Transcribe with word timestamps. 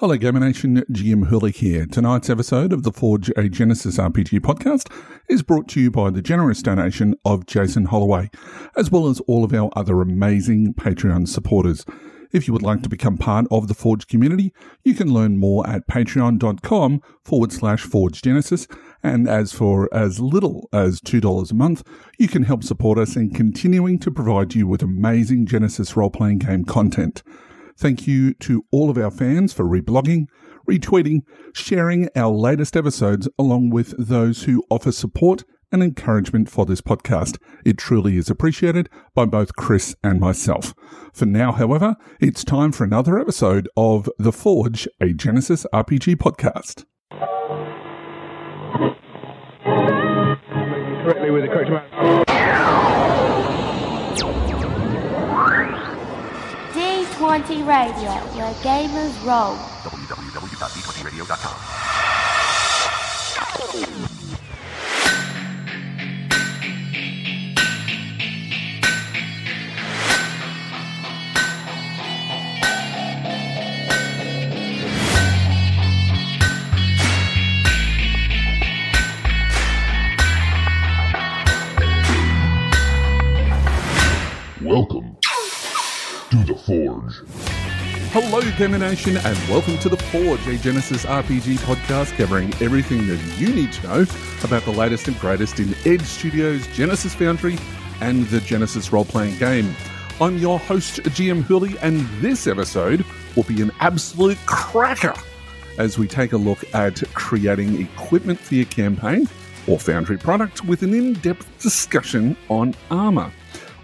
Hello, 0.00 0.16
Gamer 0.16 0.40
Nation. 0.40 0.82
GM 0.90 1.26
Hooly 1.26 1.52
here. 1.52 1.84
Tonight's 1.84 2.30
episode 2.30 2.72
of 2.72 2.84
the 2.84 2.90
Forge 2.90 3.28
a 3.28 3.50
Genesys 3.50 3.98
RPG 3.98 4.40
podcast 4.40 4.90
is 5.28 5.42
brought 5.42 5.68
to 5.68 5.80
you 5.80 5.90
by 5.90 6.08
the 6.08 6.22
generous 6.22 6.62
donation 6.62 7.14
of 7.26 7.44
Jason 7.44 7.84
Holloway, 7.84 8.30
as 8.78 8.90
well 8.90 9.08
as 9.08 9.20
all 9.26 9.44
of 9.44 9.52
our 9.52 9.68
other 9.76 10.00
amazing 10.00 10.72
Patreon 10.72 11.28
supporters. 11.28 11.84
If 12.32 12.48
you 12.48 12.54
would 12.54 12.62
like 12.62 12.82
to 12.82 12.88
become 12.88 13.18
part 13.18 13.44
of 13.50 13.68
the 13.68 13.74
Forge 13.74 14.06
community, 14.06 14.54
you 14.84 14.94
can 14.94 15.12
learn 15.12 15.36
more 15.36 15.68
at 15.68 15.86
patreon.com 15.86 17.02
forward 17.22 17.52
slash 17.52 17.82
Forge 17.82 18.22
Genesys. 18.22 18.74
And 19.02 19.28
as 19.28 19.52
for 19.52 19.86
as 19.92 20.18
little 20.18 20.70
as 20.72 21.02
$2 21.02 21.50
a 21.50 21.54
month, 21.54 21.86
you 22.18 22.26
can 22.26 22.44
help 22.44 22.64
support 22.64 22.98
us 22.98 23.16
in 23.16 23.34
continuing 23.34 23.98
to 23.98 24.10
provide 24.10 24.54
you 24.54 24.66
with 24.66 24.82
amazing 24.82 25.44
Genesys 25.44 25.94
role 25.94 26.08
playing 26.08 26.38
game 26.38 26.64
content. 26.64 27.22
Thank 27.80 28.06
you 28.06 28.34
to 28.34 28.66
all 28.70 28.90
of 28.90 28.98
our 28.98 29.10
fans 29.10 29.54
for 29.54 29.64
reblogging, 29.64 30.26
retweeting, 30.68 31.22
sharing 31.54 32.10
our 32.14 32.30
latest 32.30 32.76
episodes, 32.76 33.26
along 33.38 33.70
with 33.70 33.94
those 33.96 34.42
who 34.42 34.62
offer 34.68 34.92
support 34.92 35.44
and 35.72 35.82
encouragement 35.82 36.50
for 36.50 36.66
this 36.66 36.82
podcast. 36.82 37.38
It 37.64 37.78
truly 37.78 38.18
is 38.18 38.28
appreciated 38.28 38.90
by 39.14 39.24
both 39.24 39.56
Chris 39.56 39.96
and 40.04 40.20
myself. 40.20 40.74
For 41.14 41.24
now, 41.24 41.52
however, 41.52 41.96
it's 42.20 42.44
time 42.44 42.70
for 42.70 42.84
another 42.84 43.18
episode 43.18 43.66
of 43.78 44.10
The 44.18 44.32
Forge, 44.32 44.86
a 45.00 45.14
Genesys 45.14 45.64
RPG 45.72 46.16
podcast. 46.16 46.84
correctly 51.02 51.30
with 51.30 51.42
the 51.42 51.48
correct 51.48 51.70
amount. 51.70 51.89
D20 57.30 57.64
Radio, 57.64 58.10
where 58.34 58.52
gamers 58.54 59.14
roll. 59.24 59.54
www.d20radio.com. 59.84 61.56
Welcome 84.66 84.99
to 86.30 86.36
the 86.44 86.54
Forge. 86.54 87.22
Hello, 88.12 88.40
Gamer 88.56 88.78
Nation, 88.78 89.16
and 89.16 89.36
welcome 89.48 89.76
to 89.78 89.88
The 89.88 89.96
Forge, 89.96 90.46
a 90.46 90.56
Genesys 90.58 91.04
RPG 91.04 91.56
podcast 91.58 92.16
covering 92.16 92.54
everything 92.62 93.08
that 93.08 93.18
you 93.36 93.52
need 93.52 93.72
to 93.72 93.82
know 93.82 94.06
about 94.44 94.62
the 94.62 94.70
latest 94.70 95.08
and 95.08 95.18
greatest 95.18 95.58
in 95.58 95.74
Edge 95.84 96.02
Studios, 96.02 96.64
Genesys 96.68 97.16
Foundry, 97.16 97.58
and 98.00 98.26
the 98.26 98.38
Genesys 98.38 98.92
role 98.92 99.04
playing 99.04 99.38
game. 99.38 99.74
I'm 100.20 100.38
your 100.38 100.60
host, 100.60 101.02
GM 101.02 101.42
Hooly, 101.42 101.76
and 101.78 102.06
this 102.20 102.46
episode 102.46 103.04
will 103.34 103.42
be 103.42 103.60
an 103.60 103.72
absolute 103.80 104.38
cracker 104.46 105.14
as 105.78 105.98
we 105.98 106.06
take 106.06 106.32
a 106.32 106.36
look 106.36 106.62
at 106.74 107.02
creating 107.14 107.82
equipment 107.82 108.38
for 108.38 108.54
your 108.54 108.66
campaign 108.66 109.28
or 109.66 109.80
Foundry 109.80 110.16
product 110.16 110.64
with 110.64 110.84
an 110.84 110.94
in 110.94 111.14
depth 111.14 111.48
discussion 111.60 112.36
on 112.48 112.76
armor. 112.88 113.32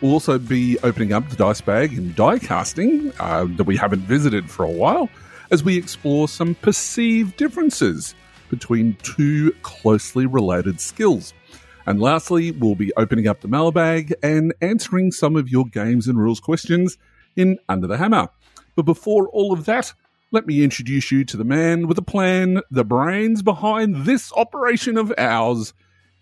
We'll 0.01 0.13
also 0.13 0.39
be 0.39 0.79
opening 0.83 1.13
up 1.13 1.29
the 1.29 1.37
dice 1.37 1.61
bag 1.61 1.95
in 1.95 2.13
die 2.15 2.39
casting 2.39 3.13
uh, 3.19 3.47
that 3.57 3.65
we 3.65 3.77
haven't 3.77 4.03
visited 4.03 4.51
for 4.51 4.65
a 4.65 4.71
while 4.71 5.09
as 5.51 5.65
we 5.65 5.79
explore 5.79 6.29
some 6.29 6.55
perceived 6.57 7.37
differences 7.37 8.15
between 8.51 8.97
two 9.03 9.53
closely 9.63 10.27
related 10.27 10.81
skills. 10.81 11.33
And 11.87 12.01
lastly, 12.01 12.51
we'll 12.51 12.75
be 12.75 12.93
opening 12.97 13.27
up 13.27 13.41
the 13.41 13.49
mailbag 13.49 14.13
and 14.23 14.53
answering 14.61 15.13
some 15.13 15.37
of 15.37 15.49
your 15.49 15.65
games 15.65 16.09
and 16.09 16.19
rules 16.19 16.41
questions 16.41 16.99
in 17.37 17.59
Under 17.69 17.87
the 17.87 17.97
Hammer. 17.97 18.29
But 18.75 18.83
before 18.83 19.29
all 19.29 19.53
of 19.53 19.65
that, 19.65 19.95
let 20.33 20.47
me 20.47 20.63
introduce 20.63 21.11
you 21.11 21.25
to 21.25 21.37
the 21.37 21.45
man 21.45 21.87
with 21.87 21.97
a 21.97 22.03
plan, 22.03 22.61
the 22.71 22.85
brains 22.85 23.43
behind 23.43 24.05
this 24.05 24.33
operation 24.35 24.99
of 24.99 25.15
ours. 25.17 25.73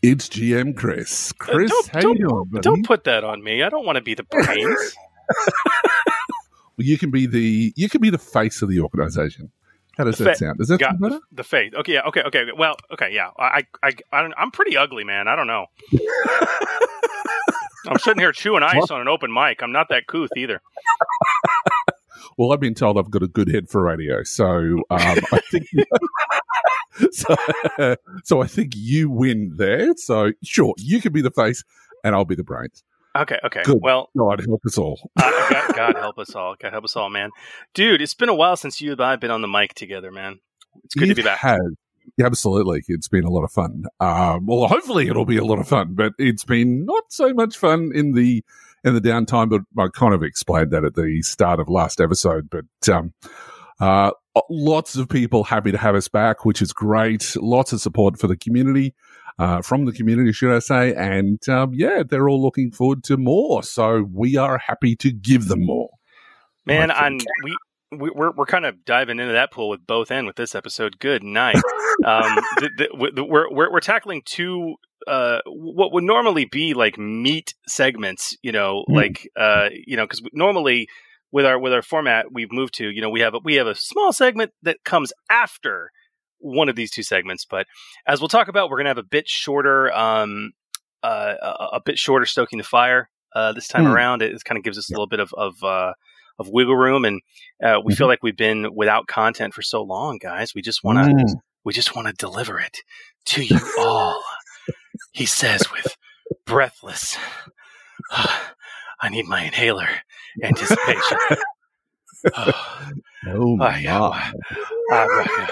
It's 0.06 0.28
GM 0.28 0.76
Chris. 0.76 1.32
Uh, 1.32 1.34
Chris, 1.38 1.70
don't, 1.70 1.88
how 1.88 2.00
don't, 2.00 2.18
you 2.18 2.28
doing, 2.28 2.62
don't 2.62 2.84
put 2.86 3.04
that 3.04 3.24
on 3.24 3.42
me. 3.42 3.62
I 3.62 3.68
don't 3.68 3.86
want 3.86 3.96
to 3.96 4.02
be 4.02 4.14
the 4.14 4.24
brains. 4.24 4.96
Well, 6.76 6.84
you 6.88 6.98
can 6.98 7.12
be 7.12 7.26
the 7.28 7.72
you 7.76 7.88
can 7.88 8.00
be 8.00 8.10
the 8.10 8.18
face 8.18 8.60
of 8.60 8.68
the 8.68 8.80
organization. 8.80 9.52
How 9.96 10.02
does 10.02 10.18
The 10.18 10.24
that 10.24 10.30
fa- 10.32 10.38
sound? 10.38 10.58
Does 10.58 10.66
that 10.68 10.80
sound 10.80 10.98
better? 10.98 11.20
the 11.30 11.44
face? 11.44 11.72
Okay, 11.72 11.92
yeah, 11.92 12.00
okay, 12.08 12.22
okay. 12.22 12.40
okay. 12.40 12.50
Well, 12.58 12.74
okay, 12.92 13.10
yeah. 13.14 13.30
I, 13.38 13.62
I, 13.80 13.92
I 14.12 14.22
don't, 14.22 14.34
I'm 14.36 14.50
pretty 14.50 14.76
ugly, 14.76 15.04
man. 15.04 15.28
I 15.28 15.36
don't 15.36 15.46
know. 15.46 15.66
I'm 17.86 17.98
sitting 18.00 18.20
here 18.20 18.32
chewing 18.32 18.64
ice 18.64 18.74
What? 18.74 18.90
on 18.90 19.00
an 19.00 19.06
open 19.06 19.32
mic. 19.32 19.62
I'm 19.62 19.70
not 19.70 19.88
that 19.90 20.08
couth 20.08 20.30
either. 20.36 20.60
Well, 22.36 22.52
I've 22.52 22.60
been 22.60 22.74
told 22.74 22.98
I've 22.98 23.10
got 23.10 23.22
a 23.22 23.28
good 23.28 23.48
head 23.48 23.68
for 23.68 23.82
radio, 23.82 24.22
so 24.22 24.48
um, 24.48 24.78
I 24.90 25.40
think 25.50 25.66
so, 27.12 27.36
so. 28.24 28.42
I 28.42 28.46
think 28.46 28.72
you 28.74 29.10
win 29.10 29.54
there. 29.56 29.94
So 29.96 30.32
sure, 30.42 30.74
you 30.78 31.00
can 31.00 31.12
be 31.12 31.22
the 31.22 31.30
face, 31.30 31.64
and 32.02 32.14
I'll 32.14 32.24
be 32.24 32.34
the 32.34 32.44
brains. 32.44 32.82
Okay, 33.16 33.38
okay. 33.44 33.62
Good. 33.62 33.78
Well, 33.80 34.10
God 34.16 34.44
help 34.44 34.62
us 34.66 34.76
all. 34.76 35.10
uh, 35.16 35.48
God, 35.50 35.76
God 35.76 35.96
help 35.96 36.18
us 36.18 36.34
all. 36.34 36.56
God 36.58 36.72
help 36.72 36.84
us 36.84 36.96
all, 36.96 37.10
man. 37.10 37.30
Dude, 37.72 38.02
it's 38.02 38.14
been 38.14 38.28
a 38.28 38.34
while 38.34 38.56
since 38.56 38.80
you 38.80 38.92
and 38.92 39.00
I 39.00 39.12
have 39.12 39.20
been 39.20 39.30
on 39.30 39.40
the 39.40 39.48
mic 39.48 39.74
together, 39.74 40.10
man. 40.10 40.40
It's 40.82 40.94
good 40.94 41.04
It 41.04 41.10
to 41.10 41.14
be 41.14 41.22
back. 41.22 41.38
has. 41.38 41.60
Yeah, 42.18 42.26
absolutely. 42.26 42.82
It's 42.88 43.08
been 43.08 43.24
a 43.24 43.30
lot 43.30 43.44
of 43.44 43.52
fun. 43.52 43.84
Um, 44.00 44.46
well, 44.46 44.66
hopefully 44.66 45.08
it'll 45.08 45.24
be 45.24 45.36
a 45.36 45.44
lot 45.44 45.58
of 45.58 45.68
fun, 45.68 45.94
but 45.94 46.12
it's 46.18 46.44
been 46.44 46.84
not 46.84 47.04
so 47.08 47.32
much 47.32 47.56
fun 47.56 47.92
in 47.94 48.12
the 48.12 48.44
in 48.84 48.94
the 48.94 49.00
downtime. 49.00 49.48
But 49.48 49.62
I 49.82 49.88
kind 49.88 50.14
of 50.14 50.22
explained 50.22 50.70
that 50.70 50.84
at 50.84 50.94
the 50.94 51.22
start 51.22 51.60
of 51.60 51.68
last 51.68 52.00
episode. 52.00 52.48
But 52.50 52.88
um, 52.88 53.12
uh, 53.80 54.12
lots 54.48 54.96
of 54.96 55.08
people 55.08 55.44
happy 55.44 55.72
to 55.72 55.78
have 55.78 55.94
us 55.94 56.08
back, 56.08 56.44
which 56.44 56.62
is 56.62 56.72
great. 56.72 57.34
Lots 57.36 57.72
of 57.72 57.80
support 57.80 58.18
for 58.18 58.26
the 58.26 58.36
community. 58.36 58.94
Uh, 59.36 59.60
from 59.60 59.84
the 59.84 59.90
community, 59.90 60.30
should 60.30 60.54
I 60.54 60.60
say? 60.60 60.94
And 60.94 61.46
um, 61.48 61.72
yeah, 61.74 62.04
they're 62.08 62.28
all 62.28 62.40
looking 62.40 62.70
forward 62.70 63.02
to 63.04 63.16
more. 63.16 63.64
So 63.64 64.06
we 64.12 64.36
are 64.36 64.58
happy 64.58 64.94
to 64.96 65.10
give 65.10 65.48
them 65.48 65.66
more. 65.66 65.90
Man, 66.66 66.92
and 66.92 67.20
think. 67.20 67.56
We 67.90 67.98
we- 67.98 68.10
we're 68.14 68.30
we're 68.32 68.46
kind 68.46 68.64
of 68.66 68.84
diving 68.84 69.18
into 69.18 69.32
that 69.32 69.52
pool 69.52 69.68
with 69.68 69.86
both 69.86 70.10
end 70.10 70.26
with 70.26 70.36
this 70.36 70.54
episode. 70.54 70.98
Good 70.98 71.22
night. 71.22 71.56
um, 71.56 71.62
the, 72.60 72.70
the, 72.76 73.10
the, 73.16 73.24
we're, 73.24 73.50
we're 73.50 73.72
we're 73.72 73.80
tackling 73.80 74.22
two 74.24 74.76
uh 75.06 75.40
what 75.46 75.92
would 75.92 76.04
normally 76.04 76.46
be 76.46 76.74
like 76.74 76.98
meat 76.98 77.54
segments. 77.68 78.36
You 78.42 78.52
know, 78.52 78.84
Mm. 78.88 78.94
like 78.96 79.28
uh 79.36 79.68
you 79.86 79.96
know 79.96 80.04
because 80.04 80.22
normally 80.32 80.88
with 81.32 81.44
our 81.46 81.58
with 81.58 81.72
our 81.72 81.82
format 81.82 82.26
we've 82.32 82.52
moved 82.52 82.74
to 82.74 82.88
you 82.90 83.00
know 83.02 83.10
we 83.10 83.20
have 83.20 83.34
a, 83.34 83.38
we 83.44 83.54
have 83.56 83.66
a 83.66 83.74
small 83.74 84.12
segment 84.12 84.52
that 84.62 84.78
comes 84.84 85.12
after 85.30 85.90
one 86.38 86.68
of 86.68 86.76
these 86.76 86.90
two 86.92 87.02
segments 87.02 87.44
but 87.44 87.66
as 88.06 88.20
we'll 88.20 88.28
talk 88.28 88.46
about 88.48 88.70
we're 88.70 88.76
gonna 88.76 88.88
have 88.90 88.98
a 88.98 89.02
bit 89.02 89.26
shorter 89.28 89.90
um 89.96 90.52
uh 91.02 91.34
a, 91.42 91.48
a 91.76 91.80
bit 91.84 91.98
shorter 91.98 92.24
stoking 92.26 92.58
the 92.58 92.62
fire 92.64 93.08
uh 93.34 93.52
this 93.52 93.66
time 93.66 93.84
Mm. 93.84 93.92
around 93.94 94.22
it, 94.22 94.44
kind 94.44 94.56
of 94.58 94.62
gives 94.62 94.78
us 94.78 94.88
a 94.90 94.92
little 94.92 95.08
bit 95.08 95.18
of 95.20 95.32
of 95.36 95.54
uh 95.64 95.92
of 96.38 96.48
wiggle 96.48 96.76
room 96.76 97.04
and 97.04 97.20
uh, 97.62 97.80
we 97.84 97.94
feel 97.94 98.06
like 98.08 98.22
we've 98.22 98.36
been 98.36 98.74
without 98.74 99.06
content 99.06 99.54
for 99.54 99.62
so 99.62 99.82
long 99.82 100.18
guys 100.18 100.52
we 100.54 100.62
just 100.62 100.82
want 100.84 100.98
to 100.98 101.04
Mm. 101.14 101.34
we 101.64 101.72
just 101.72 101.94
want 101.94 102.08
to 102.08 102.12
deliver 102.14 102.58
it 102.60 102.78
to 103.26 103.42
you 103.44 103.58
all 103.78 104.20
he 105.12 105.24
says 105.26 105.70
with 105.72 105.96
breathless 106.46 107.16
i 108.10 109.08
need 109.10 109.26
my 109.26 109.44
inhaler 109.44 109.88
anticipation 110.42 111.18
oh, 112.36 112.90
Oh, 113.26 113.56
Ah, 113.60 113.78
my. 113.80 114.32
ah, 114.92 115.04
right, 115.04 115.28
yeah. 115.38 115.46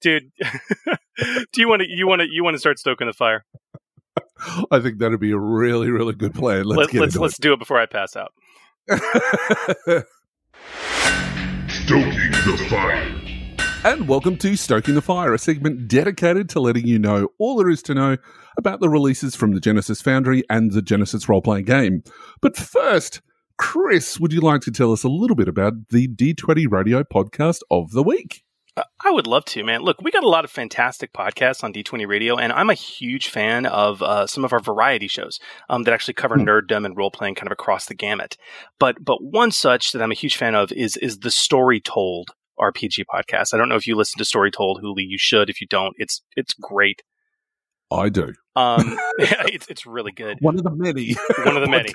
dude 0.00 0.30
do 1.52 1.60
you 1.60 1.68
want 1.68 1.82
to 1.82 1.88
you 1.88 2.06
want 2.06 2.20
to 2.22 2.28
you 2.30 2.42
want 2.44 2.54
to 2.54 2.58
start 2.58 2.78
stoking 2.78 3.06
the 3.06 3.12
fire 3.12 3.44
I 4.70 4.80
think 4.80 4.98
that'd 4.98 5.18
be 5.20 5.30
a 5.32 5.38
really, 5.38 5.90
really 5.90 6.12
good 6.12 6.34
plan. 6.34 6.64
Let's 6.64 6.78
Let, 6.78 6.90
get 6.90 7.00
let's 7.00 7.16
let's 7.16 7.38
do 7.38 7.52
it 7.52 7.58
before 7.58 7.78
i 7.80 7.86
pass 7.86 8.14
out 8.16 8.32
the 12.44 12.58
Fire. 12.68 13.20
and 13.84 14.06
welcome 14.06 14.36
to 14.36 14.54
Stoking 14.54 14.94
the 14.94 15.00
Fire, 15.00 15.32
a 15.32 15.38
segment 15.38 15.88
dedicated 15.88 16.50
to 16.50 16.60
letting 16.60 16.86
you 16.86 16.98
know 16.98 17.28
all 17.38 17.56
there 17.56 17.70
is 17.70 17.82
to 17.84 17.94
know 17.94 18.18
about 18.58 18.80
the 18.80 18.90
releases 18.90 19.34
from 19.34 19.54
the 19.54 19.60
Genesys 19.60 20.02
Foundry 20.02 20.44
and 20.50 20.70
the 20.72 20.82
Genesys 20.82 21.26
role 21.26 21.40
playing 21.40 21.64
game. 21.64 22.04
But 22.42 22.54
first, 22.54 23.22
Chris, 23.56 24.20
would 24.20 24.34
you 24.34 24.42
like 24.42 24.60
to 24.60 24.70
tell 24.70 24.92
us 24.92 25.04
a 25.04 25.08
little 25.08 25.36
bit 25.36 25.48
about 25.48 25.88
the 25.88 26.06
D20 26.06 26.70
Radio 26.70 27.02
podcast 27.02 27.60
of 27.70 27.92
the 27.92 28.02
week? 28.02 28.43
I 28.76 29.10
would 29.12 29.26
love 29.28 29.44
to, 29.46 29.62
man. 29.62 29.82
Look, 29.82 30.02
we 30.02 30.10
got 30.10 30.24
a 30.24 30.28
lot 30.28 30.44
of 30.44 30.50
fantastic 30.50 31.12
podcasts 31.12 31.62
on 31.62 31.72
D20 31.72 32.08
Radio, 32.08 32.36
and 32.36 32.52
I'm 32.52 32.70
a 32.70 32.74
huge 32.74 33.28
fan 33.28 33.66
of 33.66 34.02
uh, 34.02 34.26
some 34.26 34.44
of 34.44 34.52
our 34.52 34.58
variety 34.60 35.06
shows 35.06 35.38
um, 35.68 35.84
that 35.84 35.94
actually 35.94 36.14
cover 36.14 36.34
Hmm. 36.36 36.48
nerddom 36.48 36.84
and 36.84 36.96
role 36.96 37.10
playing 37.12 37.36
kind 37.36 37.46
of 37.46 37.52
across 37.52 37.86
the 37.86 37.94
gamut. 37.94 38.36
But 38.80 39.04
but 39.04 39.22
one 39.22 39.52
such 39.52 39.92
that 39.92 40.02
I'm 40.02 40.10
a 40.10 40.16
huge 40.16 40.36
fan 40.36 40.54
of 40.56 40.72
is 40.72 40.96
is 40.96 41.18
the 41.18 41.30
Story 41.30 41.80
Told 41.80 42.30
RPG 42.58 43.04
podcast. 43.12 43.54
I 43.54 43.58
don't 43.58 43.68
know 43.68 43.76
if 43.76 43.86
you 43.86 43.94
listen 43.94 44.18
to 44.18 44.24
Story 44.24 44.50
Told, 44.50 44.80
Hooly. 44.80 45.04
You 45.04 45.18
should. 45.18 45.48
If 45.48 45.60
you 45.60 45.66
don't, 45.68 45.94
it's 45.98 46.22
it's 46.34 46.54
great. 46.54 47.02
I 47.90 48.08
do. 48.08 48.32
Um, 48.56 48.98
it's 49.18 49.66
it's 49.68 49.86
really 49.86 50.12
good. 50.12 50.38
One 50.40 50.56
of 50.56 50.64
the 50.64 50.70
many. 50.70 51.14
One 51.44 51.56
of 51.56 51.62
the 51.62 51.68
many. 51.68 51.92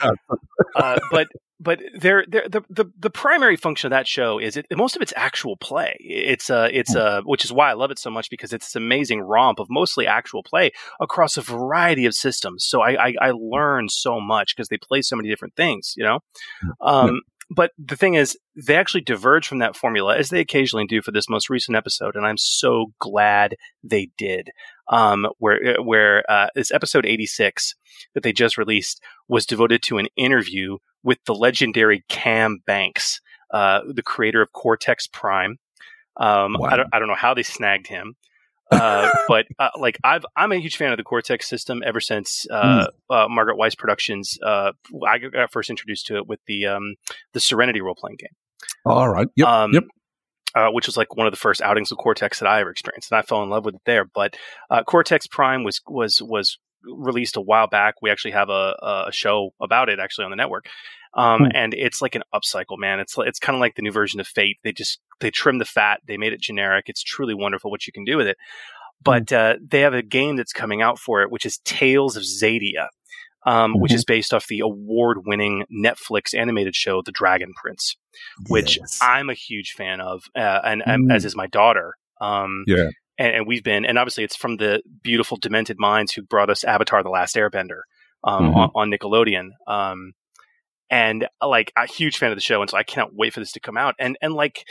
uh, 0.76 1.00
but 1.12 1.28
but 1.60 1.82
they're, 2.00 2.24
they're, 2.28 2.48
the 2.48 2.64
the 2.70 2.86
the 2.98 3.10
primary 3.10 3.58
function 3.58 3.88
of 3.88 3.92
that 3.92 4.08
show 4.08 4.40
is 4.40 4.56
it 4.56 4.66
most 4.72 4.96
of 4.96 5.02
it's 5.02 5.14
actual 5.16 5.58
play. 5.58 5.98
It's 6.00 6.50
uh 6.50 6.70
it's 6.72 6.96
uh 6.96 7.22
which 7.26 7.44
is 7.44 7.52
why 7.52 7.70
I 7.70 7.74
love 7.74 7.92
it 7.92 8.00
so 8.00 8.10
much 8.10 8.30
because 8.30 8.54
it's 8.54 8.68
this 8.68 8.76
amazing 8.76 9.22
romp 9.22 9.60
of 9.60 9.68
mostly 9.70 10.08
actual 10.08 10.44
play 10.44 10.72
across 11.02 11.38
a 11.38 11.42
variety 11.42 12.06
of 12.06 12.14
systems. 12.14 12.66
So 12.66 12.82
I 12.82 13.08
I, 13.08 13.14
I 13.22 13.32
learn 13.32 13.90
so 13.90 14.20
much 14.20 14.56
because 14.56 14.70
they 14.70 14.78
play 14.78 15.02
so 15.02 15.16
many 15.16 15.30
different 15.30 15.56
things. 15.56 15.94
You 15.98 16.06
know, 16.06 16.20
um, 16.82 17.22
but 17.50 17.72
the 17.78 17.96
thing 17.96 18.14
is, 18.14 18.38
they 18.56 18.76
actually 18.76 19.02
diverge 19.02 19.48
from 19.48 19.60
that 19.60 19.76
formula 19.76 20.18
as 20.18 20.30
they 20.30 20.40
occasionally 20.40 20.86
do 20.86 21.02
for 21.02 21.12
this 21.12 21.30
most 21.30 21.50
recent 21.50 21.76
episode, 21.76 22.16
and 22.16 22.26
I'm 22.26 22.38
so 22.38 22.88
glad 23.00 23.56
they 23.84 24.10
did. 24.18 24.50
Um, 24.88 25.28
where 25.38 25.78
where 25.82 26.24
uh, 26.30 26.48
this 26.56 26.72
episode 26.72 27.06
86 27.06 27.76
that 28.14 28.24
they 28.24 28.34
just 28.34 28.58
released 28.58 29.02
was 29.28 29.46
devoted 29.46 29.84
to 29.84 29.98
an 29.98 30.08
interview 30.16 30.78
with 31.04 31.20
the 31.26 31.36
legendary 31.36 32.04
Cam 32.10 32.60
Banks, 32.66 33.22
uh, 33.54 33.82
the 33.88 34.04
creator 34.04 34.42
of 34.42 34.52
Cortex 34.52 35.08
Prime. 35.08 35.58
Um, 36.18 36.56
wow. 36.60 36.70
I, 36.70 36.78
don't, 36.78 36.90
I 36.94 37.00
don't 37.00 37.08
know 37.08 37.16
how 37.16 37.34
they 37.34 37.44
snagged 37.44 37.88
him. 37.88 38.16
Uh, 38.72 39.10
but 39.28 39.46
uh, 39.58 39.70
like 39.78 39.98
I've 40.04 40.26
I'm 40.36 40.52
a 40.52 40.58
huge 40.58 40.78
fan 40.78 40.92
of 40.92 40.98
the 40.98 41.04
Cortex 41.04 41.48
system 41.48 41.82
ever 41.86 42.00
since 42.00 42.46
uh, 42.50 42.88
mm. 43.12 43.30
Margaret 43.30 43.58
Weis 43.58 43.78
Productions. 43.78 44.38
Uh, 44.42 44.72
I 45.08 45.18
got 45.18 45.52
first 45.52 45.70
introduced 45.70 46.08
to 46.08 46.18
it 46.18 46.28
with 46.28 46.40
the 46.48 46.68
um, 46.68 46.96
the 47.34 47.40
Serenity 47.40 47.82
role 47.82 47.96
playing 47.96 48.18
game. 48.18 48.36
All 48.86 49.10
right. 49.10 49.28
Yep. 49.36 49.48
Um, 49.48 49.74
yep. 49.74 49.84
Uh, 50.56 50.70
which 50.72 50.88
was 50.88 50.98
like 50.98 51.16
one 51.16 51.28
of 51.28 51.32
the 51.32 51.38
first 51.38 51.62
outings 51.62 51.92
of 51.92 52.00
Cortex 52.00 52.40
that 52.40 52.48
I 52.48 52.62
ever 52.62 52.72
experienced, 52.72 53.12
and 53.12 53.20
I 53.20 53.22
fell 53.22 53.44
in 53.44 53.50
love 53.50 53.66
with 53.66 53.76
it 53.76 53.82
there. 53.86 54.06
But 54.06 54.36
Cortex 54.88 55.28
Prime 55.28 55.64
was 55.64 55.80
was 55.88 56.22
was 56.22 56.58
released 56.84 57.38
a 57.38 57.42
while 57.42 57.68
back. 57.68 57.96
We 58.02 58.10
actually 58.10 58.32
have 58.32 58.50
a, 58.50 59.06
a 59.08 59.12
show 59.12 59.52
about 59.62 59.90
it 59.90 60.00
actually 60.00 60.26
on 60.26 60.32
the 60.32 60.38
network. 60.38 60.68
Um, 61.14 61.42
hmm. 61.42 61.48
and 61.56 61.74
it's 61.74 62.02
like 62.02 62.16
an 62.16 62.24
upcycle, 62.34 62.78
man. 62.78 63.00
It's 63.00 63.16
it's 63.18 63.40
kind 63.40 63.56
of 63.56 63.60
like 63.60 63.76
the 63.76 63.82
new 63.82 63.92
version 63.92 64.20
of 64.20 64.28
Fate. 64.28 64.58
They 64.64 64.72
just 64.72 65.00
they 65.20 65.32
trimmed 65.32 65.62
the 65.62 65.66
fat, 65.66 66.02
they 66.06 66.18
made 66.18 66.34
it 66.34 66.42
generic. 66.42 66.86
It's 66.88 67.04
truly 67.04 67.34
wonderful 67.34 67.72
what 67.72 67.88
you 67.88 67.94
can 67.94 68.04
do 68.04 68.18
with 68.18 68.28
it. 68.28 68.38
But 69.02 69.30
hmm. 69.30 69.36
uh, 69.36 69.54
they 69.66 69.82
have 69.82 69.94
a 69.94 70.02
game 70.02 70.36
that's 70.36 70.54
coming 70.54 70.82
out 70.82 71.00
for 71.00 71.22
it, 71.22 71.32
which 71.32 71.46
is 71.46 71.60
Tales 71.60 72.16
of 72.16 72.24
Xadia, 72.24 72.88
um, 73.46 73.72
mm-hmm. 73.72 73.82
which 73.82 73.94
is 73.94 74.06
based 74.06 74.34
off 74.34 74.48
the 74.48 74.60
award-winning 74.60 75.66
Netflix 75.72 76.38
animated 76.38 76.76
show 76.76 77.02
The 77.02 77.12
Dragon 77.12 77.54
Prince, 77.56 77.96
which 78.48 78.78
yes. 78.78 79.00
I'm 79.02 79.30
a 79.30 79.34
huge 79.34 79.74
fan 79.78 80.02
of, 80.02 80.24
uh, 80.36 80.60
and, 80.64 80.84
mm. 80.84 81.14
as 81.14 81.26
is 81.26 81.36
my 81.36 81.48
daughter. 81.48 81.94
Um, 82.22 82.66
yeah 82.68 82.90
and, 83.20 83.36
and, 83.36 83.48
we've 83.48 83.64
been, 83.64 83.86
and 83.86 84.00
obviously 84.00 84.24
it's 84.24 84.36
from 84.36 84.58
the 84.58 84.82
beautiful 85.04 85.38
Demented 85.38 85.78
Minds 85.78 86.14
who 86.14 86.24
brought 86.24 86.50
us 86.50 86.64
Avatar: 86.64 87.04
The 87.04 87.10
Last 87.10 87.36
Airbender 87.36 87.82
um, 88.24 88.46
mm-hmm. 88.46 88.58
on, 88.58 88.72
on, 88.76 88.92
Nickelodeon. 88.92 89.50
Um, 89.68 90.14
and 90.90 91.28
like 91.46 91.72
a 91.78 91.86
huge 91.86 92.18
fan 92.18 92.32
of 92.32 92.38
the 92.38 92.42
show, 92.42 92.62
and 92.62 92.70
so 92.70 92.78
I 92.78 92.84
cannot 92.84 93.14
wait 93.14 93.34
for 93.34 93.42
this 93.42 93.52
to 93.52 93.60
come 93.60 93.78
out. 93.78 93.94
And 94.00 94.18
and 94.22 94.34
like 94.34 94.64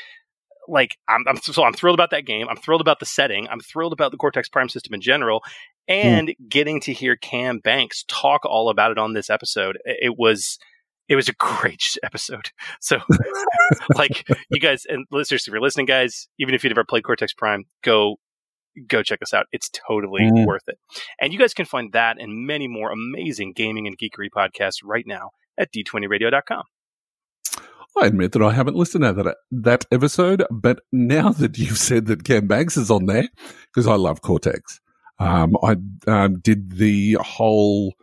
like 0.68 0.96
I'm, 1.08 1.24
I'm 1.26 1.36
so 1.38 1.64
I'm 1.64 1.72
thrilled 1.72 1.94
about 1.98 2.10
that 2.10 2.26
game. 2.26 2.46
I'm 2.48 2.56
thrilled 2.56 2.80
about 2.80 3.00
the 3.00 3.06
setting. 3.06 3.48
I'm 3.48 3.60
thrilled 3.60 3.92
about 3.92 4.10
the 4.10 4.16
Cortex 4.16 4.48
Prime 4.48 4.68
system 4.68 4.94
in 4.94 5.00
general, 5.00 5.42
hmm. 5.88 5.94
and 5.94 6.28
mm. 6.28 6.34
getting 6.48 6.80
to 6.82 6.92
hear 6.92 7.16
Cam 7.16 7.58
Banks 7.58 8.04
talk 8.08 8.44
all 8.44 8.70
about 8.70 8.90
it 8.90 8.98
on 8.98 9.14
this 9.14 9.30
episode. 9.30 9.78
It 9.84 10.16
was 10.16 10.58
it 11.08 11.16
was 11.16 11.28
a 11.28 11.32
great 11.38 11.96
episode. 12.02 12.50
So, 12.80 12.98
like 13.96 14.28
you 14.50 14.60
guys 14.60 14.84
and 14.88 15.06
listeners, 15.10 15.46
if 15.46 15.52
you're 15.52 15.60
listening, 15.60 15.86
guys, 15.86 16.28
even 16.38 16.54
if 16.54 16.62
you've 16.62 16.70
never 16.70 16.84
played 16.84 17.04
Cortex 17.04 17.32
Prime, 17.32 17.64
go 17.82 18.16
go 18.86 19.02
check 19.02 19.20
us 19.22 19.34
out. 19.34 19.46
It's 19.52 19.70
totally 19.70 20.22
mm. 20.22 20.46
worth 20.46 20.68
it. 20.68 20.78
And 21.20 21.32
you 21.32 21.38
guys 21.38 21.54
can 21.54 21.66
find 21.66 21.92
that 21.92 22.20
and 22.20 22.46
many 22.46 22.68
more 22.68 22.92
amazing 22.92 23.52
gaming 23.54 23.86
and 23.86 23.98
geekery 23.98 24.28
podcasts 24.34 24.78
right 24.84 25.06
now 25.06 25.30
at 25.58 25.72
d20radio.com. 25.72 26.62
I 28.00 28.06
admit 28.06 28.32
that 28.32 28.42
I 28.42 28.52
haven't 28.52 28.76
listened 28.76 29.04
to 29.04 29.12
that, 29.12 29.36
that 29.50 29.84
episode, 29.90 30.44
but 30.50 30.80
now 30.92 31.30
that 31.30 31.58
you've 31.58 31.78
said 31.78 32.06
that 32.06 32.24
Cam 32.24 32.46
Banks 32.46 32.76
is 32.76 32.90
on 32.90 33.06
there, 33.06 33.28
because 33.66 33.86
I 33.86 33.94
love 33.94 34.22
Cortex, 34.22 34.80
um, 35.18 35.56
I 35.62 35.76
um, 36.06 36.38
did 36.40 36.76
the 36.76 37.14
whole 37.14 37.94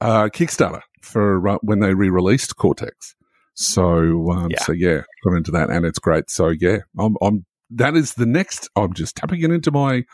uh, 0.00 0.28
Kickstarter 0.28 0.82
for 1.02 1.48
uh, 1.48 1.58
when 1.62 1.80
they 1.80 1.94
re-released 1.94 2.56
Cortex. 2.56 3.14
So, 3.54 4.30
um, 4.30 4.50
yeah. 4.50 4.62
so 4.62 4.72
yeah, 4.72 5.02
got 5.24 5.36
into 5.36 5.50
that, 5.50 5.70
and 5.70 5.84
it's 5.84 5.98
great. 5.98 6.30
So, 6.30 6.48
yeah, 6.48 6.78
I'm, 6.98 7.16
I'm 7.20 7.44
that 7.70 7.96
is 7.96 8.14
the 8.14 8.26
next. 8.26 8.68
I'm 8.76 8.92
just 8.92 9.16
tapping 9.16 9.42
it 9.42 9.50
into 9.50 9.70
my 9.70 10.04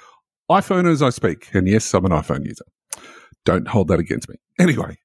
iPhone 0.50 0.90
as 0.90 1.02
I 1.02 1.10
speak. 1.10 1.48
And 1.54 1.68
yes, 1.68 1.92
I'm 1.94 2.04
an 2.04 2.12
iPhone 2.12 2.44
user. 2.44 2.64
Don't 3.44 3.68
hold 3.68 3.88
that 3.88 4.00
against 4.00 4.28
me. 4.28 4.36
Anyway, 4.58 4.98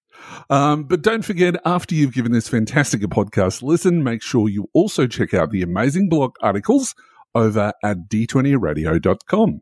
um, 0.49 0.83
but 0.83 1.01
don't 1.01 1.23
forget, 1.23 1.55
after 1.65 1.95
you've 1.95 2.13
given 2.13 2.31
this 2.31 2.47
fantastic 2.47 3.03
a 3.03 3.07
podcast 3.07 3.61
listen, 3.61 4.03
make 4.03 4.21
sure 4.21 4.49
you 4.49 4.69
also 4.73 5.07
check 5.07 5.33
out 5.33 5.51
the 5.51 5.61
amazing 5.61 6.09
blog 6.09 6.35
articles 6.41 6.95
over 7.33 7.73
at 7.83 8.09
d20radio.com. 8.09 9.61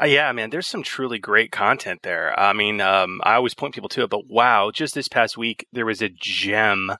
Uh, 0.00 0.06
yeah, 0.06 0.32
man, 0.32 0.50
there's 0.50 0.66
some 0.66 0.82
truly 0.82 1.18
great 1.18 1.52
content 1.52 2.00
there. 2.02 2.38
I 2.38 2.52
mean, 2.52 2.80
um, 2.80 3.20
I 3.22 3.34
always 3.34 3.54
point 3.54 3.74
people 3.74 3.88
to 3.90 4.02
it, 4.02 4.10
but 4.10 4.26
wow, 4.28 4.70
just 4.72 4.94
this 4.94 5.08
past 5.08 5.36
week, 5.36 5.66
there 5.72 5.86
was 5.86 6.02
a 6.02 6.08
gem 6.08 6.92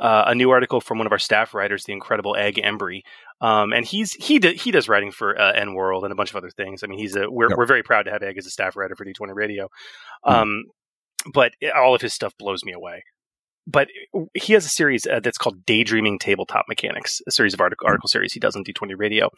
uh, 0.00 0.24
a 0.28 0.34
new 0.34 0.50
article 0.50 0.80
from 0.80 0.96
one 0.96 1.06
of 1.06 1.12
our 1.12 1.18
staff 1.18 1.52
writers, 1.52 1.84
the 1.84 1.92
incredible 1.92 2.34
Egg 2.34 2.56
Embry, 2.56 3.02
um, 3.42 3.72
and 3.72 3.84
he's 3.84 4.14
he 4.14 4.38
do, 4.38 4.50
he 4.50 4.70
does 4.70 4.88
writing 4.88 5.12
for 5.12 5.38
uh, 5.38 5.52
N 5.52 5.74
World 5.74 6.04
and 6.04 6.12
a 6.12 6.16
bunch 6.16 6.30
of 6.30 6.36
other 6.36 6.50
things. 6.50 6.82
I 6.82 6.86
mean, 6.86 6.98
he's 6.98 7.16
a 7.16 7.30
we're 7.30 7.50
yep. 7.50 7.58
we're 7.58 7.66
very 7.66 7.82
proud 7.82 8.04
to 8.04 8.10
have 8.10 8.22
Egg 8.22 8.38
as 8.38 8.46
a 8.46 8.50
staff 8.50 8.76
writer 8.76 8.96
for 8.96 9.04
D20 9.04 9.34
Radio, 9.34 9.68
hmm. 10.24 10.32
um, 10.32 10.48
mm. 10.48 10.70
But 11.32 11.52
all 11.76 11.94
of 11.94 12.00
his 12.00 12.14
stuff 12.14 12.34
blows 12.38 12.64
me 12.64 12.72
away. 12.72 13.04
But 13.66 13.88
he 14.34 14.54
has 14.54 14.64
a 14.64 14.70
series 14.70 15.06
uh, 15.06 15.20
that's 15.20 15.38
called 15.38 15.64
Daydreaming 15.66 16.18
Tabletop 16.18 16.64
Mechanics, 16.68 17.20
a 17.28 17.30
series 17.30 17.54
of 17.54 17.60
article, 17.60 17.86
hmm. 17.86 17.90
article 17.90 18.08
series 18.08 18.32
he 18.32 18.40
does 18.40 18.56
on 18.56 18.64
D20 18.64 18.94
Radio, 18.96 19.30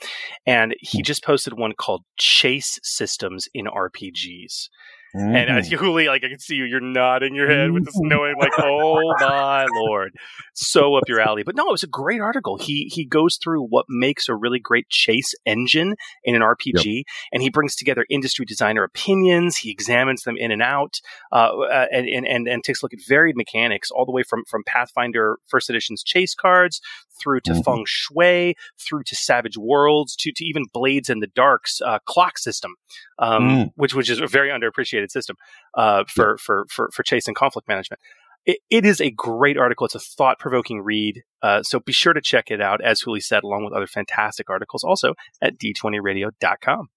and 0.46 0.74
he 0.80 1.02
mm. 1.02 1.04
just 1.04 1.24
posted 1.24 1.54
one 1.54 1.72
called 1.72 2.02
Chase 2.18 2.78
Systems 2.82 3.48
in 3.52 3.66
RPGs. 3.66 4.68
Mm-hmm. 5.14 5.36
And 5.36 5.50
as 5.50 5.70
Hooly, 5.70 6.06
like 6.06 6.24
I 6.24 6.28
can 6.28 6.38
see 6.38 6.54
you, 6.54 6.64
you're 6.64 6.80
nodding 6.80 7.34
your 7.34 7.46
head 7.46 7.70
with 7.70 7.84
this 7.84 7.94
mm-hmm. 7.96 8.08
knowing, 8.08 8.34
like, 8.38 8.52
oh 8.58 9.14
my 9.20 9.66
lord, 9.74 10.14
so 10.54 10.94
up 10.94 11.04
your 11.06 11.20
alley. 11.20 11.42
But 11.42 11.54
no, 11.54 11.68
it 11.68 11.72
was 11.72 11.82
a 11.82 11.88
great 11.88 12.20
article. 12.20 12.56
He 12.56 12.90
he 12.92 13.04
goes 13.04 13.36
through 13.36 13.66
what 13.66 13.84
makes 13.90 14.28
a 14.28 14.34
really 14.34 14.58
great 14.58 14.88
chase 14.88 15.34
engine 15.44 15.96
in 16.24 16.34
an 16.34 16.40
RPG, 16.40 16.84
yep. 16.84 17.04
and 17.30 17.42
he 17.42 17.50
brings 17.50 17.76
together 17.76 18.06
industry 18.08 18.46
designer 18.46 18.84
opinions. 18.84 19.58
He 19.58 19.70
examines 19.70 20.22
them 20.22 20.36
in 20.38 20.50
and 20.50 20.62
out, 20.62 21.00
uh, 21.30 21.58
uh, 21.58 21.86
and, 21.92 22.08
and 22.08 22.26
and 22.26 22.48
and 22.48 22.64
takes 22.64 22.82
a 22.82 22.86
look 22.86 22.94
at 22.94 23.00
varied 23.06 23.36
mechanics, 23.36 23.90
all 23.90 24.06
the 24.06 24.12
way 24.12 24.22
from 24.22 24.44
from 24.48 24.62
Pathfinder 24.64 25.36
First 25.46 25.68
Edition's 25.68 26.02
chase 26.02 26.34
cards 26.34 26.80
through 27.20 27.40
to 27.40 27.52
mm-hmm. 27.52 27.62
Feng 27.62 27.84
Shui, 27.86 28.54
through 28.78 29.02
to 29.04 29.14
Savage 29.14 29.58
Worlds, 29.58 30.16
to 30.16 30.32
to 30.32 30.44
even 30.44 30.64
Blades 30.72 31.10
in 31.10 31.20
the 31.20 31.26
Dark's 31.26 31.80
uh, 31.82 31.98
clock 32.06 32.38
system, 32.38 32.74
um, 33.22 33.48
mm. 33.48 33.72
which 33.76 33.94
which 33.94 34.10
is 34.10 34.20
a 34.20 34.26
very 34.26 34.50
underappreciated 34.50 35.10
system 35.10 35.36
uh, 35.74 36.04
for, 36.08 36.36
for, 36.38 36.66
for, 36.68 36.90
for 36.92 37.02
chase 37.02 37.26
and 37.26 37.36
conflict 37.36 37.68
management. 37.68 38.00
It, 38.44 38.58
it 38.68 38.84
is 38.84 39.00
a 39.00 39.10
great 39.10 39.56
article. 39.56 39.86
It's 39.86 39.94
a 39.94 40.00
thought 40.00 40.40
provoking 40.40 40.82
read. 40.82 41.22
Uh, 41.40 41.62
so 41.62 41.78
be 41.78 41.92
sure 41.92 42.12
to 42.12 42.20
check 42.20 42.50
it 42.50 42.60
out, 42.60 42.82
as 42.82 43.00
Hooly 43.00 43.20
said, 43.20 43.44
along 43.44 43.64
with 43.64 43.72
other 43.72 43.86
fantastic 43.86 44.50
articles 44.50 44.82
also 44.82 45.14
at 45.40 45.58
d20radio.com. 45.58 46.88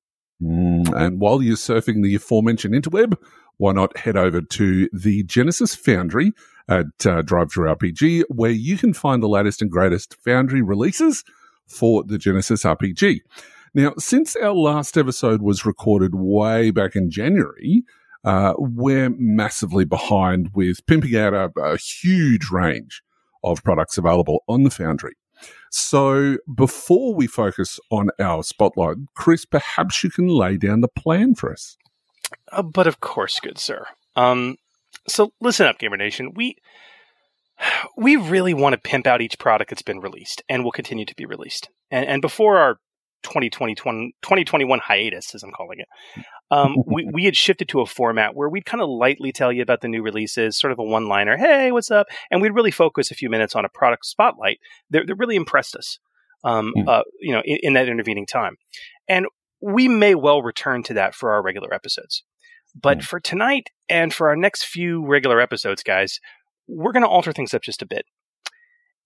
Mm, 0.41 0.93
and 0.93 1.19
while 1.19 1.41
you're 1.41 1.55
surfing 1.55 2.03
the 2.03 2.15
aforementioned 2.15 2.73
interweb, 2.73 3.15
why 3.57 3.71
not 3.71 3.95
head 3.95 4.17
over 4.17 4.41
to 4.41 4.89
the 4.91 5.23
Genesys 5.23 5.77
Foundry 5.77 6.33
at 6.67 6.87
uh, 7.05 7.21
DriveThruRPG, 7.21 8.23
where 8.29 8.51
you 8.51 8.77
can 8.77 8.93
find 8.93 9.21
the 9.21 9.29
latest 9.29 9.61
and 9.61 9.71
greatest 9.71 10.17
Foundry 10.25 10.63
releases 10.63 11.23
for 11.67 12.03
the 12.03 12.17
Genesys 12.17 12.65
RPG. 12.65 13.19
Now, 13.75 13.91
since 13.97 14.37
our 14.37 14.53
last 14.53 14.97
episode 14.97 15.41
was 15.41 15.65
recorded 15.65 16.15
way 16.15 16.71
back 16.71 16.95
in 16.95 17.11
January, 17.11 17.83
uh, 18.23 18.53
we're 18.57 19.09
massively 19.09 19.83
behind 19.83 20.51
with 20.55 20.85
pimping 20.87 21.17
out 21.17 21.33
a, 21.33 21.51
a 21.59 21.77
huge 21.77 22.49
range 22.49 23.03
of 23.43 23.61
products 23.65 23.97
available 23.97 24.45
on 24.47 24.63
the 24.63 24.69
Foundry. 24.69 25.11
So 25.71 26.37
before 26.55 27.13
we 27.13 27.27
focus 27.27 27.77
on 27.91 28.11
our 28.17 28.43
spotlight, 28.43 28.95
Chris, 29.13 29.43
perhaps 29.43 30.05
you 30.05 30.09
can 30.09 30.29
lay 30.29 30.55
down 30.55 30.79
the 30.79 30.87
plan 30.87 31.35
for 31.35 31.51
us. 31.51 31.75
Uh, 32.53 32.63
but 32.63 32.87
of 32.87 33.01
course, 33.01 33.41
good 33.41 33.57
sir. 33.57 33.85
Um, 34.15 34.55
so 35.05 35.33
listen 35.41 35.67
up, 35.67 35.79
Gamer 35.79 35.97
Nation. 35.97 36.31
We 36.33 36.55
we 37.97 38.15
really 38.15 38.53
want 38.53 38.71
to 38.71 38.79
pimp 38.79 39.05
out 39.05 39.21
each 39.21 39.37
product 39.37 39.69
that's 39.69 39.81
been 39.81 39.99
released 39.99 40.43
and 40.47 40.63
will 40.63 40.71
continue 40.71 41.05
to 41.05 41.15
be 41.15 41.25
released. 41.25 41.69
And, 41.91 42.05
and 42.05 42.21
before 42.21 42.57
our 42.57 42.79
2020, 43.25 43.75
2021 43.75 44.79
hiatus, 44.79 45.35
as 45.35 45.43
I'm 45.43 45.51
calling 45.51 45.79
it, 45.79 45.87
um, 46.51 46.75
we, 46.85 47.07
we 47.11 47.25
had 47.25 47.35
shifted 47.35 47.67
to 47.69 47.81
a 47.81 47.85
format 47.85 48.35
where 48.35 48.49
we'd 48.49 48.65
kind 48.65 48.81
of 48.81 48.89
lightly 48.89 49.31
tell 49.31 49.51
you 49.51 49.61
about 49.61 49.81
the 49.81 49.87
new 49.87 50.01
releases, 50.01 50.57
sort 50.57 50.71
of 50.71 50.79
a 50.79 50.83
one 50.83 51.07
liner, 51.07 51.37
hey, 51.37 51.71
what's 51.71 51.91
up? 51.91 52.07
And 52.31 52.41
we'd 52.41 52.53
really 52.55 52.71
focus 52.71 53.11
a 53.11 53.15
few 53.15 53.29
minutes 53.29 53.55
on 53.55 53.65
a 53.65 53.69
product 53.69 54.05
spotlight 54.05 54.59
that, 54.91 55.07
that 55.07 55.15
really 55.15 55.35
impressed 55.35 55.75
us. 55.75 55.99
um, 56.43 56.73
Mm. 56.77 56.87
uh, 56.87 57.01
you 57.19 57.33
know, 57.33 57.41
in, 57.43 57.57
in 57.63 57.73
that 57.73 57.89
intervening 57.89 58.27
time. 58.27 58.57
And 59.07 59.25
we 59.61 59.87
may 59.87 60.13
well 60.13 60.43
return 60.43 60.83
to 60.83 60.93
that 60.93 61.15
for 61.15 61.31
our 61.33 61.41
regular 61.41 61.73
episodes. 61.73 62.23
But 62.79 62.99
Mm. 62.99 63.03
for 63.03 63.19
tonight 63.19 63.69
and 63.89 64.13
for 64.13 64.29
our 64.29 64.35
next 64.35 64.65
few 64.65 65.03
regular 65.03 65.41
episodes, 65.41 65.81
guys, 65.81 66.19
we're 66.67 66.91
going 66.91 67.01
to 67.03 67.09
alter 67.09 67.31
things 67.33 67.53
up 67.55 67.63
just 67.63 67.81
a 67.81 67.87
bit. 67.87 68.05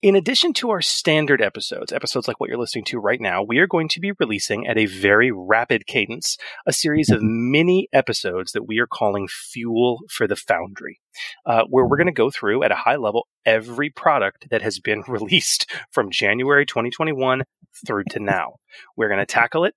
In 0.02 0.16
addition 0.16 0.54
to 0.54 0.70
our 0.70 0.80
standard 0.80 1.42
episodes, 1.42 1.92
episodes 1.92 2.26
like 2.26 2.40
what 2.40 2.50
you're 2.50 2.58
listening 2.58 2.86
to 2.86 3.00
right 3.00 3.20
now, 3.20 3.44
we 3.44 3.58
are 3.58 3.68
going 3.68 3.90
to 3.90 4.00
be 4.00 4.14
releasing 4.18 4.66
at 4.66 4.78
a 4.78 4.86
very 4.86 5.30
rapid 5.30 5.88
cadence 5.88 6.38
a 6.66 6.72
series 6.72 7.10
of 7.10 7.22
mini 7.22 7.90
episodes 7.92 8.54
that 8.54 8.66
we 8.66 8.80
are 8.80 8.88
calling 8.88 9.28
Fuel 9.28 10.00
for 10.10 10.26
the 10.26 10.38
Foundry, 10.38 11.02
uh, 11.46 11.64
where 11.70 11.86
we're 11.86 11.98
going 11.98 12.08
to 12.08 12.14
go 12.14 12.32
through 12.32 12.64
at 12.64 12.72
a 12.72 12.76
high 12.76 12.96
level 12.96 13.28
every 13.46 13.90
product 13.90 14.48
that 14.50 14.62
has 14.62 14.80
been 14.80 15.04
released 15.10 15.70
from 15.92 16.12
January 16.12 16.66
2021 16.66 17.44
through 17.86 18.06
to 18.12 18.22
now. 18.22 18.54
We're 18.96 19.10
going 19.10 19.20
to 19.20 19.26
tackle 19.26 19.66
it 19.66 19.76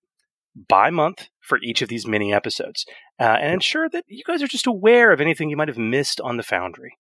by 0.68 0.90
month 0.90 1.30
for 1.40 1.58
each 1.64 1.82
of 1.82 1.88
these 1.88 2.06
mini 2.06 2.32
episodes 2.32 2.86
uh, 3.18 3.38
and 3.40 3.54
ensure 3.54 3.88
that 3.88 4.04
you 4.06 4.22
guys 4.24 4.40
are 4.40 4.46
just 4.46 4.68
aware 4.68 5.10
of 5.10 5.20
anything 5.20 5.50
you 5.50 5.56
might 5.56 5.66
have 5.66 5.78
missed 5.78 6.20
on 6.20 6.36
the 6.36 6.44
Foundry. 6.44 6.96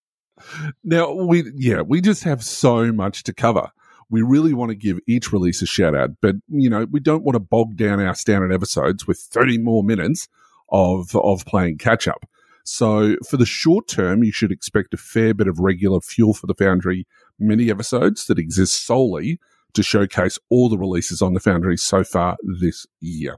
Now 0.84 1.12
we 1.12 1.50
yeah, 1.54 1.82
we 1.82 2.00
just 2.00 2.24
have 2.24 2.42
so 2.42 2.92
much 2.92 3.22
to 3.24 3.32
cover. 3.32 3.70
We 4.10 4.22
really 4.22 4.52
want 4.52 4.70
to 4.70 4.74
give 4.74 4.98
each 5.06 5.32
release 5.32 5.62
a 5.62 5.66
shout 5.66 5.94
out, 5.94 6.10
but 6.20 6.36
you 6.48 6.68
know, 6.68 6.86
we 6.90 7.00
don't 7.00 7.24
want 7.24 7.34
to 7.34 7.40
bog 7.40 7.76
down 7.76 8.00
our 8.00 8.14
standard 8.14 8.52
episodes 8.52 9.06
with 9.06 9.18
30 9.18 9.58
more 9.58 9.82
minutes 9.82 10.28
of 10.70 11.14
of 11.16 11.46
playing 11.46 11.78
catch 11.78 12.06
up. 12.06 12.26
So 12.64 13.16
for 13.28 13.36
the 13.36 13.46
short 13.46 13.88
term, 13.88 14.22
you 14.22 14.32
should 14.32 14.52
expect 14.52 14.94
a 14.94 14.98
fair 14.98 15.34
bit 15.34 15.48
of 15.48 15.58
regular 15.58 16.00
fuel 16.00 16.34
for 16.34 16.46
the 16.46 16.54
Foundry 16.54 17.06
mini 17.38 17.70
episodes 17.70 18.26
that 18.26 18.38
exist 18.38 18.86
solely 18.86 19.40
to 19.74 19.82
showcase 19.82 20.38
all 20.50 20.68
the 20.68 20.78
releases 20.78 21.22
on 21.22 21.34
the 21.34 21.40
Foundry 21.40 21.76
so 21.76 22.04
far 22.04 22.36
this 22.60 22.86
year. 23.00 23.36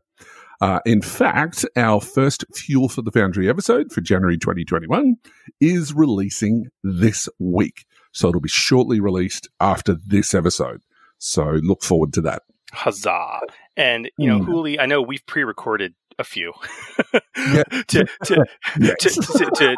Uh, 0.65 0.81
in 0.87 1.03
fact, 1.03 1.67
our 1.77 2.01
first 2.01 2.43
Fuel 2.55 2.89
for 2.89 3.03
the 3.03 3.11
Foundry 3.11 3.51
episode 3.51 3.93
for 3.93 4.01
January 4.01 4.39
2021 4.39 5.17
is 5.61 5.93
releasing 5.93 6.69
this 6.83 7.29
week. 7.39 7.85
So 8.13 8.31
it'll 8.31 8.41
be 8.41 8.49
shortly 8.49 8.99
released 8.99 9.47
after 9.61 9.95
this 10.07 10.33
episode. 10.33 10.81
So 11.19 11.45
look 11.63 11.83
forward 11.83 12.15
to 12.15 12.23
that. 12.23 12.45
Huzzah! 12.73 13.41
And 13.77 14.11
you 14.17 14.27
know, 14.27 14.39
Mm. 14.39 14.47
Hooly, 14.47 14.81
I 14.81 14.87
know 14.87 15.03
we've 15.03 15.27
pre-recorded 15.27 15.95
a 16.19 16.25
few 16.25 16.53
to, 17.15 18.07
to, 18.25 18.47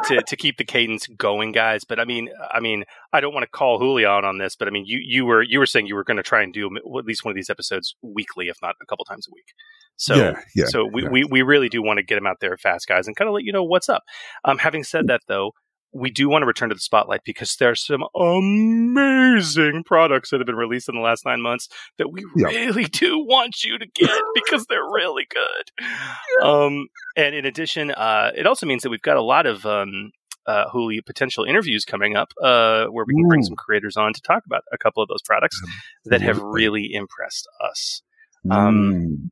to, 0.04 0.22
to, 0.26 0.36
keep 0.36 0.56
the 0.58 0.64
cadence 0.64 1.06
going, 1.06 1.52
guys. 1.52 1.84
But 1.84 1.98
I 1.98 2.04
mean, 2.04 2.28
I 2.50 2.60
mean, 2.60 2.84
I 3.12 3.20
don't 3.20 3.34
want 3.34 3.44
to 3.44 3.50
call 3.50 3.78
Julio 3.78 4.10
out 4.10 4.24
on 4.24 4.38
this, 4.38 4.56
but 4.56 4.68
I 4.68 4.70
mean, 4.70 4.84
you 4.86 4.98
you 5.02 5.24
were 5.24 5.42
you 5.42 5.58
were 5.58 5.66
saying 5.66 5.86
you 5.86 5.94
were 5.94 6.04
going 6.04 6.18
to 6.18 6.22
try 6.22 6.42
and 6.42 6.52
do 6.52 6.66
at 6.76 7.04
least 7.04 7.24
one 7.24 7.32
of 7.32 7.36
these 7.36 7.50
episodes 7.50 7.96
weekly, 8.02 8.48
if 8.48 8.58
not 8.62 8.74
a 8.82 8.86
couple 8.86 9.04
times 9.04 9.26
a 9.28 9.30
week. 9.34 9.52
So 9.96 10.14
yeah, 10.14 10.40
yeah. 10.54 10.66
so 10.66 10.84
we, 10.84 11.02
yeah. 11.02 11.08
we, 11.08 11.24
we 11.24 11.42
really 11.42 11.68
do 11.68 11.82
want 11.82 11.98
to 11.98 12.02
get 12.02 12.16
them 12.16 12.26
out 12.26 12.36
there 12.40 12.56
fast, 12.58 12.86
guys, 12.86 13.06
and 13.06 13.16
kind 13.16 13.28
of 13.28 13.34
let 13.34 13.44
you 13.44 13.52
know 13.52 13.64
what's 13.64 13.88
up. 13.88 14.02
Um, 14.44 14.58
having 14.58 14.84
said 14.84 15.06
that, 15.06 15.22
though, 15.26 15.52
we 15.96 16.10
do 16.10 16.28
want 16.28 16.42
to 16.42 16.46
return 16.46 16.68
to 16.68 16.74
the 16.74 16.80
spotlight 16.80 17.22
because 17.24 17.56
there's 17.56 17.84
some 17.84 18.04
amazing 18.14 19.82
products 19.84 20.30
that 20.30 20.40
have 20.40 20.46
been 20.46 20.56
released 20.56 20.88
in 20.88 20.94
the 20.94 21.00
last 21.00 21.24
nine 21.24 21.40
months 21.40 21.68
that 21.98 22.10
we 22.12 22.24
Yeah. 22.36 22.48
really 22.48 22.84
do 22.84 23.18
want 23.18 23.64
you 23.64 23.78
to 23.78 23.86
get 23.94 24.10
because 24.34 24.66
they're 24.66 24.84
really 24.84 25.26
good. 25.30 26.44
Um, 26.46 26.86
and 27.16 27.34
in 27.34 27.44
addition, 27.46 27.90
uh, 27.92 28.30
it 28.36 28.46
also 28.46 28.66
means 28.66 28.82
that 28.82 28.90
we've 28.90 29.02
got 29.02 29.16
a 29.16 29.22
lot 29.22 29.46
of 29.46 29.64
um, 29.66 30.10
uh, 30.46 30.68
Hooly 30.70 31.00
potential 31.00 31.44
interviews 31.44 31.84
coming 31.84 32.16
up 32.16 32.28
uh, 32.42 32.86
where 32.86 33.04
we 33.06 33.14
can 33.14 33.28
bring 33.28 33.42
some 33.42 33.56
creators 33.56 33.96
on 33.96 34.12
to 34.12 34.20
talk 34.20 34.42
about 34.46 34.62
a 34.72 34.78
couple 34.78 35.02
of 35.02 35.08
those 35.08 35.22
products 35.24 35.60
that 36.04 36.20
have 36.22 36.40
really 36.40 36.92
impressed 36.92 37.48
us. 37.68 38.02
um, 38.50 38.92
Mm. 38.92 39.30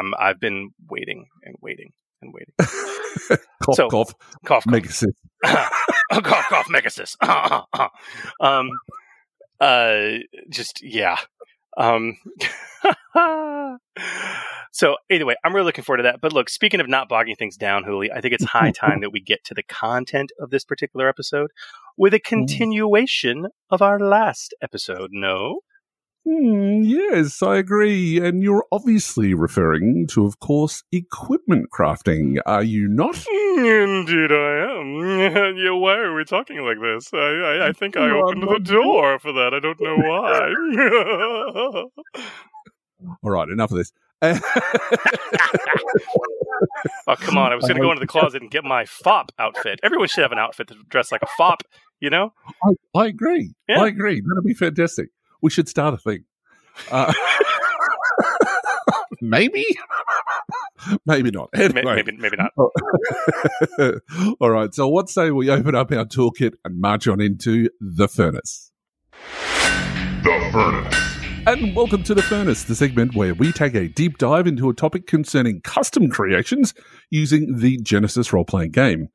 Um, 0.00 0.14
I've 0.16 0.38
been 0.38 0.70
waiting 0.88 1.26
and 1.42 1.56
waiting 1.60 1.90
and 2.20 2.32
waiting. 2.32 2.54
cough, 3.64 3.74
so- 3.74 3.88
cough, 3.88 4.14
Cough, 4.46 4.62
cough. 4.62 4.66
make 4.66 4.86
a 4.86 4.92
sense. 4.92 5.16
cough, 6.22 6.46
cough, 6.48 6.68
Megasis. 6.68 7.16
um, 8.40 8.70
uh, 9.60 10.18
just 10.48 10.82
yeah. 10.82 11.16
Um, 11.76 12.18
so 14.72 14.96
anyway, 15.10 15.34
I'm 15.44 15.54
really 15.54 15.66
looking 15.66 15.84
forward 15.84 15.98
to 15.98 16.02
that. 16.04 16.20
But 16.20 16.32
look, 16.32 16.50
speaking 16.50 16.80
of 16.80 16.88
not 16.88 17.08
bogging 17.08 17.36
things 17.36 17.56
down, 17.56 17.84
Hooly, 17.84 18.12
I 18.12 18.20
think 18.20 18.34
it's 18.34 18.44
high 18.44 18.72
time 18.72 19.00
that 19.00 19.10
we 19.10 19.20
get 19.20 19.44
to 19.44 19.54
the 19.54 19.62
content 19.62 20.32
of 20.38 20.50
this 20.50 20.64
particular 20.64 21.08
episode 21.08 21.50
with 21.96 22.14
a 22.14 22.20
continuation 22.20 23.48
of 23.70 23.82
our 23.82 23.98
last 23.98 24.54
episode. 24.62 25.10
No, 25.12 25.60
Hmm, 26.24 26.82
yes, 26.82 27.42
I 27.42 27.56
agree. 27.56 28.24
And 28.24 28.42
you're 28.42 28.64
obviously 28.70 29.34
referring 29.34 30.06
to, 30.08 30.24
of 30.24 30.38
course, 30.38 30.84
equipment 30.92 31.70
crafting, 31.74 32.38
are 32.46 32.62
you 32.62 32.86
not? 32.86 33.16
Indeed, 33.56 34.30
I 34.30 34.70
am. 34.70 35.00
yeah, 35.56 35.72
why 35.72 35.96
are 35.96 36.14
we 36.14 36.24
talking 36.24 36.58
like 36.60 36.80
this? 36.80 37.12
I, 37.12 37.18
I, 37.18 37.68
I 37.68 37.72
think 37.72 37.96
I 37.96 38.08
opened 38.10 38.44
the 38.44 38.60
door 38.60 39.18
for 39.18 39.32
that. 39.32 39.52
I 39.52 39.58
don't 39.58 39.80
know 39.80 39.96
why. 43.02 43.10
All 43.24 43.30
right, 43.30 43.48
enough 43.48 43.72
of 43.72 43.78
this. 43.78 43.92
oh, 44.22 44.38
come 47.16 47.36
on. 47.36 47.50
I 47.50 47.56
was 47.56 47.64
going 47.64 47.74
to 47.74 47.82
go 47.82 47.90
into 47.90 47.98
the 47.98 48.06
closet 48.06 48.40
and 48.40 48.48
get 48.48 48.62
my 48.62 48.84
fop 48.84 49.32
outfit. 49.40 49.80
Everyone 49.82 50.06
should 50.06 50.22
have 50.22 50.30
an 50.30 50.38
outfit 50.38 50.68
to 50.68 50.76
dress 50.88 51.10
like 51.10 51.22
a 51.22 51.28
fop, 51.36 51.64
you 51.98 52.10
know? 52.10 52.32
I, 52.62 52.74
I 52.94 53.06
agree. 53.06 53.52
Yeah. 53.68 53.82
I 53.82 53.88
agree. 53.88 54.20
That'd 54.20 54.44
be 54.44 54.54
fantastic. 54.54 55.08
We 55.42 55.50
should 55.50 55.68
start 55.68 55.94
a 55.94 55.98
thing. 55.98 56.24
Uh, 56.90 57.12
maybe, 59.20 59.64
maybe 61.04 61.30
not. 61.30 61.50
Anyway. 61.54 61.82
Maybe, 61.96 62.16
maybe 62.16 62.36
not. 62.36 62.52
All 64.40 64.50
right. 64.50 64.72
So, 64.74 64.88
what 64.88 65.08
say 65.08 65.30
we 65.30 65.50
open 65.50 65.74
up 65.74 65.92
our 65.92 66.04
toolkit 66.04 66.54
and 66.64 66.80
march 66.80 67.08
on 67.08 67.20
into 67.20 67.68
the 67.80 68.08
furnace? 68.08 68.70
The 70.24 70.48
Furnace. 70.52 71.21
And 71.44 71.74
welcome 71.74 72.04
to 72.04 72.14
the 72.14 72.22
furnace, 72.22 72.62
the 72.62 72.76
segment 72.76 73.16
where 73.16 73.34
we 73.34 73.50
take 73.50 73.74
a 73.74 73.88
deep 73.88 74.18
dive 74.18 74.46
into 74.46 74.70
a 74.70 74.74
topic 74.74 75.08
concerning 75.08 75.60
custom 75.62 76.08
creations 76.08 76.72
using 77.10 77.58
the 77.58 77.78
Genesys 77.78 78.32
role 78.32 78.44
playing 78.44 78.70
game. 78.70 79.08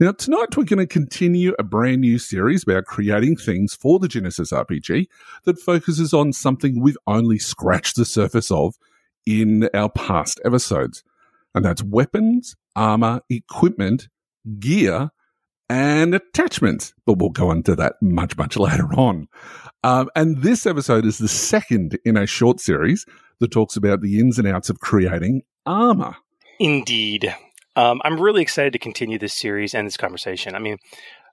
Now, 0.00 0.12
tonight 0.12 0.56
we're 0.56 0.64
going 0.64 0.78
to 0.78 0.86
continue 0.86 1.54
a 1.58 1.62
brand 1.62 2.00
new 2.00 2.18
series 2.18 2.62
about 2.62 2.86
creating 2.86 3.36
things 3.36 3.74
for 3.74 3.98
the 3.98 4.08
Genesys 4.08 4.50
RPG 4.50 5.08
that 5.44 5.60
focuses 5.60 6.14
on 6.14 6.32
something 6.32 6.80
we've 6.80 6.96
only 7.06 7.38
scratched 7.38 7.96
the 7.96 8.06
surface 8.06 8.50
of 8.50 8.76
in 9.26 9.68
our 9.74 9.90
past 9.90 10.40
episodes. 10.42 11.04
And 11.54 11.66
that's 11.66 11.82
weapons, 11.82 12.56
armor, 12.74 13.20
equipment, 13.28 14.08
gear, 14.58 15.10
and 15.68 16.14
attachments. 16.14 16.94
But 17.06 17.18
we'll 17.18 17.30
go 17.30 17.50
into 17.50 17.74
that 17.76 17.94
much, 18.00 18.36
much 18.36 18.56
later 18.58 18.92
on. 18.94 19.28
Um, 19.82 20.08
and 20.16 20.42
this 20.42 20.66
episode 20.66 21.04
is 21.04 21.18
the 21.18 21.28
second 21.28 21.98
in 22.04 22.16
a 22.16 22.26
short 22.26 22.60
series 22.60 23.04
that 23.40 23.50
talks 23.50 23.76
about 23.76 24.00
the 24.00 24.18
ins 24.18 24.38
and 24.38 24.48
outs 24.48 24.70
of 24.70 24.80
creating 24.80 25.42
armor. 25.66 26.16
Indeed. 26.58 27.34
Um, 27.76 28.00
I'm 28.04 28.20
really 28.20 28.42
excited 28.42 28.72
to 28.72 28.78
continue 28.78 29.18
this 29.18 29.34
series 29.34 29.74
and 29.74 29.86
this 29.86 29.96
conversation. 29.96 30.54
I 30.54 30.60
mean, 30.60 30.78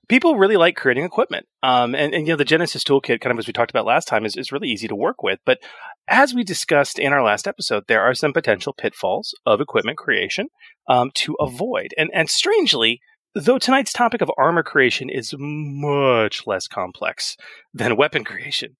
people 0.08 0.38
really 0.38 0.58
like 0.58 0.76
creating 0.76 1.06
equipment. 1.06 1.48
Um, 1.64 1.96
and, 1.96 2.14
and, 2.14 2.28
you 2.28 2.34
know, 2.34 2.38
the 2.38 2.46
Genesys 2.46 2.84
Toolkit, 2.84 3.22
kind 3.22 3.32
of 3.32 3.40
as 3.40 3.48
we 3.48 3.54
talked 3.54 3.72
about 3.72 3.86
last 3.86 4.08
time, 4.08 4.26
is, 4.26 4.36
is 4.36 4.52
really 4.52 4.68
easy 4.68 4.88
to 4.88 4.96
work 4.96 5.22
with. 5.24 5.40
But 5.46 5.60
as 6.08 6.34
we 6.34 6.44
discussed 6.44 7.00
in 7.00 7.14
our 7.14 7.24
last 7.24 7.48
episode, 7.48 7.84
there 7.88 8.02
are 8.02 8.16
some 8.16 8.34
potential 8.34 8.74
pitfalls 8.74 9.34
of 9.46 9.62
equipment 9.62 9.98
creation 9.98 10.48
um, 10.90 11.12
to 11.16 11.38
avoid. 11.40 11.94
And, 11.98 12.10
and 12.14 12.30
strangely, 12.30 13.00
though 13.36 13.58
tonight's 13.58 13.94
topic 13.94 14.22
of 14.22 14.32
armor 14.38 14.64
creation 14.64 15.10
is 15.10 15.34
much 15.38 16.46
less 16.48 16.68
complex 16.68 17.38
than 17.74 17.98
weapon 17.98 18.24
creation, 18.24 18.76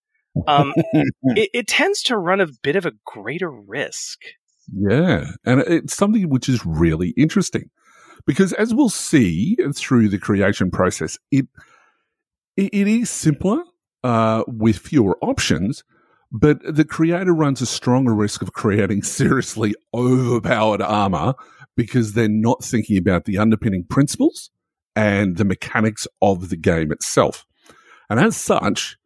um, 0.48 0.74
it, 0.94 1.50
it 1.54 1.68
tends 1.68 2.02
to 2.04 2.18
run 2.18 2.42
a 2.42 2.48
bit 2.62 2.76
of 2.76 2.86
a 2.86 2.94
greater 3.06 3.52
risk. 3.52 4.20
Yeah. 4.74 5.32
And 5.46 5.62
it's 5.62 5.96
something 5.96 6.30
which 6.30 6.48
is 6.48 6.66
really 6.66 7.10
interesting 7.18 7.70
because 8.26 8.54
as 8.54 8.74
we'll 8.74 8.90
see 8.90 9.58
through 9.76 10.10
the 10.10 10.20
creation 10.20 10.72
process, 10.72 11.18
it, 11.32 11.48
it, 12.56 12.70
it 12.74 12.88
is 12.88 13.10
simpler 13.10 13.64
uh, 14.04 14.44
with 14.48 14.78
fewer 14.78 15.18
options, 15.22 15.84
but 16.32 16.60
the 16.64 16.86
creator 16.86 17.34
runs 17.34 17.62
a 17.62 17.66
stronger 17.66 18.14
risk 18.14 18.42
of 18.42 18.54
creating 18.54 19.04
seriously 19.04 19.76
overpowered 19.94 20.82
armor 20.82 21.34
because 21.82 22.14
they're 22.14 22.30
not 22.30 22.64
thinking 22.64 22.96
about 22.96 23.26
the 23.26 23.40
underpinning 23.40 23.84
principles 23.84 24.52
and 24.96 25.38
the 25.38 25.44
mechanics 25.44 26.08
of 26.22 26.50
the 26.50 26.56
game 26.56 26.92
itself. 26.92 27.44
And 28.08 28.20
as 28.20 28.38
such, 28.38 28.98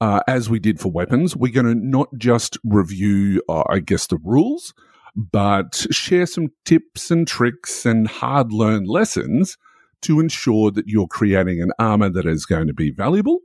uh, 0.00 0.20
as 0.26 0.48
we 0.48 0.58
did 0.58 0.80
for 0.80 0.90
weapons, 0.90 1.36
we're 1.36 1.52
going 1.52 1.66
to 1.66 1.74
not 1.74 2.08
just 2.16 2.56
review, 2.64 3.42
uh, 3.50 3.64
I 3.68 3.80
guess, 3.80 4.06
the 4.06 4.16
rules, 4.24 4.72
but 5.14 5.86
share 5.90 6.24
some 6.24 6.48
tips 6.64 7.10
and 7.10 7.28
tricks 7.28 7.84
and 7.84 8.08
hard 8.08 8.50
learned 8.50 8.88
lessons 8.88 9.58
to 10.00 10.18
ensure 10.18 10.70
that 10.70 10.88
you're 10.88 11.06
creating 11.06 11.60
an 11.60 11.72
armor 11.78 12.08
that 12.08 12.24
is 12.24 12.46
going 12.46 12.66
to 12.66 12.72
be 12.72 12.90
valuable 12.90 13.40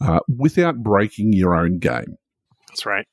uh, 0.00 0.20
without 0.26 0.82
breaking 0.82 1.34
your 1.34 1.54
own 1.54 1.78
game. 1.80 2.16
That's 2.68 2.86
right. 2.86 3.06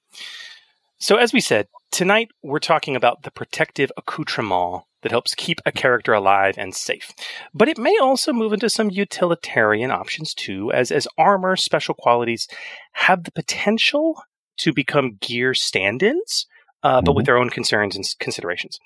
So, 0.97 1.17
as 1.17 1.33
we 1.33 1.41
said, 1.41 1.67
tonight 1.91 2.29
we're 2.43 2.59
talking 2.59 2.95
about 2.95 3.23
the 3.23 3.31
protective 3.31 3.91
accoutrement 3.97 4.83
that 5.01 5.11
helps 5.11 5.33
keep 5.35 5.59
a 5.65 5.71
character 5.71 6.13
alive 6.13 6.55
and 6.57 6.75
safe. 6.75 7.11
But 7.53 7.69
it 7.69 7.77
may 7.77 7.97
also 8.01 8.33
move 8.33 8.53
into 8.53 8.69
some 8.69 8.89
utilitarian 8.89 9.91
options 9.91 10.33
too, 10.33 10.71
as, 10.71 10.91
as 10.91 11.07
armor 11.17 11.55
special 11.55 11.95
qualities 11.95 12.47
have 12.93 13.23
the 13.23 13.31
potential 13.31 14.21
to 14.57 14.73
become 14.73 15.17
gear 15.21 15.53
stand 15.53 16.03
ins, 16.03 16.45
uh, 16.83 17.01
but 17.01 17.15
with 17.15 17.25
their 17.25 17.37
own 17.37 17.49
concerns 17.49 17.95
and 17.95 18.05
considerations. 18.19 18.79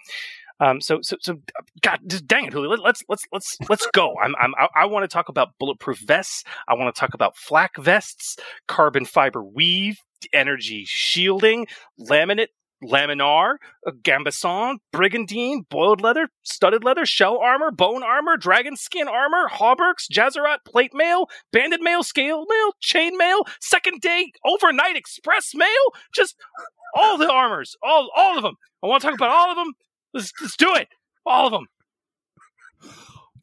Um, 0.59 0.81
so, 0.81 0.99
so, 1.01 1.17
so, 1.19 1.39
God, 1.81 1.99
just 2.07 2.27
dang 2.27 2.45
it, 2.45 2.53
Julio. 2.53 2.69
Let, 2.69 2.79
let's 2.79 3.03
let's 3.09 3.25
let's 3.33 3.57
let's 3.69 3.87
go. 3.91 4.15
I'm, 4.23 4.35
I'm 4.39 4.53
I, 4.55 4.83
I 4.83 4.85
want 4.85 5.03
to 5.03 5.07
talk 5.07 5.27
about 5.27 5.57
bulletproof 5.59 5.99
vests. 5.99 6.43
I 6.67 6.75
want 6.75 6.93
to 6.93 6.97
talk 6.97 7.15
about 7.15 7.35
flak 7.35 7.75
vests, 7.77 8.37
carbon 8.67 9.03
fiber 9.03 9.43
weave, 9.43 9.97
energy 10.31 10.85
shielding, 10.85 11.65
laminate, 11.99 12.49
laminar, 12.83 13.55
uh, 13.87 13.91
gambeson, 14.01 14.77
brigandine, 14.91 15.65
boiled 15.69 16.01
leather, 16.01 16.29
studded 16.43 16.83
leather, 16.83 17.05
shell 17.05 17.37
armor, 17.37 17.71
bone 17.71 18.03
armor, 18.03 18.37
dragon 18.37 18.75
skin 18.75 19.07
armor, 19.07 19.49
hauberks, 19.49 20.07
jazerant, 20.11 20.57
plate 20.65 20.93
mail, 20.93 21.27
banded 21.51 21.81
mail, 21.81 22.03
scale 22.03 22.45
mail, 22.47 22.71
chain 22.79 23.17
mail, 23.17 23.43
second 23.59 24.01
day, 24.01 24.31
overnight 24.45 24.95
express 24.95 25.51
mail. 25.55 25.67
Just 26.13 26.35
all 26.95 27.17
the 27.17 27.29
armors, 27.29 27.75
all 27.81 28.09
all 28.15 28.37
of 28.37 28.43
them. 28.43 28.55
I 28.83 28.87
want 28.87 29.01
to 29.01 29.07
talk 29.07 29.15
about 29.15 29.31
all 29.31 29.51
of 29.51 29.57
them. 29.57 29.73
Let's, 30.13 30.31
let's 30.41 30.57
do 30.57 30.75
it. 30.75 30.87
All 31.25 31.47
of 31.47 31.51
them. 31.53 31.65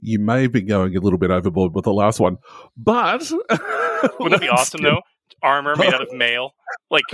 You 0.03 0.19
may 0.19 0.47
be 0.47 0.63
going 0.63 0.97
a 0.97 1.01
little 1.01 1.19
bit 1.19 1.31
overboard 1.31 1.75
with 1.75 1.85
the 1.85 1.93
last 1.93 2.21
one, 2.21 2.39
but 2.77 3.31
wouldn't 4.19 4.31
that 4.31 4.41
be 4.41 4.49
awesome 4.51 4.83
though? 4.83 5.01
Armor 5.43 5.77
made 5.77 5.93
out 5.93 6.03
of 6.03 6.13
mail, 6.17 6.53
like 6.91 7.05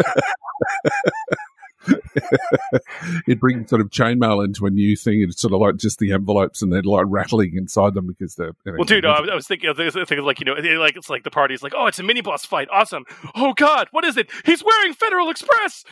it 3.26 3.40
brings 3.40 3.68
sort 3.70 3.80
of 3.80 3.90
chainmail 3.90 4.44
into 4.44 4.66
a 4.66 4.70
new 4.70 4.96
thing. 4.96 5.22
It's 5.22 5.40
sort 5.40 5.54
of 5.54 5.60
like 5.60 5.76
just 5.76 5.98
the 5.98 6.12
envelopes 6.12 6.62
and 6.62 6.72
they're 6.72 6.82
like 6.82 7.06
rattling 7.08 7.56
inside 7.56 7.94
them 7.94 8.06
because 8.06 8.34
they're. 8.34 8.52
You 8.64 8.72
know, 8.72 8.78
well, 8.78 8.84
dude, 8.84 9.04
I, 9.04 9.20
was, 9.20 9.30
I 9.30 9.34
was 9.34 9.46
thinking, 9.46 9.68
I 9.68 9.82
was 9.82 9.94
thinking 9.94 10.22
like 10.22 10.40
you 10.40 10.46
know, 10.46 10.54
like 10.54 10.96
it's 10.96 11.10
like 11.10 11.24
the 11.24 11.30
party's 11.30 11.62
like, 11.62 11.72
oh, 11.76 11.86
it's 11.86 11.98
a 11.98 12.02
mini 12.02 12.20
boss 12.20 12.44
fight, 12.44 12.68
awesome. 12.70 13.04
Oh 13.34 13.52
God, 13.54 13.88
what 13.90 14.04
is 14.04 14.16
it? 14.16 14.30
He's 14.44 14.62
wearing 14.64 14.92
Federal 14.94 15.30
Express. 15.30 15.84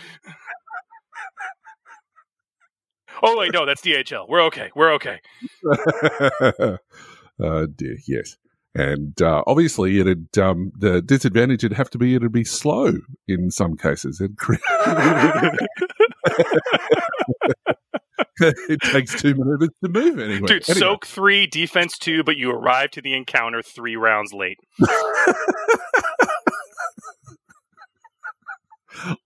oh 3.23 3.39
wait, 3.39 3.53
no, 3.53 3.67
that's 3.67 3.83
DHL. 3.83 4.29
We're 4.29 4.43
okay. 4.45 4.71
We're 4.75 4.93
okay. 4.95 5.21
uh, 7.43 7.67
dear, 7.77 7.97
yes. 8.07 8.37
And 8.75 9.21
uh, 9.23 9.45
obviously, 9.47 10.01
it'd 10.01 10.37
um, 10.37 10.73
the 10.77 11.01
disadvantage 11.01 11.63
would 11.63 11.75
have 11.75 11.91
to 11.91 11.99
be 11.99 12.17
it'd 12.17 12.33
be 12.33 12.43
slow 12.45 12.95
in 13.29 13.51
some 13.53 13.77
cases. 13.77 14.21
it 18.41 18.81
takes 18.81 19.21
two 19.21 19.35
minutes 19.37 19.75
to 19.83 19.89
move 19.89 20.19
anyway. 20.19 20.47
Dude, 20.47 20.69
anyway. 20.69 20.81
soak 20.81 21.07
three, 21.07 21.47
defense 21.47 21.97
two, 21.99 22.25
but 22.25 22.37
you 22.37 22.51
arrive 22.51 22.91
to 22.93 23.03
the 23.03 23.15
encounter 23.15 23.63
three 23.63 23.95
rounds 23.95 24.33
late. 24.33 24.59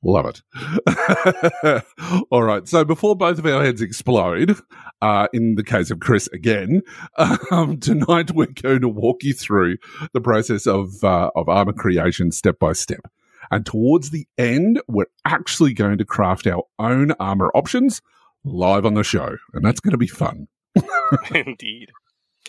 Love 0.02 0.26
it. 0.26 1.84
All 2.30 2.42
right. 2.42 2.66
So 2.68 2.84
before 2.84 3.16
both 3.16 3.38
of 3.38 3.46
our 3.46 3.62
heads 3.62 3.82
explode, 3.82 4.56
uh, 5.02 5.28
in 5.32 5.54
the 5.54 5.64
case 5.64 5.90
of 5.90 6.00
Chris 6.00 6.28
again, 6.28 6.82
um, 7.50 7.78
tonight 7.78 8.32
we're 8.32 8.46
going 8.46 8.80
to 8.80 8.88
walk 8.88 9.22
you 9.22 9.34
through 9.34 9.76
the 10.12 10.20
process 10.20 10.66
of 10.66 11.02
uh, 11.04 11.30
of 11.34 11.48
armor 11.48 11.72
creation 11.72 12.32
step 12.32 12.58
by 12.58 12.72
step. 12.72 13.10
And 13.50 13.64
towards 13.64 14.10
the 14.10 14.26
end, 14.36 14.80
we're 14.88 15.06
actually 15.24 15.72
going 15.72 15.98
to 15.98 16.04
craft 16.04 16.46
our 16.46 16.64
own 16.78 17.12
armor 17.12 17.50
options 17.54 18.02
live 18.44 18.84
on 18.84 18.94
the 18.94 19.04
show, 19.04 19.36
and 19.52 19.64
that's 19.64 19.80
going 19.80 19.92
to 19.92 19.98
be 19.98 20.06
fun. 20.06 20.48
Indeed. 21.34 21.90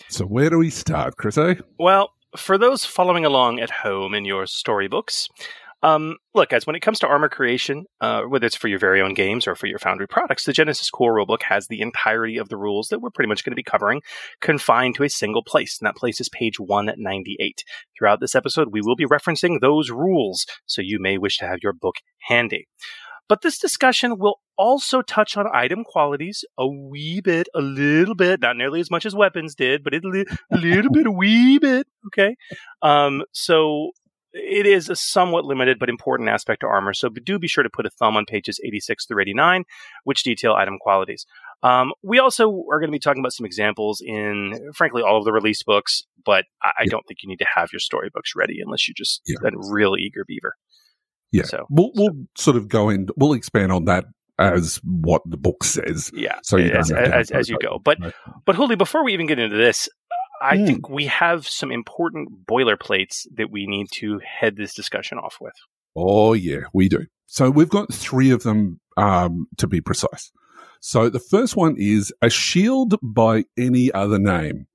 So 0.08 0.24
where 0.26 0.50
do 0.50 0.58
we 0.58 0.70
start, 0.70 1.16
Chris? 1.16 1.38
Eh? 1.38 1.54
Well, 1.78 2.12
for 2.36 2.58
those 2.58 2.84
following 2.84 3.24
along 3.24 3.60
at 3.60 3.70
home 3.70 4.14
in 4.14 4.24
your 4.24 4.46
storybooks, 4.46 5.28
um, 5.82 6.16
look, 6.34 6.50
guys, 6.50 6.66
when 6.66 6.76
it 6.76 6.80
comes 6.80 6.98
to 6.98 7.06
armor 7.06 7.28
creation, 7.28 7.86
uh, 8.00 8.22
whether 8.22 8.46
it's 8.46 8.56
for 8.56 8.68
your 8.68 8.78
very 8.78 9.00
own 9.00 9.14
games 9.14 9.46
or 9.46 9.54
for 9.54 9.66
your 9.66 9.78
Foundry 9.78 10.06
products, 10.06 10.44
the 10.44 10.52
Genesys 10.52 10.90
Core 10.92 11.14
Rulebook 11.14 11.42
has 11.44 11.68
the 11.68 11.80
entirety 11.80 12.36
of 12.36 12.48
the 12.48 12.56
rules 12.56 12.88
that 12.88 13.00
we're 13.00 13.10
pretty 13.10 13.28
much 13.28 13.44
going 13.44 13.52
to 13.52 13.56
be 13.56 13.62
covering 13.62 14.02
confined 14.40 14.96
to 14.96 15.04
a 15.04 15.08
single 15.08 15.42
place, 15.42 15.78
and 15.80 15.86
that 15.86 15.96
place 15.96 16.20
is 16.20 16.28
page 16.28 16.60
198. 16.60 17.64
Throughout 17.98 18.20
this 18.20 18.34
episode, 18.34 18.68
we 18.70 18.82
will 18.82 18.96
be 18.96 19.06
referencing 19.06 19.60
those 19.60 19.90
rules, 19.90 20.44
so 20.66 20.82
you 20.82 20.98
may 21.00 21.16
wish 21.16 21.38
to 21.38 21.46
have 21.46 21.58
your 21.62 21.72
book 21.72 21.96
handy. 22.28 22.66
But 23.30 23.42
this 23.42 23.58
discussion 23.58 24.18
will 24.18 24.40
also 24.58 25.02
touch 25.02 25.36
on 25.36 25.46
item 25.54 25.84
qualities 25.84 26.44
a 26.58 26.66
wee 26.66 27.20
bit, 27.20 27.48
a 27.54 27.60
little 27.60 28.16
bit, 28.16 28.40
not 28.40 28.56
nearly 28.56 28.80
as 28.80 28.90
much 28.90 29.06
as 29.06 29.14
weapons 29.14 29.54
did, 29.54 29.84
but 29.84 29.94
a, 29.94 30.24
a 30.50 30.56
little 30.56 30.90
bit, 30.90 31.06
a 31.06 31.12
wee 31.12 31.58
bit. 31.58 31.86
Okay. 32.08 32.34
Um, 32.82 33.22
so 33.30 33.92
it 34.32 34.66
is 34.66 34.88
a 34.88 34.96
somewhat 34.96 35.44
limited 35.44 35.78
but 35.78 35.88
important 35.88 36.28
aspect 36.28 36.60
to 36.60 36.66
armor, 36.66 36.94
so 36.94 37.08
do 37.08 37.38
be 37.38 37.48
sure 37.48 37.64
to 37.64 37.70
put 37.70 37.86
a 37.86 37.90
thumb 37.90 38.16
on 38.16 38.24
pages 38.26 38.60
86 38.64 39.06
through 39.06 39.22
89, 39.22 39.64
which 40.04 40.22
detail 40.22 40.54
item 40.54 40.78
qualities. 40.78 41.26
Um, 41.62 41.92
we 42.02 42.18
also 42.18 42.64
are 42.70 42.78
going 42.78 42.88
to 42.88 42.92
be 42.92 42.98
talking 42.98 43.20
about 43.20 43.32
some 43.32 43.44
examples 43.44 44.00
in, 44.04 44.70
frankly, 44.74 45.02
all 45.02 45.18
of 45.18 45.24
the 45.24 45.32
release 45.32 45.62
books, 45.62 46.02
but 46.24 46.44
I, 46.62 46.72
I 46.80 46.84
don't 46.86 47.06
think 47.06 47.22
you 47.22 47.28
need 47.28 47.40
to 47.40 47.46
have 47.54 47.68
your 47.72 47.80
storybooks 47.80 48.32
ready 48.34 48.60
unless 48.64 48.88
you're 48.88 48.94
just 48.96 49.20
yeah. 49.26 49.36
a 49.44 49.50
real 49.70 49.96
eager 49.98 50.24
beaver. 50.26 50.54
Yeah. 51.32 51.44
So 51.44 51.66
we'll, 51.68 51.90
we'll 51.94 52.14
sort 52.36 52.56
of 52.56 52.68
go 52.68 52.88
in, 52.88 53.08
we'll 53.16 53.34
expand 53.34 53.72
on 53.72 53.84
that 53.86 54.04
as 54.38 54.80
what 54.84 55.22
the 55.26 55.36
book 55.36 55.62
says. 55.64 56.10
Yeah. 56.14 56.38
So 56.42 56.56
you 56.56 56.70
as, 56.70 56.90
as, 56.90 57.30
as, 57.30 57.48
you 57.48 57.58
go. 57.60 57.78
But, 57.78 57.98
but 58.46 58.56
Hooly, 58.56 58.76
before 58.76 59.04
we 59.04 59.12
even 59.12 59.26
get 59.26 59.38
into 59.38 59.56
this, 59.56 59.88
I 60.40 60.56
mm. 60.56 60.66
think 60.66 60.88
we 60.88 61.06
have 61.06 61.46
some 61.46 61.70
important 61.70 62.46
boilerplates 62.46 63.26
that 63.34 63.50
we 63.50 63.66
need 63.66 63.88
to 63.92 64.20
head 64.20 64.56
this 64.56 64.74
discussion 64.74 65.18
off 65.18 65.38
with. 65.40 65.54
Oh, 65.94 66.32
yeah, 66.32 66.62
we 66.72 66.88
do. 66.88 67.06
So 67.26 67.50
we've 67.50 67.68
got 67.68 67.92
three 67.92 68.30
of 68.30 68.42
them 68.42 68.80
um, 68.96 69.46
to 69.58 69.66
be 69.66 69.80
precise. 69.80 70.32
So 70.80 71.10
the 71.10 71.20
first 71.20 71.56
one 71.56 71.76
is 71.78 72.12
a 72.22 72.30
shield 72.30 72.94
by 73.02 73.44
any 73.58 73.92
other 73.92 74.18
name. 74.18 74.66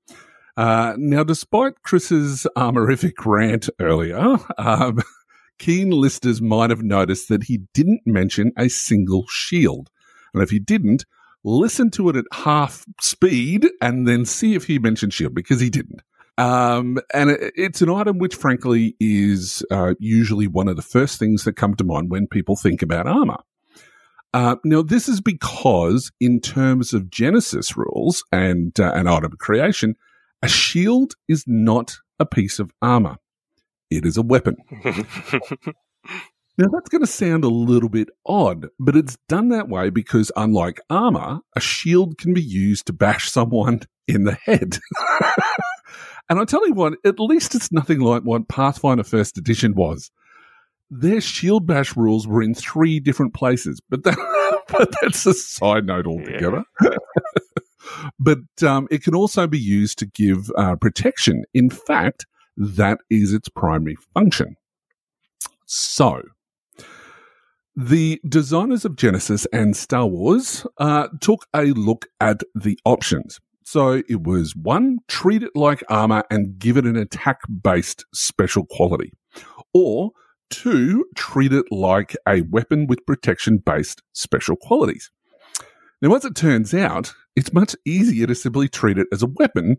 Uh, 0.56 0.94
now, 0.96 1.22
despite 1.22 1.82
Chris's 1.82 2.46
armorific 2.56 3.26
rant 3.26 3.68
earlier, 3.80 4.38
um, 4.56 5.00
keen 5.58 5.90
listeners 5.90 6.40
might 6.40 6.70
have 6.70 6.82
noticed 6.82 7.28
that 7.28 7.44
he 7.44 7.62
didn't 7.74 8.02
mention 8.06 8.52
a 8.56 8.68
single 8.68 9.26
shield. 9.28 9.90
And 10.32 10.42
if 10.42 10.50
he 10.50 10.58
didn't, 10.58 11.04
listen 11.46 11.90
to 11.92 12.08
it 12.10 12.16
at 12.16 12.24
half 12.32 12.84
speed 13.00 13.66
and 13.80 14.06
then 14.06 14.24
see 14.26 14.54
if 14.54 14.64
he 14.66 14.78
mentioned 14.78 15.14
shield 15.14 15.34
because 15.34 15.60
he 15.60 15.70
didn't. 15.70 16.02
Um, 16.36 16.98
and 17.14 17.30
it, 17.30 17.54
it's 17.56 17.80
an 17.80 17.88
item 17.88 18.18
which, 18.18 18.34
frankly, 18.34 18.94
is 19.00 19.64
uh, 19.70 19.94
usually 19.98 20.48
one 20.48 20.68
of 20.68 20.76
the 20.76 20.82
first 20.82 21.18
things 21.18 21.44
that 21.44 21.54
come 21.54 21.74
to 21.76 21.84
mind 21.84 22.10
when 22.10 22.26
people 22.26 22.56
think 22.56 22.82
about 22.82 23.06
armor. 23.06 23.38
Uh, 24.34 24.56
now, 24.64 24.82
this 24.82 25.08
is 25.08 25.20
because, 25.20 26.12
in 26.20 26.40
terms 26.40 26.92
of 26.92 27.04
Genesys 27.04 27.74
rules 27.76 28.22
and 28.32 28.78
uh, 28.78 28.92
an 28.94 29.06
item 29.06 29.32
creation, 29.38 29.94
a 30.42 30.48
shield 30.48 31.14
is 31.28 31.44
not 31.46 31.96
a 32.18 32.26
piece 32.26 32.58
of 32.58 32.70
armor; 32.82 33.16
it 33.90 34.04
is 34.04 34.18
a 34.18 34.22
weapon. 34.22 34.56
Now, 36.58 36.68
that's 36.72 36.88
going 36.88 37.02
to 37.02 37.06
sound 37.06 37.44
a 37.44 37.48
little 37.48 37.90
bit 37.90 38.08
odd, 38.24 38.68
but 38.78 38.96
it's 38.96 39.18
done 39.28 39.50
that 39.50 39.68
way 39.68 39.90
because, 39.90 40.32
unlike 40.36 40.80
armor, 40.88 41.40
a 41.54 41.60
shield 41.60 42.16
can 42.16 42.32
be 42.32 42.42
used 42.42 42.86
to 42.86 42.94
bash 42.94 43.30
someone 43.30 43.82
in 44.08 44.24
the 44.24 44.34
head. 44.34 44.78
and 46.30 46.38
I 46.40 46.44
tell 46.44 46.66
you 46.66 46.72
what, 46.72 46.94
at 47.04 47.20
least 47.20 47.54
it's 47.54 47.70
nothing 47.70 48.00
like 48.00 48.22
what 48.22 48.48
Pathfinder 48.48 49.04
First 49.04 49.36
Edition 49.36 49.74
was. 49.74 50.10
Their 50.88 51.20
shield 51.20 51.66
bash 51.66 51.94
rules 51.96 52.26
were 52.26 52.42
in 52.42 52.54
three 52.54 53.00
different 53.00 53.34
places, 53.34 53.80
but, 53.90 54.04
that, 54.04 54.62
but 54.68 54.94
that's 55.02 55.26
a 55.26 55.34
side 55.34 55.84
note 55.84 56.06
altogether. 56.06 56.64
Yeah. 56.82 56.90
but 58.18 58.38
um, 58.62 58.88
it 58.90 59.02
can 59.02 59.14
also 59.14 59.46
be 59.46 59.58
used 59.58 59.98
to 59.98 60.06
give 60.06 60.50
uh, 60.56 60.76
protection. 60.76 61.44
In 61.52 61.68
fact, 61.68 62.24
that 62.56 63.00
is 63.10 63.34
its 63.34 63.48
primary 63.50 63.96
function. 64.14 64.56
So, 65.66 66.22
the 67.76 68.20
designers 68.26 68.86
of 68.86 68.96
Genesys 68.96 69.46
and 69.52 69.76
Star 69.76 70.06
Wars 70.06 70.66
uh, 70.78 71.08
took 71.20 71.46
a 71.54 71.66
look 71.72 72.06
at 72.20 72.42
the 72.54 72.78
options. 72.86 73.38
So 73.64 74.02
it 74.08 74.22
was 74.22 74.56
one, 74.56 75.00
treat 75.08 75.42
it 75.42 75.50
like 75.54 75.84
armor 75.90 76.24
and 76.30 76.58
give 76.58 76.78
it 76.78 76.86
an 76.86 76.96
attack 76.96 77.40
based 77.62 78.06
special 78.14 78.64
quality. 78.64 79.12
Or 79.74 80.12
two, 80.48 81.04
treat 81.16 81.52
it 81.52 81.66
like 81.70 82.16
a 82.26 82.42
weapon 82.42 82.86
with 82.86 83.04
protection 83.06 83.58
based 83.58 84.02
special 84.12 84.56
qualities. 84.56 85.10
Now, 86.00 86.14
as 86.14 86.24
it 86.24 86.34
turns 86.34 86.72
out, 86.72 87.12
it's 87.34 87.52
much 87.52 87.74
easier 87.84 88.26
to 88.26 88.34
simply 88.34 88.68
treat 88.68 88.98
it 88.98 89.08
as 89.12 89.22
a 89.22 89.26
weapon. 89.26 89.76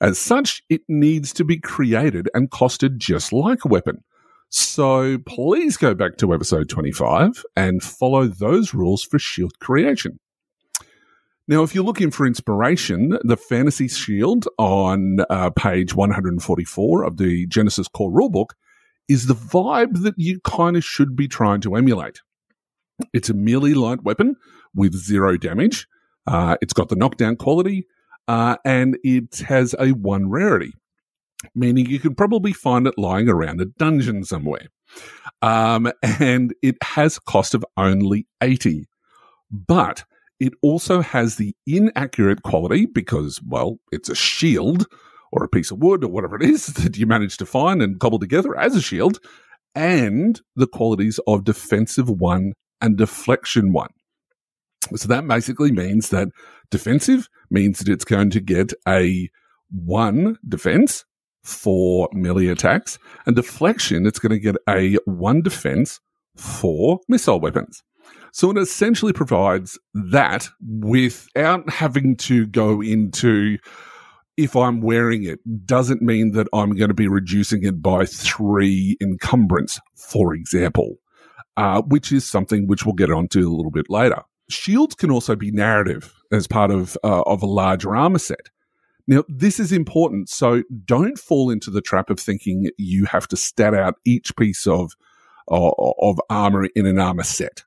As 0.00 0.18
such, 0.18 0.62
it 0.68 0.82
needs 0.88 1.32
to 1.34 1.44
be 1.44 1.58
created 1.58 2.28
and 2.34 2.50
costed 2.50 2.98
just 2.98 3.32
like 3.32 3.64
a 3.64 3.68
weapon. 3.68 4.04
So 4.54 5.16
please 5.24 5.78
go 5.78 5.94
back 5.94 6.18
to 6.18 6.34
episode 6.34 6.68
25 6.68 7.42
and 7.56 7.82
follow 7.82 8.26
those 8.26 8.74
rules 8.74 9.02
for 9.02 9.18
shield 9.18 9.58
creation. 9.60 10.20
Now, 11.48 11.62
if 11.62 11.74
you're 11.74 11.82
looking 11.84 12.10
for 12.10 12.26
inspiration, 12.26 13.18
the 13.24 13.38
Fantasy 13.38 13.88
Shield 13.88 14.46
on 14.58 15.20
uh, 15.30 15.48
page 15.50 15.94
144 15.94 17.02
of 17.02 17.16
the 17.16 17.46
Genesys 17.46 17.90
Core 17.90 18.12
Rulebook 18.12 18.50
is 19.08 19.26
the 19.26 19.34
vibe 19.34 20.02
that 20.02 20.14
you 20.18 20.38
kind 20.40 20.76
of 20.76 20.84
should 20.84 21.16
be 21.16 21.28
trying 21.28 21.62
to 21.62 21.74
emulate. 21.74 22.20
It's 23.14 23.30
a 23.30 23.34
melee 23.34 23.72
light 23.72 24.02
weapon 24.02 24.36
with 24.74 24.94
zero 24.94 25.38
damage. 25.38 25.88
Uh, 26.26 26.58
it's 26.60 26.74
got 26.74 26.90
the 26.90 26.96
knockdown 26.96 27.36
quality, 27.36 27.86
uh, 28.28 28.56
and 28.66 28.98
it 29.02 29.38
has 29.48 29.74
a 29.78 29.92
one 29.92 30.28
rarity, 30.28 30.74
meaning 31.54 31.86
you 31.86 31.98
could 31.98 32.16
probably 32.16 32.52
find 32.52 32.86
it 32.86 32.98
lying 32.98 33.28
around 33.28 33.60
a 33.60 33.66
dungeon 33.66 34.24
somewhere. 34.24 34.68
Um, 35.40 35.90
and 36.02 36.54
it 36.62 36.76
has 36.82 37.16
a 37.16 37.22
cost 37.22 37.54
of 37.54 37.64
only 37.76 38.26
80. 38.40 38.86
But 39.50 40.04
it 40.40 40.54
also 40.62 41.02
has 41.02 41.36
the 41.36 41.54
inaccurate 41.66 42.42
quality 42.42 42.86
because, 42.86 43.40
well, 43.46 43.78
it's 43.92 44.08
a 44.08 44.14
shield 44.14 44.86
or 45.30 45.44
a 45.44 45.48
piece 45.48 45.70
of 45.70 45.78
wood 45.78 46.04
or 46.04 46.08
whatever 46.08 46.36
it 46.36 46.42
is 46.42 46.66
that 46.78 46.96
you 46.96 47.06
manage 47.06 47.36
to 47.38 47.46
find 47.46 47.82
and 47.82 48.00
cobble 48.00 48.18
together 48.18 48.58
as 48.58 48.76
a 48.76 48.82
shield, 48.82 49.18
and 49.74 50.40
the 50.56 50.66
qualities 50.66 51.18
of 51.26 51.44
defensive 51.44 52.08
one 52.08 52.52
and 52.80 52.98
deflection 52.98 53.72
one. 53.72 53.90
So 54.96 55.08
that 55.08 55.26
basically 55.26 55.72
means 55.72 56.10
that 56.10 56.28
defensive 56.70 57.28
means 57.50 57.78
that 57.78 57.88
it's 57.88 58.04
going 58.04 58.30
to 58.30 58.40
get 58.40 58.72
a 58.86 59.30
one 59.70 60.36
defense 60.46 61.04
for 61.42 62.08
melee 62.12 62.46
attacks, 62.46 62.98
and 63.26 63.36
deflection, 63.36 64.06
it's 64.06 64.18
going 64.18 64.30
to 64.30 64.38
get 64.38 64.56
a 64.68 64.94
one 65.04 65.42
defense 65.42 66.00
for 66.36 67.00
missile 67.08 67.40
weapons. 67.40 67.82
So 68.32 68.50
it 68.50 68.56
essentially 68.56 69.12
provides 69.12 69.78
that 69.92 70.48
without 70.60 71.68
having 71.68 72.16
to 72.16 72.46
go 72.46 72.80
into 72.80 73.58
if 74.38 74.56
I'm 74.56 74.80
wearing 74.80 75.24
it 75.24 75.40
doesn't 75.66 76.00
mean 76.00 76.32
that 76.32 76.48
I'm 76.54 76.74
going 76.74 76.88
to 76.88 76.94
be 76.94 77.08
reducing 77.08 77.64
it 77.64 77.82
by 77.82 78.06
three 78.06 78.96
encumbrance, 79.02 79.78
for 79.94 80.34
example, 80.34 80.96
uh, 81.58 81.82
which 81.82 82.10
is 82.10 82.28
something 82.28 82.66
which 82.66 82.86
we'll 82.86 82.94
get 82.94 83.10
onto 83.10 83.46
a 83.46 83.52
little 83.54 83.70
bit 83.70 83.90
later. 83.90 84.22
Shields 84.48 84.94
can 84.94 85.10
also 85.10 85.36
be 85.36 85.50
narrative 85.50 86.14
as 86.32 86.46
part 86.46 86.70
of 86.70 86.96
uh, 87.04 87.22
of 87.22 87.42
a 87.42 87.46
larger 87.46 87.94
armor 87.94 88.18
set. 88.18 88.48
Now, 89.06 89.24
this 89.28 89.58
is 89.58 89.72
important, 89.72 90.28
so 90.28 90.62
don't 90.84 91.18
fall 91.18 91.50
into 91.50 91.70
the 91.70 91.80
trap 91.80 92.08
of 92.08 92.20
thinking 92.20 92.70
you 92.78 93.04
have 93.06 93.26
to 93.28 93.36
stat 93.36 93.74
out 93.74 93.96
each 94.04 94.36
piece 94.36 94.66
of 94.66 94.92
of, 95.48 95.72
of 96.00 96.20
armor 96.30 96.66
in 96.76 96.86
an 96.86 96.98
armor 96.98 97.24
set. 97.24 97.64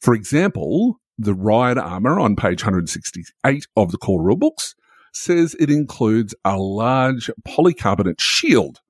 For 0.00 0.14
example, 0.14 1.00
the 1.18 1.34
Riot 1.34 1.78
armor 1.78 2.18
on 2.18 2.36
page 2.36 2.64
168 2.64 3.66
of 3.76 3.92
the 3.92 3.98
core 3.98 4.22
rulebooks 4.22 4.74
says 5.12 5.54
it 5.60 5.70
includes 5.70 6.34
a 6.44 6.56
large 6.56 7.30
polycarbonate 7.46 8.20
shield 8.20 8.80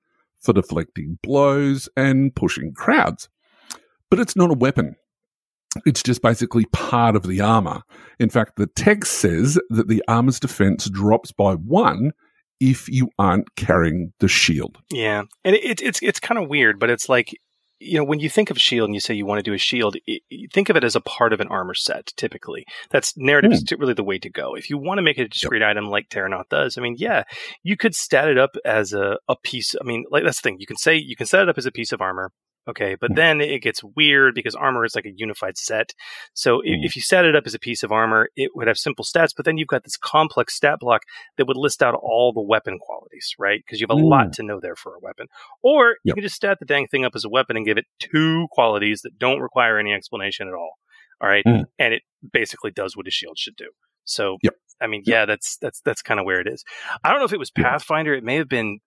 for 0.40 0.52
deflecting 0.52 1.18
blows 1.22 1.88
and 1.96 2.34
pushing 2.34 2.72
crowds. 2.72 3.28
But 4.08 4.20
it's 4.20 4.36
not 4.36 4.50
a 4.50 4.54
weapon. 4.54 4.96
It's 5.86 6.02
just 6.02 6.22
basically 6.22 6.66
part 6.66 7.16
of 7.16 7.26
the 7.26 7.40
armor. 7.40 7.82
In 8.18 8.28
fact, 8.28 8.56
the 8.56 8.66
text 8.66 9.14
says 9.14 9.58
that 9.70 9.88
the 9.88 10.02
armor's 10.08 10.40
defense 10.40 10.88
drops 10.88 11.32
by 11.32 11.54
one 11.54 12.12
if 12.60 12.88
you 12.88 13.10
aren't 13.18 13.54
carrying 13.56 14.12
the 14.20 14.28
shield. 14.28 14.78
Yeah, 14.90 15.22
and 15.44 15.56
it, 15.56 15.80
it's 15.82 16.00
it's 16.02 16.20
kind 16.20 16.38
of 16.38 16.48
weird, 16.48 16.78
but 16.78 16.90
it's 16.90 17.08
like 17.08 17.34
you 17.82 17.98
know, 17.98 18.04
when 18.04 18.20
you 18.20 18.30
think 18.30 18.50
of 18.50 18.60
shield 18.60 18.88
and 18.88 18.94
you 18.94 19.00
say 19.00 19.14
you 19.14 19.26
want 19.26 19.40
to 19.40 19.42
do 19.42 19.54
a 19.54 19.58
shield, 19.58 19.96
it, 20.06 20.22
think 20.52 20.68
of 20.68 20.76
it 20.76 20.84
as 20.84 20.94
a 20.94 21.00
part 21.00 21.32
of 21.32 21.40
an 21.40 21.48
armor 21.48 21.74
set. 21.74 22.12
Typically, 22.16 22.64
that's 22.90 23.16
narrative 23.16 23.50
mm. 23.50 23.54
is 23.54 23.64
really 23.78 23.94
the 23.94 24.04
way 24.04 24.18
to 24.18 24.30
go. 24.30 24.54
If 24.54 24.70
you 24.70 24.78
want 24.78 24.98
to 24.98 25.02
make 25.02 25.18
it 25.18 25.24
a 25.24 25.28
discrete 25.28 25.62
yep. 25.62 25.70
item 25.70 25.86
like 25.86 26.08
Terrinoth 26.08 26.48
does, 26.48 26.78
I 26.78 26.80
mean, 26.80 26.96
yeah, 26.98 27.24
you 27.62 27.76
could 27.76 27.94
stat 27.94 28.28
it 28.28 28.38
up 28.38 28.56
as 28.64 28.92
a, 28.92 29.18
a 29.28 29.36
piece. 29.36 29.74
I 29.80 29.84
mean, 29.84 30.04
like 30.10 30.24
that's 30.24 30.40
the 30.40 30.48
thing. 30.48 30.60
You 30.60 30.66
can 30.66 30.76
say 30.76 30.96
you 30.96 31.16
can 31.16 31.26
set 31.26 31.42
it 31.42 31.48
up 31.48 31.58
as 31.58 31.66
a 31.66 31.72
piece 31.72 31.92
of 31.92 32.00
armor. 32.00 32.30
Okay, 32.68 32.96
but 33.00 33.10
mm. 33.10 33.16
then 33.16 33.40
it 33.40 33.60
gets 33.60 33.82
weird 33.82 34.34
because 34.34 34.54
armor 34.54 34.84
is 34.84 34.94
like 34.94 35.04
a 35.04 35.12
unified 35.14 35.58
set. 35.58 35.94
So 36.32 36.58
mm. 36.58 36.62
if, 36.64 36.94
you 36.94 37.02
set 37.02 37.24
it 37.24 37.34
up 37.34 37.44
as 37.44 37.54
a 37.54 37.58
piece 37.58 37.82
of 37.82 37.90
armor, 37.90 38.28
it 38.36 38.52
would 38.54 38.68
have 38.68 38.78
simple 38.78 39.04
stats, 39.04 39.32
but 39.36 39.44
then 39.44 39.56
you've 39.56 39.68
got 39.68 39.82
this 39.82 39.96
complex 39.96 40.54
stat 40.54 40.78
block 40.78 41.02
that 41.36 41.48
would 41.48 41.56
list 41.56 41.82
out 41.82 41.94
all 41.94 42.32
the 42.32 42.40
weapon 42.40 42.78
qualities, 42.78 43.34
right? 43.36 43.60
Because 43.66 43.80
you 43.80 43.86
have 43.90 43.98
a 43.98 44.00
mm. 44.00 44.08
lot 44.08 44.32
to 44.34 44.44
know 44.44 44.60
there 44.60 44.76
for 44.76 44.94
a 44.94 45.00
weapon. 45.00 45.26
Or 45.62 45.88
yep. 45.88 45.96
you 46.04 46.14
can 46.14 46.22
just 46.22 46.36
stat 46.36 46.58
the 46.60 46.66
dang 46.66 46.86
thing 46.86 47.04
up 47.04 47.16
as 47.16 47.24
a 47.24 47.28
weapon 47.28 47.56
and 47.56 47.66
give 47.66 47.78
it 47.78 47.86
two 47.98 48.46
qualities 48.52 49.00
that 49.02 49.18
don't 49.18 49.40
require 49.40 49.78
any 49.78 49.92
explanation 49.92 50.46
at 50.46 50.54
all. 50.54 50.74
All 51.20 51.28
right. 51.28 51.44
Mm. 51.44 51.64
And 51.80 51.94
it 51.94 52.02
basically 52.32 52.70
does 52.70 52.96
what 52.96 53.08
a 53.08 53.10
shield 53.10 53.38
should 53.38 53.56
do. 53.56 53.70
So 54.04 54.38
yep. 54.42 54.54
I 54.82 54.86
mean, 54.86 55.02
yeah, 55.06 55.24
that's 55.24 55.56
that's 55.58 55.80
that's 55.80 56.02
kind 56.02 56.18
of 56.18 56.26
where 56.26 56.40
it 56.40 56.46
is. 56.46 56.64
I 57.04 57.10
don't 57.10 57.20
know 57.20 57.24
if 57.24 57.32
it 57.32 57.38
was 57.38 57.50
Pathfinder. 57.50 58.14
It 58.14 58.24
may 58.24 58.36
have 58.36 58.48
been 58.48 58.80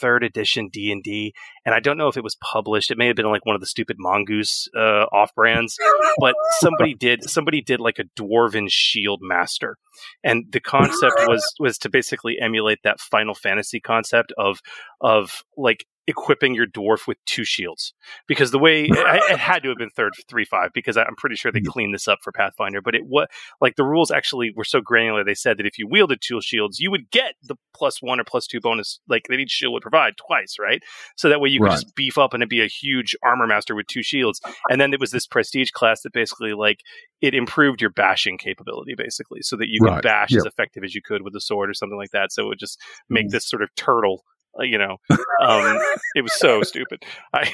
third 0.00 0.22
edition 0.22 0.68
D 0.72 0.92
and 0.92 1.02
D, 1.02 1.32
and 1.64 1.74
I 1.74 1.80
don't 1.80 1.98
know 1.98 2.08
if 2.08 2.16
it 2.16 2.24
was 2.24 2.36
published. 2.36 2.90
It 2.90 2.98
may 2.98 3.08
have 3.08 3.16
been 3.16 3.26
like 3.26 3.44
one 3.44 3.54
of 3.54 3.60
the 3.60 3.66
stupid 3.66 3.96
mongoose 3.98 4.68
uh, 4.76 5.06
off 5.12 5.34
brands, 5.34 5.76
but 6.18 6.34
somebody 6.60 6.94
did 6.98 7.28
somebody 7.28 7.60
did 7.60 7.80
like 7.80 7.98
a 7.98 8.04
dwarven 8.20 8.66
shield 8.68 9.20
master, 9.22 9.76
and 10.22 10.44
the 10.50 10.60
concept 10.60 11.16
was 11.26 11.44
was 11.58 11.78
to 11.78 11.90
basically 11.90 12.38
emulate 12.40 12.78
that 12.84 13.00
Final 13.00 13.34
Fantasy 13.34 13.80
concept 13.80 14.32
of 14.38 14.60
of 15.00 15.42
like 15.56 15.84
equipping 16.06 16.54
your 16.54 16.66
dwarf 16.66 17.06
with 17.06 17.18
two 17.26 17.44
shields 17.44 17.92
because 18.26 18.50
the 18.50 18.58
way 18.58 18.84
it, 18.84 18.90
it 19.30 19.38
had 19.38 19.62
to 19.62 19.68
have 19.68 19.78
been 19.78 19.90
third 19.90 20.12
three 20.28 20.44
five 20.44 20.70
because 20.74 20.96
I'm 20.96 21.14
pretty 21.16 21.36
sure 21.36 21.52
they 21.52 21.60
cleaned 21.60 21.94
this 21.94 22.08
up 22.08 22.18
for 22.22 22.32
Pathfinder. 22.32 22.80
But 22.82 22.94
it 22.94 23.02
what 23.06 23.30
like 23.60 23.76
the 23.76 23.84
rules 23.84 24.10
actually 24.10 24.52
were 24.56 24.64
so 24.64 24.80
granular. 24.80 25.24
They 25.24 25.34
said 25.34 25.58
that 25.58 25.66
if 25.66 25.78
you 25.78 25.86
wielded 25.88 26.20
two 26.20 26.40
shields, 26.40 26.80
you 26.80 26.90
would 26.90 27.10
get 27.10 27.34
the 27.42 27.56
plus 27.74 28.02
one 28.02 28.20
or 28.20 28.24
plus 28.24 28.46
two 28.46 28.60
bonus 28.60 29.00
like 29.08 29.24
that 29.28 29.38
each 29.38 29.50
shield 29.50 29.72
would 29.74 29.82
provide 29.82 30.14
twice, 30.16 30.56
right? 30.58 30.82
So 31.16 31.28
that 31.28 31.40
way 31.40 31.48
you 31.48 31.60
could 31.60 31.66
right. 31.66 31.80
just 31.80 31.94
beef 31.94 32.18
up 32.18 32.34
and 32.34 32.42
it'd 32.42 32.48
be 32.48 32.62
a 32.62 32.68
huge 32.68 33.14
armor 33.22 33.46
master 33.46 33.74
with 33.74 33.86
two 33.86 34.02
shields. 34.02 34.40
And 34.68 34.80
then 34.80 34.92
it 34.92 35.00
was 35.00 35.10
this 35.10 35.26
prestige 35.26 35.70
class 35.70 36.02
that 36.02 36.12
basically 36.12 36.52
like 36.52 36.80
it 37.20 37.34
improved 37.34 37.80
your 37.80 37.90
bashing 37.90 38.38
capability 38.38 38.94
basically, 38.96 39.42
so 39.42 39.56
that 39.56 39.68
you 39.68 39.80
could 39.80 39.90
right. 39.90 40.02
bash 40.02 40.30
yep. 40.32 40.38
as 40.38 40.46
effective 40.46 40.84
as 40.84 40.94
you 40.94 41.02
could 41.02 41.22
with 41.22 41.34
a 41.36 41.40
sword 41.40 41.70
or 41.70 41.74
something 41.74 41.98
like 41.98 42.10
that. 42.10 42.32
So 42.32 42.44
it 42.44 42.48
would 42.48 42.58
just 42.58 42.80
make 43.08 43.28
mm. 43.28 43.30
this 43.30 43.46
sort 43.46 43.62
of 43.62 43.68
turtle 43.76 44.24
you 44.58 44.78
know, 44.78 44.96
um, 45.40 45.80
it 46.14 46.22
was 46.22 46.38
so 46.38 46.62
stupid. 46.62 47.02
I, 47.32 47.52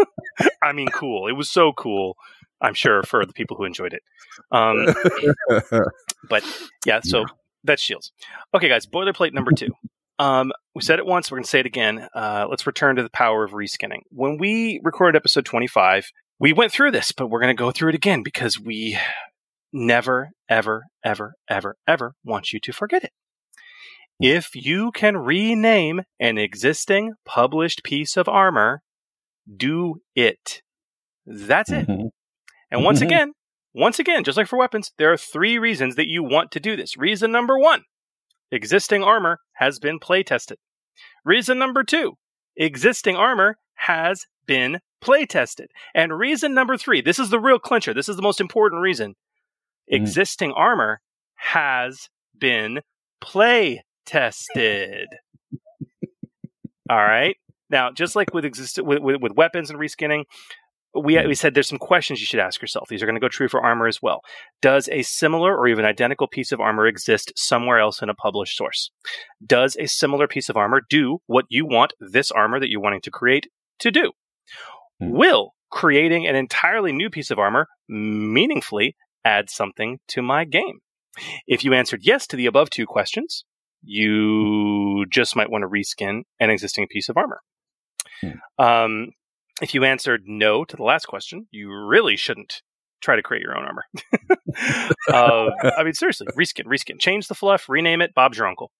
I 0.62 0.72
mean, 0.72 0.88
cool. 0.88 1.28
It 1.28 1.32
was 1.32 1.50
so 1.50 1.72
cool. 1.72 2.16
I'm 2.60 2.74
sure 2.74 3.02
for 3.02 3.24
the 3.24 3.32
people 3.32 3.56
who 3.56 3.64
enjoyed 3.64 3.94
it. 3.94 4.02
Um, 4.50 4.86
but 6.28 6.44
yeah, 6.84 7.00
so 7.04 7.24
that's 7.64 7.82
Shields. 7.82 8.12
Okay, 8.54 8.68
guys, 8.68 8.86
boilerplate 8.86 9.32
number 9.32 9.52
two. 9.52 9.70
Um, 10.18 10.52
we 10.74 10.82
said 10.82 10.98
it 10.98 11.06
once, 11.06 11.30
we're 11.30 11.36
going 11.36 11.44
to 11.44 11.50
say 11.50 11.60
it 11.60 11.66
again. 11.66 12.08
Uh, 12.14 12.46
let's 12.50 12.66
return 12.66 12.96
to 12.96 13.04
the 13.04 13.10
power 13.10 13.44
of 13.44 13.52
reskinning. 13.52 14.00
When 14.10 14.36
we 14.36 14.80
recorded 14.82 15.16
episode 15.16 15.44
25, 15.44 16.10
we 16.40 16.52
went 16.52 16.72
through 16.72 16.90
this, 16.90 17.12
but 17.12 17.28
we're 17.28 17.40
going 17.40 17.56
to 17.56 17.60
go 17.60 17.70
through 17.70 17.90
it 17.90 17.94
again 17.94 18.24
because 18.24 18.58
we 18.58 18.98
never, 19.72 20.30
ever, 20.48 20.86
ever, 21.04 21.34
ever, 21.48 21.76
ever 21.86 22.14
want 22.24 22.52
you 22.52 22.58
to 22.60 22.72
forget 22.72 23.04
it. 23.04 23.12
If 24.20 24.54
you 24.54 24.90
can 24.92 25.16
rename 25.16 26.02
an 26.18 26.38
existing 26.38 27.12
published 27.24 27.82
piece 27.84 28.16
of 28.16 28.28
armor, 28.28 28.82
do 29.54 30.00
it. 30.14 30.62
That's 31.26 31.70
it. 31.70 31.86
Mm-hmm. 31.86 32.08
And 32.70 32.84
once 32.84 32.98
mm-hmm. 32.98 33.06
again, 33.06 33.32
once 33.74 33.98
again, 33.98 34.24
just 34.24 34.36
like 34.36 34.48
for 34.48 34.58
weapons, 34.58 34.92
there 34.98 35.12
are 35.12 35.16
three 35.16 35.58
reasons 35.58 35.94
that 35.96 36.08
you 36.08 36.22
want 36.22 36.50
to 36.52 36.60
do 36.60 36.76
this. 36.76 36.96
Reason 36.96 37.30
number 37.30 37.58
one 37.58 37.82
existing 38.50 39.02
armor 39.02 39.38
has 39.54 39.78
been 39.78 39.98
play 39.98 40.22
tested. 40.22 40.58
Reason 41.24 41.58
number 41.58 41.84
two 41.84 42.14
existing 42.56 43.14
armor 43.14 43.56
has 43.74 44.24
been 44.46 44.80
play 45.00 45.26
tested. 45.26 45.68
And 45.94 46.18
reason 46.18 46.54
number 46.54 46.76
three 46.76 47.00
this 47.00 47.18
is 47.18 47.30
the 47.30 47.40
real 47.40 47.58
clincher, 47.58 47.94
this 47.94 48.08
is 48.08 48.16
the 48.16 48.22
most 48.22 48.40
important 48.40 48.82
reason 48.82 49.10
mm-hmm. 49.10 49.94
existing 50.02 50.52
armor 50.52 51.00
has 51.36 52.08
been 52.36 52.80
play 53.20 53.82
tested. 54.08 55.08
All 56.90 56.96
right. 56.96 57.36
Now, 57.70 57.90
just 57.90 58.16
like 58.16 58.32
with, 58.32 58.46
exist- 58.46 58.82
with, 58.82 59.00
with, 59.00 59.20
with 59.20 59.32
weapons 59.32 59.70
and 59.70 59.78
reskinning, 59.78 60.24
we, 60.94 61.24
we 61.26 61.34
said 61.34 61.52
there's 61.52 61.68
some 61.68 61.78
questions 61.78 62.18
you 62.18 62.24
should 62.24 62.40
ask 62.40 62.62
yourself. 62.62 62.88
These 62.88 63.02
are 63.02 63.06
going 63.06 63.14
to 63.14 63.20
go 63.20 63.28
true 63.28 63.48
for 63.48 63.62
armor 63.62 63.86
as 63.86 64.00
well. 64.00 64.22
Does 64.62 64.88
a 64.88 65.02
similar 65.02 65.54
or 65.54 65.68
even 65.68 65.84
identical 65.84 66.26
piece 66.26 66.50
of 66.50 66.60
armor 66.60 66.86
exist 66.86 67.30
somewhere 67.36 67.78
else 67.78 68.00
in 68.00 68.08
a 68.08 68.14
published 68.14 68.56
source? 68.56 68.90
Does 69.44 69.76
a 69.76 69.86
similar 69.86 70.26
piece 70.26 70.48
of 70.48 70.56
armor 70.56 70.80
do 70.88 71.18
what 71.26 71.44
you 71.50 71.66
want 71.66 71.92
this 72.00 72.30
armor 72.30 72.58
that 72.58 72.70
you're 72.70 72.80
wanting 72.80 73.02
to 73.02 73.10
create 73.10 73.48
to 73.80 73.90
do? 73.90 74.12
Hmm. 74.98 75.10
Will 75.10 75.52
creating 75.70 76.26
an 76.26 76.34
entirely 76.34 76.92
new 76.92 77.10
piece 77.10 77.30
of 77.30 77.38
armor 77.38 77.68
meaningfully 77.86 78.96
add 79.26 79.50
something 79.50 79.98
to 80.08 80.22
my 80.22 80.46
game? 80.46 80.78
If 81.46 81.64
you 81.64 81.74
answered 81.74 82.00
yes 82.02 82.26
to 82.28 82.36
the 82.36 82.46
above 82.46 82.70
two 82.70 82.86
questions, 82.86 83.44
you 83.82 85.06
just 85.10 85.36
might 85.36 85.50
want 85.50 85.62
to 85.62 85.68
reskin 85.68 86.22
an 86.40 86.50
existing 86.50 86.86
piece 86.90 87.08
of 87.08 87.16
armor. 87.16 87.40
Hmm. 88.20 88.62
Um, 88.64 89.08
If 89.60 89.74
you 89.74 89.84
answered 89.84 90.22
no 90.26 90.64
to 90.64 90.76
the 90.76 90.82
last 90.84 91.06
question, 91.06 91.46
you 91.50 91.72
really 91.72 92.16
shouldn't 92.16 92.62
try 93.00 93.16
to 93.16 93.22
create 93.22 93.42
your 93.42 93.56
own 93.56 93.64
armor. 93.64 93.84
uh, 95.12 95.70
I 95.78 95.84
mean, 95.84 95.94
seriously, 95.94 96.26
reskin, 96.38 96.66
reskin, 96.66 97.00
change 97.00 97.28
the 97.28 97.34
fluff, 97.34 97.68
rename 97.68 98.02
it. 98.02 98.14
Bob's 98.14 98.38
your 98.38 98.46
uncle. 98.46 98.70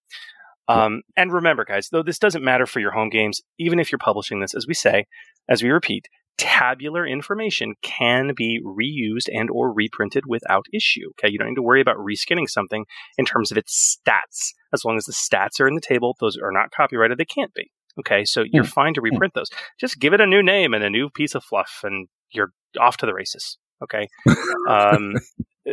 Um, 0.69 1.03
and 1.17 1.33
remember, 1.33 1.65
guys, 1.65 1.89
though 1.91 2.03
this 2.03 2.19
doesn't 2.19 2.45
matter 2.45 2.67
for 2.67 2.79
your 2.81 2.91
home 2.91 3.09
games, 3.09 3.41
even 3.59 3.81
if 3.81 3.91
you're 3.91 3.99
publishing 3.99 4.41
this, 4.41 4.55
as 4.55 4.67
we 4.67 4.75
say, 4.75 5.07
as 5.49 5.63
we 5.63 5.71
repeat, 5.71 6.09
tabular 6.37 7.07
information 7.07 7.75
can 7.83 8.33
be 8.37 8.61
reused 8.63 9.29
and 9.33 9.51
or 9.51 9.73
reprinted 9.73 10.25
without 10.27 10.67
issue. 10.73 11.09
Okay, 11.19 11.33
you 11.33 11.39
don't 11.39 11.49
need 11.49 11.55
to 11.55 11.63
worry 11.63 11.81
about 11.81 11.97
reskinning 11.97 12.49
something 12.49 12.85
in 13.17 13.25
terms 13.25 13.51
of 13.51 13.57
its 13.57 13.99
stats. 14.07 14.53
As 14.73 14.85
long 14.85 14.97
as 14.97 15.05
the 15.05 15.13
stats 15.13 15.61
are 15.61 15.69
in 15.69 15.75
the 15.75 15.81
table, 15.81 16.17
those 16.21 16.37
are 16.37 16.53
not 16.53 16.71
copyrighted. 16.71 17.19
They 17.19 17.25
can't 17.25 17.55
be. 17.55 17.71
Okay, 17.99 18.25
so 18.25 18.45
you're 18.51 18.65
mm. 18.65 18.69
fine 18.69 18.95
to 18.95 19.01
reprint 19.01 19.35
those. 19.35 19.49
Just 19.81 19.99
give 19.99 20.13
it 20.13 20.21
a 20.21 20.27
new 20.27 20.43
name 20.43 20.73
and 20.73 20.85
a 20.85 20.91
new 20.91 21.11
piece 21.11 21.35
of 21.35 21.43
fluff, 21.43 21.81
and 21.83 22.09
you're 22.31 22.53
off 22.79 22.97
to 22.99 23.07
the 23.07 23.15
races. 23.15 23.59
Okay. 23.83 24.09
um, 24.69 25.15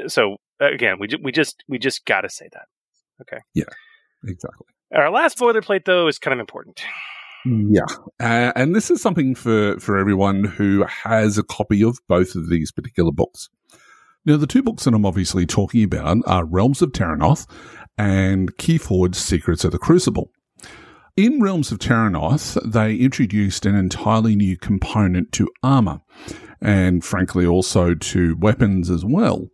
so 0.07 0.37
again, 0.59 0.97
we 0.99 1.07
ju- 1.07 1.19
we 1.21 1.31
just 1.31 1.63
we 1.67 1.77
just 1.77 2.05
got 2.05 2.21
to 2.21 2.29
say 2.29 2.49
that. 2.53 2.65
Okay. 3.21 3.41
Yeah. 3.53 3.65
Exactly. 4.27 4.67
Our 4.93 5.11
last 5.11 5.37
boilerplate, 5.37 5.85
though, 5.85 6.07
is 6.07 6.19
kind 6.19 6.33
of 6.33 6.39
important. 6.39 6.81
Yeah, 7.45 7.85
uh, 8.19 8.53
and 8.55 8.75
this 8.75 8.89
is 8.89 9.03
something 9.03 9.35
for 9.35 9.79
for 9.79 9.99
everyone 9.99 10.45
who 10.45 10.83
has 10.83 11.37
a 11.37 11.43
copy 11.43 11.83
of 11.83 11.99
both 12.07 12.33
of 12.33 12.49
these 12.49 12.71
particular 12.71 13.11
books. 13.11 13.49
Now, 14.27 14.37
the 14.37 14.47
two 14.47 14.63
books 14.63 14.85
that 14.85 14.93
I'm 14.95 15.05
obviously 15.05 15.45
talking 15.45 15.83
about 15.83 16.17
are 16.25 16.45
Realms 16.45 16.81
of 16.81 16.91
Terrinoth 16.91 17.45
and 17.95 18.57
Keyforge 18.57 19.13
Secrets 19.13 19.63
of 19.63 19.71
the 19.71 19.77
Crucible. 19.77 20.31
In 21.15 21.39
Realms 21.39 21.71
of 21.71 21.77
Terrinoth, 21.77 22.57
they 22.65 22.95
introduced 22.95 23.67
an 23.67 23.75
entirely 23.75 24.35
new 24.35 24.57
component 24.57 25.31
to 25.33 25.47
armor, 25.61 26.01
and 26.59 27.05
frankly 27.05 27.45
also 27.45 27.93
to 27.93 28.35
weapons 28.39 28.89
as 28.89 29.05
well. 29.05 29.47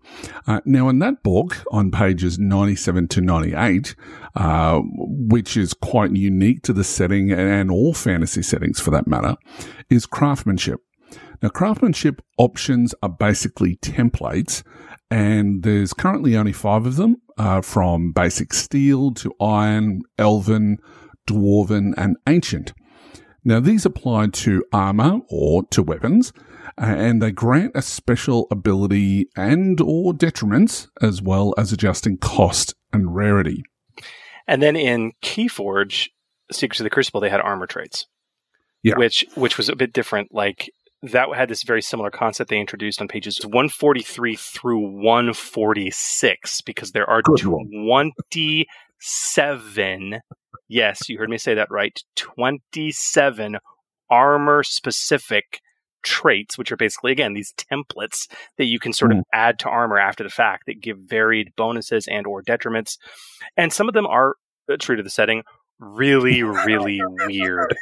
Uh, 0.47 0.62
now, 0.63 0.88
in 0.88 0.99
that 0.99 1.21
book, 1.21 1.57
on 1.71 1.91
pages 1.91 2.39
97 2.39 3.10
to 3.10 3.19
98, 3.19 3.93
uh, 4.38 4.79
which 4.95 5.57
is 5.57 5.73
quite 5.73 6.15
unique 6.15 6.63
to 6.63 6.71
the 6.71 6.86
setting 6.86 7.34
and 7.34 7.69
all 7.69 7.93
fantasy 7.93 8.41
settings 8.41 8.79
for 8.79 8.91
that 8.91 9.05
matter, 9.05 9.36
is 9.89 10.05
craftsmanship. 10.05 10.79
Now, 11.41 11.49
craftsmanship 11.49 12.21
options 12.38 12.93
are 13.01 13.10
basically 13.10 13.77
templates, 13.77 14.63
and 15.10 15.63
there's 15.63 15.93
currently 15.93 16.38
only 16.38 16.54
five 16.54 16.86
of 16.86 16.97
them, 16.97 17.17
uh, 17.38 17.62
from 17.62 18.12
basic 18.12 18.54
steel 18.54 19.12
to 19.15 19.34
iron, 19.41 20.01
elven, 20.19 20.77
dwarven, 21.27 21.93
and 21.97 22.17
ancient. 22.27 22.73
Now, 23.43 23.60
these 23.60 23.86
apply 23.86 24.27
to 24.27 24.63
armor 24.71 25.21
or 25.30 25.63
to 25.71 25.82
weapons, 25.82 26.32
and 26.77 27.21
they 27.21 27.32
grant 27.32 27.71
a 27.75 27.82
special 27.82 28.47
ability 28.51 29.27
and 29.36 29.82
or 29.82 30.13
detriments 30.13 30.88
as 31.01 31.21
well 31.21 31.54
as 31.58 31.73
adjusting 31.73 32.17
cost 32.17 32.75
and 32.93 33.15
rarity. 33.15 33.63
And 34.47 34.62
then 34.62 34.75
in 34.75 35.13
Keyforge, 35.23 36.10
Secrets 36.51 36.80
of 36.80 36.84
the 36.84 36.89
Crucible, 36.89 37.21
they 37.21 37.30
had 37.30 37.41
armor 37.41 37.65
traits. 37.67 38.06
Yeah. 38.84 38.97
Which 38.97 39.25
which 39.36 39.58
was 39.58 39.69
a 39.69 39.75
bit 39.75 39.93
different. 39.93 40.34
Like 40.34 40.71
that 41.03 41.27
had 41.35 41.49
this 41.49 41.63
very 41.63 41.81
similar 41.81 42.11
concept 42.11 42.49
they 42.49 42.59
introduced 42.59 43.01
on 43.01 43.07
pages 43.07 43.39
143 43.43 44.35
through 44.35 44.79
146 44.79 46.61
because 46.61 46.91
there 46.91 47.09
are 47.09 47.21
27 47.21 50.19
yes 50.67 51.09
you 51.09 51.17
heard 51.17 51.29
me 51.29 51.37
say 51.37 51.55
that 51.55 51.71
right 51.71 52.03
27 52.15 53.57
armor 54.09 54.61
specific 54.61 55.61
traits, 56.03 56.57
which 56.57 56.71
are 56.71 56.77
basically, 56.77 57.11
again, 57.11 57.33
these 57.33 57.53
templates 57.53 58.27
that 58.57 58.65
you 58.65 58.79
can 58.79 58.93
sort 58.93 59.11
mm. 59.11 59.19
of 59.19 59.25
add 59.33 59.59
to 59.59 59.69
armor 59.69 59.97
after 59.97 60.23
the 60.23 60.29
fact 60.29 60.65
that 60.65 60.81
give 60.81 60.97
varied 60.97 61.53
bonuses 61.55 62.07
and 62.07 62.27
or 62.27 62.43
detriments. 62.43 62.97
And 63.57 63.71
some 63.71 63.87
of 63.87 63.93
them 63.93 64.07
are 64.07 64.35
uh, 64.71 64.77
true 64.79 64.95
to 64.95 65.03
the 65.03 65.09
setting, 65.09 65.43
really, 65.79 66.43
really 66.43 67.01
weird, 67.25 67.75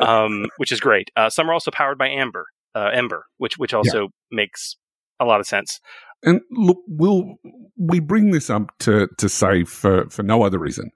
um, 0.00 0.46
which 0.56 0.72
is 0.72 0.80
great. 0.80 1.10
Uh, 1.16 1.30
some 1.30 1.48
are 1.48 1.52
also 1.52 1.70
powered 1.70 1.98
by 1.98 2.08
Amber, 2.08 2.46
uh, 2.74 2.90
Ember, 2.92 3.26
which 3.38 3.58
which 3.58 3.74
also 3.74 4.02
yeah. 4.02 4.08
makes 4.30 4.76
a 5.20 5.24
lot 5.24 5.40
of 5.40 5.46
sense. 5.46 5.80
And 6.22 6.40
look, 6.50 6.78
we'll 6.86 7.34
we 7.76 8.00
bring 8.00 8.30
this 8.30 8.50
up 8.50 8.72
to 8.80 9.08
to 9.18 9.28
say 9.28 9.64
for 9.64 10.08
for 10.10 10.22
no 10.22 10.42
other 10.42 10.58
reason 10.58 10.90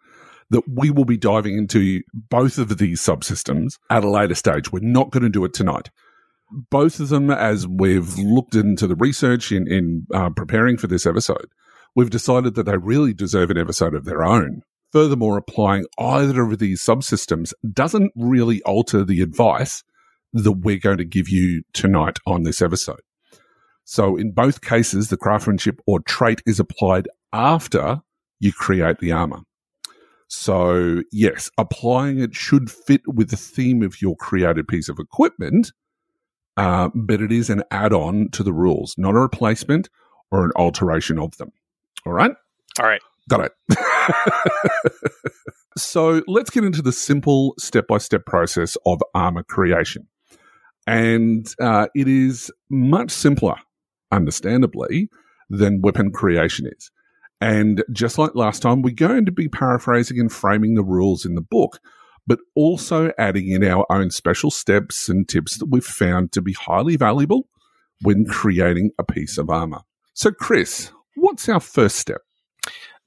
that 0.51 0.63
we 0.67 0.91
will 0.91 1.05
be 1.05 1.19
diving 1.19 1.59
into 1.59 2.01
both 2.15 2.57
of 2.57 2.79
these 2.79 3.03
subsystems 3.03 3.75
at 3.91 4.03
a 4.03 4.09
later 4.09 4.35
stage. 4.35 4.73
We're 4.73 4.81
not 4.81 5.11
going 5.11 5.25
to 5.25 5.29
do 5.29 5.45
it 5.45 5.53
tonight 5.53 5.91
both 6.51 7.01
of 7.01 7.09
them, 7.09 7.31
as 7.31 7.67
we've 7.67 8.17
looked 8.19 8.55
into 8.55 8.87
the 8.87 8.97
research 8.97 9.53
in, 9.53 9.71
in 9.71 10.07
uh, 10.15 10.31
preparing 10.31 10.77
for 10.77 10.87
this 10.87 11.07
episode, 11.07 11.47
we've 11.95 12.11
decided 12.11 12.55
that 12.55 12.65
they 12.65 12.77
really 12.77 13.13
deserve 13.13 13.51
an 13.51 13.59
episode 13.59 13.95
of 13.95 14.05
their 14.05 14.23
own. 14.23 14.63
Furthermore, 14.93 15.37
applying 15.37 15.87
either 15.99 16.43
of 16.43 16.59
these 16.59 16.83
subsystems 16.83 17.53
doesn't 17.73 18.13
really 18.17 18.63
alter 18.63 19.05
the 19.05 19.21
advice 19.21 19.85
that 20.33 20.53
we're 20.53 20.79
going 20.79 20.99
to 20.99 21.05
give 21.05 21.29
you 21.29 21.63
tonight 21.73 22.19
on 22.27 22.43
this 22.43 22.63
episode. 22.63 23.01
So, 23.85 24.17
in 24.17 24.33
both 24.33 24.61
cases, 24.61 25.09
the 25.09 25.17
craftsmanship 25.17 25.81
or 25.87 26.01
trait 26.01 26.43
is 26.47 26.61
applied 26.61 27.09
after 27.33 28.01
you 28.41 28.53
create 28.53 28.99
the 28.99 29.13
armor. 29.13 29.41
So, 30.29 31.03
yes, 31.11 31.51
applying 31.57 32.21
it 32.21 32.35
should 32.35 32.71
fit 32.71 33.01
with 33.07 33.31
the 33.31 33.37
theme 33.37 33.83
of 33.83 34.03
your 34.03 34.15
created 34.17 34.69
piece 34.69 34.91
of 34.91 34.99
equipment, 34.99 35.73
uh, 36.59 36.91
but 36.95 37.23
it 37.23 37.33
is 37.33 37.49
an 37.49 37.63
add 37.71 37.95
on 37.95 38.29
to 38.33 38.43
the 38.43 38.53
rules, 38.53 38.95
not 38.99 39.15
a 39.15 39.21
replacement 39.21 39.89
or 40.31 40.45
an 40.45 40.53
alteration 40.57 41.19
of 41.19 41.37
them. 41.39 41.51
All 42.05 42.13
right? 42.13 42.33
All 42.79 42.87
right. 42.87 43.01
Got 43.29 43.51
it. 43.51 43.53
so 45.77 46.23
let's 46.27 46.51
get 46.51 46.65
into 46.65 46.83
the 46.83 46.93
simple 46.93 47.55
step 47.59 47.87
by 47.87 47.99
step 47.99 48.27
process 48.27 48.77
of 48.87 49.01
armor 49.15 49.43
creation. 49.43 50.09
And 50.87 51.47
uh, 51.61 51.89
it 51.95 52.09
is 52.09 52.51
much 52.71 53.11
simpler, 53.11 53.57
understandably, 54.11 55.11
than 55.51 55.83
weapon 55.83 56.11
creation 56.11 56.67
is. 56.67 56.91
And 57.41 57.85
just 57.93 58.19
like 58.19 58.35
last 58.35 58.63
time, 58.63 58.83
we're 58.83 58.95
going 58.95 59.27
to 59.27 59.33
be 59.33 59.49
paraphrasing 59.49 60.19
and 60.19 60.33
framing 60.33 60.75
the 60.75 60.83
rules 60.83 61.25
in 61.25 61.35
the 61.35 61.43
book 61.43 61.79
but 62.29 62.41
also 62.55 63.11
adding 63.19 63.49
in 63.49 63.65
our 63.65 63.87
own 63.91 64.11
special 64.11 64.51
steps 64.51 65.09
and 65.09 65.27
tips 65.27 65.57
that 65.57 65.71
we've 65.71 65.83
found 65.83 66.31
to 66.31 66.43
be 66.43 66.53
highly 66.53 66.95
valuable 66.95 67.49
when 68.03 68.27
creating 68.27 68.91
a 68.99 69.03
piece 69.03 69.39
of 69.39 69.49
armor. 69.49 69.81
So, 70.13 70.31
Chris, 70.31 70.93
what's 71.17 71.49
our 71.49 71.59
first 71.59 71.97
step? 71.97 72.21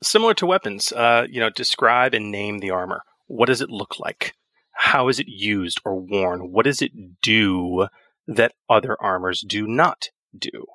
Similar 0.03 0.33
to 0.35 0.45
weapons, 0.45 0.91
uh, 0.91 1.27
you 1.29 1.39
know, 1.39 1.49
describe 1.49 2.13
and 2.13 2.31
name 2.31 2.59
the 2.59 2.71
armor. 2.71 3.03
What 3.27 3.47
does 3.47 3.61
it 3.61 3.69
look 3.69 3.99
like? 3.99 4.33
How 4.71 5.07
is 5.09 5.19
it 5.19 5.27
used 5.27 5.79
or 5.85 5.99
worn? 5.99 6.51
What 6.51 6.65
does 6.65 6.81
it 6.81 6.91
do 7.21 7.87
that 8.27 8.53
other 8.69 8.97
armors 9.01 9.41
do 9.41 9.67
not 9.67 10.09
do? 10.37 10.65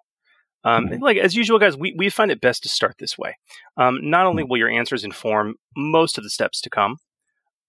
Um, 0.64 0.88
mm-hmm. 0.88 1.02
Like 1.02 1.16
as 1.16 1.34
usual, 1.34 1.58
guys, 1.58 1.76
we, 1.76 1.94
we 1.96 2.08
find 2.08 2.30
it 2.30 2.40
best 2.40 2.62
to 2.62 2.68
start 2.68 2.96
this 2.98 3.18
way. 3.18 3.36
Um, 3.76 3.98
not 4.02 4.26
only 4.26 4.42
mm-hmm. 4.42 4.50
will 4.50 4.58
your 4.58 4.70
answers 4.70 5.04
inform 5.04 5.56
most 5.76 6.18
of 6.18 6.24
the 6.24 6.30
steps 6.30 6.60
to 6.62 6.70
come, 6.70 6.98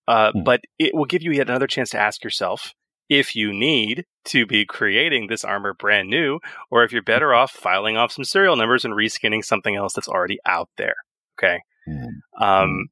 uh, 0.08 0.32
mm. 0.32 0.44
But 0.44 0.62
it 0.80 0.96
will 0.96 1.06
give 1.06 1.22
you 1.22 1.32
yet 1.32 1.50
another 1.50 1.68
chance 1.68 1.90
to 1.92 2.00
ask 2.00 2.24
yourself 2.24 2.74
if 3.10 3.36
you 3.36 3.54
need 3.54 4.06
to 4.26 4.46
be 4.46 4.66
creating 4.66 5.28
this 5.28 5.44
armor 5.44 5.74
brand 5.74 6.10
new, 6.10 6.40
or 6.70 6.84
if 6.84 6.92
you're 6.92 7.02
better 7.02 7.34
off 7.34 7.52
filing 7.52 7.98
off 7.98 8.12
some 8.12 8.26
serial 8.26 8.56
numbers 8.56 8.84
and 8.84 8.94
reskinning 8.94 9.44
something 9.44 9.76
else 9.76 9.94
that's 9.94 10.10
already 10.10 10.40
out 10.46 10.70
there. 10.78 10.96
Okay. 11.38 11.60
Mm. 11.88 12.42
Um, 12.42 12.88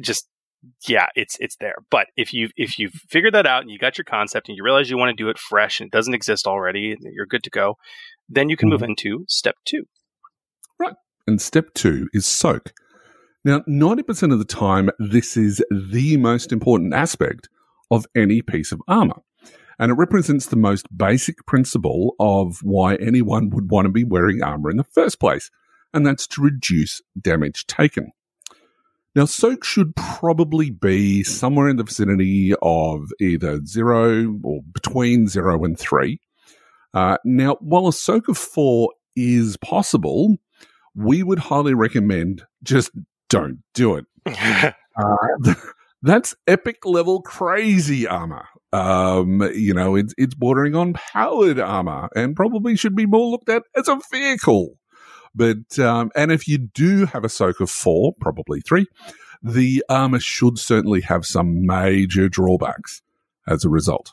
just 0.00 0.28
yeah, 0.86 1.06
it's 1.14 1.36
it's 1.40 1.56
there. 1.56 1.76
But 1.90 2.08
if 2.16 2.32
you 2.32 2.48
if 2.56 2.78
you've 2.78 2.94
figured 3.08 3.34
that 3.34 3.46
out 3.46 3.62
and 3.62 3.70
you 3.70 3.78
got 3.78 3.98
your 3.98 4.04
concept 4.04 4.48
and 4.48 4.56
you 4.56 4.64
realize 4.64 4.90
you 4.90 4.98
want 4.98 5.16
to 5.16 5.22
do 5.22 5.28
it 5.28 5.38
fresh 5.38 5.80
and 5.80 5.88
it 5.88 5.92
doesn't 5.92 6.14
exist 6.14 6.46
already, 6.46 6.96
you're 7.00 7.26
good 7.26 7.44
to 7.44 7.50
go. 7.50 7.76
Then 8.28 8.48
you 8.48 8.56
can 8.56 8.68
move 8.68 8.82
into 8.82 9.24
step 9.28 9.56
two. 9.64 9.84
Right. 10.78 10.94
And 11.26 11.40
step 11.40 11.74
two 11.74 12.08
is 12.12 12.26
soak. 12.26 12.72
Now, 13.44 13.60
90% 13.68 14.32
of 14.32 14.38
the 14.38 14.46
time, 14.46 14.88
this 14.98 15.36
is 15.36 15.62
the 15.70 16.16
most 16.16 16.50
important 16.50 16.94
aspect 16.94 17.50
of 17.90 18.06
any 18.16 18.40
piece 18.40 18.72
of 18.72 18.80
armor. 18.88 19.20
And 19.78 19.90
it 19.90 19.96
represents 19.96 20.46
the 20.46 20.56
most 20.56 20.86
basic 20.96 21.44
principle 21.46 22.14
of 22.18 22.60
why 22.62 22.94
anyone 22.94 23.50
would 23.50 23.70
want 23.70 23.84
to 23.84 23.92
be 23.92 24.04
wearing 24.04 24.42
armor 24.42 24.70
in 24.70 24.78
the 24.78 24.84
first 24.84 25.20
place. 25.20 25.50
And 25.94 26.06
that's 26.06 26.26
to 26.28 26.42
reduce 26.42 27.00
damage 27.18 27.66
taken. 27.66 28.10
Now, 29.14 29.26
soak 29.26 29.62
should 29.64 29.94
probably 29.94 30.70
be 30.70 31.22
somewhere 31.22 31.68
in 31.68 31.76
the 31.76 31.84
vicinity 31.84 32.52
of 32.60 33.12
either 33.20 33.64
zero 33.64 34.40
or 34.42 34.60
between 34.72 35.28
zero 35.28 35.64
and 35.64 35.78
three. 35.78 36.20
Uh, 36.92 37.18
now, 37.24 37.56
while 37.60 37.86
a 37.86 37.92
soak 37.92 38.28
of 38.28 38.36
four 38.36 38.90
is 39.14 39.56
possible, 39.58 40.36
we 40.96 41.22
would 41.22 41.38
highly 41.38 41.74
recommend 41.74 42.44
just 42.64 42.90
don't 43.28 43.62
do 43.72 43.96
it. 43.96 44.04
uh, 44.96 45.54
That's 46.02 46.34
epic 46.46 46.84
level 46.84 47.22
crazy 47.22 48.06
armor. 48.06 48.46
Um, 48.72 49.40
you 49.54 49.72
know, 49.72 49.94
it's, 49.94 50.12
it's 50.18 50.34
bordering 50.34 50.74
on 50.74 50.92
powered 50.92 51.58
armor 51.58 52.10
and 52.14 52.36
probably 52.36 52.76
should 52.76 52.94
be 52.94 53.06
more 53.06 53.30
looked 53.30 53.48
at 53.48 53.62
as 53.76 53.88
a 53.88 53.98
vehicle. 54.12 54.76
But, 55.34 55.78
um, 55.78 56.10
and 56.14 56.30
if 56.30 56.46
you 56.46 56.58
do 56.58 57.06
have 57.06 57.24
a 57.24 57.28
soak 57.28 57.60
of 57.60 57.70
four, 57.70 58.14
probably 58.20 58.60
three, 58.60 58.86
the 59.42 59.84
armor 59.88 60.20
should 60.20 60.58
certainly 60.58 61.00
have 61.02 61.26
some 61.26 61.66
major 61.66 62.28
drawbacks 62.28 63.02
as 63.48 63.64
a 63.64 63.68
result. 63.68 64.12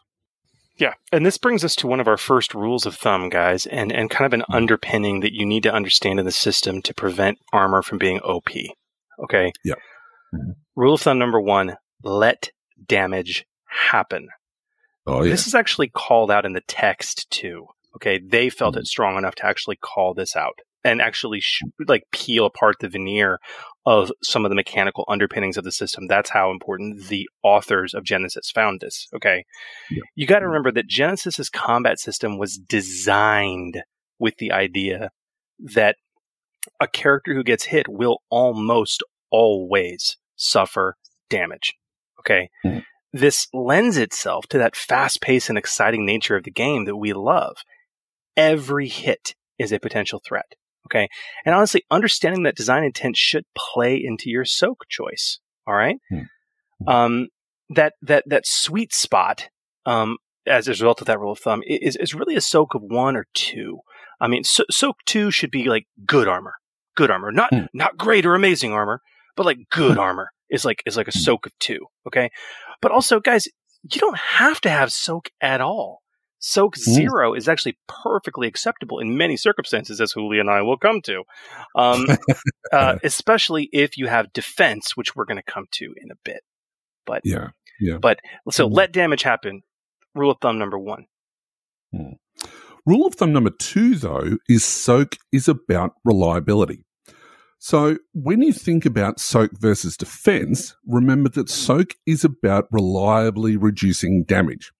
Yeah, 0.77 0.93
and 1.11 1.25
this 1.25 1.37
brings 1.37 1.63
us 1.63 1.75
to 1.77 1.87
one 1.87 1.99
of 1.99 2.07
our 2.07 2.17
first 2.17 2.55
rules 2.55 2.87
of 2.87 2.95
thumb, 2.95 3.29
guys, 3.29 3.67
and, 3.67 3.91
and 3.91 4.09
kind 4.09 4.25
of 4.25 4.33
an 4.33 4.45
underpinning 4.49 5.19
that 5.19 5.33
you 5.33 5.45
need 5.45 5.63
to 5.63 5.73
understand 5.73 6.19
in 6.19 6.25
the 6.25 6.31
system 6.31 6.81
to 6.81 6.93
prevent 6.93 7.37
armor 7.53 7.83
from 7.83 7.99
being 7.99 8.19
OP. 8.21 8.49
Okay? 9.23 9.53
Yeah. 9.63 9.75
Mhm. 10.33 10.55
Rule 10.75 10.95
of 10.95 11.01
thumb 11.01 11.19
number 11.19 11.39
one 11.39 11.77
let 12.03 12.51
damage 12.83 13.45
happen. 13.65 14.29
Oh, 15.05 15.21
yeah. 15.21 15.29
This 15.29 15.45
is 15.45 15.53
actually 15.53 15.89
called 15.89 16.31
out 16.31 16.45
in 16.45 16.53
the 16.53 16.61
text, 16.61 17.29
too. 17.29 17.67
Okay, 17.95 18.17
they 18.19 18.49
felt 18.49 18.77
it 18.77 18.87
strong 18.87 19.17
enough 19.17 19.35
to 19.35 19.45
actually 19.45 19.75
call 19.75 20.13
this 20.13 20.35
out 20.35 20.59
and 20.83 21.01
actually 21.01 21.39
sh- 21.39 21.61
like 21.87 22.03
peel 22.11 22.45
apart 22.45 22.77
the 22.79 22.89
veneer 22.89 23.39
of 23.85 24.11
some 24.23 24.45
of 24.45 24.49
the 24.49 24.55
mechanical 24.55 25.05
underpinnings 25.07 25.57
of 25.57 25.63
the 25.63 25.71
system. 25.71 26.07
That's 26.07 26.29
how 26.29 26.51
important 26.51 27.07
the 27.07 27.27
authors 27.43 27.93
of 27.93 28.03
Genesys 28.03 28.51
found 28.53 28.79
this. 28.79 29.07
Okay. 29.15 29.45
Yeah. 29.89 30.01
You 30.15 30.27
got 30.27 30.39
to 30.39 30.47
remember 30.47 30.71
that 30.71 30.87
Genesys's 30.87 31.49
combat 31.49 31.99
system 31.99 32.37
was 32.37 32.57
designed 32.57 33.83
with 34.19 34.37
the 34.37 34.51
idea 34.51 35.09
that 35.59 35.95
a 36.79 36.87
character 36.87 37.33
who 37.33 37.43
gets 37.43 37.65
hit 37.65 37.87
will 37.87 38.19
almost 38.29 39.03
always 39.31 40.17
suffer 40.35 40.95
damage. 41.29 41.73
Okay. 42.19 42.49
Mhm. 42.65 42.83
This 43.13 43.47
lends 43.51 43.97
itself 43.97 44.47
to 44.47 44.57
that 44.59 44.75
fast 44.75 45.21
paced 45.21 45.49
and 45.49 45.57
exciting 45.57 46.05
nature 46.05 46.35
of 46.35 46.43
the 46.43 46.51
game 46.51 46.85
that 46.85 46.95
we 46.95 47.13
love. 47.13 47.57
Every 48.37 48.87
hit 48.87 49.35
is 49.59 49.71
a 49.71 49.79
potential 49.79 50.21
threat. 50.25 50.55
Okay. 50.91 51.07
And 51.45 51.55
honestly, 51.55 51.83
understanding 51.89 52.43
that 52.43 52.55
design 52.55 52.83
intent 52.83 53.15
should 53.15 53.45
play 53.55 53.95
into 54.03 54.29
your 54.29 54.45
soak 54.45 54.85
choice. 54.89 55.39
All 55.67 55.73
right. 55.73 55.97
Hmm. 56.09 56.89
Um, 56.89 57.27
that, 57.69 57.93
that, 58.01 58.23
that 58.27 58.45
sweet 58.45 58.93
spot, 58.93 59.47
um, 59.85 60.17
as 60.45 60.67
a 60.67 60.71
result 60.71 60.99
of 61.01 61.07
that 61.07 61.19
rule 61.19 61.31
of 61.31 61.39
thumb 61.39 61.61
is, 61.65 61.95
is 61.95 62.13
really 62.13 62.35
a 62.35 62.41
soak 62.41 62.75
of 62.75 62.81
one 62.81 63.15
or 63.15 63.25
two. 63.33 63.79
I 64.19 64.27
mean, 64.27 64.43
so, 64.43 64.63
soak 64.69 64.97
two 65.05 65.31
should 65.31 65.51
be 65.51 65.65
like 65.65 65.85
good 66.05 66.27
armor, 66.27 66.55
good 66.97 67.09
armor, 67.09 67.31
not, 67.31 67.53
Hmm. 67.53 67.65
not 67.73 67.97
great 67.97 68.25
or 68.25 68.35
amazing 68.35 68.73
armor, 68.73 69.01
but 69.37 69.45
like 69.45 69.59
good 69.71 69.97
armor 69.99 70.31
is 70.49 70.65
like, 70.65 70.83
is 70.85 70.97
like 70.97 71.07
a 71.07 71.17
soak 71.17 71.45
of 71.45 71.57
two. 71.59 71.85
Okay. 72.07 72.29
But 72.81 72.91
also 72.91 73.19
guys, 73.19 73.47
you 73.83 73.99
don't 73.99 74.17
have 74.17 74.59
to 74.61 74.69
have 74.69 74.91
soak 74.91 75.29
at 75.39 75.61
all. 75.61 76.00
Soak 76.43 76.75
Mm. 76.75 76.79
zero 76.79 77.33
is 77.35 77.47
actually 77.47 77.77
perfectly 77.87 78.47
acceptable 78.47 78.97
in 78.99 79.15
many 79.15 79.37
circumstances, 79.37 80.01
as 80.01 80.11
Hooly 80.11 80.39
and 80.39 80.49
I 80.49 80.63
will 80.63 80.77
come 80.77 81.01
to, 81.03 81.23
um, 81.75 82.05
uh, 82.73 82.97
especially 83.03 83.69
if 83.71 83.95
you 83.97 84.07
have 84.07 84.33
defense, 84.33 84.97
which 84.97 85.15
we're 85.15 85.25
going 85.25 85.37
to 85.37 85.43
come 85.51 85.67
to 85.73 85.93
in 85.97 86.09
a 86.11 86.15
bit. 86.25 86.41
But 87.05 87.21
yeah. 87.23 87.49
yeah. 87.79 87.97
But 87.99 88.19
so 88.49 88.67
Mm. 88.67 88.75
let 88.75 88.91
damage 88.91 89.21
happen. 89.23 89.61
Rule 90.15 90.31
of 90.31 90.39
thumb 90.41 90.57
number 90.57 90.77
one. 90.79 91.05
Rule 92.85 93.05
of 93.05 93.15
thumb 93.15 93.31
number 93.33 93.51
two, 93.51 93.95
though, 93.95 94.37
is 94.49 94.65
soak 94.65 95.17
is 95.31 95.47
about 95.47 95.93
reliability. 96.03 96.83
So 97.59 97.97
when 98.13 98.41
you 98.41 98.51
think 98.53 98.85
about 98.87 99.19
soak 99.19 99.51
versus 99.59 99.95
defense, 99.95 100.75
remember 100.87 101.29
that 101.29 101.47
soak 101.49 101.93
is 102.07 102.23
about 102.25 102.65
reliably 102.71 103.55
reducing 103.57 104.23
damage. 104.23 104.71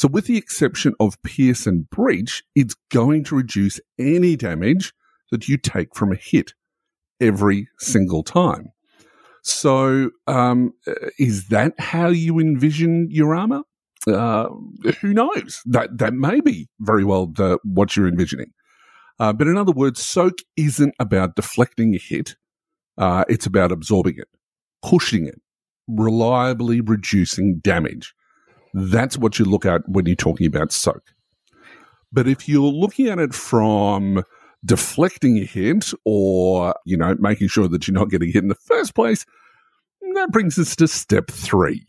So 0.00 0.08
with 0.08 0.24
the 0.24 0.38
exception 0.38 0.94
of 0.98 1.22
pierce 1.24 1.66
and 1.66 1.90
breach, 1.90 2.42
it's 2.54 2.74
going 2.90 3.22
to 3.24 3.36
reduce 3.36 3.78
any 3.98 4.34
damage 4.34 4.94
that 5.30 5.46
you 5.46 5.58
take 5.58 5.94
from 5.94 6.10
a 6.10 6.16
hit 6.16 6.54
every 7.20 7.68
single 7.78 8.22
time. 8.22 8.72
So, 9.42 10.12
um, 10.26 10.72
uh, 10.86 11.10
is 11.18 11.48
that 11.48 11.78
how 11.78 12.08
you 12.08 12.38
envision 12.38 13.08
your 13.10 13.34
armor? 13.34 13.60
Uh, 14.06 14.48
who 15.02 15.12
knows? 15.12 15.60
That 15.66 15.98
that 15.98 16.14
may 16.14 16.40
be 16.40 16.70
very 16.80 17.04
well 17.04 17.26
the, 17.26 17.58
what 17.62 17.94
you're 17.94 18.08
envisioning. 18.08 18.52
Uh, 19.18 19.34
but 19.34 19.48
in 19.48 19.58
other 19.58 19.72
words, 19.72 20.00
soak 20.00 20.38
isn't 20.56 20.94
about 20.98 21.36
deflecting 21.36 21.94
a 21.94 21.98
hit. 21.98 22.36
Uh, 22.96 23.26
it's 23.28 23.44
about 23.44 23.70
absorbing 23.70 24.16
it, 24.16 24.28
pushing 24.82 25.26
it, 25.26 25.42
reliably 25.86 26.80
reducing 26.80 27.58
damage. 27.58 28.14
That's 28.74 29.18
what 29.18 29.38
you 29.38 29.44
look 29.44 29.66
at 29.66 29.88
when 29.88 30.06
you're 30.06 30.16
talking 30.16 30.46
about 30.46 30.72
soak. 30.72 31.02
But 32.12 32.26
if 32.26 32.48
you're 32.48 32.62
looking 32.62 33.08
at 33.08 33.18
it 33.18 33.34
from 33.34 34.24
deflecting 34.64 35.38
a 35.38 35.44
hit 35.44 35.92
or, 36.04 36.74
you 36.84 36.96
know, 36.96 37.16
making 37.18 37.48
sure 37.48 37.68
that 37.68 37.86
you're 37.86 37.94
not 37.94 38.10
getting 38.10 38.32
hit 38.32 38.42
in 38.42 38.48
the 38.48 38.54
first 38.54 38.94
place, 38.94 39.24
that 40.14 40.30
brings 40.32 40.58
us 40.58 40.74
to 40.76 40.88
step 40.88 41.30
three. 41.30 41.86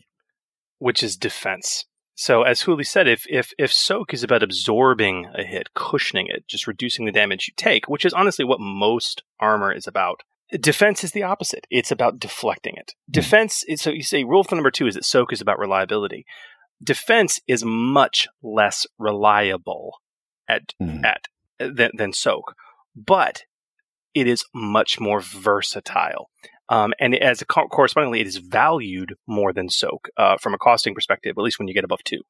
which 0.82 1.02
is 1.02 1.16
defense. 1.16 1.84
So 2.14 2.42
as 2.42 2.62
Hooly 2.62 2.84
said, 2.84 3.06
if 3.08 3.24
if 3.28 3.52
if 3.56 3.72
soak 3.72 4.12
is 4.12 4.22
about 4.22 4.42
absorbing 4.42 5.30
a 5.34 5.44
hit, 5.44 5.74
cushioning 5.74 6.26
it, 6.28 6.46
just 6.48 6.66
reducing 6.66 7.04
the 7.04 7.12
damage 7.12 7.46
you 7.48 7.54
take, 7.56 7.88
which 7.88 8.04
is 8.04 8.12
honestly 8.12 8.44
what 8.44 8.60
most 8.60 9.22
armor 9.40 9.72
is 9.72 9.86
about. 9.86 10.22
Defense 10.60 11.02
is 11.02 11.12
the 11.12 11.22
opposite. 11.22 11.66
It's 11.70 11.90
about 11.90 12.18
deflecting 12.18 12.74
it. 12.76 12.92
Hmm. 13.06 13.12
Defense 13.12 13.64
is 13.68 13.80
so 13.80 13.90
you 13.90 14.02
say 14.02 14.24
rule 14.24 14.40
of 14.40 14.48
thumb 14.48 14.58
number 14.58 14.70
two 14.70 14.86
is 14.86 14.94
that 14.94 15.04
soak 15.04 15.32
is 15.32 15.40
about 15.40 15.58
reliability. 15.58 16.26
Defense 16.82 17.40
is 17.46 17.64
much 17.64 18.28
less 18.42 18.86
reliable 18.98 20.00
at 20.48 20.74
Mhm. 20.80 21.04
at 21.04 21.26
than, 21.58 21.90
than 21.96 22.12
soak, 22.12 22.54
but 22.96 23.42
it 24.14 24.26
is 24.26 24.44
much 24.52 24.98
more 25.00 25.20
versatile. 25.20 26.28
Um, 26.68 26.92
and 26.98 27.14
as 27.14 27.40
a 27.42 27.44
co- 27.46 27.68
correspondingly, 27.68 28.20
it 28.20 28.26
is 28.26 28.38
valued 28.38 29.14
more 29.26 29.52
than 29.52 29.68
soak 29.68 30.08
uh, 30.16 30.36
from 30.38 30.54
a 30.54 30.58
costing 30.58 30.94
perspective, 30.94 31.34
at 31.36 31.42
least 31.42 31.58
when 31.58 31.68
you 31.68 31.74
get 31.74 31.84
above 31.84 32.02
two. 32.04 32.22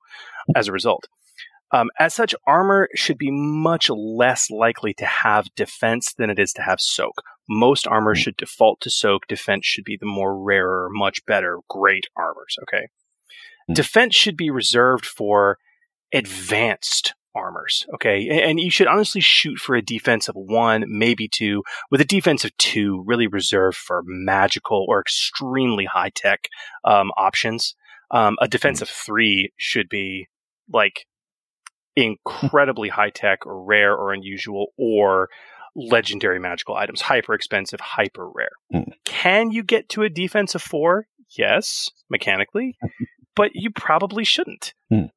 As 0.54 0.68
a 0.68 0.72
result, 0.72 1.06
um, 1.70 1.88
as 1.98 2.12
such, 2.14 2.34
armor 2.46 2.88
should 2.94 3.18
be 3.18 3.30
much 3.30 3.88
less 3.88 4.50
likely 4.50 4.92
to 4.94 5.06
have 5.06 5.46
defense 5.56 6.12
than 6.12 6.28
it 6.28 6.38
is 6.38 6.52
to 6.54 6.62
have 6.62 6.80
soak. 6.80 7.22
Most 7.48 7.86
armor 7.86 8.14
should 8.14 8.36
default 8.36 8.80
to 8.80 8.90
soak. 8.90 9.26
Defense 9.28 9.64
should 9.64 9.84
be 9.84 9.96
the 9.96 10.06
more 10.06 10.36
rarer, 10.38 10.88
much 10.90 11.24
better, 11.24 11.60
great 11.68 12.06
armors. 12.16 12.56
Okay, 12.62 12.88
Mm. 13.70 13.74
defense 13.74 14.14
should 14.14 14.36
be 14.36 14.50
reserved 14.50 15.06
for 15.06 15.58
advanced 16.12 17.14
armors. 17.34 17.86
Okay, 17.94 18.28
and, 18.28 18.60
you 18.60 18.70
should 18.70 18.86
honestly 18.86 19.20
shoot 19.20 19.58
for 19.58 19.74
a 19.74 19.82
defense 19.82 20.28
of 20.28 20.34
one, 20.36 20.84
maybe 20.86 21.28
two, 21.28 21.62
with 21.90 22.00
a 22.00 22.04
defense 22.04 22.44
of 22.44 22.56
two 22.58 23.02
really 23.06 23.26
reserved 23.26 23.76
for 23.76 24.02
magical 24.04 24.84
or 24.88 25.00
extremely 25.00 25.86
high 25.86 26.10
tech 26.14 26.48
um, 26.84 27.10
options. 27.16 27.74
Um, 28.10 28.36
a 28.40 28.48
defense 28.48 28.82
of 28.82 28.88
three 28.88 29.52
should 29.56 29.88
be 29.88 30.28
like 30.70 31.06
incredibly 31.96 32.90
high 32.90 33.10
tech 33.10 33.46
or 33.46 33.64
rare 33.64 33.94
or 33.94 34.12
unusual 34.12 34.66
or 34.76 35.28
legendary 35.74 36.38
magical 36.38 36.76
items, 36.76 37.00
hyper 37.00 37.32
expensive, 37.32 37.80
hyper 37.80 38.28
rare. 38.28 38.50
Mm. 38.74 38.92
Can 39.04 39.50
you 39.50 39.62
get 39.62 39.88
to 39.90 40.02
a 40.02 40.10
defense 40.10 40.54
of 40.54 40.62
four? 40.62 41.06
Yes, 41.38 41.90
mechanically, 42.10 42.76
but 43.36 43.50
you 43.54 43.70
probably 43.70 44.24
shouldn't. 44.24 44.74
Mm. 44.92 45.10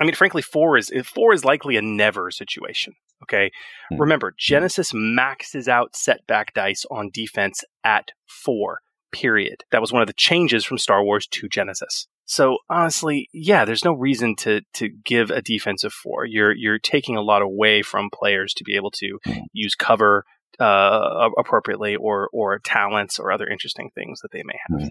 I 0.00 0.04
mean, 0.04 0.14
frankly, 0.14 0.42
four 0.42 0.76
is 0.76 0.92
four 1.04 1.32
is 1.34 1.44
likely 1.44 1.76
a 1.76 1.82
never 1.82 2.30
situation. 2.30 2.94
Okay, 3.24 3.50
Mm. 3.92 3.98
remember 4.00 4.32
Genesys 4.38 4.92
maxes 4.94 5.66
out 5.68 5.96
setback 5.96 6.54
dice 6.54 6.84
on 6.90 7.10
defense 7.12 7.64
at 7.84 8.10
four. 8.26 8.80
Period. 9.10 9.64
That 9.72 9.80
was 9.80 9.92
one 9.92 10.02
of 10.02 10.06
the 10.06 10.12
changes 10.14 10.64
from 10.66 10.76
Star 10.78 11.02
Wars 11.02 11.26
to 11.28 11.48
Genesys. 11.48 12.06
So 12.26 12.58
honestly, 12.68 13.28
yeah, 13.32 13.64
there's 13.64 13.84
no 13.84 13.92
reason 13.94 14.36
to 14.36 14.60
to 14.74 14.88
give 15.04 15.30
a 15.30 15.40
defensive 15.42 15.92
four. 15.94 16.26
You're 16.26 16.52
you're 16.54 16.78
taking 16.78 17.16
a 17.16 17.22
lot 17.22 17.40
away 17.42 17.80
from 17.82 18.10
players 18.12 18.52
to 18.54 18.64
be 18.64 18.76
able 18.76 18.90
to 18.92 19.18
Mm. 19.26 19.44
use 19.52 19.74
cover 19.74 20.24
uh, 20.60 21.30
appropriately 21.38 21.96
or 21.96 22.28
or 22.32 22.58
talents 22.58 23.18
or 23.18 23.32
other 23.32 23.46
interesting 23.46 23.90
things 23.94 24.20
that 24.20 24.30
they 24.32 24.42
may 24.44 24.58
have. 24.68 24.90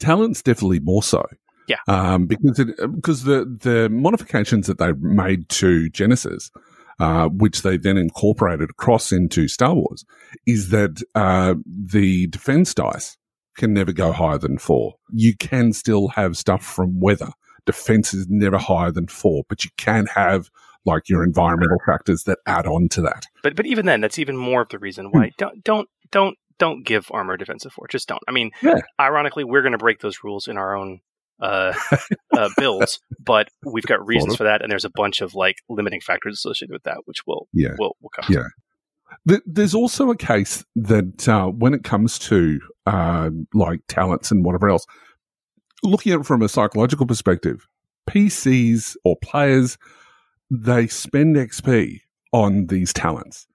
talent's 0.00 0.42
definitely 0.42 0.80
more 0.80 1.02
so. 1.02 1.24
Yeah. 1.68 1.78
Um, 1.88 2.26
because 2.26 2.58
it, 2.58 2.68
because 2.94 3.24
the, 3.24 3.44
the 3.44 3.88
modifications 3.88 4.66
that 4.66 4.78
they 4.78 4.92
made 4.92 5.48
to 5.50 5.88
Genesys, 5.90 6.50
uh, 6.98 7.28
which 7.28 7.62
they 7.62 7.76
then 7.76 7.96
incorporated 7.96 8.70
across 8.70 9.12
into 9.12 9.48
Star 9.48 9.74
Wars, 9.74 10.04
is 10.46 10.70
that, 10.70 11.02
uh, 11.14 11.54
the 11.66 12.26
defense 12.28 12.74
dice 12.74 13.16
can 13.56 13.72
never 13.72 13.92
go 13.92 14.12
higher 14.12 14.38
than 14.38 14.58
four. 14.58 14.94
You 15.12 15.36
can 15.36 15.72
still 15.72 16.08
have 16.08 16.36
stuff 16.36 16.62
from 16.64 17.00
weather. 17.00 17.30
Defense 17.66 18.12
is 18.12 18.26
never 18.28 18.58
higher 18.58 18.90
than 18.90 19.06
four, 19.06 19.44
but 19.48 19.64
you 19.64 19.70
can 19.76 20.06
have 20.06 20.50
like 20.84 21.08
your 21.08 21.22
environmental 21.22 21.78
factors 21.86 22.24
that 22.24 22.38
add 22.46 22.66
on 22.66 22.88
to 22.88 23.02
that. 23.02 23.26
But 23.42 23.54
but 23.54 23.66
even 23.66 23.86
then, 23.86 24.00
that's 24.00 24.18
even 24.18 24.36
more 24.36 24.62
of 24.62 24.68
the 24.70 24.80
reason 24.80 25.10
why 25.12 25.30
don't 25.38 25.62
don't 25.62 25.88
don't 26.10 26.36
don't 26.58 26.84
give 26.84 27.06
armor 27.12 27.36
defensive 27.36 27.72
four. 27.72 27.86
Just 27.88 28.08
don't. 28.08 28.22
I 28.26 28.32
mean, 28.32 28.50
Yeah. 28.62 28.80
ironically, 29.00 29.44
we're 29.44 29.62
going 29.62 29.72
to 29.72 29.78
break 29.78 30.00
those 30.00 30.24
rules 30.24 30.48
in 30.48 30.56
our 30.58 30.74
own 30.76 31.00
uh, 31.40 31.72
uh, 32.36 32.48
builds, 32.56 33.00
but 33.24 33.48
we've 33.64 33.84
got 33.86 34.04
reasons 34.06 34.36
for 34.36 34.44
that, 34.44 34.62
and 34.62 34.70
there's 34.70 34.84
a 34.84 34.90
bunch 34.94 35.20
of 35.20 35.34
like 35.34 35.56
limiting 35.68 36.00
factors 36.00 36.34
associated 36.34 36.72
with 36.72 36.82
that, 36.84 36.98
which 37.06 37.18
we'll 37.26 37.48
Yeah. 37.52 37.74
we'll, 37.78 37.96
we'll 38.00 38.10
cover. 38.10 38.32
Yeah. 38.32 38.44
Th- 39.28 39.42
There's 39.46 39.74
also 39.74 40.10
a 40.10 40.16
case 40.16 40.64
that 40.76 41.28
uh, 41.28 41.46
when 41.48 41.74
it 41.74 41.84
comes 41.84 42.18
to 42.20 42.60
uh, 42.86 43.30
like 43.54 43.80
talents 43.88 44.30
and 44.30 44.44
whatever 44.44 44.68
else, 44.70 44.86
looking 45.82 46.12
at 46.12 46.20
it 46.20 46.26
from 46.26 46.42
a 46.42 46.48
psychological 46.48 47.06
perspective, 47.06 47.66
PCs 48.08 48.96
or 49.04 49.16
players, 49.22 49.76
they 50.50 50.86
spend 50.86 51.36
XP 51.36 52.00
on 52.32 52.66
these 52.66 52.92
talents. 52.92 53.46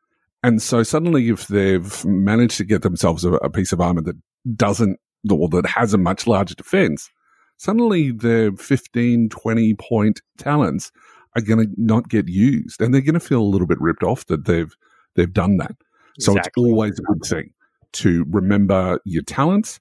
And 0.44 0.62
so 0.62 0.84
suddenly, 0.84 1.30
if 1.30 1.48
they've 1.48 2.06
managed 2.06 2.58
to 2.58 2.64
get 2.64 2.84
themselves 2.84 3.26
a, 3.26 3.34
a 3.34 3.50
piece 3.50 3.72
of 3.72 3.82
armor 3.82 4.02
that 4.02 4.16
doesn't, 4.56 5.00
or 5.30 5.50
that 5.50 5.66
has 5.66 5.94
a 5.94 5.98
much 5.98 6.28
larger 6.28 6.56
defense, 6.56 7.10
suddenly 7.58 8.12
their 8.12 8.52
15, 8.54 9.30
20 9.30 9.74
point 9.76 10.22
talents 10.38 10.92
are 11.36 11.42
going 11.42 11.66
to 11.66 11.72
not 11.78 12.10
get 12.10 12.28
used 12.28 12.82
and 12.82 12.94
they're 12.94 13.02
going 13.02 13.14
to 13.14 13.20
feel 13.20 13.42
a 13.42 13.44
little 13.44 13.68
bit 13.68 13.80
ripped 13.80 14.04
off 14.04 14.26
that 14.28 14.46
they've 14.46 14.76
they've 15.16 15.34
done 15.34 15.58
that. 15.58 15.76
So 16.20 16.32
Exactly. 16.34 16.64
it's 16.64 16.72
always 16.72 17.00
a 17.00 17.04
good 17.04 17.24
thing 17.26 17.54
to 17.94 18.26
remember 18.30 19.00
your 19.06 19.24
talents 19.24 19.80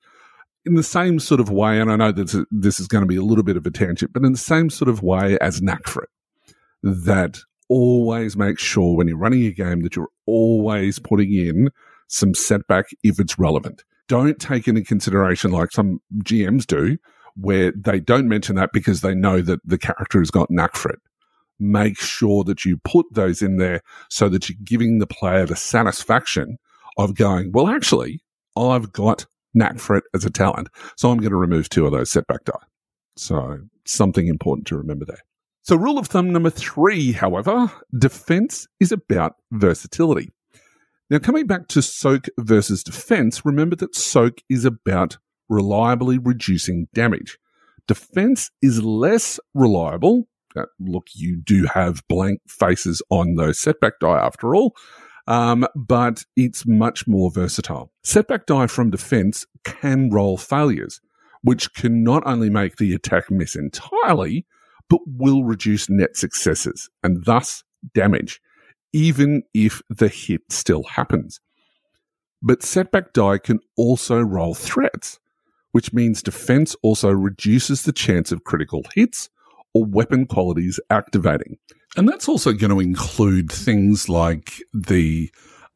in 0.65 0.75
the 0.75 0.83
same 0.83 1.19
sort 1.19 1.41
of 1.41 1.51
way. 1.51 1.81
And 1.81 1.91
I 1.91 1.97
know 1.97 2.13
that 2.13 2.47
this 2.51 2.81
is 2.81 2.89
going 2.89 3.03
to 3.03 3.09
be 3.09 3.17
a 3.17 3.23
little 3.23 3.45
bit 3.45 3.57
of 3.57 3.67
a 3.67 3.71
tangent, 3.71 4.13
but 4.13 4.25
in 4.25 4.33
the 4.33 4.39
same 4.39 4.69
sort 4.69 4.89
of 4.89 5.03
way 5.03 5.39
as 5.41 5.63
knack 5.63 5.87
for 5.87 6.03
it, 6.03 6.11
that 6.83 7.39
always 7.69 8.37
make 8.37 8.59
sure 8.59 8.97
when 8.97 9.09
you're 9.09 9.17
running 9.17 9.45
a 9.47 9.51
game 9.51 9.81
that 9.83 9.97
you're 9.97 10.11
always 10.27 10.99
putting 10.99 11.33
in 11.33 11.71
some 12.09 12.35
setback 12.35 12.87
if 13.03 13.19
it's 13.19 13.39
relevant. 13.39 13.83
Don't 14.09 14.39
take 14.39 14.69
into 14.69 14.83
consideration 14.83 15.51
like 15.51 15.73
some 15.73 16.01
GMs 16.19 16.67
do, 16.67 16.97
where 17.37 17.73
they 17.73 18.01
don't 18.01 18.29
mention 18.29 18.57
that 18.57 18.73
because 18.73 19.01
they 19.01 19.15
know 19.15 19.41
that 19.43 19.61
the 19.65 19.79
character 19.79 20.19
has 20.19 20.31
got 20.31 20.51
knack 20.51 20.75
for 20.75 20.91
it. 20.91 21.01
Make 21.59 21.99
sure 21.99 22.45
that 22.45 22.65
you 22.65 22.79
put 22.79 23.07
those 23.13 23.43
in 23.43 23.57
there 23.57 23.83
so 24.11 24.29
that 24.29 24.49
you're 24.49 24.59
giving 24.63 24.99
the 24.99 25.07
player 25.07 25.47
the 25.47 25.57
satisfaction 25.57 26.59
of 26.99 27.15
going, 27.15 27.53
well, 27.53 27.69
actually, 27.69 28.21
I've 28.57 28.93
got 28.93 29.27
knack 29.55 29.79
for 29.79 29.97
it 29.97 30.05
as 30.15 30.25
a 30.25 30.31
talent. 30.31 30.69
So 30.97 31.11
I'm 31.11 31.19
going 31.19 31.31
to 31.31 31.37
remove 31.37 31.69
two 31.69 31.87
of 31.87 31.93
those 31.93 32.11
setback 32.11 32.45
die. 32.45 32.53
So 33.17 33.59
something 33.87 34.29
important 34.29 34.67
to 34.69 34.77
remember 34.77 35.05
there. 35.05 35.23
So 35.63 35.77
rule 35.77 35.99
of 35.99 36.07
thumb 36.07 36.33
number 36.33 36.51
three, 36.51 37.13
however, 37.13 37.73
defense 37.99 38.69
is 38.79 38.93
about 38.93 39.35
versatility. 39.51 40.31
Now, 41.09 41.19
coming 41.19 41.47
back 41.47 41.69
to 41.69 41.83
soak 41.83 42.27
versus 42.39 42.83
defense, 42.83 43.45
remember 43.45 43.77
that 43.77 43.95
soak 43.95 44.43
is 44.49 44.65
about 44.65 45.19
reliably 45.49 46.19
reducing 46.19 46.89
damage. 46.95 47.39
Defense 47.87 48.51
is 48.63 48.83
less 48.83 49.39
reliable. 49.55 50.29
Uh, 50.57 50.65
look, 50.81 51.09
you 51.15 51.37
do 51.37 51.67
have 51.73 52.03
blank 52.09 52.41
faces 52.49 53.03
on 53.11 53.35
those 53.35 53.59
setback 53.59 53.99
die 54.01 54.19
after 54.19 54.55
all, 54.55 54.75
um, 55.27 55.67
but 55.75 56.25
it's 56.37 56.67
much 56.67 57.07
more 57.07 57.31
versatile. 57.31 57.93
Setback 58.03 58.47
die 58.47 58.67
from 58.67 58.91
defense 58.91 59.47
can 59.65 60.11
roll 60.11 60.37
failures, 60.37 61.01
which 61.43 61.73
can 61.75 62.03
not 62.03 62.23
only 62.27 62.51
make 62.51 62.77
the 62.77 62.95
attack 62.95 63.31
miss 63.31 63.55
entirely, 63.55 64.47
but 64.89 65.01
will 65.07 65.45
reduce 65.45 65.91
net 65.91 66.17
successes 66.17 66.89
and 67.03 67.25
thus 67.25 67.63
damage, 67.95 68.41
even 68.93 69.43
if 69.53 69.83
the 69.91 70.09
hit 70.09 70.41
still 70.51 70.85
happens. 70.85 71.41
But 72.43 72.63
setback 72.63 73.13
die 73.13 73.39
can 73.39 73.61
also 73.77 74.21
roll 74.21 74.55
threats, 74.55 75.19
which 75.77 75.93
means 75.93 76.23
defense 76.23 76.75
also 76.81 77.11
reduces 77.11 77.83
the 77.83 77.93
chance 77.93 78.33
of 78.33 78.45
critical 78.45 78.83
hits 78.95 79.29
or 79.75 79.85
weapon 79.85 80.25
qualities 80.25 80.81
activating. 80.89 81.59
And 81.99 82.09
that's 82.09 82.31
also 82.31 82.55
going 82.55 82.71
to 82.71 82.81
include 82.81 83.53
things 83.53 84.09
like 84.09 84.55
the 84.73 85.31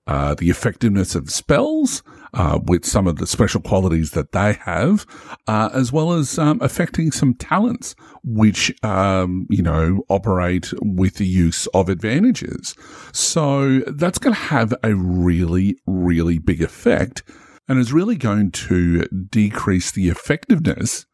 uh, 0.06 0.32
the 0.32 0.48
effectiveness 0.48 1.14
of 1.14 1.30
spells 1.30 2.02
uh, 2.32 2.58
with 2.64 2.86
some 2.86 3.06
of 3.06 3.16
the 3.16 3.26
special 3.26 3.60
qualities 3.60 4.12
that 4.12 4.32
they 4.32 4.54
have, 4.54 5.04
uh, 5.46 5.68
as 5.74 5.92
well 5.92 6.12
as 6.12 6.38
um, 6.38 6.58
affecting 6.62 7.12
some 7.12 7.34
talents 7.34 7.94
which 8.24 8.72
um, 8.82 9.46
you 9.50 9.62
know 9.62 10.02
operate 10.08 10.72
with 10.80 11.16
the 11.16 11.26
use 11.26 11.66
of 11.74 11.90
advantages. 11.90 12.74
So 13.12 13.80
that's 13.80 14.18
going 14.18 14.34
to 14.34 14.40
have 14.40 14.72
a 14.82 14.94
really, 14.94 15.76
really 15.86 16.38
big 16.38 16.62
effect, 16.62 17.22
and 17.70 17.78
is 17.78 17.92
really 17.92 18.16
going 18.16 18.50
to 18.50 19.04
decrease 19.30 19.92
the 19.92 20.08
effectiveness 20.08 21.06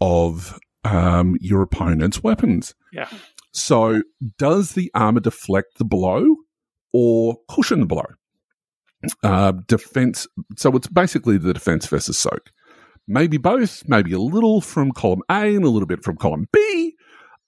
of 0.00 0.58
um, 0.82 1.36
your 1.40 1.62
opponent's 1.62 2.24
weapons. 2.24 2.74
Yeah. 2.92 3.08
So, 3.52 4.02
does 4.36 4.72
the 4.72 4.90
armor 4.94 5.20
deflect 5.20 5.78
the 5.78 5.84
blow 5.84 6.26
or 6.92 7.36
cushion 7.48 7.78
the 7.78 7.86
blow? 7.86 8.04
Uh, 9.22 9.52
defense. 9.68 10.26
So, 10.56 10.72
it's 10.72 10.88
basically 10.88 11.38
the 11.38 11.54
defense 11.54 11.86
versus 11.86 12.18
soak. 12.18 12.50
Maybe 13.06 13.36
both, 13.36 13.84
maybe 13.86 14.12
a 14.12 14.18
little 14.18 14.60
from 14.60 14.90
column 14.90 15.22
A 15.30 15.54
and 15.54 15.64
a 15.64 15.70
little 15.70 15.86
bit 15.86 16.02
from 16.02 16.16
column 16.16 16.48
B. 16.52 16.96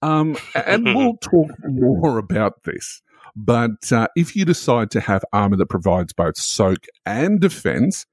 Um, 0.00 0.36
and 0.54 0.84
we'll 0.94 1.16
talk 1.16 1.50
more 1.64 2.18
about 2.18 2.62
this. 2.62 3.02
But 3.34 3.90
uh, 3.90 4.06
if 4.14 4.36
you 4.36 4.44
decide 4.44 4.92
to 4.92 5.00
have 5.00 5.24
armor 5.32 5.56
that 5.56 5.68
provides 5.68 6.12
both 6.12 6.36
soak 6.38 6.86
and 7.04 7.40
defense, 7.40 8.06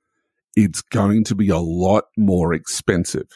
it's 0.55 0.81
going 0.81 1.23
to 1.25 1.35
be 1.35 1.49
a 1.49 1.57
lot 1.57 2.05
more 2.17 2.53
expensive. 2.53 3.27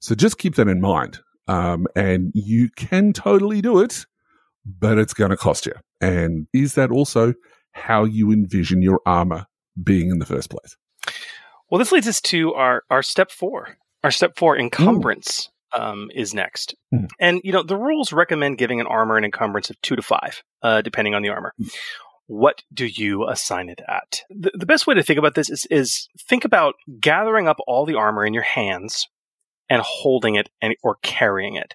So 0.00 0.14
just 0.14 0.38
keep 0.38 0.54
that 0.56 0.68
in 0.68 0.80
mind. 0.80 1.20
Um, 1.48 1.86
and 1.94 2.32
you 2.34 2.70
can 2.76 3.12
totally 3.12 3.60
do 3.60 3.80
it, 3.80 4.06
but 4.64 4.98
it's 4.98 5.14
going 5.14 5.30
to 5.30 5.36
cost 5.36 5.66
you. 5.66 5.74
And 6.00 6.48
is 6.52 6.74
that 6.74 6.90
also 6.90 7.34
how 7.72 8.04
you 8.04 8.32
envision 8.32 8.82
your 8.82 9.00
armor 9.06 9.46
being 9.82 10.10
in 10.10 10.18
the 10.18 10.26
first 10.26 10.50
place? 10.50 10.76
Well, 11.70 11.78
this 11.78 11.92
leads 11.92 12.08
us 12.08 12.20
to 12.22 12.54
our, 12.54 12.82
our 12.90 13.02
step 13.02 13.30
four. 13.30 13.76
Our 14.02 14.10
step 14.10 14.36
four 14.36 14.58
encumbrance 14.58 15.50
um, 15.72 16.10
is 16.14 16.32
next. 16.34 16.74
Mm. 16.94 17.08
And, 17.18 17.40
you 17.44 17.52
know, 17.52 17.62
the 17.62 17.76
rules 17.76 18.12
recommend 18.12 18.58
giving 18.58 18.80
an 18.80 18.86
armor 18.86 19.16
an 19.16 19.24
encumbrance 19.24 19.70
of 19.70 19.80
two 19.82 19.96
to 19.96 20.02
five, 20.02 20.42
uh, 20.62 20.82
depending 20.82 21.14
on 21.14 21.22
the 21.22 21.28
armor. 21.28 21.52
What 22.26 22.62
do 22.72 22.86
you 22.86 23.28
assign 23.28 23.68
it 23.68 23.80
at? 23.88 24.22
The, 24.30 24.50
the 24.54 24.66
best 24.66 24.86
way 24.86 24.94
to 24.94 25.02
think 25.02 25.18
about 25.18 25.34
this 25.34 25.48
is, 25.50 25.66
is 25.70 26.08
think 26.28 26.44
about 26.44 26.74
gathering 27.00 27.46
up 27.48 27.58
all 27.66 27.86
the 27.86 27.94
armor 27.94 28.26
in 28.26 28.34
your 28.34 28.42
hands 28.42 29.06
and 29.68 29.80
holding 29.84 30.34
it 30.34 30.48
and 30.60 30.74
or 30.82 30.96
carrying 31.02 31.54
it. 31.56 31.74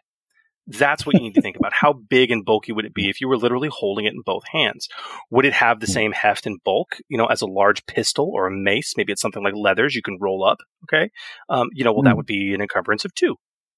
That's 0.68 1.06
what 1.06 1.16
you 1.16 1.22
need 1.22 1.36
to 1.36 1.42
think 1.42 1.58
about. 1.58 1.74
How 1.74 1.92
big 1.92 2.32
and 2.32 2.46
bulky 2.46 2.72
would 2.72 2.86
it 2.86 2.94
be 2.94 3.10
if 3.10 3.20
you 3.20 3.28
were 3.28 3.38
literally 3.38 3.70
holding 3.72 4.06
it 4.06 4.14
in 4.14 4.22
both 4.22 4.44
hands? 4.52 4.88
Would 5.30 5.46
it 5.46 5.54
have 5.54 5.80
the 5.80 5.88
same 5.88 6.12
heft 6.12 6.46
and 6.46 6.64
bulk, 6.64 6.98
you 7.10 7.18
know, 7.18 7.26
as 7.26 7.42
a 7.42 7.48
large 7.48 7.86
pistol 7.88 8.30
or 8.34 8.46
a 8.48 8.52
mace? 8.52 8.94
Maybe 8.96 9.12
it's 9.12 9.22
something 9.22 9.44
like 9.44 9.56
leathers 9.56 9.96
you 9.96 10.02
can 10.04 10.18
roll 10.22 10.46
up. 10.46 10.60
Okay. 10.84 11.10
Um, 11.50 11.70
you 11.74 11.84
know, 11.84 11.92
well, 11.94 12.04
that 12.04 12.14
Mm. 12.14 12.18
would 12.18 12.26
be 12.28 12.54
an 12.54 12.62
encumbrance 12.62 13.06
of 13.06 13.14
two. 13.16 13.38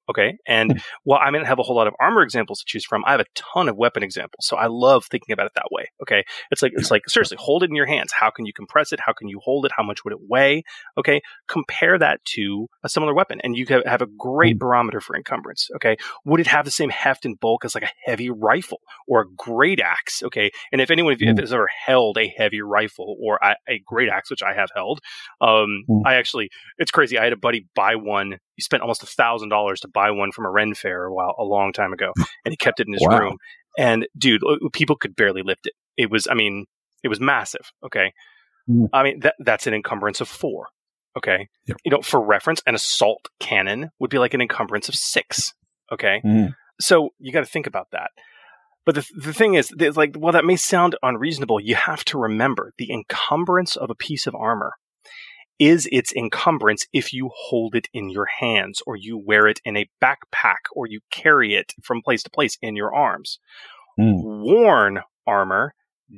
Okay. 0.10 0.38
And 0.48 0.74
hmm. 0.74 0.78
while 1.04 1.20
I 1.24 1.30
may 1.32 1.40
not 1.40 1.48
have 1.48 1.60
a 1.60 1.64
whole 1.64 1.76
lot 1.76 1.88
of 1.88 1.94
armor 2.00 2.22
examples 2.22 2.60
to 2.60 2.66
choose 2.68 2.86
from, 2.86 3.04
I 3.06 3.12
have 3.12 3.20
a 3.20 3.26
ton 3.36 3.70
of 3.70 3.78
weapon 3.78 4.04
examples. 4.04 4.46
So 4.46 4.58
I 4.58 4.68
love 4.68 5.06
thinking 5.06 5.34
about 5.34 5.46
it 5.48 5.54
that 5.56 5.70
way. 5.72 5.86
Okay. 6.02 6.24
It's 6.52 6.62
like, 6.62 6.74
it's 6.76 6.92
like, 6.92 7.04
seriously, 7.08 7.38
hold 7.40 7.64
it 7.64 7.70
in 7.70 7.76
your 7.76 7.86
hands. 7.86 8.12
How 8.14 8.30
can 8.30 8.46
you 8.46 8.54
compress 8.54 8.92
it? 8.92 9.00
How 9.00 9.14
can 9.14 9.28
you 9.28 9.40
hold 9.44 9.66
it? 9.66 9.72
How 9.76 9.84
much 9.84 10.04
would 10.04 10.14
it 10.14 10.20
weigh? 10.28 10.64
Okay. 10.98 11.22
Compare 11.48 12.00
that 12.00 12.24
to 12.36 12.68
a 12.84 12.90
similar 12.90 13.14
weapon 13.14 13.40
and 13.44 13.56
you 13.58 13.66
have- 13.70 13.86
have 13.86 14.02
a 14.02 14.08
great 14.18 14.54
hmm. 14.54 14.60
barometer 14.60 15.02
for 15.02 15.16
encumbrance. 15.16 15.70
Okay. 15.76 15.96
Would 16.26 16.40
it 16.40 16.48
have 16.48 16.66
the 16.66 16.72
same 16.72 16.90
heft 16.90 17.26
and 17.26 17.40
bulk 17.40 17.66
as 17.66 17.76
like 17.76 17.84
a 17.84 17.92
heavy 18.06 18.30
rifle 18.30 18.82
or 19.08 19.22
a 19.22 19.26
great 19.36 19.80
axe? 19.80 20.22
Okay. 20.24 20.52
And 20.72 20.82
if 20.82 20.92
anyone 20.92 21.14
of 21.14 21.22
you 21.22 21.34
has 21.36 21.50
hmm. 21.50 21.56
ever 21.56 21.70
held 21.86 22.18
a 22.18 22.32
heavy 22.38 22.62
rifle 22.62 23.16
or 23.22 23.40
a, 23.42 23.56
a 23.68 23.82
great 23.86 24.10
axe, 24.10 24.30
which 24.30 24.44
I 24.44 24.54
have 24.54 24.70
held, 24.76 25.00
um. 25.42 25.84
I 26.06 26.16
actually, 26.16 26.50
it's 26.78 26.92
crazy. 26.92 27.18
I 27.18 27.24
had 27.24 27.34
a 27.34 27.38
buddy 27.38 27.68
buy 27.76 27.96
one. 27.96 28.38
He 28.56 28.62
spent 28.62 28.82
almost 28.82 29.04
a 29.04 29.08
thousand 29.08 29.50
dollars 29.50 29.80
to 29.82 29.88
buy 29.88 30.12
one 30.12 30.32
from 30.32 30.46
a 30.46 30.50
Ren 30.52 30.74
fair 30.74 31.06
a 31.06 31.14
while, 31.14 31.36
a 31.38 31.44
long 31.44 31.74
time 31.74 31.94
ago, 31.94 32.12
and 32.46 32.52
he 32.52 32.58
kept 32.58 32.80
it 32.80 32.88
in 32.88 32.94
his 32.94 33.06
Wow. 33.06 33.20
room. 33.20 33.38
And 33.78 34.08
dude, 34.18 34.44
people 34.74 34.96
could 34.96 35.16
barely 35.16 35.42
lift 35.42 35.66
it. 35.66 35.74
It 35.98 36.12
was, 36.12 36.28
I 36.28 36.36
mean, 36.36 36.66
it 37.04 37.08
was 37.08 37.20
massive. 37.20 37.72
Okay. 37.84 38.14
Mm. 38.70 38.90
I 38.94 39.04
mean, 39.04 39.20
that, 39.22 39.36
that's 39.40 39.68
an 39.68 39.74
encumbrance 39.74 40.22
of 40.22 40.28
four. 40.28 40.68
Okay. 41.18 41.48
Yep. 41.68 41.78
You 41.84 41.92
know, 41.92 42.02
for 42.02 42.24
reference, 42.24 42.62
an 42.66 42.76
assault 42.76 43.28
cannon 43.40 43.90
would 44.00 44.10
be 44.10 44.20
like 44.20 44.34
an 44.34 44.42
encumbrance 44.42 44.90
of 44.90 44.96
six. 44.96 45.54
Okay. 45.92 46.22
Mm. 46.24 46.54
So 46.80 47.10
you 47.20 47.32
got 47.32 47.42
to 47.42 47.46
think 47.46 47.68
about 47.68 47.88
that. 47.92 48.12
But 48.86 48.96
the, 48.96 49.08
the 49.16 49.34
thing 49.34 49.54
is, 49.54 49.72
like, 49.96 50.16
well, 50.18 50.34
that 50.34 50.44
may 50.44 50.56
sound 50.58 50.96
unreasonable. 51.02 51.60
You 51.62 51.76
have 51.76 52.04
to 52.06 52.18
remember 52.18 52.74
the 52.78 52.92
encumbrance 52.92 53.76
of 53.76 53.90
a 53.90 53.96
piece 53.96 54.28
of 54.28 54.36
armor 54.36 54.74
is 55.60 55.88
its 55.92 56.12
encumbrance 56.14 56.86
if 56.94 57.14
you 57.14 57.30
hold 57.36 57.76
it 57.76 57.88
in 57.94 58.10
your 58.10 58.26
hands 58.26 58.82
or 58.88 58.96
you 58.96 59.18
wear 59.18 59.48
it 59.48 59.60
in 59.64 59.78
a 59.78 59.90
backpack 60.04 60.66
or 60.74 60.88
you 60.88 61.00
carry 61.12 61.56
it 61.56 61.74
from 61.84 62.02
place 62.02 62.24
to 62.24 62.30
place 62.30 62.58
in 62.62 62.76
your 62.76 62.94
arms. 62.94 63.40
Mm. 64.00 64.22
Worn 64.24 65.02
armor 65.28 65.74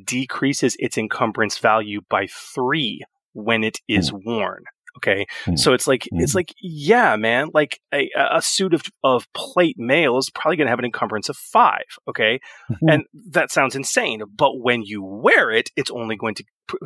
decreases 0.06 0.76
its 0.80 0.98
encumbrance 0.98 1.58
value 1.58 2.02
by 2.10 2.28
three 2.28 3.02
when 3.34 3.64
it 3.64 3.80
is 3.88 4.12
worn. 4.14 4.64
Okay. 4.98 5.26
Mm. 5.46 5.60
So 5.60 5.74
it's 5.74 5.88
like, 5.88 6.08
it's 6.14 6.32
Mm. 6.32 6.36
like, 6.36 6.54
yeah, 6.62 7.18
man, 7.18 7.50
like 7.54 7.82
a, 7.94 8.10
a 8.16 8.42
suit 8.42 8.74
of, 8.74 8.84
of 9.04 9.28
plate 9.34 9.78
mail 9.78 10.18
is 10.18 10.30
probably 10.30 10.56
going 10.56 10.68
to 10.68 10.72
have 10.72 10.80
an 10.80 10.86
encumbrance 10.86 11.28
of 11.28 11.36
five. 11.36 11.84
Okay. 12.08 12.40
Mm-hmm. 12.72 12.90
And 12.90 13.04
that 13.32 13.52
sounds 13.52 13.76
insane. 13.76 14.22
But 14.34 14.60
when 14.62 14.84
you 14.84 15.04
wear 15.04 15.52
it, 15.52 15.70
it's 15.76 15.92
only 15.92 16.16
going 16.16 16.36
to 16.36 16.46
p- 16.70 16.78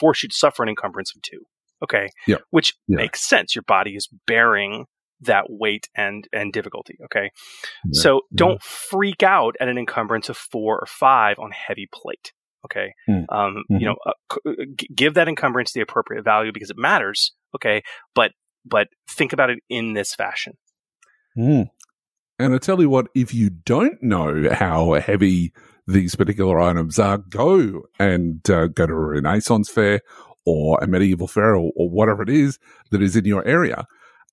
force 0.00 0.24
you 0.24 0.28
to 0.28 0.34
suffer 0.34 0.64
an 0.64 0.68
encumbrance 0.68 1.14
of 1.14 1.22
two. 1.22 1.46
Okay. 1.82 2.08
Yeah. 2.26 2.36
Which 2.50 2.74
Yeah. 2.88 2.96
makes 2.96 3.26
sense. 3.28 3.54
Your 3.54 3.62
body 3.62 3.94
is 3.96 4.08
bearing 4.26 4.86
that 5.20 5.46
weight 5.48 5.88
and, 5.96 6.26
and 6.32 6.52
difficulty. 6.52 6.96
Okay. 7.06 7.30
Yeah. 7.84 8.02
So 8.02 8.20
don't 8.34 8.62
freak 8.62 9.22
out 9.22 9.56
at 9.60 9.68
an 9.68 9.76
encumbrance 9.78 10.28
of 10.28 10.36
four 10.36 10.78
or 10.78 10.86
five 10.86 11.38
on 11.38 11.50
heavy 11.50 11.88
plate. 11.92 12.32
Okay. 12.64 12.92
Mm. 13.08 13.24
Um, 13.28 13.64
Mhm. 13.70 13.80
you 13.80 13.86
know, 13.86 13.96
uh, 14.06 14.12
c- 14.32 14.66
g- 14.76 14.88
give 14.94 15.14
that 15.14 15.28
encumbrance 15.28 15.72
the 15.72 15.80
appropriate 15.80 16.24
value 16.24 16.52
because 16.52 16.70
it 16.70 16.76
matters. 16.78 17.32
Okay. 17.54 17.82
But, 18.14 18.32
but 18.64 18.88
think 19.08 19.32
about 19.32 19.50
it 19.50 19.58
in 19.68 19.92
this 19.94 20.14
fashion. 20.14 20.54
Mm. 21.36 21.66
And 22.40 22.54
I 22.54 22.58
tell 22.58 22.80
you 22.80 22.88
what, 22.90 23.08
if 23.14 23.34
you 23.34 23.50
don't 23.50 24.00
know 24.02 24.48
how 24.52 24.92
heavy 24.94 25.52
these 25.86 26.14
particular 26.14 26.60
items 26.60 26.98
are, 26.98 27.18
go 27.18 27.82
and 27.98 28.48
uh, 28.50 28.66
go 28.68 28.86
to 28.86 28.92
a 28.92 28.96
Renaissance 28.96 29.68
fair 29.70 30.00
or 30.48 30.78
a 30.82 30.86
medieval 30.86 31.28
fair 31.28 31.54
or, 31.54 31.70
whatever 31.76 32.22
it 32.22 32.28
is 32.28 32.58
that 32.90 33.02
is 33.02 33.16
in 33.16 33.24
your 33.24 33.44
area. 33.46 33.86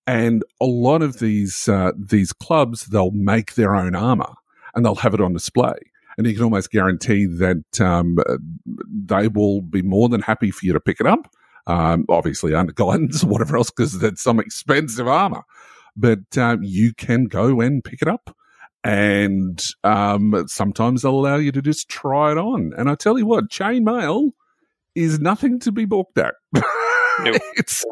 And 0.08 0.44
a 0.62 0.66
lot 0.66 1.02
of 1.02 1.20
these 1.20 1.68
uh, 1.68 1.92
these 1.98 2.32
clubs, 2.32 2.86
they'll 2.86 3.12
make 3.12 3.56
their 3.56 3.76
own 3.76 3.96
armor 3.96 4.34
and 4.74 4.86
they'll 4.86 4.96
have 4.96 5.14
it 5.14 5.22
on 5.22 5.34
display. 5.34 5.76
And 6.18 6.28
you 6.28 6.34
can 6.34 6.44
almost 6.44 6.72
guarantee 6.72 7.26
that 7.26 7.82
um, 7.82 8.18
uh, 8.20 8.38
they 8.88 9.28
will 9.28 9.62
be 9.62 9.82
more 9.82 10.08
than 10.08 10.22
happy 10.22 10.52
for 10.52 10.66
you 10.66 10.74
to 10.74 10.80
pick 10.80 11.00
it 11.00 11.08
up. 11.08 11.32
Um, 11.68 12.06
obviously 12.10 12.54
under 12.54 12.74
guidance 12.84 13.24
or 13.24 13.28
whatever 13.28 13.58
else, 13.58 13.72
because 13.72 14.00
that's 14.00 14.22
some 14.22 14.40
expensive 14.40 15.08
armor 15.08 15.44
but 15.96 16.38
um, 16.38 16.62
you 16.64 16.94
can 16.94 17.26
go 17.26 17.62
and 17.62 17.84
pick 17.84 18.02
it 18.02 18.08
up. 18.08 18.36
And 18.84 19.60
um, 19.84 20.46
sometimes 20.48 21.02
they'll 21.02 21.12
allow 21.20 21.38
you 21.38 21.52
to 21.54 21.62
just 21.62 21.90
try 21.90 22.32
it 22.32 22.38
on. 22.38 22.72
And 22.78 22.90
I 22.90 22.96
tell 22.96 23.18
you 23.18 23.26
what, 23.26 23.50
chainmail 23.50 24.32
is 24.96 25.20
nothing 25.20 25.60
to 25.60 25.72
be 25.72 25.86
balked 25.86 26.18
at. 26.18 26.36
it's 27.56 27.86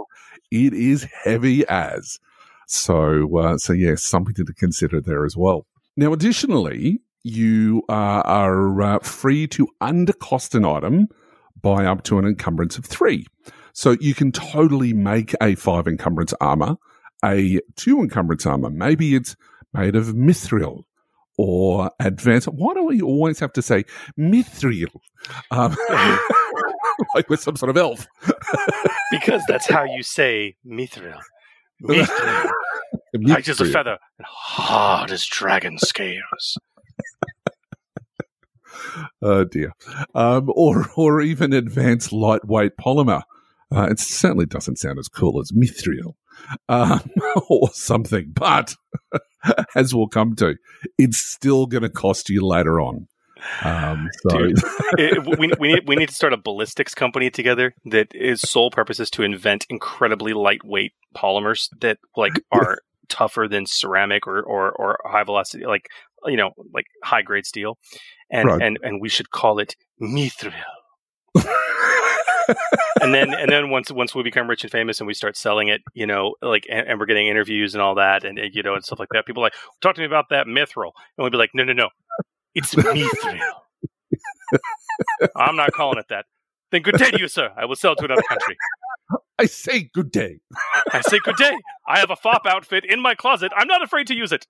it 0.51 0.73
is 0.73 1.07
heavy 1.23 1.65
as. 1.67 2.19
So 2.67 3.37
uh, 3.37 3.57
so 3.57 3.73
yes, 3.73 4.03
something 4.03 4.33
to 4.35 4.45
consider 4.53 5.01
there 5.01 5.25
as 5.25 5.35
well. 5.37 5.65
Now, 5.95 6.13
additionally, 6.13 7.01
you 7.23 7.83
uh, 7.87 8.23
are 8.25 8.81
uh, 8.81 8.99
free 8.99 9.47
to 9.47 9.67
undercost 9.81 10.55
an 10.55 10.65
item 10.65 11.07
by 11.61 11.85
up 11.85 12.03
to 12.03 12.17
an 12.17 12.25
encumbrance 12.25 12.77
of 12.77 12.85
three. 12.85 13.25
So 13.73 13.95
you 13.99 14.13
can 14.13 14.31
totally 14.31 14.93
make 14.93 15.33
a 15.41 15.55
five 15.55 15.87
encumbrance 15.87 16.33
armor 16.41 16.77
a 17.23 17.59
two 17.75 17.99
encumbrance 17.99 18.45
armor. 18.45 18.69
Maybe 18.69 19.15
it's 19.15 19.35
made 19.73 19.95
of 19.95 20.07
mithril 20.07 20.83
or 21.37 21.89
advanced. 21.99 22.47
Why 22.47 22.73
do 22.73 22.83
we 22.83 23.01
always 23.01 23.39
have 23.39 23.53
to 23.53 23.61
say 23.61 23.85
mithril? 24.19 24.89
Um, 25.49 25.75
like 27.15 27.29
we're 27.29 27.37
some 27.37 27.55
sort 27.55 27.69
of 27.69 27.77
elf. 27.77 28.07
Because 29.11 29.43
that's 29.47 29.69
how 29.69 29.83
you 29.83 30.01
say 30.01 30.55
mithril. 30.65 31.19
Mithril. 31.83 32.51
Light 33.13 33.47
as 33.47 33.61
a 33.61 33.65
feather 33.65 33.99
and 34.17 34.25
hard 34.25 35.11
as 35.11 35.23
dragon 35.23 35.77
scales. 35.77 36.57
Oh 39.21 39.43
dear. 39.43 39.73
Um, 40.15 40.49
or 40.55 40.87
or 40.95 41.21
even 41.21 41.53
advanced 41.53 42.11
lightweight 42.11 42.75
polymer. 42.77 43.21
Uh, 43.71 43.87
it 43.91 43.99
certainly 43.99 44.47
doesn't 44.47 44.79
sound 44.79 44.97
as 44.97 45.07
cool 45.07 45.39
as 45.39 45.51
mithril 45.51 46.15
um, 46.69 47.01
or 47.49 47.69
something, 47.71 48.31
but 48.33 48.75
as 49.75 49.93
we'll 49.93 50.07
come 50.07 50.35
to, 50.37 50.55
it's 50.97 51.17
still 51.17 51.65
going 51.65 51.83
to 51.83 51.89
cost 51.89 52.29
you 52.29 52.45
later 52.45 52.81
on. 52.81 53.07
Um, 53.63 54.09
so, 54.29 54.37
Dude. 54.37 54.57
It- 54.97 55.39
we, 55.39 55.51
we, 55.59 55.73
need, 55.73 55.87
we 55.87 55.95
need 55.95 56.09
to 56.09 56.15
start 56.15 56.33
a 56.33 56.37
ballistics 56.37 56.93
company 56.93 57.29
together 57.29 57.73
that 57.85 58.07
is 58.13 58.41
sole 58.41 58.69
purpose 58.71 58.99
is 58.99 59.09
to 59.11 59.23
invent 59.23 59.65
incredibly 59.69 60.33
lightweight 60.33 60.93
polymers 61.15 61.69
that 61.81 61.97
like 62.15 62.33
are 62.51 62.79
tougher 63.09 63.47
than 63.49 63.65
ceramic 63.65 64.27
or, 64.27 64.41
or, 64.41 64.71
or 64.71 64.99
high 65.05 65.23
velocity, 65.23 65.65
like, 65.65 65.87
you 66.25 66.37
know, 66.37 66.51
like 66.73 66.85
high 67.03 67.21
grade 67.21 67.45
steel. 67.45 67.77
And, 68.29 68.47
Right. 68.49 68.61
and, 68.61 68.79
and 68.81 69.01
we 69.01 69.09
should 69.09 69.29
call 69.31 69.59
it 69.59 69.75
mithril. 70.01 70.53
and 73.01 73.13
then 73.13 73.33
and 73.33 73.49
then 73.51 73.69
once 73.69 73.91
once 73.91 74.13
we 74.13 74.21
become 74.23 74.49
rich 74.49 74.63
and 74.63 74.71
famous 74.71 74.99
and 74.99 75.07
we 75.07 75.13
start 75.13 75.37
selling 75.37 75.67
it, 75.69 75.81
you 75.93 76.05
know, 76.05 76.35
like 76.41 76.65
and, 76.69 76.87
and 76.87 76.99
we're 76.99 77.05
getting 77.05 77.27
interviews 77.27 77.73
and 77.73 77.81
all 77.81 77.95
that, 77.95 78.23
and, 78.23 78.37
and, 78.37 78.53
you 78.53 78.63
know, 78.63 78.73
and 78.75 78.83
stuff 78.83 78.99
like 78.99 79.09
that. 79.13 79.25
People 79.25 79.41
are 79.43 79.47
like 79.47 79.53
talk 79.81 79.95
to 79.95 80.01
me 80.01 80.05
about 80.05 80.25
that 80.29 80.47
mithril, 80.47 80.91
and 81.17 81.23
we'd 81.23 81.31
be 81.31 81.37
like, 81.37 81.51
no, 81.53 81.63
no, 81.63 81.73
no, 81.73 81.89
it's 82.55 82.75
mithril. 82.75 83.39
I'm 85.35 85.55
not 85.55 85.71
calling 85.71 85.99
it 85.99 86.05
that. 86.09 86.25
Then 86.71 86.81
good 86.81 86.97
day 86.97 87.11
to 87.11 87.19
you, 87.19 87.27
sir. 87.27 87.51
I 87.55 87.65
will 87.65 87.75
sell 87.75 87.95
to 87.95 88.05
another 88.05 88.23
country. 88.23 88.57
I 89.37 89.45
say 89.45 89.89
good 89.93 90.11
day. 90.11 90.39
I 90.91 91.01
say 91.01 91.19
good 91.23 91.35
day. 91.35 91.57
I 91.87 91.99
have 91.99 92.09
a 92.09 92.15
fop 92.15 92.45
outfit 92.47 92.85
in 92.85 93.01
my 93.01 93.15
closet. 93.15 93.51
I'm 93.55 93.67
not 93.67 93.83
afraid 93.83 94.07
to 94.07 94.15
use 94.15 94.31
it. 94.31 94.47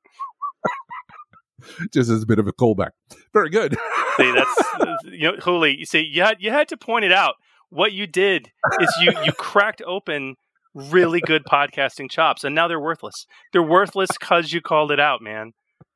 Just 1.94 2.10
as 2.10 2.24
a 2.24 2.26
bit 2.26 2.40
of 2.40 2.48
a 2.48 2.54
callback. 2.54 2.92
Very 3.34 3.50
good. 3.50 3.78
See, 4.18 4.32
that's 4.32 5.04
you 5.06 5.32
know, 5.32 5.38
Hooly. 5.38 5.78
You 5.78 5.86
see, 5.86 6.02
you 6.02 6.22
had 6.22 6.38
you 6.40 6.52
had 6.52 6.68
to 6.70 6.78
point 6.78 7.06
it 7.06 7.12
out. 7.12 7.36
What 7.70 7.94
you 7.94 8.06
did 8.06 8.52
is 8.80 8.94
you 9.00 9.12
you 9.24 9.32
cracked 9.32 9.82
open 9.86 10.36
really 10.74 11.22
good 11.22 11.44
podcasting 11.46 12.10
chops, 12.10 12.44
and 12.44 12.54
now 12.54 12.68
they're 12.68 12.80
worthless. 12.80 13.26
They're 13.52 13.64
worthless 13.64 14.10
because 14.20 14.52
you 14.52 14.62
called 14.62 14.92
it 14.92 15.00
out, 15.00 15.22
man. 15.22 15.54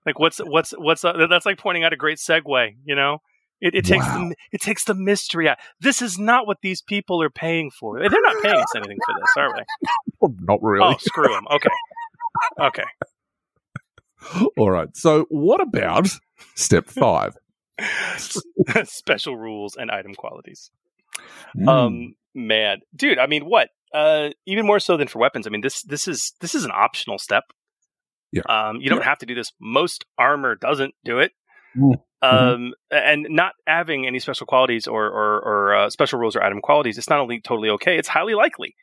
Like 0.08 0.20
what's 0.20 0.38
what's 0.40 0.72
what's 0.72 1.04
uh, 1.04 1.28
that's 1.30 1.46
like 1.46 1.58
pointing 1.58 1.84
out 1.84 1.92
a 1.92 1.98
great 1.98 2.18
segue. 2.18 2.76
You 2.86 2.96
know, 2.96 3.18
it, 3.60 3.76
it 3.76 3.86
takes 3.86 4.06
Wow. 4.06 4.30
the 4.30 4.36
it 4.54 4.62
takes 4.62 4.86
the 4.86 4.94
mystery 4.94 5.50
out. 5.50 5.58
This 5.82 6.02
is 6.02 6.18
not 6.18 6.48
what 6.48 6.60
these 6.62 6.82
people 6.82 7.22
are 7.22 7.30
paying 7.30 7.72
for. 7.72 8.00
They're 8.00 8.22
not 8.22 8.42
paying 8.42 8.56
us 8.56 8.74
anything 8.74 8.98
for 9.06 9.16
this, 9.20 9.30
are 9.38 9.54
they? 9.58 9.66
Not 10.46 10.64
really. 10.64 10.86
Oh, 10.86 10.96
screw 10.98 11.28
them. 11.28 11.46
Okay, 11.52 11.70
okay. 12.62 12.84
All 14.58 14.72
right. 14.72 14.96
So, 14.96 15.26
what 15.30 15.60
about 15.60 16.08
step 16.56 16.88
five? 16.88 17.36
Special 18.86 19.36
rules 19.36 19.76
and 19.76 19.92
item 19.92 20.16
qualities. 20.16 20.72
Mm. 21.58 21.68
Um, 21.68 22.16
man, 22.34 22.80
dude. 22.96 23.20
I 23.20 23.28
mean, 23.28 23.44
what? 23.44 23.70
Uh, 23.94 24.30
even 24.46 24.66
more 24.66 24.80
so 24.80 24.96
than 24.96 25.10
for 25.10 25.20
weapons. 25.20 25.48
I 25.48 25.50
mean, 25.50 25.62
this 25.62 25.82
this 25.84 26.08
is 26.08 26.34
this 26.40 26.56
is 26.56 26.64
an 26.64 26.72
optional 26.74 27.18
step. 27.18 27.44
Yeah. 28.38 28.70
Um, 28.70 28.78
you 28.82 28.90
don't 28.90 29.04
have 29.04 29.18
to 29.20 29.26
do 29.26 29.36
this. 29.36 29.52
Most 29.60 30.06
armor 30.18 30.56
doesn't 30.56 30.94
do 31.04 31.20
it. 31.20 31.32
Mm. 31.78 31.96
Um, 32.22 32.74
and 32.90 33.28
not 33.30 33.54
having 33.68 34.08
any 34.08 34.20
special 34.20 34.48
qualities 34.48 34.88
or 34.88 35.06
or, 35.06 35.40
or 35.40 35.76
uh, 35.76 35.90
special 35.90 36.20
rules 36.20 36.36
or 36.36 36.42
item 36.44 36.62
qualities, 36.62 36.98
it's 36.98 37.10
not 37.10 37.20
only 37.20 37.40
totally 37.42 37.70
okay. 37.70 37.98
It's 37.98 38.08
highly 38.08 38.34
likely 38.34 38.76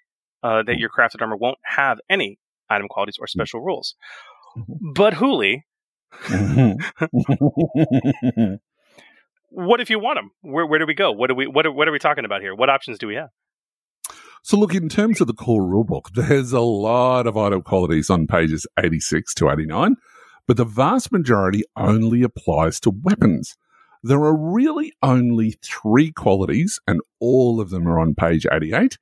uh, 0.43 0.63
that 0.63 0.79
your 0.79 0.89
crafted 0.89 1.21
armor 1.21 1.37
won't 1.37 1.59
have 1.65 1.99
any 2.09 2.39
item 2.71 2.87
qualities 2.89 3.17
or 3.19 3.27
special 3.27 3.61
rules. 3.61 3.97
But 4.95 5.15
Hooly, 5.15 5.65
Mhm. 6.23 6.77
what 9.51 9.81
if 9.81 9.91
you 9.91 9.99
want 9.99 10.19
them? 10.19 10.31
Where 10.43 10.67
where 10.67 10.79
do 10.79 10.87
we 10.87 10.95
go? 10.95 11.11
What 11.13 11.29
do 11.29 11.35
we 11.35 11.47
what 11.47 11.67
are, 11.67 11.73
what 11.73 11.89
are 11.89 11.93
we 11.93 11.99
talking 11.99 12.25
about 12.25 12.41
here? 12.41 12.55
What 12.55 12.71
options 12.71 12.99
do 12.99 13.07
we 13.07 13.17
have? 13.17 13.31
So, 14.47 14.59
look, 14.59 14.75
in 14.75 14.91
terms 14.91 15.23
of 15.23 15.27
the 15.27 15.33
core 15.33 15.63
rulebook, 15.63 16.11
there's 16.13 16.53
a 16.53 16.61
lot 16.61 17.27
of 17.27 17.35
item 17.35 17.63
qualities 17.63 18.11
on 18.11 18.27
pages 18.27 18.67
86 18.79 19.33
to 19.37 19.49
89, 19.49 19.97
but 20.47 20.59
the 20.59 20.67
vast 20.67 21.11
majority 21.11 21.65
only 21.79 22.23
applies 22.23 22.79
to 22.81 22.91
weapons. 22.91 23.57
There 24.03 24.23
are 24.23 24.37
really 24.37 24.93
only 25.03 25.55
three 25.63 26.13
qualities, 26.13 26.79
and 26.87 27.01
all 27.21 27.59
of 27.59 27.71
them 27.71 27.89
are 27.89 27.99
on 27.99 28.15
page 28.15 28.47
88, 28.53 28.99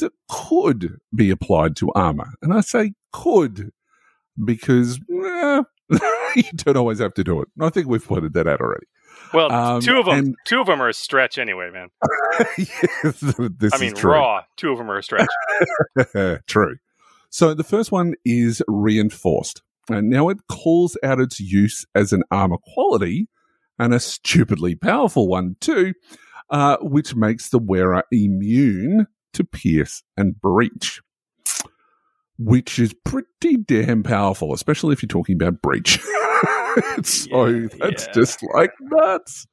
that 0.00 0.14
could 0.30 0.96
be 1.14 1.28
applied 1.28 1.76
to 1.76 1.92
armor. 1.94 2.32
And 2.40 2.54
I 2.54 2.62
say 2.62 2.94
could 3.12 3.72
because 4.42 4.98
eh, 5.10 5.62
you 6.36 6.52
don't 6.54 6.78
always 6.78 7.00
have 7.00 7.12
to 7.14 7.24
do 7.24 7.42
it. 7.42 7.48
I 7.60 7.68
think 7.68 7.86
we've 7.86 8.02
pointed 8.02 8.32
that 8.32 8.48
out 8.48 8.62
already. 8.62 8.86
Well, 9.34 9.50
Um, 9.52 9.80
two 9.80 9.98
of 9.98 10.06
them 10.06 10.14
and- 10.18 10.36
two 10.44 10.60
of 10.60 10.66
them 10.66 10.80
are 10.80 10.88
a 10.88 10.94
stretch 10.94 11.38
anyway, 11.38 11.70
man. 11.72 11.88
this 12.56 13.72
I 13.74 13.78
mean, 13.78 13.92
is 13.92 13.98
true. 13.98 14.12
raw. 14.12 14.42
Two 14.56 14.70
of 14.72 14.78
them 14.78 14.90
are 14.90 14.98
a 14.98 15.02
stretch. 15.02 15.26
True. 16.46 16.76
So 17.30 17.52
the 17.54 17.64
first 17.64 17.90
one 17.92 18.14
is 18.24 18.62
reinforced. 18.68 19.62
And 19.88 20.08
now 20.10 20.28
it 20.30 20.38
calls 20.48 20.96
out 21.02 21.20
its 21.20 21.38
use 21.40 21.84
as 21.94 22.12
an 22.12 22.22
armor 22.30 22.56
quality 22.74 23.28
and 23.78 23.92
a 23.94 24.00
stupidly 24.00 24.74
powerful 24.74 25.28
one 25.28 25.56
too, 25.60 25.92
uh, 26.50 26.76
which 26.80 27.14
makes 27.14 27.48
the 27.50 27.58
wearer 27.58 28.02
immune 28.10 29.06
to 29.34 29.44
pierce 29.44 30.02
and 30.16 30.40
breach, 30.40 31.00
which 32.38 32.78
is 32.78 32.94
pretty 33.04 33.56
damn 33.58 34.02
powerful, 34.02 34.52
especially 34.54 34.92
if 34.92 35.02
you're 35.02 35.08
talking 35.08 35.36
about 35.36 35.60
breach. 35.62 35.98
so 37.02 37.46
Yeah, 37.46 37.68
that's 37.78 38.06
yeah. 38.06 38.12
just 38.12 38.42
like 38.54 38.72
nuts. 38.80 39.46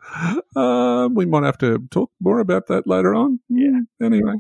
Uh, 0.56 1.10
we 1.14 1.26
might 1.26 1.44
have 1.44 1.58
to 1.60 1.80
talk 1.92 2.12
more 2.20 2.40
about 2.40 2.68
that 2.68 2.88
later 2.88 3.14
on. 3.16 3.40
Yeah. 3.50 3.82
Mm, 4.02 4.06
Anyway. 4.06 4.34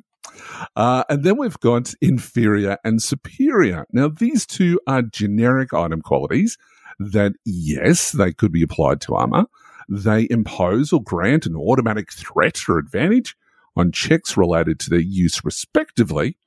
Uh, 0.75 1.03
and 1.09 1.23
then 1.23 1.37
we've 1.37 1.59
got 1.59 1.93
inferior 2.01 2.77
and 2.83 3.01
superior. 3.01 3.85
Now, 3.91 4.07
these 4.07 4.45
two 4.45 4.79
are 4.87 5.01
generic 5.01 5.73
item 5.73 6.01
qualities 6.01 6.57
that, 6.99 7.33
yes, 7.45 8.11
they 8.11 8.31
could 8.33 8.51
be 8.51 8.63
applied 8.63 9.01
to 9.01 9.15
armor. 9.15 9.45
They 9.89 10.27
impose 10.29 10.93
or 10.93 11.03
grant 11.03 11.45
an 11.45 11.55
automatic 11.55 12.11
threat 12.11 12.57
or 12.69 12.77
advantage 12.77 13.35
on 13.75 13.91
checks 13.91 14.37
related 14.37 14.79
to 14.81 14.89
their 14.89 14.99
use, 14.99 15.43
respectively. 15.43 16.37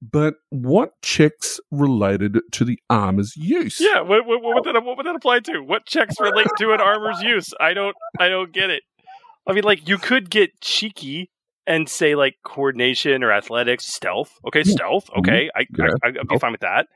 But 0.00 0.34
what 0.50 0.92
checks 1.02 1.58
related 1.72 2.38
to 2.52 2.64
the 2.64 2.78
armor's 2.88 3.34
use? 3.36 3.80
Yeah, 3.80 4.00
what, 4.02 4.24
what, 4.26 4.42
what, 4.42 4.54
would 4.54 4.64
that, 4.74 4.84
what 4.84 4.96
would 4.96 5.06
that 5.06 5.16
apply 5.16 5.40
to? 5.40 5.58
What 5.60 5.86
checks 5.86 6.14
relate 6.20 6.46
to 6.58 6.72
an 6.72 6.80
armor's 6.80 7.20
use? 7.22 7.52
I 7.58 7.74
don't, 7.74 7.96
I 8.18 8.28
don't 8.28 8.52
get 8.52 8.70
it. 8.70 8.82
I 9.46 9.52
mean, 9.54 9.64
like 9.64 9.88
you 9.88 9.98
could 9.98 10.30
get 10.30 10.60
cheeky 10.60 11.30
and 11.66 11.88
say 11.88 12.14
like 12.14 12.36
coordination 12.44 13.24
or 13.24 13.32
athletics, 13.32 13.86
stealth. 13.86 14.32
Okay, 14.46 14.62
stealth. 14.62 15.10
Okay, 15.18 15.50
I, 15.54 15.66
Yeah. 15.76 15.86
I, 16.04 16.08
I'd 16.08 16.28
be 16.28 16.38
fine 16.38 16.52
with 16.52 16.60
that. 16.60 16.86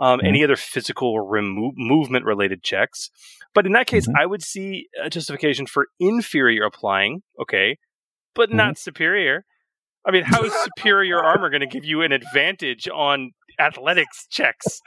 Um, 0.00 0.20
Mhm. 0.20 0.26
Any 0.28 0.44
other 0.44 0.56
physical 0.56 1.08
or 1.08 1.24
remo- 1.24 1.72
movement 1.76 2.24
related 2.24 2.62
checks, 2.62 3.10
but 3.54 3.64
in 3.66 3.72
that 3.72 3.86
case, 3.86 4.06
Mhm. 4.08 4.14
I 4.18 4.26
would 4.26 4.42
see 4.42 4.88
a 5.02 5.08
justification 5.10 5.66
for 5.66 5.86
inferior 6.00 6.64
applying. 6.64 7.22
Okay, 7.40 7.78
but 8.34 8.48
Mm-hmm. 8.48 8.56
not 8.58 8.78
superior. 8.78 9.44
I 10.06 10.10
mean, 10.10 10.24
how 10.24 10.44
is 10.44 10.52
superior 10.64 11.18
armor 11.22 11.50
going 11.50 11.60
to 11.60 11.66
give 11.66 11.84
you 11.84 12.02
an 12.02 12.12
advantage 12.12 12.88
on 12.88 13.32
athletics 13.58 14.26
checks? 14.30 14.80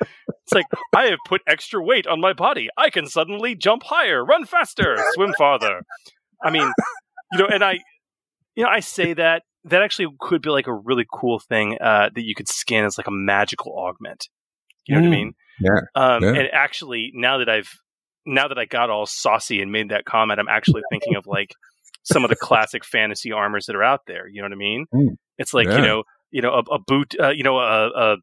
It's 0.43 0.53
like 0.53 0.67
I 0.95 1.05
have 1.07 1.19
put 1.25 1.41
extra 1.47 1.81
weight 1.83 2.07
on 2.07 2.21
my 2.21 2.33
body. 2.33 2.69
I 2.77 2.89
can 2.89 3.07
suddenly 3.07 3.55
jump 3.55 3.83
higher, 3.83 4.23
run 4.23 4.45
faster, 4.45 4.97
swim 5.13 5.33
farther. 5.33 5.81
I 6.43 6.51
mean, 6.51 6.71
you 7.33 7.39
know, 7.39 7.47
and 7.47 7.63
I, 7.63 7.79
you 8.55 8.63
know, 8.63 8.69
I 8.69 8.79
say 8.79 9.13
that 9.13 9.43
that 9.65 9.81
actually 9.81 10.07
could 10.19 10.41
be 10.41 10.49
like 10.49 10.67
a 10.67 10.73
really 10.73 11.05
cool 11.11 11.39
thing 11.39 11.77
uh, 11.81 12.09
that 12.15 12.23
you 12.23 12.33
could 12.35 12.47
skin 12.47 12.85
as 12.85 12.97
like 12.97 13.07
a 13.07 13.11
magical 13.11 13.77
augment. 13.77 14.29
You 14.85 14.95
know 14.95 15.01
what 15.01 15.07
I 15.07 15.09
Mm. 15.09 15.11
mean? 15.11 15.33
Yeah, 15.59 15.79
Um, 15.95 16.23
yeah. 16.23 16.29
And 16.39 16.49
actually, 16.53 17.11
now 17.13 17.39
that 17.39 17.49
I've 17.49 17.73
now 18.25 18.47
that 18.47 18.57
I 18.57 18.65
got 18.65 18.89
all 18.89 19.05
saucy 19.05 19.61
and 19.61 19.71
made 19.71 19.89
that 19.89 20.05
comment, 20.05 20.39
I'm 20.39 20.47
actually 20.47 20.83
thinking 20.89 21.15
of 21.15 21.27
like 21.27 21.51
some 22.11 22.23
of 22.23 22.29
the 22.29 22.35
classic 22.35 22.83
fantasy 22.85 23.31
armors 23.31 23.65
that 23.67 23.75
are 23.75 23.83
out 23.83 24.01
there. 24.07 24.27
You 24.27 24.41
know 24.41 24.45
what 24.45 24.53
I 24.53 24.57
mean? 24.57 24.85
Mm. 24.93 25.17
It's 25.37 25.53
like 25.53 25.67
Yeah. 25.67 25.75
you 25.77 25.81
know, 25.81 26.03
you 26.31 26.41
know, 26.41 26.53
a, 26.53 26.75
a 26.75 26.79
boot, 26.79 27.15
uh, 27.19 27.29
you 27.29 27.43
know, 27.43 27.57
a, 27.59 27.89
a 27.89 28.15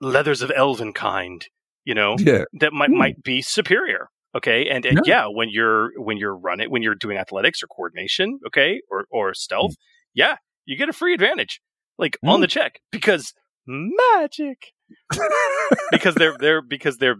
leathers 0.00 0.42
of 0.42 0.52
elven 0.54 0.92
kind. 0.92 1.46
You 1.84 1.94
know, 1.94 2.16
Yeah. 2.18 2.44
that 2.60 2.72
might 2.72 2.90
Hmm. 2.90 2.98
might 2.98 3.22
be 3.22 3.42
superior. 3.42 4.08
Okay, 4.34 4.68
and, 4.68 4.84
and 4.84 5.00
yeah. 5.06 5.26
when 5.28 5.48
you're 5.48 5.92
when 5.98 6.18
you're 6.18 6.36
running 6.36 6.70
when 6.70 6.82
you're 6.82 6.94
doing 6.94 7.16
athletics 7.16 7.62
or 7.62 7.68
coordination, 7.68 8.38
okay, 8.46 8.82
or 8.90 9.06
or 9.10 9.32
stealth, 9.34 9.74
yeah, 10.14 10.36
you 10.66 10.76
get 10.76 10.88
a 10.90 10.92
free 10.92 11.14
advantage, 11.14 11.60
like 11.96 12.18
on 12.24 12.36
Hmm. 12.36 12.40
the 12.42 12.46
check 12.48 12.80
because 12.90 13.32
magic. 13.66 14.72
because 15.90 16.14
they're 16.14 16.36
they're 16.38 16.62
because 16.62 16.98
they're 16.98 17.16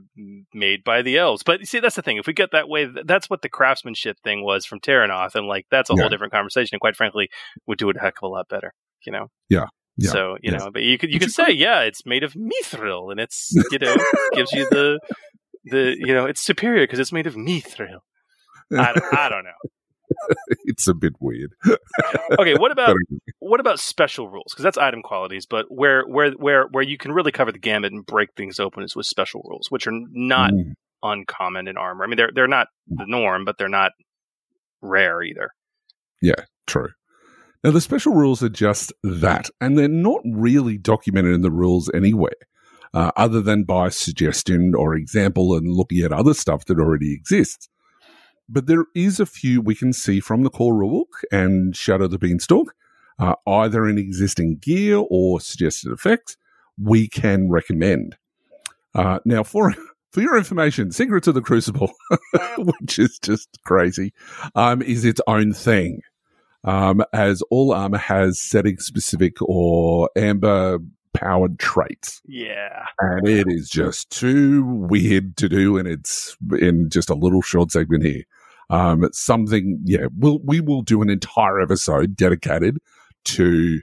made 0.54 0.84
by 0.84 1.02
the 1.02 1.18
elves. 1.18 1.42
But 1.42 1.60
you 1.60 1.66
see, 1.66 1.80
that's 1.80 1.96
the 1.96 2.02
thing. 2.02 2.16
If 2.16 2.26
we 2.26 2.32
get 2.32 2.50
that 2.52 2.68
way, 2.68 2.88
that's 3.04 3.28
what 3.30 3.42
the 3.42 3.48
craftsmanship 3.48 4.18
thing 4.22 4.44
was 4.44 4.64
from 4.66 4.80
Terrinoth, 4.80 5.34
and 5.34 5.46
like 5.46 5.66
that's 5.70 5.90
a 5.90 5.94
Yeah. 5.94 6.02
whole 6.02 6.08
different 6.10 6.32
conversation. 6.32 6.70
And 6.74 6.80
quite 6.80 6.96
frankly, 6.96 7.28
would 7.66 7.78
do 7.78 7.90
it 7.90 7.96
a 7.96 8.00
heck 8.00 8.14
of 8.22 8.26
a 8.26 8.28
lot 8.28 8.48
better. 8.48 8.72
You 9.04 9.12
know. 9.12 9.26
Yeah. 9.48 9.66
Yeah. 9.96 10.10
So 10.10 10.36
you 10.42 10.52
Yes. 10.52 10.60
know, 10.60 10.70
but 10.70 10.82
you 10.82 10.98
could 10.98 11.12
you 11.12 11.18
could 11.18 11.32
say, 11.32 11.50
yeah, 11.50 11.80
it's 11.82 12.04
made 12.06 12.22
of 12.22 12.34
mithril, 12.34 13.10
and 13.10 13.18
it's 13.20 13.52
you 13.70 13.78
know 13.78 13.96
gives 14.34 14.52
you 14.52 14.66
the 14.70 14.98
the 15.64 15.96
you 15.98 16.12
know 16.14 16.26
it's 16.26 16.42
superior 16.42 16.84
because 16.84 16.98
it's 16.98 17.12
made 17.12 17.26
of 17.26 17.34
mithril. 17.34 18.00
I, 18.72 18.92
I 19.12 19.28
don't 19.28 19.44
know. 19.44 19.70
it's 20.64 20.86
a 20.88 20.94
bit 20.94 21.14
weird. 21.20 21.52
Okay, 22.38 22.54
what 22.54 22.70
about 22.72 22.94
what 23.38 23.60
about 23.60 23.78
special 23.80 24.28
rules? 24.28 24.52
Because 24.52 24.62
that's 24.64 24.76
item 24.78 25.02
qualities, 25.02 25.46
but 25.46 25.66
where 25.68 26.04
where 26.06 26.32
where 26.32 26.66
where 26.70 26.84
you 26.84 26.98
can 26.98 27.12
really 27.12 27.32
cover 27.32 27.52
the 27.52 27.58
gamut 27.58 27.92
and 27.92 28.04
break 28.04 28.30
things 28.36 28.60
open 28.60 28.82
is 28.82 28.94
with 28.94 29.06
special 29.06 29.42
rules, 29.48 29.66
which 29.70 29.86
are 29.86 29.92
not 30.10 30.52
Mm. 30.52 30.72
uncommon 31.02 31.68
in 31.68 31.76
armor. 31.76 32.04
I 32.04 32.06
mean, 32.08 32.16
they're 32.16 32.30
they're 32.34 32.46
not 32.48 32.68
the 32.88 33.06
norm, 33.06 33.44
but 33.44 33.56
they're 33.58 33.68
not 33.68 33.92
rare 34.82 35.22
either. 35.22 35.50
Yeah, 36.20 36.44
true. 36.66 36.88
Now, 37.64 37.70
the 37.70 37.80
special 37.80 38.12
rules 38.14 38.42
are 38.42 38.48
just 38.48 38.92
that, 39.02 39.48
and 39.60 39.78
they're 39.78 39.88
not 39.88 40.20
really 40.24 40.76
documented 40.78 41.34
in 41.34 41.40
the 41.42 41.50
rules 41.50 41.90
anywhere, 41.94 42.32
uh, 42.94 43.10
other 43.16 43.40
than 43.40 43.64
by 43.64 43.88
suggestion 43.88 44.74
or 44.74 44.94
example 44.94 45.56
and 45.56 45.72
looking 45.72 46.02
at 46.02 46.12
other 46.12 46.34
stuff 46.34 46.66
that 46.66 46.78
already 46.78 47.12
exists. 47.14 47.68
But 48.48 48.66
there 48.66 48.84
is 48.94 49.18
a 49.18 49.26
few 49.26 49.60
we 49.60 49.74
can 49.74 49.92
see 49.92 50.20
from 50.20 50.42
the 50.42 50.50
core 50.50 50.74
rulebook 50.74 51.24
and 51.32 51.76
Shadow 51.76 52.06
the 52.06 52.18
Beanstalk, 52.18 52.74
uh, 53.18 53.34
either 53.46 53.88
in 53.88 53.98
existing 53.98 54.58
gear 54.58 55.02
or 55.10 55.40
suggested 55.40 55.92
effects, 55.92 56.36
we 56.80 57.08
can 57.08 57.48
recommend. 57.50 58.16
Uh, 58.94 59.18
now, 59.24 59.42
for 59.42 59.74
for 60.12 60.20
your 60.20 60.38
information, 60.38 60.92
Secrets 60.92 61.26
of 61.26 61.34
the 61.34 61.42
Crucible, 61.42 61.92
which 62.58 62.98
is 62.98 63.18
just 63.18 63.48
crazy, 63.64 64.12
um, 64.54 64.80
is 64.82 65.04
its 65.04 65.20
own 65.26 65.52
thing 65.52 66.00
um, 66.64 67.02
as 67.12 67.42
all 67.50 67.72
armor 67.72 67.98
has 67.98 68.40
setting 68.40 68.78
specific 68.78 69.36
or 69.40 70.10
amber 70.16 70.78
powered 71.14 71.58
traits. 71.58 72.20
Yeah, 72.26 72.84
And 73.00 73.26
it 73.26 73.46
is 73.48 73.70
just 73.70 74.10
too 74.10 74.64
weird 74.64 75.36
to 75.38 75.48
do. 75.48 75.78
And 75.78 75.88
it's 75.88 76.36
in 76.60 76.90
just 76.90 77.08
a 77.08 77.14
little 77.14 77.42
short 77.42 77.70
segment 77.70 78.04
here. 78.04 78.24
Um, 78.68 79.08
something, 79.12 79.80
yeah, 79.84 80.06
we'll, 80.16 80.40
we 80.44 80.60
will 80.60 80.82
do 80.82 81.02
an 81.02 81.10
entire 81.10 81.60
episode 81.60 82.16
dedicated 82.16 82.78
to 83.26 83.80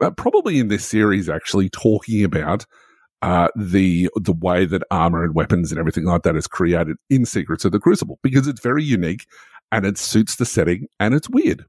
uh, 0.00 0.10
probably 0.10 0.58
in 0.58 0.68
this 0.68 0.86
series 0.86 1.28
actually 1.28 1.68
talking 1.68 2.24
about 2.24 2.66
uh, 3.22 3.48
the 3.56 4.08
the 4.16 4.32
way 4.32 4.64
that 4.66 4.82
armor 4.90 5.24
and 5.24 5.34
weapons 5.34 5.72
and 5.72 5.78
everything 5.78 6.04
like 6.04 6.22
that 6.22 6.36
is 6.36 6.46
created 6.46 6.96
in 7.10 7.24
Secrets 7.24 7.64
of 7.64 7.72
the 7.72 7.78
Crucible 7.78 8.18
because 8.22 8.46
it's 8.46 8.60
very 8.60 8.84
unique 8.84 9.26
and 9.72 9.86
it 9.86 9.98
suits 9.98 10.36
the 10.36 10.44
setting 10.44 10.86
and 11.00 11.14
it's 11.14 11.28
weird. 11.28 11.64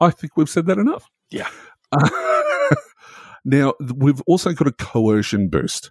I 0.00 0.10
think 0.10 0.36
we've 0.36 0.48
said 0.48 0.66
that 0.66 0.78
enough. 0.78 1.08
Yeah. 1.30 1.48
Uh, 1.92 2.08
now, 3.44 3.74
we've 3.94 4.22
also 4.26 4.52
got 4.52 4.68
a 4.68 4.72
coercion 4.72 5.48
boost. 5.48 5.90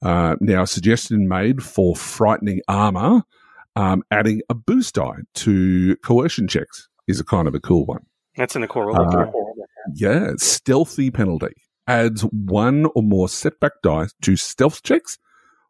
Uh, 0.00 0.36
now, 0.40 0.62
a 0.62 0.66
suggestion 0.66 1.28
made 1.28 1.62
for 1.62 1.96
frightening 1.96 2.60
armor, 2.68 3.22
um, 3.78 4.02
adding 4.10 4.42
a 4.50 4.54
boost 4.54 4.96
die 4.96 5.20
to 5.34 5.96
coercion 6.04 6.48
checks 6.48 6.88
is 7.06 7.20
a 7.20 7.24
kind 7.24 7.46
of 7.46 7.54
a 7.54 7.60
cool 7.60 7.86
one. 7.86 8.04
that's 8.36 8.56
in 8.56 8.62
the 8.62 8.68
core 8.68 8.92
rulebook. 8.92 9.28
Uh, 9.28 9.32
Yeah, 9.94 10.32
stealthy 10.36 11.10
penalty 11.10 11.54
adds 11.86 12.22
one 12.22 12.86
or 12.94 13.02
more 13.02 13.28
setback 13.28 13.72
dice 13.82 14.12
to 14.22 14.36
stealth 14.36 14.82
checks 14.82 15.16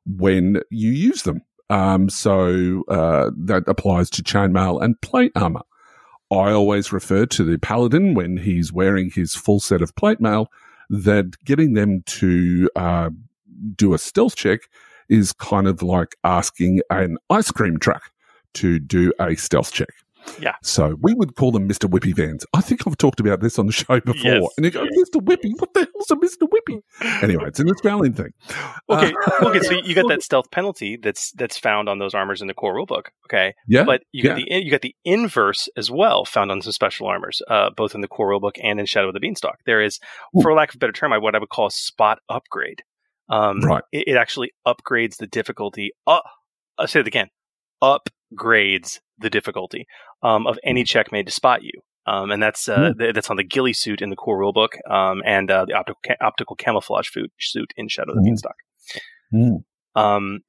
when 0.07 0.63
you 0.71 0.91
use 0.91 1.23
them. 1.23 1.43
Um, 1.71 2.09
so 2.09 2.83
uh, 2.89 3.31
that 3.37 3.65
applies 3.67 4.09
to 4.11 4.23
chainmail 4.23 4.83
and 4.83 5.01
plate 5.03 5.33
armor. 5.37 5.63
I 6.31 6.51
always 6.51 6.93
refer 6.93 7.27
to 7.27 7.45
the 7.45 7.59
paladin 7.59 8.15
when 8.15 8.39
he's 8.39 8.73
wearing 8.73 9.11
his 9.11 9.35
full 9.35 9.61
set 9.61 9.83
of 9.83 9.95
plate 9.95 10.21
mail 10.21 10.49
that 10.91 11.37
getting 11.45 11.75
them 11.75 12.03
to 12.07 12.71
uh, 12.75 13.11
do 13.77 13.93
a 13.93 13.99
stealth 13.99 14.35
check 14.35 14.61
is 15.09 15.33
kind 15.33 15.67
of 15.67 15.83
like 15.83 16.17
asking 16.25 16.81
an 16.91 17.17
ice 17.31 17.51
cream 17.51 17.79
truck 17.79 18.11
to 18.55 18.79
do 18.79 19.13
a 19.21 19.35
stealth 19.37 19.73
check. 19.73 19.89
Yeah. 20.41 20.57
So 20.63 20.97
we 21.01 21.15
would 21.15 21.37
call 21.37 21.53
them 21.53 21.67
Mr. 21.67 21.89
Whippy 21.89 22.15
vans. 22.15 22.45
I 22.53 22.61
think 22.61 22.87
I've 22.87 22.99
talked 22.99 23.19
about 23.19 23.41
this 23.41 23.59
on 23.59 23.65
the 23.65 23.73
show 23.73 23.99
before. 24.01 24.31
Yes. 24.31 24.47
And 24.59 24.65
you 24.67 24.71
go, 24.71 24.83
Mr. 24.85 25.23
Whippy, 25.25 25.53
what 25.59 25.73
the 25.73 25.89
hell's 25.95 26.11
a 26.11 26.17
Mr. 26.17 26.47
Whippy? 26.47 26.83
Anyway, 27.23 27.45
it's 27.47 27.61
an 27.61 27.71
Australian 27.71 28.13
thing. 28.13 28.33
Okay, 28.91 29.13
Uh, 29.41 29.47
okay. 29.47 29.61
So 29.61 29.73
you 29.85 29.95
got 29.95 30.07
that 30.09 30.23
stealth 30.23 30.51
penalty 30.51 30.97
that's 30.97 31.33
that's 31.33 31.57
found 31.57 31.89
on 31.89 31.99
those 31.99 32.13
armors 32.15 32.43
in 32.43 32.47
the 32.49 32.53
core 32.53 32.75
rulebook. 32.75 33.07
Okay, 33.27 33.55
Yeah. 33.67 33.85
but 33.85 34.03
you 34.13 34.23
got 34.23 34.39
yeah. 34.39 34.45
the 34.59 34.65
you 34.65 34.71
got 34.71 34.83
the 34.83 34.95
inverse 35.05 35.67
as 35.79 35.91
well 35.91 36.27
found 36.27 36.51
on 36.51 36.61
some 36.61 36.73
special 36.73 37.07
armors, 37.07 37.41
uh, 37.49 37.71
both 37.75 37.95
in 37.95 38.03
the 38.03 38.09
core 38.09 38.29
rulebook 38.31 38.59
and 38.63 38.79
in 38.79 38.85
Shadow 38.85 39.09
of 39.09 39.15
the 39.15 39.21
Beanstalk. 39.21 39.61
There 39.65 39.81
is, 39.81 39.99
Ooh. 40.37 40.43
for 40.43 40.53
lack 40.53 40.71
of 40.71 40.75
a 40.75 40.79
better 40.79 40.93
term, 40.93 41.13
I 41.15 41.19
what 41.19 41.37
I 41.37 41.39
would 41.39 41.49
call 41.49 41.69
a 41.69 41.71
spot 41.71 42.19
upgrade. 42.29 42.83
Um, 43.29 43.61
Right. 43.61 43.83
It, 43.93 44.09
it 44.09 44.17
actually 44.17 44.53
upgrades 44.67 45.17
the 45.19 45.27
difficulty. 45.27 45.93
Uh, 46.07 46.21
I'll 46.79 46.87
say 46.87 47.01
it 47.01 47.07
again. 47.07 47.29
Upgrades 47.83 49.01
the 49.19 49.31
difficulty 49.31 49.87
um, 50.23 50.47
of 50.47 50.59
any 50.65 50.85
check 50.85 51.11
made 51.13 51.27
to 51.27 51.33
spot 51.33 51.63
you. 51.63 51.73
Um, 52.07 52.31
and 52.31 52.43
that's 52.43 52.69
uh, 52.69 52.93
th- 52.99 53.15
that's 53.15 53.29
on 53.29 53.37
the 53.37 53.45
ghillie 53.45 53.75
suit 53.75 54.01
in 54.01 54.09
the 54.09 54.17
core 54.17 54.39
rulebook, 54.41 54.69
um, 54.91 55.23
and 55.27 55.51
uh, 55.51 55.67
the 55.67 55.75
optical 55.75 56.01
ca- 56.07 56.17
optical 56.23 56.57
camouflage 56.57 57.09
food, 57.09 57.31
suit 57.39 57.71
in 57.77 57.87
Shadow 57.89 58.13
of 58.13 58.17
the 58.17 58.23
Mhm. 58.23 58.25
Beanstalk. 58.25 58.55
Mm. 59.35 59.65
Um, 59.95 60.41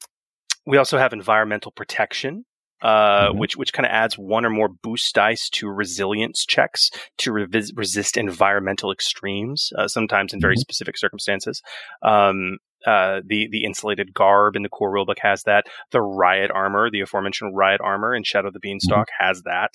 we 0.66 0.78
also 0.78 0.98
have 0.98 1.12
environmental 1.12 1.74
protection, 1.74 2.46
uh, 2.82 3.32
Mhm. 3.32 3.40
which 3.40 3.58
which 3.58 3.74
kind 3.74 3.86
of 3.86 3.92
adds 3.92 4.18
one 4.18 4.46
or 4.46 4.50
more 4.50 4.70
boost 4.70 5.14
dice 5.14 5.50
to 5.50 5.68
resilience 5.70 6.46
checks 6.46 6.92
to 7.18 7.32
revis- 7.32 7.72
resist 7.76 8.16
environmental 8.16 8.90
extremes, 8.90 9.74
uh, 9.78 9.90
sometimes 9.90 10.34
in 10.34 10.40
very 10.40 10.56
Mhm. 10.56 10.60
specific 10.60 10.98
circumstances. 10.98 11.62
Um, 12.04 12.60
uh, 12.86 13.22
the 13.26 13.48
the 13.52 13.66
insulated 13.66 14.14
garb 14.14 14.56
in 14.56 14.64
the 14.64 14.70
core 14.70 14.92
rulebook 14.92 15.20
has 15.22 15.44
that. 15.44 15.66
The 15.92 16.02
riot 16.02 16.52
armor, 16.52 16.90
the 16.90 17.02
aforementioned 17.02 17.56
riot 17.56 17.82
armor 17.82 18.16
in 18.16 18.24
Shadow 18.24 18.48
of 18.48 18.54
the 18.54 18.60
Beanstalk, 18.60 19.08
has 19.20 19.42
that 19.44 19.72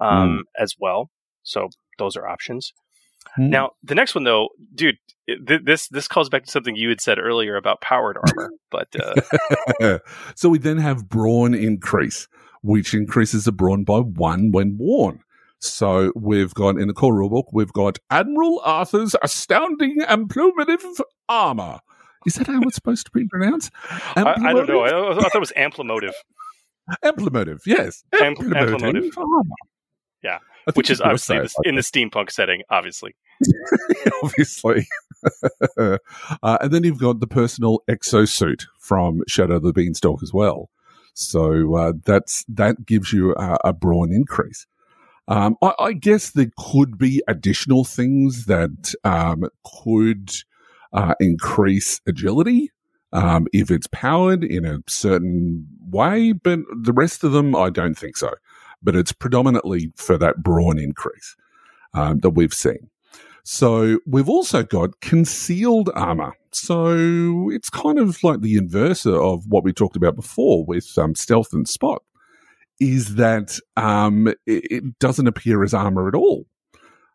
um, 0.00 0.44
as 0.58 0.74
well. 0.78 1.10
So 1.42 1.68
those 1.98 2.16
are 2.16 2.26
options. 2.26 2.72
Hmm. 3.36 3.50
Now, 3.50 3.70
the 3.82 3.94
next 3.94 4.14
one 4.14 4.24
though, 4.24 4.50
dude, 4.74 4.96
th- 5.26 5.62
this 5.64 5.88
this 5.88 6.08
calls 6.08 6.28
back 6.28 6.44
to 6.44 6.50
something 6.50 6.76
you 6.76 6.88
had 6.88 7.00
said 7.00 7.18
earlier 7.18 7.56
about 7.56 7.80
powered 7.80 8.16
armor, 8.16 8.50
but 8.70 8.88
uh, 9.80 9.98
so 10.34 10.48
we 10.48 10.58
then 10.58 10.78
have 10.78 11.08
brawn 11.08 11.54
increase, 11.54 12.28
which 12.62 12.94
increases 12.94 13.44
the 13.44 13.52
brawn 13.52 13.84
by 13.84 13.98
one 13.98 14.52
when 14.52 14.76
worn. 14.78 15.20
So 15.58 16.12
we've 16.14 16.52
got 16.52 16.76
in 16.76 16.88
the 16.88 16.94
core 16.94 17.14
rulebook, 17.14 17.44
we've 17.52 17.72
got 17.72 17.98
Admiral 18.10 18.60
Arthur's 18.64 19.16
astounding 19.22 20.02
implumative 20.08 20.84
armor. 21.28 21.80
Is 22.26 22.34
that 22.34 22.46
how 22.46 22.60
it's 22.62 22.74
supposed 22.74 23.06
to 23.06 23.12
be 23.12 23.26
pronounced? 23.26 23.70
I, 23.90 24.34
I 24.36 24.52
don't 24.52 24.68
know. 24.68 24.80
I, 24.80 25.12
I 25.12 25.14
thought 25.14 25.34
it 25.34 25.40
was 25.40 25.52
amplimotive, 25.56 26.12
Amplimotive, 27.02 27.60
yes. 27.66 28.04
Am- 28.12 28.36
amplimotive. 28.36 29.10
Yeah. 30.22 30.38
Which 30.74 30.90
is 30.90 31.00
obviously 31.00 31.38
the, 31.38 31.50
in 31.64 31.74
the 31.74 31.82
steampunk 31.82 32.30
setting, 32.30 32.62
obviously. 32.70 33.14
obviously. 34.22 34.86
uh, 35.78 35.98
and 36.42 36.72
then 36.72 36.84
you've 36.84 36.98
got 36.98 37.20
the 37.20 37.26
personal 37.26 37.80
exosuit 37.88 38.64
from 38.80 39.22
Shadow 39.28 39.56
of 39.56 39.62
the 39.62 39.72
Beanstalk 39.72 40.22
as 40.22 40.32
well. 40.32 40.70
So 41.14 41.76
uh, 41.76 41.92
that's 42.04 42.44
that 42.48 42.86
gives 42.86 43.12
you 43.12 43.34
a, 43.34 43.58
a 43.64 43.72
brawn 43.72 44.10
increase. 44.10 44.66
Um, 45.28 45.56
I, 45.62 45.72
I 45.78 45.92
guess 45.92 46.30
there 46.30 46.50
could 46.58 46.98
be 46.98 47.22
additional 47.28 47.84
things 47.84 48.46
that 48.46 48.94
um, 49.04 49.48
could 49.82 50.30
uh, 50.94 51.14
increase 51.20 52.00
agility 52.06 52.70
um, 53.14 53.46
if 53.52 53.70
it's 53.70 53.86
powered 53.86 54.42
in 54.42 54.64
a 54.64 54.80
certain 54.88 55.66
way, 55.88 56.32
but 56.32 56.58
the 56.82 56.92
rest 56.92 57.22
of 57.22 57.30
them, 57.30 57.54
I 57.54 57.70
don't 57.70 57.96
think 57.96 58.16
so. 58.16 58.32
But 58.82 58.96
it's 58.96 59.12
predominantly 59.12 59.92
for 59.94 60.18
that 60.18 60.42
brawn 60.42 60.78
increase 60.78 61.36
um, 61.94 62.18
that 62.20 62.30
we've 62.30 62.52
seen. 62.52 62.90
So 63.44 64.00
we've 64.04 64.28
also 64.28 64.64
got 64.64 65.00
concealed 65.00 65.90
armor. 65.94 66.32
So 66.52 67.50
it's 67.50 67.70
kind 67.70 68.00
of 68.00 68.22
like 68.24 68.40
the 68.40 68.56
inverse 68.56 69.06
of 69.06 69.44
what 69.46 69.62
we 69.62 69.72
talked 69.72 69.96
about 69.96 70.16
before 70.16 70.64
with 70.64 70.98
um, 70.98 71.14
stealth 71.14 71.52
and 71.52 71.68
spot. 71.68 72.02
Is 72.80 73.14
that 73.14 73.58
um, 73.76 74.26
it, 74.46 74.64
it 74.70 74.98
doesn't 74.98 75.28
appear 75.28 75.62
as 75.62 75.72
armor 75.72 76.08
at 76.08 76.16
all. 76.16 76.46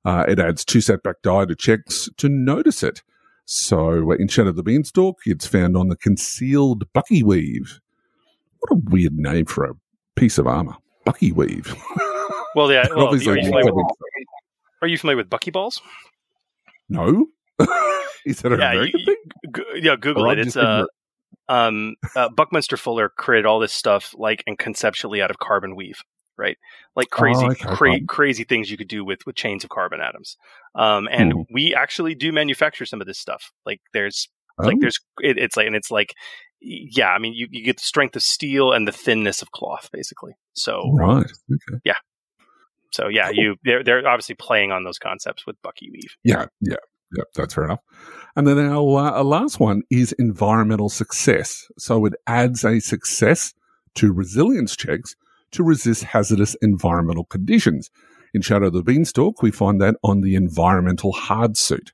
Uh, 0.06 0.24
it 0.30 0.40
adds 0.40 0.64
two 0.64 0.80
setback 0.80 1.22
die 1.24 1.44
to 1.44 1.56
checks 1.56 2.08
to 2.16 2.30
notice 2.30 2.84
it. 2.84 3.04
So 3.52 4.12
in 4.12 4.28
Shadow 4.28 4.50
of 4.50 4.58
the 4.58 4.62
Beanstalk, 4.64 5.22
it's 5.26 5.48
found 5.48 5.76
on 5.76 5.88
the 5.88 5.96
concealed 5.96 6.84
Bucky 6.94 7.24
Weave. 7.24 7.80
What 8.60 8.78
a 8.78 8.82
weird 8.92 9.14
name 9.14 9.48
for 9.48 9.66
a 9.66 9.74
piece 10.16 10.38
of 10.38 10.46
armor. 10.46 10.76
Bucky 11.06 11.32
Weave. 11.32 11.76
Well, 12.56 12.72
yeah. 12.72 12.88
Well, 12.96 13.10
are, 13.14 13.16
you 13.16 13.22
familiar 13.46 13.72
with, 13.74 13.86
are 14.82 14.88
you 14.88 14.98
familiar 14.98 15.18
with 15.18 15.30
buckyballs? 15.30 15.82
no. 16.90 17.28
Is 18.26 18.42
that 18.42 18.52
an 18.54 18.60
Yeah, 18.60 18.72
American 18.72 19.00
you- 19.02 19.06
thing? 19.06 19.16
G- 19.56 19.64
yeah, 19.84 19.96
Google 19.96 20.24
Or 20.26 20.30
it. 20.30 20.32
I'm 20.34 20.40
It's 20.40 20.54
just 20.56 20.58
uh, 20.58 20.86
um, 21.48 21.96
uh, 22.16 22.30
Buckminster 22.30 22.76
Fuller 22.76 23.10
created 23.10 23.46
all 23.46 23.60
this 23.60 23.72
stuff 23.74 24.16
like 24.18 24.44
and 24.48 24.58
conceptually 24.58 25.22
out 25.22 25.30
of 25.32 25.38
carbon 25.38 25.76
weave, 25.76 26.02
right? 26.40 26.58
Like 26.96 27.10
crazy, 27.10 27.46
Oh, 27.46 27.52
okay, 27.52 27.66
cra- 27.76 28.06
crazy 28.08 28.44
things 28.46 28.72
you 28.72 28.78
could 28.78 28.88
do 28.88 29.04
with 29.06 29.20
with 29.26 29.36
chains 29.36 29.64
of 29.64 29.70
carbon 29.70 30.00
atoms. 30.02 30.38
Um, 30.76 31.08
and 31.12 31.34
Mhm. 31.34 31.46
we 31.52 31.76
actually 31.76 32.16
do 32.16 32.32
manufacture 32.32 32.86
some 32.86 33.02
of 33.02 33.08
this 33.08 33.20
stuff. 33.20 33.52
Like 33.66 33.82
there's 33.94 34.28
Oh, 34.58 34.68
like 34.68 34.80
there's 34.82 35.00
it, 35.22 35.38
it's 35.38 35.56
like 35.56 35.68
and 35.68 35.76
it's 35.76 35.92
like 35.92 36.14
yeah, 36.62 37.10
I 37.10 37.20
mean 37.20 37.34
you, 37.34 37.48
you 37.52 37.64
get 37.64 37.78
the 37.78 37.84
strength 37.84 38.16
of 38.16 38.24
steel 38.24 38.74
and 38.74 38.88
the 38.88 38.92
thinness 38.92 39.42
of 39.42 39.52
cloth 39.52 39.90
basically. 39.94 40.34
So 40.54 40.92
right. 40.98 41.26
Okay. 41.52 41.92
so 42.92 43.08
yeah, 43.08 43.28
Cool. 43.28 43.36
you 43.36 43.56
they're 43.64 43.84
they're 43.84 44.08
obviously 44.08 44.36
playing 44.36 44.72
on 44.72 44.84
those 44.84 44.98
concepts 44.98 45.46
with 45.46 45.62
Bucky 45.62 45.90
weave. 45.92 46.16
Yeah, 46.24 46.46
yeah, 46.62 46.76
yeah. 47.16 47.24
That's 47.36 47.54
fair 47.54 47.66
enough. 47.66 47.80
And 48.36 48.48
then 48.48 48.60
our, 48.60 49.00
our 49.00 49.24
last 49.24 49.60
one 49.60 49.84
is 49.90 50.12
environmental 50.14 50.90
success. 50.90 51.68
So 51.78 52.06
it 52.06 52.14
adds 52.28 52.64
a 52.66 52.80
success 52.80 53.54
to 53.96 54.12
resilience 54.12 54.76
checks 54.76 55.16
to 55.52 55.64
resist 55.64 56.04
hazardous 56.04 56.56
environmental 56.62 57.26
conditions. 57.26 57.90
In 58.34 58.42
Shadow 58.42 58.68
of 58.68 58.74
the 58.74 58.84
Beanstalk, 58.84 59.42
we 59.42 59.52
find 59.52 59.82
that 59.82 59.96
on 60.04 60.22
the 60.22 60.36
environmental 60.36 61.12
hard 61.12 61.58
suit. 61.58 61.94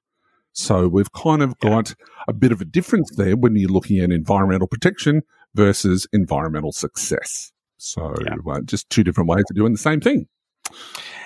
So 0.51 0.87
we've 0.87 1.11
kind 1.11 1.41
of 1.41 1.57
got 1.59 1.95
a 2.27 2.33
bit 2.33 2.51
of 2.51 2.61
a 2.61 2.65
difference 2.65 3.11
there 3.15 3.35
when 3.35 3.55
you're 3.55 3.69
looking 3.69 3.99
at 3.99 4.11
environmental 4.11 4.67
protection 4.67 5.23
versus 5.53 6.07
environmental 6.13 6.71
success. 6.71 7.51
So 7.77 8.13
Yeah. 8.25 8.35
uh, 8.49 8.61
just 8.61 8.89
two 8.89 9.03
different 9.03 9.29
ways 9.29 9.43
of 9.49 9.55
doing 9.55 9.73
the 9.73 9.77
same 9.77 9.99
thing. 9.99 10.27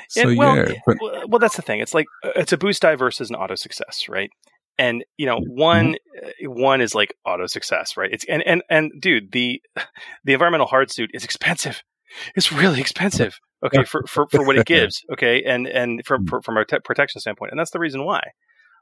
So 0.10 0.34
well, 0.36 0.58
yeah, 0.58 0.74
but 0.86 0.98
well, 1.30 1.40
that's 1.40 1.56
the 1.56 1.62
thing. 1.62 1.80
It's 1.80 1.94
like 1.94 2.08
uh, 2.24 2.32
it's 2.36 2.52
a 2.52 2.58
boost 2.58 2.82
die 2.82 2.96
versus 2.96 3.30
an 3.30 3.36
auto 3.36 3.54
success, 3.56 4.10
right? 4.10 4.32
And 4.80 5.06
you 5.18 5.28
know, 5.28 5.40
one 5.40 5.96
uh, 6.24 6.50
one 6.50 6.82
is 6.82 6.96
like 6.96 7.14
auto 7.26 7.46
success, 7.46 7.96
right? 7.96 8.10
It's 8.12 8.26
and 8.26 8.42
and 8.48 8.64
and 8.70 8.92
dude, 9.00 9.32
the 9.32 9.62
the 10.24 10.34
environmental 10.34 10.66
hard 10.66 10.92
suit 10.92 11.12
is 11.14 11.24
expensive. 11.24 11.84
It's 12.36 12.52
really 12.52 12.80
expensive. 12.80 13.40
Okay, 13.66 13.84
for 13.84 14.04
for, 14.08 14.28
for 14.30 14.46
what 14.46 14.58
it 14.58 14.66
gives. 14.76 15.04
Okay, 15.14 15.44
and 15.44 15.68
and 15.68 16.02
from 16.06 16.26
for, 16.28 16.42
from 16.42 16.58
a 16.58 16.66
te- 16.66 16.80
protection 16.84 17.20
standpoint, 17.22 17.52
and 17.52 17.60
that's 17.60 17.72
the 17.72 17.80
reason 17.80 18.06
why. 18.06 18.22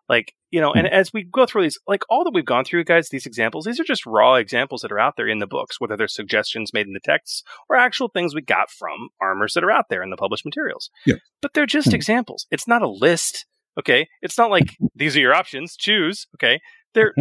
Like 0.09 0.33
you 0.51 0.61
know, 0.61 0.71
and 0.71 0.87
as 0.87 1.11
we 1.11 1.23
go 1.23 1.45
through 1.45 1.63
these, 1.63 1.77
like 1.85 2.03
all 2.09 2.23
that 2.23 2.33
we've 2.33 2.45
gone 2.45 2.63
through, 2.63 2.85
guys, 2.85 3.09
these 3.09 3.25
examples, 3.25 3.65
these 3.65 3.77
are 3.79 3.83
just 3.83 4.05
raw 4.05 4.35
examples 4.35 4.81
that 4.81 4.91
are 4.91 4.99
out 4.99 5.15
there 5.17 5.27
in 5.27 5.39
the 5.39 5.47
books, 5.47 5.81
whether 5.81 5.97
they're 5.97 6.07
suggestions 6.07 6.71
made 6.73 6.87
in 6.87 6.93
the 6.93 7.01
texts 7.03 7.43
or 7.69 7.75
actual 7.75 8.07
things 8.07 8.33
we 8.33 8.41
got 8.41 8.69
from 8.71 9.09
armors 9.21 9.53
that 9.53 9.65
are 9.65 9.71
out 9.71 9.85
there 9.89 10.01
in 10.01 10.09
the 10.09 10.15
published 10.15 10.45
materials. 10.45 10.89
Yeah. 11.05 11.15
But 11.41 11.53
they're 11.53 11.65
just 11.65 11.89
Hmm. 11.89 11.95
examples. 11.95 12.47
It's 12.51 12.67
not 12.69 12.81
a 12.81 12.87
list. 12.89 13.45
Okay. 13.77 14.07
It's 14.21 14.37
not 14.37 14.49
like 14.49 14.77
these 14.95 15.17
are 15.17 15.19
your 15.19 15.35
options. 15.35 15.75
Choose. 15.75 16.27
Okay. 16.35 16.61
They're 16.93 17.13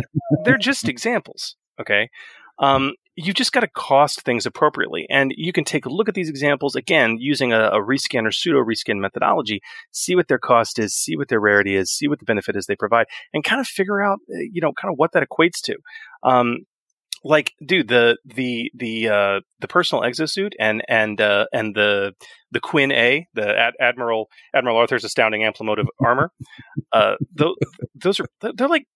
they're 0.45 0.57
just 0.59 0.89
examples. 0.89 1.57
Okay. 1.81 2.09
Um, 2.61 2.93
you 3.17 3.33
just 3.33 3.53
got 3.53 3.61
to 3.61 3.69
cost 3.69 4.23
things 4.23 4.45
appropriately, 4.45 5.07
and 5.09 5.33
you 5.37 5.53
can 5.53 5.65
take 5.65 5.87
a 5.87 5.89
look 5.89 6.09
at 6.09 6.15
these 6.15 6.29
examples 6.29 6.77
again 6.77 7.17
using 7.19 7.53
a, 7.53 7.69
a 7.69 7.81
reskin 7.81 8.27
or 8.27 8.31
pseudo 8.31 8.59
reskin 8.59 8.99
methodology. 8.99 9.63
See 9.91 10.15
what 10.15 10.29
their 10.29 10.39
cost 10.39 10.79
is, 10.79 10.95
see 10.95 11.17
what 11.17 11.29
their 11.29 11.41
rarity 11.41 11.75
is, 11.77 11.91
see 11.91 12.09
what 12.09 12.19
the 12.19 12.27
benefit 12.27 12.57
is 12.57 12.67
they 12.67 12.77
provide, 12.77 13.07
and 13.33 13.43
kind 13.43 13.61
of 13.61 13.67
figure 13.67 14.03
out, 14.03 14.19
uh, 14.31 14.39
you 14.53 14.61
know, 14.61 14.73
kind 14.73 14.93
of 14.93 14.99
what 14.99 15.13
that 15.13 15.27
equates 15.27 15.63
to. 15.65 15.77
Um, 16.23 16.67
like, 17.25 17.55
dude, 17.65 17.89
the 17.89 18.19
the 18.25 18.71
the 18.75 19.09
uh, 19.09 19.41
the 19.61 19.69
personal 19.69 20.05
exosuit 20.05 20.53
and 20.61 20.83
and 20.87 21.21
uh, 21.21 21.47
and 21.53 21.75
the 21.75 22.15
the 22.51 22.61
Quinn 22.61 22.93
A, 22.93 23.27
the 23.35 23.59
Ad- 23.59 23.75
Admiral 23.81 24.29
Admiral 24.55 24.77
Arthur's 24.77 25.05
astounding 25.05 25.41
amplimotive 25.41 25.87
armor. 26.05 26.31
Uh, 26.93 27.17
those 27.35 27.57
those 27.95 28.21
are 28.21 28.27
they're 28.43 28.69
like 28.69 28.87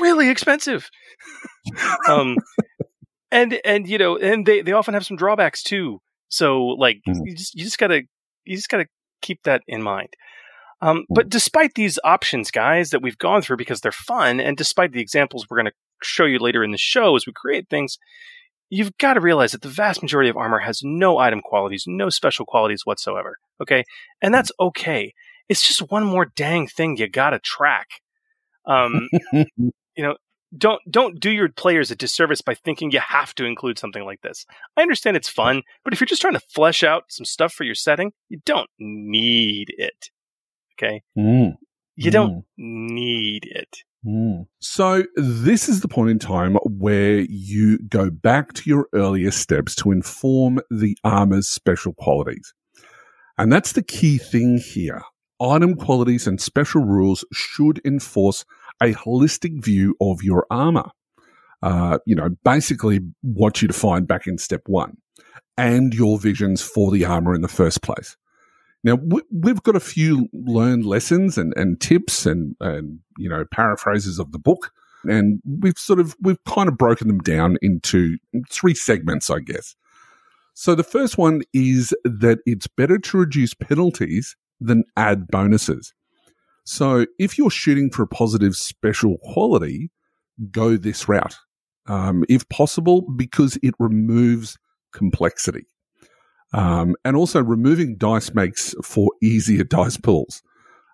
really 0.00 0.30
expensive. 0.30 0.88
um, 2.08 2.36
and 3.30 3.58
and 3.64 3.88
you 3.88 3.98
know, 3.98 4.16
and 4.16 4.46
they 4.46 4.62
they 4.62 4.72
often 4.72 4.94
have 4.94 5.06
some 5.06 5.16
drawbacks 5.16 5.62
too. 5.62 6.00
So 6.28 6.64
like, 6.66 7.00
Mhm. 7.06 7.20
you 7.24 7.34
just 7.36 7.54
you 7.54 7.64
just 7.64 7.78
gotta 7.78 8.02
you 8.44 8.56
just 8.56 8.68
gotta 8.68 8.86
keep 9.22 9.42
that 9.44 9.62
in 9.66 9.82
mind. 9.82 10.08
Um, 10.82 11.04
but 11.08 11.30
despite 11.30 11.74
these 11.74 11.98
options, 12.04 12.50
guys, 12.50 12.90
that 12.90 13.00
we've 13.02 13.16
gone 13.18 13.40
through 13.40 13.56
because 13.56 13.80
they're 13.80 13.92
fun, 13.92 14.40
and 14.40 14.56
despite 14.58 14.92
the 14.92 15.00
examples 15.00 15.46
we're 15.48 15.56
going 15.56 15.66
to 15.72 15.72
show 16.02 16.26
you 16.26 16.38
later 16.38 16.62
in 16.62 16.70
the 16.70 16.76
show 16.76 17.16
as 17.16 17.26
we 17.26 17.32
create 17.32 17.70
things, 17.70 17.96
you've 18.68 18.96
got 18.98 19.14
to 19.14 19.20
realize 19.20 19.52
that 19.52 19.62
the 19.62 19.70
vast 19.70 20.02
majority 20.02 20.28
of 20.28 20.36
armor 20.36 20.58
has 20.58 20.82
no 20.84 21.16
item 21.16 21.40
qualities, 21.40 21.84
no 21.86 22.10
special 22.10 22.44
qualities 22.44 22.82
whatsoever. 22.84 23.38
Okay. 23.62 23.84
And 24.20 24.34
that's 24.34 24.52
okay. 24.60 25.14
It's 25.48 25.66
just 25.66 25.90
one 25.90 26.04
more 26.04 26.26
dang 26.36 26.66
thing 26.66 26.98
you 26.98 27.08
got 27.08 27.30
to 27.30 27.38
track. 27.38 27.86
Um, 28.66 29.08
you 29.32 29.72
know, 29.96 30.16
don't 30.56 30.80
don't 30.90 31.20
do 31.20 31.30
your 31.30 31.48
players 31.48 31.90
a 31.90 31.96
disservice 31.96 32.40
by 32.40 32.54
thinking 32.54 32.90
you 32.90 33.00
have 33.00 33.34
to 33.36 33.44
include 33.44 33.78
something 33.78 34.04
like 34.04 34.20
this. 34.22 34.46
I 34.76 34.82
understand 34.82 35.16
it's 35.16 35.28
fun, 35.28 35.62
but 35.84 35.92
if 35.92 36.00
you're 36.00 36.06
just 36.06 36.22
trying 36.22 36.34
to 36.34 36.40
flesh 36.40 36.82
out 36.82 37.04
some 37.08 37.24
stuff 37.24 37.52
for 37.52 37.64
your 37.64 37.74
setting, 37.74 38.12
you 38.28 38.40
don't 38.44 38.70
need 38.78 39.68
it. 39.76 40.10
Okay? 40.74 41.02
Mm. 41.16 41.56
You 41.96 42.10
don't 42.10 42.44
need 42.58 43.46
it. 43.46 43.78
So, 44.60 45.02
this 45.16 45.68
is 45.68 45.80
the 45.80 45.88
point 45.88 46.10
in 46.10 46.18
time 46.18 46.54
where 46.64 47.20
you 47.20 47.78
go 47.88 48.08
back 48.10 48.52
to 48.52 48.70
your 48.70 48.88
earlier 48.92 49.32
steps 49.32 49.74
to 49.76 49.90
inform 49.90 50.60
the 50.70 50.96
armor's 51.02 51.48
special 51.48 51.92
qualities. 51.92 52.54
And 53.36 53.52
that's 53.52 53.72
the 53.72 53.82
key 53.82 54.18
thing 54.18 54.58
here. 54.58 55.02
Item 55.40 55.74
qualities 55.74 56.26
and 56.26 56.40
special 56.40 56.82
rules 56.84 57.24
should 57.32 57.80
enforce 57.84 58.44
a 58.82 58.92
holistic 58.94 59.62
view 59.64 59.96
of 60.00 60.22
your 60.22 60.46
armor. 60.50 60.90
Uh, 61.62 61.98
you 62.06 62.14
know, 62.14 62.28
basically 62.44 63.00
what 63.22 63.62
you 63.62 63.68
defined 63.68 64.06
back 64.06 64.26
in 64.26 64.38
step 64.38 64.62
one 64.66 64.96
and 65.56 65.94
your 65.94 66.18
visions 66.18 66.62
for 66.62 66.90
the 66.90 67.04
armor 67.04 67.34
in 67.34 67.40
the 67.40 67.48
first 67.48 67.82
place. 67.82 68.16
Now 68.84 68.96
we, 68.96 69.22
we've 69.32 69.62
got 69.62 69.74
a 69.74 69.80
few 69.80 70.28
learned 70.32 70.84
lessons 70.84 71.38
and, 71.38 71.54
and 71.56 71.80
tips 71.80 72.26
and, 72.26 72.54
and, 72.60 73.00
you 73.18 73.28
know, 73.28 73.44
paraphrases 73.50 74.18
of 74.18 74.32
the 74.32 74.38
book. 74.38 74.70
And 75.04 75.40
we've 75.44 75.78
sort 75.78 75.98
of, 75.98 76.14
we've 76.20 76.42
kind 76.44 76.68
of 76.68 76.76
broken 76.76 77.08
them 77.08 77.20
down 77.20 77.56
into 77.62 78.18
three 78.50 78.74
segments, 78.74 79.30
I 79.30 79.40
guess. 79.40 79.74
So 80.54 80.74
the 80.74 80.84
first 80.84 81.18
one 81.18 81.42
is 81.52 81.92
that 82.04 82.38
it's 82.46 82.66
better 82.66 82.98
to 82.98 83.18
reduce 83.18 83.54
penalties 83.54 84.36
than 84.60 84.84
add 84.96 85.28
bonuses. 85.28 85.92
So 86.66 87.06
if 87.18 87.38
you're 87.38 87.48
shooting 87.48 87.90
for 87.90 88.02
a 88.02 88.08
positive 88.08 88.56
special 88.56 89.18
quality, 89.22 89.92
go 90.50 90.76
this 90.76 91.08
route. 91.08 91.36
Um, 91.86 92.24
if 92.28 92.48
possible, 92.48 93.02
because 93.02 93.56
it 93.62 93.74
removes 93.78 94.58
complexity. 94.92 95.66
Um, 96.52 96.96
and 97.04 97.16
also 97.16 97.40
removing 97.40 97.96
dice 97.96 98.34
makes 98.34 98.74
for 98.82 99.12
easier 99.22 99.62
dice 99.62 99.96
pulls. 99.96 100.42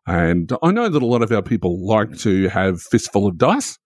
And 0.07 0.53
I 0.62 0.73
know 0.73 0.91
that 0.91 1.03
a 1.03 1.07
lot 1.07 1.23
of 1.23 1.33
our 1.33 1.43
people 1.43 1.87
like 1.87 2.18
to 2.18 2.49
have 2.49 2.83
fistful 2.83 3.27
of 3.27 3.39
dice, 3.39 3.79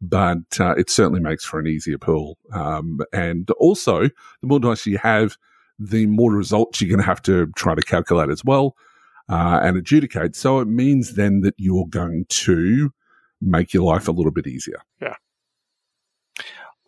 but 0.00 0.58
uh, 0.58 0.74
it 0.76 0.90
certainly 0.90 1.20
makes 1.20 1.44
for 1.44 1.60
an 1.60 1.68
easier 1.68 1.98
pull. 1.98 2.36
Um, 2.52 2.98
and 3.12 3.48
also, 3.60 4.08
the 4.40 4.46
more 4.46 4.58
dice 4.58 4.86
you 4.86 4.98
have, 4.98 5.36
the 5.78 6.06
more 6.06 6.32
results 6.32 6.80
you're 6.80 6.88
going 6.90 6.98
to 6.98 7.06
have 7.06 7.22
to 7.22 7.46
try 7.54 7.76
to 7.76 7.82
calculate 7.82 8.30
as 8.30 8.44
well 8.44 8.74
uh, 9.28 9.60
and 9.62 9.76
adjudicate. 9.76 10.36
So 10.36 10.60
it 10.60 10.68
means 10.68 11.14
then 11.14 11.40
that 11.40 11.54
you're 11.58 11.86
going 11.88 12.26
to 12.28 12.90
make 13.40 13.72
your 13.72 13.84
life 13.84 14.08
a 14.08 14.12
little 14.12 14.32
bit 14.32 14.46
easier. 14.46 14.80
Yeah. 15.00 15.14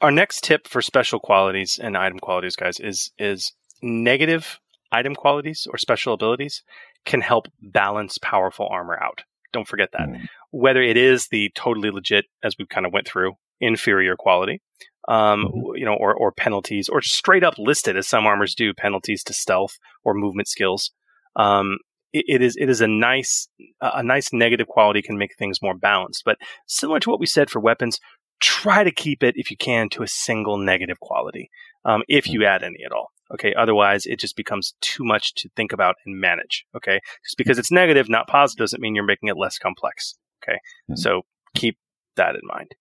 Our 0.01 0.11
next 0.11 0.45
tip 0.45 0.67
for 0.67 0.81
special 0.81 1.21
qualities 1.21 1.79
and 1.81 1.97
item 1.97 2.19
qualities, 2.19 2.57
guys, 2.57 2.81
is 2.81 3.11
is 3.19 3.53
negative 3.83 4.59
item 4.93 5.15
qualities 5.15 5.67
or 5.71 5.79
special 5.79 6.15
abilities 6.15 6.63
can 7.05 7.21
help 7.21 7.47
balance 7.61 8.19
powerful 8.19 8.69
armor 8.71 8.99
out. 9.01 9.23
Don't 9.53 9.69
forget 9.69 9.91
that. 9.93 10.09
Mm. 10.09 10.27
Whether 10.51 10.83
it 10.83 10.97
is 10.97 11.29
the 11.29 11.51
totally 11.55 11.91
legit, 11.91 12.27
as 12.43 12.57
we 12.59 12.67
kind 12.67 12.87
of 12.87 12.93
went 12.93 13.07
through, 13.07 13.35
inferior 13.61 14.17
quality, 14.17 14.63
um, 15.09 15.45
mm-hmm. 15.45 15.77
you 15.77 15.85
know, 15.85 15.95
or, 15.95 16.15
or 16.15 16.33
penalties, 16.33 16.89
or 16.89 17.03
straight 17.03 17.45
up 17.45 17.59
listed 17.59 17.97
as 17.97 18.09
some 18.09 18.27
armors 18.27 18.55
do, 18.55 18.73
penalties 18.73 19.23
to 19.25 19.33
stealth 19.33 19.79
or 20.05 20.15
movement 20.15 20.49
skills. 20.49 20.93
Um, 21.37 21.79
it, 22.13 22.25
it 22.29 22.43
is 22.43 22.57
it 22.59 22.69
is 22.69 22.81
a 22.81 22.89
nice 22.89 23.49
a 23.81 24.03
nice 24.03 24.33
negative 24.33 24.67
quality 24.67 25.03
can 25.03 25.19
make 25.19 25.37
things 25.37 25.63
more 25.63 25.75
balanced. 25.75 26.23
But 26.25 26.39
similar 26.67 27.01
to 27.01 27.11
what 27.11 27.21
we 27.21 27.27
said 27.27 27.51
for 27.51 27.61
weapons, 27.61 27.99
try 28.41 28.85
to 28.85 28.91
keep 28.91 29.23
it 29.23 29.35
if 29.37 29.51
you 29.51 29.57
can 29.57 29.89
to 29.91 30.03
a 30.03 30.09
single 30.09 30.57
negative 30.57 31.01
quality, 31.01 31.51
um, 31.85 32.03
if 32.09 32.29
you 32.29 32.45
add 32.45 32.63
any 32.63 32.85
at 32.85 32.93
all. 32.93 33.09
Okay. 33.33 33.55
Otherwise, 33.55 34.07
it 34.07 34.19
just 34.19 34.37
becomes 34.37 34.75
too 34.81 35.05
much 35.05 35.35
to 35.35 35.49
think 35.55 35.73
about 35.73 35.97
and 36.05 36.21
manage. 36.21 36.65
Okay. 36.77 37.01
Just 37.25 37.37
because 37.37 37.59
it's 37.59 37.71
negative, 37.71 38.09
not 38.09 38.27
positive, 38.27 38.65
doesn't 38.65 38.81
mean 38.81 38.95
you're 38.95 39.05
making 39.05 39.29
it 39.29 39.37
less 39.37 39.59
complex. 39.59 40.17
Okay. 40.43 40.57
Mm-hmm. 40.91 40.97
So 40.97 41.23
keep 41.55 41.79
that 42.17 42.35
in 42.35 42.41
mind. 42.45 42.75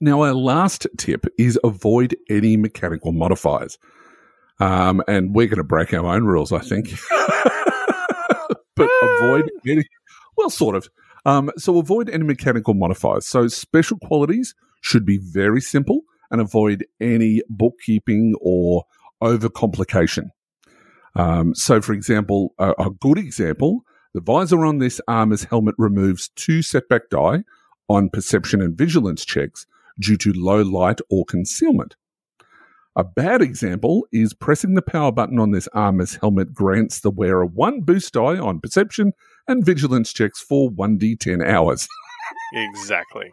Now, 0.00 0.22
our 0.22 0.34
last 0.34 0.86
tip 0.98 1.26
is 1.38 1.58
avoid 1.64 2.14
any 2.28 2.56
mechanical 2.56 3.12
modifiers. 3.12 3.78
Um, 4.60 5.02
and 5.08 5.34
we're 5.34 5.46
going 5.46 5.56
to 5.56 5.64
break 5.64 5.94
our 5.94 6.04
own 6.04 6.24
rules, 6.24 6.52
I 6.52 6.58
think. 6.58 6.90
but 8.86 9.08
avoid 9.10 9.50
any, 9.66 9.84
well, 10.36 10.50
sort 10.50 10.76
of. 10.76 10.88
Um, 11.24 11.50
so 11.56 11.78
avoid 11.78 12.08
any 12.08 12.24
mechanical 12.24 12.74
modifiers. 12.74 13.26
So 13.26 13.48
special 13.48 13.98
qualities 13.98 14.54
should 14.80 15.04
be 15.04 15.18
very 15.18 15.60
simple 15.60 16.00
and 16.30 16.40
avoid 16.40 16.86
any 17.00 17.42
bookkeeping 17.48 18.34
or 18.40 18.84
overcomplication. 19.22 20.30
Um, 21.14 21.54
so, 21.54 21.80
for 21.80 21.92
example, 21.92 22.54
a, 22.58 22.70
a, 22.78 22.90
good 22.90 23.18
example, 23.18 23.84
the 24.14 24.20
visor 24.20 24.64
on 24.64 24.78
this 24.78 25.00
armor's 25.08 25.44
helmet 25.44 25.74
removes 25.76 26.30
two 26.36 26.62
setback 26.62 27.10
die 27.10 27.42
on 27.88 28.08
perception 28.08 28.62
and 28.62 28.78
vigilance 28.78 29.24
checks 29.24 29.66
due 29.98 30.16
to 30.16 30.32
low 30.32 30.62
light 30.62 31.00
or 31.10 31.24
concealment. 31.24 31.96
A 32.96 33.04
bad 33.04 33.40
example 33.40 34.06
is 34.12 34.34
pressing 34.34 34.74
the 34.74 34.82
power 34.82 35.12
button 35.12 35.38
on 35.38 35.52
this 35.52 35.68
armor's 35.68 36.16
helmet 36.16 36.52
grants 36.52 37.00
the 37.00 37.10
wearer 37.10 37.46
one 37.46 37.82
boost 37.82 38.12
die 38.14 38.38
on 38.38 38.60
perception 38.60 39.12
and 39.46 39.64
vigilance 39.64 40.12
checks 40.12 40.40
for 40.40 40.70
1d10 40.70 41.46
hours. 41.46 41.88
exactly 42.52 43.32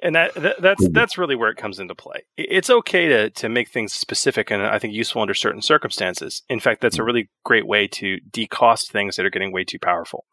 and 0.00 0.14
that, 0.14 0.34
that, 0.34 0.60
that's 0.60 0.88
that's 0.90 1.18
really 1.18 1.34
where 1.34 1.50
it 1.50 1.56
comes 1.56 1.80
into 1.80 1.94
play. 1.94 2.24
It's 2.36 2.70
okay 2.70 3.08
to 3.08 3.30
to 3.30 3.48
make 3.48 3.68
things 3.68 3.92
specific 3.92 4.50
and 4.50 4.62
I 4.62 4.78
think 4.78 4.94
useful 4.94 5.22
under 5.22 5.34
certain 5.34 5.62
circumstances. 5.62 6.42
In 6.48 6.60
fact, 6.60 6.80
that's 6.80 6.96
a 6.96 6.98
mm-hmm. 6.98 7.06
really 7.06 7.30
great 7.44 7.66
way 7.66 7.88
to 7.88 8.18
decost 8.30 8.92
things 8.92 9.16
that 9.16 9.26
are 9.26 9.30
getting 9.30 9.52
way 9.52 9.64
too 9.64 9.78
powerful, 9.78 10.24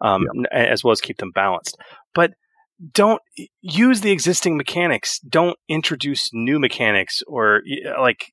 um, 0.00 0.26
yeah. 0.34 0.58
as 0.58 0.84
well 0.84 0.92
as 0.92 1.00
keep 1.00 1.18
them 1.18 1.30
balanced. 1.30 1.78
But 2.14 2.32
don't 2.92 3.22
use 3.62 4.00
the 4.00 4.10
existing 4.10 4.56
mechanics. 4.56 5.18
Don't 5.20 5.58
introduce 5.68 6.30
new 6.32 6.58
mechanics 6.58 7.22
or 7.26 7.62
like 7.98 8.32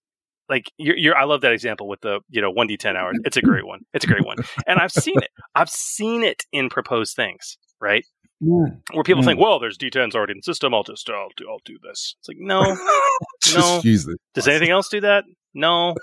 like 0.49 0.65
you're, 0.77 0.97
you're, 0.97 1.17
I 1.17 1.23
love 1.23 1.41
that 1.41 1.53
example 1.53 1.87
with 1.87 2.01
the 2.01 2.19
you 2.29 2.41
know 2.41 2.51
one 2.51 2.67
d 2.67 2.77
ten 2.77 2.97
hours. 2.97 3.17
It's 3.25 3.37
a 3.37 3.41
great 3.41 3.65
one. 3.65 3.81
It's 3.93 4.05
a 4.05 4.07
great 4.07 4.25
one, 4.25 4.37
and 4.67 4.79
I've 4.79 4.91
seen 4.91 5.17
it. 5.17 5.29
I've 5.55 5.69
seen 5.69 6.23
it 6.23 6.43
in 6.51 6.69
proposed 6.69 7.15
things. 7.15 7.57
Right, 7.79 8.05
Mm. 8.43 8.81
Where 8.91 9.03
people 9.03 9.21
mm. 9.21 9.25
think, 9.25 9.39
well, 9.39 9.59
there's 9.59 9.77
D10s 9.77 10.15
already 10.15 10.31
in 10.31 10.37
the 10.39 10.43
system. 10.43 10.73
I'll 10.73 10.83
just, 10.83 11.09
I'll 11.09 11.29
do, 11.37 11.45
I'll 11.49 11.61
do 11.63 11.77
this. 11.81 12.15
It's 12.19 12.27
like, 12.27 12.37
no, 12.39 12.61
no. 13.53 13.81
Does 13.81 14.47
anything 14.47 14.69
else 14.69 14.89
do 14.89 15.01
that? 15.01 15.23
No, 15.53 15.95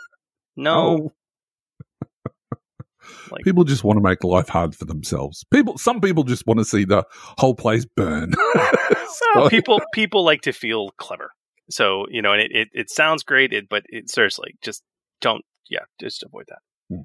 no. 0.56 1.12
Like, 3.30 3.44
people 3.44 3.64
just 3.64 3.84
want 3.84 3.96
to 3.96 4.02
make 4.02 4.24
life 4.24 4.48
hard 4.48 4.74
for 4.74 4.84
themselves. 4.84 5.44
People, 5.52 5.78
some 5.78 6.00
people 6.00 6.24
just 6.24 6.46
want 6.46 6.58
to 6.58 6.64
see 6.64 6.84
the 6.84 7.04
whole 7.38 7.54
place 7.54 7.84
burn. 7.84 8.32
so, 9.34 9.48
people, 9.48 9.80
people 9.92 10.24
like 10.24 10.42
to 10.42 10.52
feel 10.52 10.90
clever. 10.98 11.32
So 11.70 12.06
you 12.10 12.20
know, 12.20 12.32
and 12.32 12.42
it, 12.42 12.50
it, 12.52 12.68
it 12.72 12.90
sounds 12.90 13.22
great, 13.22 13.52
it, 13.52 13.68
but 13.68 13.84
it, 13.88 14.10
seriously, 14.10 14.56
just 14.60 14.82
don't. 15.20 15.44
Yeah, 15.68 15.84
just 16.00 16.24
avoid 16.24 16.46
that. 16.48 16.58
Hmm. 16.88 17.02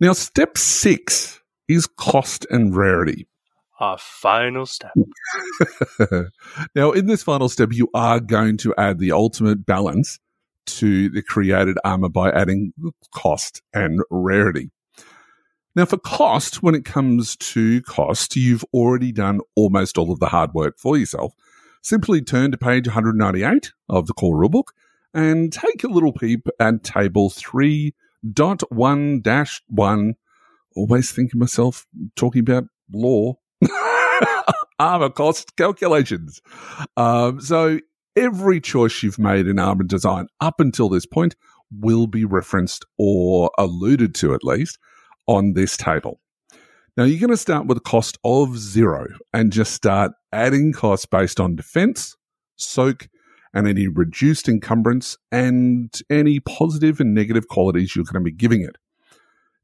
Now, 0.00 0.12
step 0.12 0.58
six 0.58 1.40
is 1.68 1.86
cost 1.86 2.44
and 2.50 2.74
rarity 2.76 3.28
our 3.82 3.98
final 3.98 4.64
step. 4.64 4.92
now, 6.74 6.92
in 6.92 7.06
this 7.06 7.22
final 7.22 7.48
step, 7.48 7.70
you 7.72 7.88
are 7.94 8.20
going 8.20 8.56
to 8.58 8.72
add 8.78 8.98
the 8.98 9.10
ultimate 9.10 9.66
balance 9.66 10.20
to 10.64 11.08
the 11.10 11.22
created 11.22 11.76
armor 11.84 12.08
by 12.08 12.30
adding 12.30 12.72
cost 13.12 13.60
and 13.74 14.00
rarity. 14.08 14.70
Now, 15.74 15.86
for 15.86 15.96
cost, 15.96 16.62
when 16.62 16.74
it 16.74 16.84
comes 16.84 17.34
to 17.36 17.80
cost, 17.82 18.36
you've 18.36 18.64
already 18.74 19.10
done 19.10 19.40
almost 19.56 19.96
all 19.96 20.12
of 20.12 20.20
the 20.20 20.26
hard 20.26 20.52
work 20.52 20.78
for 20.78 20.98
yourself. 20.98 21.32
Simply 21.82 22.20
turn 22.20 22.50
to 22.50 22.58
page 22.58 22.86
198 22.86 23.72
of 23.88 24.06
the 24.06 24.12
core 24.12 24.36
rulebook 24.36 24.64
and 25.14 25.50
take 25.50 25.82
a 25.82 25.88
little 25.88 26.12
peep 26.12 26.46
at 26.60 26.84
table 26.84 27.30
3.1 27.30 29.60
1. 29.68 30.14
Always 30.76 31.10
think 31.10 31.32
of 31.32 31.40
myself 31.40 31.86
talking 32.16 32.40
about 32.40 32.64
law 32.92 33.38
armor 34.78 35.10
cost 35.10 35.56
calculations. 35.56 36.42
Um, 36.98 37.40
so 37.40 37.78
every 38.14 38.60
choice 38.60 39.02
you've 39.02 39.18
made 39.18 39.46
in 39.46 39.58
armor 39.58 39.84
design 39.84 40.26
up 40.40 40.60
until 40.60 40.90
this 40.90 41.06
point 41.06 41.34
will 41.70 42.06
be 42.06 42.26
referenced 42.26 42.84
or 42.98 43.50
alluded 43.56 44.14
to 44.16 44.34
at 44.34 44.44
least 44.44 44.78
on 45.26 45.54
this 45.54 45.76
table. 45.76 46.20
Now 46.96 47.04
you're 47.04 47.20
going 47.20 47.30
to 47.30 47.36
start 47.36 47.66
with 47.66 47.78
a 47.78 47.82
cost 47.82 48.18
of 48.24 48.58
zero 48.58 49.06
and 49.32 49.52
just 49.52 49.72
start 49.72 50.12
adding 50.32 50.72
costs 50.72 51.06
based 51.06 51.40
on 51.40 51.56
defense, 51.56 52.16
soak, 52.56 53.08
and 53.54 53.66
any 53.66 53.88
reduced 53.88 54.48
encumbrance 54.48 55.16
and 55.30 55.92
any 56.10 56.40
positive 56.40 57.00
and 57.00 57.14
negative 57.14 57.48
qualities 57.48 57.94
you're 57.94 58.04
going 58.04 58.22
to 58.22 58.30
be 58.30 58.36
giving 58.36 58.62
it. 58.62 58.76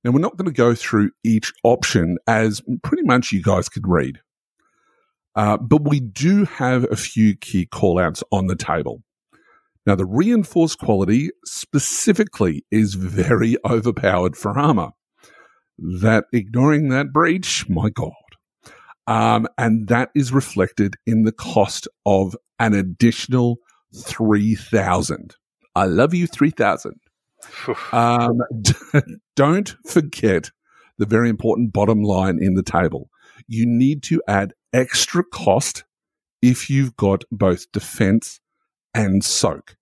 Now, 0.04 0.12
we're 0.12 0.20
not 0.20 0.36
going 0.36 0.46
to 0.46 0.56
go 0.56 0.74
through 0.74 1.10
each 1.24 1.52
option 1.64 2.18
as 2.26 2.62
pretty 2.82 3.02
much 3.02 3.32
you 3.32 3.42
guys 3.42 3.68
could 3.68 3.86
read. 3.88 4.20
Uh, 5.34 5.56
but 5.56 5.82
we 5.82 6.00
do 6.00 6.44
have 6.44 6.84
a 6.90 6.96
few 6.96 7.36
key 7.36 7.66
callouts 7.66 8.22
on 8.30 8.46
the 8.46 8.56
table. 8.56 9.02
Now, 9.86 9.94
the 9.94 10.06
reinforced 10.06 10.78
quality 10.78 11.30
specifically 11.44 12.64
is 12.70 12.94
very 12.94 13.56
overpowered 13.64 14.36
for 14.36 14.58
armor. 14.58 14.90
That 15.78 16.24
ignoring 16.32 16.88
that 16.88 17.12
breach, 17.12 17.68
my 17.68 17.90
God. 17.90 18.12
Um, 19.06 19.46
and 19.56 19.88
that 19.88 20.10
is 20.14 20.32
reflected 20.32 20.96
in 21.06 21.22
the 21.22 21.32
cost 21.32 21.88
of 22.04 22.36
an 22.58 22.74
additional 22.74 23.58
3000. 23.94 25.34
I 25.74 25.84
love 25.86 26.12
you, 26.12 26.26
3000. 26.26 27.00
um, 27.92 28.40
don't 29.36 29.76
forget 29.86 30.50
the 30.98 31.06
very 31.06 31.30
important 31.30 31.72
bottom 31.72 32.02
line 32.02 32.38
in 32.42 32.54
the 32.54 32.62
table. 32.62 33.08
You 33.46 33.64
need 33.64 34.02
to 34.04 34.20
add 34.28 34.52
extra 34.72 35.24
cost 35.24 35.84
if 36.42 36.68
you've 36.68 36.96
got 36.96 37.24
both 37.30 37.70
defense 37.72 38.40
and 38.94 39.24
soak. 39.24 39.76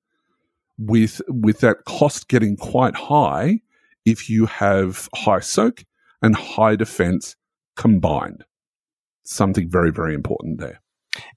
With, 0.78 1.22
with 1.26 1.60
that 1.60 1.84
cost 1.86 2.28
getting 2.28 2.56
quite 2.56 2.94
high 2.94 3.62
if 4.06 4.30
you 4.30 4.46
have 4.46 5.08
high 5.14 5.40
soak 5.40 5.84
and 6.22 6.34
high 6.34 6.76
defense 6.76 7.36
combined. 7.76 8.44
Something 9.24 9.68
very, 9.68 9.90
very 9.92 10.14
important 10.14 10.60
there. 10.60 10.80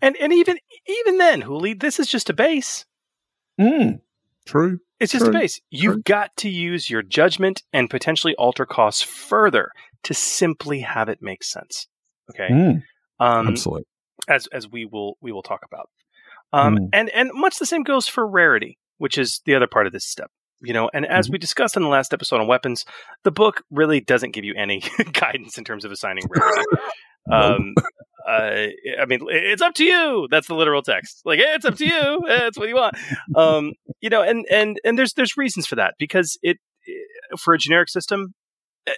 And 0.01 0.15
and 0.17 0.31
even 0.31 0.57
even 0.87 1.17
then, 1.17 1.41
Hooly, 1.41 1.73
this 1.73 1.99
is 1.99 2.07
just 2.07 2.29
a 2.29 2.33
base. 2.33 2.85
Mm, 3.59 3.99
true. 4.45 4.79
It's 4.99 5.11
just 5.11 5.25
true, 5.25 5.33
a 5.33 5.39
base. 5.39 5.59
You've 5.71 5.93
true. 5.95 6.01
got 6.03 6.35
to 6.37 6.49
use 6.49 6.89
your 6.89 7.01
judgment 7.01 7.63
and 7.73 7.89
potentially 7.89 8.35
alter 8.37 8.65
costs 8.65 9.01
further 9.01 9.71
to 10.03 10.13
simply 10.13 10.81
have 10.81 11.09
it 11.09 11.19
make 11.21 11.43
sense. 11.43 11.87
Okay, 12.29 12.49
Mm, 12.51 12.83
um, 13.19 13.47
absolutely. 13.47 13.85
as 14.27 14.47
as 14.47 14.69
we 14.69 14.85
will 14.85 15.17
we 15.21 15.31
will 15.31 15.43
talk 15.43 15.61
about. 15.65 15.89
Um, 16.53 16.77
Mm. 16.77 16.89
and 16.93 17.09
and 17.09 17.31
much 17.33 17.57
the 17.57 17.65
same 17.65 17.83
goes 17.83 18.07
for 18.07 18.27
rarity, 18.27 18.77
which 18.97 19.17
is 19.17 19.41
the 19.45 19.55
other 19.55 19.67
part 19.67 19.87
of 19.87 19.93
this 19.93 20.05
step. 20.05 20.29
You 20.61 20.73
know, 20.73 20.89
and 20.93 21.05
as 21.05 21.27
Mhm. 21.27 21.31
we 21.33 21.37
discussed 21.37 21.77
in 21.77 21.83
the 21.83 21.89
last 21.89 22.13
episode 22.13 22.41
on 22.41 22.47
weapons, 22.47 22.85
the 23.23 23.31
book 23.31 23.63
really 23.71 24.01
doesn't 24.01 24.31
give 24.31 24.43
you 24.43 24.53
any 24.57 24.81
guidance 25.13 25.57
in 25.57 25.63
terms 25.63 25.85
of 25.85 25.91
assigning 25.91 26.25
rarity. 26.29 26.63
Um, 27.31 27.75
uh, 28.27 28.67
I 28.99 29.05
mean, 29.07 29.19
it's 29.29 29.61
up 29.61 29.75
to 29.75 29.83
you. 29.83 30.27
That's 30.31 30.47
the 30.47 30.55
literal 30.55 30.81
text. 30.81 31.21
Like, 31.25 31.37
it's 31.39 31.65
up 31.65 31.75
to 31.75 31.85
you. 31.85 32.21
That's 32.27 32.57
what 32.57 32.69
you 32.69 32.75
want. 32.75 32.95
Um, 33.35 33.73
you 34.01 34.09
know, 34.09 34.23
and 34.23 34.45
and 34.49 34.79
and 34.83 34.97
there's 34.97 35.13
there's 35.13 35.37
reasons 35.37 35.67
for 35.67 35.75
that 35.75 35.93
because 35.99 36.39
it 36.41 36.57
for 37.37 37.53
a 37.53 37.57
generic 37.59 37.89
system, 37.89 38.33
it 38.87 38.97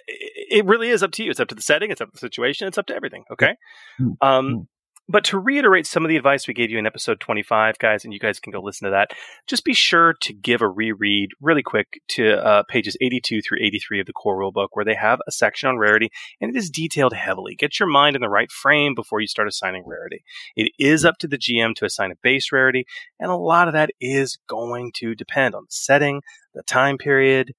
it 0.50 0.64
really 0.64 0.88
is 0.88 1.02
up 1.02 1.10
to 1.12 1.24
you. 1.24 1.30
It's 1.30 1.40
up 1.40 1.48
to 1.48 1.54
the 1.54 1.60
setting. 1.62 1.90
It's 1.90 2.00
up 2.00 2.08
to 2.08 2.12
the 2.14 2.18
situation. 2.20 2.68
It's 2.68 2.78
up 2.78 2.86
to 2.86 2.94
everything. 2.94 3.24
Okay. 3.30 3.54
Mm. 4.00 4.14
Um, 4.22 4.46
Mm. 4.46 4.66
But 5.12 5.24
to 5.24 5.38
reiterate 5.38 5.86
some 5.86 6.04
of 6.04 6.08
the 6.08 6.16
advice 6.16 6.48
we 6.48 6.54
gave 6.54 6.70
you 6.70 6.78
in 6.78 6.86
episode 6.86 7.20
25, 7.20 7.78
guys, 7.78 8.04
and 8.04 8.14
you 8.14 8.18
guys 8.18 8.40
can 8.40 8.50
go 8.50 8.60
listen 8.60 8.86
to 8.86 8.92
that, 8.92 9.10
just 9.46 9.64
be 9.64 9.74
sure 9.74 10.14
to 10.22 10.32
give 10.32 10.62
a 10.62 10.68
reread 10.68 11.30
really 11.40 11.62
quick 11.62 12.00
to 12.08 12.42
uh, 12.44 12.62
pages 12.64 12.96
82 13.00 13.42
through 13.42 13.58
83 13.60 14.00
of 14.00 14.06
the 14.06 14.12
core 14.14 14.38
rulebook, 14.38 14.68
where 14.72 14.84
they 14.86 14.94
have 14.94 15.20
a 15.28 15.30
section 15.30 15.68
on 15.68 15.76
rarity, 15.76 16.10
and 16.40 16.50
it 16.50 16.58
is 16.58 16.70
detailed 16.70 17.12
heavily. 17.12 17.54
Get 17.54 17.78
your 17.78 17.88
mind 17.88 18.16
in 18.16 18.22
the 18.22 18.28
right 18.30 18.50
frame 18.50 18.94
before 18.94 19.20
you 19.20 19.26
start 19.26 19.48
assigning 19.48 19.84
rarity. 19.86 20.24
It 20.56 20.72
is 20.78 21.04
up 21.04 21.18
to 21.18 21.28
the 21.28 21.38
GM 21.38 21.74
to 21.76 21.84
assign 21.84 22.10
a 22.10 22.16
base 22.22 22.50
rarity, 22.50 22.86
and 23.20 23.30
a 23.30 23.36
lot 23.36 23.68
of 23.68 23.74
that 23.74 23.90
is 24.00 24.38
going 24.48 24.92
to 24.96 25.14
depend 25.14 25.54
on 25.54 25.64
the 25.64 25.70
setting, 25.70 26.22
the 26.54 26.62
time 26.62 26.96
period, 26.96 27.52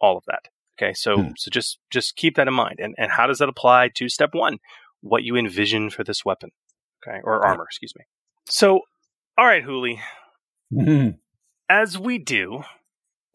all 0.00 0.16
of 0.18 0.24
that. 0.26 0.48
Okay, 0.76 0.94
so 0.94 1.22
Hmm. 1.22 1.30
so 1.36 1.50
just 1.50 1.78
just 1.90 2.16
keep 2.16 2.36
that 2.36 2.48
in 2.48 2.54
mind. 2.54 2.80
And 2.80 2.94
and 2.98 3.10
how 3.12 3.26
does 3.26 3.38
that 3.38 3.48
apply 3.48 3.90
to 3.94 4.08
step 4.08 4.30
one? 4.32 4.58
What 5.00 5.22
you 5.22 5.36
envision 5.36 5.90
for 5.90 6.02
this 6.02 6.24
weapon. 6.24 6.50
Okay, 7.06 7.20
or 7.24 7.44
armor, 7.44 7.64
excuse 7.64 7.92
me. 7.96 8.04
So, 8.48 8.80
all 9.36 9.46
right, 9.46 9.62
Hooly, 9.62 10.00
Mhm. 10.72 11.18
as 11.68 11.98
we 11.98 12.18
do, 12.18 12.64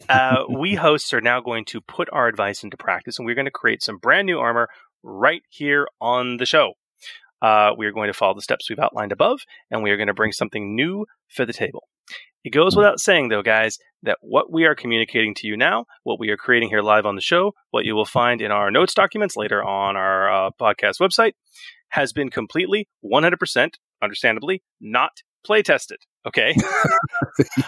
uh, 0.09 0.43
we 0.49 0.75
hosts 0.75 1.13
are 1.13 1.21
now 1.21 1.39
going 1.39 1.65
to 1.65 1.81
put 1.81 2.09
our 2.11 2.27
advice 2.27 2.63
into 2.63 2.77
practice, 2.77 3.17
and 3.17 3.25
we're 3.25 3.35
going 3.35 3.45
to 3.45 3.51
create 3.51 3.81
some 3.81 3.97
brand 3.97 4.25
new 4.25 4.39
armor 4.39 4.69
right 5.01 5.43
here 5.49 5.87
on 6.01 6.37
the 6.37 6.45
show. 6.45 6.73
Uh, 7.41 7.71
we 7.77 7.85
are 7.85 7.91
going 7.91 8.07
to 8.07 8.13
follow 8.13 8.33
the 8.33 8.41
steps 8.41 8.69
we've 8.69 8.79
outlined 8.79 9.11
above, 9.11 9.41
and 9.69 9.83
we 9.83 9.91
are 9.91 9.97
going 9.97 10.07
to 10.07 10.13
bring 10.13 10.31
something 10.31 10.75
new 10.75 11.05
for 11.27 11.45
the 11.45 11.53
table. 11.53 11.83
It 12.43 12.51
goes 12.51 12.75
without 12.75 12.99
saying, 12.99 13.29
though, 13.29 13.41
guys, 13.41 13.77
that 14.03 14.17
what 14.21 14.51
we 14.51 14.65
are 14.65 14.75
communicating 14.75 15.33
to 15.35 15.47
you 15.47 15.55
now, 15.55 15.85
what 16.03 16.19
we 16.19 16.29
are 16.29 16.37
creating 16.37 16.69
here 16.69 16.81
live 16.81 17.05
on 17.05 17.15
the 17.15 17.21
show, 17.21 17.53
what 17.71 17.85
you 17.85 17.95
will 17.95 18.05
find 18.05 18.41
in 18.41 18.51
our 18.51 18.69
notes 18.69 18.93
documents 18.93 19.37
later 19.37 19.63
on 19.63 19.95
our 19.95 20.47
uh, 20.47 20.49
podcast 20.59 20.99
website, 20.99 21.33
has 21.89 22.11
been 22.11 22.29
completely 22.29 22.87
100%, 23.05 23.69
understandably, 24.01 24.61
not 24.81 25.11
play 25.45 25.61
tested. 25.61 25.99
Okay. 26.27 26.55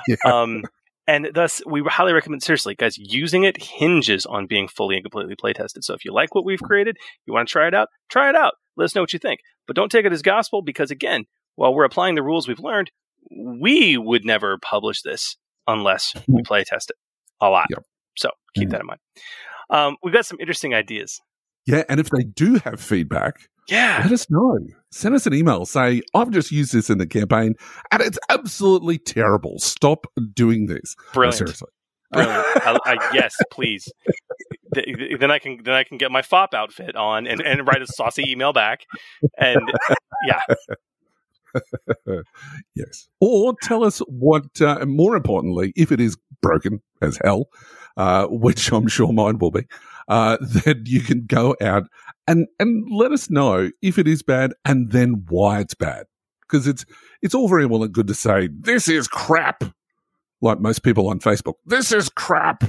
Yeah. 0.08 0.16
Um, 0.26 0.64
and 1.08 1.30
thus, 1.34 1.62
we 1.66 1.82
highly 1.82 2.14
recommend, 2.14 2.44
seriously, 2.44 2.76
guys, 2.76 2.98
using 2.98 3.44
it 3.44 3.62
hinges 3.62 4.26
on 4.26 4.48
being 4.48 4.68
fully 4.68 4.96
and 4.96 5.04
completely 5.04 5.36
play 5.36 5.54
tested. 5.54 5.84
So 5.84 5.94
if 5.94 6.04
you 6.04 6.12
like 6.12 6.34
what 6.34 6.46
we've 6.46 6.62
created, 6.62 6.98
you 7.26 7.34
want 7.34 7.48
to 7.48 7.52
try 7.52 7.68
it 7.68 7.74
out, 7.74 7.90
try 8.10 8.30
it 8.30 8.36
out. 8.36 8.54
Let 8.76 8.86
us 8.86 8.96
know 8.96 9.02
what 9.02 9.14
you 9.14 9.20
think. 9.20 9.40
But 9.68 9.76
don't 9.76 9.92
take 9.92 10.06
it 10.06 10.14
as 10.14 10.22
gospel 10.22 10.62
because, 10.62 10.92
again, 10.92 11.26
while 11.56 11.74
we're 11.74 11.86
applying 11.86 12.16
the 12.16 12.24
rules 12.24 12.48
we've 12.48 12.60
learned, 12.60 12.92
we 13.32 13.98
would 13.98 14.26
never 14.26 14.58
publish 14.60 15.02
this 15.02 15.38
unless 15.68 16.14
we 16.28 16.42
play 16.44 16.64
test 16.64 16.90
it 16.92 16.96
a 17.42 17.50
lot. 17.50 17.68
Yep. 17.70 17.84
So 18.18 18.30
keep 18.56 18.68
Mhm. 18.70 18.72
that 18.72 18.82
in 18.82 18.88
mind. 18.88 19.00
Um, 19.70 19.98
we've 20.04 20.14
got 20.14 20.26
some 20.26 20.38
interesting 20.40 20.74
ideas. 20.74 21.20
Yeah, 21.66 21.84
and 21.90 22.00
if 22.00 22.10
they 22.10 22.24
do 22.24 22.56
have 22.64 22.80
feedback, 22.80 23.50
Yeah. 23.68 24.00
let 24.04 24.12
us 24.12 24.30
know. 24.30 24.60
Send 24.92 25.16
us 25.16 25.26
an 25.26 25.34
email. 25.34 25.66
Say, 25.66 26.04
I've 26.14 26.30
just 26.30 26.52
used 26.52 26.72
this 26.74 26.90
in 26.92 27.00
the 27.00 27.08
campaign 27.08 27.56
and 27.92 28.02
it's 28.04 28.20
absolutely 28.30 29.00
terrible. 29.00 29.58
Stop 29.58 30.06
doing 30.34 30.68
this. 30.68 30.96
No, 31.08 31.14
Brilliant. 31.14 31.38
seriously. 31.38 31.70
Brilliant. 32.12 32.46
I, 32.58 32.80
I, 32.86 33.10
yes, 33.14 33.36
please. 33.52 33.92
Th- 34.76 34.86
th- 34.86 35.20
Then 35.20 35.32
I 35.32 35.40
can 35.40 35.58
then 35.64 35.74
I 35.74 35.84
can 35.84 35.98
get 35.98 36.12
my 36.12 36.22
fop 36.22 36.54
outfit 36.54 36.96
on 36.96 37.26
and, 37.26 37.42
and 37.42 37.68
write 37.68 37.82
a 37.82 37.88
saucy 37.88 38.24
email 38.32 38.54
back. 38.54 38.82
And 39.40 39.60
yeah, 40.28 40.42
yes. 42.76 43.08
Or 43.20 43.56
tell 43.62 43.84
us 43.84 44.00
what, 44.00 44.62
uh, 44.62 44.86
more 44.86 45.16
importantly, 45.16 45.74
if 45.76 45.92
it 45.92 46.00
is 46.00 46.18
broken 46.42 46.82
as 47.02 47.20
hell, 47.24 47.48
uh, 47.98 48.28
which 48.28 48.72
I'm 48.72 48.88
sure 48.88 49.12
mine 49.12 49.38
will 49.38 49.52
be, 49.52 49.66
uh, 50.08 50.38
then 50.42 50.84
you 50.86 51.02
can 51.02 51.26
go 51.26 51.56
out 51.62 51.84
and, 52.28 52.48
and 52.60 52.86
let 52.92 53.12
us 53.12 53.30
know 53.30 53.72
if 53.82 53.98
it 53.98 54.08
is 54.08 54.24
bad 54.24 54.54
and 54.64 54.92
then 54.92 55.26
why 55.30 55.60
it's 55.60 55.76
bad. 55.76 56.06
Because 56.42 56.68
it's, 56.68 56.86
it's 57.22 57.34
all 57.34 57.48
very 57.48 57.66
well 57.66 57.84
and 57.84 57.94
good 57.94 58.08
to 58.08 58.14
say, 58.14 58.50
this 58.52 58.88
is 58.88 59.08
crap. 59.08 59.64
Like 60.42 60.60
most 60.60 60.84
people 60.84 61.08
on 61.08 61.20
Facebook, 61.20 61.56
this 61.66 61.92
is 61.92 62.10
crap. 62.10 62.64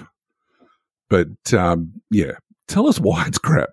But, 1.11 1.53
um, 1.53 1.93
yeah, 2.11 2.33
tell 2.69 2.87
us 2.87 2.99
why 2.99 3.27
it's 3.27 3.39
crap. 3.39 3.71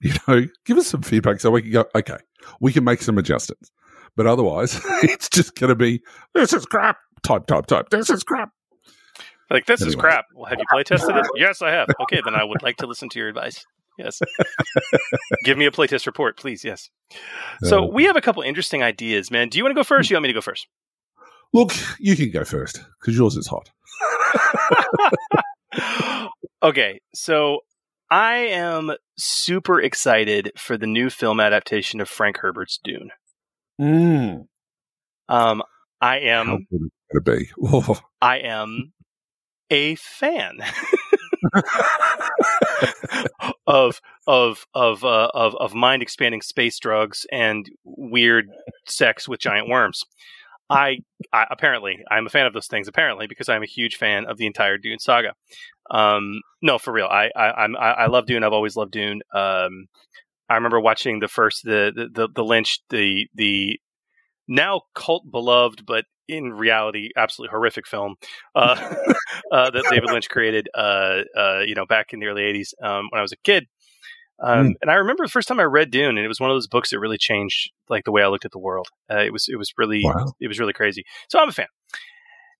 You 0.00 0.14
know, 0.26 0.46
give 0.66 0.78
us 0.78 0.88
some 0.88 1.02
feedback 1.02 1.38
so 1.38 1.52
we 1.52 1.62
can 1.62 1.70
go, 1.70 1.84
okay, 1.94 2.16
we 2.60 2.72
can 2.72 2.82
make 2.82 3.02
some 3.02 3.18
adjustments. 3.18 3.70
But 4.16 4.26
otherwise, 4.26 4.80
it's 5.02 5.28
just 5.28 5.54
going 5.54 5.68
to 5.68 5.74
be, 5.74 6.02
this 6.34 6.52
is 6.52 6.66
crap. 6.66 6.98
Type, 7.22 7.46
type, 7.46 7.66
type. 7.66 7.88
This 7.90 8.10
is 8.10 8.22
crap. 8.24 8.50
like 9.50 9.66
this 9.66 9.80
is 9.82 9.94
crap. 9.94 10.26
Well, 10.34 10.46
have 10.46 10.58
you 10.58 10.64
play 10.70 10.82
tested 10.82 11.16
it? 11.16 11.26
Yes, 11.36 11.62
I 11.62 11.70
have. 11.70 11.88
Okay, 12.02 12.20
then 12.24 12.34
I 12.34 12.44
would 12.44 12.62
like 12.62 12.76
to 12.78 12.86
listen 12.86 13.08
to 13.10 13.18
your 13.18 13.28
advice. 13.28 13.64
Yes. 13.98 14.20
Give 15.44 15.56
me 15.58 15.66
a 15.66 15.70
playtest 15.70 16.06
report, 16.06 16.36
please. 16.36 16.64
Yes. 16.64 16.90
So 17.62 17.84
Uh, 17.84 17.86
we 17.88 18.04
have 18.04 18.16
a 18.16 18.20
couple 18.20 18.42
interesting 18.42 18.82
ideas, 18.82 19.30
man. 19.30 19.48
Do 19.48 19.58
you 19.58 19.64
want 19.64 19.72
to 19.72 19.78
go 19.78 19.84
first? 19.84 20.10
Or 20.10 20.14
you 20.14 20.16
want 20.16 20.22
me 20.24 20.28
to 20.28 20.34
go 20.34 20.40
first? 20.40 20.66
Look, 21.52 21.72
you 22.00 22.16
can 22.16 22.30
go 22.30 22.44
first 22.44 22.82
because 23.00 23.16
yours 23.16 23.36
is 23.36 23.46
hot. 23.46 23.70
okay, 26.62 27.00
so 27.14 27.60
I 28.10 28.36
am 28.36 28.92
super 29.16 29.80
excited 29.80 30.52
for 30.56 30.76
the 30.76 30.86
new 30.86 31.10
film 31.10 31.40
adaptation 31.40 32.00
of 32.00 32.08
Frank 32.08 32.38
Herbert's 32.38 32.78
Dune. 32.82 33.10
Mm. 33.82 34.46
Um, 35.28 35.62
I 36.00 36.20
am 36.20 36.46
good 36.46 36.66
is 36.70 36.90
it 37.10 37.24
going 37.24 37.40
to 37.40 37.94
be? 37.94 38.00
I 38.22 38.38
am 38.38 38.92
a 39.70 39.96
fan 39.96 40.58
of 43.66 44.00
of 44.28 44.66
of 44.72 45.04
uh, 45.04 45.30
of 45.34 45.56
of 45.56 45.74
mind 45.74 46.02
expanding 46.02 46.42
space 46.42 46.78
drugs 46.78 47.26
and 47.32 47.68
weird 47.84 48.50
sex 48.86 49.26
with 49.28 49.40
giant 49.40 49.68
worms. 49.68 50.04
I, 50.70 50.98
I 51.32 51.46
apparently 51.50 52.04
I'm 52.08 52.26
a 52.26 52.30
fan 52.30 52.46
of 52.46 52.52
those 52.52 52.68
things 52.68 52.86
apparently 52.86 53.26
because 53.26 53.48
I'm 53.48 53.62
a 53.62 53.66
huge 53.66 53.96
fan 53.96 54.26
of 54.26 54.38
the 54.38 54.46
entire 54.46 54.78
Dune 54.78 55.00
saga. 55.00 55.34
Um, 55.90 56.40
no, 56.62 56.78
for 56.78 56.92
real, 56.92 57.06
I 57.06 57.30
I 57.34 57.64
I'm, 57.64 57.76
I 57.76 57.90
I 57.92 58.06
love 58.06 58.26
Dune. 58.26 58.44
I've 58.44 58.52
always 58.52 58.76
loved 58.76 58.92
Dune. 58.92 59.22
Um, 59.34 59.88
I 60.48 60.54
remember 60.56 60.80
watching 60.80 61.20
the 61.20 61.28
first 61.28 61.62
the 61.64 61.92
the 61.94 62.08
the, 62.12 62.28
the 62.34 62.44
Lynch 62.44 62.80
the 62.90 63.28
the 63.34 63.78
now 64.48 64.82
cult 64.94 65.24
beloved 65.30 65.84
but 65.86 66.04
in 66.28 66.52
reality 66.52 67.10
absolutely 67.16 67.50
horrific 67.52 67.86
film 67.86 68.14
uh, 68.54 68.74
uh, 69.52 69.70
that 69.70 69.84
David 69.90 70.10
Lynch 70.10 70.28
created 70.28 70.68
uh, 70.74 71.20
uh, 71.36 71.60
you 71.66 71.74
know 71.74 71.86
back 71.86 72.12
in 72.12 72.20
the 72.20 72.26
early 72.26 72.42
80s 72.42 72.74
um, 72.82 73.06
when 73.10 73.18
I 73.18 73.22
was 73.22 73.32
a 73.32 73.36
kid. 73.44 73.66
Um, 74.42 74.70
Mm. 74.70 74.72
and 74.82 74.90
I 74.90 74.94
remember 74.94 75.24
the 75.24 75.30
first 75.30 75.46
time 75.46 75.60
I 75.60 75.64
read 75.64 75.90
Dune 75.92 76.16
and 76.16 76.24
it 76.24 76.28
was 76.28 76.40
one 76.40 76.50
of 76.50 76.56
those 76.56 76.66
books 76.66 76.90
that 76.90 76.98
really 76.98 77.18
changed 77.18 77.70
like 77.88 78.02
the 78.04 78.10
way 78.10 78.22
I 78.22 78.26
looked 78.26 78.44
at 78.44 78.50
the 78.50 78.58
world. 78.58 78.88
Uh, 79.10 79.18
it 79.18 79.32
was 79.32 79.46
it 79.48 79.56
was 79.56 79.72
really 79.78 80.00
Wow. 80.04 80.32
it 80.40 80.48
was 80.48 80.58
really 80.58 80.72
crazy. 80.72 81.04
So 81.28 81.38
I'm 81.38 81.48
a 81.48 81.52
fan. 81.52 81.66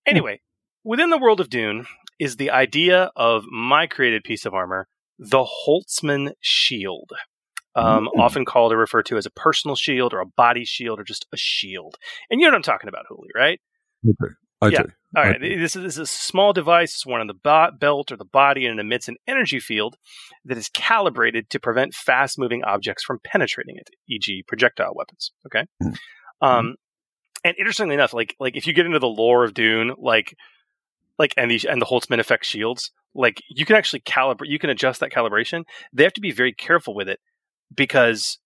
Anyway 0.06 0.40
within 0.84 1.10
the 1.10 1.18
world 1.18 1.40
of 1.40 1.48
Dune 1.50 1.86
is 2.18 2.36
the 2.36 2.50
idea 2.50 3.10
of 3.16 3.44
my 3.46 3.86
created 3.86 4.22
piece 4.24 4.44
of 4.46 4.54
armor 4.54 4.88
the 5.18 5.44
Holtzman 5.66 6.32
shield 6.40 7.10
um, 7.74 8.08
Mm. 8.14 8.20
often 8.20 8.44
called 8.44 8.72
or 8.72 8.76
referred 8.76 9.06
to 9.06 9.16
as 9.16 9.26
a 9.26 9.30
personal 9.30 9.76
shield 9.76 10.12
or 10.12 10.20
a 10.20 10.26
body 10.26 10.64
shield 10.64 11.00
or 11.00 11.04
just 11.04 11.26
a 11.32 11.36
shield. 11.36 11.96
And 12.30 12.40
you 12.40 12.46
know 12.46 12.50
what 12.52 12.56
I'm 12.56 12.62
talking 12.62 12.88
about, 12.88 13.06
Hooly, 13.08 13.30
right? 13.34 13.60
I 14.04 14.10
do. 14.20 14.34
I 14.60 14.68
Yeah. 14.68 14.82
do. 14.82 14.88
All 15.14 15.22
right, 15.24 15.36
Okay. 15.36 15.56
this 15.58 15.76
is, 15.76 15.82
this 15.82 15.94
is 15.94 15.98
a 15.98 16.06
small 16.06 16.52
device 16.54 16.94
it's 16.94 17.04
worn 17.04 17.20
on 17.20 17.26
the 17.26 17.34
bo- 17.34 17.70
belt 17.78 18.10
or 18.12 18.16
the 18.16 18.24
body, 18.24 18.64
and 18.64 18.78
it 18.78 18.80
emits 18.82 19.08
an 19.08 19.16
energy 19.26 19.60
field 19.60 19.96
that 20.44 20.56
is 20.56 20.70
calibrated 20.70 21.50
to 21.50 21.60
prevent 21.60 21.92
fast-moving 21.94 22.64
objects 22.64 23.04
from 23.04 23.18
penetrating 23.22 23.76
it, 23.76 23.90
e.g., 24.08 24.42
projectile 24.48 24.94
weapons. 24.94 25.32
Okay, 25.46 25.64
Mm. 25.82 25.96
um, 26.40 26.76
and 27.44 27.56
interestingly 27.58 27.94
enough, 27.94 28.14
like 28.14 28.34
like 28.40 28.56
if 28.56 28.66
you 28.66 28.72
get 28.72 28.86
into 28.86 28.98
the 29.00 29.06
lore 29.08 29.44
of 29.44 29.52
Dune, 29.52 29.92
like 29.98 30.34
like 31.18 31.34
and 31.36 31.50
the 31.50 31.60
and 31.68 31.82
the 31.82 31.86
Holtzman 31.86 32.18
effect 32.20 32.46
shields, 32.46 32.90
like 33.14 33.42
you 33.50 33.66
can 33.66 33.76
actually 33.76 34.00
calibrate, 34.00 34.48
you 34.48 34.58
can 34.58 34.70
adjust 34.70 35.00
that 35.00 35.10
calibration. 35.12 35.64
They 35.92 36.04
have 36.04 36.12
to 36.14 36.20
be 36.22 36.30
very 36.32 36.52
careful 36.54 36.94
with 36.94 37.08
it 37.08 37.20
because, 37.74 38.38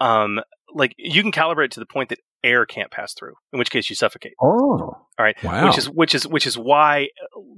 um, 0.00 0.40
like 0.74 0.94
you 0.98 1.22
can 1.22 1.32
calibrate 1.32 1.66
it 1.66 1.70
to 1.72 1.80
the 1.80 1.86
point 1.86 2.08
that 2.10 2.18
air 2.44 2.66
can't 2.66 2.90
pass 2.90 3.14
through, 3.14 3.34
in 3.52 3.58
which 3.58 3.70
case 3.70 3.88
you 3.88 3.94
suffocate 3.96 4.32
Oh. 4.40 4.78
all 4.80 5.06
right 5.20 5.36
Wow. 5.44 5.64
which 5.66 5.78
is 5.78 5.88
which 5.88 6.14
is 6.14 6.26
which 6.26 6.46
is 6.46 6.58
why 6.58 7.08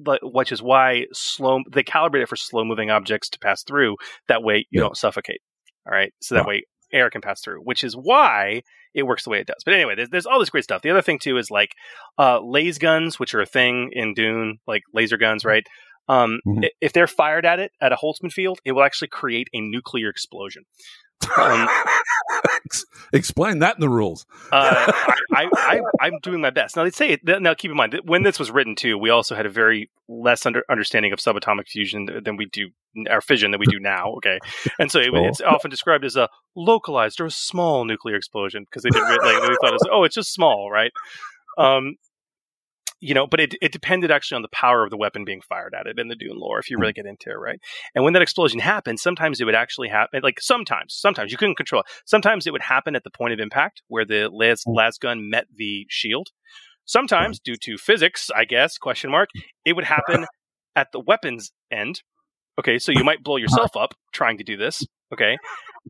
uh, 0.06 0.16
which 0.22 0.52
is 0.52 0.60
why 0.62 1.06
slow 1.12 1.60
they 1.72 1.82
calibrate 1.82 2.22
it 2.22 2.28
for 2.28 2.36
slow 2.36 2.64
moving 2.64 2.90
objects 2.90 3.30
to 3.30 3.38
pass 3.38 3.62
through 3.62 3.96
that 4.28 4.42
way 4.42 4.58
you 4.70 4.80
Yeah. 4.80 4.80
don't 4.82 4.96
suffocate 4.96 5.40
all 5.86 5.92
right 5.96 6.12
so 6.20 6.34
that 6.34 6.40
Right. 6.42 6.48
way 6.48 6.62
air 6.92 7.10
can 7.10 7.20
pass 7.22 7.40
through, 7.40 7.60
which 7.60 7.82
is 7.82 7.94
why 7.96 8.62
it 8.94 9.02
works 9.04 9.24
the 9.24 9.30
way 9.30 9.40
it 9.40 9.48
does. 9.48 9.62
But 9.64 9.74
anyway, 9.74 9.96
there's, 9.96 10.10
there's 10.10 10.26
all 10.26 10.38
this 10.38 10.50
great 10.50 10.62
stuff. 10.62 10.82
The 10.82 10.90
other 10.90 11.02
thing 11.02 11.18
too 11.18 11.38
is 11.38 11.50
like 11.50 11.70
uh, 12.20 12.38
laser 12.40 12.78
guns, 12.78 13.18
which 13.18 13.34
are 13.34 13.40
a 13.40 13.46
thing 13.46 13.90
in 13.92 14.14
Dune, 14.14 14.58
like 14.68 14.82
laser 14.92 15.16
guns, 15.16 15.44
right? 15.44 15.66
Um, 16.08 16.40
Mhm. 16.46 16.68
If 16.80 16.92
they're 16.92 17.06
fired 17.06 17.46
at 17.46 17.58
it 17.60 17.72
at 17.80 17.92
a 17.92 17.96
Holtzman 17.96 18.32
field, 18.32 18.58
it 18.64 18.72
will 18.72 18.82
actually 18.82 19.08
create 19.08 19.48
a 19.54 19.60
nuclear 19.60 20.08
explosion. 20.10 20.64
Um, 21.38 21.68
Explain 23.12 23.60
that 23.60 23.76
in 23.76 23.80
the 23.80 23.88
rules. 23.88 24.26
uh, 24.52 24.92
I, 25.34 25.80
I'm 26.00 26.18
doing 26.22 26.40
my 26.40 26.50
best. 26.50 26.76
Now, 26.76 26.84
they 26.84 26.90
say 26.90 27.10
it, 27.10 27.20
now. 27.24 27.54
Keep 27.54 27.70
in 27.70 27.76
mind 27.76 27.92
that 27.92 28.04
when 28.04 28.22
this 28.24 28.38
was 28.38 28.50
written 28.50 28.74
too, 28.74 28.98
we 28.98 29.10
also 29.10 29.34
had 29.34 29.46
a 29.46 29.50
very 29.50 29.90
less 30.08 30.44
under, 30.44 30.64
understanding 30.70 31.12
of 31.12 31.18
subatomic 31.20 31.68
fusion 31.68 32.08
than 32.24 32.36
we 32.36 32.46
do 32.46 32.70
our 33.10 33.20
fission 33.20 33.50
than 33.52 33.60
we 33.60 33.66
do 33.66 33.78
now. 33.80 34.14
Okay, 34.16 34.38
and 34.78 34.90
so 34.90 34.98
it, 34.98 35.04
Sure. 35.06 35.26
it's 35.28 35.40
often 35.40 35.70
described 35.70 36.04
as 36.04 36.16
a 36.16 36.28
localized 36.56 37.20
or 37.20 37.26
a 37.26 37.30
small 37.30 37.84
nuclear 37.84 38.16
explosion 38.16 38.64
because 38.64 38.82
they 38.82 38.90
didn't 38.90 39.08
like 39.08 39.20
they 39.20 39.30
thought 39.60 39.70
it 39.70 39.72
was 39.72 39.88
oh 39.90 40.04
it's 40.04 40.14
just 40.14 40.32
small, 40.32 40.70
right? 40.70 40.92
Um, 41.58 41.96
you 43.04 43.14
know, 43.14 43.26
but 43.26 43.40
it 43.40 43.54
it 43.60 43.72
depended 43.72 44.10
actually 44.10 44.36
on 44.36 44.42
the 44.42 44.48
power 44.48 44.82
of 44.82 44.90
the 44.90 44.96
weapon 44.96 45.24
being 45.24 45.42
fired 45.42 45.74
at 45.78 45.86
it 45.86 45.98
in 45.98 46.08
the 46.08 46.16
Dune 46.16 46.38
lore. 46.38 46.58
If 46.58 46.70
you 46.70 46.76
hmm. 46.76 46.82
really 46.82 46.92
get 46.94 47.06
into 47.06 47.30
it, 47.30 47.38
right? 47.38 47.60
And 47.94 48.02
when 48.02 48.14
that 48.14 48.22
explosion 48.22 48.60
happened, 48.60 48.98
sometimes 48.98 49.40
it 49.40 49.44
would 49.44 49.54
actually 49.54 49.88
happen. 49.88 50.20
Like 50.22 50.40
sometimes, 50.40 50.94
sometimes 50.94 51.30
you 51.30 51.38
couldn't 51.38 51.56
control 51.56 51.82
it. 51.82 51.86
Sometimes 52.06 52.46
it 52.46 52.52
would 52.52 52.62
happen 52.62 52.96
at 52.96 53.04
the 53.04 53.10
point 53.10 53.34
of 53.34 53.40
impact 53.40 53.82
where 53.88 54.04
the 54.04 54.28
las, 54.32 54.62
hmm. 54.64 54.72
las 54.72 54.98
gun 54.98 55.28
met 55.28 55.46
the 55.54 55.86
shield. 55.88 56.28
Sometimes, 56.86 57.40
due 57.40 57.56
to 57.62 57.78
physics, 57.78 58.30
I 58.34 58.44
guess 58.44 58.76
question 58.76 59.10
mark, 59.10 59.30
it 59.64 59.74
would 59.74 59.84
happen 59.84 60.26
at 60.76 60.88
the 60.92 61.00
weapons 61.00 61.52
end. 61.70 62.02
Okay, 62.58 62.78
so 62.78 62.92
you 62.92 63.04
might 63.04 63.22
blow 63.22 63.36
yourself 63.44 63.76
up 63.76 63.94
trying 64.12 64.38
to 64.38 64.44
do 64.44 64.56
this. 64.56 64.82
Okay, 65.12 65.36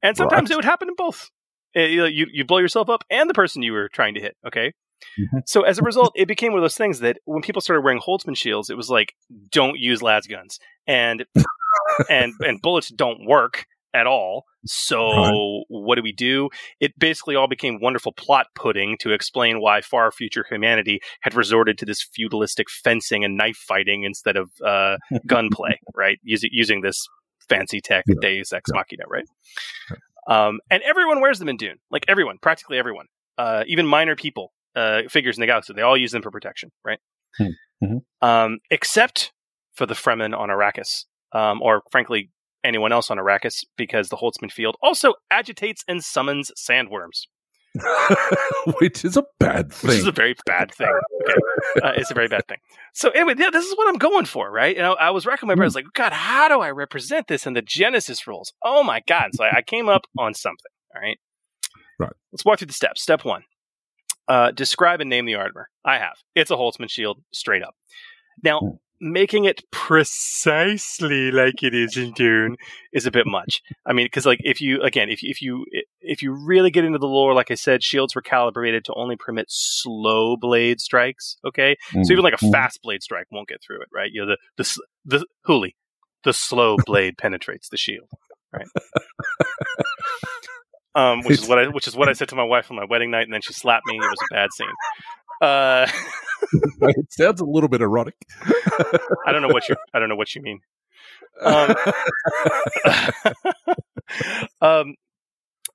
and 0.03 0.17
sometimes 0.17 0.51
Right. 0.51 0.55
it 0.55 0.57
would 0.57 0.65
happen 0.65 0.89
in 0.89 0.95
both. 0.97 1.31
You 1.75 2.07
you 2.07 2.27
you 2.33 2.45
blow 2.45 2.59
yourself 2.59 2.89
up 2.89 3.03
and 3.11 3.29
the 3.29 3.35
person 3.35 3.63
you 3.63 3.73
were 3.73 3.89
trying 3.89 4.15
to 4.15 4.21
hit. 4.21 4.37
Okay. 4.47 4.73
Mhm. 5.19 5.43
So 5.47 5.63
as 5.63 5.79
a 5.79 5.83
result, 5.83 6.13
it 6.15 6.27
became 6.29 6.53
one 6.53 6.59
of 6.61 6.65
those 6.65 6.77
things 6.77 7.01
that 7.01 7.19
when 7.25 7.43
people 7.43 7.61
started 7.63 7.83
wearing 7.83 8.01
Holtzman 8.01 8.37
shields, 8.37 8.71
it 8.71 8.77
was 8.77 8.91
like, 8.91 9.15
don't 9.51 9.79
use 9.79 10.03
las 10.03 10.27
guns, 10.27 10.59
and 10.87 11.25
and 12.11 12.33
and 12.41 12.61
bullets 12.63 12.89
don't 12.89 13.27
work 13.27 13.67
at 13.93 14.07
all. 14.07 14.45
So 14.67 14.99
Right. 15.17 15.65
what 15.69 15.95
do 15.97 16.03
we 16.03 16.13
do? 16.13 16.49
It 16.81 16.99
basically 16.99 17.37
all 17.37 17.47
became 17.47 17.79
wonderful 17.81 18.13
plot 18.13 18.47
pudding 18.57 18.97
to 19.01 19.13
explain 19.13 19.61
why 19.61 19.83
far 19.83 20.11
future 20.11 20.45
humanity 20.49 21.01
had 21.21 21.35
resorted 21.35 21.79
to 21.79 21.85
this 21.85 22.03
feudalistic 22.03 22.69
fencing 22.71 23.25
and 23.25 23.37
knife 23.37 23.57
fighting 23.57 24.03
instead 24.05 24.37
of 24.37 24.51
uh, 24.65 24.97
gunplay, 25.27 25.79
right? 25.95 26.19
Using 26.25 26.51
using 26.53 26.81
this 26.81 27.07
fancy 27.49 27.81
tech, 27.81 28.05
Yeah. 28.09 28.15
Deus 28.21 28.53
Ex 28.53 28.71
Yeah. 28.73 28.81
Machina, 28.81 29.05
right? 29.09 29.27
Um, 30.27 30.61
and 30.71 30.83
everyone 30.83 31.21
wears 31.21 31.39
them 31.39 31.49
in 31.51 31.57
Dune, 31.59 31.77
like 31.91 32.05
everyone, 32.09 32.39
practically 32.41 32.79
everyone, 32.79 33.07
uh, 33.37 33.65
even 33.67 33.87
minor 33.87 34.17
people, 34.17 34.53
uh, 34.77 35.03
figures 35.09 35.37
in 35.37 35.41
the 35.41 35.47
galaxy. 35.47 35.73
They 35.75 35.83
all 35.83 35.97
use 35.97 36.13
them 36.13 36.23
for 36.23 36.31
protection, 36.31 36.71
right? 36.85 36.99
Hmm. 37.39 37.47
Mhm. 37.83 38.01
Um, 38.23 38.59
except 38.71 39.33
for 39.75 39.87
the 39.87 39.95
Fremen 39.95 40.37
on 40.39 40.49
Arrakis, 40.49 41.05
um, 41.33 41.61
or 41.63 41.83
frankly, 41.91 42.31
anyone 42.63 42.93
else 42.93 43.11
on 43.11 43.19
Arrakis, 43.19 43.65
because 43.77 44.09
the 44.09 44.17
Holtzman 44.17 44.51
field 44.53 44.77
also 44.83 45.15
agitates 45.31 45.83
and 45.89 46.03
summons 46.03 46.51
sandworms, 46.59 47.27
Which 48.81 49.05
is 49.05 49.17
a 49.17 49.25
bad 49.41 49.73
thing. 49.73 49.89
which 49.89 49.99
is 49.99 50.07
a 50.07 50.13
very 50.13 50.37
bad 50.47 50.73
thing. 50.73 50.89
Okay, 51.23 51.35
uh, 51.83 51.93
it's 51.97 52.11
a 52.11 52.15
very 52.15 52.29
bad 52.29 52.47
thing. 52.47 52.59
So 52.93 53.11
anyway, 53.11 53.35
yeah, 53.37 53.51
this 53.51 53.65
is 53.67 53.77
what 53.77 53.89
I'm 53.89 53.99
going 53.99 54.25
for, 54.27 54.51
right? 54.51 54.75
You 54.77 54.83
know, 54.83 54.95
I 54.95 55.11
was 55.11 55.27
racking 55.27 55.49
my 55.49 55.57
brains, 55.57 55.75
like, 55.75 55.87
God, 55.95 56.13
how 56.13 56.49
do 56.49 56.61
I 56.61 56.71
represent 56.71 57.27
this 57.27 57.47
in 57.47 57.55
the 57.55 57.63
Genesys 57.63 58.27
rules? 58.29 58.53
Oh 58.65 58.83
my 58.85 59.03
God! 59.09 59.31
So 59.35 59.45
I, 59.45 59.57
I 59.57 59.63
came 59.63 59.89
up 59.89 60.07
on 60.17 60.35
something. 60.35 60.71
All 60.95 61.03
right, 61.03 61.19
Right. 61.99 62.13
Let's 62.33 62.45
walk 62.45 62.59
through 62.61 62.67
the 62.69 62.73
steps. 62.73 63.03
Step 63.03 63.25
one: 63.25 63.43
uh, 64.29 64.51
describe 64.53 65.01
and 65.01 65.11
name 65.11 65.27
the 65.27 65.35
armor. 65.35 65.69
I 65.85 65.99
have. 65.99 66.17
It's 66.35 66.51
a 66.51 66.57
Holtzman 66.57 66.91
shield, 66.91 67.23
straight 67.33 67.63
up. 67.63 67.75
Now, 68.43 68.61
Hmm. 68.61 68.69
making 69.01 69.45
it 69.45 69.63
precisely 69.71 71.31
like 71.31 71.63
it 71.63 71.75
is 71.75 71.97
in 71.97 72.13
Dune 72.13 72.57
is 72.93 73.07
a 73.07 73.11
bit 73.11 73.27
much. 73.27 73.61
I 73.85 73.93
mean, 73.93 74.07
because 74.07 74.25
like 74.25 74.39
if 74.45 74.61
you 74.61 74.81
again, 74.83 75.11
if 75.11 75.23
you, 75.23 75.31
if 75.31 75.43
you 75.43 75.67
if 76.01 76.23
you 76.23 76.33
really 76.33 76.71
get 76.71 76.85
into 76.85 76.99
the 76.99 77.07
lore, 77.07 77.35
like 77.35 77.51
I 77.51 77.55
said, 77.55 77.83
shields 77.83 78.15
were 78.15 78.23
calibrated 78.23 78.85
to 78.87 78.95
only 78.95 79.17
permit 79.17 79.47
slow 79.49 80.37
blade 80.37 80.81
strikes. 80.81 81.37
Okay, 81.47 81.77
so 82.03 82.13
even 82.13 82.25
like 82.25 82.35
a 82.35 82.45
Mhm. 82.45 82.53
fast 82.53 82.81
blade 82.83 83.03
strike 83.03 83.27
won't 83.31 83.49
get 83.49 83.63
through 83.63 83.83
it, 83.83 83.89
right? 83.93 84.11
You 84.13 84.25
know, 84.25 84.35
the 84.57 84.63
the 84.63 85.19
the 85.19 85.27
Hooly, 85.45 85.77
the 86.25 86.33
slow 86.33 86.77
blade 86.87 87.19
penetrates 87.19 87.69
the 87.69 87.77
shield, 87.77 88.09
right? 88.53 88.67
um, 90.95 91.23
which 91.23 91.41
is 91.41 91.49
what 91.49 91.59
I 91.59 91.69
which 91.69 91.87
is 91.87 91.97
what 91.97 92.09
I 92.09 92.13
said 92.13 92.29
to 92.31 92.37
my 92.37 92.45
wife 92.45 92.71
on 92.71 92.77
my 92.77 92.85
wedding 92.85 93.11
night, 93.11 93.25
and 93.25 93.33
then 93.33 93.43
she 93.43 93.53
slapped 93.53 93.87
me. 93.87 93.97
It 93.97 94.01
was 94.01 94.19
a 94.31 94.35
bad 94.35 94.51
scene. 94.53 94.69
Uh, 95.41 95.87
it 96.91 97.13
sounds 97.13 97.41
a 97.41 97.45
little 97.45 97.69
bit 97.69 97.81
erotic. 97.81 98.15
I 99.27 99.33
don't 99.33 99.43
know 99.43 99.49
what 99.49 99.69
you 99.69 99.77
I 99.93 99.99
don't 99.99 100.09
know 100.09 100.17
what 100.17 100.35
you 100.35 100.43
mean. 100.43 100.61
Um, 101.41 101.75
um, 104.61 104.95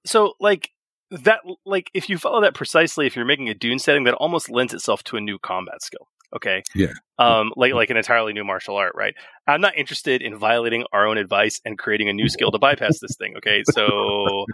so 0.06 0.34
like 0.40 0.72
that, 1.12 1.40
like 1.66 1.90
if 1.94 2.10
you 2.10 2.18
follow 2.18 2.42
that 2.42 2.54
precisely, 2.54 3.08
if 3.08 3.16
you're 3.16 3.26
making 3.26 3.50
a 3.50 3.54
Dune 3.54 3.80
setting, 3.80 4.06
that 4.06 4.14
almost 4.16 4.50
lends 4.50 4.74
itself 4.74 5.04
to 5.06 5.18
a 5.18 5.22
new 5.22 5.40
combat 5.40 5.82
skill. 5.82 6.08
Okay. 6.36 6.64
Yeah. 6.76 6.94
Um, 7.18 7.52
like 7.56 7.74
like 7.74 7.90
an 7.90 7.98
entirely 7.98 8.34
new 8.34 8.44
martial 8.44 8.76
art, 8.76 8.94
right? 8.96 9.16
I'm 9.48 9.62
not 9.62 9.78
interested 9.78 10.22
in 10.22 10.38
violating 10.38 10.86
our 10.94 11.08
own 11.08 11.18
advice 11.18 11.60
and 11.66 11.78
creating 11.78 12.08
a 12.08 12.14
new 12.14 12.30
skill 12.30 12.52
to 12.52 12.60
bypass 12.60 13.00
this 13.00 13.16
thing. 13.18 13.36
Okay. 13.38 13.64
So 13.72 14.46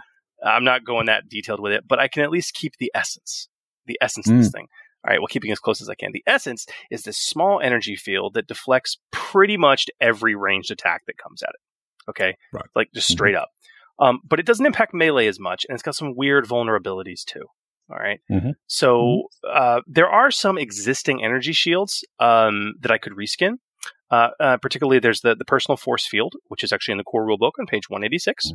I'm 0.44 0.64
not 0.64 0.84
going 0.84 1.06
that 1.06 1.28
detailed 1.28 1.60
with 1.60 1.72
it, 1.72 1.84
but 1.86 1.98
I 1.98 2.08
can 2.08 2.22
at 2.22 2.30
least 2.30 2.54
keep 2.54 2.74
the 2.78 2.90
essence, 2.94 3.48
the 3.86 3.98
essence 4.00 4.28
of 4.28 4.36
this 4.38 4.50
thing. 4.50 4.66
All 5.04 5.10
right. 5.10 5.20
Well, 5.20 5.28
keeping 5.28 5.52
as 5.52 5.58
close 5.60 5.80
as 5.80 5.88
I 5.88 5.94
can. 5.94 6.10
The 6.12 6.24
essence 6.26 6.66
is 6.90 7.02
this 7.02 7.16
small 7.18 7.60
energy 7.60 7.94
field 7.96 8.34
that 8.34 8.48
deflects 8.48 8.98
pretty 9.12 9.56
much 9.56 9.86
every 10.00 10.34
ranged 10.34 10.70
attack 10.70 11.02
that 11.06 11.16
comes 11.16 11.42
at 11.42 11.50
it. 11.50 12.10
Okay. 12.10 12.36
Right. 12.52 12.64
Like 12.74 12.88
just 12.92 13.08
straight 13.08 13.34
up. 13.36 13.50
Um, 13.98 14.20
but 14.28 14.40
it 14.40 14.46
doesn't 14.46 14.66
impact 14.66 14.92
melee 14.92 15.26
as 15.26 15.38
much, 15.40 15.64
and 15.68 15.74
it's 15.74 15.82
got 15.82 15.94
some 15.94 16.14
weird 16.16 16.44
vulnerabilities 16.46 17.24
too. 17.24 17.44
All 17.88 17.96
right? 17.96 18.20
Mhm. 18.30 18.54
So 18.66 19.28
uh, 19.48 19.80
there 19.86 20.08
are 20.08 20.30
some 20.30 20.58
existing 20.58 21.22
energy 21.24 21.52
shields 21.52 22.04
um, 22.18 22.74
that 22.80 22.90
I 22.90 22.98
could 22.98 23.12
reskin. 23.12 23.58
Uh, 24.10 24.28
uh, 24.38 24.56
particularly, 24.58 24.98
there's 24.98 25.20
the, 25.22 25.34
the 25.34 25.44
personal 25.44 25.76
force 25.76 26.06
field, 26.06 26.34
which 26.48 26.62
is 26.62 26.72
actually 26.72 26.92
in 26.92 26.98
the 26.98 27.04
core 27.04 27.26
rulebook 27.26 27.52
on 27.58 27.66
page 27.66 27.88
186 27.90 28.52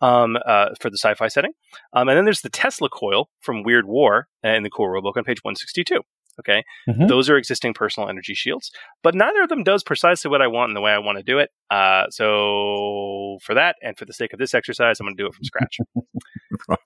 um, 0.00 0.36
uh, 0.46 0.70
for 0.80 0.90
the 0.90 0.98
sci-fi 0.98 1.28
setting. 1.28 1.52
Um, 1.92 2.08
and 2.08 2.16
then 2.16 2.24
there's 2.24 2.40
the 2.40 2.50
Tesla 2.50 2.88
coil 2.88 3.28
from 3.40 3.62
Weird 3.62 3.86
War 3.86 4.26
uh, 4.44 4.48
in 4.48 4.62
the 4.64 4.70
core 4.70 4.92
rulebook 4.92 5.16
on 5.16 5.24
page 5.24 5.38
162. 5.42 6.00
Okay, 6.40 6.62
Mhm. 6.88 7.08
those 7.08 7.28
are 7.28 7.36
existing 7.36 7.74
personal 7.74 8.08
energy 8.08 8.32
shields, 8.32 8.70
but 9.02 9.12
neither 9.12 9.42
of 9.42 9.48
them 9.48 9.64
does 9.64 9.82
precisely 9.82 10.30
what 10.30 10.40
I 10.40 10.46
want 10.46 10.70
in 10.70 10.74
the 10.74 10.80
way 10.80 10.92
I 10.92 10.98
want 10.98 11.18
to 11.18 11.24
do 11.24 11.38
it. 11.40 11.50
Uh, 11.68 12.08
so 12.10 13.38
for 13.42 13.54
that, 13.54 13.74
and 13.82 13.98
for 13.98 14.04
the 14.04 14.12
sake 14.12 14.32
of 14.32 14.38
this 14.38 14.54
exercise, 14.54 15.00
I'm 15.00 15.06
going 15.06 15.16
to 15.16 15.22
do 15.24 15.26
it 15.26 15.34
from 15.34 15.42
scratch. 15.44 15.78
right. 16.68 16.78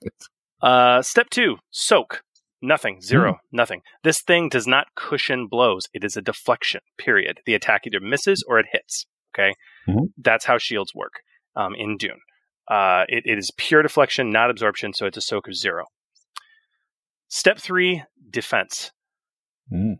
Uh, 0.63 1.01
step 1.03 1.29
two, 1.29 1.57
soak. 1.69 2.23
Nothing. 2.65 3.01
Zero. 3.01 3.39
Nothing. 3.51 3.81
This 4.03 4.21
thing 4.21 4.47
does 4.47 4.65
not 4.65 4.87
cushion 4.95 5.47
blows. 5.47 5.83
It 5.93 6.05
is 6.05 6.15
a 6.15 6.21
deflection, 6.21 6.79
period. 6.97 7.41
The 7.45 7.55
attack 7.55 7.81
either 7.85 7.99
misses 7.99 8.41
or 8.47 8.57
it 8.57 8.67
hits. 8.71 9.05
Okay? 9.35 9.53
Mhm. 9.87 10.13
That's 10.17 10.45
how 10.45 10.57
shields 10.57 10.95
work 10.95 11.11
um, 11.57 11.75
in 11.75 11.97
Dune. 11.97 12.21
Uh, 12.71 13.03
it, 13.09 13.23
it 13.25 13.37
is 13.37 13.51
pure 13.57 13.81
deflection, 13.81 14.31
not 14.31 14.49
absorption, 14.49 14.93
so 14.93 15.05
it's 15.05 15.17
a 15.17 15.21
soak 15.21 15.49
of 15.49 15.55
zero. 15.55 15.87
Step 17.27 17.57
three, 17.59 18.03
defense. 18.29 18.91
Mm. 19.71 19.95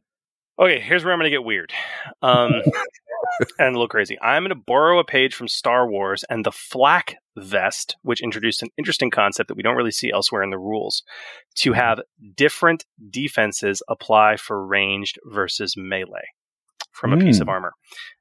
Okay, 0.60 0.80
here's 0.80 1.04
where 1.04 1.12
I'm 1.14 1.20
going 1.20 1.32
to 1.32 1.36
get 1.36 1.44
weird 1.44 1.74
um, 2.22 2.52
and 3.60 3.70
a 3.70 3.72
little 3.72 3.88
crazy. 3.88 4.20
I'm 4.22 4.44
going 4.44 4.50
to 4.50 4.64
borrow 4.68 5.00
a 5.00 5.04
page 5.04 5.34
from 5.34 5.48
Star 5.48 5.90
Wars 5.90 6.24
and 6.30 6.46
the 6.46 6.52
flak 6.52 7.16
vest, 7.36 7.96
which 8.04 8.22
introduced 8.22 8.62
an 8.62 8.70
interesting 8.78 9.10
concept 9.10 9.48
that 9.48 9.56
we 9.58 9.64
don't 9.64 9.76
really 9.76 9.90
see 9.92 10.12
elsewhere 10.12 10.44
in 10.44 10.52
the 10.52 10.60
rules, 10.60 11.02
to 11.56 11.74
have 11.74 12.02
different 12.36 12.86
defenses 13.10 13.82
apply 13.90 14.38
for 14.38 14.64
ranged 14.66 15.18
versus 15.26 15.74
melee 15.76 16.28
from 16.92 17.14
a 17.14 17.18
piece 17.18 17.40
of 17.40 17.48
Mm. 17.48 17.52
armor. 17.52 17.74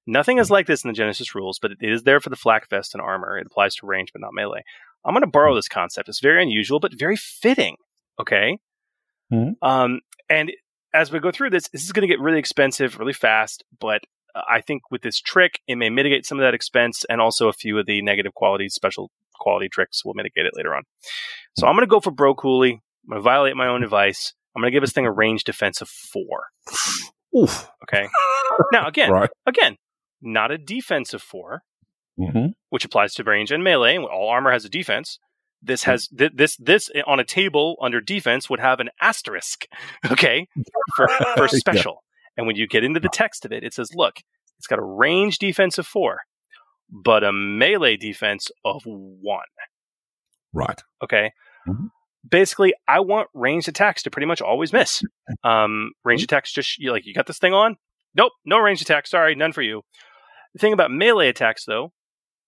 Nothing 0.06 0.38
is 0.38 0.50
like 0.50 0.66
this 0.66 0.82
in 0.82 0.90
the 0.90 0.98
Genesys 0.98 1.34
rules, 1.34 1.58
but 1.60 1.72
it 1.72 1.78
is 1.82 2.04
there 2.04 2.20
for 2.20 2.30
the 2.30 2.36
flak 2.36 2.70
vest 2.70 2.94
and 2.94 3.02
armor. 3.02 3.36
It 3.36 3.46
applies 3.46 3.74
to 3.76 3.86
range, 3.86 4.08
but 4.14 4.22
not 4.22 4.32
melee. 4.32 4.62
I'm 5.04 5.12
going 5.12 5.20
to 5.20 5.26
borrow 5.26 5.54
this 5.54 5.68
concept. 5.68 6.08
It's 6.08 6.20
very 6.20 6.42
unusual, 6.42 6.80
but 6.80 6.94
very 6.98 7.16
fitting. 7.16 7.76
Okay. 8.18 8.56
Mhm. 9.30 9.56
Um, 9.60 10.00
and 10.30 10.50
as 10.94 11.10
we 11.12 11.18
go 11.20 11.30
through 11.30 11.50
this, 11.50 11.68
this 11.68 11.84
is 11.84 11.92
going 11.92 12.06
to 12.06 12.12
get 12.12 12.20
really 12.20 12.38
expensive 12.38 12.98
really 12.98 13.12
fast, 13.12 13.64
but 13.80 14.02
uh, 14.34 14.42
I 14.48 14.60
think 14.60 14.82
with 14.90 15.02
this 15.02 15.20
trick, 15.20 15.60
it 15.66 15.76
may 15.76 15.90
mitigate 15.90 16.26
some 16.26 16.38
of 16.38 16.42
that 16.42 16.54
expense 16.54 17.04
and 17.08 17.20
also 17.20 17.48
a 17.48 17.52
few 17.52 17.78
of 17.78 17.86
the 17.86 18.02
negative 18.02 18.34
qualities, 18.34 18.74
special 18.74 19.10
quality 19.38 19.68
tricks 19.68 20.04
will 20.04 20.14
mitigate 20.14 20.46
it 20.46 20.52
later 20.56 20.74
on. 20.74 20.82
So 21.56 21.66
I'm 21.66 21.74
going 21.74 21.86
to 21.86 21.90
go 21.90 22.00
for 22.00 22.10
Bro 22.10 22.34
Cooley. 22.36 22.72
I'm 23.04 23.10
going 23.10 23.18
to 23.18 23.22
violate 23.22 23.56
my 23.56 23.66
own 23.66 23.82
advice. 23.82 24.32
I'm 24.54 24.60
going 24.62 24.70
to 24.70 24.74
give 24.76 24.82
this 24.82 24.92
thing 24.92 25.06
a 25.06 25.12
range 25.12 25.44
defense 25.44 25.80
of 25.80 25.88
four. 25.88 26.44
Oof. 27.36 27.68
Okay. 27.84 28.08
Now, 28.72 28.86
again, 28.88 29.10
Right. 29.10 29.30
again, 29.46 29.76
not 30.20 30.50
a 30.50 30.58
defense 30.58 31.14
of 31.14 31.22
four, 31.22 31.62
hmm 32.18 32.48
which 32.68 32.84
applies 32.84 33.12
to 33.14 33.24
range 33.24 33.50
and 33.50 33.62
melee. 33.64 33.96
and 33.96 34.04
All 34.04 34.28
armor 34.30 34.50
has 34.52 34.64
a 34.64 34.68
defense. 34.68 35.18
This 35.62 35.84
has 35.84 36.08
th- 36.08 36.32
this 36.34 36.56
this 36.56 36.90
on 37.06 37.20
a 37.20 37.24
table 37.24 37.76
under 37.80 38.00
defense 38.00 38.50
would 38.50 38.60
have 38.60 38.80
an 38.80 38.90
asterisk, 39.00 39.66
okay, 40.12 40.48
for 40.96 41.08
for 41.36 41.42
Yeah. 41.52 41.58
special. 41.58 42.02
And 42.36 42.46
when 42.46 42.56
you 42.56 42.66
get 42.66 42.82
into 42.84 42.98
the 43.00 43.08
text 43.08 43.44
of 43.44 43.52
it, 43.52 43.62
it 43.62 43.72
says, 43.74 43.90
"Look, 43.94 44.16
it's 44.58 44.66
got 44.66 44.78
a 44.78 44.84
range 44.84 45.38
defense 45.38 45.78
of 45.78 45.86
four, 45.86 46.20
but 46.90 47.22
a 47.22 47.32
melee 47.32 47.96
defense 47.96 48.50
of 48.64 48.82
one." 48.84 49.44
Right. 50.52 50.80
Okay. 51.02 51.32
Mhm. 51.68 51.88
Basically, 52.28 52.72
I 52.88 53.00
want 53.00 53.28
ranged 53.34 53.68
attacks 53.68 54.02
to 54.04 54.10
pretty 54.10 54.26
much 54.26 54.40
always 54.40 54.72
miss. 54.72 55.02
Um, 55.44 55.92
ranged 56.04 56.24
attacks 56.24 56.52
just 56.52 56.78
you 56.78 56.92
like 56.92 57.04
you 57.06 57.14
got 57.14 57.26
this 57.26 57.38
thing 57.38 57.54
on. 57.54 57.76
Nope, 58.14 58.32
no 58.44 58.58
ranged 58.58 58.82
attacks. 58.82 59.10
Sorry, 59.10 59.34
none 59.34 59.52
for 59.52 59.62
you. 59.62 59.82
The 60.52 60.58
thing 60.58 60.72
about 60.72 60.90
melee 60.90 61.28
attacks, 61.28 61.64
though, 61.64 61.92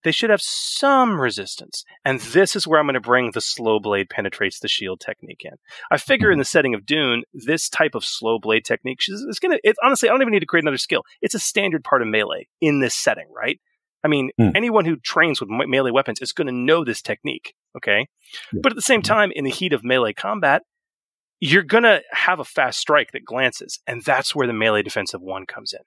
they 0.05 0.11
should 0.11 0.29
have 0.29 0.41
some 0.41 1.19
resistance, 1.19 1.83
and 2.05 2.21
this 2.21 2.55
is 2.55 2.65
where 2.67 2.79
I'm 2.79 2.85
going 2.85 2.93
to 2.93 3.01
bring 3.01 3.31
the 3.31 3.41
slow 3.41 3.79
blade 3.79 4.09
penetrates 4.09 4.59
the 4.59 4.67
shield 4.67 5.01
technique 5.01 5.41
in. 5.43 5.53
I 5.91 5.97
figure 5.97 6.31
in 6.31 6.37
the 6.39 6.45
setting 6.45 6.73
of 6.75 6.85
Dune, 6.85 7.23
this 7.33 7.67
type 7.67 7.95
of 7.95 8.05
slow 8.05 8.39
blade 8.39 8.63
technique 8.63 8.99
is, 9.09 9.39
going 9.39 9.51
to. 9.53 9.59
It's 9.63 9.79
honestly, 9.83 10.07
I 10.07 10.11
don't 10.13 10.21
even 10.21 10.31
need 10.31 10.39
to 10.41 10.45
create 10.45 10.63
another 10.63 10.77
skill. 10.77 11.01
It's 11.21 11.35
a 11.35 11.39
standard 11.39 11.83
part 11.83 12.01
of 12.03 12.07
melee 12.07 12.47
in 12.61 12.79
this 12.79 12.95
setting, 12.95 13.25
right? 13.35 13.59
I 14.03 14.07
mean, 14.07 14.29
Hmm. 14.37 14.51
anyone 14.53 14.85
who 14.85 14.97
trains 14.97 15.41
with 15.41 15.49
me- 15.49 15.65
melee 15.65 15.89
weapons 15.91 16.21
is 16.21 16.31
going 16.31 16.47
to 16.47 16.53
know 16.53 16.85
this 16.85 17.01
technique. 17.01 17.55
Okay, 17.75 18.05
Yeah. 18.53 18.59
but 18.61 18.71
at 18.71 18.75
the 18.75 18.81
same 18.83 19.01
time, 19.01 19.31
in 19.35 19.43
the 19.43 19.49
heat 19.51 19.73
of 19.73 19.83
melee 19.83 20.13
combat, 20.13 20.61
you're 21.41 21.63
going 21.63 21.83
to 21.83 22.01
have 22.11 22.39
a 22.39 22.45
fast 22.45 22.79
strike 22.79 23.11
that 23.11 23.25
glances, 23.25 23.79
and 23.87 24.03
that's 24.03 24.33
where 24.35 24.47
the 24.47 24.53
melee 24.53 24.83
defensive 24.83 25.21
one 25.21 25.45
comes 25.45 25.73
in. 25.73 25.81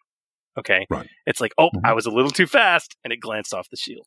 Okay, 0.59 0.87
Right. 0.91 1.07
it's 1.27 1.41
like, 1.41 1.53
oh, 1.57 1.71
Mhm. 1.75 1.81
I 1.85 1.93
was 1.93 2.07
a 2.07 2.11
little 2.11 2.31
too 2.31 2.47
fast, 2.47 2.97
and 3.05 3.13
it 3.13 3.19
glanced 3.21 3.55
off 3.55 3.69
the 3.71 3.77
shield. 3.77 4.07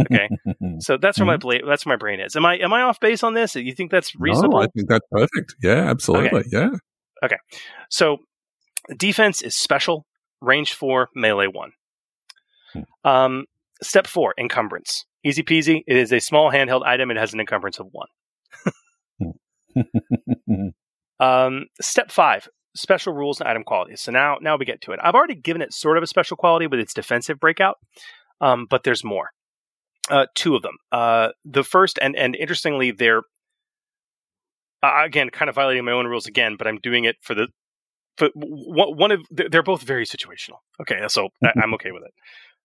Okay, 0.00 0.28
so 0.80 0.96
that's 0.96 1.18
where 1.18 1.26
my 1.26 1.36
blade, 1.36 1.62
that's 1.66 1.84
where 1.86 1.94
my 1.94 1.98
brain 1.98 2.20
is. 2.20 2.36
Am 2.36 2.44
I 2.46 2.56
am 2.58 2.72
I 2.72 2.82
off 2.82 3.00
base 3.00 3.22
on 3.22 3.34
this? 3.34 3.54
You 3.56 3.72
think 3.74 3.90
that's 3.90 4.14
reasonable? 4.18 4.58
No, 4.58 4.64
I 4.64 4.68
think 4.68 4.88
that's 4.88 5.06
perfect. 5.10 5.54
Yeah, 5.62 5.88
absolutely. 5.90 6.44
Yeah. 6.50 6.70
Okay. 7.22 7.36
So 7.90 8.18
defense 8.96 9.40
is 9.42 9.56
special, 9.56 10.06
range 10.40 10.72
four, 10.74 11.08
melee 11.14 11.46
one. 11.48 11.72
Hmm. 12.72 12.82
Um, 13.08 13.44
step 13.82 14.06
four, 14.06 14.34
encumbrance. 14.38 15.04
Easy 15.24 15.42
peasy. 15.42 15.82
It 15.86 15.96
is 15.96 16.12
a 16.12 16.20
small 16.20 16.50
handheld 16.50 16.84
item. 16.84 17.10
It 17.10 17.16
has 17.16 17.32
an 17.32 17.40
encumbrance 17.40 17.78
of 17.78 17.88
one. 17.92 18.08
Um, 21.20 21.66
step 21.80 22.10
five, 22.10 22.48
special 22.76 23.12
rules 23.12 23.40
and 23.40 23.48
item 23.48 23.64
qualities. 23.64 24.00
So 24.00 24.12
now, 24.12 24.38
now 24.40 24.56
we 24.56 24.64
get 24.64 24.80
to 24.82 24.92
it. 24.92 25.00
I've 25.02 25.14
already 25.14 25.34
given 25.34 25.62
it 25.62 25.72
sort 25.72 25.96
of 25.96 26.02
a 26.02 26.06
special 26.06 26.36
quality 26.36 26.66
with 26.66 26.80
its 26.80 26.94
defensive 26.94 27.38
breakout, 27.40 27.76
um, 28.40 28.66
but 28.68 28.84
there's 28.84 29.04
more. 29.04 29.30
Uh, 30.10 30.26
two 30.34 30.54
of 30.54 30.62
them. 30.62 30.76
Uh, 30.92 31.28
the 31.46 31.64
first, 31.64 31.98
and 32.02 32.14
and 32.14 32.36
interestingly, 32.36 32.90
they're 32.90 33.22
uh, 34.82 35.02
again 35.04 35.30
kind 35.30 35.48
of 35.48 35.54
violating 35.54 35.84
my 35.84 35.92
own 35.92 36.06
rules 36.06 36.26
again, 36.26 36.56
but 36.58 36.66
I'm 36.66 36.78
doing 36.82 37.04
it 37.04 37.16
for 37.22 37.34
the. 37.34 37.48
For 38.16 38.28
one 38.34 39.10
of 39.10 39.26
they're 39.30 39.48
they're 39.48 39.62
both 39.62 39.82
very 39.82 40.04
situational. 40.04 40.58
Okay, 40.80 41.00
so 41.08 41.30
I, 41.42 41.52
I'm 41.62 41.74
okay 41.74 41.90
with 41.90 42.02
it. 42.04 42.12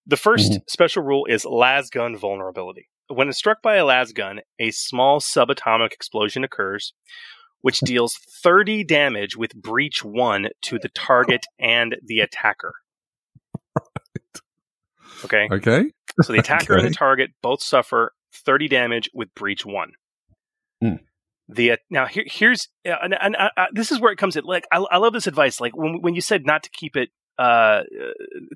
The 0.06 0.16
1st 0.16 0.62
special 0.68 1.04
rule 1.04 1.26
is 1.26 1.46
las 1.46 1.90
gun 1.90 2.18
vulnerability. 2.18 2.90
When 3.08 3.32
struck 3.32 3.62
by 3.62 3.76
a 3.76 3.86
las 3.86 4.12
gun, 4.12 4.42
a 4.60 4.72
small 4.72 5.20
subatomic 5.20 5.92
explosion 5.92 6.44
occurs, 6.44 6.94
which 7.62 7.80
deals 7.80 8.16
30 8.16 8.84
damage 8.84 9.36
with 9.36 9.54
breach 9.56 10.04
one 10.04 10.50
to 10.64 10.80
the 10.80 10.90
target 10.90 11.46
and 11.60 11.96
the 12.04 12.20
attacker. 12.20 12.74
Okay, 15.26 15.50
Okay. 15.52 15.92
so 16.22 16.32
the 16.32 16.40
attacker 16.40 16.78
and 16.78 16.86
the 16.88 16.94
target 16.94 17.32
both 17.42 17.62
suffer 17.62 18.14
30 18.34 18.70
damage 18.70 19.10
with 19.14 19.34
breach 19.36 19.66
one. 19.66 19.92
Hmm. 20.82 20.96
The 21.50 21.72
uh, 21.72 21.78
now 21.90 22.06
here, 22.06 22.24
here's 22.26 22.70
uh, 22.88 22.96
and, 23.02 23.16
and 23.20 23.36
uh, 23.36 23.50
uh, 23.58 23.66
this 23.74 23.92
is 23.92 24.00
where 24.00 24.14
it 24.14 24.18
comes 24.18 24.38
in. 24.38 24.46
Like 24.46 24.66
I, 24.72 24.78
I 24.78 24.98
love 24.98 25.12
this 25.14 25.28
advice. 25.28 25.60
Like 25.60 25.76
when 25.76 26.02
when 26.02 26.16
you 26.16 26.22
said 26.22 26.46
not 26.46 26.64
to 26.64 26.70
keep 26.70 26.96
it 26.96 27.10
uh, 27.40 27.42
uh, 27.42 27.84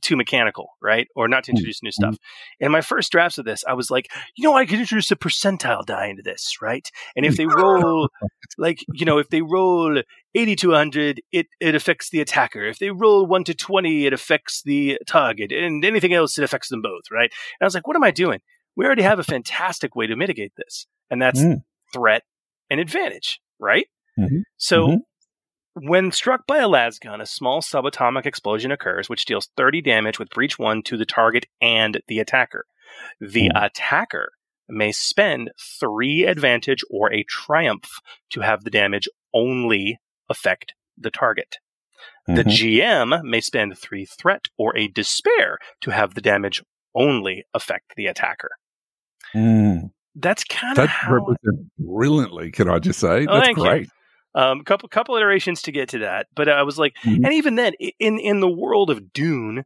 too 0.01 0.15
mechanical, 0.17 0.67
right, 0.81 1.07
or 1.15 1.27
not 1.29 1.45
to 1.45 1.51
Hmm. 1.51 1.57
introduce 1.57 1.81
new 1.81 1.91
stuff. 1.91 2.17
In 2.59 2.71
my 2.71 2.81
first 2.81 3.11
drafts 3.11 3.37
of 3.37 3.45
this, 3.45 3.63
I 3.67 3.73
was 3.73 3.89
like, 3.89 4.09
you 4.35 4.43
know, 4.43 4.55
I 4.55 4.65
could 4.65 4.79
introduce 4.79 5.09
a 5.11 5.15
percentile 5.15 5.85
die 5.85 6.07
into 6.07 6.21
this, 6.21 6.57
right? 6.61 6.87
And 7.15 7.25
if 7.25 7.37
they 7.37 7.45
roll, 7.57 8.09
like 8.57 8.79
you 8.93 9.05
know, 9.05 9.17
if 9.19 9.29
they 9.29 9.41
roll 9.41 10.01
80 10.35 10.55
to 10.57 10.67
100, 10.69 11.21
it, 11.31 11.47
it 11.59 11.75
affects 11.75 12.09
the 12.09 12.19
attacker. 12.21 12.63
If 12.65 12.79
they 12.79 12.91
roll 12.91 13.25
1 13.25 13.43
to 13.45 13.53
20, 13.55 14.05
it 14.05 14.13
affects 14.13 14.61
the 14.63 14.99
target. 15.07 15.51
And 15.51 15.83
anything 15.85 16.13
else, 16.13 16.37
it 16.37 16.43
affects 16.43 16.69
them 16.69 16.81
both, 16.81 17.03
right? 17.11 17.31
And 17.59 17.61
I 17.61 17.65
was 17.65 17.73
like, 17.75 17.87
what 17.87 17.95
am 17.95 18.03
I 18.03 18.11
doing? 18.11 18.41
We 18.75 18.85
already 18.85 19.03
have 19.03 19.19
a 19.19 19.23
fantastic 19.23 19.95
way 19.95 20.07
to 20.07 20.15
mitigate 20.15 20.53
this. 20.57 20.87
And 21.09 21.21
that's 21.21 21.39
Mm. 21.41 21.63
threat 21.93 22.23
and 22.69 22.79
advantage, 22.79 23.39
right? 23.59 23.87
Mhm. 24.19 24.43
So 24.57 24.87
Mhm. 24.87 24.97
When 25.75 26.11
struck 26.11 26.45
by 26.47 26.57
a 26.59 26.67
las 26.67 26.99
gun, 26.99 27.21
a 27.21 27.25
small 27.25 27.61
subatomic 27.61 28.25
explosion 28.25 28.71
occurs, 28.71 29.09
which 29.09 29.25
deals 29.25 29.49
30 29.57 29.81
damage 29.81 30.19
with 30.19 30.29
breach 30.29 30.57
1 30.59 30.83
to 30.83 30.97
the 30.97 31.05
target 31.05 31.45
and 31.61 32.01
the 32.07 32.19
attacker. 32.19 32.65
The 33.19 33.49
Mm. 33.49 33.65
attacker 33.65 34.31
may 34.69 34.91
spend 34.91 35.51
3 35.79 36.25
advantage 36.25 36.83
or 36.89 37.11
a 37.11 37.23
triumph 37.23 37.89
to 38.31 38.41
have 38.41 38.63
the 38.63 38.69
damage 38.69 39.07
only 39.33 39.99
affect 40.29 40.73
the 40.97 41.11
target. 41.11 41.57
The 42.27 42.43
Mhm. 42.43 42.49
GM 42.51 43.21
may 43.29 43.41
spend 43.41 43.77
three 43.77 44.05
threat 44.05 44.45
or 44.57 44.75
a 44.77 44.87
despair 44.87 45.57
to 45.81 45.91
have 45.91 46.13
the 46.13 46.21
damage 46.21 46.63
only 46.95 47.43
affect 47.53 47.95
the 47.97 48.05
attacker. 48.07 48.51
Mm. 49.35 49.91
That's 50.15 50.43
kind 50.43 50.71
of 50.77 50.77
That 50.77 50.89
how. 50.89 51.13
represents 51.15 51.69
brilliantly, 51.79 52.51
can 52.51 52.69
I 52.69 52.79
just 52.79 52.99
say? 52.99 53.25
Oh, 53.27 53.33
That's 53.33 53.45
thank 53.47 53.57
you. 53.57 53.63
Um, 54.35 54.63
couple 54.63 54.89
couple 54.89 55.15
iterations 55.15 55.61
to 55.63 55.71
get 55.71 55.89
to 55.89 55.99
that, 55.99 56.27
but 56.35 56.49
I 56.49 56.63
was 56.63 56.79
like, 56.79 56.95
Mhm. 57.03 57.23
and 57.25 57.33
even 57.33 57.55
then, 57.55 57.73
in 57.99 58.17
in 58.19 58.39
the 58.39 58.49
world 58.49 58.89
of 58.89 59.13
Dune, 59.13 59.63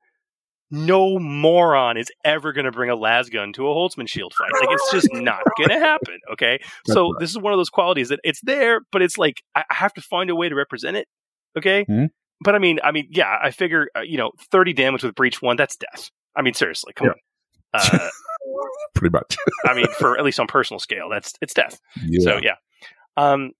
no 0.70 1.18
moron 1.20 1.96
is 1.96 2.12
ever 2.26 2.52
going 2.52 2.66
to 2.66 2.72
bring 2.72 2.90
a 2.90 2.96
las 2.96 3.30
gun 3.30 3.54
to 3.54 3.68
a 3.70 3.74
Holtzman 3.74 4.10
shield 4.10 4.34
fight. 4.34 4.52
Like 4.60 4.70
it's 4.72 4.92
just 4.92 5.08
not 5.14 5.42
going 5.58 5.70
to 5.70 5.80
happen. 5.80 6.20
Okay, 6.34 6.60
so 6.86 7.12
right. 7.14 7.20
this 7.22 7.30
is 7.30 7.38
one 7.38 7.54
of 7.54 7.58
those 7.60 7.70
qualities 7.70 8.10
that 8.10 8.20
it's 8.26 8.42
there, 8.42 8.82
but 8.92 9.02
it's 9.02 9.18
like 9.18 9.42
I 9.56 9.64
I 9.70 9.76
have 9.76 9.94
to 9.94 10.02
find 10.02 10.30
a 10.30 10.36
way 10.36 10.50
to 10.50 10.56
represent 10.56 10.98
it. 10.98 11.08
Okay, 11.58 11.86
Mhm. 11.90 12.10
but 12.42 12.54
I 12.54 12.60
mean, 12.60 12.80
I 12.84 12.92
mean, 12.92 13.08
yeah, 13.10 13.38
I 13.42 13.52
figure 13.52 13.88
uh, 13.96 14.02
you 14.02 14.18
know, 14.18 14.32
thirty 14.52 14.74
damage 14.74 15.04
with 15.04 15.16
breach 15.16 15.42
one, 15.42 15.56
that's 15.56 15.78
death. 15.78 16.12
I 16.36 16.42
mean, 16.42 16.54
seriously, 16.54 16.92
come 16.94 17.08
Yeah. 17.08 17.14
on. 17.80 18.00
Uh, 18.02 18.10
Pretty 18.96 19.12
much. 19.14 19.38
I 19.66 19.74
mean, 19.74 19.88
for 20.00 20.18
at 20.18 20.26
least 20.26 20.40
on 20.40 20.48
personal 20.48 20.80
scale, 20.80 21.08
that's 21.10 21.34
it's 21.42 21.54
death. 21.54 21.80
Yeah. 22.06 22.20
So 22.24 22.40
yeah. 22.44 22.56
Um, 23.16 23.52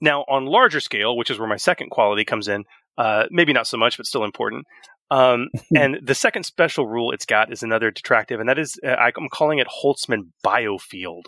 now 0.00 0.22
on 0.28 0.46
larger 0.46 0.80
scale, 0.80 1.16
which 1.16 1.30
is 1.30 1.38
where 1.38 1.48
my 1.48 1.56
second 1.56 1.90
quality 1.90 2.24
comes 2.24 2.48
in, 2.48 2.64
uh, 2.98 3.24
maybe 3.30 3.52
not 3.52 3.66
so 3.66 3.76
much, 3.76 3.96
but 3.96 4.06
still 4.06 4.24
important. 4.24 4.66
Um, 5.10 5.48
and 5.76 5.98
the 6.02 6.14
second 6.14 6.44
special 6.44 6.86
rule 6.86 7.12
it's 7.12 7.26
got 7.26 7.52
is 7.52 7.62
another 7.62 7.90
detractive, 7.90 8.40
and 8.40 8.48
that 8.48 8.58
is 8.58 8.78
uh, 8.84 8.96
I'm 8.96 9.28
calling 9.30 9.58
it 9.58 9.68
Holtzman 9.82 10.30
Biofield. 10.44 11.24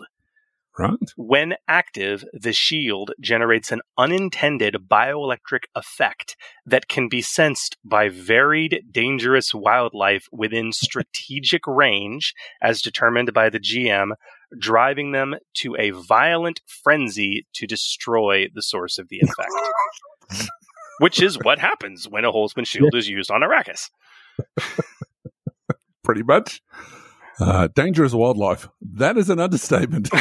right. 0.77 0.97
When 1.15 1.55
active, 1.67 2.25
the 2.33 2.53
shield 2.53 3.11
generates 3.21 3.71
an 3.71 3.81
unintended 3.97 4.75
bioelectric 4.89 5.65
effect 5.75 6.35
that 6.65 6.87
can 6.87 7.07
be 7.09 7.21
sensed 7.21 7.77
by 7.83 8.09
varied 8.09 8.83
dangerous 8.91 9.53
wildlife 9.53 10.27
within 10.31 10.71
strategic 10.73 11.65
range, 11.67 12.33
as 12.61 12.81
determined 12.81 13.33
by 13.33 13.49
the 13.49 13.59
GM, 13.59 14.11
driving 14.59 15.11
them 15.11 15.35
to 15.55 15.75
a 15.77 15.91
violent 15.91 16.61
frenzy 16.83 17.45
to 17.53 17.67
destroy 17.67 18.47
the 18.53 18.61
source 18.61 18.97
of 18.97 19.09
the 19.09 19.19
effect. 19.19 20.49
Which 20.99 21.21
is 21.21 21.37
what 21.37 21.59
happens 21.59 22.07
when 22.07 22.23
a 22.23 22.31
Holtzman 22.31 22.65
shield 22.65 22.95
is 22.95 23.09
used 23.09 23.29
on 23.29 23.41
Arrakis. 23.41 23.89
Pretty 26.03 26.23
much. 26.23 26.61
Uh, 27.39 27.67
dangerous 27.75 28.13
wildlife. 28.13 28.69
That 28.81 29.17
is 29.17 29.29
an 29.29 29.39
understatement. 29.41 30.09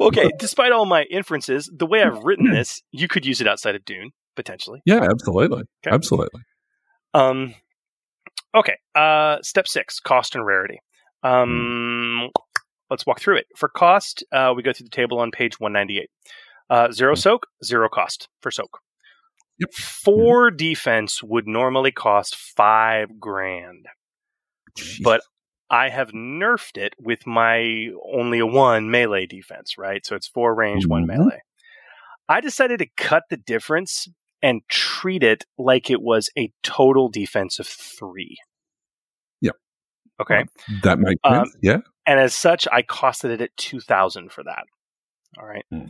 okay, 0.00 0.30
despite 0.38 0.70
all 0.72 0.86
my 0.86 1.02
inferences, 1.04 1.68
the 1.74 1.86
way 1.86 2.02
I've 2.02 2.22
written 2.22 2.50
this, 2.52 2.82
you 2.92 3.08
could 3.08 3.26
use 3.26 3.40
it 3.40 3.48
outside 3.48 3.74
of 3.74 3.84
Dune, 3.84 4.10
potentially. 4.36 4.80
yeah, 4.84 5.02
absolutely. 5.02 5.62
Okay. 5.84 5.94
Absolutely. 5.94 6.42
Um, 7.14 7.54
okay. 8.54 8.76
Uh, 8.94 9.38
step 9.42 9.66
six: 9.68 10.00
cost 10.00 10.34
and 10.34 10.44
rarity. 10.46 10.80
Um, 11.22 12.28
let's 12.90 13.06
walk 13.06 13.20
through 13.20 13.36
it. 13.38 13.46
For 13.56 13.68
cost, 13.68 14.24
uh, 14.32 14.52
we 14.56 14.62
go 14.62 14.72
through 14.72 14.84
the 14.84 14.90
table 14.90 15.18
on 15.18 15.30
page 15.30 15.58
one 15.58 15.72
ninety 15.72 15.98
eight. 15.98 16.10
Uh, 16.70 16.90
zero 16.92 17.14
soak, 17.14 17.46
zero 17.64 17.88
cost 17.88 18.28
for 18.40 18.50
soak. 18.50 18.78
Yep. 19.58 19.72
Four 19.72 20.50
defense 20.50 21.22
would 21.22 21.46
normally 21.46 21.92
cost 21.92 22.34
five 22.34 23.20
grand, 23.20 23.86
but 25.02 25.20
I 25.70 25.88
have 25.90 26.08
nerfed 26.10 26.76
it 26.76 26.94
with 26.98 27.26
my 27.26 27.88
only 28.12 28.40
a 28.40 28.46
one 28.46 28.90
melee 28.90 29.26
defense, 29.26 29.78
right? 29.78 30.04
So 30.04 30.16
it's 30.16 30.26
four 30.26 30.54
range, 30.54 30.86
one 30.86 31.04
Mhm. 31.04 31.18
melee. 31.18 31.40
I 32.28 32.40
decided 32.40 32.78
to 32.80 32.86
cut 32.96 33.24
the 33.30 33.36
difference 33.36 34.08
and 34.44 34.60
treat 34.68 35.22
it 35.24 35.44
like 35.58 35.90
it 35.90 36.00
was 36.02 36.30
a 36.38 36.52
total 36.62 37.08
defense 37.08 37.58
of 37.58 37.66
three. 37.66 38.36
Yep. 39.40 39.56
Okay. 40.20 40.44
that 40.82 40.98
makes 41.00 41.20
Um, 41.24 41.46
sense. 41.46 41.56
yeah. 41.62 41.78
and 42.06 42.20
as 42.20 42.34
such, 42.34 42.68
I 42.70 42.82
costed 42.82 43.30
it 43.30 43.40
at 43.40 43.56
two 43.56 43.80
thousand 43.80 44.30
for 44.30 44.44
that. 44.44 44.64
All 45.38 45.46
right. 45.46 45.64
Hmm. 45.70 45.86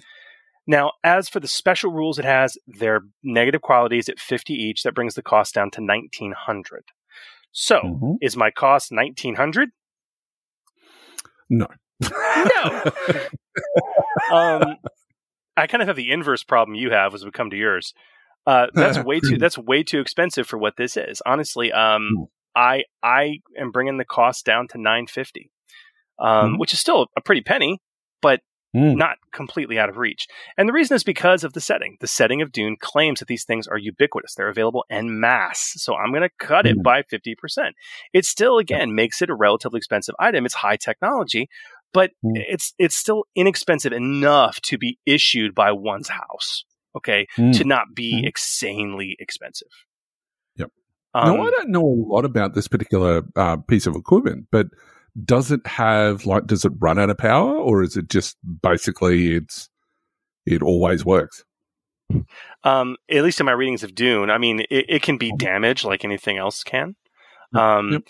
Now, 0.67 0.93
as 1.05 1.29
for 1.29 1.41
the 1.41 1.49
special 1.49 1.93
rules 1.93 2.19
it 2.19 2.25
has, 2.25 2.57
they're 2.67 3.03
negative 3.23 3.61
qualities 3.61 4.09
at 4.09 4.19
50 4.19 4.55
each. 4.55 4.83
That 4.83 4.95
brings 4.95 5.15
the 5.15 5.23
cost 5.23 5.55
down 5.55 5.71
to 5.73 5.83
1900. 5.83 6.85
So, 7.53 7.81
Mhm. 7.83 8.17
is 8.23 8.35
my 8.35 8.51
cost 8.51 8.91
1900? 8.91 9.69
No. 11.51 11.67
No. 12.01 12.83
um, 14.33 14.77
I 15.57 15.67
kind 15.67 15.83
of 15.83 15.89
have 15.89 15.97
the 15.97 16.11
inverse 16.11 16.43
problem 16.43 16.75
you 16.77 16.91
have 16.91 17.15
as 17.15 17.25
we 17.27 17.31
come 17.31 17.51
to 17.51 17.57
yours. 17.57 17.93
Uh, 18.47 18.67
that's 18.75 18.99
way 18.99 19.21
too 19.21 19.39
that's 19.39 19.57
way 19.59 19.83
too 19.83 20.01
expensive 20.01 20.47
for 20.47 20.59
what 20.59 20.77
this 20.77 20.97
is. 20.97 21.23
Honestly, 21.27 21.73
um, 21.73 22.09
Hmm. 22.15 22.23
I 22.57 22.85
I 23.03 23.41
am 23.59 23.71
bringing 23.73 23.97
the 23.99 24.05
cost 24.05 24.45
down 24.45 24.69
to 24.69 24.79
950. 24.79 25.51
Um, 26.21 26.55
Mhm. 26.55 26.59
which 26.61 26.73
is 26.73 26.79
still 26.81 27.09
a 27.17 27.21
pretty 27.21 27.41
penny, 27.41 27.81
but 28.23 28.41
Mm. 28.77 28.97
not 28.97 29.17
completely 29.33 29.79
out 29.79 29.89
of 29.89 29.97
reach. 29.97 30.27
And 30.57 30.69
the 30.69 30.73
reason 30.73 30.95
is 30.97 31.03
because 31.05 31.43
of 31.45 31.53
the 31.55 31.61
setting. 31.61 31.97
The 32.01 32.07
setting 32.09 32.43
of 32.43 32.51
Dune 32.53 32.77
claims 32.79 33.19
that 33.21 33.27
these 33.29 33.45
things 33.45 33.67
are 33.69 33.79
ubiquitous. 33.79 34.35
They're 34.35 34.49
available 34.49 34.85
en 34.91 35.19
masse. 35.21 35.75
So 35.77 35.95
I'm 35.97 36.11
going 36.11 36.23
to 36.23 36.31
cut 36.39 36.67
it 36.67 36.79
Mm. 36.79 36.83
by 36.83 37.03
50%. 37.03 37.75
It 38.13 38.25
still, 38.25 38.59
again, 38.59 38.95
makes 38.95 39.23
it 39.23 39.31
a 39.31 39.35
relatively 39.35 39.79
expensive 39.79 40.15
item. 40.19 40.45
It's 40.45 40.55
high 40.55 40.77
technology, 40.77 41.49
but 41.93 42.11
Mm. 42.25 42.45
it's, 42.49 42.75
it's 42.79 42.97
still 42.97 43.25
inexpensive 43.37 43.93
enough 43.93 44.61
to 44.63 44.77
be 44.79 44.99
issued 45.07 45.55
by 45.55 45.71
one's 45.73 46.09
house. 46.09 46.65
Okay. 46.97 47.27
Mm. 47.37 47.57
To 47.59 47.65
not 47.65 47.95
be 47.95 48.23
Mhm. 48.23 48.27
insanely 48.27 49.17
expensive. 49.19 49.69
Yep. 50.57 50.71
Um, 51.15 51.37
now, 51.37 51.43
I 51.45 51.51
don't 51.51 51.71
know 51.71 51.85
a 51.85 52.15
lot 52.15 52.25
about 52.25 52.55
this 52.55 52.69
particular 52.69 53.23
uh, 53.37 53.57
piece 53.57 53.87
of 53.87 53.97
equipment, 53.97 54.47
but 54.51 54.69
does 55.25 55.53
it 55.53 55.65
have 55.67 56.27
like 56.27 56.47
does 56.47 56.65
it 56.65 56.73
run 56.79 56.99
out 56.99 57.11
of 57.11 57.19
power, 57.19 57.57
or 57.57 57.83
is 57.83 57.97
it 57.97 58.09
just 58.09 58.37
basically 58.63 59.35
it's 59.35 59.69
it 60.47 60.63
always 60.63 61.05
works? 61.05 61.45
um, 62.65 62.97
at 63.11 63.23
least 63.25 63.41
in 63.41 63.47
my 63.47 63.53
readings 63.53 63.83
of 63.83 63.95
Dune, 63.95 64.31
I 64.31 64.39
mean, 64.39 64.61
it, 64.71 64.87
it 64.89 65.03
can 65.03 65.17
be 65.17 65.33
damaged 65.37 65.85
like 65.85 66.05
anything 66.05 66.37
else 66.37 66.63
can. 66.63 66.97
Um, 67.55 67.93
yep. 67.93 68.03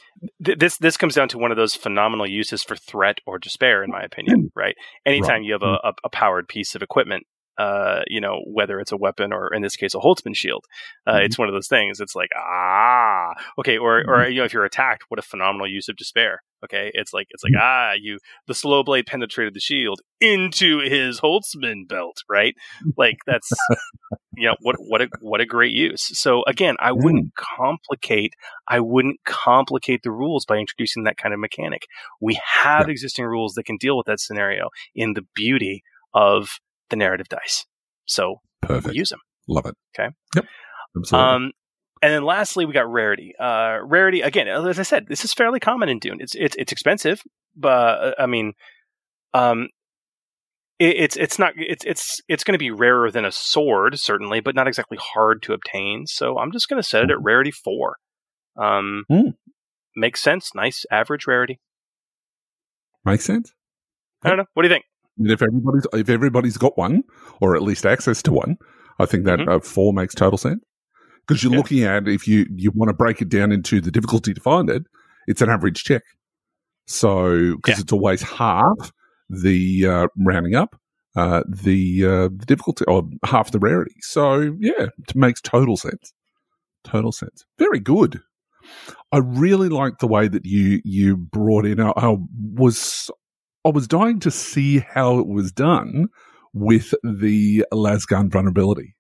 th- 0.45 0.59
this 0.59 0.79
this 0.79 0.97
comes 0.97 1.15
down 1.15 1.29
to 1.29 1.39
one 1.39 1.51
of 1.51 1.59
those 1.59 1.75
phenomenal 1.75 2.27
uses 2.27 2.63
for 2.63 2.77
threat 2.77 3.19
or 3.27 3.39
despair, 3.39 3.85
in 3.85 3.91
my 3.91 4.03
opinion. 4.03 4.51
Right? 4.55 4.77
Anytime 5.05 5.43
you 5.43 5.53
have 5.53 5.63
a, 5.63 5.79
a, 5.85 5.93
a 6.05 6.09
powered 6.09 6.49
piece 6.49 6.75
of 6.75 6.83
equipment, 6.83 7.27
uh, 7.59 8.03
you 8.09 8.21
know, 8.21 8.41
whether 8.47 8.81
it's 8.81 8.93
a 8.93 8.97
weapon 8.97 9.33
or 9.33 9.53
in 9.55 9.63
this 9.63 9.77
case 9.77 9.95
a 9.95 9.99
Holtzman 9.99 10.35
shield, 10.35 10.65
uh, 11.07 11.15
Mhm. 11.15 11.25
it's 11.27 11.39
one 11.39 11.49
of 11.49 11.55
those 11.55 11.69
things. 11.69 12.01
It's 12.01 12.15
like 12.15 12.31
ah, 12.37 13.35
okay, 13.59 13.79
or 13.79 14.03
or 14.07 14.27
you 14.29 14.39
know, 14.39 14.45
if 14.45 14.53
you're 14.53 14.65
attacked, 14.65 15.05
what 15.09 15.19
a 15.19 15.23
phenomenal 15.23 15.69
use 15.69 15.89
of 15.89 15.97
despair. 15.97 16.43
Okay, 16.65 16.91
it's 16.95 17.13
like 17.13 17.27
it's 17.31 17.45
like 17.45 17.53
ah, 17.61 17.93
you 18.01 18.19
the 18.47 18.55
slow 18.55 18.83
blade 18.83 19.07
penetrated 19.07 19.53
the 19.55 19.61
shield 19.61 20.01
into 20.21 20.79
his 20.81 21.21
Holtzman 21.21 21.87
belt, 21.87 22.17
right? 22.29 22.55
Like 22.97 23.17
that's 23.27 23.51
you 24.37 24.47
know 24.49 24.57
what 24.63 24.77
what 24.79 25.03
a 25.03 25.09
what 25.21 25.41
a 25.41 25.47
great 25.47 25.73
use. 25.73 26.03
So 26.19 26.43
again, 26.47 26.77
I 26.81 26.93
wouldn't 26.93 27.35
complicate 27.37 28.33
I 28.69 28.81
wouldn't 28.81 29.21
complicate 29.27 30.03
the 30.03 30.11
rules 30.11 30.45
by 30.45 30.57
introducing 30.57 31.05
that 31.05 31.17
kind 31.19 31.35
of 31.35 31.41
mechanic. 31.41 31.83
We 32.21 32.39
have 32.63 32.89
existing 32.89 33.27
rules 33.27 33.55
that 33.55 33.65
can 33.65 33.77
deal 33.77 33.97
with 33.97 34.07
that 34.07 34.21
scenario 34.21 34.69
in 34.95 35.13
the 35.15 35.25
beauty 35.35 35.83
of 36.15 36.49
the 36.91 36.97
narrative 36.97 37.29
dice. 37.29 37.67
So 38.07 38.41
Perfect, 38.63 38.95
use 38.95 39.11
them. 39.11 39.21
love 39.49 39.67
it. 39.67 39.75
Okay. 39.99 40.11
Yep, 40.37 40.45
absolutely. 40.97 41.35
Um, 41.35 41.53
and 42.03 42.13
then 42.13 42.25
lastly, 42.25 42.67
we 42.67 42.73
got 42.73 42.91
rarity. 42.91 43.35
Uh, 43.39 43.79
rarity 43.83 44.21
again, 44.21 44.49
as 44.49 44.79
I 44.79 44.83
said, 44.83 45.07
this 45.09 45.25
is 45.25 45.33
fairly 45.33 45.61
common 45.61 45.89
in 45.89 45.99
Dune. 45.99 46.19
It's 46.21 46.35
it's 46.35 46.55
it's 46.59 46.73
expensive, 46.73 47.23
but 47.57 47.69
uh, 48.03 48.15
I 48.19 48.27
mean, 48.27 48.53
um, 49.33 49.69
it, 50.79 50.97
it's 50.99 51.17
it's 51.17 51.39
not 51.39 51.55
it's 51.57 51.85
it's 51.85 52.21
it's 52.29 52.45
going 52.45 52.53
to 52.55 52.59
be 52.59 52.71
rarer 52.71 53.11
than 53.11 53.25
a 53.25 53.33
sword 53.33 53.99
certainly, 53.99 54.41
but 54.41 54.55
not 54.55 54.69
exactly 54.69 54.99
hard 55.01 55.43
to 55.45 55.53
obtain. 55.55 56.07
So 56.07 56.39
I'm 56.39 56.53
just 56.53 56.69
going 56.69 56.83
to 56.83 56.87
set 56.89 57.05
it 57.05 57.11
at 57.11 57.23
rarity 57.23 57.51
four. 57.53 57.97
Um, 58.57 59.05
Hmm. 59.09 59.31
makes 59.97 60.21
sense. 60.21 60.55
Nice 60.55 60.85
average 60.91 61.27
rarity. 61.27 61.59
Makes 63.05 63.25
sense. 63.25 63.53
I 64.23 64.29
don't 64.29 64.39
know. 64.39 64.47
What 64.55 64.63
do 64.63 64.69
you 64.69 64.75
think? 64.75 64.85
If 65.19 65.43
everybody's 65.43 65.87
if 65.93 66.09
everybody's 66.09 66.57
got 66.57 66.77
one, 66.77 67.03
or 67.41 67.55
at 67.57 67.63
least 67.63 67.87
access 67.87 68.23
to 68.23 68.33
one, 68.33 68.57
I 68.99 69.07
think 69.07 69.25
that 69.25 69.39
Mhm. 69.41 69.49
uh, 69.49 69.61
four 69.61 69.93
makes 69.93 70.15
total 70.15 70.39
sense. 70.39 70.63
Because 71.27 71.43
you're 71.43 71.53
Yeah. 71.53 71.59
looking 71.59 71.83
at 71.85 72.09
if 72.09 72.27
you 72.29 72.47
you 72.55 72.71
want 72.75 72.89
to 72.91 72.95
break 72.95 73.23
it 73.23 73.29
down 73.29 73.53
into 73.53 73.81
the 73.81 73.91
difficulty 73.91 74.35
to 74.35 74.41
find 74.41 74.69
it, 74.71 74.83
it's 75.27 75.41
an 75.43 75.49
average 75.51 75.85
check. 75.85 76.03
So 76.87 77.57
because 77.57 77.79
Yeah. 77.79 77.83
it's 77.83 77.93
always 77.93 78.23
half 78.23 78.93
the 79.31 79.87
uh, 79.87 80.09
rounding 80.19 80.55
up, 80.55 80.77
uh, 81.17 81.43
the 81.49 82.05
uh, 82.05 82.29
the 82.29 82.45
difficulty 82.47 82.85
or 82.87 83.09
half 83.25 83.51
the 83.53 83.59
rarity. 83.59 83.95
So 84.01 84.57
yeah, 84.59 84.89
it 84.99 85.15
makes 85.15 85.41
total 85.41 85.77
sense. 85.77 86.13
Total 86.85 87.13
sense. 87.13 87.45
Very 87.59 87.81
good. 87.81 88.21
I 89.13 89.19
really 89.19 89.69
like 89.69 89.99
the 89.99 90.07
way 90.09 90.29
that 90.29 90.45
you 90.45 90.81
you 90.85 91.17
brought 91.17 91.65
in. 91.67 91.81
I, 91.81 91.93
I 91.97 92.17
was 92.55 93.11
I 93.65 93.71
was 93.71 93.89
dying 93.89 94.21
to 94.21 94.31
see 94.31 94.79
how 94.79 95.19
it 95.19 95.27
was 95.27 95.53
done 95.53 96.09
with 96.53 96.95
the 97.03 97.65
Lasgun 97.73 98.31
vulnerability, 98.31 98.95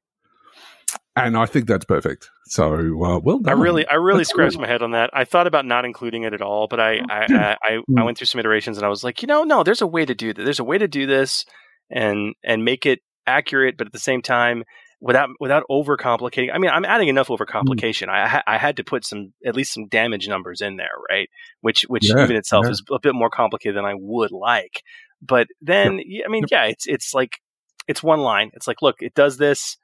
and 1.16 1.36
I 1.36 1.46
think 1.46 1.66
that's 1.66 1.84
perfect. 1.84 2.30
So 2.46 2.74
uh, 3.04 3.20
well 3.20 3.40
I 3.46 3.52
really, 3.52 3.86
I 3.86 3.94
really 3.94 4.18
That's 4.18 4.30
scratched 4.30 4.56
good. 4.56 4.62
my 4.62 4.68
head 4.68 4.82
on 4.82 4.90
that. 4.92 5.10
I 5.12 5.24
thought 5.24 5.46
about 5.46 5.64
not 5.64 5.84
including 5.84 6.24
it 6.24 6.34
at 6.34 6.42
all, 6.42 6.66
but 6.68 6.78
I, 6.80 7.00
I, 7.08 7.26
I, 7.30 7.56
I, 7.62 7.78
I 7.98 8.02
went 8.04 8.18
through 8.18 8.26
some 8.26 8.38
iterations 8.38 8.76
and 8.76 8.84
I 8.84 8.88
was 8.88 9.02
like, 9.02 9.22
you 9.22 9.26
know, 9.28 9.44
no, 9.44 9.62
there's 9.62 9.80
a 9.82 9.86
way 9.86 10.04
to 10.04 10.14
do 10.14 10.32
that. 10.34 10.42
There's 10.42 10.60
a 10.60 10.64
way 10.64 10.76
to 10.76 10.88
do 10.88 11.06
this 11.06 11.46
and 11.90 12.34
and 12.44 12.64
make 12.64 12.84
it 12.84 13.00
accurate, 13.26 13.76
but 13.78 13.86
at 13.86 13.92
the 13.92 13.98
same 13.98 14.20
time, 14.20 14.64
without 15.04 15.28
without 15.38 15.62
overcomplicating. 15.70 16.48
I 16.52 16.58
mean, 16.58 16.70
I'm 16.70 16.84
adding 16.84 17.08
enough 17.08 17.28
overcomplication. 17.28 18.08
I, 18.08 18.26
ha- 18.26 18.42
I 18.46 18.58
had 18.58 18.76
to 18.78 18.84
put 18.84 19.04
some 19.04 19.32
at 19.46 19.54
least 19.54 19.72
some 19.74 19.86
damage 19.88 20.26
numbers 20.28 20.60
in 20.60 20.76
there, 20.76 20.96
right? 21.10 21.28
Which 21.60 21.82
which 21.82 22.08
Yeah, 22.08 22.24
even 22.24 22.36
itself 22.36 22.64
yeah. 22.64 22.72
is 22.72 22.82
a 22.90 22.98
bit 22.98 23.14
more 23.14 23.30
complicated 23.30 23.76
than 23.76 23.84
I 23.84 23.94
would 23.94 24.32
like. 24.32 24.82
But 25.22 25.46
then, 25.62 26.00
yeah, 26.04 26.24
I 26.26 26.30
mean, 26.30 26.42
Yep. 26.42 26.50
yeah, 26.50 26.64
it's 26.64 26.86
it's 26.88 27.14
like 27.14 27.38
it's 27.86 28.02
one 28.02 28.20
line. 28.20 28.50
It's 28.54 28.66
like, 28.66 28.82
look, 28.82 28.96
it 29.00 29.14
does 29.14 29.36
this. 29.36 29.76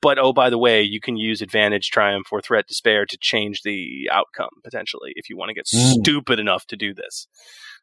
But 0.00 0.20
oh, 0.20 0.32
by 0.32 0.50
the 0.50 0.58
way, 0.58 0.82
you 0.82 1.00
can 1.00 1.16
use 1.16 1.42
advantage, 1.42 1.90
triumph, 1.90 2.28
or 2.30 2.40
threat, 2.40 2.68
despair 2.68 3.06
to 3.06 3.18
change 3.20 3.62
the 3.62 4.08
outcome 4.12 4.50
potentially 4.62 5.12
if 5.16 5.28
you 5.28 5.36
want 5.36 5.48
to 5.48 5.54
get 5.54 5.66
Mm. 5.66 5.94
stupid 6.00 6.38
enough 6.38 6.64
to 6.68 6.76
do 6.76 6.94
this. 6.94 7.26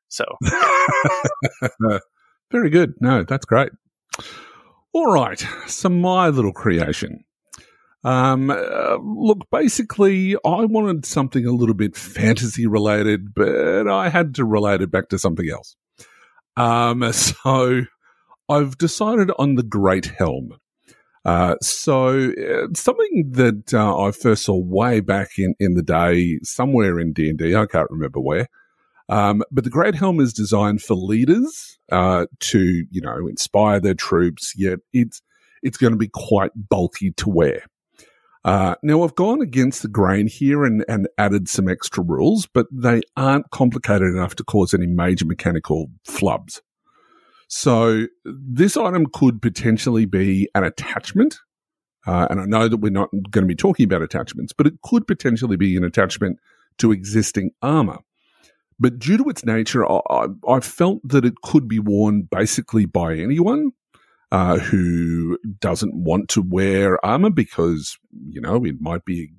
So 0.08 0.24
Very 2.52 2.70
good. 2.70 2.94
No, 3.02 3.24
that's 3.24 3.46
great. 3.46 3.70
All 4.98 5.14
right. 5.14 5.40
So 5.68 5.90
my 5.90 6.30
little 6.30 6.52
creation. 6.52 7.24
Um, 8.04 8.50
uh, 8.50 8.98
look, 9.00 9.48
basically, 9.52 10.36
I 10.44 10.66
wanted 10.66 11.06
something 11.06 11.46
a 11.46 11.52
little 11.52 11.76
bit 11.76 11.96
fantasy 11.96 12.66
related, 12.66 13.36
but 13.36 13.88
I 13.88 14.10
had 14.10 14.34
to 14.36 14.44
relate 14.44 14.82
it 14.82 14.90
back 14.90 15.10
to 15.10 15.20
something 15.20 15.48
else. 15.52 15.76
Um, 16.56 17.14
so 17.14 17.84
I've 18.50 18.80
decided 18.80 19.30
on 19.38 19.54
the 19.54 19.62
Great 19.62 20.08
Helm. 20.18 20.58
Uh, 21.24 21.58
so 21.62 22.32
uh, 22.32 22.68
something 22.74 23.34
that 23.34 23.76
uh, 23.76 24.02
I 24.02 24.10
first 24.12 24.46
saw 24.46 24.58
way 24.58 25.00
back 25.00 25.38
in, 25.38 25.54
in 25.60 25.76
the 25.76 25.84
day, 25.84 26.40
somewhere 26.42 27.00
in 27.00 27.14
D 27.14 27.30
and 27.30 27.56
I 27.56 27.68
can't 27.68 27.92
remember 27.92 28.20
where. 28.20 28.48
Um, 29.10 29.42
but 29.52 29.64
the 29.64 29.70
Great 29.70 29.96
Helm 29.96 30.20
is 30.20 30.34
designed 30.34 30.82
for 30.82 30.96
leaders 30.96 31.80
uh, 31.92 32.26
to, 32.40 32.86
you 32.92 33.02
know, 33.02 33.28
inspire 33.28 33.80
their 33.80 33.94
troops. 33.94 34.54
Yet 34.56 34.80
it's 34.94 35.22
it's 35.64 35.78
going 35.78 35.94
to 35.94 35.98
be 35.98 36.10
quite 36.10 36.52
bulky 36.56 37.12
to 37.12 37.30
wear. 37.30 37.64
Uh, 38.46 38.76
now 38.82 39.04
I've 39.04 39.16
gone 39.16 39.42
against 39.42 39.82
the 39.82 39.90
grain 39.90 40.28
here 40.28 40.64
and, 40.64 40.86
and 40.88 41.08
added 41.18 41.50
some 41.50 41.68
extra 41.68 42.04
rules, 42.04 42.48
but 42.48 42.68
they 42.72 43.02
aren't 43.18 43.50
complicated 43.52 44.08
enough 44.08 44.36
to 44.36 44.44
cause 44.44 44.74
any 44.74 44.88
major 44.88 45.26
mechanical 45.26 45.88
flubs. 46.08 46.62
So 47.50 48.06
this 48.24 48.78
item 48.78 49.08
could 49.12 49.42
potentially 49.42 50.06
be 50.06 50.50
an 50.56 50.64
attachment. 50.64 51.40
Uh, 52.06 52.28
and 52.30 52.40
I 52.40 52.46
know 52.46 52.70
that 52.70 52.78
we're 52.78 52.90
not 52.90 53.10
going 53.12 53.44
to 53.44 53.48
be 53.48 53.56
talking 53.56 53.84
about 53.84 54.02
attachments, 54.02 54.54
but 54.54 54.68
it 54.68 54.82
could 54.82 55.08
potentially 55.08 55.58
be 55.58 55.76
an 55.76 55.84
attachment 55.84 56.40
to 56.78 56.94
existing 56.94 57.52
armor. 57.62 57.98
But 58.80 59.00
due 59.00 59.18
to 59.18 59.30
its 59.30 59.44
nature, 59.44 59.90
I, 59.90 60.28
I, 60.48 60.60
felt 60.60 61.00
that 61.08 61.26
it 61.26 61.42
could 61.42 61.68
be 61.68 61.80
worn 61.80 62.24
basically 62.24 62.86
by 62.86 63.16
anyone 63.16 63.72
uh, 64.32 64.60
who 64.60 65.40
doesn't 65.60 65.96
want 65.96 66.30
to 66.30 66.42
wear 66.42 67.04
armor 67.04 67.32
because, 67.32 67.98
you 68.30 68.40
know, 68.40 68.64
it 68.66 68.80
might 68.80 69.04
be 69.04 69.32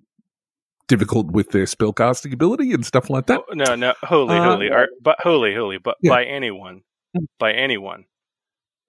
difficult 0.89 1.31
with 1.31 1.51
their 1.51 1.67
spellcasting 1.67 2.33
ability 2.33 2.73
and 2.73 2.85
stuff 2.85 3.11
like 3.11 3.27
that. 3.27 3.41
Oh, 3.49 3.53
no, 3.53 3.77
no, 3.77 3.95
Hooly, 4.09 4.39
Uh, 4.39 4.43
Hooly, 4.43 4.71
are, 4.71 4.89
but 5.01 5.19
Hooly, 5.23 5.55
Hooly, 5.55 5.79
but 5.79 5.97
Yeah. 6.03 6.11
by 6.11 6.25
anyone, 6.25 6.83
by 7.39 7.53
anyone. 7.53 8.07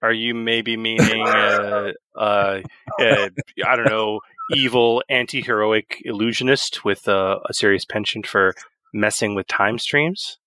Are 0.02 0.12
you 0.12 0.34
maybe 0.34 0.78
meaning, 0.78 1.28
uh, 1.28 1.92
uh, 2.16 2.62
uh, 2.98 3.28
I 3.66 3.76
don't 3.76 3.88
know, 3.88 4.20
evil 4.50 5.02
anti-heroic 5.10 6.02
illusionist 6.06 6.84
with 6.84 7.06
uh, 7.06 7.38
a 7.48 7.52
serious 7.52 7.84
penchant 7.84 8.26
for 8.26 8.54
messing 8.94 9.34
with 9.34 9.46
time 9.46 9.78
streams? 9.78 10.38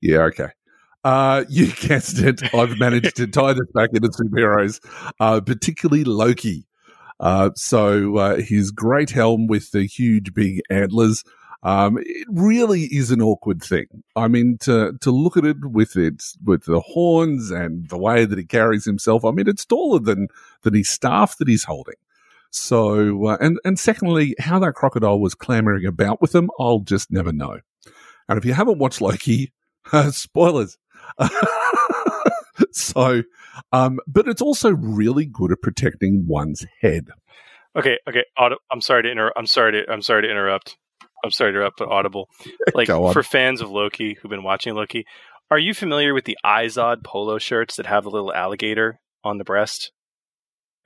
Yeah, 0.00 0.18
okay. 0.22 0.48
Uh, 1.04 1.44
you 1.48 1.72
guessed 1.72 2.18
it. 2.18 2.54
I've 2.54 2.78
managed 2.78 3.16
to 3.16 3.26
tie 3.26 3.52
this 3.52 3.70
back 3.74 3.90
into 3.92 4.08
superheroes, 4.08 4.80
uh, 5.20 5.40
particularly 5.40 6.04
Loki. 6.04 6.66
Uh, 7.20 7.50
so 7.54 8.16
uh, 8.16 8.36
his 8.36 8.70
great 8.70 9.10
helm 9.10 9.46
with 9.46 9.70
the 9.70 9.84
huge 9.84 10.34
big 10.34 10.60
antlers. 10.70 11.24
Um, 11.64 11.98
it 11.98 12.26
really 12.28 12.82
is 12.84 13.12
an 13.12 13.22
awkward 13.22 13.62
thing. 13.62 13.86
I 14.16 14.26
mean, 14.26 14.58
to 14.62 14.94
to 15.00 15.12
look 15.12 15.36
at 15.36 15.44
it 15.44 15.64
with 15.64 15.96
its 15.96 16.36
with 16.44 16.64
the 16.64 16.80
horns 16.80 17.52
and 17.52 17.88
the 17.88 17.98
way 17.98 18.24
that 18.24 18.36
he 18.36 18.44
carries 18.44 18.84
himself. 18.84 19.24
I 19.24 19.30
mean, 19.30 19.48
it's 19.48 19.64
taller 19.64 20.00
than 20.00 20.26
than 20.62 20.74
his 20.74 20.90
staff 20.90 21.38
that 21.38 21.46
he's 21.46 21.62
holding. 21.62 21.94
So, 22.50 23.26
uh, 23.26 23.36
and 23.40 23.60
and 23.64 23.78
secondly, 23.78 24.34
how 24.40 24.58
that 24.58 24.74
crocodile 24.74 25.20
was 25.20 25.36
clamoring 25.36 25.86
about 25.86 26.20
with 26.20 26.34
him, 26.34 26.50
I'll 26.58 26.80
just 26.80 27.12
never 27.12 27.32
know. 27.32 27.60
And 28.32 28.38
if 28.38 28.46
you 28.46 28.54
haven't 28.54 28.78
watched 28.78 29.02
Loki, 29.02 29.52
uh, 29.92 30.10
spoilers. 30.10 30.78
so, 32.72 33.22
um, 33.72 34.00
but 34.06 34.26
it's 34.26 34.40
also 34.40 34.70
really 34.70 35.26
good 35.26 35.52
at 35.52 35.60
protecting 35.60 36.24
one's 36.26 36.64
head. 36.80 37.08
Okay, 37.76 37.98
okay. 38.08 38.24
Aud- 38.38 38.54
I'm 38.70 38.80
sorry 38.80 39.02
to 39.02 39.10
interrupt. 39.10 39.38
I'm 39.38 39.46
sorry 39.46 39.72
to. 39.72 39.92
I'm 39.92 40.00
sorry 40.00 40.22
to 40.22 40.30
interrupt. 40.30 40.78
I'm 41.22 41.30
sorry 41.30 41.52
to 41.52 41.58
interrupt, 41.58 41.78
but 41.78 41.88
Audible. 41.88 42.28
Like 42.74 42.88
for 42.88 43.22
fans 43.22 43.60
of 43.60 43.70
Loki 43.70 44.14
who've 44.14 44.30
been 44.30 44.42
watching 44.42 44.74
Loki, 44.74 45.04
are 45.50 45.58
you 45.58 45.74
familiar 45.74 46.14
with 46.14 46.24
the 46.24 46.38
Izod 46.42 47.04
polo 47.04 47.36
shirts 47.38 47.76
that 47.76 47.84
have 47.84 48.04
the 48.04 48.10
little 48.10 48.32
alligator 48.32 48.98
on 49.22 49.36
the 49.36 49.44
breast, 49.44 49.92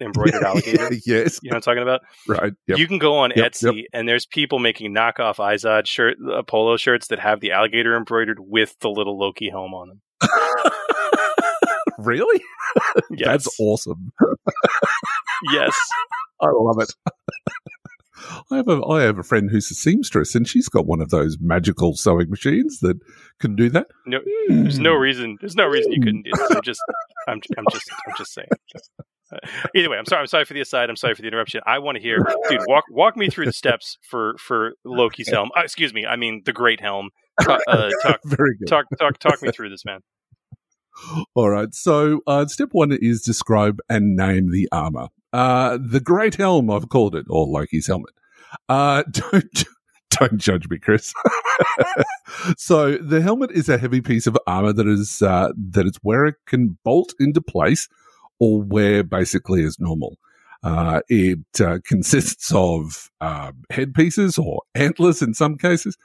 embroidered 0.01 0.43
alligator? 0.45 0.89
yes, 1.07 1.39
You 1.43 1.51
know 1.51 1.55
what 1.55 1.57
I'm 1.57 1.61
talking 1.63 1.83
about? 1.83 2.01
right. 2.29 2.53
Yep. 2.67 2.79
You 2.79 2.87
can 2.87 2.99
go 2.99 3.17
on 3.19 3.33
Yep, 3.35 3.53
Etsy 3.53 3.85
and 3.93 4.09
there's 4.09 4.27
people 4.27 4.59
making 4.59 4.95
knockoff 4.95 5.37
Izod 5.37 5.87
shirt 5.87 6.17
uh, 6.33 6.43
polo 6.43 6.77
shirts 6.77 7.09
that 7.09 7.19
have 7.19 7.41
the 7.41 7.53
alligator 7.53 7.97
embroidered 7.97 8.39
with 8.41 8.77
the 8.81 8.89
little 8.89 9.19
Loki 9.19 9.49
helm 9.51 9.73
on 9.75 9.89
them. 9.89 10.01
really? 11.99 12.41
Yes. 13.11 13.27
That's 13.45 13.61
awesome. 13.61 14.13
yes. 15.53 15.75
I 16.41 16.49
love 16.53 16.77
it. 16.81 16.93
I 18.51 18.57
have 18.57 18.69
a 18.69 18.85
I 18.87 19.03
have 19.03 19.19
a 19.19 19.23
friend 19.23 19.51
who's 19.51 19.71
a 19.71 19.75
seamstress, 19.75 20.35
and 20.35 20.49
she's 20.49 20.69
got 20.69 20.87
one 20.87 21.01
of 21.01 21.11
those 21.11 21.37
magical 21.41 21.95
sewing 21.95 22.29
machines 22.31 22.81
that 22.81 22.99
can 23.41 23.55
do 23.55 23.69
that. 23.71 23.87
No, 24.07 24.19
there's 24.49 24.79
no 24.79 24.95
Hmm. 24.95 25.01
reason. 25.01 25.37
There's 25.41 25.55
no 25.55 25.67
reason 25.67 25.93
you 25.93 26.01
couldn't 26.01 26.23
do 26.23 26.31
this. 26.35 26.51
I'm 26.51 26.63
just, 26.63 26.81
I'm, 27.29 27.41
I'm 27.59 27.65
just, 27.71 27.91
I'm 28.09 28.15
just 28.17 28.33
saying. 28.35 28.49
Either 29.75 29.91
way, 29.91 29.99
I'm 29.99 30.07
sorry. 30.07 30.21
I'm 30.21 30.27
sorry 30.27 30.45
for 30.45 30.55
the 30.55 30.61
aside. 30.61 30.89
I'm 30.89 30.97
sorry 30.97 31.15
for 31.15 31.23
the 31.23 31.29
interruption. 31.29 31.61
I 31.67 31.79
want 31.81 31.97
to 31.97 32.03
hear, 32.03 32.19
dude. 32.49 32.61
Walk, 32.69 32.85
walk 32.91 33.17
me 33.17 33.29
through 33.29 33.47
the 33.47 33.53
steps 33.53 33.99
for 34.09 34.37
for 34.39 34.75
Loki's 34.85 35.29
helm. 35.29 35.51
Uh, 35.57 35.63
excuse 35.63 35.93
me. 35.93 36.07
I 36.07 36.17
mean 36.17 36.43
the 36.45 36.53
Great 36.53 36.81
Helm. 36.81 37.11
Uh, 37.41 37.59
talk, 38.03 38.21
Very 38.25 38.57
good. 38.57 38.69
talk, 38.69 38.87
talk, 38.99 39.19
talk 39.19 39.43
me 39.43 39.51
through 39.51 39.71
this, 39.71 39.85
man. 39.85 40.01
All 41.35 41.51
right. 41.51 41.75
So, 41.75 42.21
uh, 42.27 42.47
step 42.47 42.71
one 42.73 42.93
is 42.93 43.23
describe 43.23 43.81
and 43.89 44.17
name 44.17 44.51
the 44.51 44.69
armor. 44.73 45.09
Uh, 45.33 45.79
the 45.81 46.01
Great 46.01 46.37
Helm, 46.37 46.71
I've 46.71 46.89
called 46.89 47.15
it, 47.15 47.27
or 47.29 47.47
Loki's 47.47 47.87
helmet. 47.87 48.15
Uh, 48.69 49.03
don't 49.11 49.65
don't 50.11 50.39
judge 50.39 50.69
me, 50.69 50.79
Chris. 50.79 51.13
so, 52.57 52.97
the 52.97 53.21
helmet 53.21 53.51
is 53.51 53.69
a 53.69 53.79
heavy 53.79 54.01
piece 54.01 54.27
of 54.27 54.39
armor 54.47 54.73
that 54.73 54.87
is 54.87 55.21
uh, 55.23 55.53
that 55.73 55.87
is 55.87 55.99
where 56.03 56.25
it 56.27 56.37
can 56.47 56.79
bolt 56.85 57.15
into 57.19 57.41
place, 57.43 57.89
or 58.39 58.63
wear 58.63 59.03
basically 59.03 59.65
as 59.65 59.79
normal. 59.79 60.17
Uh, 60.63 61.01
it 61.09 61.61
uh, 61.61 61.79
consists 61.85 62.53
of 62.53 63.11
uh, 63.21 63.53
headpieces 63.71 64.39
or 64.39 64.63
antlers 64.75 65.23
in 65.23 65.35
some 65.35 65.57
cases, 65.57 65.97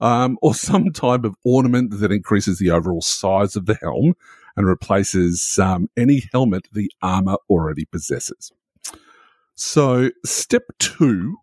um, 0.00 0.38
or 0.42 0.54
some 0.54 0.92
type 0.92 1.24
of 1.24 1.34
ornament 1.44 1.98
that 1.98 2.12
increases 2.12 2.58
the 2.58 2.70
overall 2.70 3.02
size 3.02 3.56
of 3.56 3.66
the 3.66 3.74
helm 3.74 4.14
and 4.56 4.66
replaces 4.66 5.58
um, 5.58 5.88
any 5.96 6.22
helmet 6.32 6.68
the 6.72 6.90
armor 7.02 7.36
already 7.50 7.84
possesses. 7.86 8.52
So, 9.56 10.10
step 10.24 10.62
two. 10.78 11.36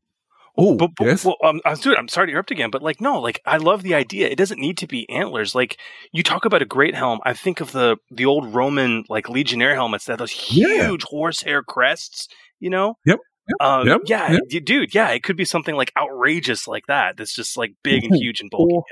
Oh, 0.57 0.75
But, 0.75 0.91
but 0.97 1.05
yes. 1.07 1.23
well, 1.25 1.37
um, 1.43 1.61
I'm, 1.65 1.75
dude, 1.77 1.95
I'm 1.97 2.07
sorry 2.07 2.27
to 2.27 2.31
interrupt 2.31 2.51
again, 2.51 2.69
but 2.71 2.81
like, 2.81 2.99
no, 2.99 3.19
like, 3.19 3.39
I 3.45 3.57
love 3.57 3.83
the 3.83 3.93
idea. 3.93 4.27
It 4.29 4.37
doesn't 4.37 4.59
need 4.59 4.77
to 4.79 4.87
be 4.87 5.09
antlers. 5.09 5.55
Like, 5.55 5.77
you 6.11 6.23
talk 6.23 6.43
about 6.45 6.61
a 6.61 6.65
great 6.65 6.93
helm. 6.95 7.19
I 7.25 7.33
think 7.33 7.61
of 7.61 7.71
the 7.71 7.97
the 8.11 8.25
old 8.25 8.53
Roman 8.53 9.03
like 9.09 9.29
legionnaire 9.29 9.75
helmets 9.75 10.05
that 10.05 10.17
those 10.19 10.33
Yeah. 10.51 10.87
huge 10.87 11.03
horsehair 11.03 11.63
crests. 11.63 12.27
You 12.59 12.69
know. 12.69 12.95
Yep, 13.05 13.19
yep, 13.49 13.57
Um, 13.67 13.87
yep, 13.87 14.01
yeah, 14.05 14.37
yep. 14.49 14.63
dude. 14.65 14.93
Yeah, 14.93 15.09
it 15.11 15.23
could 15.23 15.37
be 15.37 15.45
something 15.45 15.75
like 15.75 15.91
outrageous 15.97 16.67
like 16.67 16.83
that. 16.87 17.17
That's 17.17 17.33
just 17.33 17.57
like 17.57 17.73
big 17.83 18.03
and 18.03 18.15
huge 18.15 18.41
and 18.41 18.49
bulky. 18.49 18.75
or- 18.75 18.83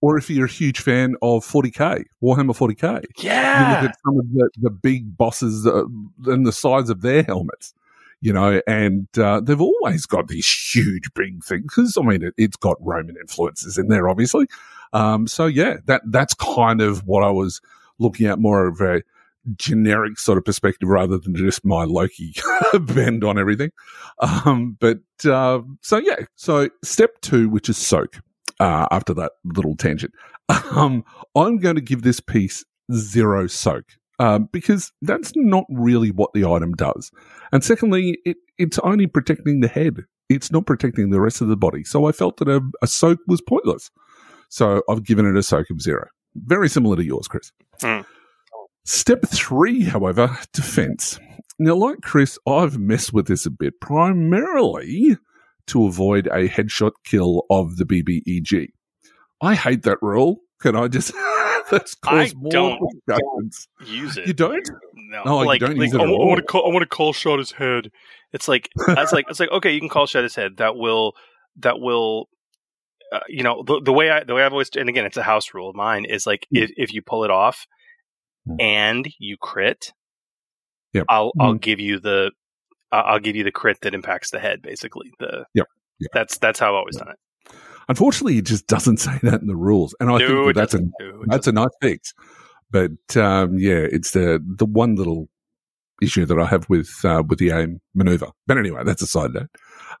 or 0.00 0.16
if 0.16 0.30
you're 0.30 0.46
a 0.46 0.48
huge 0.48 0.78
fan 0.78 1.16
of 1.22 1.44
40k, 1.44 2.04
Warhammer 2.22 2.56
40k, 2.56 3.04
Yeah. 3.18 3.68
you 3.80 3.82
look 3.82 3.90
at 3.90 3.96
some 4.06 4.16
of 4.20 4.32
the, 4.32 4.48
the 4.58 4.70
big 4.70 5.16
bosses 5.16 5.66
uh, 5.66 5.82
and 6.26 6.46
the 6.46 6.52
size 6.52 6.88
of 6.88 7.00
their 7.02 7.24
helmets, 7.24 7.74
you 8.20 8.32
know, 8.32 8.60
and 8.66 9.06
uh, 9.18 9.40
they've 9.40 9.60
always 9.60 10.06
got 10.06 10.28
these 10.28 10.48
huge 10.48 11.12
big 11.14 11.44
things. 11.44 11.64
Because 11.64 11.96
I 11.96 12.02
mean, 12.02 12.22
it, 12.22 12.34
it's 12.36 12.56
got 12.56 12.76
Roman 12.80 13.16
influences 13.16 13.78
in 13.78 13.88
there, 13.88 14.08
obviously. 14.08 14.46
Um, 14.92 15.26
so 15.26 15.46
yeah, 15.46 15.76
that 15.86 16.02
that's 16.06 16.34
kind 16.34 16.80
of 16.80 17.06
what 17.06 17.22
I 17.22 17.30
was 17.30 17.60
looking 17.98 18.26
at 18.26 18.38
more 18.38 18.66
of 18.66 18.80
a 18.80 19.02
generic 19.56 20.18
sort 20.18 20.38
of 20.38 20.44
perspective 20.44 20.88
rather 20.88 21.18
than 21.18 21.34
just 21.34 21.64
my 21.64 21.84
Loki 21.84 22.34
bend 22.80 23.24
on 23.24 23.38
everything. 23.38 23.70
Um, 24.20 24.76
but 24.78 25.00
uh, 25.24 25.60
so 25.82 25.98
yeah, 25.98 26.16
so 26.34 26.68
step 26.82 27.20
two, 27.20 27.48
which 27.48 27.68
is 27.68 27.76
soak. 27.76 28.20
Uh, 28.60 28.88
after 28.90 29.14
that 29.14 29.32
little 29.44 29.76
tangent, 29.76 30.12
um, 30.72 31.04
I'm 31.36 31.58
going 31.58 31.76
to 31.76 31.80
give 31.80 32.02
this 32.02 32.18
piece 32.18 32.64
zero 32.92 33.46
soak 33.46 33.84
um, 34.18 34.48
because 34.52 34.92
that's 35.02 35.32
not 35.36 35.64
really 35.70 36.10
what 36.10 36.30
the 36.34 36.44
item 36.44 36.72
does. 36.72 37.10
And 37.52 37.62
secondly, 37.62 38.18
it, 38.24 38.36
it's 38.58 38.78
only 38.80 39.06
protecting 39.06 39.60
the 39.60 39.68
head. 39.68 40.04
It's 40.28 40.52
not 40.52 40.66
protecting 40.66 41.10
the 41.10 41.20
rest 41.20 41.40
of 41.40 41.48
the 41.48 41.56
body. 41.56 41.84
So 41.84 42.06
I 42.06 42.12
felt 42.12 42.36
that 42.38 42.48
a, 42.48 42.60
a 42.82 42.86
soak 42.86 43.18
was 43.26 43.40
pointless. 43.40 43.90
So 44.48 44.82
I've 44.88 45.04
given 45.04 45.26
it 45.26 45.36
a 45.36 45.42
soak 45.42 45.70
of 45.70 45.80
zero. 45.80 46.08
Very 46.34 46.68
similar 46.68 46.96
to 46.96 47.04
yours, 47.04 47.28
Chris. 47.28 47.52
Hmm. 47.80 48.00
Step 48.84 49.22
three, 49.26 49.84
however, 49.84 50.38
defense. 50.52 51.18
Now, 51.58 51.74
like 51.74 52.00
Chris, 52.02 52.38
I've 52.46 52.78
messed 52.78 53.12
with 53.12 53.26
this 53.26 53.44
a 53.44 53.50
bit, 53.50 53.80
primarily 53.80 55.16
to 55.66 55.86
avoid 55.86 56.26
a 56.28 56.48
headshot 56.48 56.92
kill 57.04 57.44
of 57.50 57.76
the 57.76 57.84
BBEG. 57.84 58.68
I 59.40 59.54
hate 59.54 59.82
that 59.82 59.98
rule. 60.00 60.38
Can 60.60 60.76
I 60.76 60.88
just? 60.88 61.12
That's 61.70 61.94
caused 61.96 62.36
more 62.36 62.50
don't- 62.50 62.80
discussions. 63.06 63.68
Use 63.86 64.16
it. 64.16 64.26
You 64.26 64.32
don't? 64.34 64.68
No. 64.94 65.22
Oh, 65.26 65.52
you 65.52 65.58
don't 65.58 65.76
like, 65.76 65.86
use 65.86 65.94
it 65.94 66.00
I, 66.00 66.04
at 66.04 66.08
wa- 66.10 66.16
I 66.16 66.18
want 66.18 66.30
all? 66.30 66.36
to 66.36 66.42
call. 66.42 66.66
I 66.70 66.72
want 66.72 66.82
to 66.82 66.86
call 66.88 67.12
shot 67.12 67.38
his 67.38 67.52
head. 67.52 67.90
It's 68.32 68.48
like 68.48 68.68
that's 68.86 69.12
like 69.12 69.26
it's 69.28 69.40
like 69.40 69.50
okay, 69.50 69.72
you 69.72 69.80
can 69.80 69.88
call 69.88 70.06
shot 70.06 70.22
his 70.22 70.34
head. 70.34 70.56
That 70.58 70.76
will 70.76 71.14
that 71.58 71.78
will. 71.80 72.28
Uh, 73.10 73.20
you 73.28 73.42
know 73.42 73.62
the, 73.66 73.80
the 73.82 73.92
way 73.92 74.10
I 74.10 74.22
the 74.24 74.34
way 74.34 74.42
I've 74.44 74.52
always 74.52 74.68
and 74.76 74.86
again 74.88 75.06
it's 75.06 75.16
a 75.16 75.22
house 75.22 75.54
rule 75.54 75.70
of 75.70 75.74
mine 75.76 76.04
is 76.04 76.26
like 76.26 76.46
Mm. 76.54 76.64
if, 76.64 76.70
if 76.76 76.92
you 76.92 77.00
pull 77.00 77.24
it 77.24 77.30
off 77.30 77.66
Mm. 78.46 78.60
and 78.60 79.08
you 79.18 79.36
crit, 79.40 79.92
Yep. 80.92 81.06
I'll 81.08 81.32
I'll 81.40 81.54
Mm. 81.54 81.60
give 81.60 81.80
you 81.80 82.00
the 82.00 82.32
I'll 82.92 83.18
give 83.18 83.34
you 83.36 83.44
the 83.44 83.50
crit 83.52 83.78
that 83.82 83.94
impacts 83.94 84.30
the 84.30 84.38
head 84.38 84.60
basically 84.62 85.10
the 85.20 85.44
Yep. 85.54 85.66
Yep. 86.00 86.10
that's 86.12 86.36
that's 86.38 86.58
how 86.58 86.68
I've 86.68 86.74
always 86.74 86.96
done 86.96 87.08
it. 87.08 87.16
Unfortunately, 87.88 88.38
it 88.38 88.44
just 88.44 88.66
doesn't 88.66 88.96
say 89.00 89.18
that 89.22 89.40
in 89.40 89.46
the 89.46 89.56
rules, 89.56 89.94
and 90.00 90.10
I 90.10 90.18
No, 90.18 90.44
think 90.44 90.56
that's 90.56 90.74
a. 90.74 90.80
No, 90.80 91.22
that's 91.26 91.46
a 91.46 91.52
nice 91.52 91.70
fix. 91.80 92.14
But 92.70 93.16
um, 93.16 93.58
yeah, 93.58 93.86
it's 93.90 94.10
the 94.10 94.42
the 94.44 94.66
one 94.66 94.94
little 94.96 95.28
issue 96.02 96.26
that 96.26 96.38
I 96.38 96.46
have 96.46 96.68
with 96.68 96.90
uh, 97.04 97.22
with 97.26 97.38
the 97.38 97.50
aim 97.50 97.80
maneuver. 97.94 98.28
But 98.46 98.58
anyway, 98.58 98.82
that's 98.84 99.02
a 99.02 99.06
side 99.06 99.32
note. 99.32 99.48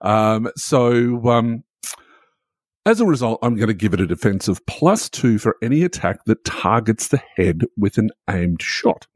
Um, 0.00 0.50
so 0.56 1.28
um, 1.28 1.64
as 2.84 3.00
a 3.00 3.06
result, 3.06 3.38
I'm 3.42 3.56
going 3.56 3.68
to 3.68 3.74
give 3.74 3.94
it 3.94 4.00
a 4.00 4.06
defensive 4.06 4.64
plus 4.66 5.08
two 5.08 5.38
for 5.38 5.56
any 5.62 5.82
attack 5.82 6.24
that 6.26 6.44
targets 6.44 7.08
the 7.08 7.20
head 7.36 7.62
with 7.76 7.98
an 7.98 8.10
aimed 8.28 8.62
shot. 8.62 9.06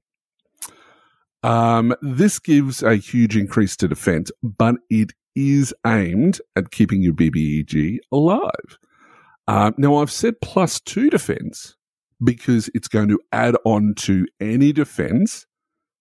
Um, 1.43 1.95
this 2.03 2.39
gives 2.39 2.83
a 2.83 2.97
huge 2.97 3.37
increase 3.37 3.77
to 3.79 3.89
defense, 3.89 4.31
but 4.43 4.77
it 4.91 5.13
is 5.35 5.75
aimed 5.87 6.41
at 6.57 6.71
keeping 6.71 7.03
your 7.03 7.15
BBEG 7.15 7.99
alive. 8.11 8.79
Um, 9.49 9.75
now, 9.77 9.97
I've 9.97 10.11
said 10.11 10.41
plus 10.41 10.81
two 10.81 11.11
defense 11.11 11.77
because 12.23 12.71
it's 12.75 12.89
going 12.89 13.09
to 13.09 13.19
add 13.33 13.57
on 13.65 13.95
to 13.97 14.27
any 14.41 14.73
defense 14.73 15.47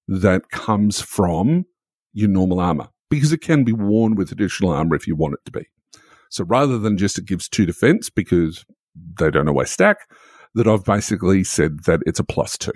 that 0.08 0.50
comes 0.52 1.02
from 1.02 1.66
your 2.14 2.30
normal 2.30 2.60
armor 2.60 2.90
because 3.10 3.32
it 3.32 3.42
can 3.42 3.64
be 3.64 3.74
worn 3.74 4.16
with 4.16 4.32
additional 4.32 4.72
armor 4.72 4.96
if 4.96 5.08
you 5.08 5.16
want 5.16 5.34
it 5.34 5.40
to 5.46 5.52
be. 5.52 5.68
So 6.30 6.44
rather 6.44 6.78
than 6.78 6.98
just 6.98 7.18
it 7.18 7.26
gives 7.26 7.50
two 7.50 7.66
defense 7.66 8.10
because 8.10 8.64
they 9.20 9.32
don't 9.32 9.48
always 9.48 9.72
stack, 9.72 9.98
that 10.54 10.68
I've 10.68 10.84
basically 10.86 11.44
said 11.44 11.84
that 11.86 12.02
it's 12.06 12.20
a 12.20 12.24
plus 12.24 12.58
two. 12.58 12.74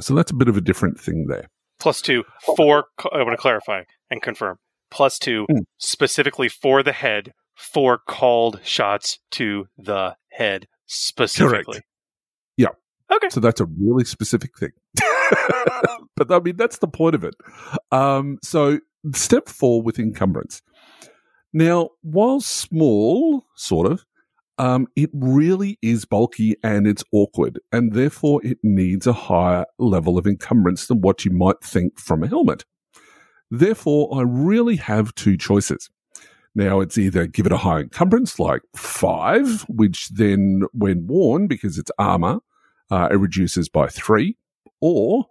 So 0.00 0.14
that's 0.14 0.30
a 0.30 0.34
bit 0.34 0.48
of 0.48 0.56
a 0.56 0.60
different 0.60 0.98
thing 1.00 1.26
there. 1.28 1.48
plus 1.80 2.02
two 2.02 2.24
for 2.56 2.84
I 3.12 3.18
want 3.22 3.30
to 3.32 3.36
clarify 3.36 3.82
and 4.10 4.20
confirm 4.22 4.58
plus 4.92 5.18
two 5.18 5.46
Mm. 5.50 5.62
specifically 5.78 6.48
for 6.48 6.82
the 6.82 6.92
head 6.92 7.32
for 7.56 7.98
called 7.98 8.60
shots 8.62 9.18
to 9.32 9.66
the 9.76 10.14
head 10.30 10.66
specifically. 10.86 11.80
Yeah. 12.56 12.68
Okay. 13.10 13.28
So 13.30 13.40
that's 13.40 13.60
a 13.60 13.66
really 13.78 14.04
specific 14.04 14.56
thing. 14.58 14.70
but 16.16 16.30
I 16.30 16.40
mean, 16.40 16.56
that's 16.56 16.78
the 16.78 16.88
point 16.88 17.14
of 17.14 17.24
it. 17.24 17.34
Um, 17.90 18.38
so 18.42 18.78
step 19.14 19.48
four 19.48 19.82
with 19.82 19.98
encumbrance. 19.98 20.62
Now, 21.52 21.90
while 22.02 22.40
small, 22.40 23.44
sort 23.56 23.90
of, 23.90 24.04
um, 24.58 24.86
it 24.96 25.10
really 25.12 25.78
is 25.82 26.04
bulky 26.04 26.56
and 26.62 26.86
it's 26.86 27.04
awkward, 27.12 27.58
and 27.72 27.92
therefore 27.92 28.40
it 28.44 28.58
needs 28.62 29.06
a 29.06 29.12
higher 29.12 29.66
level 29.78 30.18
of 30.18 30.26
encumbrance 30.26 30.86
than 30.86 31.00
what 31.00 31.24
you 31.24 31.30
might 31.30 31.60
think 31.62 31.98
from 31.98 32.22
a 32.22 32.28
helmet. 32.28 32.64
Therefore, 33.52 34.08
I 34.18 34.22
really 34.22 34.76
have 34.76 35.14
two 35.14 35.36
choices. 35.36 35.90
Now, 36.54 36.80
it's 36.80 36.96
either 36.96 37.26
give 37.26 37.44
it 37.44 37.52
a 37.52 37.58
high 37.58 37.80
encumbrance, 37.80 38.38
like 38.38 38.62
five, 38.74 39.66
which 39.68 40.08
then, 40.08 40.62
when 40.72 41.06
worn, 41.06 41.48
because 41.48 41.76
it's 41.76 41.90
armor, 41.98 42.40
uh, 42.90 43.08
it 43.10 43.16
reduces 43.16 43.68
by 43.68 43.88
three, 43.88 44.38
or 44.80 45.26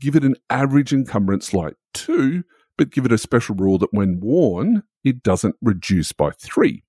give 0.00 0.16
it 0.16 0.24
an 0.24 0.34
average 0.50 0.92
encumbrance 0.92 1.54
like 1.54 1.74
two, 1.94 2.42
but 2.76 2.90
give 2.90 3.04
it 3.04 3.12
a 3.12 3.18
special 3.18 3.54
rule 3.54 3.78
that 3.78 3.92
when 3.92 4.18
worn, 4.18 4.82
it 5.04 5.22
doesn't 5.22 5.54
reduce 5.62 6.10
by 6.10 6.32
three. 6.32 6.82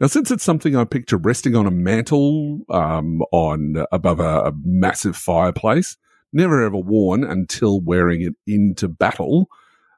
Now, 0.00 0.08
since 0.08 0.32
it's 0.32 0.42
something 0.42 0.74
I 0.74 0.82
picture 0.82 1.18
resting 1.18 1.54
on 1.54 1.68
a 1.68 1.70
mantle, 1.70 2.62
um, 2.68 3.22
on 3.30 3.84
above 3.92 4.18
a, 4.18 4.40
a 4.46 4.52
massive 4.64 5.16
fireplace, 5.16 5.96
never 6.32 6.64
ever 6.64 6.78
worn 6.78 7.22
until 7.22 7.80
wearing 7.80 8.22
it 8.22 8.34
into 8.44 8.88
battle, 8.88 9.48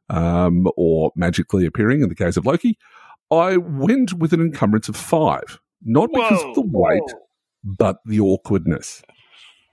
um, 0.08 0.66
or 0.76 1.12
magically 1.16 1.66
appearing 1.66 2.02
in 2.02 2.08
the 2.08 2.14
case 2.14 2.36
of 2.36 2.46
Loki, 2.46 2.78
I 3.30 3.56
went 3.56 4.12
with 4.14 4.32
an 4.32 4.40
encumbrance 4.40 4.88
of 4.88 4.96
five, 4.96 5.58
not 5.82 6.10
because 6.12 6.42
of 6.44 6.54
the 6.54 6.62
weight, 6.62 7.02
whoa. 7.02 7.20
but 7.64 7.96
the 8.04 8.20
awkwardness. 8.20 9.02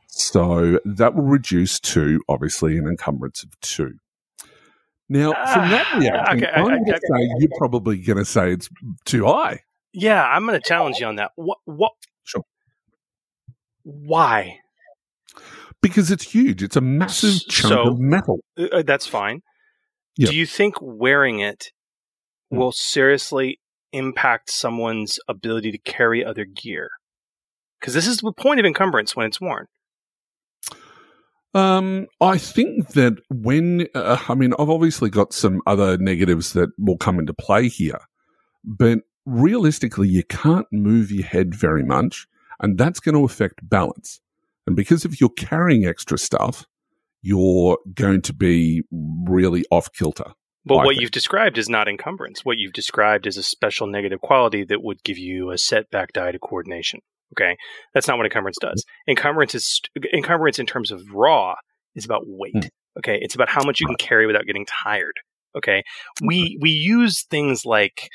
So 0.07 0.79
that 0.85 1.15
will 1.15 1.23
reduce 1.23 1.79
to 1.81 2.21
obviously 2.29 2.77
an 2.77 2.87
encumbrance 2.87 3.43
of 3.43 3.59
two. 3.61 3.93
Now, 5.09 5.33
from 5.33 5.69
that 5.69 5.85
Ah, 5.93 5.97
reaction, 5.99 6.37
okay, 6.37 6.47
I- 6.47 6.55
I'm 6.59 6.65
going 6.65 6.85
to 6.85 6.91
okay. 6.91 6.99
say 6.99 7.29
you're 7.39 7.57
probably 7.57 7.97
going 7.97 8.17
to 8.17 8.25
say 8.25 8.51
it's 8.53 8.69
too 9.05 9.25
high. 9.25 9.61
Yeah, 9.91 10.23
I'm 10.23 10.45
going 10.47 10.59
to 10.59 10.67
challenge 10.67 10.97
you 10.99 11.05
on 11.07 11.17
that. 11.17 11.31
What? 11.35 11.59
What? 11.65 11.91
Sure. 12.23 12.43
Why? 13.83 14.59
Because 15.81 16.09
it's 16.11 16.23
huge. 16.23 16.63
It's 16.63 16.75
a 16.77 16.81
massive 16.81 17.41
chunk 17.49 17.73
so- 17.73 17.89
of 17.89 17.99
metal. 17.99 18.39
Uh, 18.57 18.65
uh, 18.71 18.83
that's 18.83 19.05
fine. 19.05 19.41
Yeah. 20.17 20.29
Do 20.29 20.35
you 20.35 20.45
think 20.45 20.75
wearing 20.81 21.39
it 21.39 21.71
Hmm. 22.51 22.57
will 22.57 22.71
seriously 22.71 23.59
impact 23.91 24.51
someone's 24.51 25.19
ability 25.27 25.71
to 25.71 25.77
carry 25.77 26.23
other 26.23 26.45
gear? 26.45 26.89
Because 27.79 27.93
this 27.93 28.07
is 28.07 28.17
the 28.17 28.31
point 28.31 28.59
of 28.59 28.65
encumbrance 28.65 29.15
when 29.15 29.25
it's 29.25 29.41
worn. 29.41 29.67
Um, 31.53 32.07
I 32.19 32.37
think 32.37 32.89
that 32.89 33.13
when, 33.29 33.87
uh, 33.93 34.17
I 34.27 34.33
mean, 34.33 34.53
I've 34.57 34.69
obviously 34.69 35.09
got 35.09 35.33
some 35.33 35.61
other 35.67 35.97
negatives 35.97 36.53
that 36.53 36.69
will 36.79 36.97
come 36.97 37.19
into 37.19 37.33
play 37.33 37.67
here, 37.67 37.99
but 38.63 38.99
realistically, 39.25 40.07
you 40.09 40.23
can't 40.23 40.65
move 40.71 41.11
your 41.11 41.25
head 41.25 41.53
very 41.53 41.83
much, 41.83 42.25
and 42.59 42.77
that's 42.77 42.99
going 42.99 43.15
to 43.15 43.23
affect 43.23 43.67
balance. 43.69 44.19
And 44.65 44.75
because 44.75 45.05
if 45.05 45.21
you're 45.21 45.29
carrying 45.29 45.85
extra 45.85 46.17
stuff, 46.17 46.65
you're 47.23 47.79
going 47.95 48.21
to 48.21 48.33
be 48.33 48.83
really 48.91 49.63
off 49.71 49.91
kilter. 49.93 50.33
But 50.65 50.75
I 50.75 50.77
what 50.77 50.91
think. 50.91 51.01
you've 51.01 51.11
described 51.11 51.57
is 51.57 51.67
not 51.67 51.87
encumbrance. 51.87 52.45
What 52.45 52.57
you've 52.57 52.73
described 52.73 53.25
is 53.25 53.37
a 53.37 53.43
special 53.43 53.87
negative 53.87 54.21
quality 54.21 54.63
that 54.65 54.83
would 54.83 55.03
give 55.03 55.17
you 55.17 55.49
a 55.49 55.57
setback 55.57 56.13
die 56.13 56.31
to 56.31 56.39
coordination. 56.39 56.99
Okay, 57.33 57.57
that's 57.93 58.07
not 58.07 58.17
what 58.17 58.25
encumbrance 58.25 58.57
does. 58.61 58.85
Encumbrance 59.07 59.55
is 59.55 59.81
encumbrance 60.13 60.59
in 60.59 60.65
terms 60.67 60.91
of 60.91 61.01
raw 61.11 61.55
is 61.95 62.05
about 62.05 62.23
weight. 62.25 62.53
Hmm. 62.53 62.99
Okay, 62.99 63.17
it's 63.19 63.35
about 63.35 63.49
how 63.49 63.63
much 63.63 63.79
you 63.79 63.87
can 63.87 63.95
carry 63.95 64.27
without 64.27 64.45
getting 64.45 64.65
tired. 64.65 65.15
Okay, 65.55 65.83
we 66.21 66.57
we 66.61 66.69
use 66.69 67.23
things 67.23 67.65
like 67.65 68.09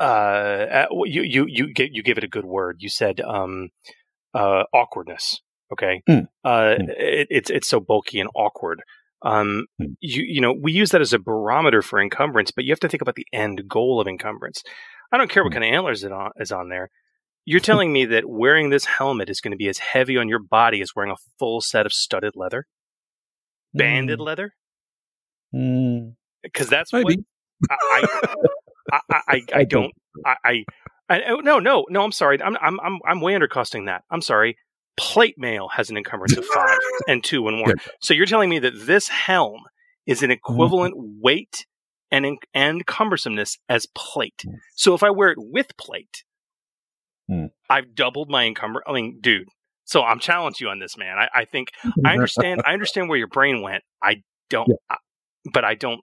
uh, 0.00 0.04
uh, 0.04 0.86
you 1.04 1.22
you 1.22 1.46
you 1.48 1.72
get 1.72 1.92
you 1.92 2.02
give 2.02 2.18
it 2.18 2.24
a 2.24 2.28
good 2.28 2.44
word. 2.44 2.76
You 2.80 2.90
said 2.90 3.20
um, 3.20 3.70
uh, 4.34 4.64
awkwardness. 4.74 5.40
Okay, 5.72 6.02
Hmm. 6.06 6.20
uh, 6.44 6.74
Hmm. 6.78 6.90
it, 6.90 7.26
it's 7.30 7.50
it's 7.50 7.68
so 7.68 7.80
bulky 7.80 8.20
and 8.20 8.28
awkward. 8.34 8.82
Um, 9.22 9.66
Hmm. 9.80 9.92
you 10.00 10.22
you 10.24 10.40
know 10.40 10.52
we 10.52 10.72
use 10.72 10.90
that 10.90 11.00
as 11.00 11.12
a 11.12 11.18
barometer 11.18 11.82
for 11.82 12.00
encumbrance, 12.00 12.50
but 12.50 12.64
you 12.64 12.72
have 12.72 12.80
to 12.80 12.88
think 12.88 13.02
about 13.02 13.14
the 13.14 13.26
end 13.32 13.62
goal 13.68 14.00
of 14.00 14.06
encumbrance. 14.08 14.62
I 15.12 15.18
don't 15.18 15.30
care 15.30 15.42
what 15.44 15.52
Hmm. 15.52 15.60
kind 15.60 15.64
of 15.72 15.76
antlers 15.76 16.04
it 16.04 16.12
on, 16.12 16.30
is 16.36 16.52
on 16.52 16.68
there. 16.68 16.90
You're 17.44 17.60
telling 17.60 17.92
me 17.92 18.04
that 18.06 18.24
wearing 18.28 18.70
this 18.70 18.84
helmet 18.84 19.28
is 19.28 19.40
going 19.40 19.50
to 19.50 19.56
be 19.56 19.68
as 19.68 19.78
heavy 19.78 20.16
on 20.16 20.28
your 20.28 20.38
body 20.38 20.80
as 20.80 20.94
wearing 20.94 21.10
a 21.10 21.16
full 21.38 21.60
set 21.60 21.86
of 21.86 21.92
studded 21.92 22.34
leather, 22.36 22.66
banded 23.74 24.20
leather? 24.20 24.52
Mm, 25.54 26.14
Because 26.42 26.68
that's 26.68 26.92
what 26.92 27.04
maybe. 27.06 27.24
I 27.70 27.76
I, 27.90 28.06
I, 28.92 29.00
I, 29.10 29.20
I, 29.28 29.42
I 29.54 29.64
don't 29.64 29.92
I, 30.24 30.36
I, 30.44 30.64
I 31.08 31.22
oh, 31.30 31.36
no 31.36 31.58
no 31.58 31.84
no 31.88 32.02
I'm 32.04 32.12
sorry 32.12 32.40
I'm 32.42 32.56
I'm 32.60 32.78
I'm 32.80 32.98
I'm 33.06 33.20
way 33.20 33.34
undercosting 33.34 33.86
that 33.86 34.02
I'm 34.10 34.22
sorry 34.22 34.56
plate 34.96 35.36
mail 35.38 35.68
has 35.68 35.90
an 35.90 35.96
encumbrance 35.96 36.36
of 36.36 36.44
five 36.46 36.78
and 37.08 37.24
two 37.24 37.48
and 37.48 37.60
one. 37.60 37.70
Mm-hmm. 37.72 37.90
so 38.00 38.14
you're 38.14 38.26
telling 38.26 38.50
me 38.50 38.58
that 38.58 38.74
this 38.86 39.08
helm 39.08 39.62
is 40.06 40.22
an 40.22 40.30
equivalent 40.30 40.94
weight 40.96 41.66
and 42.10 42.26
and 42.52 42.86
cumbersomeness 42.86 43.58
as 43.68 43.86
plate 43.94 44.42
Mm. 44.46 44.54
so 44.74 44.94
if 44.94 45.02
I 45.02 45.10
wear 45.10 45.30
it 45.30 45.38
with 45.38 45.76
plate 45.76 46.24
Mm. 47.30 47.50
I've 47.70 47.94
doubled 47.94 48.28
my 48.30 48.44
encumber 48.44 48.82
I 48.86 48.92
mean 48.92 49.18
dude 49.20 49.48
so 49.84 50.02
I'm 50.02 50.18
challenging 50.18 50.66
you 50.66 50.70
on 50.70 50.80
this 50.80 50.96
man 50.98 51.16
I, 51.18 51.28
I 51.34 51.44
think 51.44 51.68
I 52.04 52.12
understand. 52.12 52.62
I 52.66 52.72
understand 52.74 53.08
where 53.08 53.18
your 53.18 53.28
brain 53.28 53.62
went. 53.62 53.82
I 54.02 54.22
don't, 54.50 54.68
Yeah. 54.68 54.74
I, 54.90 54.96
but 55.52 55.64
I 55.64 55.74
don't. 55.74 56.00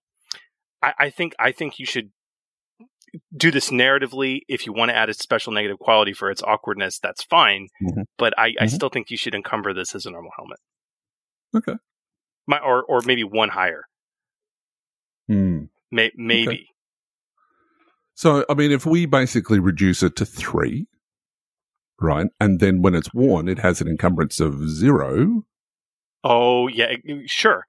I, 0.82 0.94
I 0.98 1.10
think. 1.10 1.34
I 1.40 1.52
think 1.52 1.78
you 1.80 1.86
should 1.86 2.10
do 3.36 3.52
this 3.52 3.70
narratively. 3.70 4.42
If 4.48 4.66
you 4.66 4.74
want 4.74 4.90
to 4.90 4.96
add 4.96 5.10
a 5.10 5.14
special 5.14 5.54
negative 5.54 5.80
quality 5.80 6.14
for 6.14 6.30
its 6.32 6.42
awkwardness, 6.44 7.00
that's 7.00 7.24
fine. 7.24 7.68
Mhm. 7.82 8.04
But 8.18 8.34
I, 8.38 8.54
I 8.60 8.66
Mhm. 8.66 8.70
still 8.72 8.90
think 8.90 9.10
you 9.12 9.18
should 9.18 9.36
encumber 9.36 9.74
this 9.74 9.96
as 9.96 10.06
a 10.06 10.12
normal 10.12 10.32
helmet. 10.38 10.60
Okay. 11.56 11.76
My, 12.48 12.60
or 12.60 12.84
or 12.84 13.02
maybe 13.06 13.24
one 13.24 13.50
higher. 13.50 13.84
Hmm. 15.28 15.66
May, 15.92 16.12
maybe. 16.16 16.68
So, 18.16 18.46
I 18.50 18.54
mean, 18.54 18.72
if 18.72 18.86
we 18.86 19.06
basically 19.06 19.60
reduce 19.60 20.04
it 20.04 20.16
to 20.18 20.26
three, 20.26 20.88
right, 22.02 22.28
and 22.40 22.60
then 22.60 22.82
when 22.82 22.96
it's 22.96 23.14
worn, 23.14 23.48
it 23.48 23.60
has 23.60 23.82
an 23.82 23.88
encumbrance 23.88 24.40
of 24.40 24.68
zero. 24.68 25.44
Oh 26.24 26.68
yeah, 26.68 26.96
sure. 27.28 27.66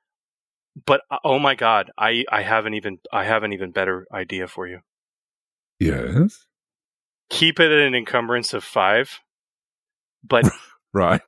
But 0.86 1.02
uh, 1.10 1.18
oh 1.24 1.38
my 1.38 1.54
god, 1.54 1.90
I 1.98 2.24
I 2.30 2.42
haven't 2.42 2.74
even 2.74 2.98
I 3.12 3.24
have 3.24 3.42
an 3.42 3.52
even 3.52 3.70
better 3.70 4.06
idea 4.12 4.46
for 4.48 4.66
you. 4.66 4.80
Yes. 5.80 6.46
Keep 7.30 7.58
it 7.58 7.72
at 7.72 7.78
an 7.86 7.94
encumbrance 7.94 8.52
of 8.54 8.62
five, 8.62 9.18
but 10.22 10.44
Right. 10.92 11.22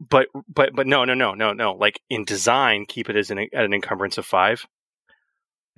but 0.00 0.28
but 0.52 0.74
but 0.74 0.86
no 0.86 1.04
no 1.04 1.14
no 1.14 1.34
no 1.34 1.52
no 1.52 1.72
like 1.72 2.00
in 2.10 2.24
design 2.24 2.84
keep 2.86 3.08
it 3.08 3.16
as 3.16 3.30
an 3.30 3.38
at 3.38 3.64
an 3.64 3.72
encumbrance 3.72 4.18
of 4.18 4.26
5 4.26 4.66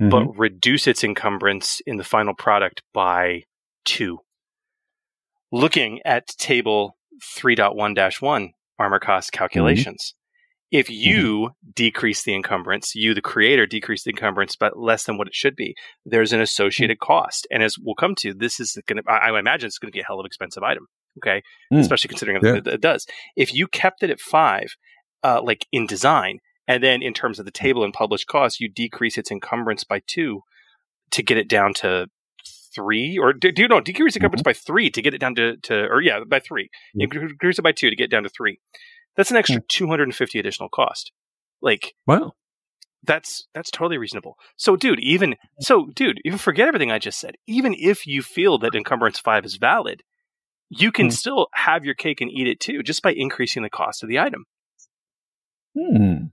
Mhm. 0.00 0.10
but 0.10 0.24
reduce 0.38 0.86
its 0.86 1.04
encumbrance 1.04 1.80
in 1.86 1.96
the 1.96 2.04
final 2.04 2.34
product 2.34 2.82
by 2.94 3.44
2 3.84 4.18
looking 5.52 6.00
at 6.04 6.26
table 6.38 6.96
3.1-1 7.22 8.52
armor 8.78 8.98
cost 8.98 9.32
calculations 9.32 10.14
if 10.72 10.90
you 10.90 11.50
decrease 11.74 12.22
the 12.24 12.34
encumbrance 12.34 12.94
you 12.94 13.14
the 13.14 13.20
creator 13.22 13.66
decrease 13.66 14.02
the 14.04 14.10
encumbrance 14.10 14.56
but 14.56 14.76
less 14.78 15.04
than 15.04 15.16
what 15.16 15.28
it 15.28 15.34
should 15.34 15.54
be 15.54 15.74
there's 16.04 16.32
an 16.32 16.40
associated 16.40 16.98
cost 16.98 17.46
and 17.50 17.62
as 17.62 17.76
we'll 17.80 17.94
come 17.94 18.14
to 18.16 18.34
this 18.34 18.58
is 18.58 18.76
going 18.86 19.00
to 19.02 19.10
i 19.10 19.38
imagine 19.38 19.66
it's 19.68 19.78
going 19.78 19.90
to 19.90 19.96
be 19.96 20.00
a 20.00 20.04
hell 20.04 20.16
of 20.18 20.24
an 20.24 20.26
expensive 20.26 20.62
item 20.62 20.86
okay 21.18 21.42
Mm. 21.72 21.80
especially 21.80 22.08
considering 22.08 22.38
Yeah. 22.42 22.60
that 22.60 22.66
it 22.66 22.80
does 22.80 23.06
if 23.36 23.54
you 23.54 23.66
kept 23.68 24.02
it 24.02 24.10
at 24.10 24.20
five, 24.20 24.74
uh, 25.22 25.40
like 25.42 25.66
in 25.72 25.86
design, 25.86 26.38
and 26.68 26.82
then 26.82 27.02
in 27.02 27.14
terms 27.14 27.38
of 27.38 27.44
the 27.44 27.50
table 27.50 27.82
and 27.84 27.92
published 27.92 28.26
cost, 28.28 28.60
you 28.60 28.68
decrease 28.68 29.16
its 29.18 29.30
encumbrance 29.30 29.82
by 29.84 30.00
two 30.06 30.42
to 31.12 31.22
get 31.22 31.38
it 31.38 31.48
down 31.48 31.74
to 31.74 32.06
three, 32.74 33.18
or 33.18 33.32
do, 33.32 33.50
do 33.50 33.62
you 33.62 33.68
know 33.68 33.80
decrease 33.80 34.14
encumbrance 34.16 34.42
by 34.42 34.52
three 34.52 34.90
to 34.90 35.00
get 35.02 35.14
it 35.14 35.18
down 35.18 35.34
to, 35.36 35.56
to 35.62 35.74
or 35.86 36.00
yeah, 36.02 36.20
by 36.28 36.38
three. 36.40 36.68
You 36.94 37.08
decrease 37.08 37.58
it 37.58 37.62
by 37.62 37.72
two 37.72 37.90
to 37.90 37.96
get 37.96 38.04
it 38.04 38.10
down 38.10 38.22
to 38.24 38.28
three. 38.28 38.58
That's 39.16 39.30
an 39.30 39.36
extra 39.36 39.60
and 39.80 40.14
fifty 40.14 40.38
additional 40.38 40.68
cost. 40.68 41.12
Like 41.62 41.94
Wow. 42.06 42.34
that's 43.02 43.46
that's 43.54 43.70
totally 43.70 43.98
reasonable. 43.98 44.36
So, 44.56 44.76
dude, 44.76 45.00
even 45.00 45.36
so, 45.60 45.86
dude, 45.86 46.20
even 46.24 46.38
forget 46.38 46.68
everything 46.68 46.90
I 46.90 46.98
just 46.98 47.18
said. 47.18 47.36
Even 47.46 47.74
if 47.78 48.06
you 48.06 48.22
feel 48.22 48.58
that 48.58 48.74
encumbrance 48.74 49.18
five 49.18 49.44
is 49.44 49.56
valid, 49.56 50.02
you 50.68 50.90
can 50.92 51.06
Hmm. 51.06 51.10
still 51.10 51.48
have 51.54 51.84
your 51.84 51.94
cake 51.94 52.20
and 52.20 52.30
eat 52.30 52.46
it 52.46 52.60
too, 52.60 52.82
just 52.82 53.02
by 53.02 53.12
increasing 53.12 53.62
the 53.62 53.70
cost 53.70 54.02
of 54.02 54.08
the 54.08 54.18
item. 54.18 54.44
Hmm. 55.78 56.26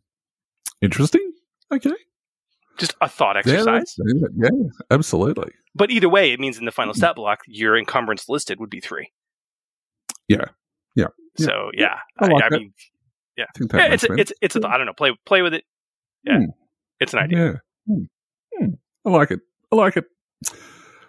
Interesting. 0.82 1.32
Okay. 1.72 1.92
Just 2.78 2.96
a 3.02 3.08
thought 3.08 3.38
exercise. 3.38 3.96
that's- 3.96 3.98
yeah, 4.36 4.50
absolutely. 4.90 5.52
But 5.76 5.92
either 5.92 6.10
way, 6.10 6.32
it 6.32 6.40
means 6.40 6.58
in 6.58 6.66
the 6.66 6.72
Hmm. 6.72 6.76
final 6.76 6.94
stat 6.94 7.16
block, 7.16 7.42
your 7.48 7.78
encumbrance 7.78 8.28
listed 8.28 8.60
would 8.60 8.70
be 8.70 8.80
three. 8.80 9.12
Yeah. 10.28 10.46
Yeah. 11.38 11.46
So 11.46 11.72
yeah, 11.74 11.96
I 12.20 12.28
like 12.28 12.44
I 12.44 12.50
mean, 12.58 12.74
Yeah. 13.38 13.46
I 13.74 13.78
Yeah, 13.78 13.94
it's 13.94 14.04
a, 14.04 14.14
it's 14.14 14.34
it's 14.42 14.56
a, 14.56 14.68
I 14.68 14.78
don't 14.78 14.86
know. 14.86 14.94
Play 14.94 15.18
play 15.26 15.42
with 15.42 15.54
it. 15.54 15.64
Yeah, 16.24 16.38
Hmm. 16.38 16.46
it's 17.00 17.14
an 17.14 17.20
idea. 17.20 17.46
Yeah. 17.46 17.54
Hmm. 17.96 18.04
Hmm. 18.58 18.70
I 19.06 19.10
like 19.10 19.32
it. 19.32 19.40
I 19.72 19.76
like 19.76 19.98
it. 19.98 20.06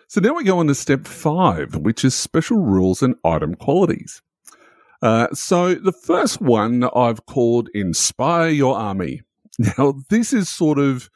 So 0.08 0.20
now 0.20 0.34
we 0.34 0.44
go 0.44 0.58
on 0.58 0.66
to 0.68 0.74
step 0.74 1.06
five, 1.06 1.74
which 1.76 2.04
is 2.04 2.14
special 2.14 2.58
rules 2.58 3.02
and 3.02 3.16
item 3.24 3.54
qualities. 3.54 4.22
Uh, 5.02 5.28
so 5.34 5.74
the 5.74 5.92
first 5.92 6.40
one 6.40 6.84
I've 6.94 7.26
called 7.26 7.68
inspire 7.74 8.48
your 8.48 8.76
army. 8.76 9.22
Now 9.78 9.94
this 10.10 10.32
is 10.32 10.48
sort 10.48 10.78
of 10.80 11.08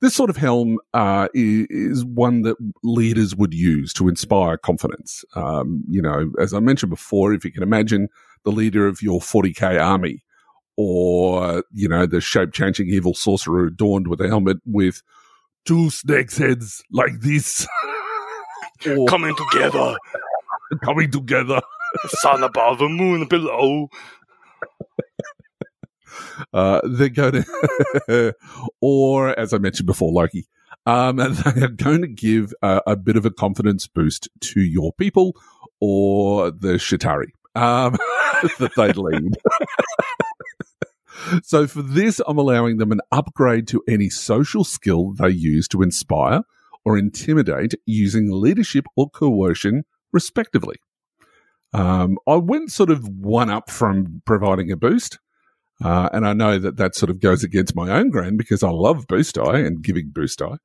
this 0.00 0.14
sort 0.14 0.28
of 0.28 0.36
helm 0.36 0.78
uh, 0.92 1.28
is, 1.32 1.66
is 1.70 2.04
one 2.04 2.42
that 2.42 2.56
leaders 2.82 3.34
would 3.34 3.54
use 3.54 3.92
to 3.94 4.08
inspire 4.08 4.58
confidence. 4.58 5.24
Um, 5.34 5.82
you 5.88 6.02
know, 6.02 6.30
as 6.38 6.52
I 6.52 6.60
mentioned 6.60 6.90
before, 6.90 7.32
if 7.32 7.44
you 7.46 7.50
can 7.50 7.62
imagine 7.62 8.08
the 8.44 8.52
leader 8.52 8.86
of 8.86 9.02
your 9.02 9.20
40k 9.20 9.82
army, 9.82 10.22
or 10.76 11.64
you 11.72 11.88
know 11.88 12.06
the 12.06 12.20
shape 12.20 12.52
changing 12.52 12.88
evil 12.88 13.14
sorcerer 13.14 13.66
adorned 13.66 14.08
with 14.08 14.20
a 14.20 14.28
helmet 14.28 14.58
with 14.64 15.02
two 15.64 15.90
snake's 15.90 16.38
heads 16.38 16.82
like 16.92 17.20
this, 17.20 17.66
or 18.86 19.06
Coming 19.06 19.34
together, 19.36 19.96
coming 20.84 21.10
together. 21.10 21.60
sun 22.08 22.42
above, 22.42 22.78
the 22.78 22.88
moon 22.88 23.26
below. 23.26 23.88
Uh, 26.52 26.80
they're 26.84 27.08
going 27.08 27.44
to, 27.44 28.34
or 28.80 29.38
as 29.38 29.52
I 29.52 29.58
mentioned 29.58 29.86
before, 29.86 30.12
Loki. 30.12 30.46
Um, 30.86 31.16
they 31.16 31.62
are 31.62 31.68
going 31.68 32.00
to 32.00 32.08
give 32.08 32.54
a, 32.62 32.80
a 32.86 32.96
bit 32.96 33.16
of 33.16 33.26
a 33.26 33.30
confidence 33.30 33.86
boost 33.86 34.28
to 34.40 34.60
your 34.60 34.92
people 34.94 35.34
or 35.80 36.50
the 36.50 36.74
Shatari 36.74 37.32
um, 37.54 37.96
that 38.58 38.72
they 38.76 38.92
lead. 38.92 39.36
so 41.42 41.66
for 41.66 41.82
this, 41.82 42.20
I'm 42.26 42.38
allowing 42.38 42.78
them 42.78 42.92
an 42.92 43.00
upgrade 43.12 43.66
to 43.68 43.82
any 43.88 44.10
social 44.10 44.64
skill 44.64 45.12
they 45.12 45.30
use 45.30 45.68
to 45.68 45.82
inspire 45.82 46.42
or 46.84 46.96
intimidate 46.96 47.74
using 47.86 48.30
leadership 48.30 48.86
or 48.96 49.10
coercion, 49.10 49.84
respectively. 50.12 50.76
Um, 51.72 52.18
I 52.26 52.36
went 52.36 52.72
sort 52.72 52.90
of 52.90 53.06
one 53.08 53.50
up 53.50 53.70
from 53.70 54.22
providing 54.24 54.70
a 54.70 54.76
boost. 54.76 55.18
Uh, 55.82 56.08
and 56.12 56.26
I 56.26 56.32
know 56.32 56.58
that 56.58 56.76
that 56.76 56.96
sort 56.96 57.10
of 57.10 57.20
goes 57.20 57.44
against 57.44 57.76
my 57.76 57.90
own 57.90 58.10
grain 58.10 58.36
because 58.36 58.62
I 58.62 58.70
love 58.70 59.06
boost 59.06 59.36
die 59.36 59.58
and 59.58 59.82
giving 59.82 60.10
boost 60.10 60.40
die. 60.40 60.56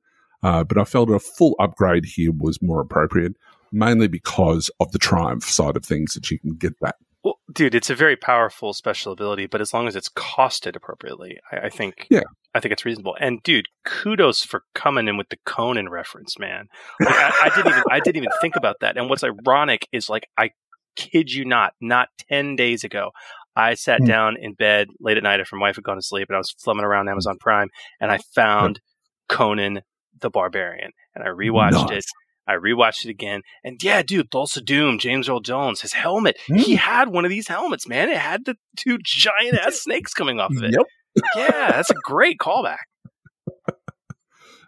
Uh, 0.42 0.64
but 0.64 0.76
I 0.76 0.84
felt 0.84 1.10
a 1.10 1.18
full 1.18 1.54
upgrade 1.58 2.04
here 2.04 2.32
was 2.32 2.60
more 2.60 2.80
appropriate, 2.80 3.36
mainly 3.72 4.08
because 4.08 4.70
of 4.80 4.92
the 4.92 4.98
triumph 4.98 5.44
side 5.44 5.76
of 5.76 5.84
things 5.84 6.14
that 6.14 6.30
you 6.30 6.38
can 6.38 6.56
get 6.56 6.78
that. 6.80 6.96
Well, 7.24 7.40
dude, 7.52 7.74
it's 7.74 7.90
a 7.90 7.94
very 7.94 8.16
powerful 8.16 8.74
special 8.74 9.12
ability, 9.12 9.46
but 9.46 9.60
as 9.62 9.72
long 9.72 9.88
as 9.88 9.96
it's 9.96 10.10
costed 10.10 10.76
appropriately, 10.76 11.38
I, 11.50 11.66
I 11.66 11.68
think. 11.70 12.06
Yeah. 12.10 12.20
I 12.54 12.60
think 12.60 12.70
it's 12.72 12.84
reasonable. 12.84 13.16
And 13.18 13.42
dude, 13.42 13.66
kudos 13.84 14.44
for 14.44 14.62
coming 14.74 15.08
in 15.08 15.16
with 15.16 15.28
the 15.30 15.38
Conan 15.44 15.88
reference, 15.88 16.38
man. 16.38 16.68
Like, 17.00 17.16
I, 17.16 17.32
I 17.44 17.56
didn't 17.56 17.72
even 17.72 17.82
I 17.90 17.98
didn't 17.98 18.16
even 18.18 18.30
think 18.40 18.54
about 18.54 18.76
that. 18.80 18.96
And 18.96 19.10
what's 19.10 19.24
ironic 19.24 19.88
is 19.90 20.08
like 20.08 20.28
I 20.38 20.50
kid 20.94 21.32
you 21.32 21.44
not, 21.44 21.72
not 21.80 22.10
ten 22.28 22.54
days 22.54 22.84
ago, 22.84 23.10
I 23.56 23.74
sat 23.74 24.00
Hmm. 24.00 24.06
down 24.06 24.36
in 24.40 24.52
bed 24.52 24.88
late 25.00 25.16
at 25.16 25.22
night 25.24 25.40
after 25.40 25.56
my 25.56 25.62
wife 25.62 25.76
had 25.76 25.84
gone 25.84 25.96
to 25.96 26.02
sleep, 26.02 26.28
and 26.28 26.36
I 26.36 26.38
was 26.38 26.54
flumming 26.64 26.84
around 26.84 27.08
Amazon 27.08 27.38
Prime, 27.40 27.70
and 28.00 28.12
I 28.12 28.18
found 28.36 28.80
Conan 29.28 29.80
the 30.20 30.30
Barbarian, 30.30 30.92
and 31.14 31.24
I 31.24 31.28
rewatched 31.28 31.90
it. 31.90 32.04
I 32.46 32.54
rewatched 32.54 33.04
it 33.04 33.10
again, 33.10 33.42
and 33.62 33.82
yeah, 33.82 34.02
dude, 34.02 34.30
Thulsa 34.30 34.64
Doom, 34.64 34.98
James 34.98 35.28
Earl 35.28 35.40
Jones, 35.40 35.80
his 35.80 35.94
helmet. 35.94 36.36
He 36.46 36.76
had 36.76 37.08
one 37.08 37.24
of 37.24 37.30
these 37.30 37.48
helmets, 37.48 37.88
man. 37.88 38.10
It 38.10 38.18
had 38.18 38.44
the 38.44 38.56
two 38.76 38.98
giant 39.02 39.58
ass 39.58 39.76
snakes 39.82 40.12
coming 40.14 40.40
off 40.40 40.52
of 40.56 40.62
it. 40.62 40.74
Yep. 40.76 40.86
Yeah, 41.36 41.70
that's 41.72 41.90
a 41.90 41.94
great 41.94 42.38
callback. 42.38 42.84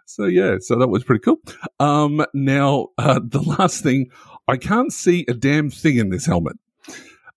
So 0.09 0.25
yeah, 0.25 0.55
so 0.61 0.79
that 0.79 0.87
was 0.87 1.03
pretty 1.03 1.19
cool. 1.19 1.37
Um, 1.81 2.25
now 2.33 2.87
uh, 2.97 3.19
the 3.21 3.41
last 3.41 3.83
thing, 3.83 4.09
I 4.47 4.55
can't 4.55 4.91
see 4.91 5.25
a 5.27 5.33
damn 5.33 5.69
thing 5.69 5.97
in 5.97 6.09
this 6.09 6.25
helmet. 6.25 6.55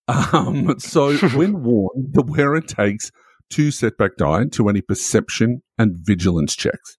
Um, 0.07 0.79
so 0.79 1.15
when 1.17 1.63
worn, 1.63 2.09
the 2.11 2.23
wearer 2.23 2.61
takes 2.61 3.11
two 3.49 3.71
setback 3.71 4.15
die 4.17 4.45
to 4.53 4.69
any 4.69 4.81
perception 4.81 5.61
and 5.77 5.97
vigilance 5.97 6.55
checks. 6.55 6.97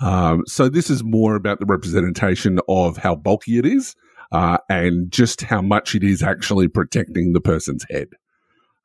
Um, 0.00 0.42
so 0.46 0.68
this 0.68 0.90
is 0.90 1.04
more 1.04 1.36
about 1.36 1.60
the 1.60 1.66
representation 1.66 2.58
of 2.68 2.96
how 2.96 3.14
bulky 3.14 3.58
it 3.58 3.66
is, 3.66 3.94
uh, 4.32 4.58
and 4.68 5.10
just 5.10 5.42
how 5.42 5.62
much 5.62 5.94
it 5.94 6.02
is 6.02 6.22
actually 6.22 6.68
protecting 6.68 7.32
the 7.32 7.40
person's 7.40 7.84
head. 7.90 8.08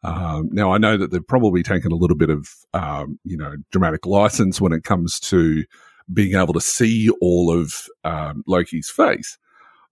Um, 0.03 0.49
now 0.52 0.72
I 0.72 0.77
know 0.77 0.95
that 0.98 1.11
they've 1.11 1.27
probably 1.27 1.64
taken 1.64 1.91
a 1.91 1.95
little 1.95 2.15
bit 2.15 2.30
of, 2.30 2.48
um, 2.73 3.19
you 3.23 3.36
know, 3.36 3.56
dramatic 3.72 4.06
license 4.06 4.61
when 4.61 4.72
it 4.72 4.84
comes 4.84 5.19
to 5.22 5.65
being 6.14 6.40
able 6.40 6.53
to 6.53 6.61
see 6.61 7.10
all 7.22 7.52
of 7.52 7.73
um, 8.03 8.44
Loki's 8.48 8.90
face, 8.90 9.38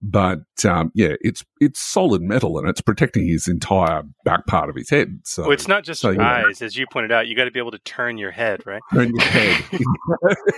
but 0.02 0.40
um, 0.64 0.92
yeah, 0.94 1.14
it's 1.22 1.44
it's 1.60 1.80
solid 1.80 2.22
metal 2.22 2.60
and 2.60 2.70
it's 2.70 2.82
protecting 2.82 3.28
his 3.28 3.48
entire 3.48 4.04
back 4.24 4.46
part 4.46 4.70
of 4.70 4.76
his 4.76 4.90
head. 4.90 5.20
So 5.24 5.44
Well, 5.44 5.52
it's 5.52 5.68
not 5.68 5.84
just 5.84 6.02
so, 6.02 6.12
yeah. 6.12 6.44
eyes, 6.46 6.62
as 6.62 6.76
you 6.76 6.86
pointed 6.92 7.12
out. 7.12 7.28
You 7.28 7.36
got 7.36 7.46
to 7.46 7.52
be 7.52 7.60
able 7.60 7.72
to 7.72 7.80
turn 7.80 8.18
your 8.18 8.32
head, 8.32 8.66
right? 8.66 8.82
turn 8.94 9.12
your 9.14 9.26
head. 9.26 9.64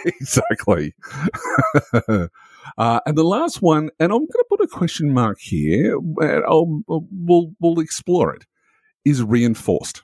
exactly. 0.06 0.94
uh, 2.78 3.00
and 3.06 3.18
the 3.18 3.24
last 3.24 3.62
one, 3.62 3.90
and 4.00 4.12
I'm 4.12 4.20
going 4.20 4.28
to 4.28 4.46
put 4.50 4.62
a 4.62 4.68
question 4.68 5.14
mark 5.14 5.40
here. 5.40 5.98
and 5.98 6.44
I'll, 6.46 6.82
we'll 6.88 7.54
we'll 7.60 7.80
explore 7.80 8.34
it. 8.34 8.46
Is 9.06 9.24
reinforced. 9.24 10.04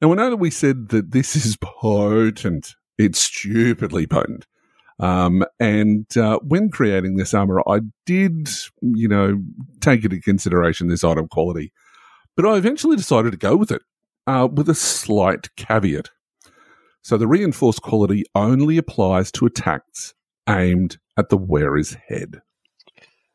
Now 0.00 0.12
I 0.12 0.14
know 0.14 0.30
that 0.30 0.36
we 0.36 0.50
said 0.50 0.90
that 0.90 1.10
this 1.10 1.34
is 1.34 1.56
potent. 1.60 2.74
It's 2.96 3.18
stupidly 3.18 4.06
potent. 4.06 4.46
Um, 4.98 5.44
and 5.60 6.06
uh, 6.16 6.38
when 6.42 6.70
creating 6.70 7.16
this 7.16 7.34
armor, 7.34 7.62
I 7.68 7.80
did, 8.06 8.48
you 8.80 9.08
know, 9.08 9.42
take 9.80 10.04
into 10.04 10.20
consideration 10.20 10.88
this 10.88 11.04
item 11.04 11.28
quality, 11.28 11.72
but 12.34 12.46
I 12.46 12.56
eventually 12.56 12.96
decided 12.96 13.32
to 13.32 13.36
go 13.38 13.56
with 13.56 13.70
it 13.70 13.82
uh, 14.26 14.48
with 14.50 14.68
a 14.68 14.74
slight 14.74 15.54
caveat. 15.56 16.10
So 17.02 17.16
the 17.16 17.28
reinforced 17.28 17.82
quality 17.82 18.24
only 18.34 18.78
applies 18.78 19.30
to 19.32 19.46
attacks 19.46 20.14
aimed 20.48 20.98
at 21.16 21.28
the 21.28 21.36
wearer's 21.36 21.94
head. 22.08 22.40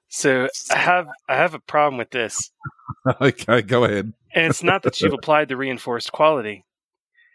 So 0.10 0.50
I 0.72 0.78
have 0.78 1.08
I 1.30 1.38
have 1.38 1.54
a 1.54 1.60
problem 1.60 1.98
with 1.98 2.10
this, 2.10 2.52
okay, 3.22 3.62
go 3.62 3.86
ahead. 3.86 4.12
and 4.36 4.48
it's 4.48 4.62
not 4.62 4.84
that 4.84 5.00
you've 5.00 5.14
applied 5.14 5.48
the 5.48 5.56
reinforced 5.56 6.12
quality. 6.12 6.66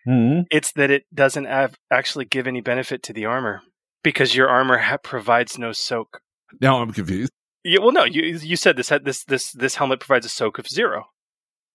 Mm-hmm. 0.06 0.42
It's 0.50 0.72
that 0.72 0.90
it 0.90 1.04
doesn't 1.12 1.46
have, 1.46 1.74
actually 1.90 2.26
give 2.26 2.46
any 2.46 2.60
benefit 2.60 3.02
to 3.04 3.12
the 3.12 3.24
armor 3.24 3.62
because 4.06 4.36
your 4.36 4.48
armor 4.48 4.78
ha- 4.78 4.98
provides 4.98 5.58
no 5.58 5.72
soak. 5.72 6.20
Now 6.60 6.80
I'm 6.80 6.92
confused. 6.92 7.32
Yeah, 7.64 7.80
well, 7.80 7.90
no, 7.90 8.04
you 8.04 8.22
you 8.22 8.54
said 8.54 8.76
this 8.76 8.92
this 9.02 9.24
this 9.24 9.50
this 9.50 9.74
helmet 9.74 9.98
provides 9.98 10.24
a 10.24 10.28
soak 10.28 10.60
of 10.60 10.68
zero. 10.68 11.06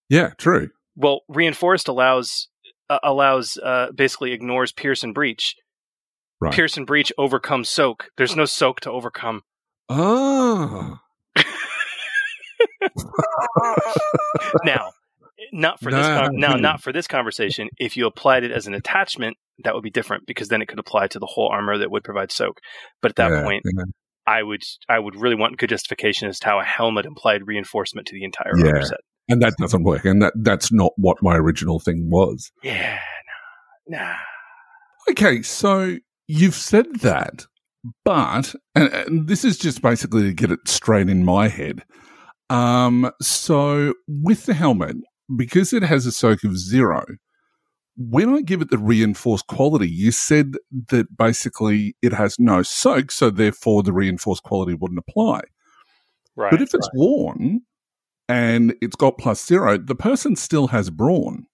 Yeah, 0.07 0.29
true. 0.37 0.69
Well, 0.95 1.23
reinforced 1.27 1.89
allows 1.89 2.47
uh, 2.89 2.99
allows 3.03 3.57
uh, 3.57 3.87
basically 3.93 4.31
ignores 4.31 4.71
pierce 4.71 5.03
and 5.03 5.13
breach. 5.13 5.57
Right. 6.39 6.53
Pierce 6.53 6.77
and 6.77 6.87
breach 6.87 7.11
overcomes 7.17 7.69
soak. 7.69 8.09
There's 8.15 8.37
no 8.37 8.45
soak 8.45 8.79
to 8.81 8.91
overcome. 8.91 9.41
Oh. 9.93 10.99
now, 14.63 14.91
not 15.51 15.81
for 15.81 15.91
this. 15.91 16.07
Con- 16.07 16.37
now, 16.37 16.55
not 16.55 16.81
for 16.81 16.93
this 16.93 17.07
conversation. 17.07 17.67
If 17.77 17.97
you 17.97 18.05
applied 18.05 18.45
it 18.45 18.51
as 18.51 18.67
an 18.67 18.73
attachment, 18.73 19.35
that 19.63 19.73
would 19.73 19.83
be 19.83 19.89
different 19.89 20.25
because 20.27 20.47
then 20.49 20.61
it 20.61 20.67
could 20.67 20.79
apply 20.79 21.07
to 21.07 21.19
the 21.19 21.25
whole 21.25 21.49
armor 21.49 21.77
that 21.77 21.91
would 21.91 22.03
provide 22.03 22.31
soak. 22.31 22.59
But 23.01 23.11
at 23.11 23.15
that 23.17 23.31
Yeah, 23.31 23.43
point, 23.43 23.63
yeah. 23.65 23.83
I 24.27 24.43
would 24.43 24.61
I 24.89 24.99
would 24.99 25.15
really 25.15 25.35
want 25.35 25.57
good 25.57 25.69
justification 25.69 26.27
as 26.29 26.39
to 26.39 26.47
how 26.47 26.59
a 26.59 26.63
helmet 26.63 27.05
implied 27.05 27.47
reinforcement 27.47 28.07
to 28.07 28.13
the 28.15 28.23
entire 28.23 28.53
Yeah. 28.57 28.67
armor 28.67 28.81
set. 28.83 28.99
and 29.29 29.41
that 29.41 29.53
doesn't 29.59 29.83
work, 29.83 30.03
and 30.05 30.21
that 30.21 30.33
that's 30.41 30.71
not 30.71 30.91
what 30.97 31.17
my 31.21 31.35
original 31.37 31.79
thing 31.79 32.09
was. 32.09 32.51
Yeah, 32.63 32.99
nah, 33.89 33.97
nah. 33.99 34.15
Okay, 35.09 35.41
so 35.41 35.97
you've 36.27 36.55
said 36.55 36.99
that, 37.01 37.45
but 38.05 38.53
and, 38.75 38.93
and 38.93 39.27
this 39.27 39.43
is 39.45 39.57
just 39.57 39.81
basically 39.81 40.23
to 40.23 40.33
get 40.33 40.51
it 40.51 40.59
straight 40.67 41.09
in 41.09 41.23
my 41.25 41.47
head. 41.47 41.83
Um, 42.49 43.09
so 43.21 43.93
with 44.07 44.45
the 44.45 44.53
helmet, 44.53 44.97
because 45.35 45.71
it 45.73 45.83
has 45.83 46.05
a 46.05 46.11
soak 46.11 46.43
of 46.43 46.57
zero, 46.57 47.05
when 47.97 48.33
I 48.33 48.41
give 48.41 48.61
it 48.61 48.69
the 48.69 48.77
reinforced 48.77 49.47
quality, 49.47 49.89
you 49.89 50.11
said 50.11 50.53
that 50.89 51.15
basically 51.17 51.95
it 52.01 52.13
has 52.13 52.39
no 52.39 52.63
soak, 52.63 53.11
so 53.11 53.29
therefore 53.29 53.83
the 53.83 53.93
reinforced 53.93 54.43
quality 54.43 54.73
wouldn't 54.73 54.99
apply. 54.99 55.41
Right. 56.35 56.51
But 56.51 56.61
if 56.61 56.73
it's 56.73 56.89
worn 56.93 57.61
and 58.29 58.73
it's 58.81 58.95
got 58.95 59.17
plus 59.17 59.45
zero, 59.45 59.77
the 59.77 59.95
person 59.95 60.35
still 60.35 60.67
has 60.67 60.89
brawn, 60.89 61.45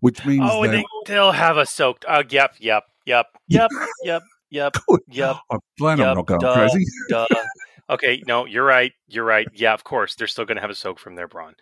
which 0.00 0.24
means 0.26 0.42
oh, 0.44 0.64
and 0.64 0.72
they 0.72 0.84
still 1.04 1.32
have 1.32 1.56
a 1.56 1.64
soaked. 1.66 2.04
Oh, 2.08 2.22
yep, 2.28 2.54
yep, 2.58 2.84
yep, 3.06 3.26
yep, 3.48 3.70
yep, 4.02 4.22
yep, 4.50 4.74
Good. 4.88 5.00
yep. 5.08 5.36
I'm 5.50 5.60
glad 5.78 5.98
Yep, 5.98 6.08
I'm 6.08 6.16
not 6.16 6.26
going 6.26 6.40
duh. 6.40 6.54
crazy. 6.54 6.84
Duh. 7.08 7.26
Okay, 7.90 8.22
no, 8.26 8.44
you're 8.44 8.64
right. 8.66 8.92
You're 9.06 9.24
right. 9.24 9.46
Yeah, 9.54 9.72
of 9.72 9.82
course, 9.82 10.14
they're 10.14 10.26
still 10.26 10.44
going 10.44 10.56
to 10.56 10.60
have 10.60 10.70
a 10.70 10.74
soak 10.74 10.98
from 10.98 11.14
their 11.14 11.26
brawn. 11.28 11.54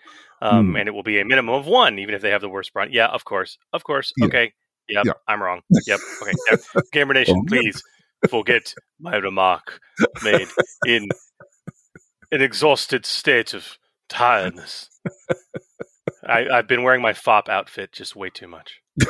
Um, 0.43 0.71
Hmm. 0.71 0.77
and 0.77 0.89
it 0.89 0.93
will 0.93 1.03
be 1.03 1.19
a 1.19 1.25
minimum 1.25 1.55
of 1.55 1.67
one, 1.67 1.99
even 1.99 2.15
if 2.15 2.21
they 2.23 2.31
have 2.31 2.41
the 2.43 2.49
worst 2.49 2.73
bronze. 2.73 2.93
Yeah, 2.93 3.07
of 3.07 3.25
course, 3.25 3.57
of 3.73 3.85
course. 3.85 4.13
Yeah. 4.19 4.27
Okay, 4.27 4.53
yep, 4.89 5.07
Yeah. 5.07 5.13
I'm 5.27 5.43
wrong. 5.43 5.63
Yep, 5.87 6.01
okay. 6.23 6.33
Yep. 6.51 6.61
Gamer 6.93 7.15
Nation, 7.15 7.37
Oh, 7.39 7.45
please 7.49 7.83
forget 8.29 8.75
my 9.01 9.17
remark 9.17 9.81
made 10.23 10.49
in 10.87 11.09
an 12.33 12.43
exhausted 12.43 13.07
state 13.07 13.55
of 13.55 13.79
tiredness. 14.09 14.91
I, 16.27 16.49
I've 16.49 16.67
been 16.69 16.83
wearing 16.83 17.01
my 17.03 17.13
fop 17.15 17.49
outfit 17.49 17.93
just 17.93 18.15
way 18.17 18.31
too 18.31 18.49
much. 18.49 18.81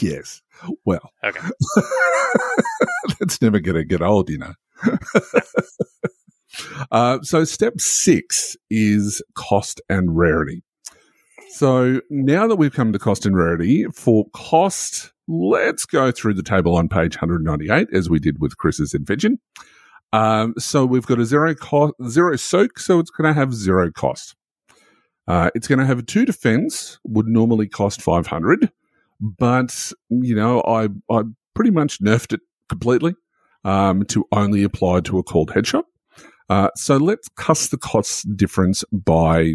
yes. 0.00 0.42
Well, 0.84 1.10
Okay. 1.24 1.40
that's 3.18 3.40
never 3.40 3.60
going 3.60 3.76
to 3.76 3.84
get 3.84 4.02
old, 4.02 4.28
you 4.30 4.38
know. 4.38 4.54
Uh, 6.90 7.20
so, 7.22 7.44
step 7.44 7.80
six 7.80 8.56
is 8.70 9.22
cost 9.34 9.80
and 9.88 10.16
rarity. 10.16 10.62
So, 11.50 12.00
now 12.10 12.46
that 12.46 12.56
we've 12.56 12.72
come 12.72 12.92
to 12.92 12.98
cost 12.98 13.26
and 13.26 13.36
rarity, 13.36 13.84
for 13.94 14.26
cost, 14.32 15.12
let's 15.28 15.84
go 15.84 16.10
through 16.10 16.34
the 16.34 16.42
table 16.42 16.76
on 16.76 16.88
page 16.88 17.16
198 17.16 17.88
as 17.92 18.08
we 18.08 18.18
did 18.18 18.40
with 18.40 18.56
Chris's 18.56 18.94
invention. 18.94 19.38
Um, 20.12 20.54
so, 20.58 20.84
we've 20.86 21.06
got 21.06 21.18
a 21.18 21.24
zero 21.24 21.54
cost, 21.54 21.94
zero 22.08 22.36
soak, 22.36 22.78
so 22.78 22.98
it's 22.98 23.10
going 23.10 23.32
to 23.32 23.38
have 23.38 23.54
zero 23.54 23.90
cost. 23.90 24.34
Uh, 25.28 25.50
it's 25.54 25.68
going 25.68 25.78
to 25.78 25.86
have 25.86 25.98
a 25.98 26.02
two 26.02 26.24
defense, 26.24 26.98
would 27.04 27.26
normally 27.26 27.68
cost 27.68 28.02
500 28.02 28.70
but 29.20 29.92
you 30.08 30.34
know, 30.34 30.62
I 30.62 30.88
I 31.10 31.22
pretty 31.54 31.70
much 31.70 32.00
nerfed 32.00 32.34
it 32.34 32.40
completely 32.68 33.14
um, 33.64 34.04
to 34.06 34.26
only 34.32 34.62
apply 34.62 35.00
to 35.00 35.18
a 35.18 35.22
called 35.22 35.50
headshot. 35.50 35.84
Uh, 36.50 36.68
so 36.74 36.96
let's 36.96 37.28
cuss 37.36 37.68
the 37.68 37.78
cost 37.78 38.26
difference 38.36 38.84
by 38.92 39.54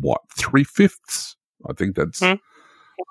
what 0.00 0.20
three 0.36 0.64
fifths? 0.64 1.34
I 1.68 1.72
think 1.72 1.96
that's 1.96 2.20
Hmm. 2.20 2.34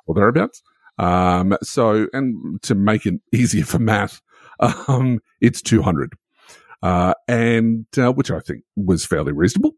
or 0.08 0.16
thereabouts. 0.16 0.62
Um, 0.98 1.58
so 1.62 2.08
and 2.14 2.62
to 2.62 2.76
make 2.76 3.06
it 3.06 3.16
easier 3.34 3.66
for 3.66 3.80
math, 3.80 4.22
um, 4.88 5.20
it's 5.42 5.62
two 5.62 5.82
hundred, 5.82 6.14
uh, 6.84 7.16
and 7.28 7.86
uh, 7.98 8.14
which 8.14 8.32
I 8.32 8.40
think 8.40 8.64
was 8.76 9.06
fairly 9.06 9.34
reasonable. 9.34 9.74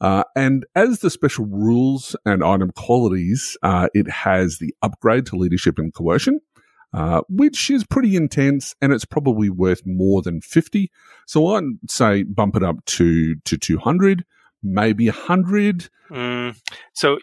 Uh, 0.00 0.24
and 0.36 0.66
as 0.74 0.98
the 0.98 1.10
special 1.10 1.46
rules 1.46 2.14
and 2.26 2.44
item 2.44 2.72
qualities, 2.72 3.56
uh, 3.62 3.88
it 3.94 4.08
has 4.10 4.58
the 4.58 4.74
upgrade 4.82 5.24
to 5.26 5.36
leadership 5.36 5.78
and 5.78 5.94
coercion, 5.94 6.40
uh, 6.94 7.22
which 7.28 7.70
is 7.70 7.84
pretty 7.84 8.16
intense 8.16 8.74
and 8.80 8.92
it's 8.92 9.04
probably 9.04 9.48
worth 9.50 9.82
more 9.86 10.22
than 10.22 10.40
50. 10.40 10.90
So 11.26 11.46
I'd 11.54 11.64
say 11.88 12.22
bump 12.22 12.56
it 12.56 12.62
up 12.62 12.84
to, 12.86 13.36
to 13.36 13.56
200, 13.56 14.24
maybe 14.62 15.06
100. 15.08 15.88
Mm, 16.10 16.56
so 16.92 17.18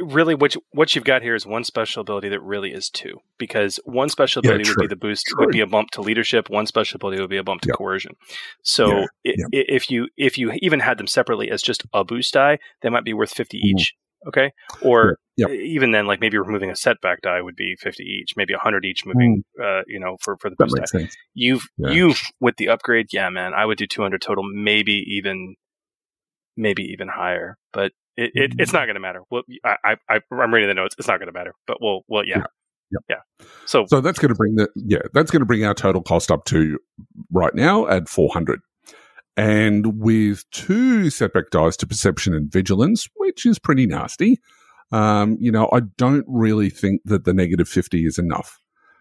really 0.00 0.34
what 0.34 0.54
you, 0.54 0.62
what 0.72 0.94
you've 0.96 1.04
got 1.04 1.22
here 1.22 1.34
is 1.36 1.46
one 1.46 1.62
special 1.62 2.00
ability 2.00 2.28
that 2.30 2.40
really 2.42 2.72
is 2.72 2.90
two 2.90 3.18
because 3.38 3.78
one 3.84 4.08
special 4.08 4.42
Yeah, 4.42 4.52
ability 4.52 4.70
would 4.70 4.80
be 4.82 4.86
the 4.88 4.96
boost 4.96 5.26
True. 5.26 5.44
would 5.46 5.52
be 5.52 5.60
a 5.60 5.66
bump 5.66 5.90
to 5.92 6.00
leadership 6.00 6.50
one 6.50 6.66
special 6.66 6.96
ability 6.96 7.20
would 7.20 7.30
be 7.30 7.36
a 7.36 7.44
bump 7.44 7.60
to 7.60 7.68
Yeah. 7.68 7.74
coercion 7.76 8.16
so 8.64 8.88
Yeah, 8.88 9.04
i- 9.26 9.34
yeah. 9.38 9.46
if 9.52 9.90
you 9.90 10.08
if 10.16 10.38
you 10.38 10.50
even 10.60 10.80
had 10.80 10.98
them 10.98 11.06
separately 11.06 11.50
as 11.52 11.62
just 11.62 11.84
a 11.92 12.02
boost 12.04 12.32
die 12.34 12.58
they 12.80 12.88
might 12.88 13.04
be 13.04 13.12
worth 13.14 13.32
50 13.32 13.58
Mhm. 13.58 13.64
each 13.64 13.94
okay 14.26 14.52
or 14.82 15.16
Yeah, 15.36 15.48
even 15.48 15.90
then 15.92 16.06
like 16.06 16.20
maybe 16.20 16.38
removing 16.38 16.70
a 16.70 16.76
setback 16.76 17.22
die 17.22 17.40
would 17.40 17.56
be 17.56 17.76
50 17.80 18.02
each 18.04 18.34
maybe 18.36 18.52
100 18.54 18.84
each 18.84 19.04
moving 19.06 19.42
uh, 19.62 19.82
you 19.86 19.98
know 20.00 20.16
for 20.20 20.36
for 20.38 20.50
the 20.50 20.56
boost 20.58 20.76
die 20.76 20.84
sense. 20.84 21.16
you've 21.34 21.66
Yeah. 21.78 21.90
you've 21.92 22.20
with 22.40 22.56
the 22.56 22.68
upgrade 22.68 23.06
yeah 23.12 23.28
man 23.30 23.52
i 23.54 23.64
would 23.64 23.78
do 23.78 23.86
200 23.86 24.20
total 24.22 24.44
maybe 24.44 24.94
even 25.08 25.56
maybe 26.56 26.82
even 26.84 27.08
higher 27.08 27.56
but 27.72 27.92
it, 28.16 28.30
it 28.34 28.50
Mm-hmm. 28.50 28.60
it's 28.60 28.72
not 28.72 28.84
going 28.84 28.94
to 28.94 29.00
matter 29.00 29.22
well 29.30 29.42
I, 29.64 29.76
I 29.84 29.96
I- 30.08 30.20
i'm 30.42 30.52
reading 30.52 30.68
the 30.68 30.74
notes 30.74 30.94
it's 30.98 31.08
not 31.08 31.18
going 31.18 31.28
to 31.28 31.32
matter 31.32 31.54
but 31.66 31.78
we'll, 31.80 32.02
well 32.08 32.24
yeah 32.26 32.42
Yeah. 32.90 32.98
yeah 33.40 33.46
so 33.64 33.86
So 33.86 34.00
that's 34.02 34.18
going 34.18 34.28
to 34.28 34.34
bring 34.34 34.56
the, 34.56 34.68
yeah, 34.76 34.98
that's 35.14 35.30
going 35.30 35.40
to 35.40 35.46
bring 35.46 35.64
our 35.64 35.72
total 35.74 36.02
cost 36.02 36.30
up 36.30 36.44
to 36.46 36.78
right 37.32 37.54
now 37.54 37.86
at 37.86 38.08
400. 38.08 38.60
And 39.36 39.98
with 39.98 40.48
two 40.50 41.08
setback 41.10 41.50
dice 41.50 41.76
to 41.78 41.86
perception 41.86 42.34
and 42.34 42.50
vigilance, 42.52 43.08
which 43.16 43.46
is 43.46 43.58
pretty 43.58 43.86
nasty, 43.86 44.38
um, 44.90 45.38
you 45.40 45.50
know, 45.50 45.70
I 45.72 45.80
don't 45.96 46.26
really 46.28 46.68
think 46.68 47.00
that 47.06 47.24
the 47.24 47.32
negative 47.32 47.68
50 47.68 48.04
is 48.04 48.18
enough. 48.18 48.58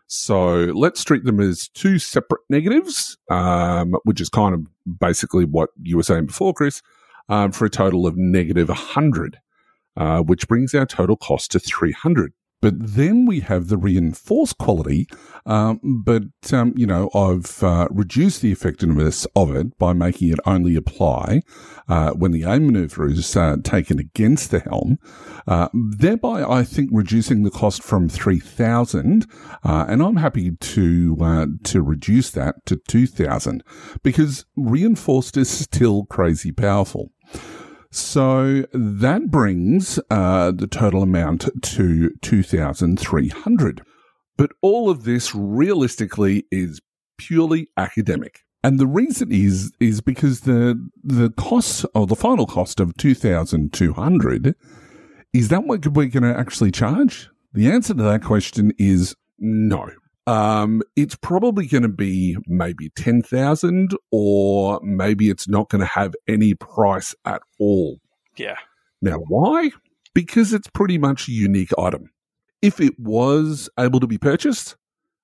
So 0.07 0.71
let's 0.73 1.03
treat 1.03 1.23
them 1.23 1.39
as 1.39 1.69
two 1.69 1.99
separate 1.99 2.41
negatives, 2.49 3.17
um, 3.29 3.95
which 4.03 4.19
is 4.19 4.29
kind 4.29 4.53
of 4.53 4.99
basically 4.99 5.45
what 5.45 5.69
you 5.81 5.97
were 5.97 6.03
saying 6.03 6.25
before, 6.25 6.53
Chris, 6.53 6.81
um, 7.29 7.51
for 7.51 7.65
a 7.65 7.69
total 7.69 8.05
of 8.07 8.17
negative 8.17 8.69
100, 8.69 9.39
uh, 9.97 10.19
which 10.19 10.47
brings 10.47 10.73
our 10.73 10.85
total 10.85 11.15
cost 11.15 11.51
to 11.51 11.59
300. 11.59 12.33
But 12.61 12.75
then 12.77 13.25
we 13.25 13.39
have 13.41 13.67
the 13.67 13.77
reinforced 13.77 14.57
quality. 14.57 15.07
Um, 15.45 15.79
but, 16.05 16.53
um, 16.53 16.73
you 16.75 16.85
know, 16.85 17.09
I've 17.15 17.63
uh, 17.63 17.87
reduced 17.89 18.41
the 18.41 18.51
effectiveness 18.51 19.25
of 19.35 19.55
it 19.55 19.77
by 19.79 19.93
making 19.93 20.29
it 20.29 20.39
only 20.45 20.75
apply 20.75 21.41
uh, 21.89 22.11
when 22.11 22.31
the 22.31 22.43
aim 22.43 22.67
maneuver 22.67 23.07
is 23.07 23.35
uh, 23.35 23.57
taken 23.63 23.97
against 23.97 24.51
the 24.51 24.59
helm, 24.59 24.99
uh, 25.47 25.69
thereby, 25.73 26.43
I 26.43 26.63
think, 26.63 26.91
reducing 26.93 27.41
the 27.43 27.51
cost 27.51 27.81
from 27.81 28.07
3,000. 28.07 29.25
Uh, 29.63 29.85
and 29.87 30.03
I'm 30.03 30.17
happy 30.17 30.51
to, 30.51 31.17
uh, 31.19 31.45
to 31.63 31.81
reduce 31.81 32.29
that 32.31 32.63
to 32.67 32.79
2,000 32.87 33.63
because 34.03 34.45
reinforced 34.55 35.35
is 35.37 35.49
still 35.49 36.05
crazy 36.05 36.51
powerful. 36.51 37.11
So 37.91 38.63
that 38.73 39.29
brings 39.29 39.99
uh, 40.09 40.51
the 40.51 40.67
total 40.67 41.03
amount 41.03 41.49
to 41.61 42.11
2,300. 42.21 43.81
But 44.37 44.51
all 44.61 44.89
of 44.89 45.03
this 45.03 45.35
realistically 45.35 46.45
is 46.51 46.81
purely 47.17 47.67
academic. 47.75 48.39
And 48.63 48.79
the 48.79 48.87
reason 48.87 49.31
is 49.31 49.71
is 49.79 50.01
because 50.01 50.41
the 50.41 50.89
the 51.03 51.31
cost 51.31 51.85
or 51.93 52.07
the 52.07 52.15
final 52.15 52.45
cost 52.45 52.79
of 52.79 52.95
2,200 52.97 54.55
is 55.33 55.47
that 55.47 55.63
what 55.63 55.85
we're 55.87 56.07
going 56.07 56.23
to 56.23 56.37
actually 56.37 56.71
charge? 56.71 57.29
The 57.53 57.69
answer 57.71 57.93
to 57.93 58.03
that 58.03 58.23
question 58.23 58.71
is 58.77 59.15
no. 59.39 59.89
Um, 60.31 60.81
it's 60.95 61.15
probably 61.15 61.67
going 61.67 61.83
to 61.83 61.89
be 61.89 62.37
maybe 62.47 62.89
10,000 62.91 63.91
or 64.11 64.79
maybe 64.81 65.29
it's 65.29 65.49
not 65.49 65.69
going 65.69 65.81
to 65.81 65.85
have 65.85 66.13
any 66.25 66.53
price 66.53 67.13
at 67.25 67.41
all. 67.59 67.99
yeah 68.37 68.55
Now, 69.01 69.17
why? 69.17 69.71
Because 70.13 70.53
it's 70.53 70.69
pretty 70.69 70.97
much 70.97 71.27
a 71.27 71.33
unique 71.33 71.71
item. 71.77 72.11
If 72.61 72.79
it 72.79 72.97
was 72.97 73.69
able 73.77 73.99
to 73.99 74.07
be 74.07 74.17
purchased, 74.17 74.77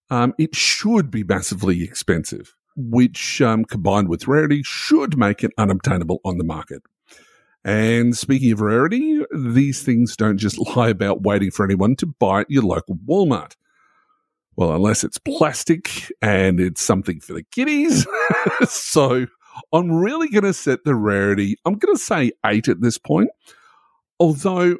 um, 0.09 0.33
it 0.37 0.53
should 0.53 1.09
be 1.09 1.23
massively 1.23 1.83
expensive, 1.83 2.53
which 2.75 3.41
um, 3.41 3.63
combined 3.63 4.09
with 4.09 4.27
rarity 4.27 4.61
should 4.65 5.17
make 5.17 5.41
it 5.41 5.51
unobtainable 5.57 6.19
on 6.25 6.37
the 6.37 6.43
market. 6.43 6.81
And 7.63 8.17
speaking 8.17 8.51
of 8.51 8.59
rarity, 8.59 9.21
these 9.33 9.83
things 9.83 10.17
don't 10.17 10.37
just 10.37 10.57
lie 10.75 10.89
about 10.89 11.21
waiting 11.21 11.51
for 11.51 11.63
anyone 11.63 11.95
to 11.97 12.07
buy 12.07 12.41
at 12.41 12.51
your 12.51 12.63
local 12.63 12.97
Walmart. 13.07 13.55
Well, 14.57 14.73
unless 14.73 15.03
it's 15.03 15.19
plastic 15.19 16.11
and 16.21 16.59
it's 16.59 16.81
something 16.81 17.19
for 17.19 17.33
the 17.33 17.43
kiddies. 17.51 18.07
so 18.67 19.27
I'm 19.71 19.91
really 19.91 20.29
going 20.29 20.43
to 20.43 20.53
set 20.53 20.83
the 20.83 20.95
rarity. 20.95 21.57
I'm 21.63 21.75
going 21.75 21.95
to 21.95 22.01
say 22.01 22.31
eight 22.45 22.67
at 22.67 22.81
this 22.81 22.97
point. 22.97 23.29
Although, 24.19 24.77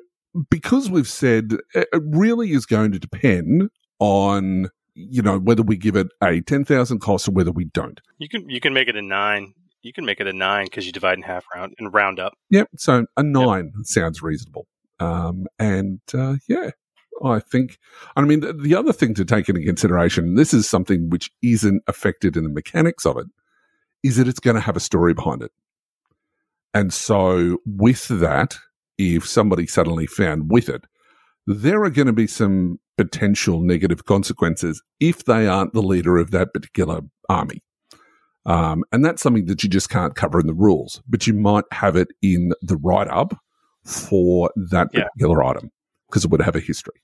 because 0.49 0.89
we've 0.89 1.07
said 1.07 1.57
it 1.75 1.87
it 1.93 2.01
really 2.07 2.51
is 2.51 2.65
going 2.65 2.91
to 2.91 2.99
depend 2.99 3.69
on, 3.99 4.69
you 4.95 5.21
know, 5.21 5.37
whether 5.37 5.61
we 5.61 5.77
give 5.77 5.95
it 5.95 6.07
a 6.23 6.41
10,000 6.41 6.99
cost 6.99 7.27
or 7.27 7.31
whether 7.31 7.51
we 7.51 7.65
don't. 7.65 8.01
you 8.17 8.27
can 8.27 8.49
you 8.49 8.59
can 8.59 8.73
make 8.73 8.87
it 8.87 8.95
a 8.95 9.01
nine 9.01 9.53
you 9.83 9.93
can 9.93 10.05
make 10.05 10.19
it 10.19 10.27
a 10.27 10.33
nine 10.33 10.65
because 10.65 10.85
you 10.85 10.91
divide 10.91 11.17
in 11.17 11.23
half 11.23 11.45
round 11.55 11.73
and 11.77 11.93
round 11.93 12.19
up 12.19 12.33
Yep. 12.49 12.69
So 12.77 13.05
a 13.15 13.23
nine 13.23 13.71
sounds 13.83 14.21
reasonable. 14.21 14.65
Um, 14.99 15.45
and, 15.59 16.01
uh, 16.13 16.37
yeah, 16.49 16.71
I 17.23 17.39
think, 17.39 17.79
I 18.15 18.21
mean, 18.21 18.41
the, 18.41 18.53
the 18.53 18.75
other 18.75 18.93
thing 18.93 19.13
to 19.15 19.25
take 19.25 19.49
into 19.49 19.63
consideration, 19.63 20.35
this 20.35 20.53
is 20.53 20.67
something 20.69 21.09
which 21.09 21.31
isn't 21.41 21.83
affected 21.87 22.37
in 22.37 22.43
the 22.43 22.49
mechanics 22.49 23.05
of 23.05 23.17
it, 23.17 23.27
is 24.03 24.17
that 24.17 24.27
it's 24.27 24.39
going 24.39 24.55
to 24.55 24.61
have 24.61 24.77
a 24.77 24.81
story 24.81 25.13
behind 25.13 25.41
it. 25.41 25.51
And 26.73 26.93
so 26.93 27.57
with 27.65 28.07
that, 28.09 28.57
if 28.97 29.27
somebody 29.27 29.67
suddenly 29.67 30.05
found 30.05 30.51
with 30.51 30.69
it, 30.69 30.85
there 31.47 31.83
are 31.83 31.89
going 31.89 32.07
to 32.07 32.13
be 32.13 32.27
some 32.27 32.79
potential 32.97 33.61
negative 33.61 34.05
consequences 34.05 34.83
if 34.99 35.25
they 35.25 35.47
aren't 35.47 35.73
the 35.73 35.81
leader 35.81 36.17
of 36.17 36.31
that 36.31 36.53
particular 36.53 37.01
army. 37.29 37.63
Um, 38.45 38.83
and 38.91 39.03
that's 39.03 39.21
something 39.21 39.45
that 39.45 39.63
you 39.63 39.69
just 39.69 39.89
can't 39.89 40.15
cover 40.15 40.39
in 40.39 40.47
the 40.47 40.53
rules, 40.53 41.01
but 41.07 41.27
you 41.27 41.33
might 41.33 41.65
have 41.71 41.95
it 41.95 42.09
in 42.21 42.53
the 42.61 42.77
write 42.77 43.09
up 43.09 43.37
for 43.83 44.51
that 44.55 44.89
Yeah. 44.93 45.03
particular 45.03 45.43
item 45.43 45.71
because 46.09 46.25
it 46.25 46.31
would 46.31 46.41
have 46.41 46.55
a 46.55 46.59
history. 46.59 47.01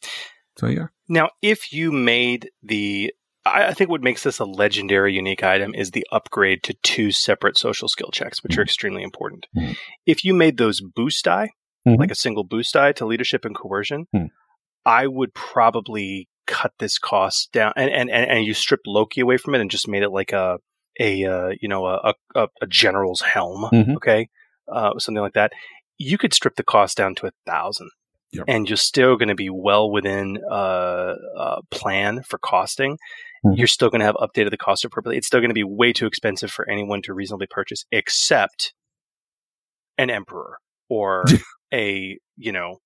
So, 0.57 0.67
yeah. 0.67 0.87
Now, 1.09 1.29
if 1.41 1.73
you 1.73 1.91
made 1.91 2.49
the, 2.61 3.13
I 3.45 3.73
think 3.73 3.89
what 3.89 4.01
makes 4.01 4.23
this 4.23 4.39
a 4.39 4.45
legendary 4.45 5.13
unique 5.13 5.43
item 5.43 5.73
is 5.75 5.91
the 5.91 6.05
upgrade 6.11 6.63
to 6.63 6.73
two 6.83 7.11
separate 7.11 7.57
social 7.57 7.87
skill 7.89 8.09
checks, 8.11 8.41
which 8.43 8.57
are 8.57 8.61
extremely 8.61 9.03
important. 9.03 9.47
Mhm. 9.57 9.75
If 10.05 10.23
you 10.23 10.33
made 10.33 10.57
those 10.57 10.79
boost 10.81 11.25
die, 11.25 11.49
Mhm. 11.87 11.97
like 11.97 12.11
a 12.11 12.15
single 12.15 12.43
boost 12.43 12.73
die 12.75 12.91
to 12.93 13.05
leadership 13.05 13.43
and 13.45 13.55
coercion, 13.55 14.05
Hmm. 14.13 14.25
I 14.85 15.07
would 15.07 15.33
probably 15.33 16.29
cut 16.45 16.73
this 16.79 16.97
cost 16.99 17.51
down 17.53 17.71
and, 17.75 17.89
and, 17.89 18.09
and, 18.09 18.29
and 18.29 18.45
you 18.45 18.53
stripped 18.53 18.85
Loki 18.85 19.21
away 19.21 19.37
from 19.37 19.55
it 19.55 19.61
and 19.61 19.71
just 19.71 19.87
made 19.87 20.03
it 20.03 20.09
like 20.09 20.31
a 20.33 20.59
a 20.99 21.25
uh, 21.25 21.49
you 21.59 21.67
know 21.67 21.85
a, 21.87 22.13
a 22.35 22.47
a 22.61 22.67
general's 22.67 23.21
helm, 23.21 23.63
Mhm. 23.73 23.95
okay, 23.95 24.29
uh, 24.71 24.97
something 24.99 25.21
like 25.21 25.33
that. 25.33 25.51
You 25.97 26.17
could 26.19 26.33
strip 26.33 26.55
the 26.55 26.63
cost 26.63 26.95
down 26.97 27.15
to 27.15 27.27
a 27.27 27.31
thousand, 27.47 27.89
Yep. 28.33 28.45
and 28.47 28.67
you're 28.69 28.77
still 28.77 29.15
going 29.15 29.29
to 29.29 29.35
be 29.35 29.49
well 29.49 29.89
within 29.91 30.39
uh, 30.49 31.13
uh, 31.37 31.61
plan 31.71 32.23
for 32.23 32.37
costing. 32.39 32.97
Mhm. 33.45 33.57
You're 33.57 33.67
still 33.67 33.89
going 33.89 33.99
to 33.99 34.05
have 34.05 34.15
updated 34.15 34.49
the 34.51 34.57
cost 34.57 34.83
appropriately. 34.85 35.17
It's 35.17 35.27
still 35.27 35.39
going 35.39 35.49
to 35.49 35.53
be 35.53 35.63
way 35.63 35.93
too 35.93 36.07
expensive 36.07 36.49
for 36.51 36.67
anyone 36.69 37.01
to 37.03 37.13
reasonably 37.13 37.47
purchase, 37.49 37.85
except 37.91 38.73
an 39.97 40.09
emperor 40.09 40.57
or 40.89 41.25
a 41.73 42.17
you 42.37 42.51
know 42.51 42.77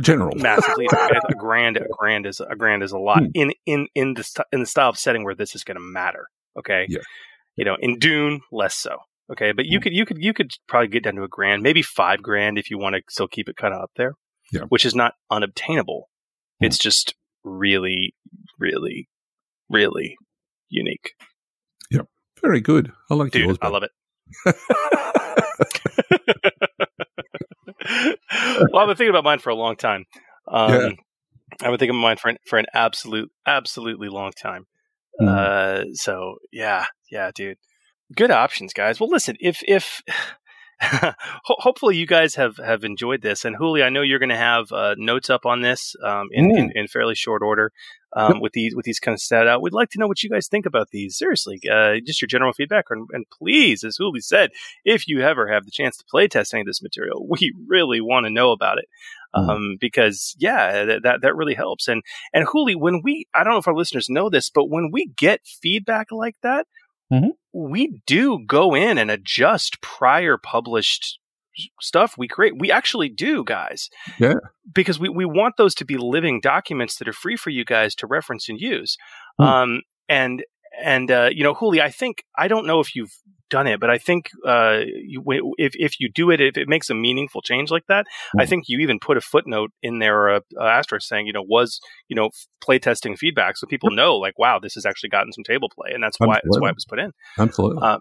General. 0.00 0.36
massively 0.36 0.86
a 1.28 1.34
grand 1.34 1.76
a 1.76 1.84
grand 1.88 2.24
is 2.26 2.40
a 2.40 2.54
grand 2.54 2.82
is 2.84 2.92
a 2.92 2.98
lot 2.98 3.18
Hmm. 3.20 3.30
in 3.34 3.52
in 3.66 3.88
in 3.96 4.14
the 4.14 4.22
st- 4.22 4.46
in 4.52 4.60
the 4.60 4.66
style 4.66 4.90
of 4.90 4.96
setting 4.98 5.24
where 5.24 5.34
this 5.34 5.54
is 5.56 5.64
going 5.64 5.76
to 5.76 5.82
matter 5.82 6.26
okay 6.56 6.86
Yeah. 6.88 7.00
you 7.56 7.64
know 7.64 7.76
in 7.80 7.98
dune 7.98 8.40
less 8.52 8.76
so 8.76 8.98
okay 9.32 9.50
but 9.50 9.66
you 9.66 9.78
Hmm. 9.78 9.82
could 9.82 9.92
you 9.94 10.06
could 10.06 10.18
you 10.20 10.32
could 10.32 10.52
probably 10.68 10.86
get 10.88 11.02
down 11.02 11.16
to 11.16 11.24
a 11.24 11.28
grand 11.28 11.62
maybe 11.64 11.82
five 11.82 12.22
grand 12.22 12.58
if 12.58 12.70
you 12.70 12.78
want 12.78 12.94
to 12.94 13.02
still 13.08 13.26
keep 13.26 13.48
it 13.48 13.56
kind 13.56 13.74
of 13.74 13.80
up 13.82 13.90
there 13.96 14.12
Yeah. 14.52 14.62
which 14.68 14.84
is 14.86 14.94
not 14.94 15.14
unobtainable 15.30 16.08
Hmm. 16.60 16.66
it's 16.66 16.78
just 16.78 17.14
really 17.44 18.14
really 18.58 19.08
really 19.68 20.16
unique 20.68 21.12
Yep. 21.90 22.06
Very 22.42 22.60
good. 22.60 22.92
I 23.10 23.14
like 23.14 23.32
dude 23.32 23.46
yours. 23.46 23.58
i 23.62 23.68
love 23.68 23.82
it 23.84 23.90
well, 28.72 28.78
I've 28.82 28.88
been 28.88 28.96
thinking 28.96 29.08
about 29.10 29.24
mine 29.24 29.38
for 29.38 29.50
a 29.50 29.54
long 29.54 29.76
time. 29.76 30.04
Um, 30.50 30.70
Yeah. 30.72 30.88
I've 31.62 31.70
been 31.70 31.78
thinking 31.78 31.90
about 31.90 32.02
mine 32.02 32.16
for 32.18 32.28
an, 32.28 32.36
for 32.46 32.58
an 32.58 32.66
absolute, 32.74 33.30
absolutely 33.46 34.08
long 34.08 34.32
time. 34.40 34.66
Mhm. 35.20 35.28
Uh, 35.28 35.84
so 35.94 36.36
yeah, 36.52 36.86
yeah, 37.10 37.30
dude, 37.34 37.56
good 38.14 38.30
options, 38.30 38.72
guys. 38.72 39.00
Well, 39.00 39.08
listen, 39.10 39.36
if 39.40 39.60
if 39.66 40.00
hopefully 41.44 41.96
you 41.96 42.06
guys 42.06 42.36
have 42.36 42.56
have 42.58 42.84
enjoyed 42.84 43.22
this, 43.22 43.44
and 43.44 43.56
Hooly, 43.56 43.82
I 43.82 43.88
know 43.88 44.02
you're 44.02 44.20
going 44.20 44.28
to 44.28 44.36
have 44.36 44.70
uh, 44.70 44.94
notes 44.96 45.28
up 45.28 45.44
on 45.44 45.60
this 45.62 45.96
um, 46.04 46.28
in, 46.30 46.56
in 46.56 46.72
in 46.74 46.88
fairly 46.88 47.14
short 47.14 47.42
order. 47.42 47.72
Um, 48.16 48.40
with 48.40 48.52
these 48.52 48.74
with 48.74 48.86
these 48.86 49.00
kind 49.00 49.14
of 49.14 49.20
stat 49.20 49.46
out, 49.46 49.60
we'd 49.60 49.74
like 49.74 49.90
to 49.90 49.98
know 49.98 50.06
what 50.06 50.22
you 50.22 50.30
guys 50.30 50.48
think 50.48 50.64
about 50.64 50.88
these. 50.90 51.18
Seriously, 51.18 51.60
uh, 51.70 51.96
just 52.06 52.22
your 52.22 52.26
general 52.26 52.54
feedback, 52.54 52.86
and, 52.90 53.06
and 53.12 53.26
please, 53.30 53.84
as 53.84 53.96
Hooly 53.96 54.20
said, 54.20 54.50
if 54.84 55.06
you 55.06 55.20
ever 55.20 55.52
have 55.52 55.66
the 55.66 55.70
chance 55.70 55.96
to 55.98 56.04
play 56.10 56.26
test 56.26 56.54
any 56.54 56.62
of 56.62 56.66
this 56.66 56.82
material, 56.82 57.26
we 57.28 57.52
really 57.66 58.00
want 58.00 58.24
to 58.24 58.30
know 58.30 58.52
about 58.52 58.78
it. 58.78 58.86
Mhm. 59.36 59.50
Um, 59.50 59.76
because 59.78 60.34
yeah, 60.38 60.84
that, 60.86 61.02
that 61.02 61.20
that 61.20 61.36
really 61.36 61.54
helps. 61.54 61.86
And 61.86 62.02
and 62.32 62.46
Hooly, 62.50 62.74
when 62.76 63.02
we, 63.02 63.26
I 63.34 63.44
don't 63.44 63.52
know 63.52 63.58
if 63.58 63.68
our 63.68 63.76
listeners 63.76 64.08
know 64.08 64.30
this, 64.30 64.48
but 64.48 64.70
when 64.70 64.90
we 64.90 65.10
get 65.16 65.40
feedback 65.44 66.06
like 66.10 66.36
that, 66.42 66.66
Mhm. 67.12 67.30
we 67.52 68.02
do 68.06 68.38
go 68.46 68.74
in 68.74 68.98
and 68.98 69.10
adjust 69.10 69.80
prior 69.80 70.36
published 70.36 71.18
stuff 71.80 72.14
we 72.16 72.28
create. 72.28 72.54
We 72.58 72.70
actually 72.70 73.08
do, 73.08 73.44
guys. 73.44 73.88
Yeah. 74.18 74.34
Because 74.72 74.98
we, 74.98 75.08
we 75.08 75.24
want 75.24 75.56
those 75.56 75.74
to 75.76 75.84
be 75.84 75.96
living 75.96 76.40
documents 76.40 76.96
that 76.98 77.08
are 77.08 77.12
free 77.12 77.36
for 77.36 77.50
you 77.50 77.64
guys 77.64 77.94
to 77.96 78.06
reference 78.06 78.48
and 78.48 78.60
use. 78.60 78.96
Hmm. 79.38 79.44
Um, 79.44 79.82
and, 80.08 80.44
and, 80.82 81.10
uh, 81.10 81.30
you 81.32 81.42
know, 81.42 81.54
Hooly, 81.54 81.80
I 81.80 81.90
think, 81.90 82.22
I 82.36 82.46
don't 82.46 82.66
know 82.66 82.80
if 82.80 82.94
you've 82.94 83.12
done 83.50 83.66
it, 83.66 83.80
but 83.80 83.90
I 83.90 83.98
think, 83.98 84.30
uh, 84.46 84.80
you, 84.84 85.24
if, 85.58 85.72
if 85.74 86.00
you 86.00 86.08
do 86.08 86.30
it, 86.30 86.40
if 86.40 86.56
it 86.56 86.68
makes 86.68 86.90
a 86.90 86.94
meaningful 86.94 87.42
change 87.42 87.70
like 87.70 87.86
that, 87.88 88.06
I 88.38 88.44
Hmm. 88.44 88.48
think 88.48 88.64
you 88.68 88.80
even 88.80 88.98
put 88.98 89.16
a 89.16 89.20
footnote 89.20 89.70
in 89.82 89.98
there, 89.98 90.18
or 90.18 90.36
a, 90.36 90.42
a 90.58 90.64
asterisk 90.64 91.08
saying, 91.08 91.26
you 91.26 91.32
know, 91.32 91.42
was, 91.42 91.80
you 92.08 92.16
know, 92.16 92.30
playtesting 92.66 93.16
feedback. 93.16 93.56
So 93.56 93.66
people 93.66 93.90
know 93.90 94.16
like, 94.16 94.38
wow, 94.38 94.58
this 94.58 94.74
has 94.74 94.86
actually 94.86 95.10
gotten 95.10 95.32
some 95.32 95.44
table 95.44 95.68
play. 95.68 95.92
And 95.92 96.02
that's 96.02 96.18
why, 96.18 96.40
that's 96.44 96.60
why 96.60 96.68
it 96.70 96.74
was 96.74 96.84
put 96.84 96.98
in. 96.98 97.12
Absolutely. 97.38 97.82
Uh, 97.82 97.98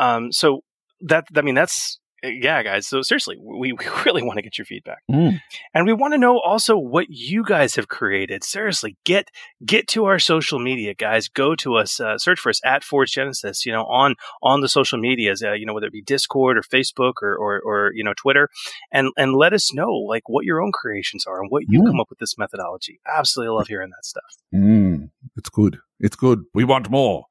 Um, 0.00 0.32
so 0.32 0.60
that, 1.02 1.26
I 1.36 1.42
mean, 1.42 1.54
that's, 1.54 1.98
yeah, 2.22 2.62
guys. 2.62 2.86
So 2.86 3.02
seriously, 3.02 3.36
we, 3.40 3.72
we 3.78 3.86
really 4.04 4.22
want 4.22 4.36
to 4.38 4.42
get 4.42 4.58
your 4.58 4.64
feedback. 4.64 5.02
Mm. 5.10 5.40
And 5.74 5.86
we 5.86 5.92
want 5.92 6.14
to 6.14 6.18
know 6.18 6.38
also 6.38 6.76
what 6.76 7.06
you 7.08 7.44
guys 7.44 7.74
have 7.76 7.88
created. 7.88 8.44
Seriously, 8.44 8.96
get 9.04 9.30
get 9.64 9.88
to 9.88 10.04
our 10.06 10.18
social 10.18 10.58
media, 10.58 10.94
guys. 10.94 11.28
Go 11.28 11.54
to 11.56 11.76
us, 11.76 12.00
uh, 12.00 12.18
search 12.18 12.40
for 12.40 12.50
us 12.50 12.60
at 12.64 12.84
Forge 12.84 13.12
Genesys. 13.12 13.64
You 13.64 13.72
know, 13.72 13.84
on 13.84 14.14
on 14.42 14.60
the 14.60 14.68
social 14.68 14.98
medias, 14.98 15.42
uh, 15.42 15.52
you 15.52 15.66
know, 15.66 15.74
whether 15.74 15.86
it 15.86 15.92
be 15.92 16.02
Discord 16.02 16.56
or 16.58 16.62
Facebook 16.62 17.14
or, 17.22 17.36
or 17.36 17.60
or 17.60 17.92
you 17.94 18.04
know 18.04 18.14
Twitter, 18.16 18.48
and 18.92 19.10
and 19.16 19.34
let 19.34 19.52
us 19.52 19.72
know 19.74 19.90
like 19.92 20.28
what 20.28 20.44
your 20.44 20.62
own 20.62 20.72
creations 20.72 21.26
are 21.26 21.40
and 21.40 21.50
what 21.50 21.64
you 21.68 21.80
Mm. 21.80 21.86
come 21.86 22.00
up 22.00 22.10
with 22.10 22.18
this 22.18 22.36
methodology. 22.36 23.00
Absolutely 23.06 23.54
love 23.56 23.66
hearing 23.68 23.90
that 23.90 24.04
stuff. 24.04 24.36
Mm. 24.54 25.10
It's 25.36 25.48
good. 25.48 25.78
It's 25.98 26.16
good. 26.16 26.44
We 26.54 26.64
want 26.64 26.90
more. 26.90 27.24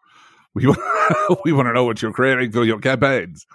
We 0.55 0.65
want, 0.65 0.79
we 1.45 1.51
want 1.51 1.67
to 1.67 1.73
know 1.73 1.83
what 1.83 2.01
you're 2.01 2.11
creating 2.11 2.51
for 2.51 2.63
your 2.63 2.79
campaigns. 2.79 3.45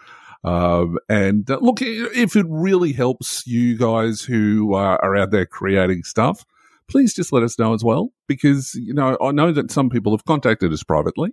Um, 0.45 0.99
and 1.09 1.51
uh, 1.51 1.59
look, 1.63 1.81
if 1.81 2.37
it 2.37 2.47
really 2.49 2.93
helps 2.93 3.47
you 3.47 3.79
guys 3.79 4.21
who 4.21 4.75
are 4.75 5.17
out 5.17 5.31
there 5.31 5.47
creating 5.47 6.03
stuff, 6.03 6.45
please 6.87 7.15
just 7.15 7.33
let 7.33 7.43
us 7.43 7.59
know 7.59 7.73
as 7.73 7.83
well. 7.83 8.11
Because, 8.27 8.75
you 8.75 8.93
know, 8.93 9.17
I 9.21 9.33
know 9.33 9.53
that 9.53 9.71
some 9.71 9.89
people 9.89 10.13
have 10.13 10.27
contacted 10.27 10.73
us 10.73 10.83
privately 10.83 11.31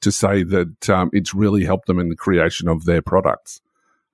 to 0.00 0.10
say 0.10 0.42
that 0.44 0.88
um, 0.88 1.10
it's 1.12 1.34
really 1.34 1.64
helped 1.64 1.86
them 1.86 1.98
in 1.98 2.08
the 2.08 2.16
creation 2.16 2.68
of 2.68 2.84
their 2.84 3.02
products. 3.02 3.60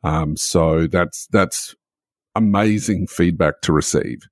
Um, 0.02 0.36
so 0.36 0.86
that's, 0.86 1.27
that's 1.28 1.77
amazing 2.35 3.06
feedback 3.06 3.60
to 3.62 3.72
receive. 3.72 4.28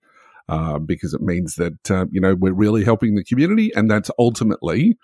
Uh, 0.49 0.79
because 0.79 1.13
it 1.13 1.21
means 1.21 1.57
that, 1.57 1.91
uh, 1.91 2.07
you 2.11 2.23
know, 2.23 2.35
we're 2.35 2.55
really 2.55 2.83
helping 2.83 3.15
the 3.15 3.23
community. 3.23 3.71
And 3.75 3.91
that's 3.91 4.11
ultimately 4.19 4.97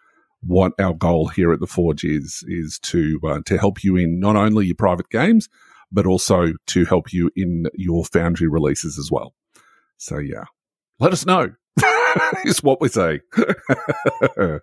what 0.47 0.73
our 0.79 0.95
goal 0.95 1.29
here 1.29 1.53
at 1.53 1.61
the 1.61 1.67
Forge 1.67 2.05
is, 2.05 2.45
is 2.47 2.79
to, 2.81 3.21
uh, 3.25 3.41
to 3.47 3.59
help 3.59 3.83
you 3.85 3.97
in 3.97 4.21
not 4.21 4.37
only 4.37 4.67
your 4.67 4.75
private 4.75 5.09
games, 5.11 5.49
but 5.91 6.07
also 6.07 6.53
to 6.67 6.85
help 6.85 7.13
you 7.13 7.31
in 7.37 7.67
your 7.75 8.05
Foundry 8.07 8.49
releases 8.49 8.99
as 8.99 9.11
well. 9.11 9.35
So 9.97 10.19
yeah, 10.19 10.45
let 10.99 11.13
us 11.13 11.25
know 11.25 11.53
is 12.45 12.63
what 12.63 12.81
we 12.81 12.89
say. 12.89 13.21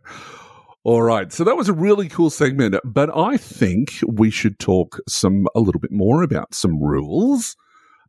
All 0.83 1.03
right. 1.03 1.31
So 1.31 1.43
that 1.43 1.55
was 1.55 1.69
a 1.69 1.73
really 1.73 2.09
cool 2.09 2.31
segment, 2.31 2.75
but 2.83 3.15
I 3.15 3.37
think 3.37 3.99
we 4.07 4.31
should 4.31 4.57
talk 4.57 4.99
some, 5.07 5.47
a 5.55 5.59
little 5.59 5.79
bit 5.79 5.91
more 5.91 6.23
about 6.23 6.55
some 6.55 6.81
rules 6.81 7.55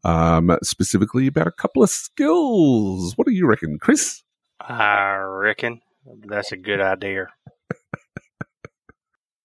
um, 0.05 0.57
specifically 0.63 1.27
about 1.27 1.47
a 1.47 1.53
couple 1.53 1.83
of 1.83 1.91
skills. 1.91 3.17
What 3.17 3.27
do 3.27 3.33
you 3.33 3.47
reckon, 3.47 3.79
Chris? 3.79 4.23
I 4.61 5.17
reckon 5.17 5.81
that's 6.27 6.53
a 6.53 6.57
good 6.57 6.81
idea. 6.81 7.29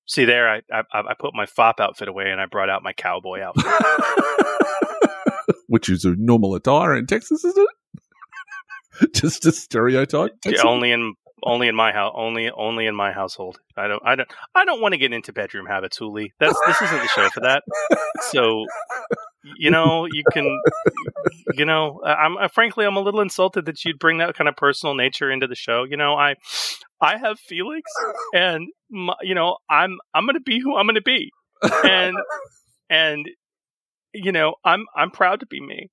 See 0.08 0.26
there, 0.26 0.50
I, 0.50 0.62
I 0.72 0.84
I 0.92 1.14
put 1.20 1.34
my 1.34 1.46
fop 1.46 1.80
outfit 1.80 2.08
away 2.08 2.32
and 2.32 2.40
I 2.40 2.46
brought 2.46 2.70
out 2.70 2.82
my 2.82 2.94
cowboy 2.94 3.42
outfit. 3.42 3.66
Which 5.68 5.90
is 5.90 6.06
a 6.06 6.16
normal 6.16 6.56
attire 6.56 6.96
in 6.96 7.08
Texas, 7.08 7.44
isn't 7.44 7.68
it? 9.02 9.12
Just 9.14 9.46
a 9.46 9.52
stereotype. 9.52 10.32
Yeah, 10.46 10.62
only 10.64 10.92
in 10.92 11.14
only 11.44 11.68
in 11.68 11.76
my 11.76 11.92
house, 11.92 12.14
only 12.16 12.50
only 12.50 12.88
in 12.88 12.96
my 12.96 13.12
household. 13.12 13.60
I 13.76 13.88
don't 13.88 14.02
I 14.06 14.16
don't 14.16 14.30
I 14.56 14.66
don't 14.66 14.82
want 14.82 14.94
to 14.94 14.98
get 14.98 15.14
into 15.14 15.34
bedroom 15.34 15.66
habits, 15.66 15.98
Hooly. 15.98 16.34
That's 16.40 16.60
this 16.66 16.82
isn't 16.82 17.02
the 17.02 17.08
show 17.08 17.30
for 17.30 17.42
that. 17.42 17.64
So 18.32 18.66
you 19.58 19.72
know, 19.72 20.08
you 20.12 20.24
can 20.32 20.60
you 21.54 21.66
know, 21.66 22.02
I'm 22.04 22.38
uh, 22.38 22.48
frankly 22.48 22.86
I'm 22.86 22.98
a 22.98 23.02
little 23.02 23.22
insulted 23.22 23.66
that 23.66 23.86
you'd 23.86 24.00
bring 24.00 24.18
that 24.18 24.36
kind 24.36 24.48
of 24.48 24.56
personal 24.56 24.96
nature 24.96 25.32
into 25.32 25.48
the 25.48 25.56
show. 25.56 25.84
You 25.84 25.98
know, 25.98 26.16
I 26.16 26.36
I 27.02 27.18
have 27.18 27.40
feelings 27.40 27.84
and 28.34 28.68
my, 28.90 29.14
you 29.22 29.36
know, 29.36 29.58
I'm 29.70 29.98
I'm 30.14 30.28
to 30.28 30.40
be 30.40 30.60
who 30.60 30.76
I'm 30.76 30.88
to 30.88 31.02
be. 31.02 31.32
And 31.84 32.18
and 32.90 33.28
you 34.14 34.32
know, 34.32 34.56
I'm 34.66 34.86
I'm 34.96 35.12
proud 35.12 35.40
to 35.42 35.46
be 35.46 35.62
me. 35.62 35.90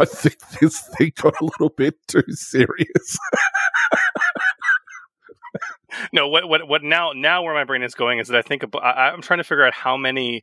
I 0.00 0.04
think 0.04 0.36
this 0.60 0.80
thing 0.96 1.12
got 1.16 1.34
a 1.40 1.44
little 1.44 1.70
bit 1.70 1.94
too 2.08 2.22
serious. 2.28 3.18
No, 6.12 6.28
what 6.28 6.48
what 6.48 6.68
what 6.68 6.82
now 6.82 7.12
now 7.14 7.42
where 7.42 7.54
my 7.54 7.64
brain 7.64 7.82
is 7.82 7.94
going 7.94 8.18
is 8.18 8.28
that 8.28 8.36
I 8.36 8.42
think 8.42 8.62
about, 8.62 8.84
I, 8.84 9.10
I'm 9.10 9.22
trying 9.22 9.38
to 9.38 9.44
figure 9.44 9.64
out 9.64 9.74
how 9.74 9.96
many 9.96 10.42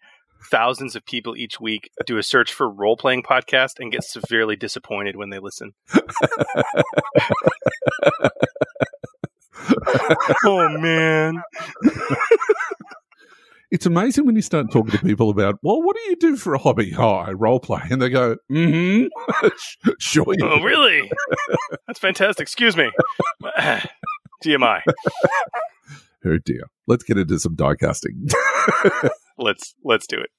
thousands 0.49 0.95
of 0.95 1.05
people 1.05 1.35
each 1.35 1.59
week 1.59 1.89
do 2.05 2.17
a 2.17 2.23
search 2.23 2.53
for 2.53 2.69
role 2.69 2.97
playing 2.97 3.23
podcast 3.23 3.79
and 3.79 3.91
get 3.91 4.03
severely 4.03 4.55
disappointed 4.55 5.15
when 5.15 5.29
they 5.29 5.39
listen. 5.39 5.73
oh 10.45 10.69
man. 10.77 11.41
It's 13.73 13.87
amazing 13.87 14.27
when 14.27 14.35
you 14.35 14.43
start 14.43 14.71
talking 14.71 14.91
to 14.91 14.99
people 14.99 15.31
about, 15.31 15.57
well, 15.63 15.81
what 15.81 15.95
do 15.95 16.01
you 16.03 16.15
do 16.15 16.37
for 16.37 16.53
a 16.53 16.59
hobby? 16.59 16.93
Oh, 16.95 17.15
I 17.15 17.31
role 17.31 17.59
play. 17.59 17.81
And 17.89 17.99
they 17.99 18.09
go, 18.09 18.35
mm 18.51 19.09
hmm. 19.09 19.47
sure. 19.99 20.35
Oh 20.43 20.59
do." 20.59 20.63
really? 20.63 21.11
That's 21.87 21.97
fantastic. 21.97 22.43
Excuse 22.43 22.77
me. 22.77 22.91
TMI. 24.43 24.81
Oh, 26.25 26.37
dear. 26.45 26.61
Let's 26.87 27.03
get 27.03 27.17
into 27.17 27.37
some 27.37 27.53
die 27.55 27.75
casting. 27.75 28.29
Let's 29.37 29.75
let's 29.83 30.07
do 30.07 30.21
it. 30.21 30.29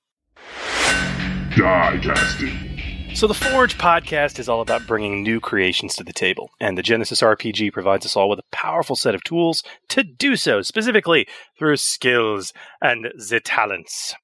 Die 1.58 2.00
casting. 2.02 3.14
So, 3.14 3.26
the 3.26 3.34
Forge 3.34 3.76
podcast 3.76 4.38
is 4.38 4.48
all 4.48 4.62
about 4.62 4.86
bringing 4.86 5.22
new 5.22 5.40
creations 5.40 5.94
to 5.96 6.02
the 6.04 6.12
table, 6.12 6.50
and 6.58 6.78
the 6.78 6.82
Genesys 6.82 7.22
RPG 7.22 7.72
provides 7.72 8.06
us 8.06 8.16
all 8.16 8.30
with 8.30 8.38
a 8.38 8.44
powerful 8.50 8.96
set 8.96 9.14
of 9.14 9.22
tools 9.24 9.62
to 9.90 10.02
do 10.02 10.36
so, 10.36 10.62
specifically 10.62 11.26
through 11.58 11.76
skills 11.76 12.52
and 12.80 13.12
the 13.28 13.40
talents. 13.40 14.14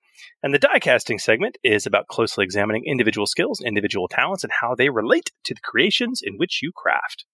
And 0.42 0.54
the 0.54 0.58
die 0.58 0.78
casting 0.78 1.18
segment 1.18 1.58
is 1.62 1.86
about 1.86 2.08
closely 2.08 2.44
examining 2.44 2.84
individual 2.86 3.26
skills, 3.26 3.60
individual 3.60 4.08
talents, 4.08 4.42
and 4.42 4.52
how 4.60 4.74
they 4.74 4.88
relate 4.88 5.30
to 5.44 5.54
the 5.54 5.60
creations 5.60 6.22
in 6.24 6.38
which 6.38 6.60
you 6.62 6.72
craft. 6.74 7.26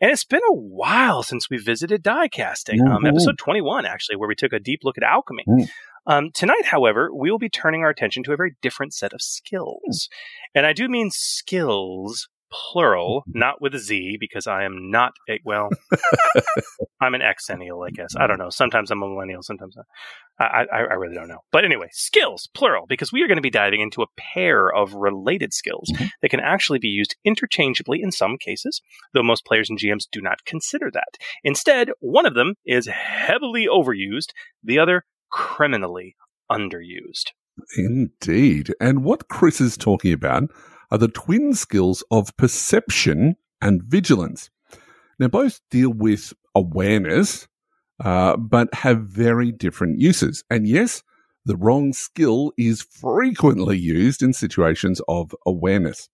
And 0.00 0.10
it's 0.10 0.24
been 0.24 0.40
a 0.48 0.54
while 0.54 1.22
since 1.22 1.50
we 1.50 1.58
visited 1.58 2.02
die 2.02 2.28
casting. 2.28 2.80
Um, 2.80 3.02
Mhm. 3.04 3.08
episode 3.08 3.38
21, 3.38 3.84
actually, 3.84 4.16
where 4.16 4.28
we 4.28 4.34
took 4.34 4.52
a 4.52 4.58
deep 4.58 4.80
look 4.82 4.96
at 4.96 5.04
alchemy. 5.04 5.44
Mm. 5.46 5.68
Um, 6.06 6.30
tonight, 6.32 6.64
however, 6.64 7.10
we 7.14 7.30
will 7.30 7.38
be 7.38 7.50
turning 7.50 7.82
our 7.82 7.90
attention 7.90 8.22
to 8.24 8.32
a 8.32 8.36
very 8.36 8.56
different 8.62 8.94
set 8.94 9.12
of 9.12 9.20
skills. 9.20 10.08
And 10.54 10.64
I 10.66 10.72
do 10.72 10.88
mean 10.88 11.10
skills, 11.10 12.28
plural, 12.52 13.22
not 13.28 13.60
with 13.60 13.74
a 13.74 13.78
Z, 13.78 14.16
because 14.18 14.46
I 14.46 14.64
am 14.64 14.90
not 14.90 15.12
a, 15.28 15.40
well, 15.44 15.68
I'm 17.00 17.14
an 17.14 17.20
exennial, 17.20 17.86
I 17.86 17.90
guess. 17.90 18.14
I 18.16 18.26
don't 18.26 18.38
know. 18.38 18.50
Sometimes 18.50 18.90
I'm 18.90 19.02
a 19.02 19.08
millennial, 19.08 19.42
sometimes 19.42 19.76
I, 20.38 20.44
I, 20.44 20.78
I 20.78 20.94
really 20.94 21.14
don't 21.14 21.28
know. 21.28 21.40
But 21.52 21.64
anyway, 21.64 21.88
skills, 21.92 22.48
plural, 22.54 22.86
because 22.88 23.12
we 23.12 23.22
are 23.22 23.26
going 23.26 23.36
to 23.36 23.42
be 23.42 23.50
diving 23.50 23.80
into 23.80 24.02
a 24.02 24.06
pair 24.16 24.72
of 24.74 24.94
related 24.94 25.52
skills 25.52 25.90
Mhm. 25.94 26.10
that 26.22 26.28
can 26.30 26.40
actually 26.40 26.78
be 26.78 26.88
used 26.88 27.16
interchangeably 27.24 28.00
in 28.02 28.12
some 28.12 28.36
cases, 28.36 28.80
though 29.14 29.22
most 29.22 29.44
players 29.44 29.70
and 29.70 29.78
GMs 29.78 30.06
do 30.10 30.20
not 30.20 30.44
consider 30.44 30.90
that. 30.92 31.16
Instead, 31.44 31.90
one 32.00 32.26
of 32.26 32.34
them 32.34 32.54
is 32.66 32.86
heavily 32.86 33.66
overused, 33.66 34.30
the 34.62 34.78
other 34.78 35.04
criminally 35.30 36.16
underused. 36.50 37.30
Indeed. 37.76 38.72
And 38.80 39.04
what 39.04 39.28
Chris 39.28 39.60
is 39.60 39.76
talking 39.76 40.12
about 40.12 40.44
are 40.90 40.98
the 40.98 41.08
twin 41.08 41.54
skills 41.54 42.02
of 42.10 42.36
perception 42.36 43.36
and 43.60 43.82
vigilance. 43.82 44.50
Now, 45.18 45.28
both 45.28 45.60
deal 45.70 45.90
with 45.90 46.32
awareness, 46.54 47.46
uh, 48.02 48.36
but 48.36 48.72
have 48.74 49.02
very 49.02 49.52
different 49.52 49.98
uses. 50.00 50.42
And 50.50 50.66
yes, 50.66 51.02
the 51.44 51.56
wrong 51.56 51.92
skill 51.92 52.52
is 52.56 52.82
frequently 52.82 53.78
used 53.78 54.22
in 54.22 54.32
situations 54.32 55.00
of 55.08 55.34
awareness. 55.46 56.08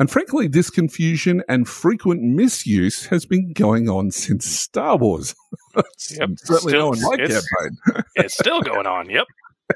And 0.00 0.08
frankly, 0.10 0.46
this 0.46 0.70
confusion 0.70 1.42
and 1.48 1.66
frequent 1.68 2.22
misuse 2.22 3.06
has 3.06 3.26
been 3.26 3.52
going 3.52 3.88
on 3.88 4.10
since 4.12 4.46
Star 4.46 4.96
Wars. 4.96 5.34
Yep. 5.76 6.30
Certainly 6.38 6.70
Still- 6.72 6.80
no 6.80 6.88
one 6.88 7.00
liked 7.00 7.22
it's- 7.22 7.46
campaign. 7.60 8.02
It's 8.16 8.34
still 8.34 8.60
going 8.62 8.86
on. 8.86 9.08
Yep. 9.10 9.26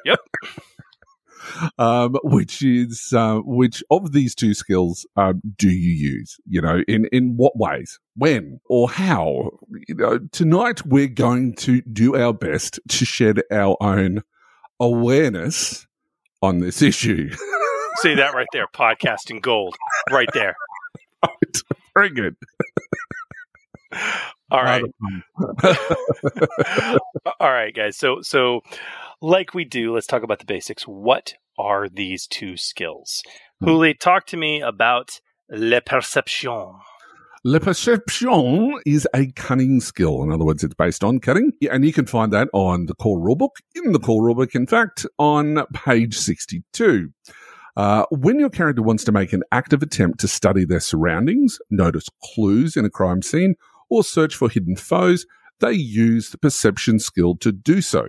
Yep. 0.04 0.18
um, 1.78 2.16
which 2.24 2.62
is 2.62 3.12
uh, 3.12 3.38
which 3.44 3.82
of 3.90 4.12
these 4.12 4.34
two 4.34 4.54
skills 4.54 5.06
um, 5.16 5.40
do 5.56 5.68
you 5.68 5.92
use? 6.10 6.38
You 6.46 6.60
know, 6.60 6.82
in 6.88 7.06
in 7.12 7.36
what 7.36 7.56
ways, 7.56 7.98
when, 8.16 8.60
or 8.68 8.90
how? 8.90 9.50
You 9.88 9.94
know, 9.94 10.18
tonight 10.32 10.84
we're 10.86 11.08
going 11.08 11.54
to 11.56 11.80
do 11.82 12.16
our 12.16 12.32
best 12.32 12.80
to 12.88 13.04
shed 13.04 13.42
our 13.50 13.76
own 13.80 14.22
awareness 14.80 15.86
on 16.42 16.58
this 16.58 16.82
issue. 16.82 17.30
See 17.96 18.14
that 18.14 18.34
right 18.34 18.46
there, 18.52 18.66
podcasting 18.66 19.40
gold, 19.42 19.76
right 20.10 20.28
there. 20.34 20.56
Very 21.94 22.10
good. 22.10 22.36
All 24.50 24.62
right, 24.62 24.82
all 27.40 27.50
right, 27.50 27.74
guys. 27.74 27.96
So, 27.96 28.20
so 28.22 28.62
like 29.22 29.54
we 29.54 29.64
do, 29.64 29.94
let's 29.94 30.06
talk 30.06 30.22
about 30.22 30.40
the 30.40 30.44
basics. 30.44 30.82
What 30.82 31.34
are 31.58 31.88
these 31.88 32.26
two 32.26 32.56
skills? 32.56 33.22
Hmm. 33.60 33.66
Hooly, 33.66 33.94
talk 33.94 34.26
to 34.26 34.36
me 34.36 34.60
about 34.60 35.20
le 35.48 35.80
perception. 35.80 36.74
Le 37.44 37.58
perception 37.58 38.74
is 38.84 39.08
a 39.14 39.32
cunning 39.32 39.80
skill. 39.80 40.22
In 40.22 40.30
other 40.30 40.44
words, 40.44 40.62
it's 40.62 40.74
based 40.74 41.02
on 41.02 41.18
cunning. 41.18 41.52
And 41.70 41.84
you 41.84 41.92
can 41.92 42.06
find 42.06 42.32
that 42.32 42.48
on 42.52 42.86
the 42.86 42.94
core 42.94 43.18
rulebook, 43.18 43.56
in 43.74 43.92
the 43.92 43.98
core 43.98 44.22
rulebook, 44.22 44.54
in 44.54 44.66
fact, 44.66 45.06
on 45.18 45.64
page 45.72 46.16
62. 46.16 47.10
Uh, 47.76 48.04
when 48.10 48.38
your 48.38 48.50
character 48.50 48.82
wants 48.82 49.02
to 49.04 49.12
make 49.12 49.32
an 49.32 49.42
active 49.50 49.82
attempt 49.82 50.20
to 50.20 50.28
study 50.28 50.64
their 50.64 50.80
surroundings, 50.80 51.58
notice 51.70 52.08
clues 52.22 52.76
in 52.76 52.84
a 52.84 52.90
crime 52.90 53.22
scene, 53.22 53.54
or 53.88 54.04
search 54.04 54.36
for 54.36 54.48
hidden 54.48 54.76
foes, 54.76 55.26
they 55.60 55.72
use 55.72 56.30
the 56.30 56.38
perception 56.38 56.98
skill 56.98 57.36
to 57.36 57.50
do 57.50 57.80
so. 57.80 58.08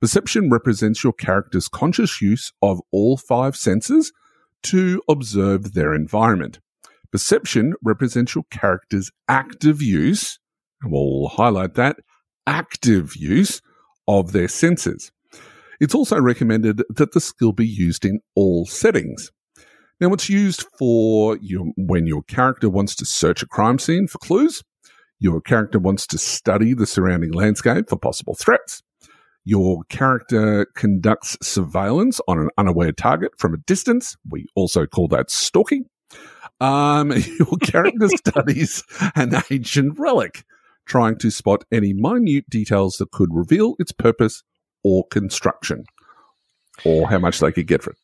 Perception 0.00 0.48
represents 0.48 1.02
your 1.02 1.12
character's 1.12 1.66
conscious 1.66 2.22
use 2.22 2.52
of 2.62 2.80
all 2.92 3.16
five 3.16 3.56
senses 3.56 4.12
to 4.62 5.02
observe 5.08 5.74
their 5.74 5.92
environment. 5.94 6.60
Perception 7.10 7.74
represents 7.82 8.34
your 8.34 8.44
character's 8.50 9.10
active 9.28 9.82
use, 9.82 10.38
and 10.82 10.92
we'll 10.92 11.28
highlight 11.28 11.74
that 11.74 11.96
active 12.46 13.16
use 13.16 13.60
of 14.06 14.32
their 14.32 14.48
senses. 14.48 15.10
It's 15.80 15.94
also 15.94 16.20
recommended 16.20 16.82
that 16.88 17.12
the 17.12 17.20
skill 17.20 17.52
be 17.52 17.66
used 17.66 18.04
in 18.04 18.20
all 18.34 18.66
settings. 18.66 19.32
Now, 20.00 20.12
it's 20.12 20.28
used 20.28 20.64
for 20.78 21.36
your, 21.40 21.66
when 21.76 22.06
your 22.06 22.22
character 22.22 22.68
wants 22.68 22.94
to 22.96 23.04
search 23.04 23.42
a 23.42 23.46
crime 23.46 23.78
scene 23.78 24.06
for 24.06 24.18
clues, 24.18 24.62
your 25.18 25.40
character 25.40 25.80
wants 25.80 26.06
to 26.08 26.18
study 26.18 26.72
the 26.72 26.86
surrounding 26.86 27.32
landscape 27.32 27.88
for 27.88 27.98
possible 27.98 28.36
threats, 28.36 28.82
your 29.48 29.82
character 29.84 30.66
conducts 30.74 31.38
surveillance 31.40 32.20
on 32.28 32.38
an 32.38 32.50
unaware 32.58 32.92
target 32.92 33.32
from 33.38 33.54
a 33.54 33.56
distance. 33.56 34.14
We 34.28 34.44
also 34.54 34.84
call 34.84 35.08
that 35.08 35.30
stalking. 35.30 35.86
Um, 36.60 37.12
your 37.38 37.56
character 37.62 38.08
studies 38.16 38.84
an 39.16 39.32
ancient 39.50 39.98
relic, 39.98 40.44
trying 40.84 41.16
to 41.18 41.30
spot 41.30 41.64
any 41.72 41.94
minute 41.94 42.44
details 42.50 42.98
that 42.98 43.10
could 43.10 43.30
reveal 43.32 43.74
its 43.78 43.90
purpose 43.90 44.42
or 44.84 45.06
construction, 45.06 45.84
or 46.84 47.08
how 47.08 47.18
much 47.18 47.40
they 47.40 47.50
could 47.50 47.66
get 47.66 47.82
for 47.82 47.92
it. 47.92 47.96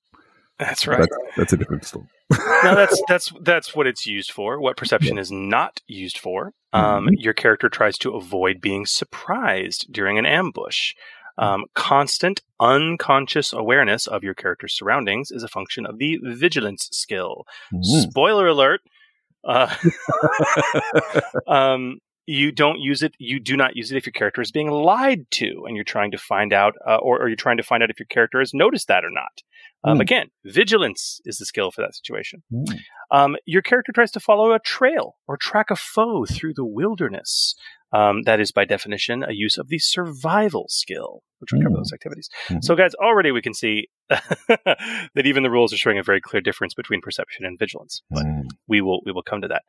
That's 0.59 0.87
right. 0.87 1.01
That's, 1.01 1.17
that's 1.37 1.53
a 1.53 1.57
different 1.59 1.85
story. 1.85 2.07
no, 2.31 2.39
that's 2.75 3.03
that's 3.07 3.33
that's 3.43 3.75
what 3.77 3.87
it's 3.87 4.07
used 4.07 4.31
for. 4.33 4.59
What 4.61 4.79
perception 4.79 5.19
is 5.19 5.31
not 5.31 5.83
used 5.89 6.17
for. 6.17 6.53
Um, 6.73 7.07
Mhm. 7.09 7.11
Your 7.19 7.35
character 7.35 7.69
tries 7.69 7.99
to 7.99 8.15
avoid 8.17 8.63
being 8.63 8.87
surprised 8.87 9.93
during 9.93 10.17
an 10.17 10.25
ambush. 10.25 10.95
Um, 11.37 11.65
constant 11.75 12.43
unconscious 12.61 13.53
awareness 13.53 14.07
of 14.07 14.23
your 14.23 14.35
character's 14.35 14.73
surroundings 14.73 15.31
is 15.31 15.43
a 15.43 15.49
function 15.49 15.85
of 15.85 15.99
the 15.99 16.19
vigilance 16.23 16.89
skill. 16.93 17.47
Mm. 17.73 17.85
Spoiler 17.85 18.47
alert. 18.47 18.81
Uh, 19.43 19.75
um, 21.47 21.99
you 22.27 22.53
don't 22.53 22.81
use 22.81 23.03
it. 23.03 23.15
You 23.19 23.39
do 23.41 23.57
not 23.57 23.77
use 23.77 23.93
it 23.93 23.97
if 23.97 24.07
your 24.07 24.13
character 24.13 24.41
is 24.41 24.51
being 24.51 24.71
lied 24.71 25.31
to, 25.33 25.65
and 25.67 25.77
you're 25.77 25.85
trying 25.85 26.13
to 26.13 26.19
find 26.19 26.53
out, 26.53 26.75
uh, 26.87 26.97
or, 26.97 27.21
or 27.21 27.29
you're 27.29 27.37
trying 27.37 27.59
to 27.59 27.63
find 27.63 27.83
out 27.83 27.91
if 27.91 27.99
your 27.99 28.07
character 28.07 28.39
has 28.39 28.55
noticed 28.55 28.89
that 28.89 29.05
or 29.05 29.11
not. 29.11 29.43
Um, 29.85 29.97
Hmm. 29.97 30.01
Again, 30.01 30.27
vigilance 30.45 31.21
is 31.25 31.37
the 31.37 31.45
skill 31.45 31.71
for 31.71 31.83
that 31.83 31.95
situation. 31.95 32.43
Mm. 32.53 32.79
Um, 33.11 33.37
your 33.45 33.63
character 33.63 33.93
tries 33.93 34.11
to 34.13 34.21
follow 34.21 34.53
a 34.53 34.59
trail 34.59 35.17
or 35.29 35.37
track 35.37 35.71
a 35.71 35.77
foe 35.77 36.25
through 36.25 36.55
the 36.55 36.65
wilderness. 36.65 37.55
Um, 37.93 38.23
that 38.23 38.41
is, 38.41 38.51
by 38.51 38.65
definition, 38.65 39.23
a 39.23 39.33
use 39.33 39.57
of 39.57 39.69
the 39.69 39.79
survival 39.79 40.67
skill, 40.69 41.23
which 41.39 41.53
will 41.53 41.61
cover 41.61 41.75
Mm. 41.75 41.79
those 41.79 41.93
activities. 41.93 42.29
Mhm. 42.49 42.65
So, 42.65 42.75
guys, 42.75 42.93
already 42.95 43.31
we 43.31 43.41
can 43.43 43.55
see 43.55 43.89
that 44.11 45.23
even 45.25 45.43
the 45.43 45.51
rules 45.51 45.73
are 45.73 45.77
showing 45.77 45.99
a 45.99 46.03
very 46.03 46.21
clear 46.21 46.41
difference 46.41 46.75
between 46.75 47.01
perception 47.01 47.45
and 47.45 47.59
vigilance. 47.59 48.03
But 48.11 48.25
Mm. 48.25 48.43
we 48.67 48.81
will 48.81 49.01
we 49.05 49.13
will 49.13 49.23
come 49.23 49.41
to 49.43 49.49
that. 49.49 49.63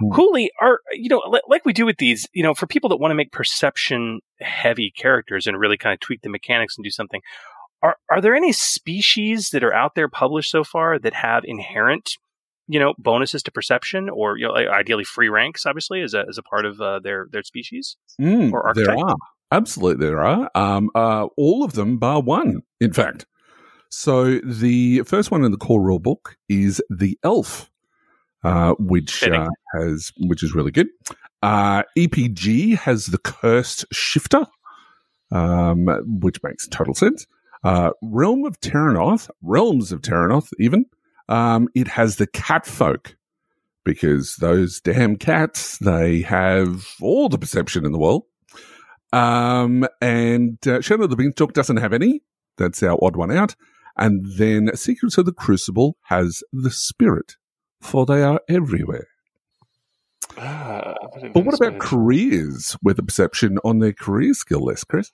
Hmm. 0.00 0.10
Hooly, 0.12 0.50
are 0.60 0.80
you 0.92 1.08
know 1.08 1.22
li- 1.28 1.40
like 1.48 1.64
we 1.64 1.72
do 1.72 1.86
with 1.86 1.98
these, 1.98 2.26
you 2.32 2.42
know, 2.42 2.54
for 2.54 2.66
people 2.66 2.88
that 2.90 2.96
want 2.96 3.10
to 3.12 3.14
make 3.16 3.32
perception 3.32 4.20
heavy 4.40 4.90
characters 4.96 5.46
and 5.46 5.58
really 5.58 5.76
kind 5.76 5.92
of 5.94 6.00
tweak 6.00 6.22
the 6.22 6.28
mechanics 6.30 6.76
and 6.76 6.84
do 6.84 6.90
something. 6.90 7.20
Are 7.82 7.96
are 8.10 8.20
there 8.20 8.34
any 8.34 8.52
species 8.52 9.50
that 9.50 9.62
are 9.62 9.74
out 9.74 9.94
there 9.94 10.08
published 10.08 10.50
so 10.50 10.64
far 10.64 10.98
that 10.98 11.14
have 11.14 11.44
inherent, 11.44 12.10
you 12.66 12.80
know, 12.80 12.94
bonuses 12.98 13.42
to 13.44 13.52
perception 13.52 14.08
or 14.08 14.36
you 14.36 14.46
know, 14.46 14.54
ideally 14.54 15.04
free 15.04 15.28
ranks, 15.28 15.64
obviously, 15.66 16.02
as 16.02 16.14
a 16.14 16.24
as 16.28 16.38
a 16.38 16.42
part 16.42 16.66
of 16.66 16.80
uh, 16.80 16.98
their 17.00 17.28
their 17.30 17.42
species? 17.42 17.96
Mm, 18.20 18.52
Or 18.52 18.72
there 18.74 18.98
are. 18.98 19.16
Absolutely 19.50 20.06
there 20.06 20.20
are. 20.20 20.50
Um, 20.54 20.90
uh, 20.94 21.26
all 21.36 21.64
of 21.64 21.72
them 21.72 21.98
bar 21.98 22.20
one 22.20 22.62
in 22.80 22.92
fact. 22.92 23.26
So 23.90 24.38
the 24.40 25.02
first 25.06 25.30
one 25.30 25.44
in 25.44 25.52
the 25.52 25.56
core 25.56 25.80
rule 25.80 25.98
book 25.98 26.36
is 26.48 26.82
the 26.90 27.18
elf 27.22 27.70
uh, 28.44 28.74
which 28.78 29.22
uh, 29.22 29.48
has 29.74 30.12
which 30.18 30.42
is 30.42 30.54
really 30.54 30.70
good. 30.70 30.88
Uh, 31.42 31.84
epg 31.96 32.76
has 32.76 33.06
the 33.06 33.18
cursed 33.18 33.84
shifter 33.92 34.44
um, 35.30 35.86
which 36.20 36.42
makes 36.42 36.66
total 36.68 36.94
sense 36.94 37.26
uh, 37.64 37.90
realm 38.02 38.44
of 38.44 38.60
Terrinoth 38.60 39.30
realms 39.42 39.92
of 39.92 40.02
Terrinoth 40.02 40.50
even 40.58 40.86
um, 41.28 41.68
it 41.74 41.88
has 41.88 42.16
the 42.16 42.26
cat 42.26 42.66
folk 42.66 43.16
because 43.84 44.36
those 44.36 44.80
damn 44.80 45.16
cats 45.16 45.78
they 45.78 46.22
have 46.22 46.86
all 47.00 47.28
the 47.28 47.38
perception 47.38 47.84
in 47.84 47.92
the 47.92 47.98
world 47.98 48.24
um, 49.12 49.86
and 50.00 50.58
uh, 50.66 50.80
Shadow 50.80 51.04
of 51.04 51.10
the 51.10 51.16
Beanstalk 51.16 51.52
doesn't 51.52 51.78
have 51.78 51.92
any. 51.92 52.22
That's 52.56 52.82
our 52.82 52.98
odd 53.02 53.16
one 53.16 53.30
out. 53.30 53.54
And 53.96 54.24
then 54.36 54.70
Secrets 54.76 55.18
of 55.18 55.26
the 55.26 55.32
Crucible 55.32 55.96
has 56.04 56.42
the 56.52 56.70
spirit, 56.70 57.36
for 57.80 58.06
they 58.06 58.22
are 58.22 58.40
everywhere. 58.48 59.08
Uh, 60.36 60.94
But 61.32 61.44
what 61.44 61.54
about 61.54 61.78
careers 61.80 62.76
with 62.82 62.98
a 62.98 63.02
perception 63.02 63.58
on 63.64 63.78
their 63.78 63.92
career 63.92 64.34
skill 64.34 64.64
list, 64.64 64.86
Chris? 64.88 65.10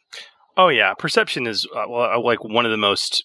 Oh 0.56 0.68
yeah, 0.68 0.94
perception 0.94 1.46
is 1.46 1.66
uh, 1.74 2.20
like 2.20 2.44
one 2.44 2.64
of 2.64 2.70
the 2.70 2.76
most 2.76 3.24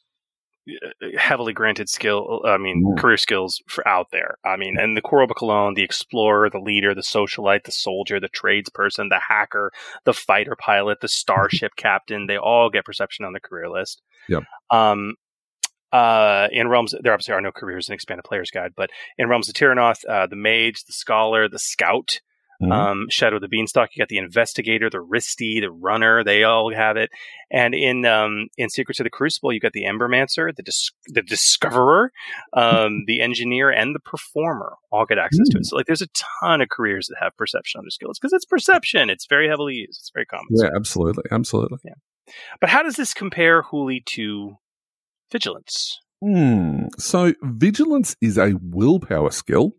uh, 0.67 1.07
heavily 1.17 1.53
granted 1.53 1.89
skill. 1.89 2.41
I 2.45 2.57
mean, 2.57 2.95
career 2.97 3.17
skills 3.17 3.61
for 3.67 3.87
out 3.87 4.07
there. 4.11 4.37
I 4.43 4.57
mean, 4.57 4.77
and 4.79 4.97
the 4.97 5.01
Coral 5.01 5.27
Cologne, 5.27 5.75
the 5.75 5.83
explorer, 5.83 6.49
the 6.49 6.59
leader, 6.59 6.95
the 6.95 7.01
socialite, 7.01 7.63
the 7.63 7.71
soldier, 7.71 8.19
the 8.19 8.29
tradesperson, 8.29 9.09
the 9.09 9.21
hacker, 9.27 9.71
the 10.05 10.13
fighter 10.13 10.55
pilot, 10.55 10.99
the 11.01 11.07
starship 11.21 11.73
captain. 11.77 12.27
They 12.27 12.37
all 12.37 12.69
get 12.69 12.85
perception 12.85 13.25
on 13.25 13.33
the 13.33 13.39
career 13.39 13.69
list. 13.69 14.01
yeah 14.27 14.41
Um. 14.71 15.15
Uh, 15.91 16.47
in 16.51 16.67
realms, 16.67 16.93
there 17.01 17.11
obviously 17.11 17.33
are 17.33 17.41
no 17.41 17.51
careers 17.51 17.89
in 17.89 17.95
expanded 17.95 18.23
player's 18.23 18.51
guide, 18.51 18.73
but 18.77 18.91
in 19.17 19.27
realms 19.27 19.49
of 19.49 19.55
Terrinoth, 19.55 20.05
uh, 20.07 20.27
the 20.27 20.35
mage, 20.35 20.83
the 20.83 20.93
scholar, 20.93 21.49
the 21.49 21.57
scout, 21.57 22.19
Mhm. 22.61 22.71
um, 22.71 23.05
Shadow 23.09 23.37
of 23.37 23.41
the 23.41 23.47
Beanstalk. 23.47 23.89
You 23.95 24.01
got 24.01 24.09
the 24.09 24.17
investigator, 24.17 24.89
the 24.89 24.97
Wristy, 24.97 25.61
the 25.61 25.71
runner. 25.71 26.23
They 26.23 26.43
all 26.43 26.73
have 26.73 26.97
it. 26.97 27.09
And 27.51 27.73
in 27.73 28.05
um, 28.05 28.47
in 28.57 28.69
Secrets 28.69 28.99
of 28.99 29.05
the 29.05 29.09
Crucible, 29.09 29.53
you 29.53 29.59
got 29.59 29.71
the 29.73 29.85
Embermancer, 29.85 30.53
the 30.55 30.63
dis- 30.63 30.91
the 31.07 31.21
Discoverer, 31.21 32.11
um, 32.53 33.03
the 33.07 33.21
Engineer, 33.21 33.69
and 33.69 33.95
the 33.95 33.99
Performer. 33.99 34.73
All 34.91 35.05
get 35.05 35.17
access 35.17 35.47
to 35.49 35.57
it. 35.59 35.65
So 35.65 35.75
like, 35.77 35.85
there's 35.85 36.01
a 36.01 36.07
ton 36.41 36.61
of 36.61 36.69
careers 36.69 37.07
that 37.07 37.17
have 37.23 37.35
perception 37.37 37.79
on 37.79 37.85
their 37.85 37.91
skills 37.91 38.19
because 38.19 38.33
it's 38.33 38.45
perception. 38.45 39.09
It's 39.09 39.25
very 39.27 39.47
heavily 39.47 39.75
used. 39.75 39.99
It's 40.01 40.11
very 40.13 40.25
common. 40.25 40.47
yeah, 40.51 40.69
absolutely, 40.75 41.23
absolutely. 41.31 41.77
Yeah. 41.85 41.93
But 42.59 42.69
how 42.69 42.83
does 42.83 42.95
this 42.95 43.13
compare, 43.13 43.61
Hooly, 43.63 44.03
to 44.07 44.57
Vigilance? 45.31 45.99
Hmm. 46.21 46.87
So 46.97 47.33
vigilance 47.41 48.15
is 48.21 48.37
a 48.37 48.53
willpower 48.61 49.31
skill. 49.31 49.71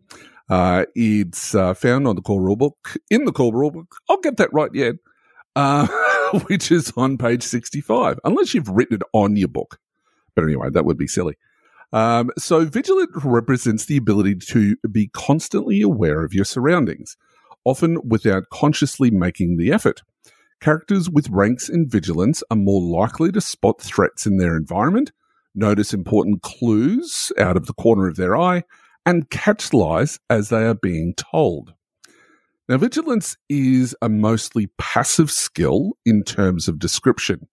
Uh, 0.51 0.85
it's 0.95 1.55
uh, 1.55 1.73
found 1.73 2.05
on 2.05 2.17
the 2.17 2.21
core 2.21 2.41
rulebook 2.41 2.97
in 3.09 3.23
the 3.23 3.31
core 3.31 3.53
rulebook. 3.53 3.87
I'll 4.09 4.19
get 4.19 4.35
that 4.35 4.51
right 4.51 4.69
yet. 4.73 4.95
Uh, 5.55 5.87
which 6.47 6.71
is 6.71 6.93
on 6.95 7.17
page 7.17 7.43
sixty-five, 7.43 8.19
unless 8.23 8.53
you've 8.53 8.69
written 8.69 8.97
it 8.97 9.03
on 9.13 9.37
your 9.37 9.47
book. 9.47 9.79
But 10.35 10.43
anyway, 10.43 10.69
that 10.69 10.85
would 10.85 10.97
be 10.97 11.07
silly. 11.07 11.37
Um, 11.93 12.31
so 12.37 12.65
vigilant 12.65 13.11
represents 13.15 13.85
the 13.85 13.97
ability 13.97 14.35
to 14.47 14.75
be 14.91 15.07
constantly 15.07 15.81
aware 15.81 16.23
of 16.23 16.33
your 16.33 16.45
surroundings, 16.45 17.15
often 17.65 17.97
without 18.07 18.43
consciously 18.51 19.09
making 19.09 19.57
the 19.57 19.71
effort. 19.71 20.01
Characters 20.61 21.09
with 21.09 21.29
ranks 21.29 21.69
in 21.69 21.89
vigilance 21.89 22.43
are 22.51 22.57
more 22.57 22.81
likely 22.81 23.31
to 23.31 23.41
spot 23.41 23.81
threats 23.81 24.25
in 24.25 24.37
their 24.37 24.55
environment 24.55 25.11
notice 25.55 25.93
important 25.93 26.41
clues 26.41 27.31
out 27.37 27.57
of 27.57 27.65
the 27.65 27.73
corner 27.73 28.07
of 28.07 28.15
their 28.15 28.37
eye, 28.37 28.63
and 29.05 29.29
catch 29.29 29.73
lies 29.73 30.19
as 30.29 30.49
they 30.49 30.63
are 30.63 30.75
being 30.75 31.13
told. 31.15 31.73
Now, 32.69 32.77
vigilance 32.77 33.35
is 33.49 33.95
a 34.01 34.09
mostly 34.09 34.67
passive 34.77 35.31
skill 35.31 35.93
in 36.05 36.23
terms 36.23 36.67
of 36.67 36.79
description. 36.79 37.47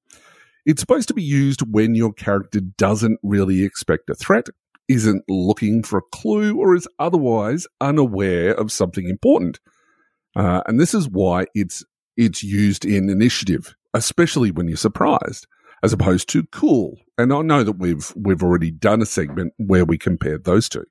It's 0.65 0.81
supposed 0.81 1.09
to 1.09 1.15
be 1.15 1.23
used 1.23 1.63
when 1.63 1.95
your 1.95 2.13
character 2.13 2.61
doesn't 2.61 3.19
really 3.23 3.65
expect 3.65 4.11
a 4.11 4.15
threat, 4.15 4.49
isn't 4.87 5.25
looking 5.29 5.83
for 5.83 5.99
a 5.99 6.17
clue, 6.17 6.57
or 6.57 6.77
is 6.77 6.87
otherwise 6.99 7.67
unaware 7.81 8.53
of 8.53 8.71
something 8.71 9.09
important. 9.09 9.61
Uh, 10.37 10.63
and 10.67 10.79
this 10.79 10.95
is 10.95 11.09
why 11.09 11.47
it's 11.55 11.85
it's 12.17 12.43
used 12.43 12.85
in 12.85 13.09
initiative, 13.09 13.75
especially 13.95 14.51
when 14.51 14.69
you're 14.69 14.77
surprised 14.77 15.47
as 15.83 15.93
opposed 15.93 16.29
to 16.29 16.45
cool. 16.47 16.99
And 17.17 17.33
I 17.33 17.43
know 17.43 17.65
that 17.65 17.79
we've 17.79 18.13
we've 18.17 18.43
already 18.43 18.71
done 18.71 19.03
a 19.03 19.07
segment 19.07 19.55
where 19.57 19.85
we 19.85 19.99
compared 19.99 20.45
those 20.45 20.69
two. 20.69 20.85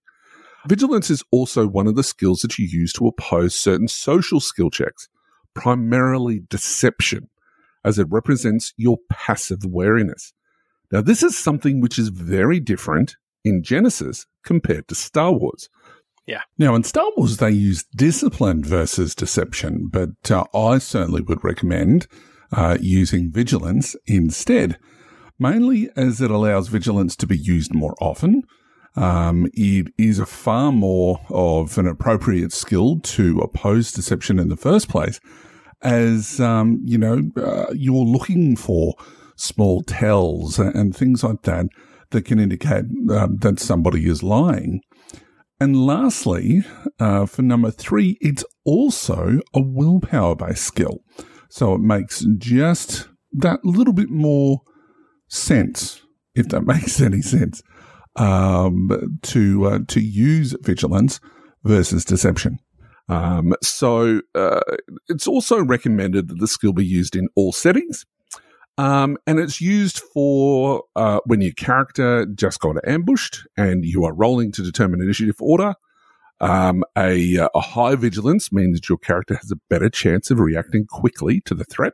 Vigilance 0.68 1.10
is 1.10 1.24
also 1.32 1.66
one 1.66 1.88
of 1.88 1.96
the 1.96 2.04
skills 2.04 2.40
that 2.40 2.60
you 2.60 2.68
use 2.68 2.92
to 2.94 3.08
oppose 3.08 3.56
certain 3.56 3.88
social 3.88 4.40
skill 4.40 4.70
checks, 4.70 5.08
primarily 5.54 6.42
deception, 6.50 7.30
as 7.86 7.98
it 7.98 8.08
represents 8.10 8.74
your 8.76 8.98
passive 9.10 9.60
wariness. 9.64 10.34
Now, 10.92 11.02
this 11.02 11.24
is 11.24 11.38
something 11.38 11.80
which 11.80 11.98
is 11.98 12.10
very 12.10 12.60
different 12.60 13.16
in 13.46 13.62
Genesys 13.62 14.26
compared 14.44 14.88
to 14.90 14.96
Star 14.96 15.32
Wars. 15.32 15.70
Yeah. 16.26 16.42
Now, 16.58 16.76
in 16.76 16.84
Star 16.84 17.10
Wars, 17.16 17.38
they 17.38 17.52
use 17.52 17.86
discipline 17.96 18.64
versus 18.64 19.16
deception, 19.16 19.88
but 19.90 20.30
uh, 20.30 20.44
I 20.54 20.80
certainly 20.80 21.22
would 21.22 21.44
recommend 21.44 22.08
uh, 22.52 22.78
using 22.82 23.32
vigilance 23.32 23.96
instead, 24.06 24.78
mainly 25.40 25.90
as 25.96 26.20
it 26.20 26.30
allows 26.30 26.68
vigilance 26.68 27.16
to 27.18 27.28
be 27.28 27.38
used 27.38 27.74
more 27.74 27.96
often. 28.02 28.44
Um, 28.98 29.48
it 29.54 29.94
is 29.98 30.18
a 30.18 30.26
far 30.26 30.72
more 30.72 31.22
of 31.30 31.78
an 31.78 31.88
appropriate 31.88 32.52
skill 32.52 33.00
to 33.02 33.40
oppose 33.40 33.92
deception 33.92 34.40
in 34.40 34.50
the 34.50 34.58
first 34.58 34.90
place, 34.90 35.20
as 35.84 36.40
um, 36.42 36.82
you 36.84 36.98
know 36.98 37.30
uh, 37.38 37.68
you're 37.74 37.96
looking 37.96 38.56
for 38.56 38.96
small 39.36 39.84
tells 39.84 40.58
and 40.58 40.96
things 40.96 41.24
like 41.24 41.44
that 41.44 41.68
that 42.10 42.26
can 42.26 42.40
indicate 42.40 42.86
um, 43.12 43.38
that 43.38 43.60
somebody 43.60 44.08
is 44.08 44.24
lying. 44.24 44.82
And 45.60 45.86
lastly, 45.86 46.64
uh, 47.00 47.26
for 47.28 47.44
number 47.44 47.72
three, 47.72 48.18
it's 48.20 48.44
also 48.66 49.40
a 49.54 49.62
willpower 49.62 50.36
based 50.36 50.64
skill. 50.64 51.00
So 51.50 51.74
it 51.76 51.82
makes 51.82 52.26
just 52.38 53.08
that 53.32 53.64
little 53.64 53.94
bit 53.94 54.10
more 54.10 54.62
sense, 55.28 56.02
if 56.36 56.50
that 56.50 56.62
makes 56.66 57.00
any 57.00 57.22
sense, 57.22 57.62
um, 58.18 59.20
to 59.24 59.66
uh, 59.66 59.80
to 59.88 60.02
use 60.02 60.56
vigilance 60.62 61.20
versus 61.64 62.06
deception. 62.06 62.60
Um, 63.10 63.54
so 63.64 64.22
uh, 64.36 64.60
it's 65.08 65.28
also 65.28 65.64
recommended 65.64 66.28
that 66.28 66.40
the 66.40 66.48
skill 66.48 66.74
be 66.74 66.86
used 66.86 67.16
in 67.16 67.30
all 67.36 67.54
settings. 67.54 68.06
Um, 68.78 69.18
and 69.26 69.40
it's 69.40 69.60
used 69.60 70.02
for 70.14 70.84
uh, 70.96 71.20
when 71.26 71.42
your 71.42 71.54
character 71.54 72.26
just 72.28 72.60
got 72.60 72.76
ambushed 72.88 73.48
and 73.58 73.84
you 73.84 74.04
are 74.04 74.14
rolling 74.14 74.52
to 74.52 74.64
determine 74.64 75.02
initiative 75.02 75.38
order. 75.40 75.74
Um, 76.40 76.84
a, 76.96 77.38
a 77.56 77.60
high 77.60 77.96
vigilance 77.96 78.52
means 78.52 78.80
that 78.80 78.90
your 78.90 79.00
character 79.00 79.36
has 79.36 79.52
a 79.52 79.60
better 79.70 79.90
chance 79.90 80.30
of 80.30 80.40
reacting 80.40 80.86
quickly 80.86 81.42
to 81.46 81.56
the 81.56 81.64
threat. 81.64 81.94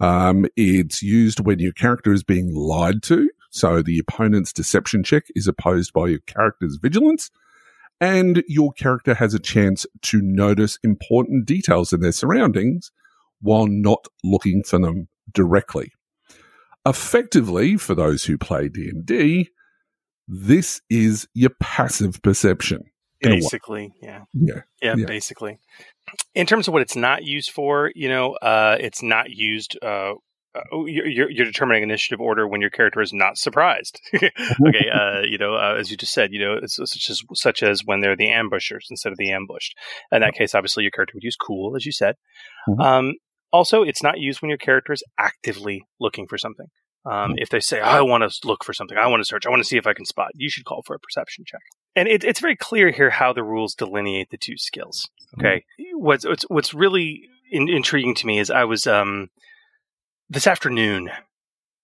Um, 0.00 0.46
it's 0.56 1.02
used 1.02 1.40
when 1.40 1.58
your 1.58 1.72
character 1.72 2.12
is 2.14 2.22
being 2.22 2.54
lied 2.54 3.02
to. 3.04 3.28
So 3.50 3.82
the 3.82 3.98
opponent's 3.98 4.52
deception 4.52 5.02
check 5.02 5.24
is 5.34 5.46
opposed 5.46 5.92
by 5.92 6.08
your 6.08 6.20
character's 6.20 6.78
vigilance 6.80 7.30
and 8.00 8.42
your 8.48 8.72
character 8.72 9.14
has 9.14 9.34
a 9.34 9.38
chance 9.38 9.84
to 10.02 10.20
notice 10.22 10.78
important 10.82 11.46
details 11.46 11.92
in 11.92 12.00
their 12.00 12.12
surroundings 12.12 12.90
while 13.42 13.66
not 13.66 14.06
looking 14.24 14.62
for 14.62 14.78
them 14.78 15.08
directly. 15.32 15.92
Effectively, 16.86 17.76
for 17.76 17.94
those 17.94 18.24
who 18.24 18.38
play 18.38 18.68
D&D, 18.68 19.50
this 20.26 20.80
is 20.88 21.28
your 21.34 21.50
passive 21.60 22.22
perception. 22.22 22.84
in 23.22 23.32
a 23.32 23.34
way. 23.34 23.40
Basically, 23.40 23.92
yeah. 24.00 24.24
Yeah. 24.32 24.62
Yeah, 24.80 24.94
Yeah. 24.96 25.04
basically. 25.04 25.58
In 26.34 26.46
terms 26.46 26.68
of 26.68 26.72
what 26.72 26.80
it's 26.80 26.96
not 26.96 27.22
used 27.22 27.50
for, 27.50 27.92
you 27.94 28.08
know, 28.08 28.32
uh, 28.36 28.78
it's 28.80 29.02
not 29.02 29.28
used. 29.30 29.76
Uh, 29.82 30.14
uh, 30.54 30.84
you're, 30.84 31.06
you're 31.06 31.30
you're 31.30 31.46
determining 31.46 31.82
initiative 31.82 32.20
order 32.20 32.46
when 32.46 32.60
your 32.60 32.70
character 32.70 33.00
is 33.00 33.12
not 33.12 33.38
surprised. 33.38 34.00
okay, 34.14 34.90
uh, 34.92 35.20
you 35.22 35.38
know, 35.38 35.54
uh, 35.54 35.76
as 35.78 35.90
you 35.90 35.96
just 35.96 36.12
said, 36.12 36.32
you 36.32 36.40
know, 36.40 36.58
it's 36.60 36.76
such 36.76 37.08
as 37.10 37.22
such 37.34 37.62
as 37.62 37.84
when 37.84 38.00
they're 38.00 38.16
the 38.16 38.30
ambushers 38.30 38.88
instead 38.90 39.12
of 39.12 39.18
the 39.18 39.30
ambushed. 39.30 39.76
In 40.10 40.22
that 40.22 40.34
case, 40.34 40.54
obviously, 40.54 40.82
your 40.82 40.90
character 40.90 41.12
would 41.14 41.22
use 41.22 41.36
cool, 41.36 41.76
as 41.76 41.86
you 41.86 41.92
said. 41.92 42.16
Mhm. 42.68 42.84
Um, 42.84 43.14
also, 43.52 43.82
it's 43.82 44.02
not 44.02 44.18
used 44.18 44.42
when 44.42 44.48
your 44.48 44.58
character 44.58 44.92
is 44.92 45.02
actively 45.18 45.82
looking 46.00 46.26
for 46.26 46.38
something. 46.38 46.66
Um, 47.04 47.34
if 47.38 47.48
they 47.48 47.60
say, 47.60 47.80
"I 47.80 48.02
want 48.02 48.30
to 48.30 48.48
look 48.48 48.62
for 48.62 48.72
something, 48.74 48.98
I 48.98 49.06
want 49.06 49.20
to 49.20 49.24
search, 49.24 49.46
I 49.46 49.50
want 49.50 49.62
to 49.62 49.68
see 49.68 49.78
if 49.78 49.86
I 49.86 49.94
can 49.94 50.04
spot," 50.04 50.32
you 50.34 50.50
should 50.50 50.64
call 50.64 50.82
for 50.84 50.94
a 50.94 50.98
perception 50.98 51.44
check. 51.46 51.62
And 51.96 52.08
it, 52.08 52.24
it's 52.24 52.40
very 52.40 52.56
clear 52.56 52.90
here 52.90 53.10
how 53.10 53.32
the 53.32 53.42
rules 53.42 53.74
delineate 53.74 54.30
the 54.30 54.36
two 54.36 54.56
skills. 54.56 55.08
Okay, 55.38 55.64
what's 55.94 56.26
what's 56.26 56.42
what's 56.48 56.74
really 56.74 57.22
in, 57.50 57.68
intriguing 57.68 58.14
to 58.16 58.26
me 58.26 58.38
is 58.38 58.50
I 58.50 58.64
was 58.64 58.86
um 58.86 59.30
this 60.30 60.46
afternoon 60.46 61.10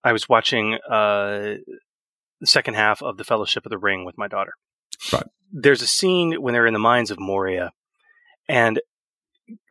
I 0.02 0.12
was 0.12 0.28
watching 0.28 0.74
uh 0.74 1.56
the 2.40 2.47
second 2.47 2.74
half 2.74 3.02
of 3.02 3.16
the 3.16 3.24
Fellowship 3.24 3.66
of 3.66 3.70
the 3.70 3.78
Ring 3.78 4.05
with 4.05 4.18
my 4.18 4.28
daughter. 4.28 4.52
Right. 5.12 5.24
There's 5.52 5.82
a 5.82 5.86
scene 5.86 6.35
when 6.35 6.52
they're 6.55 6.66
in 6.66 6.74
the 6.74 6.78
mines 6.78 7.10
of 7.10 7.18
Moria, 7.18 7.73
and 8.48 8.81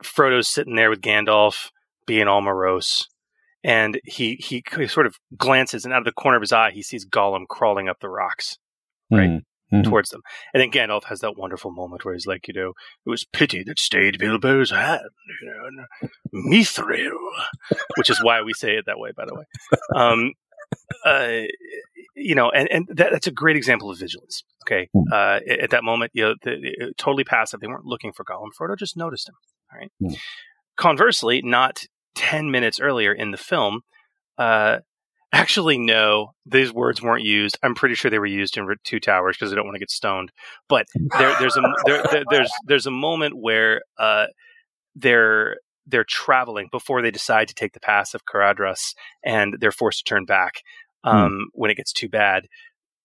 Frodo's 0.04 0.50
sitting 0.50 0.76
there 0.76 0.90
with 0.90 1.02
Gandalf 1.02 1.70
being 2.08 2.28
all 2.28 2.42
morose, 2.42 3.08
and 3.64 4.00
he 4.04 4.36
he, 4.36 4.64
sort 4.88 5.06
of 5.06 5.16
glances, 5.38 5.86
and 5.86 5.94
out 5.94 6.00
of 6.00 6.06
the 6.06 6.12
corner 6.12 6.38
of 6.38 6.42
his 6.42 6.52
eye, 6.52 6.72
he 6.72 6.82
sees 6.82 7.06
Gollum 7.06 7.48
crawling 7.48 7.88
up 7.88 8.00
the 8.00 8.10
rocks 8.10 8.58
Right. 9.12 9.30
Mm. 9.30 9.42
Mhm. 9.74 9.84
towards 9.84 10.10
them. 10.12 10.22
And 10.54 10.62
then 10.62 10.70
Gandalf 10.72 11.06
has 11.06 11.22
that 11.22 11.38
wonderful 11.38 11.72
moment 11.72 12.06
where 12.06 12.14
he's 12.14 12.28
like, 12.28 12.48
you 12.48 12.54
know, 12.54 12.70
it 13.06 13.10
was 13.10 13.24
pity 13.24 13.64
that 13.64 13.80
stayed 13.80 14.20
Bilbo's 14.20 14.70
hand, 14.72 15.02
you 15.42 15.48
know, 15.50 15.66
and 15.66 16.10
Mithril, 16.54 17.12
which 17.98 18.10
is 18.10 18.24
why 18.24 18.42
we 18.42 18.54
say 18.54 18.76
it 18.78 18.86
that 18.86 19.00
way, 19.00 19.12
by 19.16 19.26
the 19.26 19.34
way. 19.34 19.44
Um, 19.96 20.34
uh, 21.04 21.42
you 22.16 22.36
know, 22.36 22.50
and 22.52 22.70
and 22.72 22.88
that, 22.90 23.12
that's 23.12 23.28
a 23.28 23.32
great 23.32 23.56
example 23.56 23.90
of 23.90 23.98
vigilance. 24.00 24.44
Okay, 24.66 24.88
Hmm. 24.94 25.12
uh, 25.12 25.40
at, 25.50 25.60
at 25.60 25.70
that 25.72 25.84
moment, 25.84 26.12
you 26.14 26.24
know, 26.24 26.36
the, 26.44 26.56
the- 26.62 26.94
totally 26.98 27.24
passive. 27.24 27.60
They 27.60 27.68
weren't 27.68 27.86
looking 27.86 28.14
for 28.14 28.24
Gollum. 28.24 28.50
Frodo 28.60 28.78
just 28.78 28.96
noticed 28.96 29.30
him. 29.30 29.36
All 29.74 29.80
right. 29.80 29.92
Hmm. 30.00 30.14
Conversely, 30.78 31.42
not 31.44 31.86
ten 32.16 32.52
minutes 32.52 32.80
earlier 32.80 33.14
in 33.14 33.32
the 33.32 33.38
film, 33.38 33.82
uh, 34.38 34.80
actually, 35.34 35.78
no, 35.78 36.32
these 36.46 36.72
words 36.74 37.02
weren't 37.02 37.24
used. 37.24 37.58
I'm 37.64 37.76
pretty 37.76 37.96
sure 37.96 38.10
they 38.12 38.20
were 38.20 38.26
used 38.26 38.58
in 38.58 38.68
Two 38.84 39.00
Towers 39.00 39.38
because 39.38 39.52
I 39.52 39.56
don't 39.56 39.66
want 39.66 39.76
to 39.76 39.80
get 39.80 39.92
stoned. 39.92 40.32
But 40.70 40.86
there, 41.18 41.34
there's 41.40 41.58
a 41.58 41.62
there, 41.86 42.02
there, 42.12 42.24
there's 42.30 42.52
there's 42.66 42.86
a 42.86 42.92
moment 42.92 43.36
where 43.38 43.82
uh, 44.00 44.28
they're 44.96 45.58
they're 45.88 46.06
traveling 46.06 46.68
before 46.72 47.02
they 47.02 47.12
decide 47.12 47.48
to 47.48 47.54
take 47.54 47.74
the 47.74 47.80
pass 47.80 48.14
of 48.14 48.26
Caradhras, 48.26 48.94
and 49.24 49.56
they're 49.60 49.72
forced 49.72 50.00
to 50.06 50.10
turn 50.10 50.26
back 50.26 50.56
um, 51.04 51.48
when 51.54 51.70
it 51.70 51.78
gets 51.78 51.94
too 51.94 52.10
bad. 52.10 52.48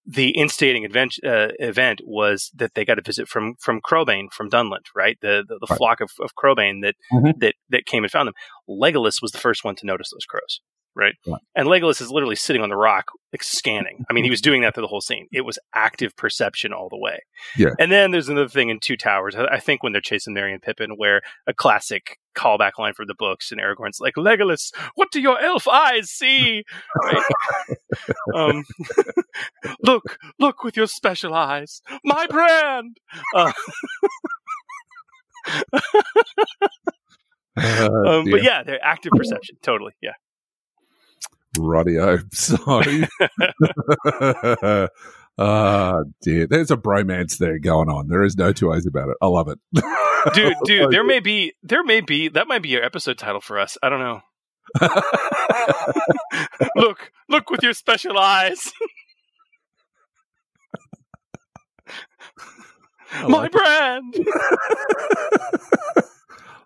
The 0.07 0.31
instigating 0.31 0.85
event, 0.85 1.17
uh, 1.25 1.49
event 1.61 2.01
was 2.05 2.51
that 2.55 2.75
they 2.75 2.85
got 2.87 2.99
a 2.99 3.03
visit 3.03 3.29
from 3.29 3.55
from 3.61 3.81
Crebain 3.83 4.29
from 4.33 4.49
Dunland, 4.49 4.87
right? 4.97 5.19
The 5.21 5.45
the, 5.47 5.59
the 5.61 5.67
Right. 5.69 5.77
flock 5.77 6.01
of, 6.01 6.11
of 6.21 6.35
Crebain 6.35 6.81
that 6.83 6.95
Mhm. 7.13 7.39
that 7.39 7.55
that 7.69 7.85
came 7.87 8.03
and 8.03 8.11
found 8.11 8.27
them. 8.27 8.35
Legolas 8.69 9.21
was 9.21 9.33
the 9.33 9.39
first 9.39 9.63
one 9.63 9.77
to 9.77 9.87
notice 9.87 10.11
those 10.11 10.25
crows, 10.25 10.61
right? 11.01 11.15
Right. 11.27 11.41
And 11.57 11.67
Legolas 11.67 12.01
is 12.01 12.11
literally 12.11 12.37
sitting 12.37 12.63
on 12.63 12.69
the 12.69 12.77
rock, 12.77 13.07
like 13.33 13.43
scanning. 13.43 14.05
I 14.09 14.13
mean, 14.13 14.23
he 14.25 14.31
was 14.31 14.41
doing 14.41 14.63
that 14.63 14.75
through 14.75 14.83
the 14.83 14.89
whole 14.89 15.01
scene. 15.01 15.27
It 15.33 15.41
was 15.41 15.59
active 15.75 16.15
perception 16.17 16.73
all 16.73 16.89
the 16.89 16.99
way. 16.99 17.21
Yeah. 17.57 17.71
And 17.79 17.91
then 17.91 18.11
there's 18.11 18.29
another 18.29 18.49
thing 18.49 18.69
in 18.69 18.79
Two 18.79 18.97
Towers. 18.97 19.35
I 19.35 19.59
think 19.59 19.83
when 19.83 19.93
they're 19.93 20.01
chasing 20.01 20.35
Merry 20.35 20.53
and 20.53 20.63
Pippin, 20.63 20.91
where 20.97 21.23
a 21.47 21.55
classic 21.55 22.19
callback 22.37 22.73
line 22.79 22.93
from 22.95 23.07
the 23.09 23.15
books, 23.19 23.51
and 23.51 23.61
Aragorn's 23.61 23.99
like, 24.01 24.15
"Legolas, 24.15 24.71
what 24.95 25.11
do 25.11 25.21
your 25.21 25.41
elf 25.41 25.67
eyes 25.67 26.11
see?" 26.11 26.63
Right? 27.03 27.23
um, 28.35 28.65
look, 29.83 30.19
look 30.39 30.63
with 30.63 30.77
your 30.77 30.87
special 30.87 31.35
eyes, 31.35 31.83
my 32.05 32.27
brand. 32.29 32.99
Uh, 33.35 33.53
Uh, 37.57 37.89
um, 38.07 38.25
dear. 38.25 38.33
but 38.37 38.43
yeah, 38.43 38.63
they're 38.63 38.83
active 38.85 39.13
perception, 39.17 39.57
totally. 39.63 39.93
Yeah. 40.01 40.13
Rightio. 41.57 42.23
So, 42.33 42.57
ah, 45.39 46.01
dear. 46.23 46.47
There's 46.47 46.71
a 46.71 46.77
bromance 46.77 47.39
there 47.39 47.59
going 47.59 47.89
on. 47.89 48.09
There 48.09 48.23
is 48.23 48.37
no 48.37 48.53
two 48.53 48.69
ways 48.71 48.87
about 48.87 49.09
it. 49.09 49.17
I 49.23 49.27
love 49.27 49.49
it. 49.49 49.59
dude, 50.35 50.55
dude, 50.65 50.91
there 50.93 51.05
may 51.05 51.21
be, 51.21 51.55
there 51.63 51.85
may 51.85 52.01
be, 52.01 52.29
that 52.29 52.47
might 52.47 52.63
be 52.63 52.69
your 52.69 52.85
episode 52.85 53.19
title 53.19 53.41
for 53.41 53.59
us. 53.59 53.79
I 53.83 53.89
don't 53.89 54.01
know. 54.01 54.21
look, 56.77 57.11
look 57.29 57.51
with 57.51 57.63
your 57.63 57.73
special 57.73 58.17
eyes, 58.17 58.73
my 63.23 63.29
like 63.29 63.53
brand. 63.53 64.15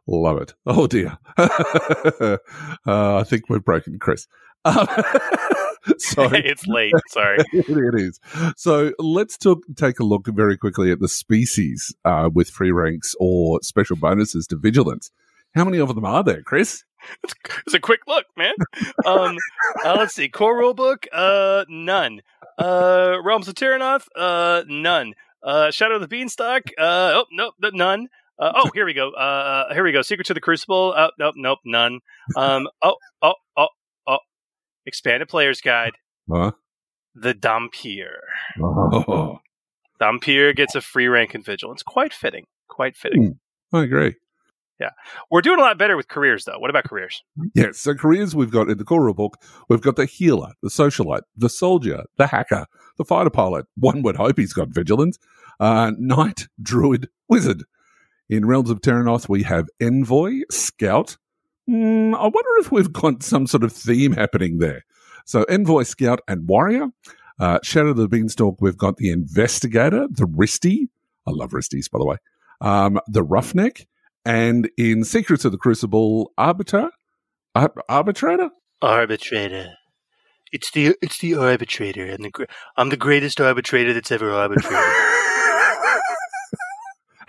Love 0.07 0.43
it. 0.43 0.55
Oh 0.67 0.87
dear. 0.87 1.19
uh, 1.37 2.39
I 2.87 3.25
think 3.25 3.49
we've 3.49 3.65
broken 3.65 3.99
Chris. 3.99 4.27
Um, 4.67 4.87
sorry. 5.99 6.43
it's 6.43 6.67
late. 6.67 6.95
Sorry. 7.09 7.37
it 7.53 7.95
is. 7.95 8.19
So 8.57 8.93
let's 8.99 9.37
talk, 9.37 9.59
take 9.77 10.01
a 10.01 10.05
look 10.05 10.27
very 10.27 10.57
quickly 10.57 10.91
at 10.91 11.01
the 11.01 11.09
species 11.09 11.95
uh, 12.07 12.31
with 12.33 12.49
free 12.49 12.71
ranks 12.73 13.15
or 13.21 13.61
special 13.63 13.97
bonuses 13.97 14.47
to 14.47 14.57
vigilance. 14.57 15.11
How 15.55 15.67
many 15.67 15.79
of 15.79 15.95
them 15.95 16.07
are 16.07 16.25
there, 16.25 16.41
Chris? 16.41 16.83
It's 17.67 17.75
a 17.75 17.79
quick 17.79 18.01
look, 18.07 18.25
man. 18.39 18.55
Um, 19.05 19.37
uh, 19.85 19.97
let's 19.99 20.15
see. 20.15 20.29
Core 20.31 20.59
rulebook, 20.59 21.05
uh, 21.13 21.67
none. 21.69 22.23
Uh, 22.59 23.19
Realms 23.23 23.49
of 23.49 23.55
Terrinoth, 23.55 24.09
uh, 24.17 24.65
none. 24.67 25.13
Uh, 25.43 25.71
Shadow 25.71 25.97
of 25.97 26.01
the 26.01 26.09
Beanstalk, 26.09 26.63
uh, 26.79 27.13
oh, 27.17 27.27
nope, 27.31 27.55
th- 27.61 27.75
none. 27.75 28.09
Uh, 28.39 28.53
oh, 28.57 28.71
here 28.75 28.85
we 28.85 28.95
go. 28.95 29.11
Uh, 29.11 29.73
here 29.73 29.85
we 29.85 29.93
go. 29.93 30.03
Secret 30.03 30.27
to 30.27 30.35
the 30.35 30.41
Crucible. 30.41 30.95
Oh, 30.97 31.11
nope, 31.19 31.35
nope, 31.37 31.59
none. 31.65 32.01
Um, 32.37 32.69
oh, 32.83 32.97
oh, 33.23 33.35
oh, 33.57 33.69
oh. 34.07 34.19
Expanded 34.87 35.29
Player's 35.29 35.61
Guide. 35.61 35.93
Huh? 36.31 36.53
The 37.15 37.33
Dhampir. 37.33 38.09
Oh, 38.61 39.39
Dhampir 40.01 40.55
gets 40.57 40.75
a 40.75 40.81
free 40.81 41.07
rank 41.07 41.35
in 41.35 41.43
Vigilance. 41.43 41.83
Quite 41.83 42.13
fitting. 42.13 42.47
Quite 42.69 42.97
fitting. 42.97 43.39
I 43.73 43.83
agree. 43.85 44.17
Yeah. 44.81 44.91
We're 45.31 45.41
doing 45.41 45.61
a 45.61 45.63
lot 45.63 45.79
better 45.79 45.97
with 45.97 46.09
careers, 46.09 46.45
though. 46.45 46.59
What 46.59 46.71
about 46.71 46.85
careers? 46.85 47.23
Yes. 47.55 47.79
So 47.79 47.95
careers 47.95 48.35
we've 48.35 48.51
got 48.51 48.69
in 48.69 48.79
the 48.79 48.85
core 48.85 49.15
book, 49.15 49.41
we've 49.69 49.81
got 49.81 49.95
the 49.95 50.07
healer, 50.07 50.53
the 50.63 50.69
socialite, 50.69 51.23
the 51.37 51.49
soldier, 51.49 52.05
the 52.17 52.27
hacker, 52.27 52.67
the 52.99 53.05
fighter 53.05 53.31
pilot. 53.31 53.67
One 53.77 54.03
would 54.03 54.17
hope 54.17 54.39
he's 54.39 54.53
got 54.53 54.69
vigilance. 54.69 55.19
Uh, 55.61 55.93
knight, 55.97 56.49
druid, 56.61 57.09
wizard. 57.29 57.63
In 58.29 58.47
Realms 58.47 58.71
of 58.71 58.81
Terrinoth, 58.81 59.29
we 59.29 59.43
have 59.43 59.69
envoy, 59.81 60.41
scout. 60.51 61.17
Hmm, 61.67 62.15
I 62.15 62.23
wonder 62.23 62.51
if 62.59 62.73
we've 62.73 62.93
got 62.93 63.23
some 63.23 63.47
sort 63.47 63.65
of 63.65 63.73
theme 63.73 64.13
happening 64.13 64.59
there. 64.59 64.85
So 65.27 65.45
envoy, 65.45 65.83
scout, 65.85 66.21
and 66.29 66.49
warrior. 66.49 66.89
Uh, 67.39 67.59
Shadow 67.63 67.91
of 67.91 67.97
the 67.97 68.09
Beanstalk, 68.09 68.61
we've 68.61 68.77
got 68.77 68.97
the 68.97 69.11
investigator, 69.11 70.07
the 70.11 70.27
wristy. 70.27 70.89
I 71.27 71.33
love 71.33 71.51
wristies, 71.51 71.91
by 71.91 71.99
the 71.99 72.07
way. 72.07 72.17
Um, 72.61 73.01
the 73.09 73.23
roughneck. 73.23 73.87
And 74.25 74.71
in 74.79 75.05
Secrets 75.05 75.45
of 75.45 75.53
the 75.53 75.59
Crucible, 75.59 76.33
arbiter, 76.39 76.91
Ar- 77.55 77.75
arbitrator? 77.89 78.51
Arbitrator. 78.81 79.75
It's 80.53 80.71
the 80.71 80.95
it's 81.03 81.19
the 81.19 81.35
arbitrator, 81.35 82.07
and 82.07 82.25
the 82.25 82.47
I'm 82.77 82.89
the 82.91 82.97
greatest 82.97 83.41
arbitrator 83.41 83.93
that's 83.93 84.13
ever 84.13 84.31
arbitrated. 84.31 84.79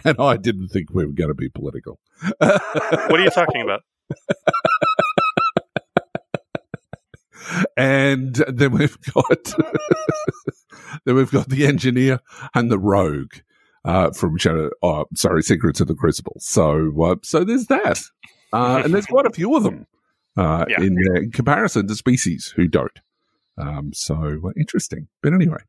and 0.10 0.20
I 0.20 0.38
didn't 0.38 0.70
think 0.70 0.90
we 0.94 1.06
were 1.06 1.12
going 1.12 1.30
to 1.30 1.34
be 1.34 1.50
political. 1.50 2.00
what 2.38 3.20
are 3.20 3.24
you 3.24 3.30
talking 3.30 3.62
about? 3.62 3.82
and 7.78 8.36
then 8.48 8.72
we've 8.72 8.98
got 9.14 9.44
then 11.06 11.16
we've 11.16 11.32
got 11.32 11.50
the 11.50 11.66
engineer 11.68 12.20
and 12.54 12.72
the 12.72 12.80
rogue 12.80 13.34
uh, 13.84 14.12
from 14.12 14.38
Shadow. 14.38 14.70
Oh, 14.82 15.06
sorry, 15.16 15.44
Secrets 15.44 15.80
of 15.82 15.88
the 15.88 15.96
Crucible. 15.96 16.36
So 16.40 16.92
uh, 17.04 17.16
so 17.24 17.44
there's 17.44 17.68
that, 17.68 18.02
uh, 18.54 18.82
and 18.84 18.94
there's 18.94 19.06
quite 19.06 19.26
a 19.26 19.32
few 19.32 19.56
of 19.56 19.64
them 19.64 19.86
uh, 20.38 20.66
Yeah. 20.70 20.82
in, 20.82 20.96
uh, 21.16 21.20
in 21.22 21.32
comparison 21.32 21.88
to 21.88 21.96
species 21.96 22.54
who 22.56 22.68
don't. 22.68 23.00
Um, 23.58 23.92
so 23.94 24.42
uh, 24.46 24.50
interesting, 24.58 25.08
but 25.22 25.34
anyway. 25.34 25.60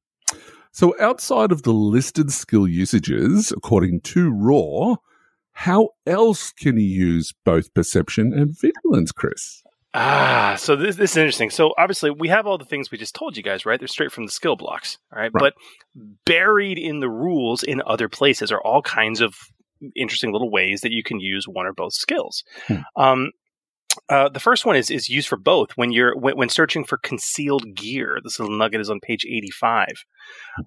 So 0.77 0.95
outside 1.01 1.53
of 1.53 1.63
the 1.63 1.73
listed 1.73 2.31
skill 2.31 2.69
usages, 2.69 3.51
according 3.51 4.03
to 4.03 4.31
Raw, 4.31 4.97
how 5.53 5.89
else 6.07 6.53
can 6.53 6.77
you 6.77 6.85
use 6.85 7.33
both 7.47 7.73
perception 7.73 8.35
and 8.35 8.55
vigilance, 8.61 9.11
Chris? 9.11 9.63
Ah, 9.95 10.55
so 10.59 10.77
this 10.77 10.97
this 10.97 11.13
is 11.13 11.17
interesting. 11.17 11.49
So 11.49 11.73
obviously 11.79 12.11
we 12.11 12.29
have 12.29 12.47
all 12.47 12.59
the 12.59 12.67
things 12.67 12.91
we 12.91 12.99
just 12.99 13.15
told 13.15 13.39
you 13.39 13.43
guys, 13.43 13.65
right? 13.65 13.81
They're 13.81 13.89
straight 13.89 14.13
from 14.13 14.27
the 14.27 14.33
skill 14.33 14.55
blocks, 14.55 14.99
all 15.11 15.19
right? 15.19 15.31
Right. 15.33 15.41
But 15.41 15.55
buried 16.27 16.77
in 16.77 17.01
the 17.01 17.09
rules 17.09 17.63
in 17.63 17.81
other 17.87 18.11
places 18.11 18.53
are 18.53 18.61
all 18.61 18.83
kinds 18.83 19.23
of 19.23 19.35
interesting 19.97 20.31
little 20.31 20.51
ways 20.51 20.83
that 20.83 20.93
you 20.93 21.03
can 21.03 21.21
use 21.21 21.49
one 21.49 21.65
or 21.65 21.73
both 21.73 21.95
skills. 21.95 22.45
Hmm. 22.67 22.81
Um, 22.97 23.31
uh, 24.09 24.29
the 24.29 24.41
first 24.41 24.65
one 24.67 24.77
is 24.77 24.91
is 24.91 25.09
used 25.09 25.29
for 25.29 25.37
both 25.37 25.73
when 25.77 25.93
you're 25.93 26.17
when, 26.17 26.37
when 26.37 26.49
searching 26.49 26.85
for 26.85 26.99
concealed 26.99 27.75
gear. 27.75 28.19
This 28.23 28.39
little 28.39 28.57
nugget 28.57 28.81
is 28.81 28.91
on 28.91 29.01
page 29.01 29.25
eighty 29.25 29.51
five. 29.51 30.05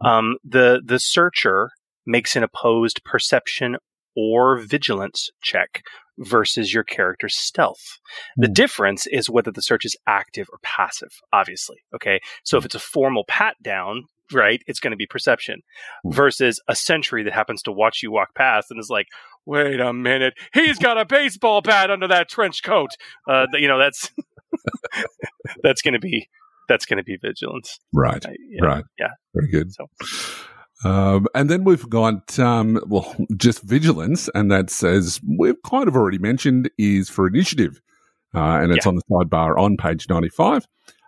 Um, 0.01 0.37
the 0.43 0.81
the 0.85 0.99
searcher 0.99 1.71
makes 2.05 2.35
an 2.35 2.43
opposed 2.43 3.03
perception 3.03 3.77
or 4.15 4.57
vigilance 4.59 5.29
check 5.41 5.81
versus 6.17 6.73
your 6.73 6.83
character's 6.83 7.37
stealth. 7.37 7.99
The 8.35 8.47
Hmm. 8.47 8.53
difference 8.53 9.07
is 9.07 9.29
whether 9.29 9.51
the 9.51 9.61
search 9.61 9.85
is 9.85 9.95
active 10.07 10.47
or 10.51 10.59
passive, 10.63 11.11
obviously. 11.31 11.77
Okay. 11.95 12.19
So 12.43 12.57
if 12.57 12.65
it's 12.65 12.75
a 12.75 12.79
formal 12.79 13.23
pat 13.27 13.55
down, 13.63 14.03
right, 14.33 14.61
it's 14.67 14.79
going 14.79 14.91
to 14.91 14.97
be 14.97 15.05
perception 15.05 15.61
Hmm. 16.03 16.11
versus 16.11 16.61
a 16.67 16.75
sentry 16.75 17.23
that 17.23 17.33
happens 17.33 17.61
to 17.63 17.71
watch 17.71 18.01
you 18.03 18.11
walk 18.11 18.29
past 18.35 18.71
and 18.71 18.79
is 18.79 18.89
like, 18.89 19.07
wait 19.45 19.79
a 19.79 19.93
minute, 19.93 20.33
he's 20.53 20.77
got 20.79 20.97
a 20.97 21.05
baseball 21.05 21.61
bat 21.61 21.89
under 21.91 22.07
that 22.07 22.29
trench 22.29 22.61
coat. 22.63 22.91
Uh, 23.27 23.47
you 23.53 23.67
know, 23.67 23.79
that's, 23.79 24.11
that's 25.63 25.81
going 25.81 25.93
to 25.93 25.99
be, 25.99 26.29
that's 26.67 26.85
going 26.85 26.97
to 26.97 27.03
be 27.03 27.17
vigilance. 27.17 27.79
Right. 27.93 28.23
Uh, 28.25 28.29
yeah. 28.49 28.65
Right. 28.65 28.83
yeah. 28.99 29.09
Very 29.33 29.49
good. 29.49 29.73
So- 29.73 29.89
Um, 30.85 31.27
and 31.35 31.49
then 31.49 31.65
we've 31.65 31.89
got, 31.89 32.39
um, 32.39 32.79
well, 32.87 33.13
just 33.35 33.63
vigilance, 33.63 34.29
and 34.33 34.49
that 34.49 34.69
says 34.69 35.19
we've 35.37 35.61
kind 35.69 35.89
of 35.89 35.95
already 35.97 36.19
mentioned 36.19 36.69
is 36.77 37.09
for 37.09 37.27
initiative, 37.27 37.81
uh, 38.33 38.59
and 38.61 38.71
it's 38.71 38.87
on 38.87 38.95
the 38.95 39.01
sidebar 39.11 39.59
on 39.59 39.75
page 39.75 40.07
ninety-five, 40.07 40.65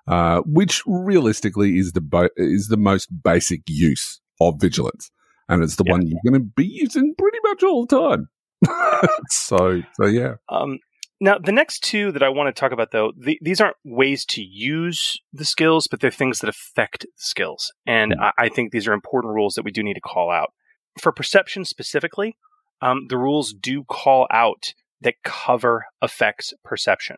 uh, 0.08 0.42
which 0.46 0.82
realistically 0.86 1.78
is 1.78 1.92
the 1.94 2.02
bo- 2.02 2.30
is 2.38 2.68
the 2.68 2.78
most 2.78 3.08
basic 3.24 3.62
use 3.68 4.22
of 4.40 4.60
vigilance, 4.60 5.12
and 5.50 5.64
it's 5.64 5.76
the 5.76 5.84
Yeah. 5.86 5.92
one 5.94 6.08
you're 6.08 6.20
going 6.26 6.42
to 6.42 6.48
be 6.56 6.66
using 6.66 7.14
pretty 7.18 7.38
much 7.44 7.64
all 7.64 7.86
the 7.86 8.00
time. 8.00 8.30
so, 9.30 9.82
so 10.00 10.06
yeah, 10.08 10.36
Um, 10.50 10.80
Now, 11.20 11.38
the 11.38 11.52
next 11.52 11.84
two 11.84 12.12
that 12.14 12.24
I 12.24 12.30
want 12.30 12.54
to 12.54 12.60
talk 12.60 12.72
about, 12.72 12.92
though, 12.92 13.12
the, 13.16 13.38
these 13.44 13.62
aren't 13.62 13.78
ways 13.86 14.26
to 14.26 14.42
use 14.42 15.20
the 15.32 15.46
skills, 15.46 15.88
but 15.88 16.00
they're 16.00 16.10
things 16.10 16.40
that 16.40 16.50
affect 16.50 17.02
the 17.02 17.08
skills. 17.18 17.72
And 17.86 18.14
Mm. 18.14 18.22
I, 18.38 18.46
I 18.46 18.50
think 18.50 18.72
these 18.72 18.88
are 18.88 18.94
important 18.94 19.34
rules 19.36 19.54
that 19.54 19.64
we 19.66 19.72
do 19.72 19.84
need 19.84 19.94
to 19.96 20.02
call 20.02 20.32
out. 20.32 20.52
For 21.00 21.12
perception 21.12 21.64
specifically, 21.66 22.38
um, 22.82 23.06
the 23.08 23.18
rules 23.18 23.54
do 23.54 23.84
call 23.84 24.28
out 24.32 24.74
that 25.02 25.16
cover 25.24 25.86
affects 26.02 26.54
perception. 26.64 27.18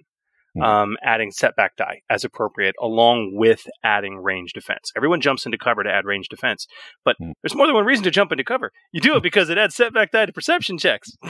Um, 0.61 0.97
adding 1.03 1.31
setback 1.31 1.75
die 1.77 2.01
as 2.09 2.23
appropriate, 2.23 2.75
along 2.81 3.31
with 3.33 3.65
adding 3.83 4.17
range 4.17 4.53
defense. 4.53 4.91
Everyone 4.95 5.21
jumps 5.21 5.45
into 5.45 5.57
cover 5.57 5.83
to 5.83 5.89
add 5.89 6.05
range 6.05 6.27
defense, 6.29 6.67
but 7.05 7.15
Mm. 7.21 7.33
there's 7.41 7.55
more 7.55 7.67
than 7.67 7.75
one 7.75 7.85
reason 7.85 8.03
to 8.03 8.11
jump 8.11 8.31
into 8.31 8.43
cover. 8.43 8.71
You 8.91 8.99
do 9.01 9.15
it 9.15 9.23
because 9.23 9.49
it 9.49 9.57
adds 9.57 9.75
setback 9.75 10.11
die 10.11 10.25
to 10.25 10.33
perception 10.33 10.77
checks. 10.77 11.09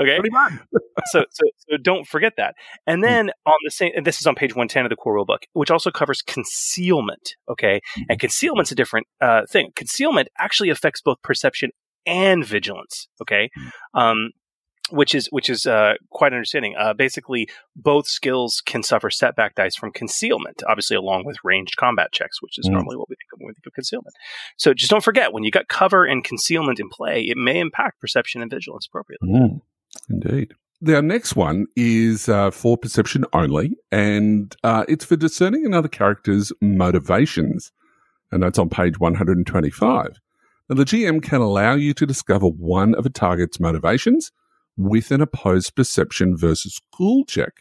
okay, 0.00 0.18
so, 1.06 1.24
so, 1.30 1.44
so 1.68 1.76
don't 1.82 2.06
forget 2.06 2.34
that. 2.36 2.54
And 2.86 3.02
then 3.02 3.30
on 3.46 3.58
the 3.64 3.70
same, 3.70 3.92
and 3.96 4.06
this 4.06 4.20
is 4.20 4.26
on 4.26 4.34
page 4.34 4.52
110 4.54 4.84
of 4.84 4.90
the 4.90 4.96
core 4.96 5.16
rulebook, 5.16 5.44
which 5.52 5.70
also 5.70 5.90
covers 5.90 6.22
concealment. 6.22 7.34
Okay. 7.48 7.80
And 8.08 8.18
concealment's 8.20 8.72
a 8.72 8.74
different 8.74 9.06
uh, 9.20 9.42
thing. 9.50 9.70
Concealment 9.76 10.28
actually 10.38 10.70
affects 10.70 11.00
both 11.00 11.20
perception 11.22 11.70
and 12.06 12.44
vigilance. 12.44 13.08
Okay. 13.20 13.50
Um, 13.94 14.30
which 14.90 15.14
is 15.14 15.26
which 15.28 15.48
is 15.48 15.66
uh, 15.66 15.94
quite 16.10 16.32
understanding. 16.32 16.74
Uh, 16.78 16.92
basically, 16.92 17.48
both 17.74 18.06
skills 18.06 18.62
can 18.64 18.82
suffer 18.82 19.10
setback 19.10 19.54
dice 19.54 19.74
from 19.76 19.92
concealment, 19.92 20.62
obviously 20.68 20.96
along 20.96 21.24
with 21.24 21.36
ranged 21.42 21.76
combat 21.76 22.12
checks, 22.12 22.42
which 22.42 22.58
is 22.58 22.68
Mm. 22.68 22.72
normally 22.72 22.96
what 22.96 23.08
we 23.08 23.16
think 23.16 23.32
of 23.32 23.38
when 23.40 23.48
we 23.48 23.54
think 23.54 23.66
of 23.66 23.72
concealment. 23.72 24.14
So 24.56 24.74
just 24.74 24.90
don't 24.90 25.04
forget 25.04 25.32
when 25.32 25.44
you 25.44 25.50
got 25.50 25.68
cover 25.68 26.04
and 26.04 26.22
concealment 26.22 26.80
in 26.80 26.88
play, 26.90 27.22
it 27.22 27.36
may 27.36 27.58
impact 27.58 28.00
perception 28.00 28.42
and 28.42 28.50
vigilance 28.50 28.86
appropriately. 28.86 29.30
Mm, 29.30 29.60
indeed. 30.10 30.52
Our 30.86 31.00
next 31.00 31.34
one 31.34 31.66
is 31.76 32.28
uh, 32.28 32.50
for 32.50 32.76
perception 32.76 33.24
only, 33.32 33.72
and 33.90 34.54
uh, 34.64 34.84
it's 34.86 35.04
for 35.04 35.16
discerning 35.16 35.64
another 35.64 35.88
character's 35.88 36.52
motivations. 36.60 37.72
And 38.30 38.42
that's 38.42 38.58
on 38.58 38.68
page 38.68 38.98
125. 38.98 40.18
Now, 40.68 40.76
the 40.76 40.84
GM 40.84 41.22
can 41.22 41.40
allow 41.40 41.74
you 41.74 41.94
to 41.94 42.04
discover 42.04 42.46
one 42.46 42.94
of 42.96 43.06
a 43.06 43.10
target's 43.10 43.60
motivations 43.60 44.30
with 44.76 45.10
an 45.10 45.20
opposed 45.20 45.74
perception 45.74 46.36
versus 46.36 46.80
cool 46.94 47.24
check, 47.24 47.52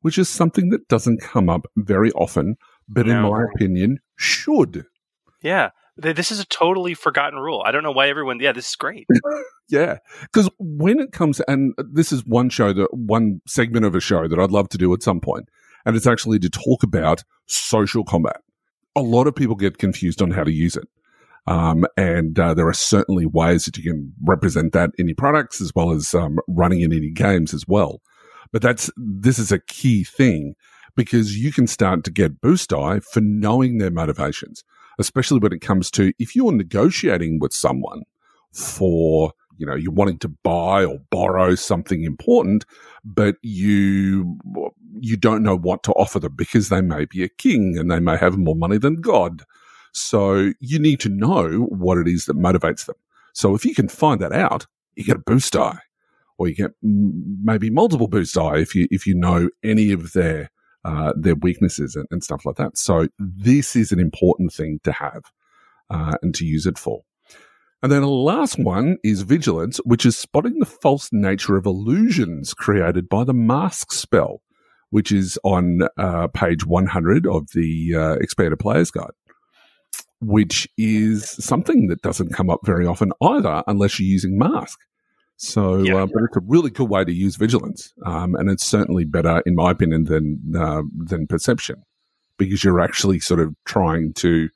which 0.00 0.18
is 0.18 0.28
something 0.28 0.70
that 0.70 0.88
doesn't 0.88 1.20
come 1.20 1.48
up 1.48 1.66
very 1.76 2.10
often, 2.12 2.56
but 2.88 3.08
in 3.08 3.20
my 3.22 3.44
opinion, 3.54 3.98
should. 4.16 4.84
Yeah. 5.42 5.70
This 5.96 6.32
is 6.32 6.40
a 6.40 6.46
totally 6.46 6.94
forgotten 6.94 7.38
rule. 7.38 7.62
I 7.64 7.70
don't 7.70 7.84
know 7.84 7.92
why 7.92 8.08
everyone. 8.08 8.40
Yeah, 8.40 8.52
this 8.52 8.68
is 8.70 8.76
great. 8.76 9.06
Yeah, 9.70 9.96
because 10.20 10.50
when 10.58 11.00
it 11.00 11.12
comes, 11.12 11.40
and 11.48 11.72
this 11.90 12.12
is 12.12 12.26
one 12.26 12.50
show 12.50 12.74
that 12.74 12.88
one 12.92 13.40
segment 13.46 13.86
of 13.86 13.94
a 13.94 14.00
show 14.00 14.28
that 14.28 14.38
I'd 14.38 14.50
love 14.50 14.68
to 14.68 14.78
do 14.78 14.92
at 14.92 15.02
some 15.02 15.20
point, 15.20 15.48
and 15.86 15.96
it's 15.96 16.06
actually 16.06 16.38
to 16.40 16.50
talk 16.50 16.82
about 16.82 17.22
social 17.46 18.04
combat. 18.04 18.42
A 18.94 19.00
lot 19.00 19.26
of 19.26 19.34
people 19.34 19.56
get 19.56 19.78
confused 19.78 20.20
on 20.20 20.32
how 20.32 20.44
to 20.44 20.52
use 20.52 20.76
it. 20.76 20.86
Um, 21.46 21.84
and 21.96 22.38
uh, 22.38 22.54
there 22.54 22.68
are 22.68 22.72
certainly 22.74 23.26
ways 23.26 23.66
that 23.66 23.76
you 23.76 23.82
can 23.82 24.12
represent 24.24 24.72
that 24.72 24.90
in 24.96 25.08
your 25.08 25.16
products 25.16 25.60
as 25.60 25.72
well 25.74 25.90
as 25.90 26.14
um, 26.14 26.38
running 26.48 26.80
in 26.80 26.92
any 26.92 27.10
games 27.10 27.52
as 27.52 27.66
well. 27.68 28.00
But 28.52 28.62
that's 28.62 28.90
this 28.96 29.38
is 29.38 29.52
a 29.52 29.58
key 29.58 30.04
thing 30.04 30.54
because 30.96 31.36
you 31.36 31.52
can 31.52 31.66
start 31.66 32.04
to 32.04 32.10
get 32.10 32.40
boost 32.40 32.70
die 32.70 33.00
for 33.00 33.20
knowing 33.20 33.78
their 33.78 33.90
motivations, 33.90 34.64
especially 34.98 35.40
when 35.40 35.52
it 35.52 35.60
comes 35.60 35.90
to 35.92 36.12
if 36.18 36.36
you're 36.36 36.52
negotiating 36.52 37.40
with 37.40 37.52
someone 37.52 38.02
for 38.52 39.32
you 39.58 39.66
know 39.66 39.74
you're 39.74 39.92
wanting 39.92 40.18
to 40.18 40.28
buy 40.28 40.84
or 40.84 40.98
borrow 41.10 41.54
something 41.54 42.04
important, 42.04 42.64
but 43.04 43.36
you 43.42 44.38
you 45.00 45.16
don't 45.16 45.42
know 45.42 45.56
what 45.56 45.82
to 45.82 45.92
offer 45.92 46.20
them 46.20 46.34
because 46.36 46.68
they 46.68 46.80
may 46.80 47.04
be 47.04 47.22
a 47.22 47.28
king 47.28 47.76
and 47.76 47.90
they 47.90 48.00
may 48.00 48.16
have 48.16 48.38
more 48.38 48.56
money 48.56 48.78
than 48.78 49.00
God. 49.00 49.42
So 49.94 50.52
you 50.60 50.78
need 50.78 51.00
to 51.00 51.08
know 51.08 51.66
what 51.70 51.98
it 51.98 52.08
is 52.08 52.26
that 52.26 52.36
motivates 52.36 52.86
them. 52.86 52.96
So 53.32 53.54
if 53.54 53.64
you 53.64 53.74
can 53.74 53.88
find 53.88 54.20
that 54.20 54.32
out, 54.32 54.66
you 54.96 55.04
get 55.04 55.16
a 55.16 55.22
boost 55.24 55.52
die, 55.52 55.78
or 56.36 56.48
you 56.48 56.54
get 56.54 56.72
maybe 56.82 57.70
multiple 57.70 58.08
boost 58.08 58.34
die 58.34 58.58
if 58.58 58.74
you 58.74 58.88
if 58.90 59.06
you 59.06 59.14
know 59.14 59.48
any 59.62 59.92
of 59.92 60.12
their 60.12 60.50
uh, 60.84 61.12
their 61.16 61.36
weaknesses 61.36 61.96
and, 61.96 62.06
and 62.10 62.22
stuff 62.22 62.44
like 62.44 62.56
that. 62.56 62.76
So 62.76 63.08
this 63.18 63.74
is 63.74 63.92
an 63.92 64.00
important 64.00 64.52
thing 64.52 64.80
to 64.84 64.92
have 64.92 65.22
uh, 65.90 66.14
and 66.22 66.34
to 66.34 66.44
use 66.44 66.66
it 66.66 66.78
for. 66.78 67.02
And 67.82 67.92
then 67.92 68.02
the 68.02 68.08
last 68.08 68.58
one 68.58 68.96
is 69.04 69.22
vigilance, 69.22 69.78
which 69.84 70.06
is 70.06 70.16
spotting 70.16 70.58
the 70.58 70.66
false 70.66 71.10
nature 71.12 71.56
of 71.56 71.66
illusions 71.66 72.54
created 72.54 73.08
by 73.08 73.24
the 73.24 73.34
mask 73.34 73.92
spell, 73.92 74.40
which 74.90 75.12
is 75.12 75.38
on 75.44 75.80
uh, 75.98 76.28
page 76.28 76.64
100 76.64 77.26
of 77.26 77.48
the 77.52 77.94
uh, 77.94 78.12
Expanded 78.14 78.58
Player's 78.58 78.90
Guide 78.90 79.10
which 80.26 80.68
is 80.78 81.28
something 81.30 81.88
that 81.88 82.02
doesn't 82.02 82.32
come 82.32 82.50
up 82.50 82.60
very 82.64 82.86
often 82.86 83.12
either, 83.22 83.62
unless 83.66 83.98
you're 83.98 84.08
using 84.08 84.38
mask. 84.38 84.78
So, 85.36 85.78
Yeah. 85.82 85.96
uh, 86.02 86.06
but 86.06 86.22
it's 86.24 86.36
a 86.36 86.42
really 86.46 86.70
good 86.70 86.88
way 86.88 87.04
to 87.04 87.12
use 87.12 87.36
vigilance, 87.36 87.92
um, 88.06 88.34
and 88.36 88.48
it's 88.48 88.64
certainly 88.64 89.04
better, 89.04 89.42
in 89.44 89.54
my 89.54 89.70
opinion, 89.70 90.04
than 90.04 90.40
uh, 90.56 90.82
than 90.96 91.26
perception, 91.26 91.82
because 92.38 92.62
you're 92.62 92.80
actually 92.80 93.18
sort 93.20 93.40
of 93.40 93.54
trying 93.64 94.12
to 94.14 94.48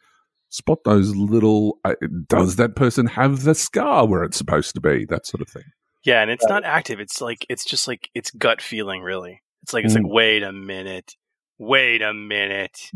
spot 0.51 0.79
those 0.85 1.15
little. 1.17 1.79
Uh, 1.85 1.95
does 2.29 2.57
that 2.57 2.77
person 2.77 3.07
have 3.07 3.43
the 3.43 3.55
scar 3.55 4.07
where 4.07 4.23
it's 4.23 4.37
supposed 4.37 4.75
to 4.75 4.81
be? 4.81 5.05
That 5.05 5.27
sort 5.27 5.41
of 5.41 5.49
thing. 5.49 5.65
Yeah, 6.05 6.23
and 6.23 6.31
it's 6.31 6.47
not 6.47 6.65
active. 6.65 7.01
It's 7.01 7.21
like 7.21 7.45
it's 7.49 7.65
just 7.65 7.89
like 7.89 8.09
it's 8.15 8.31
gut 8.31 8.63
feeling. 8.63 9.03
Really, 9.03 9.43
it's 9.63 9.73
like 9.75 9.85
it's 9.85 9.95
like 9.95 10.07
wait 10.07 10.45
a 10.45 10.53
minute, 10.53 11.17
wait 11.59 12.03
a 12.03 12.15
minute. 12.15 12.91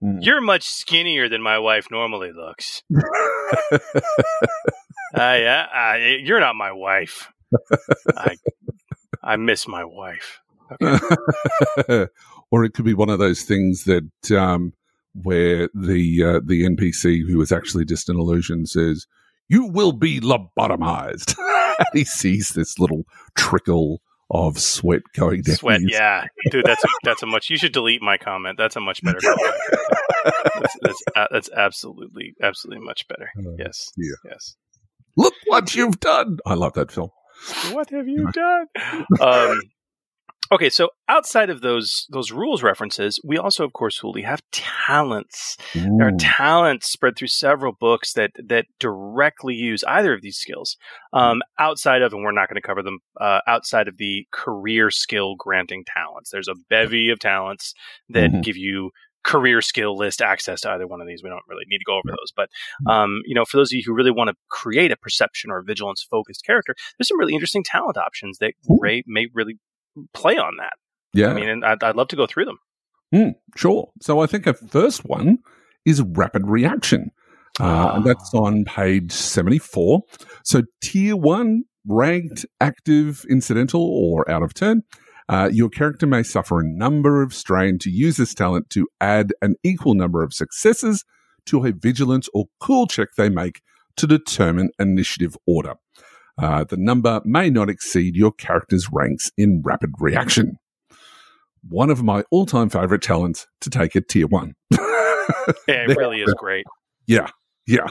You're 0.20 0.40
much 0.40 0.64
skinnier 0.64 1.28
than 1.28 1.42
my 1.42 1.58
wife 1.58 1.90
normally 1.90 2.32
looks. 2.32 2.82
Uh, 5.14 5.38
yeah, 5.40 5.66
uh, 5.74 5.96
you're 5.96 6.40
not 6.40 6.54
my 6.54 6.70
wife. 6.70 7.32
I 8.14 8.36
I 9.22 9.36
miss 9.36 9.66
my 9.66 9.84
wife. 9.84 10.40
or 12.50 12.64
it 12.64 12.74
could 12.74 12.84
be 12.84 12.94
one 12.94 13.08
of 13.08 13.18
those 13.18 13.42
things 13.42 13.84
that 13.84 14.30
um, 14.30 14.74
where 15.14 15.70
the 15.74 16.22
uh, 16.22 16.40
the 16.44 16.64
NPC 16.64 17.26
who 17.26 17.40
is 17.40 17.52
actually 17.52 17.86
just 17.86 18.10
an 18.10 18.18
illusion 18.18 18.66
says, 18.66 19.06
"You 19.48 19.66
will 19.66 19.92
be 19.92 20.20
lobotomized," 20.20 21.36
and 21.78 21.88
he 21.94 22.04
sees 22.04 22.50
this 22.50 22.78
little 22.78 23.04
trickle 23.34 24.02
of 24.30 24.58
sweat 24.58 25.02
going 25.14 25.42
down. 25.42 25.56
Sweat, 25.56 25.80
yeah, 25.86 26.24
dude. 26.50 26.64
That's 26.66 26.84
a, 26.84 26.88
that's 27.02 27.22
a 27.22 27.26
much. 27.26 27.50
You 27.50 27.56
should 27.56 27.72
delete 27.72 28.02
my 28.02 28.16
comment. 28.18 28.56
That's 28.58 28.76
a 28.76 28.80
much 28.80 29.02
better 29.02 29.18
comment. 29.20 29.54
That's 30.54 30.76
that's, 30.82 31.02
uh, 31.16 31.26
that's 31.30 31.50
absolutely 31.56 32.34
absolutely 32.42 32.84
much 32.84 33.06
better. 33.08 33.30
Uh, 33.38 33.52
Yes, 33.58 33.88
yeah. 33.96 34.14
yes. 34.30 34.56
Look 35.16 35.34
what 35.46 35.74
you've 35.74 35.98
done! 36.00 36.38
I 36.46 36.54
love 36.54 36.74
that 36.74 36.92
film. 36.92 37.10
what 37.72 37.88
have 37.90 38.08
you 38.08 38.30
done? 38.32 38.66
Um, 39.20 39.60
okay, 40.52 40.70
so 40.70 40.90
outside 41.08 41.50
of 41.50 41.60
those 41.60 42.06
those 42.10 42.32
rules 42.32 42.62
references, 42.62 43.18
we 43.24 43.36
also, 43.38 43.64
of 43.64 43.72
course, 43.72 43.98
Hooly, 43.98 44.22
have 44.22 44.42
talents. 44.52 45.56
There 45.74 46.08
are 46.08 46.12
talents 46.18 46.90
spread 46.90 47.16
through 47.16 47.28
several 47.28 47.72
books 47.72 48.12
that 48.14 48.32
that 48.48 48.66
directly 48.78 49.54
use 49.54 49.84
either 49.84 50.12
of 50.14 50.22
these 50.22 50.36
skills. 50.36 50.76
Um, 51.12 51.42
outside 51.58 52.02
of, 52.02 52.12
and 52.12 52.22
we're 52.22 52.32
not 52.32 52.48
going 52.48 52.60
to 52.60 52.66
cover 52.66 52.82
them. 52.82 52.98
Uh, 53.20 53.40
outside 53.46 53.88
of 53.88 53.96
the 53.98 54.26
career 54.32 54.90
skill 54.90 55.34
granting 55.36 55.84
talents, 55.86 56.30
there's 56.30 56.48
a 56.48 56.54
bevy 56.68 57.10
of 57.10 57.18
talents 57.18 57.74
that 58.08 58.30
Mhm. 58.30 58.42
give 58.42 58.56
you 58.56 58.90
career 59.24 59.60
skill 59.60 59.96
list 59.96 60.22
access 60.22 60.60
to 60.62 60.70
either 60.70 60.86
one 60.86 61.00
of 61.02 61.06
these. 61.06 61.22
We 61.22 61.28
don't 61.28 61.42
really 61.48 61.64
need 61.66 61.78
to 61.78 61.84
go 61.84 61.94
over 61.96 62.08
those, 62.08 62.32
but 62.34 62.48
um, 62.90 63.20
you 63.26 63.34
know, 63.34 63.44
for 63.44 63.56
those 63.58 63.70
of 63.72 63.76
you 63.76 63.82
who 63.84 63.92
really 63.92 64.10
want 64.12 64.28
to 64.28 64.36
create 64.48 64.90
a 64.92 64.96
perception 64.96 65.50
or 65.50 65.60
vigilance 65.62 66.06
focused 66.08 66.44
character, 66.46 66.74
there's 66.96 67.08
some 67.08 67.18
really 67.18 67.34
interesting 67.34 67.64
talent 67.64 67.98
options 67.98 68.38
that 68.38 68.54
Ooh. 68.70 68.78
Ray 68.80 69.02
may 69.06 69.26
really 69.34 69.58
play 70.12 70.36
on 70.36 70.56
that. 70.58 70.74
yeah, 71.12 71.28
I 71.28 71.34
mean, 71.34 71.48
and 71.48 71.64
I'd, 71.64 71.82
I'd 71.82 71.96
love 71.96 72.08
to 72.08 72.16
go 72.16 72.26
through 72.26 72.46
them. 72.46 72.58
Mm, 73.14 73.34
sure. 73.56 73.90
So 74.00 74.20
I 74.20 74.26
think 74.26 74.46
a 74.46 74.54
first 74.54 75.04
one 75.04 75.38
is 75.84 76.02
rapid 76.02 76.46
reaction. 76.46 77.10
Uh, 77.60 77.92
and 77.94 78.04
that's 78.04 78.32
on 78.34 78.64
page 78.64 79.10
74. 79.10 80.02
So 80.44 80.62
tier 80.80 81.16
one, 81.16 81.64
ranked, 81.86 82.46
active, 82.60 83.24
incidental, 83.28 83.82
or 83.82 84.30
out 84.30 84.42
of 84.42 84.54
turn. 84.54 84.82
Uh, 85.28 85.50
your 85.52 85.68
character 85.68 86.06
may 86.06 86.22
suffer 86.22 86.60
a 86.60 86.64
number 86.64 87.20
of 87.22 87.34
strain 87.34 87.78
to 87.78 87.90
use 87.90 88.16
this 88.16 88.32
talent 88.32 88.70
to 88.70 88.86
add 89.00 89.32
an 89.42 89.56
equal 89.62 89.94
number 89.94 90.22
of 90.22 90.32
successes 90.32 91.04
to 91.46 91.64
a 91.64 91.72
vigilance 91.72 92.28
or 92.32 92.46
cool 92.60 92.86
check 92.86 93.08
they 93.16 93.28
make 93.28 93.60
to 93.96 94.06
determine 94.06 94.70
initiative 94.78 95.36
order. 95.46 95.74
Uh, 96.38 96.64
the 96.64 96.76
number 96.76 97.20
may 97.24 97.50
not 97.50 97.68
exceed 97.68 98.14
your 98.14 98.32
character's 98.32 98.88
ranks 98.92 99.30
in 99.36 99.60
rapid 99.64 99.90
reaction 99.98 100.58
one 101.68 101.90
of 101.90 102.02
my 102.02 102.24
all-time 102.30 102.68
favorite 102.68 103.02
talents 103.02 103.46
to 103.60 103.70
take 103.70 103.96
at 103.96 104.08
tier 104.08 104.26
one. 104.26 104.54
Yeah, 104.72 104.78
it 105.66 105.88
really 105.96 106.20
is 106.20 106.34
great. 106.34 106.66
yeah, 107.06 107.28
yeah. 107.66 107.86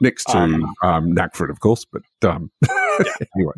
Next 0.00 0.24
to 0.24 0.38
Um, 0.38 0.74
um, 0.82 1.14
Knack 1.14 1.34
for 1.34 1.46
It, 1.46 1.50
of 1.50 1.60
course, 1.60 1.86
but 1.90 2.02
um, 2.22 2.50
anyway. 3.34 3.54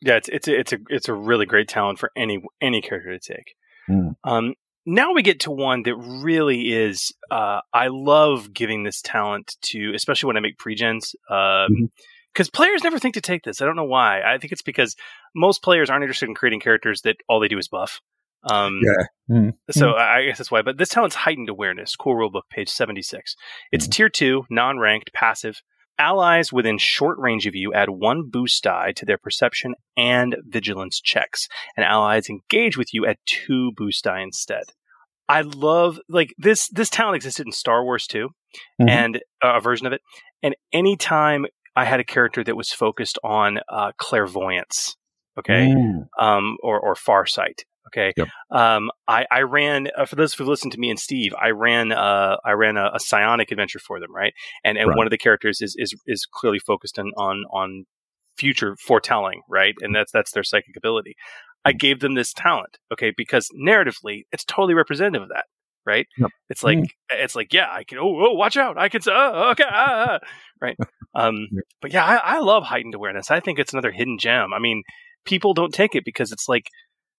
Yeah, 0.00 0.16
it's 0.16 0.28
it's 0.28 0.48
a, 0.48 0.58
it's 0.58 0.72
a 0.72 0.78
it's 0.88 1.08
a 1.08 1.14
really 1.14 1.46
great 1.46 1.68
talent 1.68 1.98
for 1.98 2.10
any 2.16 2.42
any 2.60 2.80
character 2.82 3.16
to 3.16 3.34
take. 3.34 3.54
Mm. 3.88 4.16
Um, 4.24 4.54
now 4.84 5.12
we 5.14 5.22
get 5.22 5.40
to 5.40 5.52
one 5.52 5.84
that 5.84 5.94
really 5.96 6.72
is. 6.72 7.12
Uh, 7.30 7.60
I 7.72 7.88
love 7.88 8.52
giving 8.52 8.82
this 8.82 9.00
talent 9.00 9.56
to, 9.62 9.92
especially 9.94 10.26
when 10.28 10.36
I 10.36 10.40
make 10.40 10.58
pregens, 10.58 11.12
because 11.28 11.68
um, 11.70 11.90
Mhm. 12.36 12.52
players 12.52 12.84
never 12.84 12.98
think 12.98 13.14
to 13.14 13.20
take 13.20 13.42
this. 13.44 13.60
I 13.60 13.64
don't 13.66 13.76
know 13.76 13.84
why. 13.84 14.22
I 14.22 14.38
think 14.38 14.52
it's 14.52 14.62
because 14.62 14.96
most 15.34 15.62
players 15.62 15.90
aren't 15.90 16.02
interested 16.04 16.28
in 16.28 16.34
creating 16.34 16.60
characters 16.60 17.02
that 17.02 17.16
all 17.28 17.40
they 17.40 17.48
do 17.48 17.58
is 17.58 17.68
buff. 17.68 18.00
Um, 18.48 18.80
Yeah. 18.82 19.36
Mm. 19.36 19.52
So 19.70 19.90
I 19.92 20.18
I 20.18 20.24
guess 20.26 20.38
that's 20.38 20.50
why. 20.50 20.62
But 20.62 20.78
this 20.78 20.88
talent's 20.90 21.16
heightened 21.16 21.48
awareness. 21.48 21.96
Core 21.96 22.16
rulebook, 22.20 22.42
page 22.50 22.68
seventy 22.68 23.02
six. 23.02 23.34
It's 23.72 23.88
tier 23.88 24.08
two, 24.08 24.44
non 24.50 24.78
ranked, 24.78 25.12
passive. 25.12 25.60
Allies 25.98 26.52
within 26.52 26.76
short 26.78 27.18
range 27.18 27.46
of 27.46 27.54
you 27.54 27.72
add 27.72 27.88
one 27.88 28.28
boost 28.30 28.62
die 28.62 28.92
to 28.92 29.06
their 29.06 29.16
perception 29.16 29.74
and 29.96 30.36
vigilance 30.46 31.00
checks, 31.00 31.48
and 31.76 31.84
allies 31.84 32.28
engage 32.28 32.76
with 32.76 32.92
you 32.92 33.06
at 33.06 33.16
two 33.24 33.72
boost 33.76 34.04
die 34.04 34.20
instead. 34.20 34.64
I 35.28 35.40
love 35.40 35.98
like 36.08 36.34
this. 36.38 36.68
This 36.68 36.90
talent 36.90 37.16
existed 37.16 37.46
in 37.46 37.52
Star 37.52 37.82
Wars 37.82 38.06
too, 38.06 38.28
Mhm. 38.80 38.90
and 38.90 39.16
uh, 39.42 39.54
a 39.56 39.60
version 39.60 39.86
of 39.86 39.92
it. 39.94 40.02
And 40.42 40.54
anytime 40.72 41.46
I 41.76 41.84
had 41.84 42.00
a 42.00 42.04
character 42.04 42.42
that 42.42 42.56
was 42.56 42.72
focused 42.72 43.18
on 43.22 43.60
uh, 43.68 43.92
clairvoyance, 43.98 44.96
okay, 45.38 45.66
Mm. 45.68 46.08
um, 46.18 46.56
or 46.62 46.80
or 46.80 46.94
Farsight. 46.94 47.60
Okay, 47.88 48.12
Yep. 48.16 48.28
um, 48.50 48.90
I 49.06 49.26
I 49.30 49.42
ran 49.42 49.88
uh, 49.96 50.06
for 50.06 50.16
those 50.16 50.34
who've 50.34 50.48
listened 50.48 50.72
to 50.72 50.80
me 50.80 50.90
and 50.90 50.98
Steve. 50.98 51.32
I 51.40 51.50
ran 51.50 51.92
uh, 51.92 52.36
I 52.44 52.52
ran 52.52 52.76
a, 52.76 52.90
a 52.94 52.98
psionic 53.00 53.52
adventure 53.52 53.78
for 53.78 54.00
them, 54.00 54.12
right? 54.14 54.32
And 54.64 54.76
and 54.78 54.88
Right. 54.88 54.96
one 54.96 55.06
of 55.06 55.10
the 55.10 55.18
characters 55.18 55.60
is 55.60 55.74
is 55.78 55.94
is 56.06 56.26
clearly 56.32 56.58
focused 56.58 56.98
on 56.98 57.12
on 57.16 57.44
on 57.52 57.84
future 58.36 58.76
foretelling, 58.84 59.42
right? 59.48 59.74
And 59.80 59.94
that's 59.94 60.10
that's 60.12 60.32
their 60.32 60.42
psychic 60.44 60.76
ability. 60.76 61.14
I 61.64 61.72
Mm. 61.72 61.78
gave 61.78 62.00
them 62.00 62.14
this 62.14 62.32
talent, 62.32 62.78
okay, 62.92 63.12
because 63.16 63.48
narratively, 63.56 64.22
it's 64.32 64.44
totally 64.44 64.74
representative 64.74 65.22
of 65.22 65.28
that, 65.30 65.44
right? 65.86 66.06
Yep. 66.18 66.30
It's 66.50 66.62
like 66.62 66.78
Mm. 66.78 66.86
it's 67.10 67.34
like 67.36 67.52
yeah, 67.52 67.68
I 67.70 67.84
can. 67.84 67.98
Oh, 67.98 68.14
oh, 68.26 68.32
watch 68.34 68.56
out! 68.56 68.76
I 68.78 68.88
can. 68.88 69.00
say, 69.02 69.12
Oh, 69.14 69.50
okay, 69.52 69.64
ah, 69.68 70.18
ah, 70.22 70.26
right. 70.60 70.76
Um, 71.14 71.46
but 71.80 71.92
yeah, 71.92 72.04
I, 72.04 72.36
I 72.36 72.38
love 72.40 72.64
heightened 72.64 72.94
awareness. 72.94 73.30
I 73.30 73.40
think 73.40 73.58
it's 73.58 73.72
another 73.72 73.92
hidden 73.92 74.18
gem. 74.18 74.52
I 74.52 74.58
mean, 74.58 74.82
people 75.24 75.54
don't 75.54 75.72
take 75.72 75.94
it 75.94 76.04
because 76.04 76.32
it's 76.32 76.48
like 76.48 76.66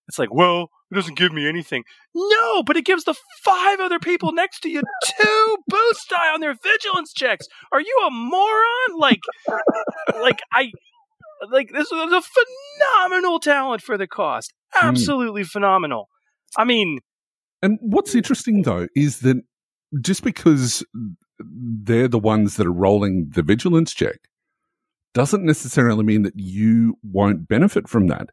it's 0.07 0.19
like, 0.19 0.33
well, 0.33 0.69
it 0.91 0.95
doesn't 0.95 1.17
give 1.17 1.33
me 1.33 1.47
anything. 1.47 1.83
No, 2.15 2.63
but 2.63 2.77
it 2.77 2.85
gives 2.85 3.03
the 3.03 3.15
five 3.43 3.79
other 3.79 3.99
people 3.99 4.31
next 4.31 4.61
to 4.61 4.69
you 4.69 4.81
two 5.05 5.57
boost 5.67 6.09
die 6.09 6.33
on 6.33 6.39
their 6.39 6.55
vigilance 6.61 7.11
checks. 7.13 7.45
Are 7.71 7.81
you 7.81 8.03
a 8.07 8.11
moron? 8.11 8.97
Like, 8.97 9.19
like 10.21 10.39
I, 10.53 10.71
like 11.51 11.71
this 11.73 11.89
was 11.91 12.11
a 12.13 12.21
phenomenal 12.21 13.39
talent 13.39 13.81
for 13.81 13.97
the 13.97 14.07
cost. 14.07 14.53
Absolutely 14.81 15.43
phenomenal. 15.43 16.07
I 16.57 16.63
mean, 16.63 16.99
And 17.61 17.79
what's 17.81 18.15
interesting 18.15 18.63
though 18.63 18.87
is 18.95 19.19
that 19.21 19.37
just 20.01 20.23
because 20.23 20.85
they're 21.39 22.07
the 22.07 22.19
ones 22.19 22.55
that 22.55 22.67
are 22.67 22.73
rolling 22.73 23.29
the 23.33 23.43
vigilance 23.43 23.93
check 23.93 24.29
doesn't 25.13 25.45
necessarily 25.45 26.03
mean 26.03 26.23
that 26.23 26.37
you 26.37 26.97
won't 27.03 27.47
benefit 27.47 27.87
from 27.87 28.07
that. 28.07 28.29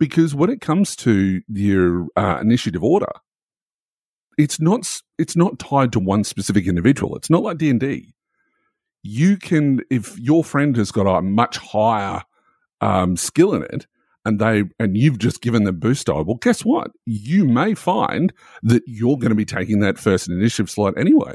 Because 0.00 0.34
when 0.34 0.50
it 0.50 0.60
comes 0.60 0.96
to 0.96 1.42
your 1.48 2.08
uh, 2.16 2.38
initiative 2.40 2.82
order, 2.82 3.12
it's 4.36 4.60
not 4.60 5.00
it's 5.18 5.36
not 5.36 5.60
tied 5.60 5.92
to 5.92 6.00
one 6.00 6.24
specific 6.24 6.66
individual. 6.66 7.16
It's 7.16 7.30
not 7.30 7.42
like 7.42 7.58
D 7.58 7.70
and 7.70 7.78
D. 7.78 8.14
You 9.04 9.36
can, 9.36 9.82
if 9.90 10.18
your 10.18 10.42
friend 10.42 10.76
has 10.76 10.90
got 10.90 11.06
a 11.06 11.22
much 11.22 11.58
higher 11.58 12.22
um, 12.80 13.16
skill 13.16 13.54
in 13.54 13.62
it, 13.62 13.86
and 14.24 14.38
they 14.38 14.64
and 14.78 14.96
you've 14.96 15.18
just 15.18 15.40
given 15.40 15.64
them 15.64 15.78
boost 15.78 16.06
die, 16.06 16.20
well, 16.20 16.38
guess 16.40 16.64
what? 16.64 16.90
You 17.06 17.46
may 17.46 17.74
find 17.74 18.32
that 18.62 18.82
you're 18.86 19.18
going 19.18 19.30
to 19.30 19.36
be 19.36 19.44
taking 19.44 19.80
that 19.80 19.98
first 19.98 20.28
initiative 20.28 20.70
slot 20.70 20.94
anyway. 20.98 21.34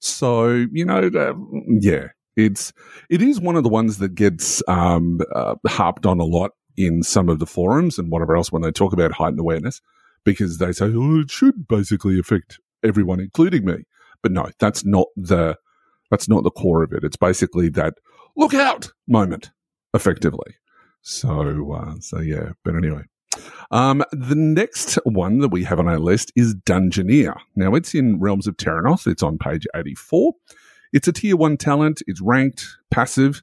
So 0.00 0.66
you 0.72 0.84
know, 0.84 1.10
uh, 1.14 1.34
yeah, 1.80 2.08
it's 2.36 2.72
it 3.08 3.22
is 3.22 3.40
one 3.40 3.56
of 3.56 3.62
the 3.62 3.68
ones 3.68 3.98
that 3.98 4.14
gets 4.14 4.62
um, 4.68 5.20
uh, 5.34 5.54
harped 5.66 6.06
on 6.06 6.18
a 6.18 6.24
lot 6.24 6.52
in 6.76 7.02
some 7.02 7.28
of 7.28 7.38
the 7.38 7.46
forums 7.46 7.98
and 7.98 8.10
whatever 8.10 8.36
else 8.36 8.50
when 8.50 8.62
they 8.62 8.72
talk 8.72 8.92
about 8.92 9.12
heightened 9.12 9.40
awareness, 9.40 9.80
because 10.24 10.58
they 10.58 10.72
say, 10.72 10.86
oh, 10.86 11.20
it 11.20 11.30
should 11.30 11.68
basically 11.68 12.18
affect 12.18 12.58
everyone, 12.82 13.20
including 13.20 13.64
me. 13.64 13.84
But 14.22 14.32
no, 14.32 14.48
that's 14.58 14.84
not 14.84 15.06
the 15.16 15.56
that's 16.10 16.28
not 16.28 16.44
the 16.44 16.50
core 16.50 16.82
of 16.82 16.92
it. 16.92 17.04
It's 17.04 17.16
basically 17.16 17.68
that 17.70 17.94
look 18.36 18.54
out 18.54 18.92
moment, 19.06 19.50
effectively. 19.94 20.56
So, 21.02 21.72
uh, 21.72 21.94
so 22.00 22.20
yeah. 22.20 22.52
But 22.64 22.76
anyway, 22.76 23.02
um, 23.70 24.04
the 24.12 24.36
next 24.36 24.94
one 25.04 25.38
that 25.38 25.48
we 25.48 25.64
have 25.64 25.78
on 25.78 25.88
our 25.88 25.98
list 25.98 26.32
is 26.36 26.54
Dungeoneer. 26.54 27.36
Now, 27.56 27.74
it's 27.74 27.94
in 27.94 28.20
Realms 28.20 28.46
of 28.46 28.56
Terrinoth. 28.56 29.06
It's 29.06 29.22
on 29.22 29.38
page 29.38 29.66
84. 29.74 30.34
It's 30.92 31.08
a 31.08 31.12
tier 31.12 31.36
one 31.36 31.56
talent. 31.56 32.02
It's 32.06 32.20
ranked, 32.20 32.66
passive, 32.90 33.42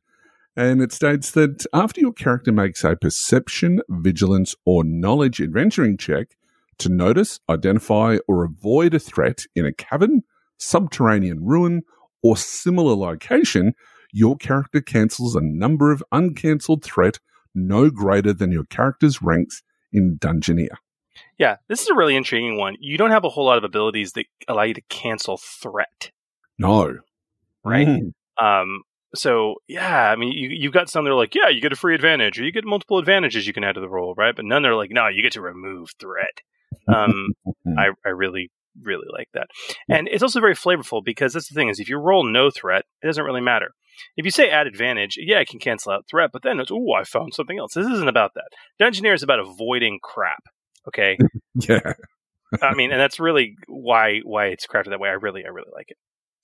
and 0.55 0.81
it 0.81 0.91
states 0.91 1.31
that 1.31 1.65
after 1.73 1.99
your 1.99 2.13
character 2.13 2.51
makes 2.51 2.83
a 2.83 2.95
perception, 2.95 3.81
vigilance, 3.89 4.55
or 4.65 4.83
knowledge 4.83 5.41
adventuring 5.41 5.97
check 5.97 6.35
to 6.77 6.89
notice, 6.89 7.39
identify, 7.49 8.17
or 8.27 8.43
avoid 8.43 8.93
a 8.93 8.99
threat 8.99 9.45
in 9.55 9.65
a 9.65 9.73
cavern, 9.73 10.21
subterranean 10.57 11.43
ruin, 11.43 11.81
or 12.21 12.37
similar 12.37 12.95
location, 12.95 13.73
your 14.11 14.37
character 14.37 14.81
cancels 14.81 15.35
a 15.35 15.41
number 15.41 15.91
of 15.91 16.03
uncancelled 16.11 16.83
threat 16.83 17.19
no 17.55 17.89
greater 17.89 18.33
than 18.33 18.51
your 18.51 18.65
character's 18.65 19.21
ranks 19.21 19.61
in 19.91 20.17
Dungeoneer. 20.19 20.75
yeah, 21.37 21.57
this 21.67 21.81
is 21.81 21.87
a 21.89 21.95
really 21.95 22.15
intriguing 22.15 22.57
one. 22.57 22.75
You 22.79 22.97
don't 22.97 23.11
have 23.11 23.23
a 23.25 23.29
whole 23.29 23.45
lot 23.45 23.57
of 23.57 23.63
abilities 23.63 24.13
that 24.13 24.25
allow 24.47 24.63
you 24.63 24.73
to 24.75 24.81
cancel 24.89 25.37
threat, 25.37 26.11
No. 26.57 26.97
right? 27.63 27.87
Mm. 27.87 28.13
Um, 28.41 28.81
so 29.15 29.55
yeah, 29.67 30.11
I 30.11 30.15
mean, 30.15 30.31
you 30.33 30.49
you've 30.49 30.73
got 30.73 30.89
some 30.89 31.03
that 31.05 31.11
are 31.11 31.15
like, 31.15 31.33
yeah, 31.33 31.49
you 31.49 31.61
get 31.61 31.73
a 31.73 31.75
free 31.75 31.95
advantage, 31.95 32.39
or 32.39 32.43
you 32.43 32.51
get 32.51 32.63
multiple 32.65 32.99
advantages 32.99 33.47
you 33.47 33.53
can 33.53 33.63
add 33.63 33.73
to 33.75 33.81
the 33.81 33.89
roll, 33.89 34.13
right? 34.15 34.35
But 34.35 34.45
none 34.45 34.61
that 34.61 34.69
are 34.69 34.75
like, 34.75 34.91
no, 34.91 35.07
you 35.07 35.23
get 35.23 35.33
to 35.33 35.41
remove 35.41 35.89
threat. 35.99 36.41
Um, 36.87 37.29
I 37.77 37.87
I 38.05 38.09
really 38.09 38.51
really 38.83 39.07
like 39.11 39.27
that, 39.33 39.47
and 39.89 40.07
it's 40.07 40.21
also 40.23 40.39
very 40.39 40.53
flavorful 40.55 41.03
because 41.03 41.33
that's 41.33 41.49
the 41.49 41.55
thing 41.55 41.69
is 41.69 41.79
if 41.79 41.89
you 41.89 41.97
roll 41.97 42.23
no 42.23 42.51
threat, 42.51 42.85
it 43.01 43.07
doesn't 43.07 43.23
really 43.25 43.41
matter. 43.41 43.71
If 44.17 44.25
you 44.25 44.31
say 44.31 44.49
add 44.49 44.67
advantage, 44.67 45.17
yeah, 45.17 45.39
it 45.39 45.47
can 45.47 45.59
cancel 45.59 45.91
out 45.91 46.05
threat, 46.09 46.31
but 46.33 46.43
then 46.43 46.59
it's 46.59 46.71
oh, 46.71 46.93
I 46.93 47.03
found 47.03 47.33
something 47.33 47.57
else. 47.57 47.73
This 47.73 47.87
isn't 47.87 48.07
about 48.07 48.31
that. 48.35 48.49
Dungeoneer 48.81 49.13
is 49.13 49.23
about 49.23 49.39
avoiding 49.39 49.99
crap. 50.01 50.43
Okay, 50.87 51.17
yeah. 51.55 51.93
I 52.61 52.73
mean, 52.73 52.91
and 52.91 52.99
that's 52.99 53.19
really 53.19 53.55
why 53.67 54.19
why 54.23 54.47
it's 54.47 54.65
crafted 54.65 54.89
that 54.89 54.99
way. 54.99 55.09
I 55.09 55.13
really 55.13 55.45
I 55.45 55.49
really 55.49 55.71
like 55.73 55.89
it. 55.89 55.97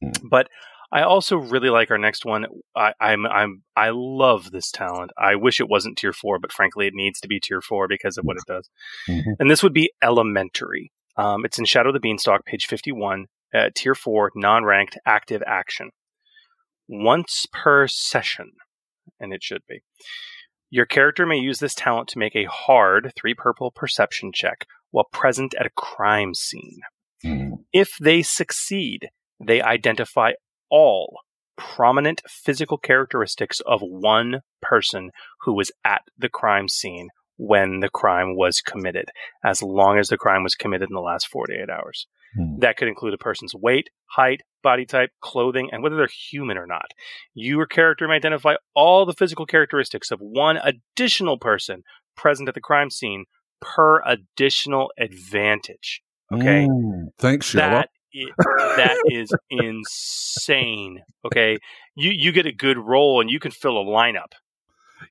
Mm. 0.04 0.30
But 0.30 0.50
I 0.92 1.02
also 1.02 1.38
really 1.38 1.70
like 1.70 1.92
our 1.92 1.98
next 1.98 2.26
one. 2.26 2.46
I, 2.76 2.94
I'm 3.00 3.26
I'm 3.26 3.64
I 3.76 3.90
love 3.92 4.52
this 4.52 4.72
talent. 4.72 5.12
I 5.18 5.36
wish 5.36 5.60
it 5.60 5.70
wasn't 5.70 5.98
tier 5.98 6.14
four, 6.14 6.40
but 6.40 6.52
frankly, 6.52 6.88
it 6.88 6.94
needs 6.94 7.20
to 7.22 7.28
be 7.28 7.40
tier 7.40 7.62
four 7.62 7.88
because 7.88 8.18
of 8.18 8.26
what 8.26 8.38
it 8.38 8.44
does. 8.48 8.70
Mhm. 9.10 9.36
And 9.40 9.50
this 9.50 9.64
would 9.64 9.74
be 9.74 9.92
elementary. 10.04 10.92
Um, 11.18 11.46
it's 11.46 11.58
in 11.58 11.66
Shadow 11.66 11.90
of 11.90 11.94
the 11.94 12.00
Beanstalk, 12.00 12.46
page 12.46 12.68
fifty-one, 12.68 13.26
uh, 13.54 13.70
tier 13.76 13.96
four, 13.96 14.32
non-ranked, 14.36 14.98
active 15.06 15.42
action. 15.48 15.90
Once 16.88 17.46
per 17.52 17.88
session, 17.88 18.52
and 19.20 19.34
it 19.34 19.44
should 19.44 19.62
be. 19.68 19.82
Your 20.70 20.86
character 20.86 21.26
may 21.26 21.38
use 21.38 21.60
this 21.60 21.76
talent 21.76 22.10
to 22.10 22.20
make 22.20 22.36
a 22.36 22.50
hard 22.50 23.14
three 23.16 23.34
purple 23.34 23.72
perception 23.72 24.32
check 24.34 24.66
while 24.92 25.08
present 25.12 25.54
at 25.60 25.66
a 25.66 25.72
crime 25.76 26.34
scene. 26.34 26.80
Mm. 27.24 27.64
If 27.72 27.98
they 28.00 28.22
succeed, 28.22 29.10
they 29.46 29.62
identify 29.62 30.32
all 30.70 31.20
prominent 31.58 32.22
physical 32.28 32.78
characteristics 32.78 33.62
of 33.62 33.82
one 33.82 34.42
person 34.62 35.12
who 35.42 35.54
was 35.54 35.72
at 35.86 36.02
the 36.18 36.30
crime 36.30 36.68
scene 36.68 37.10
when 37.38 37.80
the 37.80 37.90
crime 37.90 38.36
was 38.36 38.62
committed, 38.62 39.10
as 39.44 39.62
long 39.62 39.98
as 39.98 40.08
the 40.08 40.18
crime 40.18 40.44
was 40.44 40.56
committed 40.56 40.90
in 40.90 40.96
the 40.96 41.02
last 41.02 41.28
48 41.28 41.70
hours. 41.70 42.08
Hmm. 42.36 42.60
That 42.60 42.78
could 42.78 42.88
include 42.88 43.14
a 43.14 43.18
person's 43.18 43.54
weight, 43.56 43.90
height, 44.08 44.42
body 44.64 44.86
type, 44.86 45.12
clothing, 45.22 45.70
and 45.72 45.82
whether 45.84 45.96
they're 45.96 46.08
human 46.30 46.58
or 46.58 46.66
not. 46.68 46.92
Your 47.34 47.66
character 47.66 48.08
may 48.08 48.16
identify 48.16 48.56
all 48.74 49.06
the 49.06 49.14
physical 49.14 49.46
characteristics 49.46 50.12
of 50.12 50.20
one 50.20 50.58
additional 50.58 51.38
person 51.38 51.84
present 52.18 52.50
at 52.50 52.56
the 52.56 52.62
crime 52.62 52.90
scene 52.90 53.26
per 53.62 54.02
additional 54.06 54.92
advantage. 55.00 56.02
Okay 56.34 56.68
Mm. 56.68 57.08
Thanks, 57.20 57.46
Sherlock. 57.48 57.86
that 57.86 57.90
i- 58.16 58.76
that 58.78 58.98
is 59.12 59.30
insane. 59.50 61.02
Okay, 61.26 61.58
you 61.96 62.12
you 62.12 62.32
get 62.32 62.46
a 62.46 62.52
good 62.52 62.78
roll 62.78 63.22
and 63.22 63.30
you 63.30 63.40
can 63.40 63.52
fill 63.52 63.78
a 63.80 63.84
lineup. 63.86 64.34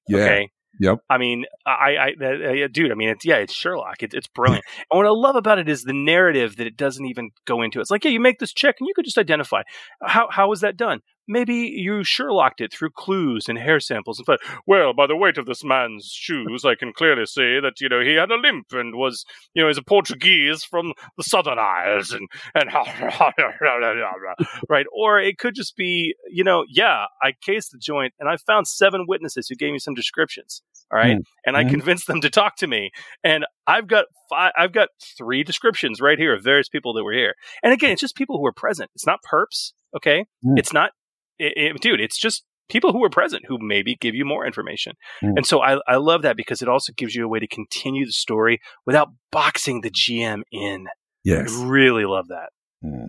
yeah. 0.08 0.18
Okay. 0.18 0.48
Yep. 0.80 0.98
I 1.08 1.18
mean, 1.18 1.44
I, 1.66 2.14
I, 2.20 2.24
uh, 2.24 2.68
dude. 2.70 2.90
I 2.90 2.94
mean, 2.94 3.10
it's 3.10 3.24
yeah, 3.24 3.36
it's 3.36 3.54
Sherlock. 3.54 4.02
It's 4.02 4.14
it's 4.14 4.28
brilliant. 4.28 4.64
and 4.90 4.98
what 4.98 5.06
I 5.06 5.10
love 5.10 5.36
about 5.36 5.58
it 5.58 5.68
is 5.68 5.82
the 5.82 5.92
narrative 5.92 6.56
that 6.56 6.66
it 6.66 6.76
doesn't 6.76 7.04
even 7.06 7.30
go 7.46 7.62
into. 7.62 7.80
It's 7.80 7.90
like, 7.90 8.04
yeah, 8.04 8.10
you 8.10 8.20
make 8.20 8.38
this 8.38 8.52
check 8.52 8.76
and 8.80 8.86
you 8.86 8.94
could 8.94 9.04
just 9.04 9.18
identify. 9.18 9.62
How 10.02 10.28
how 10.30 10.52
is 10.52 10.60
that 10.60 10.76
done? 10.76 11.00
Maybe 11.28 11.54
you 11.54 12.04
Sherlocked 12.04 12.60
it 12.60 12.72
through 12.72 12.90
clues 12.90 13.48
and 13.48 13.58
hair 13.58 13.80
samples 13.80 14.18
and 14.18 14.26
thought, 14.26 14.40
well, 14.66 14.92
by 14.92 15.06
the 15.06 15.16
weight 15.16 15.38
of 15.38 15.46
this 15.46 15.64
man's 15.64 16.06
shoes, 16.06 16.64
I 16.64 16.74
can 16.74 16.92
clearly 16.92 17.26
see 17.26 17.58
that, 17.60 17.80
you 17.80 17.88
know, 17.88 18.00
he 18.00 18.14
had 18.14 18.30
a 18.30 18.36
limp 18.36 18.66
and 18.72 18.94
was, 18.94 19.24
you 19.54 19.62
know, 19.62 19.68
he's 19.68 19.78
a 19.78 19.82
Portuguese 19.82 20.64
from 20.64 20.92
the 21.16 21.24
Southern 21.24 21.58
Isles 21.58 22.12
and, 22.12 22.28
and, 22.54 22.70
right. 24.68 24.86
Or 24.92 25.18
it 25.18 25.38
could 25.38 25.54
just 25.54 25.76
be, 25.76 26.14
you 26.28 26.44
know, 26.44 26.64
yeah, 26.68 27.06
I 27.22 27.32
cased 27.42 27.72
the 27.72 27.78
joint 27.78 28.14
and 28.18 28.28
I 28.28 28.36
found 28.36 28.68
seven 28.68 29.06
witnesses 29.08 29.48
who 29.48 29.54
gave 29.54 29.72
me 29.72 29.78
some 29.78 29.94
descriptions. 29.94 30.62
All 30.92 30.98
right? 30.98 31.18
mm. 31.18 31.24
And 31.46 31.56
I 31.56 31.62
mm-hmm. 31.62 31.70
convinced 31.70 32.06
them 32.06 32.20
to 32.20 32.30
talk 32.30 32.56
to 32.56 32.66
me. 32.66 32.90
And 33.22 33.44
I've 33.66 33.86
got 33.86 34.06
five, 34.30 34.52
I've 34.56 34.72
got 34.72 34.90
three 35.16 35.42
descriptions 35.42 36.00
right 36.00 36.18
here 36.18 36.34
of 36.34 36.44
various 36.44 36.68
people 36.68 36.92
that 36.94 37.04
were 37.04 37.12
here. 37.12 37.34
And 37.62 37.72
again, 37.72 37.92
it's 37.92 38.00
just 38.00 38.16
people 38.16 38.36
who 38.36 38.42
were 38.42 38.52
present. 38.52 38.90
It's 38.94 39.06
not 39.06 39.20
perps. 39.22 39.72
Okay. 39.96 40.26
Mm. 40.44 40.58
It's 40.58 40.72
not, 40.72 40.90
it, 41.38 41.52
it, 41.56 41.80
dude, 41.80 42.00
it's 42.00 42.18
just 42.18 42.44
people 42.68 42.92
who 42.92 43.00
were 43.00 43.10
present 43.10 43.44
who 43.46 43.58
maybe 43.60 43.96
give 44.00 44.14
you 44.14 44.24
more 44.24 44.46
information. 44.46 44.94
Mm. 45.22 45.34
And 45.36 45.46
so 45.46 45.62
I, 45.62 45.78
I 45.86 45.96
love 45.96 46.22
that 46.22 46.36
because 46.36 46.62
it 46.62 46.68
also 46.68 46.92
gives 46.96 47.14
you 47.14 47.24
a 47.24 47.28
way 47.28 47.38
to 47.38 47.46
continue 47.46 48.06
the 48.06 48.12
story 48.12 48.60
without 48.86 49.08
boxing 49.30 49.80
the 49.82 49.90
GM 49.90 50.42
in. 50.50 50.86
Yes. 51.24 51.56
I 51.56 51.64
really 51.64 52.04
love 52.04 52.28
that. 52.28 52.50
Mm. 52.84 53.08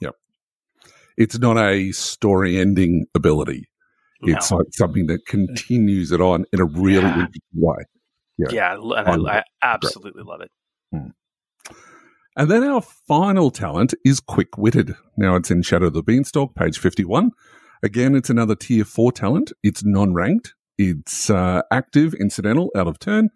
Yep. 0.00 0.14
It's 1.16 1.38
not 1.38 1.56
a 1.56 1.92
story 1.92 2.58
ending 2.58 3.06
ability. 3.14 3.66
It's 4.22 4.50
no. 4.50 4.58
like 4.58 4.66
something 4.72 5.06
that 5.06 5.24
continues 5.26 6.12
it 6.12 6.20
on 6.20 6.44
in 6.52 6.60
a 6.60 6.66
really 6.66 7.04
yeah. 7.06 7.26
way. 7.54 7.76
Yeah, 8.36 8.48
yeah 8.50 8.74
and 8.74 9.28
I, 9.28 9.38
I 9.38 9.42
absolutely 9.62 10.22
love 10.24 10.42
it. 10.42 10.50
Hmm. 10.92 11.08
And 12.40 12.50
then 12.50 12.64
our 12.64 12.80
final 12.80 13.50
talent 13.50 13.92
is 14.02 14.18
quick 14.18 14.56
witted. 14.56 14.96
Now 15.18 15.36
it's 15.36 15.50
in 15.50 15.60
Shadow 15.60 15.88
of 15.88 15.92
the 15.92 16.02
Beanstalk, 16.02 16.54
page 16.54 16.78
51. 16.78 17.32
Again, 17.82 18.14
it's 18.14 18.30
another 18.30 18.54
tier 18.54 18.86
four 18.86 19.12
talent. 19.12 19.52
It's 19.62 19.84
non 19.84 20.14
ranked, 20.14 20.54
it's 20.78 21.28
uh, 21.28 21.60
active, 21.70 22.14
incidental, 22.14 22.70
out 22.74 22.86
of 22.86 22.98
turn. 22.98 23.28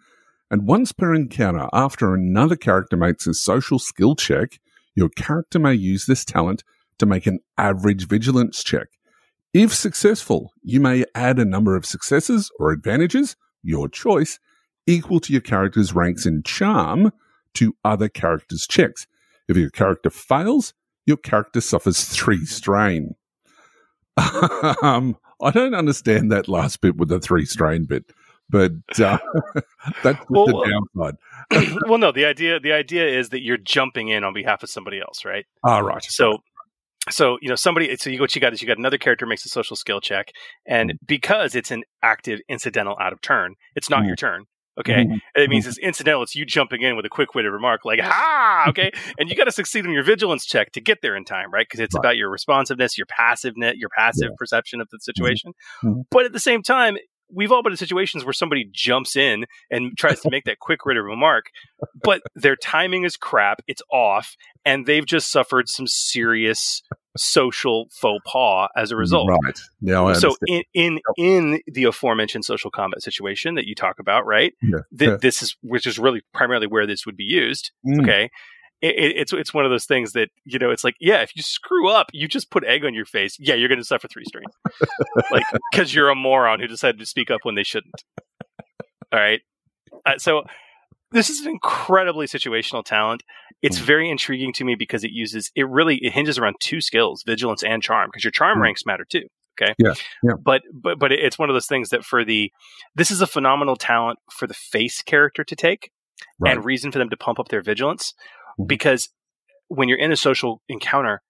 And 0.51 0.66
once 0.66 0.93
per 0.93 1.14
encounter, 1.14 1.68
after 1.74 2.14
another 2.14 2.56
character 2.56 2.97
makes 2.97 3.26
a 3.26 3.35
social 3.35 3.78
skill 3.78 4.16
check, 4.16 4.59
your 4.94 5.10
character 5.10 5.59
may 5.59 5.74
use 5.74 6.06
this 6.06 6.24
talent 6.24 6.64
to 6.97 7.05
make 7.05 7.26
an 7.26 7.40
average 7.59 8.09
vigilance 8.09 8.64
check. 8.64 8.89
If 9.52 9.74
successful, 9.74 10.51
you 10.62 10.81
may 10.81 11.05
add 11.14 11.39
a 11.39 11.44
number 11.44 11.76
of 11.76 11.85
successes 11.85 12.51
or 12.59 12.70
advantages, 12.70 13.36
your 13.62 13.86
choice, 13.86 14.39
equal 14.86 15.20
to 15.20 15.32
your 15.35 15.43
character's 15.43 15.94
ranks 15.94 16.24
in 16.24 16.43
charm 16.43 17.12
to 17.55 17.76
other 17.85 18.09
characters' 18.09 18.66
checks. 18.66 19.06
If 19.48 19.56
your 19.56 19.70
character 19.70 20.10
fails, 20.10 20.74
your 21.06 21.16
character 21.16 21.60
suffers 21.60 22.05
three 22.05 22.44
strain. 22.47 23.14
um, 24.82 25.16
I 25.43 25.51
don't 25.51 25.74
understand 25.74 26.32
that 26.32 26.48
last 26.48 26.81
bit 26.81 26.97
with 26.97 27.09
the 27.09 27.20
three 27.20 27.44
strain 27.44 27.85
bit, 27.85 28.05
but 28.48 28.72
uh, 28.98 29.18
that's 30.02 30.24
well, 30.28 30.47
the 30.47 30.81
downside. 30.97 31.76
well, 31.89 31.98
no, 31.98 32.12
the 32.12 32.24
idea 32.24 32.60
the 32.60 32.72
idea 32.72 33.06
is 33.06 33.31
that 33.31 33.43
you're 33.43 33.56
jumping 33.56 34.09
in 34.09 34.24
on 34.24 34.32
behalf 34.32 34.62
of 34.62 34.70
somebody 34.70 35.01
else, 35.01 35.24
right? 35.24 35.44
Ah, 35.64 35.81
right. 35.81 36.02
So 36.05 36.39
so 37.10 37.39
you 37.43 37.48
know 37.48 37.55
somebody 37.55 37.94
so 37.97 38.10
you 38.10 38.20
what 38.20 38.35
you 38.35 38.40
got 38.40 38.52
is 38.52 38.62
you 38.62 38.68
got 38.68 38.78
another 38.78 38.98
character 38.98 39.26
makes 39.26 39.44
a 39.44 39.48
social 39.48 39.76
skill 39.76 40.01
check 40.01 40.32
and 40.66 40.90
mm. 40.90 40.98
because 41.06 41.55
it's 41.55 41.70
an 41.70 41.85
active 42.02 42.40
incidental 42.48 42.97
out 43.01 43.12
of 43.12 43.20
turn 43.20 43.55
it's 43.74 43.90
not 43.90 44.02
mm. 44.02 44.06
your 44.06 44.16
turn 44.16 44.47
okay 44.78 45.05
mm-hmm. 45.05 45.16
it 45.34 45.48
means 45.51 45.64
mm-hmm. 45.64 45.70
it's 45.70 45.78
incidental 45.78 46.22
it's 46.22 46.34
you 46.34 46.44
jumping 46.44 46.82
in 46.82 46.96
with 46.96 47.05
a 47.05 47.09
quick-witted 47.09 47.51
remark 47.51 47.84
like 47.84 48.01
ah, 48.02 48.68
okay 48.68 48.90
and 49.18 49.28
you 49.28 49.36
got 49.36 49.44
to 49.44 49.52
succeed 49.52 49.86
on 49.86 49.92
your 49.92 50.02
vigilance 50.02 50.44
check 50.44 50.72
to 50.72 50.80
get 50.80 51.01
there 51.02 51.16
in 51.16 51.24
time 51.24 51.52
right 51.52 51.66
because 51.68 51.80
it's 51.80 51.94
right. 51.94 52.01
about 52.01 52.16
your 52.16 52.30
responsiveness 52.30 52.98
your 52.98 53.06
passiveness 53.06 53.74
your 53.76 53.90
passive 53.96 54.30
yeah. 54.30 54.36
perception 54.38 54.80
of 54.80 54.88
the 54.90 54.96
mm-hmm. 54.96 55.02
situation 55.02 55.52
mm-hmm. 55.82 56.01
but 56.10 56.24
at 56.24 56.32
the 56.32 56.40
same 56.40 56.62
time 56.62 56.96
we've 57.32 57.52
all 57.52 57.62
been 57.62 57.72
in 57.72 57.76
situations 57.76 58.24
where 58.24 58.32
somebody 58.32 58.68
jumps 58.70 59.16
in 59.16 59.46
and 59.70 59.96
tries 59.96 60.20
to 60.20 60.30
make 60.30 60.44
that 60.44 60.59
quick 60.59 60.84
witted 60.84 61.02
remark, 61.02 61.46
but 62.02 62.22
their 62.34 62.56
timing 62.56 63.05
is 63.05 63.16
crap, 63.16 63.60
it's 63.66 63.82
off, 63.90 64.36
and 64.64 64.86
they've 64.86 65.06
just 65.06 65.30
suffered 65.30 65.68
some 65.68 65.86
serious 65.86 66.82
social 67.16 67.86
faux 67.91 68.23
pas 68.27 68.69
as 68.77 68.91
a 68.91 68.97
result. 68.97 69.28
Right. 69.28 69.59
Now, 69.81 70.12
so 70.15 70.36
in 70.47 70.62
in 70.74 71.01
in 71.16 71.61
the 71.66 71.85
aforementioned 71.85 72.45
social 72.45 72.70
combat 72.70 73.03
situation 73.03 73.55
that 73.55 73.66
you 73.66 73.74
talk 73.74 73.99
about, 73.99 74.27
right? 74.27 74.53
Yeah. 74.62 74.78
Th- 74.97 75.11
yeah. 75.11 75.16
This 75.20 75.43
is 75.43 75.57
which 75.62 75.86
is 75.86 75.99
really 75.99 76.23
primarily 76.32 76.66
where 76.66 76.86
this 76.86 77.07
would 77.07 77.16
be 77.16 77.24
used. 77.24 77.70
Mm. 77.86 78.03
Okay 78.03 78.31
it, 78.85 79.16
it's 79.16 79.32
it's 79.32 79.55
one 79.55 79.65
of 79.65 79.70
those 79.70 79.86
things 79.86 80.12
that 80.12 80.28
you 80.45 80.59
know 80.59 80.70
it's 80.70 80.85
like 80.85 80.95
yeah 81.01 81.23
if 81.23 81.35
you 81.35 81.43
screw 81.43 81.89
up 81.89 82.09
you 82.12 82.28
just 82.28 82.51
put 82.51 82.65
egg 82.65 82.85
on 82.85 82.95
your 82.95 83.07
face 83.07 83.36
yeah 83.39 83.55
you're 83.55 83.69
going 83.69 83.78
to 83.78 83.85
suffer 83.85 84.09
three 84.09 84.24
strain 84.24 84.45
like 85.31 85.45
because 85.73 85.95
you're 85.95 86.11
a 86.11 86.15
moron 86.15 86.61
who 86.61 86.66
decided 86.66 86.99
to 86.99 87.07
speak 87.07 87.31
up 87.31 87.41
when 87.45 87.55
they 87.55 87.62
shouldn't 87.62 88.05
all 89.12 89.19
right 89.19 89.41
uh, 90.07 90.19
so 90.19 90.43
this 91.15 91.31
is 91.31 91.41
an 91.41 91.51
incredibly 91.51 92.27
situational 92.27 92.85
talent 92.85 93.23
it's 93.62 93.78
mm. 93.78 93.82
very 93.82 94.11
intriguing 94.11 94.53
to 94.53 94.65
me 94.65 94.74
because 94.74 95.05
it 95.05 95.11
uses 95.11 95.51
it 95.55 95.69
really 95.69 95.97
it 95.97 96.12
hinges 96.12 96.39
around 96.39 96.57
two 96.61 96.81
skills 96.81 97.23
vigilance 97.24 97.62
and 97.62 97.82
charm 97.82 98.09
because 98.11 98.24
your 98.24 98.31
charm 98.31 98.59
mm. 98.59 98.62
ranks 98.62 98.85
matter 98.85 99.07
too 99.09 99.27
okay 99.59 99.74
yeah, 99.78 99.95
yeah 100.23 100.35
but 100.43 100.62
but 100.73 100.99
but 100.99 101.12
it's 101.12 101.39
one 101.39 101.49
of 101.49 101.55
those 101.55 101.66
things 101.66 101.89
that 101.89 102.05
for 102.05 102.24
the 102.24 102.53
this 102.95 103.11
is 103.11 103.23
a 103.23 103.27
phenomenal 103.27 103.77
talent 103.77 104.19
for 104.31 104.47
the 104.47 104.55
face 104.55 105.01
character 105.01 105.43
to 105.43 105.57
take 105.57 105.91
right. 106.39 106.57
and 106.57 106.65
reason 106.65 106.93
for 106.93 106.99
them 106.99 107.09
to 107.09 107.16
pump 107.16 107.39
up 107.39 107.49
their 107.49 107.62
vigilance 107.62 108.12
Mm-hmm. 108.59 108.66
because 108.66 109.09
when 109.69 109.89
you're 109.89 109.99
in 109.99 110.12
a 110.12 110.16
social 110.16 110.62
encounter, 110.69 111.23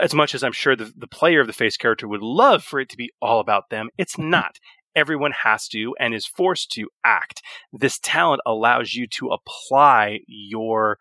as 0.00 0.14
much 0.14 0.34
as 0.34 0.42
I'm 0.44 0.52
sure 0.52 0.76
the, 0.76 0.92
the 0.96 1.08
player 1.08 1.40
of 1.40 1.46
the 1.46 1.52
face 1.52 1.76
character 1.76 2.06
would 2.06 2.22
love 2.22 2.62
for 2.62 2.80
it 2.80 2.88
to 2.90 2.96
be 2.96 3.10
all 3.20 3.40
about 3.40 3.70
them, 3.70 3.88
it's 3.98 4.16
mm-hmm. 4.16 4.30
not. 4.30 4.58
Everyone 4.96 5.32
has 5.32 5.68
to 5.68 5.94
and 6.00 6.14
is 6.14 6.26
forced 6.26 6.72
to 6.72 6.88
act. 7.04 7.42
This 7.72 7.98
talent 7.98 8.40
allows 8.46 8.94
you 8.94 9.06
to 9.18 9.28
apply 9.28 10.20
your 10.26 10.98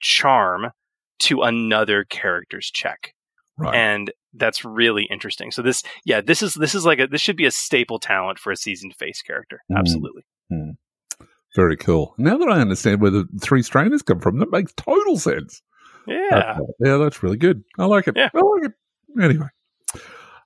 charm 0.00 0.70
to 1.20 1.42
another 1.42 2.04
character's 2.04 2.70
check. 2.70 3.14
Right. 3.58 3.74
And 3.74 4.12
that's 4.32 4.64
really 4.64 5.06
interesting. 5.10 5.50
So 5.50 5.60
this, 5.60 5.82
yeah, 6.04 6.20
this 6.20 6.42
is 6.42 6.54
this 6.54 6.74
is 6.74 6.86
like 6.86 7.00
a 7.00 7.06
this 7.06 7.20
should 7.20 7.36
be 7.36 7.44
a 7.44 7.50
staple 7.50 7.98
talent 7.98 8.38
for 8.38 8.50
a 8.50 8.56
seasoned 8.56 8.94
face 8.94 9.20
character. 9.20 9.60
Mm-hmm. 9.70 9.78
Absolutely. 9.78 10.22
Mm-hmm. 10.50 11.24
Very 11.54 11.76
cool. 11.76 12.14
Now 12.16 12.38
that 12.38 12.48
I 12.48 12.60
understand 12.60 13.02
where 13.02 13.10
the 13.10 13.28
three 13.40 13.62
strainers 13.62 14.02
come 14.02 14.20
from, 14.20 14.38
that 14.38 14.50
makes 14.50 14.72
total 14.74 15.18
sense. 15.18 15.60
Yeah. 16.06 16.54
Uh, 16.58 16.58
yeah, 16.80 16.96
that's 16.96 17.22
really 17.22 17.36
good. 17.36 17.62
I 17.78 17.84
like 17.84 18.08
it. 18.08 18.16
Yeah. 18.16 18.30
I 18.34 18.38
like 18.38 18.64
it. 18.64 18.72
Anyway. 19.22 19.48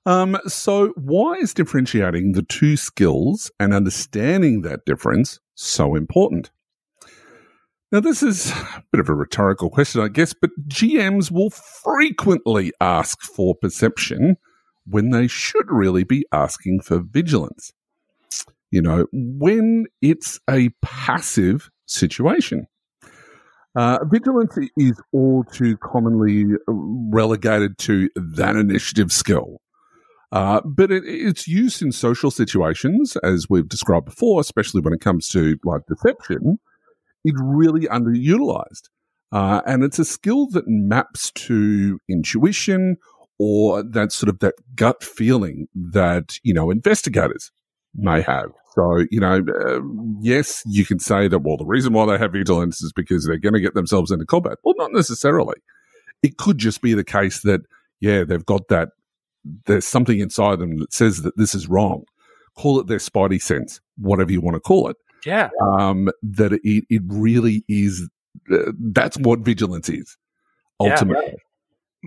Um, 0.07 0.37
so 0.47 0.93
why 0.95 1.33
is 1.33 1.53
differentiating 1.53 2.31
the 2.31 2.41
two 2.41 2.77
skills 2.77 3.51
and 3.59 3.73
understanding 3.73 4.61
that 4.61 4.85
difference 4.85 5.39
so 5.53 5.95
important? 5.95 6.49
Now, 7.91 7.99
this 7.99 8.23
is 8.23 8.51
a 8.51 8.83
bit 8.91 8.99
of 8.99 9.09
a 9.09 9.13
rhetorical 9.13 9.69
question, 9.69 10.01
I 10.01 10.07
guess, 10.07 10.33
but 10.33 10.49
GMs 10.67 11.31
will 11.31 11.49
frequently 11.49 12.71
ask 12.81 13.21
for 13.21 13.53
perception 13.53 14.37
when 14.85 15.11
they 15.11 15.27
should 15.27 15.69
really 15.69 16.03
be 16.03 16.25
asking 16.31 16.81
for 16.81 16.99
vigilance 16.99 17.73
you 18.71 18.81
know, 18.81 19.07
when 19.11 19.85
it's 20.01 20.39
a 20.49 20.69
passive 20.81 21.69
situation. 21.85 22.67
Uh, 23.75 23.99
vigilance 24.05 24.57
is 24.77 24.99
all 25.13 25.43
too 25.45 25.77
commonly 25.77 26.45
relegated 26.67 27.77
to 27.77 28.09
that 28.15 28.55
initiative 28.55 29.11
skill. 29.11 29.61
Uh, 30.31 30.61
but 30.65 30.91
it, 30.91 31.03
it's 31.05 31.47
used 31.47 31.81
in 31.81 31.91
social 31.91 32.31
situations, 32.31 33.15
as 33.17 33.47
we've 33.49 33.69
described 33.69 34.05
before, 34.05 34.41
especially 34.41 34.81
when 34.81 34.93
it 34.93 35.01
comes 35.01 35.29
to 35.29 35.57
like 35.63 35.81
deception. 35.87 36.59
It's 37.23 37.39
really 37.41 37.87
underutilized. 37.87 38.89
Uh, 39.31 39.61
and 39.65 39.83
it's 39.83 39.99
a 39.99 40.05
skill 40.05 40.47
that 40.47 40.67
maps 40.67 41.31
to 41.31 41.99
intuition 42.09 42.97
or 43.39 43.83
that 43.83 44.11
sort 44.11 44.29
of 44.29 44.39
that 44.39 44.55
gut 44.75 45.03
feeling 45.03 45.67
that, 45.75 46.39
you 46.43 46.53
know, 46.53 46.71
investigators 46.71 47.51
may 47.93 48.21
have. 48.21 48.49
So, 48.73 49.05
you 49.11 49.19
know, 49.19 49.41
uh, 49.59 49.81
yes, 50.21 50.63
you 50.65 50.85
can 50.85 50.99
say 50.99 51.27
that, 51.27 51.39
well, 51.39 51.57
the 51.57 51.65
reason 51.65 51.93
why 51.93 52.05
they 52.05 52.17
have 52.17 52.31
vigilance 52.31 52.81
is 52.81 52.93
because 52.93 53.25
they're 53.25 53.37
going 53.37 53.53
to 53.53 53.59
get 53.59 53.73
themselves 53.73 54.11
into 54.11 54.25
combat. 54.25 54.59
Well, 54.63 54.75
not 54.77 54.93
necessarily. 54.93 55.55
It 56.23 56.37
could 56.37 56.57
just 56.57 56.81
be 56.81 56.93
the 56.93 57.03
case 57.03 57.41
that, 57.41 57.61
yeah, 57.99 58.23
they've 58.23 58.45
got 58.45 58.67
that, 58.69 58.89
there's 59.65 59.87
something 59.87 60.19
inside 60.19 60.59
them 60.59 60.77
that 60.77 60.93
says 60.93 61.21
that 61.23 61.37
this 61.37 61.55
is 61.55 61.67
wrong. 61.67 62.03
Call 62.55 62.79
it 62.79 62.87
their 62.87 62.97
spidey 62.97 63.41
sense, 63.41 63.79
whatever 63.97 64.31
you 64.31 64.41
want 64.41 64.55
to 64.55 64.61
call 64.61 64.89
it. 64.89 64.97
Yeah. 65.25 65.49
Um, 65.61 66.09
that 66.23 66.53
it, 66.53 66.85
it 66.89 67.01
really 67.05 67.63
is, 67.67 68.09
uh, 68.51 68.71
that's 68.79 69.17
what 69.17 69.39
vigilance 69.39 69.89
is, 69.89 70.17
ultimately. 70.79 71.25
Yeah. 71.27 71.33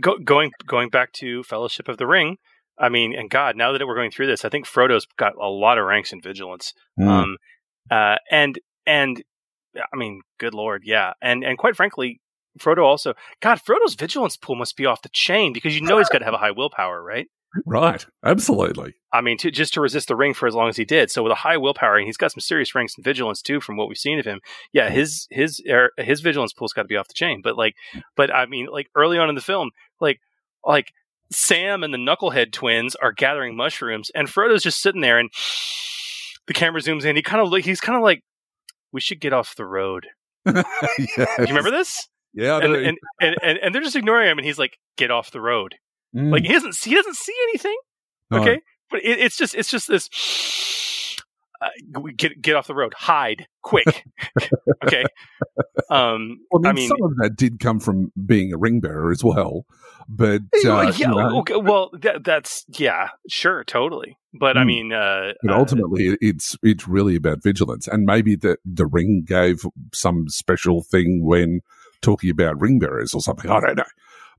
Go, 0.00 0.18
going 0.18 0.52
going 0.66 0.88
back 0.88 1.12
to 1.14 1.42
Fellowship 1.42 1.88
of 1.88 1.98
the 1.98 2.06
Ring, 2.06 2.38
I 2.78 2.88
mean, 2.88 3.14
and 3.14 3.28
God, 3.28 3.56
now 3.56 3.72
that 3.72 3.86
we're 3.86 3.96
going 3.96 4.12
through 4.12 4.28
this, 4.28 4.44
I 4.44 4.48
think 4.48 4.66
Frodo's 4.66 5.06
got 5.16 5.34
a 5.34 5.48
lot 5.48 5.78
of 5.78 5.84
ranks 5.84 6.12
in 6.12 6.22
vigilance. 6.22 6.72
Mm. 6.98 7.08
Um, 7.08 7.36
uh, 7.90 8.16
and 8.30 8.58
and 8.86 9.22
I 9.76 9.96
mean, 9.96 10.22
good 10.38 10.54
lord, 10.54 10.82
yeah, 10.84 11.12
and 11.20 11.44
and 11.44 11.58
quite 11.58 11.76
frankly, 11.76 12.20
Frodo 12.58 12.82
also, 12.82 13.14
God, 13.40 13.60
Frodo's 13.60 13.94
vigilance 13.94 14.36
pool 14.36 14.56
must 14.56 14.76
be 14.76 14.86
off 14.86 15.02
the 15.02 15.10
chain 15.12 15.52
because 15.52 15.74
you 15.74 15.82
know 15.82 15.98
he's 15.98 16.08
got 16.08 16.18
to 16.18 16.24
have 16.24 16.34
a 16.34 16.38
high 16.38 16.50
willpower, 16.50 17.02
right? 17.02 17.28
Right. 17.66 18.04
Absolutely. 18.24 18.94
I 19.12 19.20
mean, 19.20 19.36
to, 19.38 19.50
just 19.50 19.74
to 19.74 19.80
resist 19.80 20.08
the 20.08 20.16
ring 20.16 20.34
for 20.34 20.46
as 20.46 20.54
long 20.54 20.68
as 20.68 20.76
he 20.76 20.84
did. 20.84 21.10
So 21.10 21.22
with 21.22 21.32
a 21.32 21.36
high 21.36 21.56
willpower, 21.56 21.96
and 21.96 22.06
he's 22.06 22.16
got 22.16 22.32
some 22.32 22.40
serious 22.40 22.74
ranks 22.74 22.94
in 22.96 23.02
vigilance 23.02 23.42
too, 23.42 23.60
from 23.60 23.76
what 23.76 23.88
we've 23.88 23.98
seen 23.98 24.18
of 24.18 24.24
him. 24.24 24.40
Yeah, 24.72 24.88
his 24.88 25.26
his 25.30 25.60
er, 25.68 25.90
his 25.98 26.20
vigilance 26.20 26.52
pool's 26.52 26.72
got 26.72 26.82
to 26.82 26.88
be 26.88 26.96
off 26.96 27.08
the 27.08 27.14
chain. 27.14 27.40
But 27.42 27.56
like, 27.56 27.74
but 28.16 28.32
I 28.32 28.46
mean, 28.46 28.66
like 28.66 28.88
early 28.94 29.18
on 29.18 29.28
in 29.28 29.34
the 29.34 29.40
film, 29.40 29.70
like 30.00 30.20
like 30.64 30.92
Sam 31.32 31.82
and 31.82 31.92
the 31.92 31.98
Knucklehead 31.98 32.52
twins 32.52 32.94
are 32.96 33.12
gathering 33.12 33.56
mushrooms, 33.56 34.10
and 34.14 34.28
Frodo's 34.28 34.62
just 34.62 34.80
sitting 34.80 35.00
there, 35.00 35.18
and 35.18 35.30
the 36.46 36.54
camera 36.54 36.80
zooms 36.80 37.04
in. 37.04 37.16
He 37.16 37.22
kind 37.22 37.40
of 37.40 37.64
he's 37.64 37.80
kind 37.80 37.96
of 37.96 38.02
like, 38.02 38.22
we 38.92 39.00
should 39.00 39.20
get 39.20 39.32
off 39.32 39.56
the 39.56 39.66
road. 39.66 40.06
yes. 40.46 40.64
You 41.38 41.46
remember 41.46 41.70
this? 41.70 42.08
Yeah. 42.34 42.58
And, 42.58 42.74
and, 42.74 42.98
and 43.20 43.36
and 43.42 43.58
and 43.58 43.74
they're 43.74 43.82
just 43.82 43.96
ignoring 43.96 44.28
him, 44.30 44.38
and 44.38 44.46
he's 44.46 44.58
like, 44.58 44.78
get 44.96 45.10
off 45.10 45.30
the 45.30 45.40
road. 45.40 45.74
Mm. 46.14 46.32
Like 46.32 46.42
he 46.44 46.52
doesn't 46.52 46.76
he 46.82 46.94
doesn't 46.94 47.16
see 47.16 47.34
anything. 47.50 47.76
No. 48.30 48.38
Okay, 48.40 48.60
but 48.90 49.02
it, 49.04 49.18
it's 49.20 49.36
just 49.36 49.54
it's 49.54 49.70
just 49.70 49.88
this. 49.88 50.08
Uh, 51.62 52.00
get 52.16 52.40
get 52.40 52.56
off 52.56 52.66
the 52.66 52.74
road. 52.74 52.94
Hide 52.96 53.46
quick. 53.62 54.04
okay. 54.84 55.04
Um. 55.90 56.38
Well, 56.50 56.64
I 56.64 56.70
I 56.70 56.72
mean, 56.72 56.74
mean, 56.74 56.88
some 56.88 57.02
of 57.02 57.16
that 57.18 57.36
did 57.36 57.60
come 57.60 57.80
from 57.80 58.12
being 58.26 58.52
a 58.54 58.56
ring 58.56 58.80
bearer 58.80 59.10
as 59.10 59.22
well. 59.22 59.66
But, 60.08 60.40
well, 60.64 60.78
uh, 60.78 60.82
yeah. 60.84 60.96
you 60.96 61.06
know, 61.08 61.38
okay, 61.40 61.56
well, 61.56 61.90
that, 62.00 62.24
that's 62.24 62.64
yeah. 62.78 63.08
Sure. 63.28 63.62
Totally. 63.64 64.16
But 64.32 64.56
I 64.56 64.62
Mm. 64.62 64.66
mean, 64.66 64.92
uh, 64.92 65.32
but 65.42 65.52
uh, 65.52 65.58
ultimately, 65.58 66.06
it- 66.08 66.18
it's 66.22 66.56
it's 66.62 66.88
really 66.88 67.14
about 67.16 67.42
vigilance, 67.42 67.86
and 67.86 68.04
maybe 68.06 68.36
the 68.36 68.56
the 68.64 68.86
ring 68.86 69.24
gave 69.26 69.62
some 69.92 70.28
special 70.28 70.82
thing 70.82 71.24
when 71.24 71.60
talking 72.02 72.30
about 72.30 72.60
ring 72.60 72.78
bearers 72.78 73.14
or 73.14 73.20
something. 73.20 73.50
I 73.50 73.60
don't 73.60 73.76
know, 73.76 73.84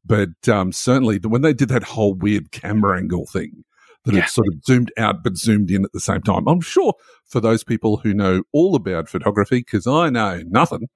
but 0.05 0.49
um, 0.49 0.71
certainly 0.71 1.17
the- 1.17 1.29
when 1.29 1.41
they 1.41 1.53
did 1.53 1.69
that 1.69 1.83
whole 1.83 2.13
weird 2.13 2.51
camera 2.51 2.97
angle 2.97 3.25
thing, 3.25 3.63
that 4.05 4.15
Yeah. 4.15 4.23
it 4.23 4.29
sort 4.29 4.47
of 4.47 4.63
zoomed 4.65 4.91
out 4.97 5.23
but 5.23 5.37
zoomed 5.37 5.69
in 5.71 5.85
at 5.85 5.91
the 5.91 5.99
same 5.99 6.21
time. 6.21 6.47
I'm 6.47 6.61
sure 6.61 6.93
for 7.25 7.39
those 7.39 7.63
people 7.63 7.97
who 7.97 8.13
know 8.13 8.43
all 8.51 8.75
about 8.75 9.09
photography, 9.09 9.59
because 9.59 9.85
I 9.87 10.09
know 10.09 10.41
nothing. 10.47 10.89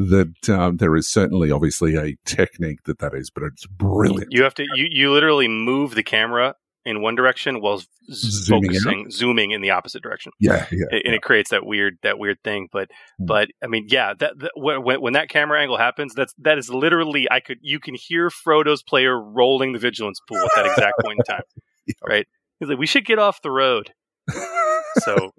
That 0.00 0.48
um, 0.48 0.76
there 0.76 0.94
is 0.94 1.08
certainly, 1.08 1.50
obviously, 1.50 1.96
a 1.96 2.16
technique 2.24 2.84
that 2.84 3.00
that 3.00 3.14
is, 3.14 3.30
but 3.30 3.42
it's 3.42 3.66
brilliant. 3.66 4.28
you 4.30 4.44
have 4.44 4.54
to 4.54 4.64
you 4.76 4.86
you 4.88 5.12
literally 5.12 5.48
move 5.48 5.96
the 5.96 6.04
camera 6.04 6.54
in 6.88 7.02
one 7.02 7.14
direction 7.14 7.60
while 7.60 7.82
Zooming 8.10 8.70
out? 8.70 8.74
focusing 8.74 9.10
zooming 9.10 9.50
in 9.50 9.60
the 9.60 9.70
opposite 9.70 10.02
direction. 10.02 10.32
Yeah, 10.40 10.66
yeah, 10.72 10.86
and 11.04 11.14
it 11.14 11.22
creates 11.22 11.50
that 11.50 11.66
weird 11.66 11.98
that 12.02 12.18
weird 12.18 12.38
thing 12.42 12.68
but 12.72 12.88
Mm. 13.20 13.26
but 13.26 13.48
i 13.62 13.66
mean 13.66 13.86
yeah 13.88 14.14
that, 14.18 14.38
that 14.38 14.52
when, 14.54 14.82
when 14.82 15.12
that 15.14 15.28
camera 15.28 15.60
angle 15.60 15.76
happens 15.76 16.14
that's 16.14 16.32
that 16.38 16.56
is 16.56 16.70
literally 16.70 17.26
i 17.30 17.40
could 17.40 17.58
you 17.62 17.78
can 17.80 17.94
hear 17.94 18.30
frodo's 18.30 18.82
player 18.82 19.20
rolling 19.20 19.72
the 19.72 19.78
vigilance 19.78 20.20
pool 20.28 20.38
at 20.38 20.50
that 20.54 20.66
exact 20.66 20.94
point 21.04 21.18
in 21.18 21.24
time 21.34 21.42
right 22.08 22.26
he's 22.60 22.68
like 22.68 22.78
we 22.78 22.86
should 22.86 23.04
get 23.04 23.18
off 23.18 23.42
the 23.42 23.50
road 23.50 23.92
so 24.98 25.32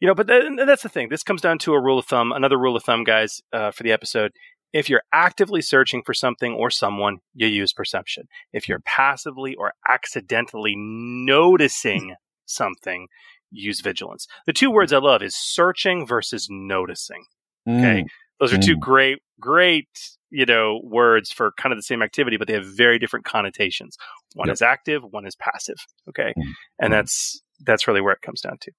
you 0.00 0.08
know 0.08 0.14
but 0.14 0.28
and 0.30 0.58
that's 0.58 0.82
the 0.82 0.88
thing 0.88 1.08
this 1.10 1.22
comes 1.22 1.40
down 1.42 1.58
to 1.58 1.72
a 1.74 1.80
rule 1.80 1.98
of 1.98 2.06
thumb 2.06 2.32
another 2.32 2.58
rule 2.58 2.76
of 2.76 2.82
thumb 2.82 3.04
guys 3.04 3.40
uh, 3.52 3.70
for 3.70 3.82
the 3.82 3.92
episode 3.92 4.32
if 4.76 4.88
you're 4.90 5.02
actively 5.12 5.62
searching 5.62 6.02
for 6.04 6.14
something 6.14 6.52
or 6.52 6.70
someone 6.70 7.18
you 7.34 7.46
use 7.46 7.72
perception 7.72 8.24
if 8.52 8.68
you're 8.68 8.80
passively 8.80 9.54
or 9.54 9.72
accidentally 9.88 10.74
noticing 10.76 12.14
something 12.46 13.06
use 13.50 13.80
vigilance 13.80 14.26
the 14.46 14.52
two 14.52 14.70
words 14.70 14.92
i 14.92 14.98
love 14.98 15.22
is 15.22 15.34
searching 15.36 16.06
versus 16.06 16.46
noticing 16.50 17.24
Okay. 17.68 18.02
Mm. 18.02 18.06
those 18.40 18.52
are 18.52 18.58
two 18.58 18.76
Mm. 18.76 18.80
great 18.80 19.18
great 19.40 19.88
you 20.30 20.46
know 20.46 20.80
words 20.84 21.30
for 21.32 21.52
kind 21.60 21.72
of 21.72 21.78
the 21.78 21.82
same 21.82 22.02
activity 22.02 22.36
but 22.36 22.46
they 22.48 22.54
have 22.54 22.66
very 22.66 22.98
different 22.98 23.24
connotations 23.24 23.96
one 24.34 24.48
Yep. 24.48 24.54
is 24.54 24.62
active 24.62 25.02
one 25.10 25.26
is 25.26 25.36
passive 25.36 25.76
okay 26.08 26.32
Mm. 26.36 26.52
and 26.80 26.88
Mm. 26.92 26.96
that's 26.96 27.40
that's 27.68 27.86
really 27.88 28.00
where 28.02 28.12
it 28.14 28.22
comes 28.22 28.40
down 28.40 28.58
to 28.60 28.70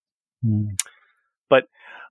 Mm. 0.46 0.68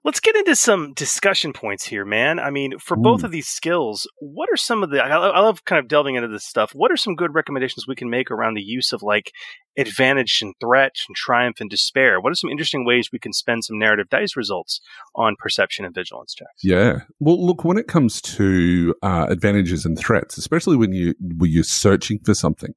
Let's 0.07 0.21
get 0.21 0.37
into 0.37 0.55
some 0.55 0.93
discussion 0.95 1.53
points 1.53 1.85
here 1.85 2.05
man. 2.05 2.39
I 2.39 2.51
mean 2.51 2.79
for 2.79 2.97
both 2.97 3.21
Mm. 3.21 3.25
of 3.25 3.31
these 3.33 3.49
skills 3.49 4.09
what 4.21 4.49
are 4.51 4.57
some 4.57 4.83
of 4.83 4.91
the 4.91 5.03
I, 5.03 5.09
I 5.09 5.41
love 5.41 5.65
kind 5.65 5.79
of 5.81 5.89
delving 5.89 6.15
into 6.15 6.29
this 6.29 6.45
stuff. 6.45 6.71
What 6.75 6.91
are 6.93 6.97
some 6.97 7.15
good 7.17 7.35
recommendations 7.35 7.87
we 7.87 7.97
can 7.97 8.09
make 8.09 8.31
around 8.31 8.55
the 8.55 8.63
use 8.63 8.93
of 8.93 9.03
like 9.03 9.33
advantage 9.77 10.39
and 10.43 10.55
threat 10.61 10.95
and 11.09 11.17
triumph 11.17 11.61
and 11.61 11.69
despair? 11.69 12.21
What 12.21 12.31
are 12.33 12.37
some 12.37 12.51
interesting 12.51 12.87
ways 12.87 13.11
we 13.13 13.19
can 13.19 13.33
spend 13.33 13.65
some 13.65 13.79
narrative 13.79 14.09
dice 14.09 14.37
results 14.37 14.81
on 15.15 15.35
perception 15.39 15.85
and 15.85 15.95
vigilance 15.95 16.35
checks? 16.35 16.63
Yeah. 16.63 17.01
Well, 17.21 17.45
look, 17.45 17.65
when 17.65 17.77
it 17.77 17.89
comes 17.89 18.23
to 18.23 18.95
uh, 19.03 19.27
advantages 19.29 19.85
and 19.85 19.99
threats, 19.99 20.39
especially 20.39 20.77
when 20.77 20.93
you 20.93 21.15
when 21.21 21.51
you're 21.51 21.65
searching 21.65 22.21
for 22.21 22.33
something, 22.35 22.75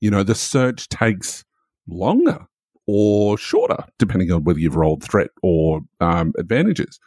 you 0.00 0.10
know, 0.10 0.22
the 0.24 0.34
search 0.34 0.88
takes 0.88 1.44
longer 1.88 2.46
or 2.86 3.38
shorter, 3.38 3.84
depending 3.98 4.30
on 4.32 4.44
whether 4.44 4.58
you've 4.58 4.76
rolled 4.76 5.02
threat 5.02 5.30
or 5.42 5.80
um, 6.00 6.32
advantages. 6.38 6.98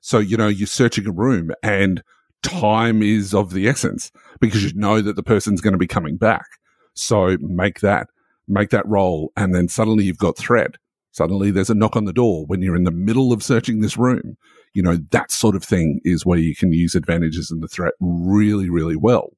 So, 0.00 0.18
you 0.18 0.36
know, 0.36 0.48
you're 0.48 0.66
searching 0.66 1.06
a 1.06 1.12
room 1.12 1.50
and 1.62 2.02
time 2.42 3.02
is 3.02 3.34
of 3.34 3.52
the 3.52 3.68
essence 3.68 4.12
because 4.40 4.64
you 4.64 4.72
know 4.74 5.00
that 5.00 5.16
the 5.16 5.22
person's 5.22 5.60
going 5.60 5.72
to 5.72 5.78
be 5.78 5.88
coming 5.88 6.16
back. 6.16 6.46
So 6.94 7.36
make 7.40 7.80
that, 7.80 8.08
make 8.46 8.70
that 8.70 8.86
roll. 8.86 9.32
And 9.36 9.54
then 9.54 9.68
suddenly 9.68 10.04
you've 10.04 10.18
got 10.18 10.36
threat. 10.36 10.76
Suddenly 11.10 11.50
there's 11.50 11.70
a 11.70 11.74
knock 11.74 11.96
on 11.96 12.04
the 12.04 12.12
door 12.12 12.46
when 12.46 12.62
you're 12.62 12.76
in 12.76 12.84
the 12.84 12.90
middle 12.90 13.32
of 13.32 13.42
searching 13.42 13.80
this 13.80 13.96
room 13.96 14.36
you 14.74 14.82
know, 14.82 14.96
that 15.10 15.30
sort 15.30 15.56
of 15.56 15.64
thing 15.64 16.00
is 16.04 16.24
where 16.24 16.38
you 16.38 16.54
can 16.54 16.72
use 16.72 16.94
advantages 16.94 17.50
and 17.50 17.62
the 17.62 17.68
threat 17.68 17.94
really, 18.00 18.70
really 18.70 18.96
well. 18.96 19.30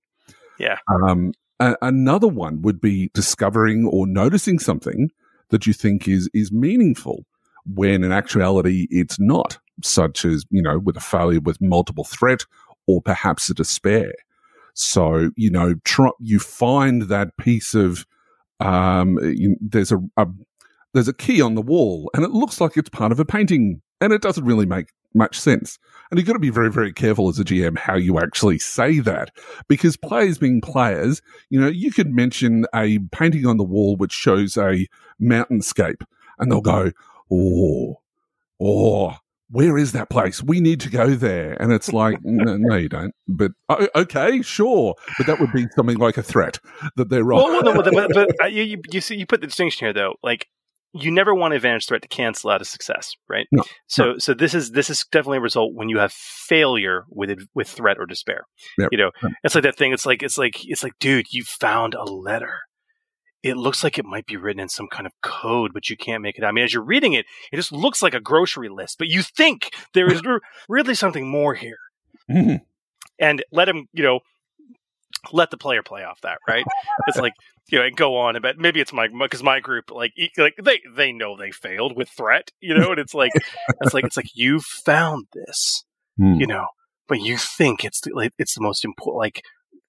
Yeah. 0.58 0.76
Um, 0.88 1.32
a- 1.58 1.76
another 1.82 2.28
one 2.28 2.62
would 2.62 2.80
be 2.80 3.10
discovering 3.14 3.86
or 3.86 4.06
noticing 4.06 4.58
something 4.58 5.10
that 5.50 5.66
you 5.66 5.72
think 5.72 6.08
is, 6.08 6.28
is 6.32 6.50
meaningful 6.50 7.24
when 7.66 8.02
in 8.02 8.12
actuality 8.12 8.86
it's 8.90 9.20
not, 9.20 9.58
such 9.82 10.24
as, 10.24 10.44
you 10.50 10.62
know, 10.62 10.78
with 10.78 10.96
a 10.96 11.00
failure 11.00 11.40
with 11.40 11.60
multiple 11.60 12.04
threat 12.04 12.44
or 12.86 13.02
perhaps 13.02 13.50
a 13.50 13.54
despair. 13.54 14.12
So, 14.74 15.30
you 15.36 15.50
know, 15.50 15.74
you 16.18 16.38
find 16.38 17.02
that 17.02 17.36
piece 17.36 17.74
of, 17.74 18.06
um, 18.60 19.18
you, 19.22 19.56
there's 19.60 19.92
a, 19.92 19.98
a, 20.16 20.26
there's 20.94 21.08
a 21.08 21.14
key 21.14 21.40
on 21.40 21.54
the 21.54 21.62
wall 21.62 22.10
and 22.14 22.24
it 22.24 22.30
looks 22.30 22.60
like 22.60 22.76
it's 22.76 22.88
part 22.88 23.12
of 23.12 23.20
a 23.20 23.24
painting 23.24 23.82
and 24.00 24.12
it 24.12 24.22
doesn't 24.22 24.44
really 24.44 24.66
make 24.66 24.88
much 25.14 25.38
sense. 25.38 25.78
And 26.10 26.18
you've 26.18 26.26
got 26.26 26.32
to 26.32 26.40
be 26.40 26.50
very, 26.50 26.70
very 26.70 26.92
careful 26.92 27.28
as 27.28 27.39
a 27.39 27.44
GM 27.44 27.78
how 27.78 27.94
you 27.94 28.18
actually 28.18 28.58
say 28.58 28.98
that 29.00 29.30
because 29.68 29.97
players 29.97 30.39
being 30.39 30.60
players, 30.60 31.22
you 31.50 31.60
know, 31.60 31.68
you 31.68 31.92
could 31.92 32.12
mention 32.12 32.66
a 32.74 32.98
painting 33.12 33.47
on 33.47 33.58
the 33.58 33.64
wall 33.64 33.97
which 33.97 34.12
shows 34.12 34.56
a 34.56 34.89
mountainscape 35.20 36.02
and 36.39 36.50
they'll 36.50 36.60
go, 36.60 36.90
oh, 37.30 38.00
oh, 38.60 39.16
where 39.50 39.76
is 39.76 39.92
that 39.92 40.10
place? 40.10 40.42
We 40.42 40.60
need 40.60 40.80
to 40.80 40.90
go 40.90 41.10
there. 41.10 41.60
And 41.60 41.72
it's 41.72 41.92
like, 41.92 42.18
no, 42.22 42.56
no, 42.56 42.76
you 42.76 42.89
don't. 42.89 43.14
But 43.26 43.52
o- 43.68 43.89
okay, 43.97 44.42
sure. 44.42 44.94
But 45.18 45.26
that 45.26 45.40
would 45.40 45.52
be 45.52 45.66
something 45.74 45.97
like 45.97 46.16
a 46.16 46.22
threat 46.22 46.58
that 46.97 47.08
they're 47.08 47.24
wrong. 47.24 47.42
Well, 47.42 47.62
well, 47.62 47.74
no, 47.74 47.82
but, 47.82 47.92
but, 47.92 48.10
but 48.14 48.44
uh, 48.44 48.47
you, 48.47 48.62
you, 48.62 48.82
you 48.90 49.00
see, 49.00 49.16
you 49.16 49.26
put 49.26 49.40
the 49.40 49.48
distinction 49.48 49.86
here, 49.86 49.92
though. 49.92 50.14
Like, 50.22 50.48
you 50.92 51.10
never 51.10 51.34
want 51.34 51.54
advantage 51.54 51.86
threat 51.86 52.02
to 52.02 52.08
cancel 52.08 52.50
out 52.50 52.60
a 52.60 52.64
success, 52.64 53.14
right? 53.28 53.46
No, 53.52 53.62
So, 53.86 54.18
so 54.18 54.34
this 54.34 54.54
is 54.54 54.70
this 54.72 54.90
is 54.90 55.04
definitely 55.12 55.38
a 55.38 55.42
result 55.42 55.72
when 55.74 55.88
you 55.88 55.98
have 55.98 56.12
failure 56.12 57.04
with 57.08 57.46
with 57.54 57.68
threat 57.68 57.98
or 57.98 58.06
despair. 58.06 58.42
Yep. 58.78 58.88
You 58.92 58.98
know, 58.98 59.10
Yep. 59.22 59.32
it's 59.44 59.54
like 59.54 59.64
that 59.64 59.76
thing. 59.76 59.92
It's 59.92 60.06
like 60.06 60.22
it's 60.22 60.36
like 60.38 60.56
it's 60.68 60.82
like, 60.82 60.94
dude, 60.98 61.32
you 61.32 61.44
found 61.44 61.94
a 61.94 62.04
letter. 62.04 62.60
It 63.42 63.56
looks 63.56 63.82
like 63.82 63.98
it 63.98 64.04
might 64.04 64.26
be 64.26 64.36
written 64.36 64.60
in 64.60 64.68
some 64.68 64.88
kind 64.88 65.06
of 65.06 65.12
code, 65.22 65.72
but 65.72 65.88
you 65.88 65.96
can't 65.96 66.22
make 66.22 66.36
it 66.36 66.44
out. 66.44 66.48
I 66.48 66.52
mean, 66.52 66.64
as 66.64 66.74
you're 66.74 66.82
reading 66.84 67.14
it, 67.14 67.24
it 67.52 67.56
just 67.56 67.72
looks 67.72 68.02
like 68.02 68.12
a 68.12 68.20
grocery 68.20 68.68
list, 68.68 68.98
but 68.98 69.08
you 69.08 69.22
think 69.22 69.70
there 69.94 70.12
is 70.12 70.20
really 70.68 70.94
something 70.94 71.26
more 71.26 71.54
here. 71.54 71.78
Mhm. 72.30 72.60
And 73.18 73.42
let 73.50 73.68
him, 73.68 73.86
you 73.94 74.02
know, 74.02 74.20
let 75.32 75.50
the 75.50 75.56
player 75.56 75.82
play 75.82 76.02
off 76.04 76.20
that, 76.22 76.38
right? 76.48 76.64
It's 77.06 77.16
like 77.18 77.32
you 77.70 77.78
know, 77.78 77.84
and 77.84 77.97
go 77.97 78.16
on 78.16 78.36
about 78.36 78.58
maybe 78.58 78.81
it's 78.81 78.92
my 78.92 79.08
because 79.08 79.42
my 79.42 79.60
group 79.60 79.90
like 79.90 80.12
like 80.36 80.55
they 80.62 80.81
they 80.97 81.12
know 81.12 81.36
they 81.36 81.50
failed 81.50 81.97
with 81.97 82.08
threat, 82.08 82.50
you 82.60 82.74
know, 82.74 82.90
and 82.90 82.99
it's 83.00 83.15
like 83.15 83.32
it's 83.82 83.94
like 83.94 84.05
it's 84.05 84.16
like 84.16 84.31
you 84.34 84.60
found 84.84 85.26
this, 85.32 85.84
Hmm. 86.18 86.34
you 86.40 86.47
know, 86.47 86.66
but 87.08 87.20
you 87.20 87.36
think 87.36 87.84
it's 87.84 88.00
the, 88.02 88.12
like 88.15 88.32
it's 88.39 88.55
the 88.55 88.62
most 88.62 88.84
important, 88.84 89.18
like 89.18 89.42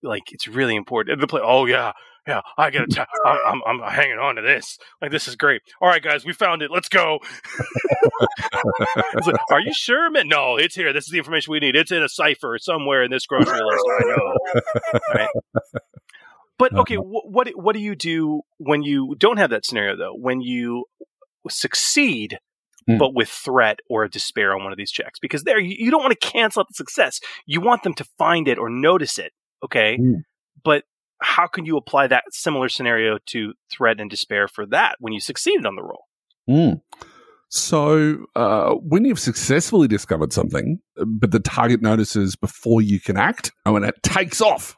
like 0.03 0.23
it's 0.31 0.47
really 0.47 0.75
important. 0.75 1.13
And 1.13 1.21
the 1.21 1.27
play, 1.27 1.41
oh 1.43 1.65
yeah, 1.65 1.91
yeah, 2.27 2.41
I 2.57 2.69
gotta, 2.69 2.87
t- 2.87 3.01
I, 3.25 3.37
I'm 3.47 3.61
I'm 3.65 3.91
hanging 3.91 4.19
on 4.19 4.35
to 4.35 4.41
this. 4.41 4.77
Like 5.01 5.11
this 5.11 5.27
is 5.27 5.35
great. 5.35 5.61
All 5.81 5.89
right, 5.89 6.01
guys, 6.03 6.23
we 6.25 6.33
found 6.33 6.61
it. 6.61 6.71
Let's 6.71 6.89
go. 6.89 7.19
Like, 9.25 9.35
Are 9.51 9.59
you 9.59 9.73
sure, 9.73 10.09
man? 10.09 10.27
No, 10.27 10.57
it's 10.57 10.75
here. 10.75 10.93
This 10.93 11.05
is 11.05 11.11
the 11.11 11.17
information 11.17 11.51
we 11.51 11.59
need. 11.59 11.75
It's 11.75 11.91
in 11.91 12.01
a 12.03 12.09
cipher 12.09 12.57
somewhere 12.59 13.03
in 13.03 13.11
this 13.11 13.25
grocery 13.25 13.59
list. 13.59 13.85
I 13.99 14.03
know. 14.05 14.33
Right. 15.13 15.27
But 16.61 16.73
okay, 16.81 16.95
wh- 16.95 17.25
what 17.35 17.49
what 17.55 17.73
do 17.73 17.79
you 17.81 17.95
do 17.95 18.41
when 18.57 18.83
you 18.83 19.15
don't 19.17 19.37
have 19.37 19.49
that 19.49 19.65
scenario 19.65 19.95
though? 19.97 20.13
When 20.15 20.41
you 20.41 20.85
succeed, 21.49 22.37
Mm. 22.89 22.97
but 22.97 23.13
with 23.13 23.29
threat 23.29 23.79
or 23.91 24.07
despair 24.07 24.55
on 24.55 24.63
one 24.63 24.71
of 24.71 24.77
these 24.77 24.89
checks, 24.91 25.19
because 25.19 25.43
there 25.43 25.59
you, 25.59 25.75
you 25.77 25.91
don't 25.91 26.01
want 26.01 26.19
to 26.19 26.27
cancel 26.27 26.61
out 26.61 26.67
the 26.67 26.73
success. 26.73 27.19
You 27.45 27.61
want 27.61 27.83
them 27.83 27.93
to 27.93 28.03
find 28.17 28.47
it 28.47 28.57
or 28.57 28.69
notice 28.71 29.19
it. 29.19 29.33
Okay, 29.63 29.97
Mm. 29.99 30.23
but 30.63 30.83
how 31.21 31.45
can 31.45 31.65
you 31.65 31.77
apply 31.77 32.07
that 32.07 32.23
similar 32.31 32.69
scenario 32.69 33.19
to 33.27 33.53
threat 33.71 33.99
and 33.99 34.09
despair 34.09 34.47
for 34.47 34.65
that 34.67 34.95
when 34.99 35.13
you 35.13 35.19
succeeded 35.19 35.65
on 35.67 35.75
the 35.75 35.83
roll? 35.83 36.05
Mm. 36.49 36.81
So, 37.49 38.25
uh, 38.35 38.71
when 38.75 39.05
you've 39.05 39.19
successfully 39.19 39.87
discovered 39.87 40.33
something, 40.33 40.79
but 41.05 41.29
the 41.31 41.39
target 41.39 41.81
notices 41.83 42.35
before 42.35 42.81
you 42.81 42.99
can 42.99 43.17
act, 43.17 43.51
oh, 43.65 43.75
and 43.75 43.85
it 43.85 44.01
takes 44.01 44.41
off 44.41 44.75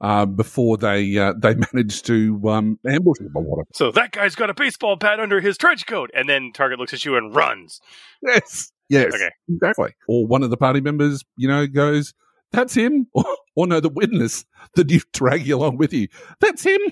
uh, 0.00 0.26
before 0.26 0.76
they 0.76 1.16
uh, 1.18 1.32
they 1.38 1.54
manage 1.72 2.02
to 2.02 2.40
um, 2.48 2.78
ambush 2.86 3.20
him 3.20 3.32
or 3.34 3.42
whatever. 3.42 3.68
So 3.74 3.90
that 3.92 4.12
guy's 4.12 4.34
got 4.34 4.50
a 4.50 4.54
baseball 4.54 4.96
bat 4.96 5.20
under 5.20 5.40
his 5.40 5.56
trench 5.56 5.86
coat, 5.86 6.10
and 6.14 6.28
then 6.28 6.52
target 6.52 6.78
looks 6.78 6.92
at 6.94 7.04
you 7.04 7.16
and 7.16 7.34
runs. 7.34 7.80
Yes, 8.22 8.72
yes, 8.88 9.14
Okay. 9.14 9.30
exactly. 9.48 9.94
Or 10.08 10.26
one 10.26 10.42
of 10.42 10.50
the 10.50 10.56
party 10.56 10.80
members, 10.80 11.22
you 11.36 11.48
know, 11.48 11.66
goes, 11.66 12.14
"That's 12.52 12.74
him," 12.74 13.06
or, 13.14 13.24
or 13.54 13.66
no, 13.66 13.80
the 13.80 13.88
witness 13.88 14.44
that 14.74 14.90
you 14.90 15.00
drag 15.12 15.46
you 15.46 15.56
along 15.56 15.78
with 15.78 15.92
you, 15.92 16.08
"That's 16.40 16.62
him." 16.62 16.80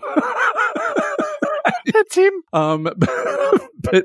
That's 1.93 2.15
him. 2.15 2.33
Um, 2.53 2.89
but 3.83 4.05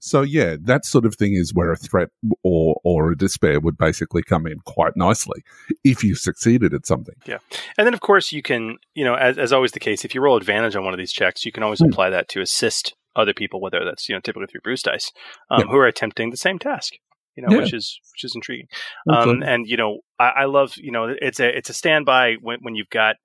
so 0.00 0.22
yeah, 0.22 0.56
that 0.62 0.84
sort 0.84 1.04
of 1.04 1.16
thing 1.16 1.34
is 1.34 1.52
where 1.54 1.72
a 1.72 1.76
threat 1.76 2.08
or 2.42 2.75
or 2.88 3.10
a 3.10 3.16
despair 3.16 3.58
would 3.58 3.76
basically 3.76 4.22
come 4.22 4.46
in 4.46 4.60
quite 4.60 4.96
nicely 4.96 5.42
if 5.82 6.04
you 6.04 6.14
succeeded 6.14 6.72
at 6.72 6.86
something. 6.86 7.16
Yeah. 7.26 7.38
And 7.76 7.84
then, 7.84 7.94
of 7.94 8.00
course, 8.00 8.30
you 8.30 8.42
can, 8.42 8.76
you 8.94 9.04
know, 9.04 9.16
as, 9.16 9.38
as 9.38 9.52
always 9.52 9.72
the 9.72 9.80
case, 9.80 10.04
if 10.04 10.14
you 10.14 10.20
roll 10.20 10.36
advantage 10.36 10.76
on 10.76 10.84
one 10.84 10.94
of 10.94 10.98
these 10.98 11.12
checks, 11.12 11.44
you 11.44 11.50
can 11.50 11.64
always 11.64 11.80
Hmm. 11.80 11.86
apply 11.90 12.10
that 12.10 12.28
to 12.28 12.40
assist 12.40 12.94
other 13.16 13.34
people, 13.34 13.60
whether 13.60 13.84
that's, 13.84 14.08
you 14.08 14.14
know, 14.14 14.20
typically 14.20 14.46
through 14.46 14.60
boost 14.62 14.84
dice, 14.84 15.10
um, 15.50 15.60
Yeah. 15.62 15.66
who 15.72 15.76
are 15.78 15.86
attempting 15.88 16.30
the 16.30 16.36
same 16.36 16.60
task. 16.60 16.94
You 17.34 17.42
know, 17.42 17.52
Yeah. 17.52 17.58
which 17.58 17.74
is 17.74 17.98
which 18.14 18.22
is 18.24 18.34
intriguing. 18.36 18.68
Um, 19.12 19.42
and 19.42 19.66
you 19.66 19.76
know, 19.76 19.98
I, 20.18 20.28
I 20.28 20.44
love, 20.44 20.74
you 20.76 20.92
know, 20.92 21.14
it's 21.20 21.40
a 21.40 21.48
it's 21.58 21.68
a 21.68 21.74
standby 21.74 22.36
when 22.40 22.60
when 22.62 22.76
you've 22.76 22.88
got, 22.88 23.16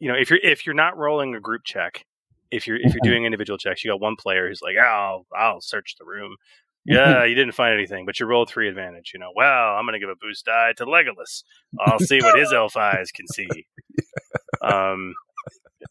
you 0.00 0.08
know, 0.08 0.16
if 0.18 0.30
you're 0.30 0.40
if 0.42 0.64
you're 0.66 0.74
not 0.74 0.96
rolling 0.96 1.34
a 1.36 1.40
group 1.40 1.62
check, 1.64 2.04
if 2.50 2.66
you're 2.66 2.78
if 2.78 2.94
you're 2.94 3.02
Mhm. 3.02 3.10
doing 3.10 3.24
individual 3.26 3.58
checks, 3.58 3.84
you 3.84 3.90
got 3.92 4.00
one 4.00 4.16
player 4.16 4.48
who's 4.48 4.62
like, 4.62 4.76
oh, 4.80 5.26
I'll 5.36 5.60
search 5.60 5.94
the 5.98 6.04
room. 6.06 6.34
Yeah, 6.94 7.24
you 7.24 7.34
didn't 7.34 7.52
find 7.52 7.74
anything, 7.74 8.06
but 8.06 8.18
you 8.18 8.24
rolled 8.24 8.48
three 8.48 8.68
advantage. 8.68 9.10
You 9.12 9.20
know, 9.20 9.30
well, 9.36 9.74
I'm 9.76 9.84
going 9.84 9.92
to 9.92 9.98
give 9.98 10.08
a 10.08 10.16
boost 10.16 10.46
die 10.46 10.72
to 10.78 10.86
Legolas. 10.86 11.42
I'll 11.78 11.98
see 11.98 12.18
what 12.20 12.38
his 12.38 12.52
elf 12.52 12.76
eyes 12.76 13.10
can 13.12 13.26
see. 13.28 13.48
Um, 14.60 15.14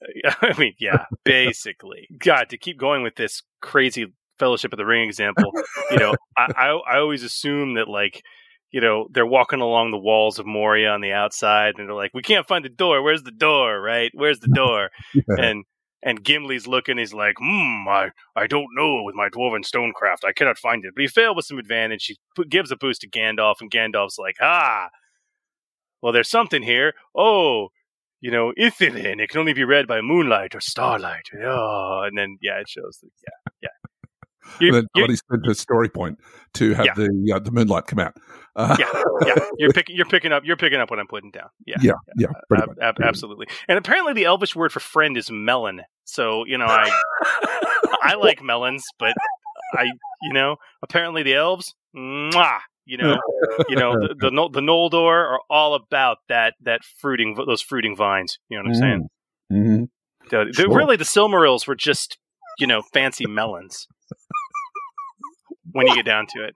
I 0.42 0.58
mean, 0.58 0.74
yeah, 0.80 1.06
basically. 1.24 2.08
God, 2.17 2.50
to 2.50 2.58
keep 2.58 2.77
going 2.77 3.03
with 3.03 3.16
this 3.16 3.43
crazy 3.61 4.08
Fellowship 4.40 4.72
of 4.72 4.77
the 4.77 4.85
Ring 4.85 5.08
example, 5.08 5.51
you 5.90 5.98
know, 5.98 6.14
I, 6.38 6.48
I 6.56 6.95
I 6.95 6.98
always 7.00 7.24
assume 7.24 7.74
that 7.74 7.88
like, 7.88 8.22
you 8.72 8.82
know, 8.82 9.08
they're 9.11 9.26
walking 9.26 9.61
along 9.61 9.90
the 9.92 9.98
walls 9.98 10.38
of 10.38 10.45
Moria 10.45 10.92
on 10.92 11.01
the 11.01 11.14
outside, 11.14 11.74
and 11.77 11.88
they're 11.88 11.95
like, 11.95 12.14
"We 12.14 12.22
can't 12.22 12.48
find 12.48 12.64
the 12.64 12.69
door. 12.69 13.01
Where's 13.01 13.24
the 13.24 13.32
door? 13.32 13.82
Right? 13.82 14.11
Where's 14.14 14.40
the 14.40 14.50
door?" 14.50 14.90
and 15.27 15.64
and 16.03 16.24
Gimli's 16.24 16.67
looking. 16.67 16.98
He's 16.98 17.14
like, 17.14 17.35
"Hmm, 17.40 17.88
I 17.88 18.11
I 18.35 18.48
don't 18.48 18.67
know 18.76 19.03
with 19.03 19.16
my 19.16 19.30
dwarven 19.30 19.66
stonecraft. 19.66 20.24
I 20.26 20.32
cannot 20.34 20.58
find 20.58 20.85
it." 20.85 20.93
But 20.95 21.01
he 21.01 21.08
failed 21.08 21.35
with 21.35 21.45
some 21.45 21.58
advantage. 21.59 22.06
He 22.06 22.17
gives 22.50 22.72
a 22.72 22.76
boost 22.76 23.01
to 23.01 23.09
Gandalf, 23.09 23.56
and 23.61 23.72
Gandalf's 23.72 24.17
like, 24.17 24.35
"Ah, 24.42 24.90
well, 26.01 26.14
there's 26.14 26.30
something 26.30 26.64
here. 26.64 26.93
Oh." 27.16 27.69
You 28.19 28.32
know, 28.32 28.51
Ithildin, 28.59 29.22
it 29.22 29.30
can 29.30 29.40
only 29.40 29.53
be 29.53 29.64
read 29.64 29.85
by 29.85 30.01
moonlight 30.01 30.56
or 30.56 30.59
starlight. 30.59 31.26
Oh, 31.40 32.01
and 32.03 32.17
then 32.17 32.40
yeah, 32.42 32.59
it 32.59 32.67
shows 32.67 32.98
that 33.03 33.11
yeah, 33.27 33.51
yeah. 33.61 33.69
You- 34.59 34.67
And 34.69 34.76
then 34.76 34.88
somebody 34.95 35.16
spent 35.17 35.45
a 35.45 35.53
story 35.53 35.88
point 35.88 36.17
to 36.56 36.74
have 36.74 36.85
Yeah. 36.88 36.93
the 36.95 37.34
uh, 37.35 37.40
the 37.40 37.51
moonlight 37.51 37.85
come 37.85 38.00
out. 38.00 38.16
Uh, 38.58 38.76
yeah, 38.80 39.03
yeah, 39.27 39.36
you're 39.60 39.72
picking 39.72 39.95
you're 39.95 40.06
picking 40.08 40.32
up 40.32 40.44
you're 40.44 40.58
picking 40.58 40.80
up 40.80 40.90
what 40.90 40.98
I'm 41.00 41.06
putting 41.06 41.30
down. 41.30 41.50
Yeah, 41.68 41.76
yeah, 41.80 41.94
yeah, 42.18 42.27
pretty 42.50 42.64
ab- 42.64 42.77
ab- 42.82 43.02
absolutely. 43.03 43.45
And 43.68 43.77
apparently, 43.77 44.14
the 44.14 44.24
Elvish 44.26 44.56
word 44.56 44.72
for 44.72 44.80
friend 44.80 45.16
is 45.16 45.30
melon. 45.30 45.82
So 46.06 46.44
you 46.45 46.58
know, 46.58 46.66
I 46.66 46.90
I 48.02 48.16
like 48.19 48.42
melons, 48.42 48.84
but 48.98 49.14
I 49.74 49.84
you 50.24 50.34
know, 50.34 50.56
apparently 50.82 51.22
the 51.22 51.36
elves, 51.36 51.76
mwah, 51.95 52.60
you 52.88 52.98
know, 52.98 53.19
you 53.69 53.76
know, 53.76 53.94
the 53.94 54.16
the, 54.18 54.50
the 54.52 54.61
Noldor 54.61 55.11
are 55.11 55.40
all 55.52 55.76
about 55.76 56.18
that 56.30 56.56
that 56.61 56.82
fruiting 56.84 57.36
those 57.36 57.61
fruiting 57.61 57.95
vines. 57.95 58.40
You 58.50 58.58
know 58.58 58.64
what 58.64 58.69
I'm 58.69 58.74
saying? 58.82 59.10
hmm 59.52 59.84
The- 60.32 60.45
the- 60.45 60.53
Sure. 60.64 60.76
really, 60.76 60.95
the 60.95 61.03
Silmarils 61.03 61.68
were 61.68 61.76
just 61.76 62.18
you 62.58 62.66
know 62.66 62.82
fancy 62.82 63.27
melons. 63.27 63.88
when 65.74 65.86
you 65.86 65.94
get 65.95 66.06
down 66.06 66.26
to 66.34 66.44
it, 66.44 66.56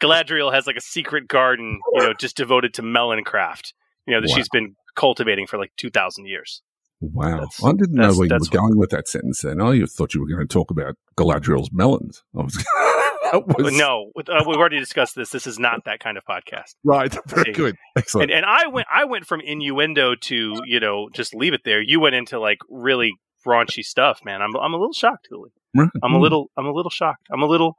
Galadriel 0.00 0.52
has 0.52 0.66
like 0.66 0.76
a 0.76 0.80
secret 0.80 1.28
garden, 1.28 1.80
you 1.94 2.02
know, 2.02 2.12
just 2.14 2.36
devoted 2.36 2.74
to 2.74 2.82
melon 2.82 3.24
craft. 3.24 3.72
You 4.06 4.14
know 4.14 4.20
that 4.20 4.30
Wow. 4.30 4.36
she's 4.36 4.48
been 4.48 4.76
cultivating 4.94 5.46
for 5.46 5.58
like 5.58 5.72
two 5.76 5.90
thousand 5.90 6.26
years. 6.26 6.62
Wow, 7.00 7.30
That's- 7.40 7.62
I 7.62 7.72
didn't 7.72 7.92
know 7.94 8.12
where 8.14 8.26
you 8.26 8.34
were 8.34 8.58
going 8.58 8.78
with 8.78 8.90
that 8.90 9.06
sentence. 9.08 9.42
Then 9.42 9.60
I 9.60 9.82
thought 9.84 10.14
you 10.14 10.20
were 10.20 10.26
going 10.28 10.46
to 10.46 10.52
talk 10.52 10.70
about 10.70 10.94
Galadriel's 11.18 11.70
melons. 11.72 12.22
Was, 12.32 12.56
was 13.32 13.76
no, 13.76 14.12
uh, 14.16 14.44
we've 14.46 14.56
already 14.56 14.78
discussed 14.78 15.14
this. 15.14 15.30
This 15.30 15.46
is 15.46 15.58
not 15.58 15.84
that 15.84 16.00
kind 16.00 16.16
of 16.16 16.24
podcast. 16.24 16.74
right. 16.84 17.14
Very 17.26 17.52
good, 17.52 17.76
excellent. 17.96 18.30
And 18.30 18.38
and 18.38 18.46
I 18.46 18.68
went 18.68 18.86
I 18.92 19.04
went 19.04 19.26
from 19.26 19.40
innuendo 19.40 20.14
to 20.14 20.60
you 20.64 20.80
know 20.80 21.08
just 21.12 21.34
leave 21.34 21.52
it 21.52 21.62
there. 21.64 21.82
You 21.82 22.00
went 22.00 22.14
into 22.14 22.38
like 22.38 22.58
really 22.70 23.12
raunchy 23.46 23.82
stuff, 23.84 24.20
man. 24.24 24.40
I'm 24.40 24.54
I'm 24.56 24.72
a 24.72 24.76
little 24.78 24.92
shocked, 24.94 25.26
Julie. 25.30 25.50
Right. 25.76 25.88
I'm 26.02 26.14
a 26.14 26.18
little 26.18 26.50
I'm 26.56 26.66
a 26.66 26.72
little 26.72 26.90
shocked. 26.90 27.26
I'm 27.30 27.42
a 27.42 27.46
little, 27.46 27.74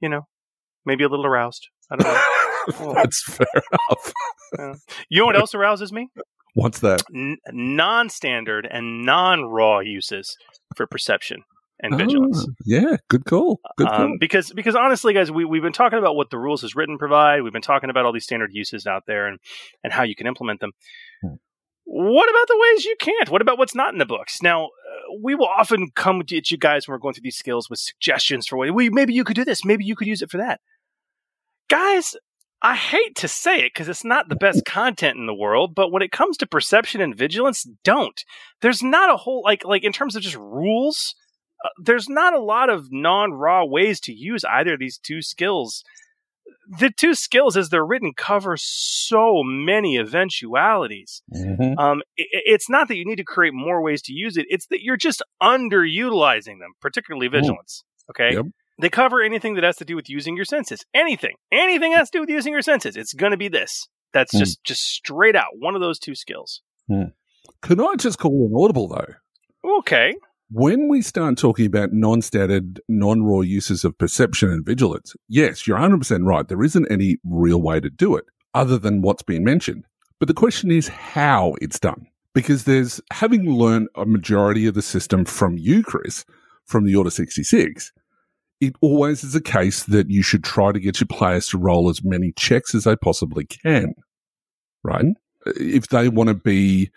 you 0.00 0.08
know, 0.08 0.22
maybe 0.88 1.04
a 1.04 1.08
little 1.08 1.26
aroused. 1.26 1.68
I 1.90 1.96
don't 1.96 2.82
know. 2.82 2.94
That's 2.94 3.22
fair 3.22 3.46
enough. 3.54 4.12
You 5.10 5.20
know 5.20 5.26
what 5.26 5.36
else 5.36 5.54
arouses 5.54 5.92
me? 5.92 6.08
What's 6.54 6.78
that? 6.78 7.02
N- 7.14 7.36
non-standard 7.52 8.66
and 8.70 9.04
non-raw 9.04 9.80
uses 9.80 10.34
for 10.74 10.86
perception 10.86 11.42
and 11.80 11.96
vigilance. 11.96 12.46
Ah, 12.48 12.52
yeah, 12.64 12.96
good 13.08 13.24
call. 13.24 13.60
Good 13.76 13.88
call. 13.88 14.02
Um, 14.02 14.16
because 14.18 14.52
because 14.52 14.74
honestly, 14.74 15.12
guys, 15.12 15.30
we 15.30 15.44
we've 15.44 15.62
been 15.62 15.72
talking 15.72 15.98
about 15.98 16.16
what 16.16 16.30
the 16.30 16.38
rules 16.38 16.64
as 16.64 16.74
written 16.74 16.98
provide. 16.98 17.42
We've 17.42 17.52
been 17.52 17.62
talking 17.62 17.90
about 17.90 18.06
all 18.06 18.12
these 18.12 18.24
standard 18.24 18.50
uses 18.52 18.86
out 18.86 19.04
there 19.06 19.26
and 19.26 19.38
and 19.84 19.92
how 19.92 20.02
you 20.02 20.16
can 20.16 20.26
implement 20.26 20.60
them. 20.60 20.72
Hmm. 21.22 21.34
What 21.84 22.28
about 22.28 22.48
the 22.48 22.58
ways 22.58 22.84
you 22.84 22.96
can't? 22.98 23.30
What 23.30 23.40
about 23.40 23.58
what's 23.58 23.74
not 23.74 23.92
in 23.92 23.98
the 23.98 24.06
books? 24.06 24.42
Now, 24.42 24.66
uh, 24.66 24.68
we 25.22 25.34
will 25.34 25.46
often 25.46 25.90
come 25.94 26.20
at 26.20 26.50
you 26.50 26.58
guys 26.58 26.86
when 26.86 26.94
we're 26.94 26.98
going 26.98 27.14
through 27.14 27.22
these 27.22 27.38
skills 27.38 27.70
with 27.70 27.78
suggestions 27.78 28.46
for 28.46 28.56
what 28.56 28.74
we 28.74 28.90
maybe 28.90 29.14
you 29.14 29.24
could 29.24 29.36
do 29.36 29.44
this, 29.44 29.64
maybe 29.64 29.84
you 29.84 29.96
could 29.96 30.08
use 30.08 30.22
it 30.22 30.30
for 30.30 30.38
that. 30.38 30.60
Guys, 31.68 32.14
I 32.62 32.74
hate 32.74 33.14
to 33.16 33.28
say 33.28 33.58
it 33.60 33.72
because 33.74 33.88
it's 33.88 34.04
not 34.04 34.28
the 34.28 34.36
best 34.36 34.64
content 34.64 35.16
in 35.18 35.26
the 35.26 35.34
world, 35.34 35.74
but 35.74 35.92
when 35.92 36.02
it 36.02 36.10
comes 36.10 36.36
to 36.38 36.46
perception 36.46 37.00
and 37.00 37.14
vigilance, 37.16 37.64
don't. 37.84 38.24
There's 38.62 38.82
not 38.82 39.10
a 39.12 39.16
whole 39.16 39.42
like 39.44 39.64
like 39.64 39.84
in 39.84 39.92
terms 39.92 40.16
of 40.16 40.22
just 40.22 40.36
rules 40.36 41.14
uh, 41.64 41.68
there's 41.82 42.08
not 42.08 42.34
a 42.34 42.40
lot 42.40 42.70
of 42.70 42.86
non-raw 42.92 43.64
ways 43.64 43.98
to 44.00 44.12
use 44.12 44.44
either 44.44 44.74
of 44.74 44.78
these 44.78 44.96
two 44.98 45.20
skills. 45.22 45.82
The 46.78 46.90
two 46.96 47.14
skills, 47.14 47.56
as 47.56 47.68
they're 47.70 47.84
written, 47.84 48.12
cover 48.16 48.56
so 48.56 49.42
many 49.44 49.98
eventualities. 49.98 51.22
Mhm. 51.34 51.76
Um, 51.78 52.02
i- 52.18 52.22
i- 52.22 52.42
it's 52.46 52.68
not 52.70 52.86
that 52.88 52.96
you 52.96 53.04
need 53.04 53.16
to 53.16 53.24
create 53.24 53.54
more 53.54 53.82
ways 53.82 54.02
to 54.02 54.12
use 54.12 54.36
it; 54.36 54.46
it's 54.48 54.66
that 54.68 54.82
you're 54.82 54.96
just 54.96 55.22
underutilizing 55.42 56.58
them, 56.60 56.72
particularly 56.80 57.26
vigilance. 57.28 57.84
Okay, 58.10 58.34
Yep. 58.34 58.46
They 58.80 58.88
cover 58.88 59.20
anything 59.22 59.54
that 59.54 59.64
has 59.64 59.76
to 59.76 59.84
do 59.84 59.96
with 59.96 60.08
using 60.08 60.36
your 60.36 60.44
senses. 60.44 60.84
Anything, 60.94 61.34
anything 61.52 61.92
has 61.92 62.10
to 62.10 62.18
do 62.18 62.20
with 62.22 62.30
using 62.30 62.52
your 62.52 62.62
senses. 62.62 62.96
It's 62.96 63.12
going 63.12 63.32
to 63.32 63.36
be 63.38 63.48
this. 63.48 63.86
That's 64.12 64.32
Hmm. 64.32 64.38
just 64.38 64.64
just 64.64 64.82
straight 64.82 65.36
out 65.36 65.58
one 65.58 65.74
of 65.74 65.80
those 65.80 65.98
two 65.98 66.14
skills. 66.14 66.62
Can 66.88 67.80
I 67.80 67.94
just 67.96 68.18
call 68.18 68.46
an 68.46 68.52
audible 68.56 68.88
though? 68.88 69.14
Okay, 69.78 70.14
When 70.50 70.88
we 70.88 71.02
start 71.02 71.36
talking 71.36 71.66
about 71.66 71.92
non-standard, 71.92 72.80
non-raw 72.88 73.40
uses 73.40 73.84
of 73.84 73.98
perception 73.98 74.50
and 74.50 74.64
vigilance, 74.64 75.14
yes, 75.28 75.66
you're 75.66 75.76
100% 75.76 76.24
right. 76.24 76.48
There 76.48 76.62
isn't 76.62 76.90
any 76.90 77.18
real 77.22 77.60
way 77.60 77.80
to 77.80 77.90
do 77.90 78.16
it 78.16 78.24
other 78.54 78.78
than 78.78 79.02
what's 79.02 79.22
been 79.22 79.44
mentioned. 79.44 79.84
But 80.18 80.28
the 80.28 80.34
question 80.34 80.70
is 80.70 80.88
how 80.88 81.54
it's 81.60 81.78
done. 81.78 82.06
Because 82.34 82.64
there's, 82.64 82.98
having 83.12 83.44
learned 83.50 83.88
a 83.94 84.06
majority 84.06 84.66
of 84.66 84.72
the 84.74 84.80
system 84.80 85.26
from 85.26 85.58
you, 85.58 85.82
Chris, 85.82 86.24
from 86.64 86.86
the 86.86 86.96
Order 86.96 87.10
66, 87.10 87.92
it 88.60 88.74
always 88.80 89.22
is 89.24 89.34
a 89.34 89.40
case 89.40 89.84
that 89.84 90.10
you 90.10 90.22
should 90.22 90.44
try 90.44 90.72
to 90.72 90.80
get 90.80 91.00
your 91.00 91.06
players 91.06 91.48
to 91.48 91.58
roll 91.58 91.88
as 91.88 92.04
many 92.04 92.32
checks 92.32 92.74
as 92.74 92.84
they 92.84 92.96
possibly 92.96 93.44
can. 93.44 93.94
Right? 94.82 95.06
If 95.46 95.88
they 95.88 96.08
want 96.08 96.28
to 96.28 96.34
be 96.34 96.90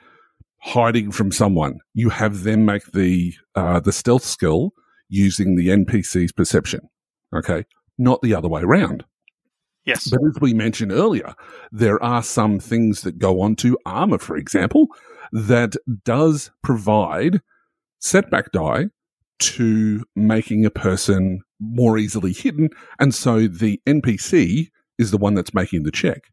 hiding 0.59 1.11
from 1.11 1.31
someone, 1.31 1.79
you 1.93 2.09
have 2.09 2.43
them 2.43 2.65
make 2.65 2.91
the 2.91 3.33
uh, 3.55 3.79
the 3.79 3.91
stealth 3.91 4.23
skill 4.23 4.71
using 5.09 5.55
the 5.55 5.67
NPC's 5.67 6.31
perception. 6.31 6.81
Okay, 7.35 7.65
not 7.97 8.21
the 8.21 8.35
other 8.35 8.47
way 8.47 8.61
around. 8.61 9.05
yes, 9.85 10.09
But 10.09 10.19
as 10.27 10.39
we 10.41 10.53
mentioned 10.53 10.91
earlier, 10.91 11.33
there 11.71 12.01
are 12.03 12.23
some 12.23 12.59
things 12.59 13.01
that 13.01 13.19
go 13.19 13.41
on 13.41 13.55
to 13.57 13.77
armor, 13.85 14.17
for 14.17 14.35
example, 14.35 14.87
that 15.31 15.75
does 16.03 16.51
provide 16.61 17.41
setback 17.99 18.51
die 18.51 18.87
to 19.39 20.03
making 20.15 20.65
a 20.65 20.69
person 20.69 21.41
more 21.61 21.97
easily 21.97 22.33
hidden, 22.33 22.69
and 22.99 23.13
so 23.15 23.47
the 23.47 23.79
NPC 23.87 24.69
is 24.97 25.11
the 25.11 25.17
one 25.17 25.35
that's 25.35 25.53
making 25.53 25.83
the 25.83 25.91
check. 25.91 26.23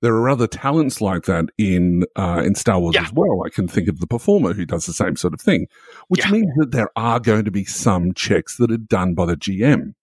there 0.00 0.14
are 0.14 0.28
other 0.28 0.46
talents 0.46 1.00
like 1.00 1.24
that 1.24 1.46
in 1.58 2.04
uh, 2.14 2.40
in 2.44 2.54
Star 2.54 2.78
Wars 2.78 2.94
Yeah. 2.94 3.02
as 3.02 3.12
well. 3.12 3.42
I 3.44 3.48
can 3.48 3.66
think 3.66 3.88
of 3.88 3.98
the 3.98 4.06
performer 4.06 4.52
who 4.52 4.64
does 4.64 4.86
the 4.86 4.92
same 4.92 5.16
sort 5.16 5.34
of 5.34 5.40
thing, 5.40 5.66
which 6.06 6.24
Yeah. 6.24 6.30
means 6.30 6.52
that 6.58 6.70
there 6.70 6.90
are 6.94 7.18
going 7.18 7.44
to 7.44 7.50
be 7.50 7.64
some 7.64 8.14
checks 8.14 8.58
that 8.58 8.70
are 8.70 8.76
done 8.76 9.14
by 9.14 9.26
the 9.26 9.36
GM. 9.36 9.94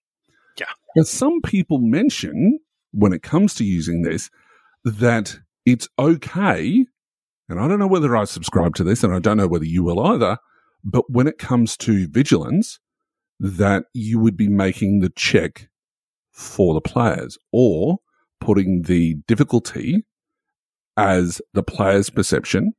Yeah. 0.59 0.66
Now, 0.98 1.03
some 1.03 1.40
people 1.42 1.77
mention 1.80 2.59
when 2.92 3.14
it 3.14 3.24
comes 3.24 3.53
to 3.56 3.64
using 3.64 4.01
this 4.01 4.30
that 4.84 5.40
it's 5.66 5.88
okay, 5.98 6.85
and 7.48 7.58
I 7.61 7.67
don't 7.69 7.80
know 7.80 7.88
whether 7.88 8.17
I 8.17 8.25
subscribe 8.25 8.75
to 8.75 8.84
this, 8.84 9.01
and 9.01 9.14
I 9.14 9.19
don't 9.19 9.38
know 9.38 9.48
whether 9.48 9.64
you 9.66 9.82
will 9.84 10.01
either. 10.01 10.38
But 10.84 11.09
when 11.09 11.25
it 11.27 11.38
comes 11.38 11.77
to 11.77 12.08
vigilance, 12.09 12.80
that 13.40 13.86
you 13.94 14.20
would 14.20 14.38
be 14.38 14.48
making 14.48 15.00
the 15.00 15.10
check 15.10 15.70
for 16.32 16.74
the 16.74 16.82
players 16.82 17.38
or 17.52 17.98
putting 18.40 18.84
the 18.84 19.16
difficulty 19.28 20.06
as 20.98 21.42
the 21.54 21.64
player's 21.64 22.10
perception, 22.10 22.74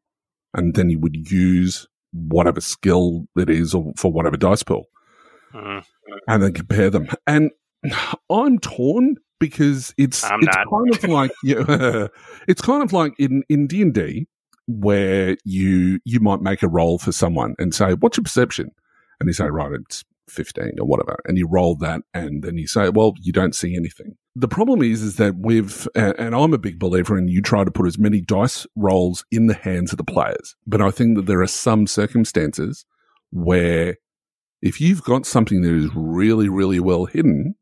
and 0.54 0.74
then 0.74 0.88
you 0.90 0.98
would 0.98 1.30
use 1.30 1.86
whatever 2.12 2.60
skill 2.60 3.26
it 3.36 3.50
is 3.50 3.74
or 3.74 3.92
for 3.96 4.10
whatever 4.10 4.36
dice 4.36 4.62
pool 4.62 4.86
Mhm. 5.52 5.84
and 6.28 6.42
then 6.42 6.52
compare 6.52 6.88
them. 6.90 7.08
And 7.26 7.50
I'm 8.30 8.58
torn 8.58 9.16
because 9.38 9.92
it's 9.98 10.24
I'm 10.24 10.40
it's 10.42 10.56
not. 10.56 10.66
kind 10.70 10.94
of 10.94 11.04
like 11.10 11.32
yeah, 11.44 12.06
it's 12.48 12.62
kind 12.62 12.82
of 12.82 12.92
like 12.94 13.12
in 13.18 13.42
in 13.50 13.66
D 13.66 13.82
and 13.82 13.92
D 13.92 14.26
where 14.66 15.36
you 15.44 16.00
you 16.04 16.20
might 16.20 16.40
make 16.40 16.62
a 16.62 16.68
roll 16.68 16.98
for 16.98 17.12
someone 17.12 17.54
and 17.58 17.74
say, 17.74 17.92
"What's 17.94 18.16
your 18.16 18.24
perception?" 18.24 18.70
And 19.20 19.28
you 19.28 19.32
say, 19.34 19.46
"Right, 19.46 19.72
it's 19.72 20.04
15 20.28 20.72
or 20.80 20.86
whatever," 20.86 21.18
and 21.26 21.38
you 21.38 21.48
roll 21.48 21.76
that, 21.76 22.02
and 22.14 22.42
then 22.42 22.56
you 22.58 22.66
say, 22.66 22.88
"Well, 22.88 23.14
you 23.20 23.32
don't 23.32 23.54
see 23.54 23.76
anything." 23.76 24.16
The 24.34 24.48
problem 24.48 24.82
is, 24.82 25.02
is 25.02 25.16
that 25.16 25.36
we've, 25.38 25.88
and 25.94 26.34
I'm 26.34 26.52
a 26.52 26.58
big 26.58 26.78
believer 26.78 27.16
in 27.16 27.28
you 27.28 27.40
try 27.40 27.64
to 27.64 27.70
put 27.70 27.86
as 27.86 27.98
many 27.98 28.20
dice 28.20 28.66
rolls 28.76 29.24
in 29.30 29.46
the 29.46 29.54
hands 29.54 29.92
of 29.92 29.98
the 29.98 30.04
players, 30.04 30.56
but 30.66 30.82
I 30.82 30.90
think 30.90 31.16
that 31.16 31.26
there 31.26 31.42
are 31.42 31.46
some 31.46 31.86
circumstances 31.86 32.84
where 33.30 33.96
if 34.62 34.80
you've 34.80 35.02
got 35.02 35.26
something 35.26 35.62
that 35.62 35.72
is 35.72 35.90
really, 35.94 36.48
really 36.48 36.80
well 36.80 37.06
hidden, 37.06 37.54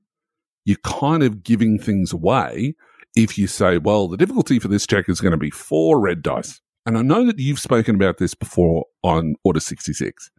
you're 0.65 0.77
kind 0.85 1.23
of 1.23 1.43
giving 1.43 1.79
things 1.79 2.13
away 2.13 2.75
if 3.15 3.39
you 3.39 3.47
say, 3.47 3.79
well, 3.79 4.09
the 4.09 4.17
difficulty 4.17 4.59
for 4.59 4.69
this 4.69 4.87
check 4.87 5.09
is 5.09 5.21
going 5.21 5.33
to 5.33 5.39
be 5.39 5.51
four 5.51 6.01
red 6.01 6.23
dice. 6.23 6.61
And 6.87 6.99
I 6.99 7.03
know 7.03 7.25
that 7.27 7.39
you've 7.39 7.59
spoken 7.59 7.95
about 7.95 8.19
this 8.19 8.35
before 8.35 8.87
on 9.03 9.37
Order 9.45 9.61
66, 9.61 10.31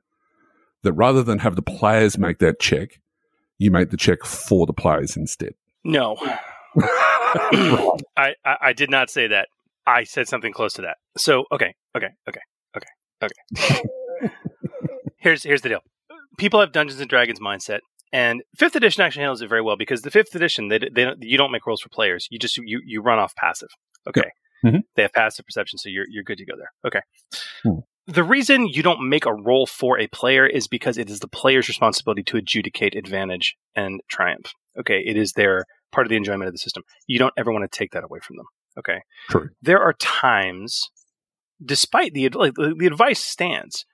that 0.85 0.93
rather 0.93 1.22
than 1.22 1.39
have 1.39 1.55
the 1.57 1.61
players 1.61 2.17
make 2.17 2.39
that 2.39 2.59
check, 2.59 3.01
you 3.57 3.69
make 3.72 3.89
the 3.91 3.97
check 3.97 4.23
for 4.23 4.65
the 4.65 4.73
players 4.73 5.15
instead. 5.17 5.53
No, 5.83 6.15
I, 6.75 8.33
I 8.45 8.55
I 8.61 8.73
did 8.73 8.89
not 8.89 9.09
say 9.09 9.27
that. 9.27 9.49
I 9.85 10.03
said 10.03 10.27
something 10.27 10.51
close 10.53 10.73
to 10.73 10.81
that. 10.83 10.97
So 11.17 11.45
okay, 11.51 11.75
okay, 11.95 12.09
okay, 12.27 12.41
okay, 12.75 12.88
okay. 13.23 13.81
here's 15.17 15.43
here's 15.43 15.61
the 15.61 15.69
deal. 15.69 15.81
People 16.38 16.59
have 16.59 16.72
Dungeons 16.72 16.99
and 16.99 17.09
Dragons 17.09 17.39
mindset, 17.39 17.80
and 18.11 18.41
Fifth 18.57 18.75
Edition 18.75 19.03
actually 19.03 19.22
handles 19.22 19.41
it 19.41 19.47
very 19.49 19.61
well 19.61 19.77
because 19.77 20.01
the 20.01 20.11
Fifth 20.11 20.33
Edition 20.35 20.67
they, 20.69 20.80
they 20.80 21.03
don't- 21.05 21.22
you 21.22 21.38
don't 21.38 21.51
make 21.51 21.65
rolls 21.65 21.81
for 21.81 21.89
players. 21.89 22.27
You 22.31 22.39
just 22.39 22.57
you 22.57 22.81
you 22.85 23.01
run 23.01 23.19
off 23.19 23.35
passive. 23.35 23.69
Okay, 24.07 24.30
Mhm. 24.64 24.81
they 24.95 25.01
have 25.03 25.14
passive 25.14 25.45
perception, 25.45 25.77
so 25.80 25.89
you're 25.89 26.05
you're 26.09 26.23
good 26.23 26.38
to 26.39 26.45
go 26.45 26.53
there. 26.57 26.72
Okay. 26.85 27.01
Hmm. 27.64 27.80
The 28.08 28.24
reason 28.24 28.67
you 28.67 28.84
don't 28.84 29.09
make 29.09 29.25
a 29.25 29.34
roll 29.34 29.66
for 29.66 30.00
a 30.00 30.08
player 30.08 30.45
is 30.45 30.67
because 30.67 30.98
it 30.98 31.09
is 31.09 31.19
the 31.19 31.27
player's 31.27 31.67
responsibility 31.67 32.24
to 32.24 32.38
adjudicate 32.38 32.95
advantage 32.95 33.56
and 33.75 34.01
triumph. 34.08 34.53
Okay, 34.80 35.01
it 35.06 35.17
is 35.17 35.34
their 35.34 35.66
part 35.92 36.06
of 36.06 36.09
the 36.09 36.17
enjoyment 36.17 36.48
of 36.48 36.53
the 36.53 36.59
system. 36.59 36.84
You 37.08 37.17
don't 37.17 37.34
ever 37.38 37.51
want 37.51 37.69
to 37.69 37.77
take 37.77 37.92
that 37.92 38.03
away 38.03 38.19
from 38.22 38.38
them. 38.38 38.45
Okay. 38.77 39.01
True. 39.30 39.50
There 39.61 39.82
are 39.82 39.93
times, 39.93 40.90
despite 41.64 42.14
the 42.14 42.30
like, 42.30 42.53
the 42.53 42.75
the 42.77 42.88
advice 42.88 43.24
stands, 43.24 43.85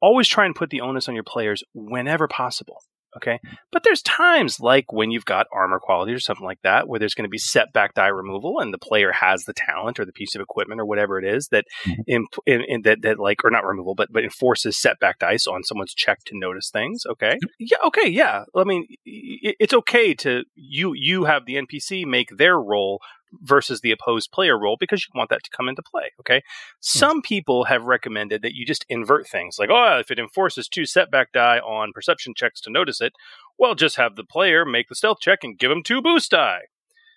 always 0.00 0.28
try 0.28 0.44
and 0.44 0.54
put 0.54 0.70
the 0.70 0.80
onus 0.80 1.08
on 1.08 1.14
your 1.14 1.24
players 1.24 1.62
whenever 1.74 2.28
possible. 2.28 2.82
Okay. 3.16 3.40
But 3.72 3.82
there's 3.84 4.02
times 4.02 4.60
like 4.60 4.92
when 4.92 5.10
you've 5.10 5.24
got 5.24 5.46
armor 5.52 5.80
quality 5.80 6.12
or 6.12 6.18
something 6.20 6.44
like 6.44 6.60
that, 6.62 6.88
where 6.88 6.98
there's 7.00 7.14
going 7.14 7.24
to 7.24 7.30
be 7.30 7.38
setback 7.38 7.94
die 7.94 8.08
removal 8.08 8.60
and 8.60 8.72
the 8.72 8.78
player 8.78 9.12
has 9.12 9.44
the 9.44 9.54
talent 9.54 9.98
or 9.98 10.04
the 10.04 10.12
piece 10.12 10.34
of 10.34 10.40
equipment 10.40 10.80
or 10.80 10.86
whatever 10.86 11.18
it 11.18 11.24
is 11.24 11.48
that 11.48 11.64
Mhm. 11.86 11.94
in, 12.06 12.26
in, 12.46 12.62
in 12.68 12.82
that, 12.82 13.02
that 13.02 13.18
like, 13.18 13.44
or 13.44 13.50
not 13.50 13.64
removal, 13.64 13.94
but, 13.94 14.08
but 14.12 14.24
enforces 14.24 14.80
setback 14.80 15.18
dice 15.18 15.46
on 15.46 15.62
someone's 15.64 15.94
check 15.94 16.18
to 16.26 16.38
notice 16.38 16.70
things. 16.70 17.04
Okay. 17.10 17.38
Yeah. 17.58 17.78
Okay. 17.86 18.08
Yeah. 18.08 18.44
I 18.54 18.64
mean, 18.64 18.86
it's 19.04 19.74
okay 19.74 20.14
to 20.14 20.44
you, 20.54 20.92
you 20.94 21.24
have 21.24 21.46
the 21.46 21.56
NPC 21.56 22.04
make 22.06 22.28
their 22.36 22.58
roll 22.60 23.00
versus 23.42 23.80
the 23.80 23.90
opposed 23.90 24.30
player 24.32 24.58
role 24.58 24.76
because 24.78 25.06
you 25.06 25.18
want 25.18 25.30
that 25.30 25.42
to 25.44 25.50
come 25.50 25.68
into 25.68 25.82
play. 25.82 26.10
Okay. 26.20 26.42
Some 26.80 27.22
people 27.22 27.64
have 27.64 27.84
recommended 27.84 28.42
that 28.42 28.54
you 28.54 28.64
just 28.64 28.86
invert 28.88 29.28
things 29.28 29.58
like, 29.58 29.70
oh, 29.70 29.98
if 29.98 30.10
it 30.10 30.18
enforces 30.18 30.68
two 30.68 30.86
setback 30.86 31.32
die 31.32 31.58
on 31.58 31.92
perception 31.92 32.34
checks 32.34 32.60
to 32.62 32.70
notice 32.70 33.00
it, 33.00 33.12
well, 33.58 33.74
just 33.74 33.96
have 33.96 34.16
the 34.16 34.24
player 34.24 34.64
make 34.64 34.88
the 34.88 34.94
stealth 34.94 35.18
check 35.20 35.40
and 35.42 35.58
give 35.58 35.70
them 35.70 35.82
two 35.82 36.02
boost 36.02 36.30
die. 36.30 36.62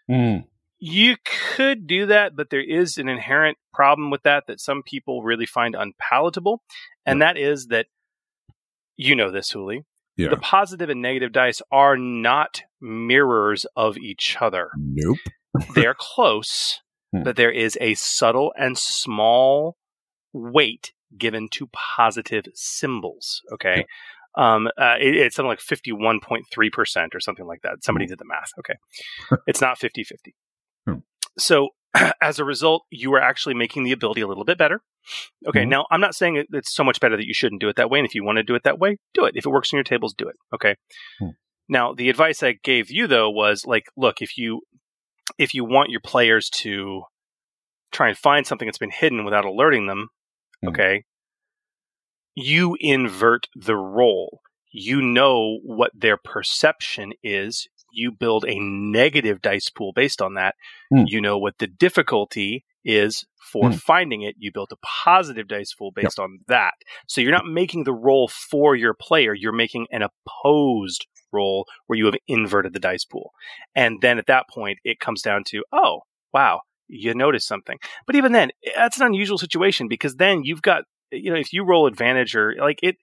Mm. 0.10 0.46
You 0.80 1.18
could 1.26 1.88
do 1.88 2.06
that, 2.06 2.36
but 2.36 2.50
there 2.50 2.64
is 2.64 2.98
an 2.98 3.10
inherent 3.10 3.58
problem 3.74 4.10
with 4.12 4.24
that 4.24 4.46
that 4.48 4.62
some 4.62 4.82
people 4.82 5.24
really 5.24 5.46
find 5.46 5.76
unpalatable. 5.76 6.64
And 7.06 7.22
that 7.22 7.38
is 7.38 7.68
that 7.68 7.88
you 8.96 9.16
know 9.16 9.32
this, 9.32 9.52
Hooly. 9.52 9.86
Yeah. 10.16 10.30
The 10.30 10.38
positive 10.38 10.90
and 10.90 11.02
negative 11.02 11.32
dice 11.32 11.62
are 11.72 11.96
not 11.96 12.62
mirrors 12.82 13.66
of 13.78 13.98
each 13.98 14.36
other 14.42 14.70
Nope. 14.78 15.18
They 15.76 15.86
are 15.86 15.96
close, 16.00 16.80
Hmm. 17.12 17.24
but 17.24 17.36
there 17.38 17.50
is 17.52 17.76
a 17.82 17.96
subtle 17.96 18.54
and 18.56 18.78
small 18.78 19.76
weight 20.32 20.92
given 21.18 21.50
to 21.50 21.68
positive 21.74 22.46
symbols. 22.54 23.42
Okay. 23.52 23.86
Um, 24.38 24.68
uh, 24.78 24.96
it- 25.00 25.16
it's 25.16 25.36
something 25.36 25.50
like 25.50 25.60
51.3% 25.60 27.16
or 27.16 27.20
something 27.20 27.48
like 27.48 27.62
that. 27.64 27.84
Somebody 27.84 28.06
did 28.06 28.20
the 28.20 28.26
math. 28.26 28.52
Okay. 28.60 28.76
it's 29.48 29.60
not 29.62 29.80
50 29.80 30.04
50. 30.04 30.36
Hmm. 30.86 30.94
So, 31.38 31.70
as 32.22 32.38
a 32.38 32.46
result, 32.46 32.84
you 32.92 33.12
are 33.16 33.20
actually 33.22 33.56
making 33.56 33.84
the 33.86 33.92
ability 33.92 34.22
a 34.22 34.28
little 34.28 34.46
bit 34.46 34.60
better. 34.60 34.82
Okay. 35.48 35.64
Mhm. 35.64 35.70
Now, 35.70 35.88
I'm 35.90 36.02
not 36.02 36.14
saying 36.14 36.46
it's 36.52 36.76
so 36.76 36.84
much 36.84 37.00
better 37.00 37.18
that 37.18 37.26
you 37.26 37.34
shouldn't 37.34 37.60
do 37.62 37.70
it 37.70 37.76
that 37.78 37.90
way. 37.90 37.98
And 37.98 38.06
if 38.08 38.14
you 38.14 38.24
want 38.24 38.38
to 38.38 38.44
do 38.44 38.54
it 38.54 38.62
that 38.64 38.78
way, 38.78 38.98
do 39.16 39.26
it. 39.26 39.36
If 39.36 39.48
it 39.48 39.50
works 39.50 39.74
on 39.74 39.78
your 39.78 39.84
tables, 39.84 40.14
do 40.16 40.28
it. 40.28 40.36
Okay. 40.54 40.76
Hmm. 41.20 41.30
Now, 41.68 41.94
the 41.94 42.10
advice 42.10 42.44
I 42.44 42.52
gave 42.64 42.92
you 42.92 43.08
though 43.08 43.32
was 43.32 43.66
like, 43.66 43.86
look, 43.98 44.22
if 44.22 44.38
you 44.38 44.62
if 45.38 45.54
you 45.54 45.64
want 45.64 45.90
your 45.92 46.02
players 46.02 46.50
to 46.50 47.04
try 47.92 48.10
and 48.10 48.18
find 48.18 48.46
something 48.46 48.66
that's 48.68 48.78
been 48.78 48.92
hidden 48.92 49.26
without 49.26 49.46
alerting 49.46 49.88
them, 49.88 50.10
Hmm. 50.62 50.70
okay, 50.70 51.04
you 52.36 52.78
invert 52.80 53.48
the 53.56 53.76
role. 53.76 54.42
You 54.72 55.02
know 55.02 55.60
what 55.64 55.92
their 55.96 56.18
perception 56.18 57.14
is. 57.24 57.68
You 57.92 58.12
build 58.12 58.46
a 58.48 58.60
negative 58.60 59.42
dice 59.42 59.70
pool 59.70 59.94
based 59.94 60.22
on 60.22 60.36
that. 60.36 60.56
Hmm. 60.92 61.04
You 61.08 61.22
know 61.22 61.38
what 61.38 61.58
the 61.58 61.68
difficulty 61.68 62.66
is 62.98 63.26
for 63.52 63.70
Hmm. 63.70 63.76
finding 63.78 64.22
it. 64.22 64.36
You 64.38 64.52
built 64.52 64.72
a 64.72 64.78
positive 65.06 65.48
dice 65.48 65.74
pool 65.74 65.92
based 65.92 66.20
on 66.20 66.40
that. 66.48 66.74
So 67.08 67.22
you're 67.22 67.32
not 67.32 67.46
making 67.46 67.84
the 67.84 67.94
roll 67.94 68.28
for 68.28 68.76
your 68.76 68.94
player. 68.94 69.34
You're 69.34 69.52
making 69.52 69.88
an 69.92 70.04
opposed 70.04 71.08
roll 71.32 71.66
where 71.88 71.98
you 71.98 72.06
have 72.06 72.16
inverted 72.28 72.74
the 72.74 72.80
dice 72.80 73.06
pool. 73.06 73.32
And 73.76 74.02
then 74.02 74.18
at 74.18 74.28
that 74.28 74.50
point, 74.50 74.80
it 74.84 75.00
comes 75.00 75.22
down 75.22 75.44
to, 75.46 75.64
oh, 75.72 76.02
wow, 76.34 76.62
you 76.88 77.14
noticed 77.14 77.48
something. 77.48 77.78
But 78.08 78.16
even 78.16 78.32
then, 78.32 78.50
that's 78.76 79.00
an 79.00 79.06
unusual 79.06 79.38
situation 79.38 79.88
because 79.88 80.16
then 80.16 80.44
you've 80.44 80.62
got, 80.62 80.84
you 81.12 81.32
know, 81.32 81.40
if 81.40 81.54
you 81.54 81.64
roll 81.64 81.88
advantage 81.88 82.36
or 82.36 82.56
like 82.60 82.80
it, 82.84 82.98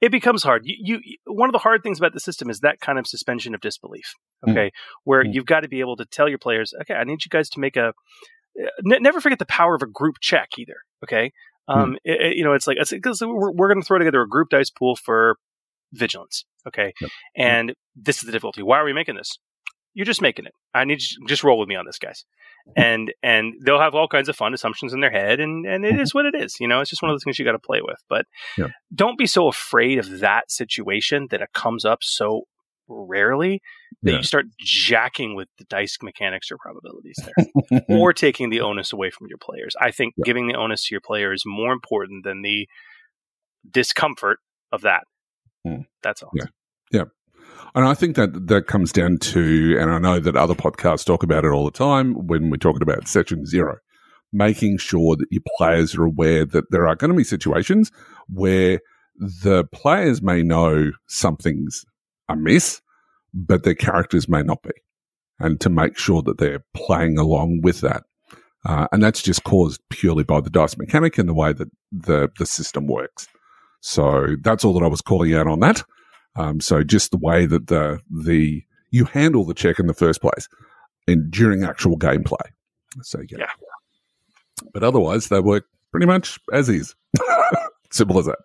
it 0.00 0.10
becomes 0.12 0.42
hard. 0.42 0.62
You, 0.64 1.00
you, 1.02 1.16
one 1.26 1.48
of 1.48 1.52
the 1.54 1.58
hard 1.58 1.82
things 1.82 1.98
about 1.98 2.12
the 2.12 2.20
system 2.20 2.50
is 2.50 2.60
that 2.60 2.80
kind 2.80 2.98
of 2.98 3.06
suspension 3.06 3.54
of 3.54 3.60
disbelief. 3.62 4.14
Mm. 4.46 4.50
Okay, 4.52 4.70
where 5.04 5.24
Mm. 5.24 5.32
you've 5.32 5.46
got 5.46 5.60
to 5.60 5.68
be 5.68 5.80
able 5.80 5.96
to 5.96 6.04
tell 6.04 6.28
your 6.28 6.38
players, 6.38 6.74
okay, 6.82 6.94
I 6.94 7.04
need 7.04 7.24
you 7.24 7.30
guys 7.30 7.48
to 7.50 7.60
make 7.60 7.76
a. 7.76 7.94
Never 8.82 9.20
forget 9.20 9.38
the 9.38 9.46
power 9.46 9.74
of 9.74 9.82
a 9.82 9.86
group 9.86 10.16
check 10.20 10.50
either. 10.58 10.76
Okay, 11.04 11.32
hmm. 11.68 11.78
um, 11.78 11.98
it- 12.04 12.20
it- 12.20 12.36
you 12.36 12.44
know, 12.44 12.52
it's 12.52 12.66
like 12.66 12.78
because 12.90 13.20
we're, 13.20 13.52
we're 13.52 13.68
going 13.68 13.80
to 13.80 13.86
throw 13.86 13.98
together 13.98 14.22
a 14.22 14.28
group 14.28 14.48
dice 14.50 14.70
pool 14.70 14.96
for 14.96 15.36
vigilance. 15.92 16.44
Okay, 16.66 16.92
Yep. 17.00 17.10
Hmm. 17.10 17.42
and 17.42 17.74
this 17.94 18.18
is 18.18 18.24
the 18.24 18.32
difficulty. 18.32 18.62
Why 18.62 18.78
are 18.78 18.84
we 18.84 18.92
making 18.92 19.16
this? 19.16 19.38
You're 19.94 20.04
just 20.06 20.20
making 20.20 20.44
it. 20.44 20.52
I 20.74 20.84
need 20.84 21.00
you 21.00 21.20
to 21.20 21.26
just 21.26 21.42
roll 21.42 21.58
with 21.58 21.68
me 21.70 21.74
on 21.76 21.86
this, 21.86 21.98
guys. 21.98 22.24
Hmm. 22.66 22.72
And 22.82 23.14
and 23.22 23.54
they'll 23.64 23.80
have 23.80 23.94
all 23.94 24.08
kinds 24.08 24.28
of 24.28 24.36
fun 24.36 24.52
assumptions 24.52 24.92
in 24.92 25.00
their 25.00 25.10
head, 25.10 25.40
and 25.40 25.64
and 25.66 25.84
it 25.84 25.92
mm-hmm. 25.92 26.00
is 26.00 26.12
what 26.14 26.26
it 26.26 26.34
is. 26.34 26.56
You 26.60 26.68
know, 26.68 26.80
it's 26.80 26.90
just 26.90 27.02
one 27.02 27.10
of 27.10 27.14
those 27.14 27.24
things 27.24 27.38
you 27.38 27.44
got 27.44 27.52
to 27.52 27.58
play 27.58 27.80
with. 27.82 27.98
But 28.08 28.26
Yeah. 28.58 28.68
don't 28.94 29.18
be 29.18 29.26
so 29.26 29.48
afraid 29.48 29.98
of 29.98 30.18
that 30.20 30.50
situation 30.50 31.28
that 31.30 31.40
it 31.40 31.52
comes 31.54 31.84
up 31.84 31.98
so 32.02 32.42
rarely 32.88 33.60
that 34.02 34.12
Yeah. 34.12 34.16
you 34.18 34.22
start 34.22 34.46
jacking 34.58 35.34
with 35.34 35.48
the 35.58 35.64
dice 35.64 35.96
mechanics 36.02 36.50
or 36.50 36.56
probabilities 36.58 37.16
there, 37.24 37.82
or 37.88 38.12
taking 38.12 38.50
the 38.50 38.60
onus 38.60 38.92
away 38.92 39.10
from 39.10 39.26
your 39.28 39.38
players. 39.38 39.74
I 39.80 39.90
think 39.90 40.14
Yeah. 40.16 40.24
giving 40.24 40.48
the 40.48 40.54
onus 40.56 40.84
to 40.84 40.94
your 40.94 41.00
player 41.00 41.32
is 41.32 41.42
more 41.46 41.72
important 41.72 42.24
than 42.24 42.42
the 42.42 42.68
discomfort 43.70 44.38
of 44.72 44.82
that. 44.82 45.04
Hmm. 45.64 45.82
That's 46.02 46.22
all. 46.22 46.30
Yeah. 46.34 46.46
And 47.74 47.84
I 47.84 47.92
think 47.94 48.16
that 48.16 48.46
that 48.48 48.66
comes 48.68 48.90
down 48.90 49.18
to, 49.18 49.76
and 49.78 49.90
I 49.90 49.98
know 49.98 50.18
that 50.18 50.34
other 50.34 50.54
podcasts 50.54 51.04
talk 51.04 51.22
about 51.22 51.44
it 51.44 51.48
all 51.48 51.64
the 51.66 51.70
time 51.70 52.14
when 52.26 52.48
we're 52.48 52.56
talking 52.56 52.80
about 52.80 53.06
section 53.06 53.44
zero, 53.44 53.76
making 54.32 54.78
sure 54.78 55.14
that 55.16 55.26
your 55.30 55.42
players 55.58 55.94
are 55.94 56.04
aware 56.04 56.46
that 56.46 56.64
there 56.70 56.86
are 56.86 56.94
going 56.96 57.10
to 57.10 57.16
be 57.16 57.24
situations 57.24 57.92
where 58.28 58.80
the 59.16 59.64
players 59.72 60.22
may 60.22 60.42
know 60.42 60.90
something's 61.06 61.84
amiss, 62.28 62.80
but 63.32 63.62
their 63.62 63.74
characters 63.74 64.28
may 64.28 64.42
not 64.42 64.62
be. 64.62 64.70
And 65.38 65.60
to 65.60 65.68
make 65.68 65.98
sure 65.98 66.22
that 66.22 66.38
they're 66.38 66.64
playing 66.74 67.18
along 67.18 67.60
with 67.62 67.82
that. 67.82 68.04
Uh, 68.64 68.88
and 68.90 69.02
that's 69.02 69.22
just 69.22 69.44
caused 69.44 69.80
purely 69.90 70.24
by 70.24 70.40
the 70.40 70.50
dice 70.50 70.76
mechanic 70.76 71.18
and 71.18 71.28
the 71.28 71.34
way 71.34 71.52
that 71.52 71.68
the, 71.92 72.30
the 72.38 72.46
system 72.46 72.86
works. 72.86 73.28
So 73.80 74.36
that's 74.40 74.64
all 74.64 74.72
that 74.74 74.84
I 74.84 74.88
was 74.88 75.02
calling 75.02 75.34
out 75.34 75.46
on 75.46 75.60
that. 75.60 75.84
Um, 76.34 76.60
so 76.60 76.82
just 76.82 77.10
the 77.10 77.18
way 77.18 77.46
that 77.46 77.68
the 77.68 78.00
the 78.10 78.62
you 78.90 79.04
handle 79.04 79.44
the 79.44 79.54
check 79.54 79.78
in 79.78 79.86
the 79.86 79.94
first 79.94 80.20
place 80.20 80.48
and 81.06 81.30
during 81.30 81.64
actual 81.64 81.98
gameplay. 81.98 82.50
So 83.02 83.20
yeah. 83.30 83.38
Yeah. 83.38 83.50
But 84.72 84.82
otherwise 84.82 85.28
they 85.28 85.40
work 85.40 85.66
pretty 85.90 86.06
much 86.06 86.38
as 86.52 86.68
is. 86.68 86.94
Simple 87.90 88.18
as 88.18 88.26
that. 88.26 88.38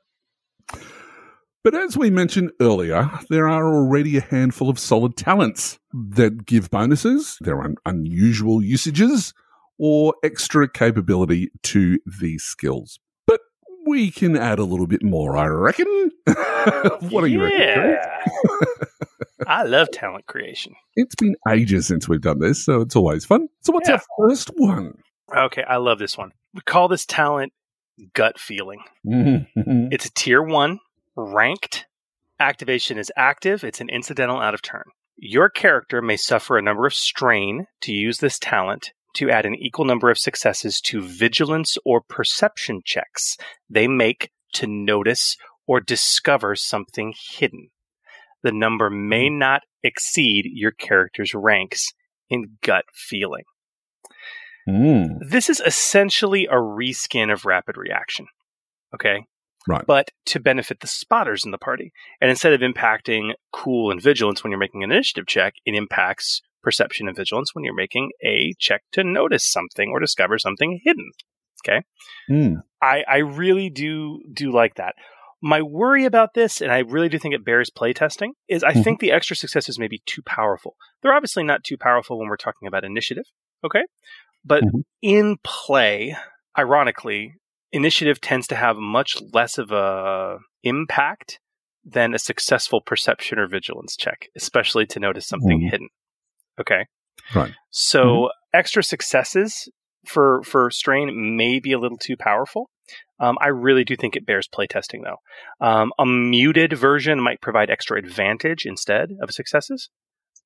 But 1.63 1.75
as 1.75 1.95
we 1.95 2.09
mentioned 2.09 2.51
earlier, 2.59 3.09
there 3.29 3.47
are 3.47 3.67
already 3.71 4.17
a 4.17 4.21
handful 4.21 4.69
of 4.69 4.79
solid 4.79 5.15
talents 5.15 5.77
that 5.93 6.45
give 6.45 6.71
bonuses, 6.71 7.37
there 7.41 7.57
are 7.57 7.65
un- 7.65 7.75
unusual 7.85 8.63
usages, 8.63 9.33
or 9.77 10.15
extra 10.23 10.67
capability 10.67 11.51
to 11.63 11.99
these 12.19 12.43
skills. 12.43 12.99
But 13.27 13.41
we 13.85 14.09
can 14.09 14.35
add 14.37 14.57
a 14.57 14.63
little 14.63 14.87
bit 14.87 15.03
more, 15.03 15.37
I 15.37 15.45
reckon. 15.47 16.11
what 17.09 17.23
are 17.23 17.27
you 17.27 17.43
reckon? 17.43 17.97
I 19.47 19.63
love 19.63 19.89
talent 19.91 20.25
creation. 20.27 20.73
It's 20.95 21.15
been 21.15 21.35
ages 21.49 21.87
since 21.87 22.07
we've 22.07 22.21
done 22.21 22.39
this, 22.39 22.63
so 22.63 22.81
it's 22.81 22.95
always 22.95 23.25
fun. 23.25 23.49
So 23.61 23.73
what's 23.73 23.89
Yeah. 23.89 23.95
our 23.95 24.01
first 24.17 24.49
one? 24.55 24.93
Okay, 25.35 25.63
I 25.63 25.77
love 25.77 25.99
this 25.99 26.17
one. 26.17 26.31
We 26.53 26.61
call 26.61 26.87
this 26.87 27.05
talent 27.05 27.53
gut 28.13 28.39
feeling. 28.39 28.79
Mm-hmm. 29.05 29.87
It's 29.91 30.05
a 30.05 30.11
tier 30.13 30.41
one, 30.43 30.79
ranked. 31.15 31.85
Activation 32.39 32.97
is 32.97 33.11
active. 33.15 33.63
It's 33.63 33.81
an 33.81 33.89
incidental 33.89 34.39
out 34.39 34.53
of 34.53 34.61
turn. 34.61 34.83
Your 35.17 35.49
character 35.49 36.01
may 36.01 36.17
suffer 36.17 36.57
a 36.57 36.61
number 36.61 36.85
of 36.85 36.93
strain 36.93 37.65
to 37.81 37.93
use 37.93 38.19
this 38.19 38.39
talent 38.39 38.91
to 39.15 39.29
add 39.29 39.45
an 39.45 39.55
equal 39.55 39.85
number 39.85 40.09
of 40.09 40.17
successes 40.17 40.79
to 40.81 41.01
vigilance 41.01 41.77
or 41.85 42.01
perception 42.01 42.81
checks 42.83 43.37
they 43.69 43.87
make 43.87 44.31
to 44.53 44.67
notice 44.67 45.37
or 45.67 45.79
discover 45.79 46.55
something 46.55 47.13
hidden. 47.17 47.69
The 48.43 48.51
number 48.51 48.89
may 48.89 49.29
not 49.29 49.61
exceed 49.83 50.45
your 50.53 50.71
character's 50.71 51.33
ranks 51.33 51.93
in 52.29 52.57
gut 52.63 52.85
feeling. 52.93 53.43
Mm. 54.67 55.19
This 55.27 55.49
is 55.49 55.61
essentially 55.65 56.47
a 56.47 56.55
reskin 56.55 57.31
of 57.31 57.45
rapid 57.45 57.77
reaction. 57.77 58.25
Okay. 58.93 59.25
Right. 59.67 59.85
But 59.85 60.11
to 60.27 60.39
benefit 60.39 60.79
the 60.79 60.87
spotters 60.87 61.45
in 61.45 61.51
the 61.51 61.57
party. 61.57 61.91
And 62.19 62.29
instead 62.29 62.53
of 62.53 62.61
impacting 62.61 63.33
cool 63.53 63.91
and 63.91 64.01
vigilance 64.01 64.43
when 64.43 64.51
you're 64.51 64.59
making 64.59 64.83
an 64.83 64.91
initiative 64.91 65.27
check, 65.27 65.53
it 65.65 65.75
impacts 65.75 66.41
perception 66.63 67.07
and 67.07 67.15
vigilance 67.15 67.53
when 67.53 67.63
you're 67.63 67.75
making 67.75 68.11
a 68.23 68.53
check 68.59 68.81
to 68.93 69.03
notice 69.03 69.45
something 69.45 69.89
or 69.89 69.99
discover 69.99 70.37
something 70.37 70.79
hidden. 70.83 71.11
Mm. 72.29 72.63
I, 72.81 73.03
I 73.07 73.17
really 73.17 73.69
do 73.69 74.21
do 74.33 74.51
like 74.51 74.75
that. 74.75 74.95
My 75.43 75.61
worry 75.61 76.05
about 76.05 76.33
this, 76.33 76.61
and 76.61 76.71
I 76.71 76.79
really 76.79 77.09
do 77.09 77.17
think 77.17 77.33
it 77.33 77.45
bears 77.45 77.69
playtesting, 77.69 78.29
is 78.47 78.63
I 78.63 78.73
Mhm. 78.73 78.83
think 78.83 78.99
the 78.99 79.11
extra 79.11 79.35
successes 79.35 79.79
may 79.79 79.87
be 79.87 80.01
too 80.05 80.21
powerful. 80.23 80.75
They're 81.01 81.13
obviously 81.13 81.43
not 81.43 81.63
too 81.63 81.77
powerful 81.77 82.19
when 82.19 82.29
we're 82.29 82.35
talking 82.37 82.67
about 82.67 82.83
initiative, 82.83 83.25
okay? 83.63 83.83
But 84.45 84.63
Mhm. 84.63 84.83
in 85.01 85.37
play, 85.43 86.15
ironically, 86.57 87.35
initiative 87.71 88.19
tends 88.21 88.47
to 88.47 88.55
have 88.55 88.77
much 88.77 89.17
less 89.33 89.57
of 89.57 89.71
a 89.71 90.37
impact 90.63 91.39
than 91.83 92.13
a 92.13 92.19
successful 92.19 92.81
perception 92.81 93.39
or 93.39 93.47
vigilance 93.47 93.95
check, 93.95 94.27
especially 94.35 94.85
to 94.87 94.99
notice 94.99 95.27
something 95.27 95.61
Mhm. 95.61 95.71
hidden. 95.71 95.89
Okay. 96.59 96.85
Right. 97.35 97.53
So 97.69 98.29
extra 98.53 98.83
successes 98.83 99.67
for 100.05 100.41
for 100.43 100.69
strain 100.71 101.35
may 101.37 101.59
be 101.59 101.71
a 101.71 101.79
little 101.79 101.97
too 101.97 102.17
powerful. 102.17 102.69
Um, 103.19 103.37
I 103.39 103.47
really 103.47 103.83
do 103.83 103.95
think 103.95 104.15
it 104.15 104.25
bears 104.25 104.47
playtesting 104.47 105.01
though. 105.03 105.17
Um, 105.65 105.91
a 105.97 106.05
muted 106.05 106.73
version 106.73 107.19
might 107.21 107.39
provide 107.41 107.69
extra 107.69 107.97
advantage 107.97 108.65
instead 108.65 109.11
of 109.21 109.31
successes, 109.31 109.89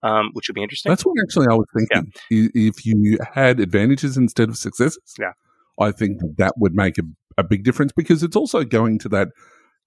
um, 0.03 0.29
which 0.33 0.47
would 0.47 0.55
be 0.55 0.61
interesting. 0.63 0.89
That's 0.91 1.05
what 1.05 1.15
actually 1.23 1.47
I 1.49 1.55
was 1.55 1.65
thinking. 1.75 2.11
I- 2.31 2.49
If 2.53 2.85
you 2.85 3.17
had 3.33 3.59
advantages 3.59 4.15
instead 4.17 4.49
of 4.49 4.57
successes, 4.57 4.99
Yeah. 5.19 5.31
I 5.79 5.91
think 5.91 6.19
that, 6.19 6.35
that 6.37 6.53
would 6.57 6.73
make 6.73 6.97
a, 6.97 7.03
a 7.37 7.43
big 7.43 7.63
difference 7.63 7.91
because 7.95 8.23
it's 8.23 8.35
also 8.35 8.63
going 8.63 8.99
to 8.99 9.09
that 9.09 9.29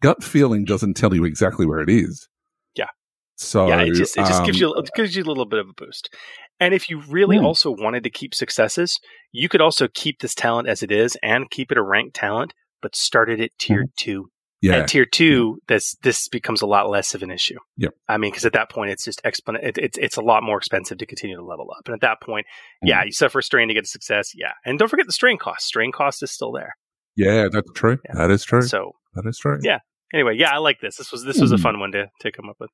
gut 0.02 0.22
feeling 0.22 0.64
doesn't 0.64 0.94
tell 0.94 1.14
you 1.14 1.24
exactly 1.24 1.66
where 1.66 1.80
it 1.80 1.90
is. 1.90 2.28
Yeah. 2.74 2.88
So 3.36 3.68
yeah, 3.68 3.82
it 3.82 3.94
just 3.94 4.16
it 4.16 4.26
just 4.26 4.44
gives 4.44 4.62
um, 4.62 4.68
you 4.68 4.74
it 4.74 4.90
gives 4.94 5.16
you 5.16 5.22
a 5.22 5.26
little 5.26 5.46
bit 5.46 5.60
of 5.60 5.68
a 5.68 5.72
boost. 5.72 6.14
And 6.60 6.74
if 6.74 6.90
you 6.90 7.00
really 7.08 7.38
Hmm. 7.38 7.44
also 7.44 7.70
wanted 7.70 8.02
to 8.04 8.10
keep 8.10 8.34
successes, 8.34 8.98
you 9.32 9.48
could 9.48 9.60
also 9.60 9.88
keep 9.92 10.20
this 10.20 10.34
talent 10.34 10.68
as 10.68 10.82
it 10.82 10.90
is 10.90 11.16
and 11.22 11.50
keep 11.50 11.70
it 11.70 11.78
a 11.78 11.82
ranked 11.82 12.16
talent, 12.16 12.52
but 12.82 12.96
start 12.96 13.30
it 13.30 13.40
at 13.40 13.50
tier 13.58 13.86
two. 13.96 14.30
Yeah, 14.60 14.78
At 14.78 14.88
tier 14.88 15.04
two, 15.04 15.60
this 15.68 15.94
this 16.02 16.26
becomes 16.28 16.62
a 16.62 16.66
lot 16.66 16.90
less 16.90 17.14
of 17.14 17.22
an 17.22 17.30
issue. 17.30 17.58
Yep. 17.76 17.94
I 18.08 18.16
mean, 18.18 18.32
because 18.32 18.44
at 18.44 18.54
that 18.54 18.70
point, 18.70 18.90
it's 18.90 19.04
just 19.04 19.20
exponent. 19.24 19.64
It, 19.64 19.78
it's 19.78 19.98
it's 19.98 20.16
a 20.16 20.20
lot 20.22 20.42
more 20.42 20.58
expensive 20.58 20.98
to 20.98 21.06
continue 21.06 21.36
to 21.36 21.44
level 21.44 21.70
up. 21.76 21.82
And 21.86 21.94
at 21.94 22.00
that 22.00 22.20
point, 22.20 22.46
Mm. 22.84 22.88
yeah, 22.88 23.04
you 23.04 23.12
suffer 23.12 23.40
strain 23.40 23.68
to 23.68 23.74
get 23.74 23.84
a 23.84 23.86
success. 23.86 24.32
Yeah, 24.34 24.52
and 24.64 24.78
don't 24.78 24.88
forget 24.88 25.06
the 25.06 25.12
strain 25.12 25.38
cost. 25.38 25.66
Strain 25.66 25.92
cost 25.92 26.22
is 26.24 26.30
still 26.32 26.50
there. 26.52 26.76
yeah, 27.16 27.46
that's 27.52 27.70
true. 27.74 27.98
Yeah. 28.04 28.14
That 28.16 28.30
is 28.32 28.44
true. 28.44 28.62
So 28.62 28.92
that 29.14 29.26
is 29.26 29.38
true. 29.38 29.58
Yeah. 29.62 29.78
anyway, 30.12 30.34
yeah, 30.36 30.50
I 30.52 30.58
like 30.58 30.80
this. 30.80 30.96
This 30.96 31.12
was 31.12 31.22
this 31.24 31.40
was 31.40 31.52
a 31.52 31.56
Hmm. 31.56 31.62
fun 31.62 31.78
one 31.80 31.92
to 31.92 32.10
to 32.22 32.32
come 32.32 32.48
up 32.50 32.56
with. 32.58 32.70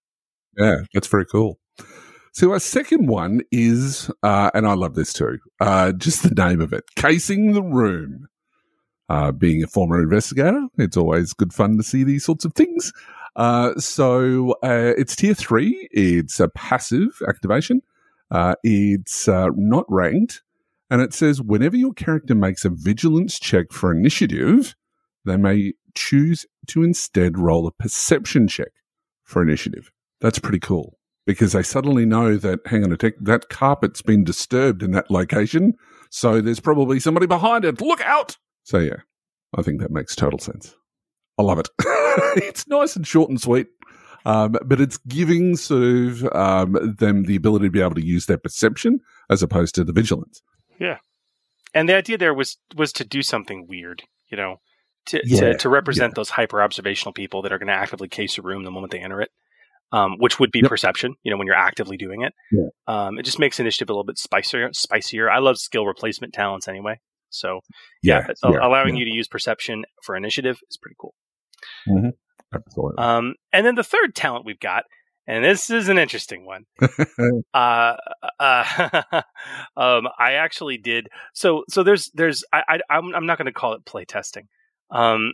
Yeah, 0.58 0.76
that's 0.94 1.08
very 1.08 1.26
cool. 1.26 1.58
So 2.32 2.50
our 2.52 2.58
second 2.60 3.06
one 3.08 3.42
is, 3.52 4.10
uh, 4.22 4.50
and 4.54 4.66
I 4.66 4.72
love 4.74 4.94
this 4.94 5.12
too, 5.12 5.38
uh, 5.60 5.92
just 5.92 6.22
the 6.22 6.34
name 6.34 6.60
of 6.60 6.72
it, 6.72 6.82
Casing 6.96 7.52
the 7.52 7.62
Room. 7.62 8.26
Uh, 9.10 9.30
being 9.30 9.62
a 9.62 9.66
former 9.66 10.02
investigator, 10.02 10.66
it's 10.78 10.96
always 10.96 11.34
good 11.34 11.52
fun 11.52 11.76
to 11.76 11.82
see 11.82 12.04
these 12.04 12.24
sorts 12.24 12.44
of 12.44 12.54
things. 12.54 12.90
Uh, 13.36 13.74
so 13.78 14.52
uh, 14.62 14.94
it's 14.96 15.14
tier 15.14 15.34
three. 15.34 15.88
It's 15.90 16.40
a 16.40 16.48
passive 16.48 17.20
activation. 17.28 17.82
Uh, 18.30 18.54
it's 18.62 19.28
uh, 19.28 19.48
not 19.56 19.84
ranked, 19.88 20.42
and 20.90 21.02
it 21.02 21.12
says 21.12 21.42
whenever 21.42 21.76
your 21.76 21.92
character 21.92 22.34
makes 22.34 22.64
a 22.64 22.70
vigilance 22.70 23.38
check 23.38 23.72
for 23.72 23.92
initiative, 23.92 24.74
they 25.24 25.36
may 25.36 25.74
choose 25.94 26.46
to 26.68 26.82
instead 26.82 27.38
roll 27.38 27.66
a 27.66 27.72
perception 27.72 28.48
check 28.48 28.72
for 29.22 29.42
initiative. 29.42 29.92
That's 30.20 30.38
pretty 30.38 30.60
cool 30.60 30.98
because 31.26 31.52
they 31.52 31.62
suddenly 31.62 32.04
know 32.06 32.36
that, 32.36 32.60
hang 32.66 32.84
on 32.84 32.92
a 32.92 32.96
tick, 32.96 33.16
that 33.20 33.48
carpet's 33.48 34.02
been 34.02 34.24
disturbed 34.24 34.82
in 34.82 34.92
that 34.92 35.10
location. 35.10 35.74
So 36.10 36.40
there's 36.40 36.60
probably 36.60 37.00
somebody 37.00 37.26
behind 37.26 37.64
it. 37.64 37.80
Look 37.80 38.00
out. 38.02 38.36
So 38.64 38.78
yeah, 38.78 38.96
I 39.56 39.62
think 39.62 39.80
that 39.80 39.90
makes 39.90 40.16
total 40.16 40.38
sense. 40.38 40.74
I 41.38 41.42
love 41.42 41.58
it. 41.58 41.68
it's 42.42 42.66
nice 42.68 42.96
and 42.96 43.06
short 43.06 43.30
and 43.30 43.40
sweet. 43.40 43.68
Um, 44.26 44.56
but 44.64 44.80
it's 44.80 44.96
giving 44.98 45.54
sort 45.56 45.82
of 45.82 46.24
um, 46.34 46.96
them 46.98 47.24
the 47.24 47.36
ability 47.36 47.66
to 47.66 47.70
be 47.70 47.82
able 47.82 47.94
to 47.96 48.04
use 48.04 48.24
their 48.26 48.38
perception 48.38 49.00
as 49.28 49.42
opposed 49.42 49.74
to 49.74 49.84
the 49.84 49.92
vigilance. 49.92 50.40
Yeah, 50.80 50.96
and 51.74 51.88
the 51.88 51.94
idea 51.94 52.16
there 52.16 52.32
was 52.32 52.56
was 52.74 52.90
to 52.94 53.04
do 53.04 53.22
something 53.22 53.66
weird, 53.68 54.02
you 54.30 54.38
know, 54.38 54.60
to 55.06 55.20
Yeah, 55.24 55.40
to, 55.52 55.54
to 55.58 55.68
represent 55.68 56.14
those 56.14 56.30
hyper 56.30 56.62
observational 56.62 57.12
people 57.12 57.42
that 57.42 57.52
are 57.52 57.58
going 57.58 57.66
to 57.68 57.74
actively 57.74 58.08
case 58.08 58.38
a 58.38 58.42
room 58.42 58.64
the 58.64 58.70
moment 58.70 58.92
they 58.92 59.00
enter 59.00 59.20
it, 59.20 59.30
um, 59.92 60.16
which 60.18 60.40
would 60.40 60.50
be 60.50 60.60
Yep. 60.60 60.70
perception. 60.70 61.16
You 61.22 61.30
know, 61.30 61.36
when 61.36 61.46
you're 61.46 61.54
actively 61.54 61.98
doing 61.98 62.22
it, 62.22 62.32
Yeah. 62.50 62.68
um, 62.86 63.18
it 63.18 63.24
just 63.24 63.38
makes 63.38 63.60
initiative 63.60 63.90
a 63.90 63.92
little 63.92 64.04
bit 64.04 64.16
spicier. 64.16 64.70
Spicier. 64.72 65.28
I 65.30 65.40
love 65.40 65.58
skill 65.58 65.84
replacement 65.86 66.32
talents 66.32 66.66
anyway. 66.66 66.98
So 67.34 67.60
yeah, 68.02 68.24
but 68.26 68.36
yeah, 68.44 68.66
allowing 68.66 68.94
yeah, 68.96 69.00
you 69.00 69.04
to 69.06 69.10
use 69.10 69.28
perception 69.28 69.84
for 70.02 70.16
initiative 70.16 70.58
is 70.70 70.76
pretty 70.76 70.96
cool. 71.00 71.14
absolutely. 72.54 73.02
Um, 73.02 73.34
and 73.52 73.66
then 73.66 73.74
the 73.74 73.84
third 73.84 74.14
talent 74.14 74.44
we've 74.44 74.60
got, 74.60 74.84
and 75.26 75.44
this 75.44 75.70
is 75.70 75.88
an 75.88 75.98
interesting 75.98 76.44
one. 76.46 76.64
uh, 77.54 77.96
uh, 78.38 79.02
um, 79.76 80.08
I 80.18 80.32
actually 80.34 80.76
did. 80.78 81.08
So, 81.32 81.64
so 81.68 81.82
there's, 81.82 82.10
there's, 82.14 82.44
I, 82.52 82.62
I 82.68 82.80
I'm, 82.96 83.14
I'm 83.14 83.26
not 83.26 83.38
going 83.38 83.46
to 83.46 83.52
call 83.52 83.72
it 83.74 83.84
play 83.84 84.04
testing. 84.04 84.48
Um, 84.90 85.32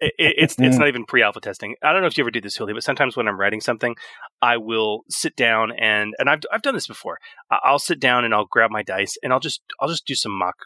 it, 0.00 0.14
it- 0.18 0.34
it's, 0.38 0.56
it's 0.58 0.78
not 0.78 0.88
even 0.88 1.04
pre-alpha 1.04 1.40
testing. 1.40 1.74
I 1.82 1.92
don't 1.92 2.00
know 2.00 2.06
if 2.06 2.16
you 2.16 2.24
ever 2.24 2.30
do 2.30 2.40
this, 2.40 2.56
Julie, 2.56 2.72
but 2.72 2.82
sometimes 2.82 3.16
when 3.16 3.28
I'm 3.28 3.38
writing 3.38 3.60
something, 3.60 3.94
I 4.40 4.56
will 4.56 5.02
sit 5.10 5.36
down 5.36 5.72
and, 5.78 6.14
and 6.18 6.30
I've, 6.30 6.40
I've 6.50 6.62
done 6.62 6.74
this 6.74 6.86
before. 6.86 7.18
I'll 7.50 7.78
sit 7.78 8.00
down 8.00 8.24
and 8.24 8.34
I'll 8.34 8.46
grab 8.46 8.70
my 8.70 8.82
dice 8.82 9.16
and 9.22 9.32
I'll 9.32 9.40
just, 9.40 9.60
I'll 9.78 9.88
just 9.88 10.06
do 10.06 10.14
some 10.14 10.32
mock, 10.32 10.56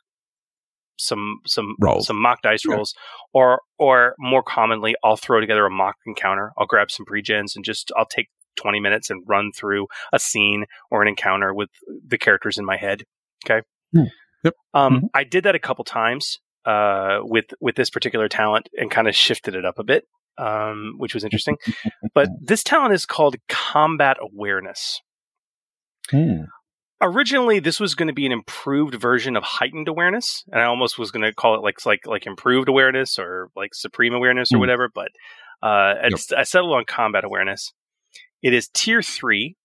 some, 0.99 1.41
some, 1.47 1.75
Rolls. 1.81 2.07
some 2.07 2.21
mock 2.21 2.43
dice 2.43 2.63
Yeah. 2.67 2.75
rolls, 2.75 2.95
or, 3.33 3.61
or 3.79 4.15
more 4.19 4.43
commonly, 4.43 4.95
I'll 5.05 5.17
throw 5.17 5.41
together 5.41 5.67
a 5.67 5.71
mock 5.71 5.97
encounter. 6.07 6.53
I'll 6.59 6.67
grab 6.67 6.91
some 6.91 7.07
pre-gens 7.07 7.57
and 7.57 7.65
just, 7.65 7.91
I'll 7.97 8.07
take 8.07 8.29
20 8.57 8.79
minutes 8.81 9.11
and 9.11 9.23
run 9.27 9.51
through 9.57 9.87
a 10.13 10.19
scene 10.19 10.65
or 10.91 11.03
an 11.03 11.09
encounter 11.09 11.53
with 11.53 11.71
the 12.07 12.19
characters 12.19 12.57
in 12.59 12.65
my 12.65 12.77
head. 12.77 13.03
Okay. 13.45 13.63
Hmm. 13.93 14.05
Yep. 14.45 14.55
Um, 14.75 14.95
Mhm. 15.01 15.09
I 15.15 15.25
did 15.25 15.45
that 15.45 15.55
a 15.55 15.59
couple 15.59 15.85
times 15.85 16.39
uh, 16.67 17.19
with 17.23 17.47
with 17.61 17.75
this 17.77 17.91
particular 17.91 18.29
talent 18.29 18.69
and 18.75 18.91
kind 18.91 19.09
of 19.09 19.15
shifted 19.17 19.55
it 19.55 19.65
up 19.65 19.79
a 19.79 19.85
bit, 19.85 20.05
um, 20.39 20.95
which 20.99 21.15
was 21.15 21.25
interesting. 21.25 21.57
but 22.15 22.29
this 22.41 22.63
talent 22.63 22.95
is 22.95 23.05
called 23.07 23.37
combat 23.49 24.17
awareness. 24.21 25.01
Hmm. 26.11 26.43
Originally, 27.01 27.59
this 27.59 27.81
was 27.81 27.95
going 27.95 28.07
to 28.09 28.15
be 28.15 28.25
an 28.27 28.33
improved 28.33 28.95
version 28.95 29.37
of 29.37 29.43
heightened 29.43 29.89
awareness, 29.89 30.45
and 30.51 30.61
I 30.61 30.65
almost 30.65 30.99
was 30.99 31.11
going 31.11 31.25
to 31.25 31.35
call 31.35 31.55
it 31.55 31.63
like 31.63 31.85
like 31.85 32.07
like 32.07 32.27
improved 32.27 32.69
awareness 32.69 33.19
or 33.19 33.51
like 33.57 33.75
supreme 33.75 34.15
awareness 34.15 34.53
or 34.53 34.57
Hmm. 34.57 34.61
whatever. 34.61 34.89
But 34.95 35.09
uh, 35.63 35.67
I, 35.67 36.09
I 36.37 36.43
settled 36.45 36.73
on 36.73 36.85
combat 36.87 37.25
awareness. 37.25 37.73
It 38.43 38.55
is 38.55 38.69
tier 38.69 39.03
three. 39.03 39.57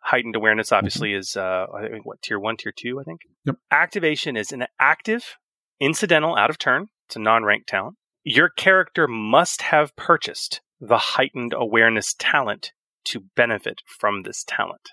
Heightened 0.00 0.36
awareness, 0.36 0.70
obviously, 0.72 1.14
is 1.14 1.34
uh, 1.34 1.64
I 1.74 1.88
think 1.88 2.04
what 2.04 2.20
tier 2.20 2.38
one, 2.38 2.58
tier 2.58 2.72
two, 2.76 3.00
I 3.00 3.04
think. 3.04 3.20
Yep. 3.46 3.56
Activation 3.70 4.36
is 4.36 4.52
an 4.52 4.66
active, 4.78 5.36
incidental, 5.80 6.36
out 6.36 6.50
of 6.50 6.58
turn. 6.58 6.88
It's 7.06 7.16
a 7.16 7.20
non-ranked 7.20 7.68
talent. 7.68 7.96
Your 8.22 8.50
character 8.50 9.08
must 9.08 9.62
have 9.62 9.96
purchased 9.96 10.60
the 10.78 10.98
heightened 10.98 11.54
awareness 11.56 12.14
talent 12.18 12.72
to 13.06 13.24
benefit 13.34 13.80
from 13.86 14.24
this 14.24 14.44
talent. 14.46 14.90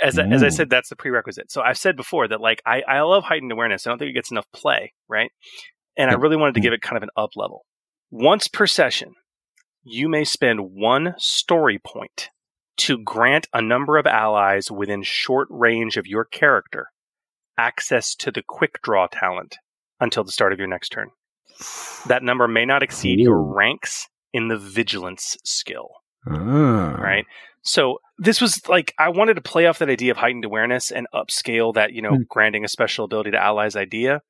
As, 0.00 0.18
I- 0.18 0.26
as 0.26 0.42
I 0.42 0.48
said, 0.50 0.68
that's 0.70 0.88
the 0.90 0.96
prerequisite. 0.96 1.50
So 1.50 1.62
I've 1.62 1.78
said 1.78 1.96
before 1.96 2.28
that 2.28 2.40
like 2.40 2.62
I, 2.66 2.82
I 2.82 3.00
love 3.00 3.24
heightened 3.24 3.52
awareness. 3.52 3.86
I 3.86 3.90
don't 3.90 3.98
think 3.98 4.10
it 4.10 4.14
gets 4.14 4.30
enough 4.30 4.46
play, 4.52 4.92
right? 5.08 5.30
And 5.96 6.10
I 6.10 6.14
really 6.14 6.36
wanted 6.36 6.54
to 6.54 6.60
Mm. 6.60 6.64
give 6.64 6.72
it 6.74 6.82
kind 6.82 6.96
of 6.98 7.02
an 7.02 7.10
up 7.16 7.30
level. 7.36 7.64
Once 8.10 8.46
per 8.48 8.66
session, 8.66 9.14
you 9.82 10.08
may 10.08 10.24
spend 10.24 10.72
one 10.72 11.14
story 11.16 11.78
point 11.78 12.30
to 12.78 12.98
grant 12.98 13.48
a 13.54 13.62
number 13.62 13.96
of 13.96 14.06
allies 14.06 14.70
within 14.70 15.02
short 15.02 15.48
range 15.50 15.96
of 15.96 16.06
your 16.06 16.24
character 16.26 16.88
access 17.56 18.14
to 18.16 18.30
the 18.30 18.42
quick 18.46 18.82
draw 18.82 19.06
talent 19.10 19.56
until 19.98 20.22
the 20.24 20.32
start 20.32 20.52
of 20.52 20.58
your 20.58 20.68
next 20.68 20.90
turn. 20.90 21.08
That 22.06 22.22
number 22.22 22.46
may 22.46 22.66
not 22.66 22.82
exceed 22.82 23.18
your 23.18 23.40
ranks 23.42 24.08
in 24.34 24.48
the 24.48 24.58
vigilance 24.58 25.38
skill 25.42 25.88
Ah. 26.28 26.96
right? 27.00 27.24
So 27.62 27.98
this 28.18 28.40
was 28.40 28.66
like 28.68 28.94
I 28.98 29.08
wanted 29.10 29.34
to 29.34 29.40
play 29.42 29.66
off 29.66 29.78
that 29.80 29.88
idea 29.90 30.10
of 30.10 30.16
heightened 30.16 30.44
awareness 30.44 30.90
and 30.90 31.06
upscale 31.14 31.74
that 31.74 31.92
you 31.92 32.02
know 32.02 32.16
Hmm. 32.16 32.22
granting 32.28 32.64
a 32.64 32.68
special 32.68 33.04
ability 33.04 33.30
to 33.32 33.38
allies 33.42 33.76
idea. 33.76 34.22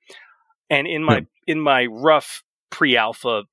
And 0.70 0.86
in 0.86 1.04
my 1.04 1.26
in 1.46 1.60
my 1.60 1.86
rough 1.86 2.42
pre-alpha 2.70 3.44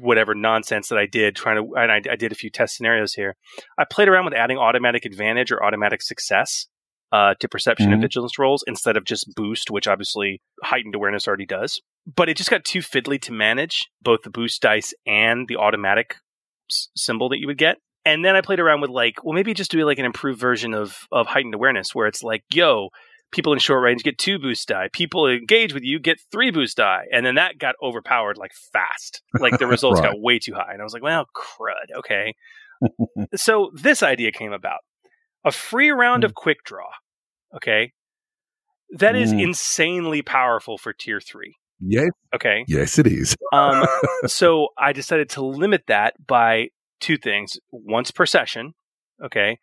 whatever 0.00 0.34
nonsense 0.34 0.88
that 0.88 0.98
I 0.98 1.04
did 1.06 1.36
trying 1.36 1.56
to 1.56 1.74
and 1.76 1.92
I, 1.92 1.96
I 2.12 2.16
did 2.16 2.32
a 2.32 2.34
few 2.34 2.50
test 2.50 2.76
scenarios 2.76 3.12
here. 3.14 3.36
I 3.78 3.84
played 3.84 4.08
around 4.08 4.24
with 4.24 4.34
adding 4.34 4.56
automatic 4.58 5.04
advantage 5.04 5.50
or 5.52 5.62
automatic 5.64 6.00
success 6.02 6.66
uh, 7.12 7.34
to 7.40 7.48
perception 7.48 7.92
and 7.92 7.98
Mhm. 8.00 8.04
vigilance 8.04 8.38
rolls 8.38 8.62
instead 8.68 8.96
of 8.96 9.04
just 9.04 9.34
boost, 9.34 9.70
which 9.70 9.88
obviously 9.88 10.40
heightened 10.62 10.94
awareness 10.94 11.26
already 11.26 11.44
does. 11.46 11.82
But 12.06 12.28
it 12.28 12.36
just 12.36 12.50
got 12.50 12.64
too 12.64 12.78
fiddly 12.78 13.20
to 13.22 13.32
manage 13.32 13.88
both 14.00 14.22
the 14.22 14.30
boost 14.30 14.62
dice 14.62 14.94
and 15.06 15.48
the 15.48 15.56
automatic 15.56 16.16
s- 16.70 16.88
symbol 16.94 17.28
that 17.30 17.38
you 17.40 17.46
would 17.48 17.58
get. 17.58 17.78
And 18.04 18.24
then 18.24 18.34
I 18.36 18.40
played 18.40 18.60
around 18.60 18.80
with 18.80 18.90
like, 18.90 19.22
well, 19.24 19.34
maybe 19.34 19.52
just 19.54 19.70
do 19.70 19.84
like 19.84 19.98
an 19.98 20.04
improved 20.06 20.40
version 20.40 20.72
of 20.74 21.06
of 21.12 21.26
heightened 21.26 21.54
awareness, 21.54 21.94
where 21.94 22.06
it's 22.06 22.22
like, 22.22 22.44
yo, 22.52 22.88
people 23.30 23.52
in 23.52 23.58
short 23.58 23.82
range 23.82 24.02
get 24.02 24.18
two 24.18 24.38
boost 24.38 24.68
die, 24.68 24.88
people 24.92 25.26
engage 25.28 25.74
with 25.74 25.82
you 25.84 25.98
get 25.98 26.18
three 26.32 26.50
boost 26.50 26.76
die, 26.78 27.04
and 27.12 27.24
then 27.26 27.34
that 27.36 27.58
got 27.58 27.74
overpowered 27.82 28.36
like 28.38 28.52
fast. 28.72 29.22
Like 29.38 29.58
the 29.58 29.66
results 29.68 30.00
Right. 30.00 30.10
got 30.10 30.20
way 30.20 30.38
too 30.38 30.54
high, 30.54 30.72
and 30.72 30.80
I 30.80 30.84
was 30.84 30.92
like, 30.92 31.02
well, 31.02 31.26
crud, 31.36 31.98
okay. 31.98 32.34
so 33.36 33.70
this 33.74 34.02
idea 34.02 34.32
came 34.32 34.52
about: 34.52 34.80
a 35.44 35.52
free 35.52 35.90
round 35.90 36.24
of 36.24 36.34
quick 36.34 36.64
draw. 36.64 36.88
Okay, 37.54 37.92
that 38.92 39.14
is 39.14 39.32
Mm. 39.32 39.42
insanely 39.44 40.22
powerful 40.22 40.78
for 40.78 40.92
tier 40.92 41.20
three. 41.20 41.56
Yes, 41.80 42.10
Okay, 42.34 42.64
yes, 42.66 42.98
it 42.98 43.06
is. 43.06 43.36
um, 43.52 43.82
so 44.26 44.68
I 44.78 44.92
decided 44.92 45.30
to 45.30 45.42
limit 45.44 45.84
that 45.88 46.14
by 46.26 46.68
two 47.00 47.16
things: 47.16 47.58
once 47.70 48.10
per 48.10 48.26
session, 48.26 48.72
okay, 49.24 49.58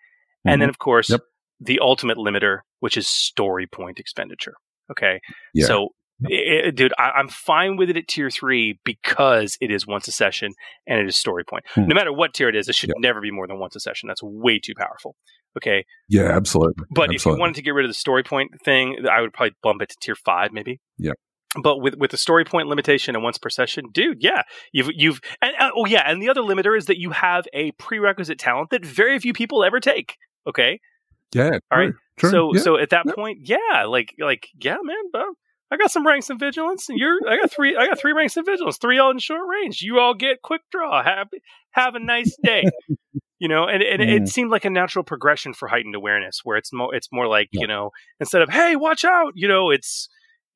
and 0.46 0.62
then 0.62 0.70
of 0.70 0.80
course 0.80 1.08
Mm-hmm. 1.08 1.14
Yep. 1.14 1.22
the 1.62 1.80
ultimate 1.80 2.18
limiter, 2.18 2.60
which 2.80 2.98
is 2.98 3.08
story 3.08 3.68
point 3.68 4.00
expenditure. 4.00 4.54
Okay, 4.92 5.20
Yeah. 5.54 5.66
so. 5.68 5.90
i- 6.32 6.68
i- 6.68 6.72
dude, 6.72 6.94
I, 6.98 7.12
I'm 7.12 7.28
fine 7.28 7.78
with 7.78 7.92
it 7.92 7.98
at 7.98 8.08
tier 8.08 8.32
three 8.32 8.80
because 8.84 9.56
it 9.62 9.70
is 9.70 9.86
once 9.86 10.08
a 10.08 10.12
session 10.12 10.52
and 10.88 11.00
it 11.00 11.08
is 11.08 11.16
story 11.16 11.44
point. 11.44 11.64
Hmm. 11.76 11.86
No 11.86 11.94
matter 11.94 12.12
what 12.12 12.34
tier 12.34 12.50
it 12.50 12.56
is, 12.56 12.68
it 12.68 12.74
should 12.74 12.90
Yep. 12.90 12.98
never 13.02 13.22
be 13.22 13.30
more 13.30 13.46
than 13.46 13.60
once 13.60 13.76
a 13.76 13.80
session. 13.80 14.08
That's 14.08 14.24
way 14.24 14.58
too 14.60 14.74
powerful. 14.76 15.16
Okay, 15.58 15.86
yeah, 16.10 16.36
absolutely. 16.36 16.86
but 16.90 17.10
if 17.10 17.16
absolutely. 17.16 17.38
you 17.38 17.42
wanted 17.42 17.56
to 17.56 17.62
get 17.62 17.74
rid 17.76 17.86
of 17.86 17.90
the 17.90 17.94
story 18.06 18.24
point 18.24 18.50
thing, 18.66 19.06
I 19.12 19.22
would 19.22 19.32
probably 19.34 19.54
bump 19.62 19.82
it 19.84 19.90
to 19.90 19.96
tier 20.02 20.16
five, 20.16 20.52
maybe. 20.52 20.80
Yeah. 20.98 21.12
But 21.62 21.78
with 21.78 21.96
with 21.96 22.12
the 22.12 22.18
story 22.18 22.46
point 22.46 22.68
limitation 22.68 23.16
and 23.16 23.24
once 23.24 23.38
per 23.38 23.50
session, 23.50 23.86
dude, 23.92 24.18
yeah, 24.22 24.44
you've 24.72 24.90
you've 24.94 25.22
and 25.42 25.54
uh, 25.60 25.72
oh 25.76 25.86
yeah, 25.86 26.04
and 26.10 26.22
the 26.22 26.30
other 26.30 26.42
limiter 26.42 26.78
is 26.78 26.86
that 26.86 27.00
you 27.00 27.12
have 27.12 27.46
a 27.54 27.72
prerequisite 27.74 28.40
talent 28.40 28.70
that 28.72 28.86
very 28.86 29.20
few 29.20 29.34
people 29.34 29.64
ever 29.64 29.80
take. 29.80 30.18
Okay, 30.48 30.80
yeah, 31.34 31.60
all 31.72 31.80
right. 31.80 31.92
true, 32.18 32.30
true, 32.30 32.32
so 32.32 32.56
yeah. 32.56 32.62
so 32.62 32.78
at 32.78 32.90
that 32.92 33.06
Yep. 33.06 33.16
point, 33.16 33.40
yeah, 33.44 33.86
like 33.88 34.14
like 34.20 34.48
yeah, 34.62 34.78
man, 34.84 34.98
but 35.12 35.26
I 35.72 35.78
got 35.78 35.92
some 35.92 36.06
ranks 36.08 36.30
in 36.30 36.40
vigilance, 36.40 36.88
and 36.90 36.98
you're 36.98 37.18
I 37.28 37.38
got 37.38 37.52
three 37.52 37.76
I 37.76 37.88
got 37.88 38.00
three 38.00 38.14
ranks 38.14 38.38
in 38.38 38.46
vigilance, 38.46 38.78
three 38.78 39.00
all 39.00 39.12
in 39.12 39.20
short 39.20 39.48
range. 39.50 39.82
You 39.82 40.00
all 40.00 40.14
get 40.14 40.42
quick 40.42 40.62
draw. 40.72 41.04
Have 41.04 41.28
have 41.72 41.96
a 41.96 42.00
nice 42.00 42.36
day. 42.44 42.64
you 43.40 43.48
know, 43.48 43.66
and, 43.68 43.84
and 43.84 44.02
it 44.02 44.24
Mm. 44.24 44.28
seemed 44.30 44.50
like 44.50 44.66
a 44.66 44.70
natural 44.70 45.04
progression 45.04 45.54
for 45.54 45.68
heightened 45.68 45.94
awareness, 45.94 46.42
where 46.44 46.58
it's 46.58 46.74
more 46.74 46.96
it's 46.96 47.10
more 47.12 47.28
like 47.28 47.50
Yeah. 47.52 47.62
you 47.62 47.68
know 47.68 47.92
instead 48.20 48.42
of 48.42 48.50
hey 48.50 48.76
watch 48.76 49.04
out, 49.06 49.34
you 49.36 49.48
know 49.48 49.70
it's 49.70 50.08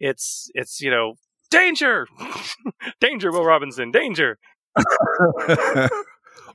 it's 0.02 0.50
it's 0.54 0.82
you 0.82 0.92
know 0.92 1.14
danger, 1.50 2.08
danger, 3.00 3.32
Will 3.32 3.46
Robinson, 3.46 3.92
danger. 3.92 4.38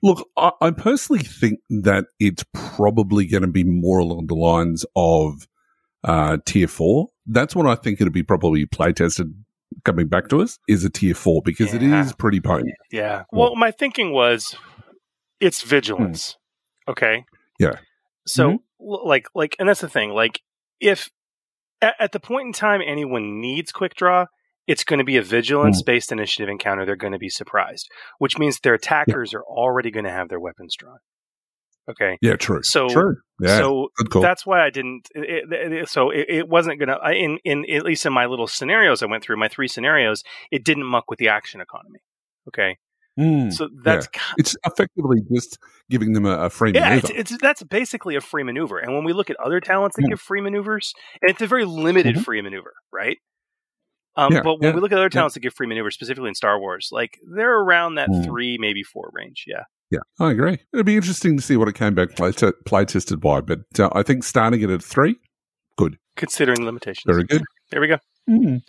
Look, 0.03 0.29
I, 0.37 0.51
I 0.61 0.71
personally 0.73 1.23
think 1.23 1.61
that 1.71 2.05
it's 2.21 2.45
probably 2.53 3.27
going 3.27 3.43
to 3.43 3.49
be 3.49 3.65
more 3.65 3.99
along 3.99 4.27
the 4.27 4.35
lines 4.35 4.85
of 4.95 5.49
uh, 6.05 6.39
tier 6.45 6.69
four. 6.69 7.09
That's 7.27 7.57
what 7.57 7.67
I 7.67 7.75
think 7.77 8.01
it'll 8.01 8.13
be 8.13 8.23
probably 8.23 8.67
play 8.67 8.93
tested 8.93 9.33
coming 9.85 10.07
back 10.09 10.29
to 10.29 10.41
us 10.43 10.59
is 10.69 10.85
a 10.85 10.91
tier 10.91 11.15
four 11.15 11.43
because 11.45 11.73
it 11.75 11.83
Yeah. 11.83 12.01
is 12.05 12.13
pretty 12.13 12.41
potent. 12.41 12.75
Yeah. 12.93 13.25
Well- 13.33 13.51
Well, 13.53 13.57
my 13.57 13.71
thinking 13.71 14.13
was 14.13 14.55
it's 15.41 15.63
vigilance. 15.63 16.37
Okay. 16.89 17.25
Yeah. 17.59 17.77
So 18.27 18.51
Mhm. 18.51 18.59
like 18.81 19.27
like 19.35 19.57
and 19.59 19.69
that's 19.69 19.81
the 19.81 19.89
thing. 19.89 20.11
Like 20.11 20.41
if 20.81 21.11
at, 21.81 21.95
at 21.99 22.13
the 22.13 22.21
point 22.21 22.47
in 22.47 22.53
time 22.53 22.81
anyone 22.85 23.41
needs 23.41 23.73
quick 23.73 23.95
draw, 23.95 24.27
it's 24.67 24.85
going 24.85 24.99
to 24.99 25.05
be 25.05 25.17
a 25.17 25.23
vigilance 25.23 25.83
mm. 25.83 25.87
based 25.87 26.13
initiative 26.13 26.49
encounter. 26.49 26.85
They're 26.85 26.97
going 26.97 27.13
to 27.13 27.19
be 27.19 27.29
surprised, 27.29 27.89
which 28.19 28.39
means 28.39 28.59
their 28.61 28.75
attackers 28.75 29.33
are 29.35 29.45
already 29.45 29.91
going 29.91 30.05
to 30.05 30.11
have 30.11 30.29
their 30.29 30.41
weapons 30.41 30.75
drawn. 30.77 30.99
Okay. 31.89 32.19
Yeah, 32.21 32.35
true. 32.37 32.63
So 32.63 32.89
true. 32.89 33.17
Yeah, 33.41 33.59
so 33.59 33.89
that's 34.21 34.45
why 34.45 34.65
I 34.65 34.71
didn't. 34.71 35.09
It, 35.15 35.45
it, 35.53 35.89
so 35.89 36.11
it, 36.11 36.27
it 36.29 36.49
wasn't 36.49 36.81
gonna. 36.81 36.99
In 37.13 37.39
in 37.45 37.65
at 37.71 37.85
least 37.85 38.05
in 38.07 38.13
my 38.13 38.27
little 38.27 38.49
scenarios 38.49 39.03
I 39.03 39.07
went 39.07 39.23
through, 39.23 39.37
my 39.37 39.49
three 39.49 39.69
scenarios, 39.69 40.23
it 40.51 40.65
didn't 40.65 40.85
muck 40.85 41.05
with 41.09 41.19
the 41.19 41.29
action 41.29 41.61
economy. 41.61 42.01
Okay, 42.49 42.77
Mm. 43.19 43.53
so 43.53 43.69
that's 43.83 44.07
ki- 44.09 44.21
It's 44.39 44.57
effectively 44.67 45.23
just 45.33 45.59
giving 45.89 46.13
them 46.13 46.27
a, 46.27 46.37
a 46.39 46.51
free 46.51 46.73
yeah, 46.75 46.91
maneuver. 46.97 47.07
it's, 47.15 47.33
it's 47.33 47.41
that's 47.43 47.63
basically 47.63 48.15
a 48.17 48.21
free 48.21 48.43
maneuver. 48.43 48.79
And 48.79 48.95
when 48.95 49.05
we 49.05 49.13
look 49.15 49.31
at 49.31 49.37
other 49.41 49.61
talents 49.61 49.97
that 49.97 50.03
Yeah. 50.03 50.11
give 50.11 50.21
free 50.21 50.41
maneuvers, 50.43 50.93
and 51.23 51.31
it's 51.31 51.41
a 51.41 51.47
very 51.47 51.65
limited 51.65 52.17
Mhm. 52.17 52.25
free 52.25 52.43
maneuver, 52.43 52.75
right? 52.93 53.17
Um, 54.17 54.33
Yeah, 54.33 54.41
but 54.43 54.61
when 54.61 54.71
yeah, 54.71 54.75
we 54.75 54.81
look 54.81 54.93
at 54.93 54.99
other 54.99 55.05
yeah. 55.07 55.09
talents 55.11 55.35
that 55.35 55.41
give 55.41 55.55
free 55.55 55.67
maneuvers, 55.67 55.95
specifically 55.95 56.29
in 56.29 56.35
Star 56.35 56.59
Wars, 56.59 56.89
like 56.93 57.19
they're 57.35 57.59
around 57.59 57.95
that 57.97 58.09
Mm. 58.11 58.25
three, 58.25 58.59
maybe 58.59 58.83
four 58.83 59.11
range. 59.15 59.45
Yeah, 59.47 59.65
yeah, 59.91 60.01
I 60.21 60.31
agree. 60.33 60.59
It'd 60.73 60.85
be 60.87 60.97
interesting 60.97 61.37
to 61.37 61.43
see 61.43 61.57
what 61.57 61.69
it 61.69 61.75
came 61.75 61.95
back 61.95 62.17
play, 62.17 62.33
t- 62.33 62.53
play 62.67 62.85
tested 62.85 63.21
by, 63.21 63.41
but 63.41 63.61
uh, 63.79 63.89
I 63.93 64.03
think 64.03 64.25
starting 64.25 64.61
it 64.63 64.71
at 64.71 64.83
three, 64.83 65.17
good. 65.79 65.99
considering 66.17 66.61
the 66.61 66.67
limitations. 66.67 67.05
very 67.07 67.25
good. 67.25 67.43
There 67.71 67.81
we 67.81 67.89
go. 67.89 67.99
Mm. 68.29 68.63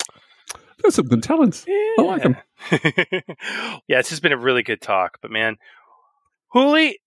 There's 0.82 0.96
some 0.96 1.08
good 1.08 1.24
talents. 1.24 1.66
I 1.68 2.02
like 2.04 2.26
'em. 2.26 2.38
yeah, 3.88 4.00
it's 4.00 4.10
just 4.10 4.22
been 4.22 4.32
a 4.32 4.38
really 4.38 4.64
good 4.64 4.82
talk. 4.82 5.18
But 5.22 5.32
man, 5.32 5.58
Hooly, 6.54 7.00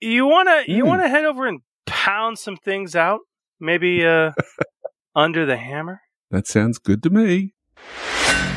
you 0.00 0.26
wanna 0.26 0.62
you 0.66 0.84
Mm. 0.84 0.88
wanna 0.88 1.08
head 1.08 1.24
over 1.24 1.46
and 1.46 1.60
pound 1.86 2.38
some 2.38 2.56
things 2.56 2.96
out? 2.96 3.20
Maybe 3.60 4.04
uh, 4.04 4.32
under 5.14 5.46
the 5.46 5.56
hammer. 5.56 6.00
That 6.30 6.46
sounds 6.46 6.78
good 6.78 7.02
to 7.04 7.10
me. 7.10 7.54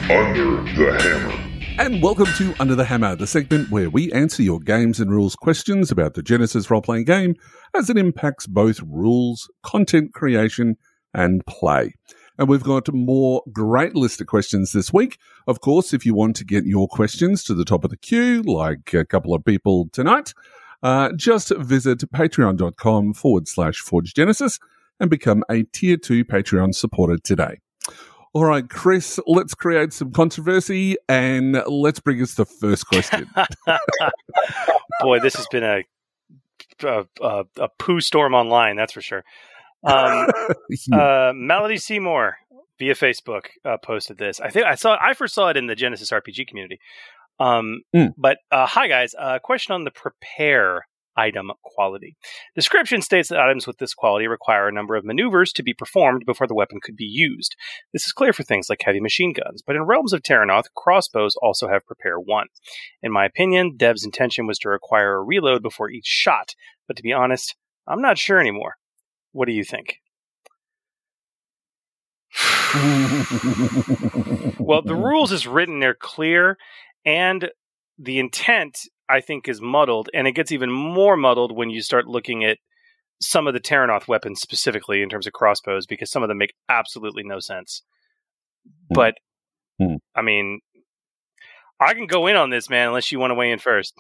Under 0.09 0.61
the 0.75 0.97
Hammer. 1.01 1.41
And 1.77 2.01
welcome 2.01 2.27
to 2.37 2.53
Under 2.59 2.73
the 2.75 2.85
Hammer, 2.85 3.15
the 3.17 3.27
segment 3.27 3.69
where 3.69 3.89
we 3.89 4.09
answer 4.13 4.41
your 4.41 4.59
games 4.61 4.99
and 5.01 5.11
rules 5.11 5.35
questions 5.35 5.91
about 5.91 6.13
the 6.13 6.23
Genesys 6.23 6.69
role 6.69 6.81
playing 6.81 7.03
game 7.05 7.35
as 7.75 7.89
it 7.89 7.97
impacts 7.97 8.47
both 8.47 8.79
rules, 8.81 9.49
content 9.63 10.13
creation, 10.13 10.77
and 11.13 11.45
play. 11.45 11.93
And 12.37 12.49
we've 12.49 12.63
got 12.63 12.91
more 12.93 13.43
great 13.51 13.95
list 13.95 14.19
of 14.21 14.27
questions 14.27 14.71
this 14.71 14.91
week. 14.91 15.17
Of 15.47 15.61
course, 15.61 15.93
if 15.93 16.05
you 16.05 16.13
want 16.13 16.35
to 16.37 16.45
get 16.45 16.65
your 16.65 16.87
questions 16.87 17.43
to 17.45 17.53
the 17.53 17.65
top 17.65 17.83
of 17.83 17.89
the 17.89 17.97
queue, 17.97 18.41
like 18.41 18.93
a 18.93 19.05
couple 19.05 19.33
of 19.33 19.45
people 19.45 19.89
tonight, 19.91 20.33
uh, 20.83 21.11
just 21.15 21.49
visit 21.57 21.99
patreon.com 22.11 23.13
forward 23.13 23.47
slash 23.47 23.79
Forge 23.79 24.13
Genesys 24.13 24.59
and 24.99 25.09
become 25.09 25.43
a 25.49 25.63
tier 25.63 25.97
two 25.97 26.25
Patreon 26.25 26.75
supporter 26.75 27.17
today. 27.17 27.59
All 28.33 28.43
right, 28.43 28.69
Chris, 28.69 29.17
let's 29.27 29.53
create 29.53 29.93
some 29.93 30.11
controversy 30.11 30.97
and 31.07 31.63
let's 31.67 32.01
bring 32.01 32.21
us 32.21 32.33
the 32.33 32.45
first 32.45 32.85
question. 32.87 33.29
Boy, 34.99 35.19
this 35.19 35.35
has 35.35 35.47
been 35.47 35.63
a 35.63 35.83
a, 36.83 37.05
a, 37.21 37.45
a 37.57 37.69
poo 37.79 38.01
storm 38.01 38.33
online, 38.33 38.75
that's 38.75 38.93
for 38.93 39.01
sure. 39.01 39.23
Um, 39.85 40.27
uh, 40.93 41.31
Melody 41.35 41.77
Seymour 41.77 42.37
via 42.79 42.95
Facebook 42.95 43.45
uh, 43.63 43.77
posted 43.77 44.17
this. 44.17 44.39
I 44.39 44.49
think 44.49 44.65
I 44.65 44.75
saw 44.75 44.97
I 44.99 45.13
first 45.13 45.33
saw 45.33 45.49
it 45.49 45.57
in 45.57 45.67
the 45.67 45.75
Genesys 45.75 46.11
RPG 46.11 46.47
community. 46.47 46.79
Um, 47.39 47.81
mm. 47.95 48.13
But 48.17 48.37
uh, 48.51 48.65
hi 48.65 48.87
guys, 48.87 49.13
a 49.13 49.21
uh, 49.21 49.39
question 49.39 49.73
on 49.73 49.83
the 49.83 49.91
prepare 49.91 50.85
item 51.17 51.51
quality. 51.63 52.15
Description 52.55 53.01
states 53.01 53.29
that 53.29 53.39
items 53.39 53.65
with 53.65 53.77
this 53.77 53.93
quality 53.93 54.27
require 54.27 54.67
a 54.67 54.73
number 54.73 54.95
of 54.95 55.05
maneuvers 55.05 55.53
to 55.53 55.63
be 55.63 55.73
performed 55.73 56.23
before 56.25 56.47
the 56.47 56.55
weapon 56.55 56.79
could 56.81 56.95
be 56.95 57.05
used. 57.05 57.55
This 57.93 58.05
is 58.05 58.11
clear 58.11 58.33
for 58.33 58.43
things 58.43 58.67
like 58.69 58.81
heavy 58.83 58.99
machine 58.99 59.33
guns, 59.33 59.61
but 59.65 59.75
in 59.75 59.83
Realms 59.83 60.13
of 60.13 60.23
Terrinoth, 60.23 60.73
crossbows 60.75 61.35
also 61.41 61.67
have 61.69 61.85
Prepare 61.85 62.19
1. 62.19 62.47
In 63.01 63.11
my 63.11 63.25
opinion, 63.25 63.77
Dev's 63.77 64.05
intention 64.05 64.45
was 64.45 64.59
to 64.59 64.69
require 64.69 65.15
a 65.15 65.23
reload 65.23 65.61
before 65.61 65.89
each 65.89 66.05
shot, 66.05 66.53
but 66.87 66.97
to 66.97 67.03
be 67.03 67.13
honest, 67.13 67.55
I'm 67.87 68.01
not 68.01 68.17
sure 68.17 68.39
anymore. 68.39 68.75
What 69.35 69.49
do 69.49 69.51
you 69.51 69.65
think? 69.65 69.99
well, 74.57 74.81
the 74.81 74.95
rules 74.97 75.33
is 75.33 75.45
written, 75.45 75.81
they're 75.81 75.93
clear, 75.93 76.57
and 77.05 77.49
the 77.99 78.19
intent 78.19 78.77
I 79.09 79.19
think 79.19 79.49
is 79.49 79.59
muddled, 79.59 80.09
and 80.13 80.25
it 80.25 80.35
gets 80.35 80.53
even 80.53 80.71
more 80.71 81.17
muddled 81.17 81.53
when 81.53 81.69
you 81.69 81.81
start 81.81 82.07
looking 82.07 82.45
at 82.45 82.59
some 83.21 83.45
of 83.45 83.53
the 83.53 83.59
Terrinoth 83.59 84.07
weapons 84.07 84.39
specifically 84.39 85.01
in 85.01 85.09
terms 85.09 85.27
of 85.27 85.33
crossbows, 85.33 85.85
because 85.85 86.09
some 86.09 86.23
of 86.23 86.29
them 86.29 86.37
make 86.37 86.53
absolutely 86.69 87.23
no 87.25 87.39
sense. 87.39 87.81
Mm. 88.89 88.95
But 88.95 89.15
mm. 89.81 89.97
I 90.15 90.21
mean, 90.21 90.61
I 91.79 91.93
can 91.93 92.07
go 92.07 92.27
in 92.27 92.35
on 92.35 92.49
this, 92.49 92.69
man, 92.69 92.87
unless 92.87 93.11
you 93.11 93.19
want 93.19 93.31
to 93.31 93.35
weigh 93.35 93.51
in 93.51 93.59
first. 93.59 93.97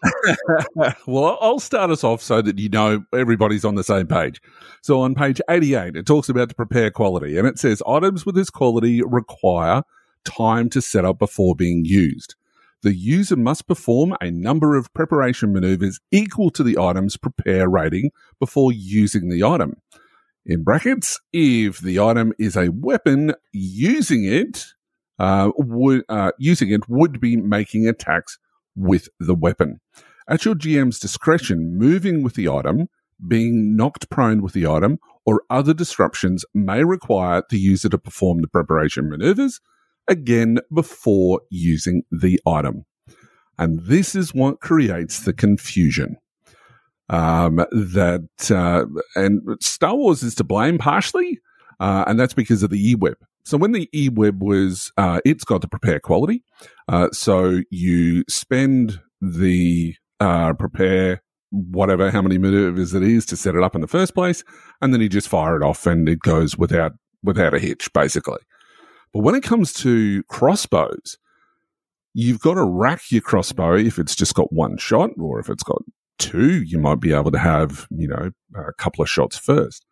well, 1.07 1.37
I'll 1.41 1.59
start 1.59 1.91
us 1.91 2.03
off 2.03 2.21
so 2.21 2.41
that 2.41 2.57
you 2.57 2.69
know 2.69 3.03
everybody's 3.13 3.65
on 3.65 3.75
the 3.75 3.83
same 3.83 4.07
page. 4.07 4.41
So 4.81 5.01
on 5.01 5.13
page 5.13 5.41
88, 5.49 5.95
it 5.95 6.05
talks 6.05 6.29
about 6.29 6.47
the 6.47 6.55
prepare 6.55 6.89
quality, 6.89 7.37
and 7.37 7.47
it 7.47 7.59
says 7.59 7.83
items 7.85 8.25
with 8.25 8.35
this 8.35 8.49
quality 8.49 9.01
require 9.01 9.83
time 10.23 10.69
to 10.69 10.81
set 10.81 11.05
up 11.05 11.19
before 11.19 11.55
being 11.55 11.83
used 11.85 12.35
the 12.85 12.95
user 12.95 13.35
must 13.35 13.67
perform 13.67 14.15
a 14.21 14.29
number 14.29 14.75
of 14.75 14.93
preparation 14.93 15.51
maneuvers 15.51 15.99
equal 16.11 16.51
to 16.51 16.63
the 16.63 16.77
item's 16.77 17.17
prepare 17.17 17.67
rating 17.67 18.11
before 18.39 18.71
using 18.71 19.27
the 19.27 19.43
item. 19.43 19.81
In 20.45 20.63
brackets, 20.63 21.19
if 21.33 21.79
the 21.79 21.99
item 21.99 22.31
is 22.37 22.55
a 22.55 22.69
weapon, 22.69 23.33
using 23.51 24.23
it 24.23 24.67
uh, 25.19 25.51
would 25.57 26.03
uh, 26.09 26.31
using 26.37 26.71
it 26.71 26.89
would 26.89 27.19
be 27.19 27.35
making 27.35 27.87
attacks 27.87 28.37
with 28.75 29.07
the 29.19 29.35
weapon. 29.35 29.79
At 30.27 30.45
your 30.45 30.55
GM's 30.55 30.99
discretion, 30.99 31.77
moving 31.77 32.23
with 32.23 32.33
the 32.33 32.49
item, 32.49 32.87
being 33.27 33.75
knocked 33.75 34.09
prone 34.09 34.41
with 34.41 34.53
the 34.53 34.67
item, 34.67 34.99
or 35.25 35.43
other 35.49 35.73
disruptions 35.73 36.45
may 36.53 36.83
require 36.83 37.43
the 37.49 37.59
user 37.59 37.89
to 37.89 37.97
perform 37.97 38.41
the 38.41 38.47
preparation 38.47 39.09
maneuvers 39.09 39.59
again 40.07 40.59
before 40.73 41.41
using 41.49 42.03
the 42.11 42.39
item. 42.45 42.85
And 43.57 43.79
this 43.83 44.15
is 44.15 44.33
what 44.33 44.59
creates 44.59 45.21
the 45.21 45.33
confusion. 45.33 46.17
Um, 47.07 47.57
that, 47.71 48.51
uh, 48.51 48.85
and 49.15 49.41
Star 49.61 49.95
Wars 49.95 50.23
is 50.23 50.35
to 50.35 50.43
blame 50.43 50.77
partially, 50.77 51.39
uh, 51.79 52.03
and 52.07 52.19
that's 52.19 52.33
because 52.33 52.63
of 52.63 52.71
the 52.71 52.89
E-Web. 52.91 53.17
So 53.45 53.57
when 53.57 53.73
the 53.73 53.87
E-Web 53.93 54.41
was, 54.41 54.91
uh, 54.97 55.19
it's 55.23 55.43
got 55.43 55.61
the 55.61 55.67
prepare 55.67 55.99
quality. 55.99 56.43
Uh, 56.87 57.09
so 57.11 57.61
you 57.69 58.23
spend 58.27 58.99
the, 59.21 59.95
uh, 60.19 60.53
prepare 60.53 61.21
whatever, 61.51 62.09
how 62.09 62.21
many 62.21 62.37
maneuvers 62.37 62.93
it 62.93 63.03
is 63.03 63.25
to 63.27 63.37
set 63.37 63.55
it 63.55 63.63
up 63.63 63.75
in 63.75 63.81
the 63.81 63.87
first 63.87 64.15
place. 64.15 64.43
And 64.81 64.93
then 64.93 65.01
you 65.01 65.09
just 65.09 65.29
fire 65.29 65.55
it 65.55 65.63
off 65.63 65.85
and 65.85 66.09
it 66.09 66.19
goes 66.19 66.57
without, 66.57 66.93
without 67.23 67.53
a 67.53 67.59
hitch, 67.59 67.93
basically. 67.93 68.41
But 69.13 69.19
when 69.19 69.35
it 69.35 69.43
comes 69.43 69.71
to 69.73 70.23
crossbows, 70.23 71.17
you've 72.13 72.39
got 72.39 72.55
to 72.55 72.63
rack 72.63 73.03
your 73.11 73.21
crossbow 73.21 73.75
if 73.75 73.99
it's 73.99 74.15
just 74.15 74.33
got 74.33 74.51
one 74.51 74.77
shot, 74.77 75.11
or 75.19 75.39
if 75.39 75.49
it's 75.49 75.63
got 75.63 75.81
two, 76.17 76.63
you 76.63 76.79
might 76.79 76.99
be 76.99 77.13
able 77.13 77.31
to 77.31 77.37
have, 77.37 77.87
you 77.91 78.07
know, 78.07 78.31
a 78.55 78.73
couple 78.73 79.03
of 79.03 79.09
shots 79.09 79.37
first. 79.37 79.85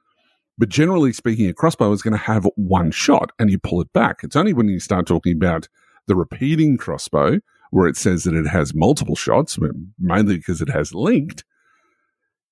But 0.58 0.70
generally 0.70 1.14
speaking, 1.14 1.48
a 1.48 1.54
crossbow 1.54 1.92
is 1.92 2.02
going 2.02 2.18
to 2.18 2.18
have 2.18 2.48
one 2.56 2.92
shot 2.92 3.32
and 3.40 3.50
you 3.50 3.58
pull 3.60 3.82
it 3.82 3.92
back. 3.94 4.20
It's 4.24 4.36
only 4.36 4.54
when 4.54 4.68
you 4.68 4.80
start 4.80 5.08
talking 5.08 5.34
about 5.34 5.68
the 6.08 6.16
repeating 6.16 6.78
crossbow 6.78 7.40
where 7.72 7.88
it 7.88 7.98
says 7.98 8.24
that 8.24 8.36
it 8.36 8.48
has 8.48 8.76
multiple 8.76 9.16
shots, 9.16 9.58
mainly 10.00 10.38
because 10.38 10.62
it 10.62 10.70
has 10.70 10.94
linked, 10.94 11.44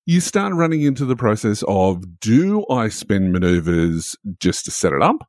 you 0.04 0.20
start 0.20 0.52
running 0.52 0.82
into 0.82 1.04
the 1.04 1.14
process 1.14 1.62
of 1.68 2.18
do 2.18 2.66
I 2.68 2.88
spend 2.88 3.32
maneuvers 3.32 4.16
just 4.40 4.64
to 4.64 4.72
set 4.72 4.92
it 4.92 5.00
up? 5.00 5.28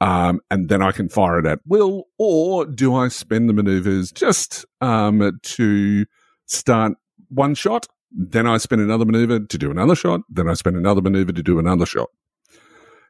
um, 0.00 0.40
and 0.50 0.68
then 0.68 0.82
I 0.82 0.92
can 0.92 1.08
fire 1.08 1.38
it 1.38 1.46
at 1.46 1.60
will, 1.66 2.04
or 2.18 2.64
do 2.64 2.94
I 2.94 3.08
spend 3.08 3.48
the 3.48 3.52
maneuvers 3.52 4.12
just 4.12 4.64
um, 4.80 5.38
to 5.42 6.06
start 6.46 6.92
one 7.28 7.54
shot, 7.54 7.88
then 8.10 8.46
I 8.46 8.58
spend 8.58 8.80
another 8.80 9.04
maneuver 9.04 9.40
to 9.40 9.58
do 9.58 9.70
another 9.70 9.94
shot, 9.94 10.20
then 10.28 10.48
I 10.48 10.54
spend 10.54 10.76
another 10.76 11.02
maneuver 11.02 11.32
to 11.32 11.42
do 11.42 11.58
another 11.58 11.86
shot. 11.86 12.08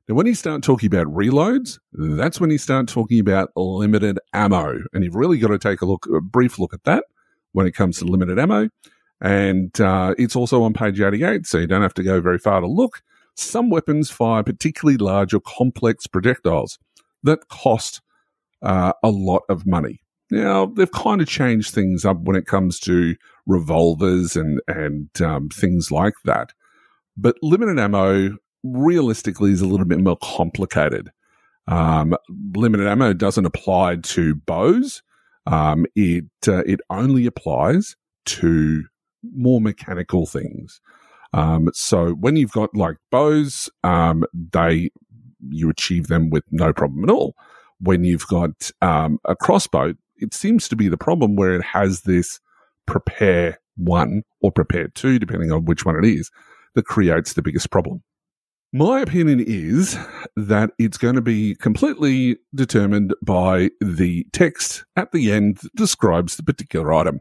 Now, 0.08 0.14
when 0.14 0.26
you 0.26 0.34
start 0.34 0.62
talking 0.62 0.86
about 0.86 1.06
reloads, 1.06 1.78
that's 1.92 2.40
when 2.40 2.50
you 2.50 2.58
start 2.58 2.88
talking 2.88 3.20
about 3.20 3.50
limited 3.56 4.18
ammo, 4.32 4.78
and 4.92 5.04
you've 5.04 5.14
really 5.14 5.38
got 5.38 5.48
to 5.48 5.58
take 5.58 5.82
a 5.82 5.86
look, 5.86 6.06
a 6.06 6.20
brief 6.20 6.58
look 6.58 6.72
at 6.72 6.84
that 6.84 7.04
when 7.52 7.66
it 7.66 7.72
comes 7.72 7.98
to 7.98 8.06
limited 8.06 8.38
ammo. 8.38 8.70
And 9.20 9.78
uh, 9.80 10.14
it's 10.16 10.36
also 10.36 10.62
on 10.62 10.72
page 10.72 11.00
88, 11.00 11.46
so 11.46 11.58
you 11.58 11.66
don't 11.66 11.82
have 11.82 11.94
to 11.94 12.02
go 12.02 12.20
very 12.20 12.38
far 12.38 12.60
to 12.60 12.66
look. 12.66 13.02
Some 13.34 13.68
weapons 13.68 14.10
fire 14.10 14.42
particularly 14.42 14.96
large 14.96 15.34
or 15.34 15.40
complex 15.40 16.06
projectiles 16.06 16.78
that 17.22 17.48
cost 17.48 18.00
uh, 18.62 18.92
a 19.02 19.10
lot 19.10 19.42
of 19.48 19.66
money. 19.66 20.00
Now 20.30 20.66
they've 20.66 20.90
kind 20.90 21.20
of 21.20 21.28
changed 21.28 21.74
things 21.74 22.04
up 22.04 22.18
when 22.20 22.36
it 22.36 22.46
comes 22.46 22.78
to 22.80 23.16
revolvers 23.48 24.36
and 24.36 24.60
and 24.68 25.08
um, 25.20 25.48
things 25.48 25.90
like 25.90 26.14
that, 26.24 26.52
but 27.16 27.36
limited 27.42 27.80
ammo 27.80 28.36
realistically 28.62 29.50
is 29.50 29.60
a 29.60 29.66
little 29.66 29.86
bit 29.86 29.98
more 29.98 30.18
complicated. 30.22 31.10
Um, 31.66 32.14
limited 32.54 32.86
ammo 32.86 33.12
doesn't 33.12 33.44
apply 33.46 33.96
to 33.96 34.36
bows. 34.36 35.02
Um, 35.46 35.86
it 35.96 36.26
uh, 36.46 36.62
it 36.66 36.80
only 36.90 37.26
applies 37.26 37.96
to 38.26 38.84
more 39.22 39.60
mechanical 39.60 40.26
things. 40.26 40.80
Um, 41.32 41.70
so 41.74 42.12
when 42.12 42.36
you've 42.36 42.52
got 42.52 42.74
like 42.74 42.96
bows, 43.10 43.68
um, 43.84 44.24
they, 44.32 44.90
you 45.48 45.68
achieve 45.68 46.06
them 46.06 46.30
with 46.30 46.44
no 46.50 46.72
problem 46.72 47.04
at 47.04 47.10
all. 47.10 47.34
When 47.80 48.04
you've 48.04 48.26
got, 48.26 48.70
um, 48.80 49.18
a 49.24 49.36
crossbow, 49.36 49.94
it 50.16 50.34
seems 50.34 50.68
to 50.68 50.76
be 50.76 50.88
the 50.88 50.96
problem 50.96 51.36
where 51.36 51.54
it 51.54 51.64
has 51.64 52.02
this 52.02 52.40
prepare 52.88 53.58
one 53.76 54.22
or 54.40 54.50
prepare 54.50 54.88
two, 54.88 55.18
depending 55.18 55.52
on 55.52 55.64
which 55.64 55.84
one 55.84 55.96
it 55.96 56.04
is, 56.04 56.30
that 56.74 56.86
creates 56.86 57.34
the 57.34 57.42
biggest 57.42 57.70
problem. 57.70 58.02
My 58.72 59.00
opinion 59.00 59.40
is 59.46 59.96
that 60.36 60.72
it's 60.78 60.98
going 60.98 61.14
to 61.14 61.22
be 61.22 61.54
completely 61.54 62.36
determined 62.54 63.14
by 63.22 63.70
the 63.80 64.26
text 64.32 64.84
at 64.96 65.12
the 65.12 65.32
end 65.32 65.58
that 65.58 65.74
describes 65.74 66.36
the 66.36 66.42
particular 66.42 66.92
item 66.92 67.20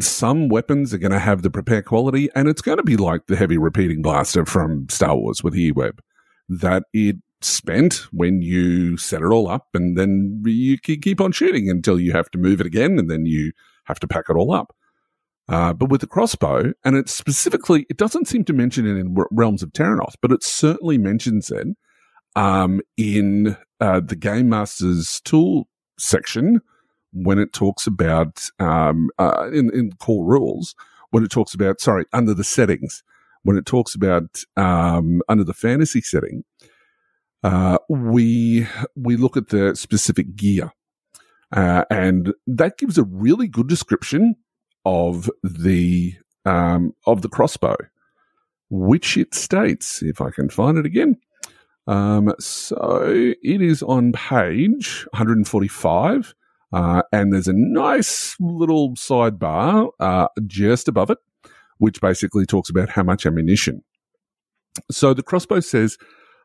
some 0.00 0.48
weapons 0.48 0.94
are 0.94 0.98
going 0.98 1.12
to 1.12 1.18
have 1.18 1.42
the 1.42 1.50
prepare 1.50 1.82
quality, 1.82 2.28
and 2.34 2.48
it's 2.48 2.62
going 2.62 2.76
to 2.76 2.84
be 2.84 2.96
like 2.96 3.26
the 3.26 3.36
heavy 3.36 3.58
repeating 3.58 4.02
blaster 4.02 4.46
from 4.46 4.88
Star 4.88 5.16
Wars 5.16 5.42
with 5.42 5.56
E-Web, 5.56 6.00
that 6.48 6.84
it 6.92 7.16
spent 7.40 8.06
when 8.12 8.40
you 8.40 8.96
set 8.96 9.20
it 9.20 9.26
all 9.26 9.48
up, 9.48 9.68
and 9.74 9.98
then 9.98 10.42
you 10.44 10.78
keep 10.78 11.20
on 11.20 11.32
shooting 11.32 11.68
until 11.68 11.98
you 11.98 12.12
have 12.12 12.30
to 12.30 12.38
move 12.38 12.60
it 12.60 12.66
again, 12.66 12.98
and 12.98 13.10
then 13.10 13.26
you 13.26 13.52
have 13.84 13.98
to 14.00 14.08
pack 14.08 14.26
it 14.28 14.36
all 14.36 14.52
up. 14.52 14.74
Uh, 15.48 15.72
but 15.72 15.90
with 15.90 16.00
the 16.00 16.06
crossbow, 16.06 16.72
and 16.84 16.96
it 16.96 17.08
specifically, 17.08 17.86
it 17.90 17.98
doesn't 17.98 18.26
seem 18.26 18.44
to 18.44 18.52
mention 18.52 18.86
it 18.86 18.98
in 18.98 19.14
Realms 19.30 19.62
of 19.62 19.72
Terrinoth, 19.72 20.16
but 20.22 20.32
it 20.32 20.42
certainly 20.42 20.96
mentions 20.96 21.50
it 21.50 21.66
um, 22.34 22.80
in 22.96 23.56
uh, 23.80 24.00
the 24.00 24.16
Game 24.16 24.48
Master's 24.48 25.20
tool 25.24 25.68
section 25.98 26.60
when 27.12 27.38
it 27.38 27.52
talks 27.52 27.86
about 27.86 28.42
um, 28.58 29.10
uh, 29.18 29.50
in 29.52 29.70
in 29.72 29.92
core 30.00 30.24
rules 30.24 30.74
when 31.10 31.22
it 31.22 31.30
talks 31.30 31.54
about 31.54 31.80
sorry 31.80 32.04
under 32.12 32.34
the 32.34 32.42
settings 32.42 33.04
when 33.44 33.56
it 33.56 33.66
talks 33.66 33.94
about 33.94 34.42
um, 34.56 35.20
under 35.28 35.44
the 35.44 35.54
fantasy 35.54 36.00
setting 36.00 36.42
uh, 37.44 37.76
we 37.90 38.66
we 38.96 39.16
look 39.16 39.36
at 39.36 39.48
the 39.48 39.76
specific 39.76 40.34
gear. 40.34 40.72
Uh, 41.52 41.84
and 41.90 42.32
that 42.46 42.78
gives 42.78 42.98
a 42.98 43.04
really 43.04 43.46
good 43.46 43.68
description 43.68 44.34
of 44.84 45.30
the 45.42 46.14
um, 46.44 46.94
of 47.06 47.22
the 47.22 47.28
crossbow, 47.28 47.76
which 48.70 49.16
it 49.16 49.34
states, 49.34 50.02
if 50.02 50.20
I 50.20 50.30
can 50.30 50.48
find 50.48 50.78
it 50.78 50.86
again. 50.86 51.16
Um, 51.86 52.32
so 52.38 53.34
it 53.42 53.60
is 53.60 53.82
on 53.82 54.12
page 54.12 55.06
145, 55.12 56.34
uh, 56.72 57.02
and 57.12 57.32
there's 57.32 57.48
a 57.48 57.54
nice 57.54 58.36
little 58.40 58.94
sidebar 58.94 59.90
uh, 60.00 60.28
just 60.46 60.88
above 60.88 61.10
it, 61.10 61.18
which 61.78 62.00
basically 62.00 62.46
talks 62.46 62.70
about 62.70 62.88
how 62.88 63.02
much 63.02 63.26
ammunition. 63.26 63.82
So 64.90 65.14
the 65.14 65.22
crossbow 65.22 65.60
says, 65.60 65.98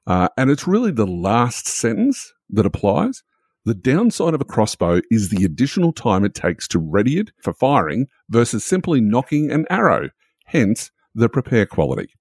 uh, 0.07 0.29
and 0.37 0.49
it's 0.49 0.67
really 0.67 0.91
the 0.91 1.07
last 1.07 1.67
sentence 1.67 2.33
that 2.49 2.65
applies. 2.65 3.23
The 3.65 3.73
downside 3.75 4.33
of 4.33 4.41
a 4.41 4.45
crossbow 4.45 5.01
is 5.11 5.29
the 5.29 5.43
additional 5.43 5.91
time 5.91 6.23
it 6.23 6.33
takes 6.33 6.67
to 6.69 6.79
ready 6.79 7.19
it 7.19 7.31
for 7.43 7.53
firing 7.53 8.07
versus 8.29 8.63
simply 8.63 9.01
nocking 9.01 9.53
an 9.53 9.65
arrow, 9.69 10.09
hence 10.45 10.91
the 11.13 11.29
prepare 11.29 11.65
quality. 11.65 12.13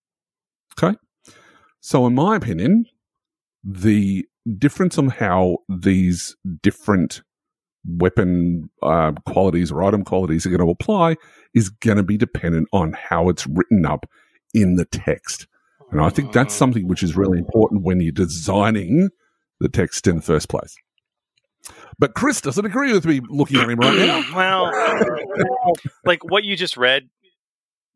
Okay. 0.78 0.96
So, 1.80 2.06
in 2.06 2.14
my 2.14 2.36
opinion, 2.36 2.86
the 3.62 4.26
difference 4.58 4.98
on 4.98 5.08
how 5.08 5.58
these 5.68 6.36
different 6.62 7.22
weapon 7.86 8.68
uh, 8.82 9.12
qualities 9.26 9.70
or 9.70 9.82
item 9.84 10.04
qualities 10.04 10.44
are 10.44 10.50
going 10.50 10.60
to 10.60 10.70
apply 10.70 11.16
is 11.54 11.68
going 11.68 11.96
to 11.96 12.02
be 12.02 12.16
dependent 12.16 12.68
on 12.72 12.92
how 12.92 13.28
it's 13.28 13.46
written 13.46 13.86
up 13.86 14.08
in 14.54 14.76
the 14.76 14.84
text. 14.84 15.46
And 15.90 16.00
I 16.00 16.10
think 16.10 16.32
that's 16.32 16.54
something 16.54 16.86
which 16.86 17.02
is 17.02 17.16
really 17.16 17.38
important 17.38 17.82
when 17.82 18.00
you're 18.00 18.12
designing 18.12 19.08
the 19.60 19.68
text 19.68 20.06
in 20.06 20.16
the 20.16 20.22
first 20.22 20.48
place. 20.48 20.76
But 21.98 22.14
Chris 22.14 22.40
doesn't 22.40 22.64
agree 22.64 22.92
with 22.92 23.04
me 23.04 23.20
looking 23.28 23.60
at 23.60 23.68
him 23.68 23.78
right 23.78 23.98
now. 23.98 24.22
well, 24.34 24.72
like 26.04 26.24
what 26.24 26.44
you 26.44 26.56
just 26.56 26.76
read, 26.76 27.08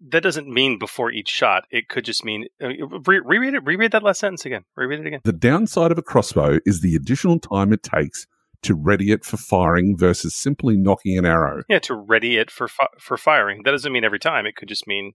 that 0.09 0.23
doesn't 0.23 0.49
mean 0.49 0.79
before 0.79 1.11
each 1.11 1.29
shot. 1.29 1.65
It 1.71 1.89
could 1.89 2.05
just 2.05 2.25
mean 2.25 2.47
uh, 2.63 2.69
re- 3.07 3.21
reread 3.25 3.55
it. 3.55 3.65
Reread 3.65 3.93
that 3.93 4.03
last 4.03 4.21
sentence 4.21 4.45
again. 4.45 4.65
Reread 4.77 5.01
it 5.01 5.07
again. 5.07 5.21
The 5.25 5.33
downside 5.33 5.93
of 5.93 5.99
a 5.99 6.03
crossbow 6.03 6.59
is 6.67 6.81
the 6.81 6.97
additional 6.97 7.39
time 7.39 7.73
it 7.73 7.83
takes 7.83 8.27
to 8.63 8.75
ready 8.75 9.11
it 9.11 9.25
for 9.25 9.37
firing 9.37 9.97
versus 9.97 10.35
simply 10.35 10.77
nocking 10.77 11.19
an 11.19 11.27
arrow. 11.27 11.63
Yeah, 11.69 11.81
to 11.81 11.95
ready 11.95 12.37
it 12.37 12.51
for 12.51 12.69
fi- 12.69 12.87
for 12.99 13.17
firing. 13.17 13.63
That 13.65 13.73
doesn't 13.73 13.93
mean 13.93 14.05
every 14.05 14.19
time. 14.19 14.47
It 14.47 14.57
could 14.57 14.69
just 14.69 14.87
mean 14.87 15.13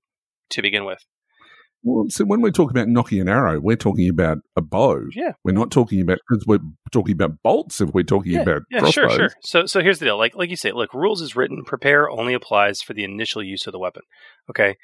to 0.50 0.62
begin 0.62 0.86
with. 0.86 1.06
Well, 1.84 2.06
so 2.10 2.26
when 2.26 2.42
we 2.42 2.52
talk 2.52 2.72
about 2.72 2.88
nocking 2.88 3.22
an 3.22 3.30
arrow, 3.30 3.60
we're 3.60 3.76
talking 3.76 4.10
about 4.10 4.40
a 4.56 4.62
bow. 4.62 5.06
Yeah. 5.14 5.34
We're 5.44 5.54
not 5.54 5.72
talking 5.72 6.02
about 6.02 6.20
because 6.28 6.46
we're 6.46 6.60
talking 6.92 7.14
about 7.14 7.42
bolts. 7.44 7.80
If 7.80 7.94
we're 7.94 8.04
talking 8.04 8.34
yeah, 8.34 8.42
about 8.42 8.64
yeah, 8.70 8.80
crossbows. 8.80 8.94
sure, 8.94 9.10
sure. 9.10 9.30
So, 9.42 9.66
so 9.66 9.82
here's 9.82 10.00
the 10.00 10.06
deal. 10.06 10.18
Like, 10.18 10.36
like 10.36 10.50
you 10.50 10.56
say, 10.56 10.72
look, 10.72 10.94
rules 10.94 11.22
is 11.22 11.36
written. 11.36 11.64
Prepare 11.64 12.10
only 12.10 12.34
applies 12.34 12.82
for 12.82 12.94
the 12.94 13.04
initial 13.04 13.44
use 13.44 13.68
of 13.68 13.74
the 13.74 13.80
weapon. 13.80 14.04
Okay. 14.50 14.76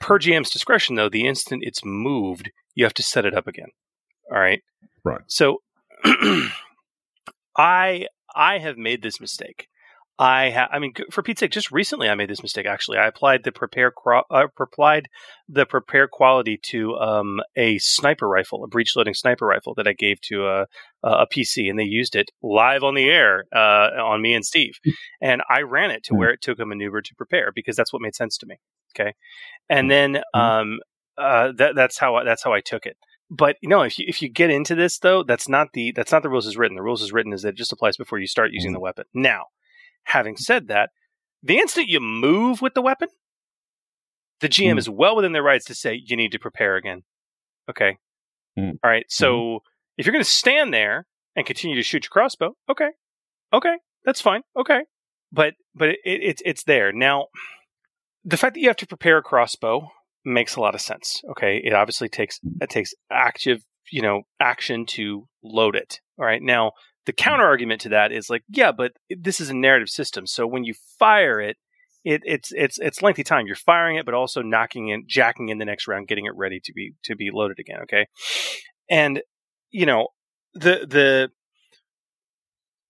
Per 0.00 0.18
GM's 0.18 0.50
discretion, 0.50 0.96
though, 0.96 1.08
the 1.08 1.26
instant 1.26 1.62
it's 1.64 1.84
moved, 1.84 2.50
you 2.74 2.84
have 2.84 2.94
to 2.94 3.02
set 3.02 3.24
it 3.24 3.34
up 3.34 3.46
again. 3.46 3.68
All 4.30 4.38
right. 4.38 4.62
Right. 5.04 5.20
So, 5.26 5.62
I 7.56 8.06
I 8.34 8.58
have 8.58 8.76
made 8.76 9.02
this 9.02 9.20
mistake. 9.20 9.68
I 10.18 10.50
ha- 10.50 10.68
I 10.70 10.78
mean, 10.78 10.92
for 11.10 11.22
Pete's 11.22 11.40
sake, 11.40 11.50
just 11.50 11.72
recently 11.72 12.08
I 12.08 12.14
made 12.14 12.30
this 12.30 12.42
mistake. 12.42 12.66
Actually, 12.66 12.98
I 12.98 13.08
applied 13.08 13.42
the 13.42 13.50
prepare 13.50 13.90
cro- 13.90 14.22
uh, 14.30 14.46
applied 14.60 15.08
the 15.48 15.66
prepare 15.66 16.06
quality 16.06 16.56
to 16.70 16.94
um, 16.98 17.40
a 17.56 17.78
sniper 17.78 18.28
rifle, 18.28 18.62
a 18.62 18.68
breech 18.68 18.94
loading 18.94 19.14
sniper 19.14 19.46
rifle 19.46 19.74
that 19.74 19.88
I 19.88 19.92
gave 19.92 20.20
to 20.22 20.46
a, 20.46 20.66
a 21.02 21.26
PC, 21.26 21.68
and 21.68 21.78
they 21.78 21.84
used 21.84 22.14
it 22.14 22.30
live 22.42 22.84
on 22.84 22.94
the 22.94 23.10
air 23.10 23.44
uh, 23.52 23.90
on 24.04 24.22
me 24.22 24.34
and 24.34 24.44
Steve. 24.44 24.74
And 25.20 25.42
I 25.50 25.62
ran 25.62 25.90
it 25.90 26.04
to 26.04 26.14
where 26.14 26.30
it 26.30 26.40
took 26.40 26.60
a 26.60 26.66
maneuver 26.66 27.02
to 27.02 27.14
prepare 27.16 27.50
because 27.52 27.74
that's 27.74 27.92
what 27.92 28.02
made 28.02 28.14
sense 28.14 28.38
to 28.38 28.46
me. 28.46 28.56
Okay, 28.96 29.14
and 29.68 29.90
then 29.90 30.22
um, 30.32 30.78
uh, 31.18 31.50
that 31.58 31.74
that's 31.74 31.98
how 31.98 32.14
I, 32.14 32.24
that's 32.24 32.44
how 32.44 32.52
I 32.52 32.60
took 32.60 32.86
it. 32.86 32.96
But 33.30 33.56
you 33.62 33.68
know 33.68 33.82
if 33.82 33.98
you 33.98 34.04
if 34.06 34.22
you 34.22 34.28
get 34.28 34.50
into 34.50 34.76
this 34.76 34.98
though 34.98 35.24
that's 35.24 35.48
not 35.48 35.68
the 35.72 35.90
that's 35.90 36.12
not 36.12 36.22
the 36.22 36.30
rules 36.30 36.46
as 36.46 36.56
written. 36.56 36.76
The 36.76 36.82
rules 36.82 37.02
as 37.02 37.12
written 37.12 37.32
is 37.32 37.42
that 37.42 37.50
it 37.50 37.56
just 37.56 37.72
applies 37.72 37.96
before 37.96 38.20
you 38.20 38.28
start 38.28 38.52
using 38.52 38.72
the 38.72 38.78
weapon. 38.78 39.06
Now 39.12 39.46
having 40.04 40.36
said 40.36 40.68
that 40.68 40.90
the 41.42 41.58
instant 41.58 41.88
you 41.88 42.00
move 42.00 42.62
with 42.62 42.74
the 42.74 42.82
weapon 42.82 43.08
the 44.40 44.48
gm 44.48 44.74
Mm. 44.74 44.78
is 44.78 44.88
well 44.90 45.16
within 45.16 45.32
their 45.32 45.42
rights 45.42 45.64
to 45.66 45.74
say 45.74 46.00
you 46.04 46.16
need 46.16 46.32
to 46.32 46.38
prepare 46.38 46.76
again 46.76 47.02
okay 47.68 47.96
Mm. 48.58 48.78
all 48.84 48.90
right 48.90 49.06
so 49.08 49.60
if 49.98 50.06
you're 50.06 50.12
going 50.12 50.24
to 50.24 50.30
stand 50.30 50.72
there 50.72 51.06
and 51.36 51.44
continue 51.46 51.76
to 51.76 51.82
shoot 51.82 52.04
your 52.04 52.10
crossbow 52.10 52.54
okay 52.70 52.90
okay 53.52 53.76
that's 54.04 54.20
fine 54.20 54.42
okay 54.56 54.82
but 55.32 55.54
but 55.74 55.88
it, 55.90 55.98
it, 56.04 56.20
it's 56.22 56.42
it's 56.44 56.64
there 56.64 56.92
now 56.92 57.26
the 58.24 58.36
fact 58.36 58.54
that 58.54 58.60
you 58.60 58.68
have 58.68 58.76
to 58.76 58.86
prepare 58.86 59.18
a 59.18 59.22
crossbow 59.22 59.90
makes 60.24 60.56
a 60.56 60.60
lot 60.60 60.74
of 60.74 60.80
sense. 60.80 61.20
Okay, 61.32 61.60
it 61.62 61.74
obviously 61.74 62.08
takes 62.08 62.40
it 62.62 62.70
takes 62.70 62.94
active, 63.10 63.62
you 63.92 64.00
know, 64.00 64.22
action 64.40 64.86
to 64.86 65.28
load 65.42 65.76
it. 65.76 66.00
All 66.18 66.24
right. 66.24 66.40
Now, 66.40 66.72
the 67.06 67.12
counter 67.12 67.44
argument 67.44 67.80
to 67.82 67.88
that 67.90 68.12
is 68.12 68.30
like, 68.30 68.42
yeah, 68.48 68.72
but 68.72 68.92
this 69.10 69.40
is 69.40 69.50
a 69.50 69.54
narrative 69.54 69.88
system, 69.88 70.26
so 70.26 70.46
when 70.46 70.64
you 70.64 70.74
fire 70.98 71.40
it, 71.40 71.56
it 72.04 72.22
it's 72.24 72.52
it's 72.52 72.78
it's 72.78 73.02
lengthy 73.02 73.24
time. 73.24 73.46
You're 73.46 73.56
firing 73.56 73.96
it, 73.96 74.04
but 74.04 74.14
also 74.14 74.42
knocking 74.42 74.88
in, 74.88 75.04
jacking 75.06 75.48
in 75.48 75.58
the 75.58 75.64
next 75.64 75.88
round, 75.88 76.08
getting 76.08 76.26
it 76.26 76.34
ready 76.36 76.60
to 76.64 76.72
be 76.72 76.94
to 77.04 77.16
be 77.16 77.30
loaded 77.32 77.58
again. 77.58 77.80
Okay, 77.82 78.06
and 78.90 79.22
you 79.70 79.86
know 79.86 80.08
the 80.54 80.86
the 80.88 81.30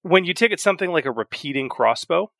when 0.03 0.25
you 0.25 0.35
take 0.35 0.53
it 0.53 0.61
something 0.61 0.91
like 0.91 1.07
a 1.07 1.11
repeating 1.13 1.69
crossbow, 1.69 2.31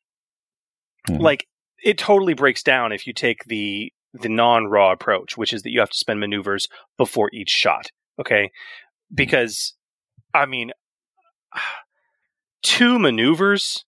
Mhm. 1.09 1.21
like 1.21 1.47
it 1.83 1.99
totally 1.99 2.35
breaks 2.35 2.63
down 2.63 2.93
if 2.93 3.07
you 3.07 3.13
take 3.13 3.45
the 3.45 3.93
the 4.13 4.29
non-raw 4.29 4.93
approach, 4.93 5.37
which 5.37 5.53
is 5.53 5.63
that 5.63 5.71
you 5.71 5.81
have 5.81 5.91
to 5.91 5.99
spend 5.99 6.21
maneuvers 6.21 6.69
before 6.97 7.31
each 7.33 7.51
shot. 7.51 7.91
Okay, 8.21 8.51
because 9.13 9.75
I 10.33 10.47
mean, 10.47 10.73
two 12.63 12.99
maneuvers 12.99 13.85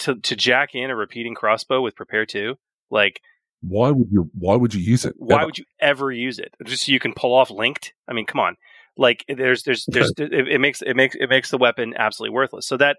to 0.00 0.16
to 0.16 0.36
jack 0.36 0.74
in 0.74 0.90
a 0.90 0.96
repeating 0.96 1.34
crossbow 1.34 1.80
with 1.80 1.96
prepare 1.96 2.26
two, 2.26 2.56
like 2.90 3.20
Why 3.60 3.90
would 3.90 4.08
you? 4.10 4.30
Why 4.34 4.56
would 4.56 4.74
you 4.74 4.80
use 4.80 5.04
it? 5.04 5.14
why 5.16 5.36
ever? 5.36 5.46
would 5.46 5.58
you 5.58 5.64
ever 5.80 6.10
use 6.10 6.38
it? 6.38 6.54
Just 6.64 6.86
so 6.86 6.92
you 6.92 7.00
can 7.00 7.12
pull 7.14 7.34
off 7.34 7.50
linked? 7.50 7.92
I 8.08 8.12
mean, 8.12 8.26
come 8.26 8.40
on. 8.40 8.56
Like 8.96 9.24
there's 9.28 9.62
there's 9.62 9.86
there's 9.88 10.12
it, 10.18 10.32
it 10.32 10.60
makes 10.60 10.82
it 10.82 10.94
makes 10.94 11.14
it 11.14 11.28
makes 11.28 11.50
the 11.50 11.58
weapon 11.58 11.94
absolutely 11.96 12.34
worthless. 12.34 12.66
So 12.66 12.76
that 12.76 12.96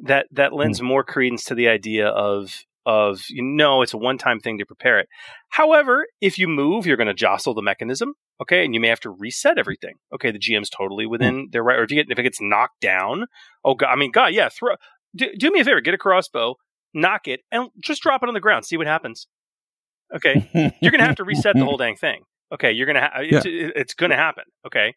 that 0.00 0.26
that 0.32 0.52
lends 0.52 0.78
hmm. 0.78 0.86
more 0.86 1.04
credence 1.04 1.44
to 1.44 1.54
the 1.54 1.68
idea 1.68 2.08
of 2.08 2.64
of 2.86 3.22
you 3.28 3.42
know 3.42 3.82
it's 3.82 3.94
a 3.94 3.98
one 3.98 4.18
time 4.18 4.40
thing 4.40 4.58
to 4.58 4.66
prepare 4.66 4.98
it. 4.98 5.08
However, 5.50 6.06
if 6.20 6.38
you 6.38 6.48
move, 6.48 6.86
you're 6.86 6.96
going 6.96 7.08
to 7.08 7.14
jostle 7.14 7.54
the 7.54 7.62
mechanism, 7.62 8.14
okay, 8.40 8.64
and 8.64 8.74
you 8.74 8.80
may 8.80 8.88
have 8.88 9.00
to 9.00 9.10
reset 9.10 9.58
everything. 9.58 9.94
Okay, 10.14 10.30
the 10.30 10.38
GM's 10.38 10.70
totally 10.70 11.04
hmm. 11.04 11.10
within 11.10 11.48
their 11.52 11.62
right. 11.62 11.78
Or 11.78 11.84
if 11.84 11.90
you 11.90 11.96
get 11.96 12.10
if 12.10 12.18
it 12.18 12.22
gets 12.22 12.40
knocked 12.40 12.80
down, 12.80 13.26
oh 13.64 13.74
god, 13.74 13.90
I 13.90 13.96
mean, 13.96 14.10
god, 14.10 14.34
yeah, 14.34 14.48
throw. 14.48 14.74
Do, 15.16 15.30
do 15.38 15.50
me 15.52 15.60
a 15.60 15.64
favor, 15.64 15.80
get 15.80 15.94
a 15.94 15.98
crossbow, 15.98 16.56
knock 16.92 17.28
it, 17.28 17.40
and 17.52 17.68
just 17.80 18.02
drop 18.02 18.22
it 18.24 18.28
on 18.28 18.34
the 18.34 18.40
ground. 18.40 18.64
See 18.66 18.76
what 18.76 18.88
happens. 18.88 19.28
Okay, 20.14 20.48
you're 20.80 20.90
going 20.90 21.00
to 21.00 21.06
have 21.06 21.16
to 21.16 21.24
reset 21.24 21.54
the 21.54 21.64
whole 21.64 21.76
dang 21.76 21.96
thing. 21.96 22.24
Okay, 22.52 22.72
you're 22.72 22.86
going 22.86 22.96
to 22.96 23.00
ha- 23.00 23.20
it's, 23.20 23.46
it's 23.46 23.94
going 23.94 24.10
to 24.10 24.16
happen. 24.16 24.44
Okay. 24.66 24.94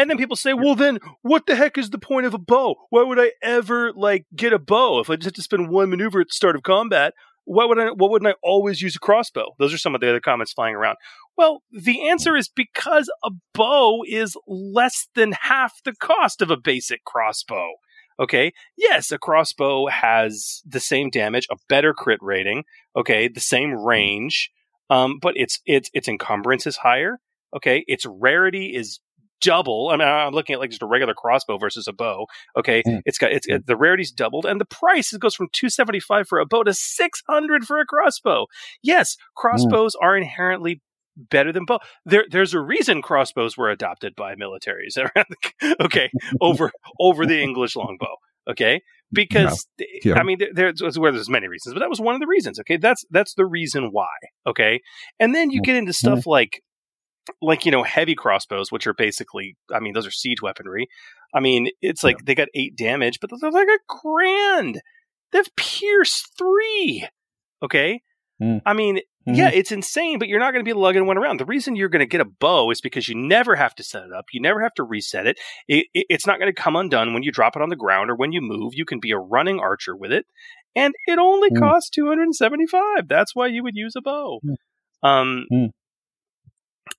And 0.00 0.08
then 0.08 0.16
people 0.16 0.34
say, 0.34 0.54
"Well, 0.54 0.74
then 0.74 0.98
what 1.20 1.44
the 1.44 1.54
heck 1.54 1.76
is 1.76 1.90
the 1.90 1.98
point 1.98 2.24
of 2.24 2.32
a 2.32 2.38
bow? 2.38 2.74
Why 2.88 3.02
would 3.02 3.20
I 3.20 3.32
ever 3.42 3.92
like 3.92 4.24
get 4.34 4.54
a 4.54 4.58
bow 4.58 4.98
if 4.98 5.10
I 5.10 5.16
just 5.16 5.26
have 5.26 5.34
to 5.34 5.42
spend 5.42 5.68
one 5.68 5.90
maneuver 5.90 6.22
at 6.22 6.28
the 6.28 6.32
start 6.32 6.56
of 6.56 6.62
combat? 6.62 7.12
Why 7.44 7.66
would 7.66 7.78
I? 7.78 7.90
What 7.90 8.10
wouldn't 8.10 8.34
I 8.34 8.34
always 8.42 8.80
use 8.80 8.96
a 8.96 8.98
crossbow?" 8.98 9.54
Those 9.58 9.74
are 9.74 9.78
some 9.78 9.94
of 9.94 10.00
the 10.00 10.08
other 10.08 10.18
comments 10.18 10.54
flying 10.54 10.74
around. 10.74 10.96
Well, 11.36 11.62
the 11.70 12.08
answer 12.08 12.34
is 12.34 12.48
because 12.48 13.10
a 13.22 13.30
bow 13.52 14.02
is 14.08 14.38
less 14.46 15.06
than 15.14 15.32
half 15.32 15.82
the 15.84 15.92
cost 15.92 16.40
of 16.40 16.50
a 16.50 16.56
basic 16.56 17.04
crossbow. 17.04 17.68
Okay. 18.18 18.54
Yes, 18.78 19.12
a 19.12 19.18
crossbow 19.18 19.88
has 19.88 20.62
the 20.66 20.80
same 20.80 21.10
damage, 21.10 21.46
a 21.50 21.56
better 21.68 21.92
crit 21.92 22.20
rating. 22.22 22.64
Okay, 22.96 23.28
the 23.28 23.40
same 23.40 23.74
range, 23.74 24.50
um, 24.88 25.18
but 25.20 25.36
its 25.36 25.60
its 25.66 25.90
its 25.92 26.08
encumbrance 26.08 26.66
is 26.66 26.78
higher. 26.78 27.18
Okay, 27.54 27.84
its 27.86 28.06
rarity 28.06 28.74
is 28.74 28.98
double. 29.40 29.90
I 29.92 29.96
mean, 29.96 30.06
I'm 30.06 30.32
looking 30.32 30.54
at 30.54 30.60
like 30.60 30.70
just 30.70 30.82
a 30.82 30.86
regular 30.86 31.14
crossbow 31.14 31.58
versus 31.58 31.86
a 31.88 31.92
bow. 31.92 32.26
Okay, 32.56 32.82
Mm. 32.86 33.02
it's 33.04 33.18
got 33.18 33.32
it's 33.32 33.46
it, 33.46 33.66
the 33.66 33.76
rarity's 33.76 34.12
doubled, 34.12 34.46
and 34.46 34.60
the 34.60 34.64
price 34.64 35.12
it 35.12 35.20
goes 35.20 35.34
from 35.34 35.48
275 35.52 36.28
for 36.28 36.38
a 36.38 36.46
bow 36.46 36.62
to 36.62 36.74
600 36.74 37.64
for 37.64 37.80
a 37.80 37.86
crossbow. 37.86 38.46
Yes, 38.82 39.16
hmm. 39.18 39.40
crossbows 39.40 39.94
are 40.00 40.16
inherently 40.16 40.80
better 41.16 41.52
than 41.52 41.64
bow. 41.64 41.80
There, 42.04 42.24
there's 42.30 42.54
a 42.54 42.60
reason 42.60 43.02
crossbows 43.02 43.56
were 43.56 43.70
adopted 43.70 44.14
by 44.16 44.34
militaries. 44.34 44.96
okay, 45.80 46.10
over 46.40 46.70
over 46.98 47.26
the 47.26 47.42
English 47.42 47.76
longbow. 47.76 48.16
Okay, 48.48 48.80
because 49.12 49.66
eh, 49.80 49.84
Yeah. 50.04 50.18
I 50.18 50.22
mean, 50.22 50.38
there, 50.54 50.72
there's 50.72 50.98
where 50.98 51.12
there's 51.12 51.28
many 51.28 51.48
reasons, 51.48 51.74
but 51.74 51.80
that 51.80 51.90
was 51.90 52.00
one 52.00 52.14
of 52.14 52.20
the 52.20 52.26
reasons. 52.26 52.58
Okay, 52.60 52.76
that's 52.76 53.04
that's 53.10 53.34
the 53.34 53.46
reason 53.46 53.90
why. 53.92 54.08
Okay, 54.46 54.80
and 55.18 55.34
then 55.34 55.50
you 55.50 55.60
hmm. 55.60 55.64
get 55.64 55.76
into 55.76 55.90
hmm. 55.90 56.06
stuff 56.08 56.26
like 56.26 56.62
like 57.42 57.64
you 57.64 57.72
know 57.72 57.82
heavy 57.82 58.14
crossbows, 58.14 58.70
which 58.72 58.86
are 58.86 58.94
basically, 58.94 59.56
I 59.72 59.80
mean, 59.80 59.92
those 59.94 60.06
are 60.06 60.10
siege 60.10 60.42
weaponry. 60.42 60.88
I 61.34 61.40
mean, 61.40 61.68
it's 61.80 62.02
like 62.04 62.24
they 62.24 62.34
got 62.34 62.48
eight 62.54 62.76
damage, 62.76 63.18
but 63.20 63.30
they're 63.40 63.50
like 63.50 63.68
a 63.68 63.78
grand. 63.88 64.80
They 65.32 65.38
have 65.38 65.54
pierced 65.56 66.32
three. 66.38 67.06
Okay, 67.62 68.02
Mm. 68.42 68.62
I 68.64 68.72
mean, 68.72 69.00
Mhm. 69.28 69.36
yeah, 69.36 69.50
it's 69.52 69.70
insane, 69.70 70.18
but 70.18 70.26
you're 70.28 70.40
not 70.40 70.52
going 70.54 70.64
to 70.64 70.68
be 70.68 70.72
lugging 70.72 71.04
one 71.06 71.18
around. 71.18 71.38
The 71.38 71.44
reason 71.44 71.76
you're 71.76 71.90
going 71.90 72.00
to 72.00 72.06
get 72.06 72.22
a 72.22 72.24
bow 72.24 72.70
is 72.70 72.80
because 72.80 73.06
you 73.06 73.14
never 73.14 73.54
have 73.54 73.74
to 73.74 73.82
set 73.82 74.02
it 74.04 74.12
up. 74.14 74.24
You 74.32 74.40
never 74.40 74.62
have 74.62 74.72
to 74.76 74.82
reset 74.82 75.26
it. 75.26 75.38
it, 75.68 75.86
it 75.92 76.06
it's 76.08 76.26
not 76.26 76.38
going 76.40 76.50
to 76.52 76.58
come 76.62 76.74
undone 76.74 77.12
when 77.12 77.22
you 77.22 77.30
drop 77.30 77.54
it 77.54 77.60
on 77.60 77.68
the 77.68 77.76
ground 77.76 78.10
or 78.10 78.16
when 78.16 78.32
you 78.32 78.40
move. 78.40 78.72
You 78.74 78.86
can 78.86 78.98
be 78.98 79.10
a 79.10 79.18
running 79.18 79.60
archer 79.60 79.94
with 79.94 80.10
it, 80.10 80.24
and 80.74 80.94
it 81.06 81.18
only 81.18 81.50
Mm. 81.50 81.58
costs 81.58 81.90
275. 81.90 83.08
That's 83.08 83.34
why 83.36 83.46
you 83.48 83.62
would 83.62 83.76
use 83.76 83.94
a 83.94 84.00
bow. 84.00 84.40
Mm. 84.42 84.54
Um, 85.02 85.46
Mm. 85.52 85.70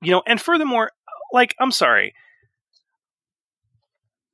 You 0.01 0.11
know, 0.11 0.23
and 0.25 0.41
furthermore, 0.41 0.91
like, 1.31 1.55
I'm 1.59 1.71
sorry. 1.71 2.13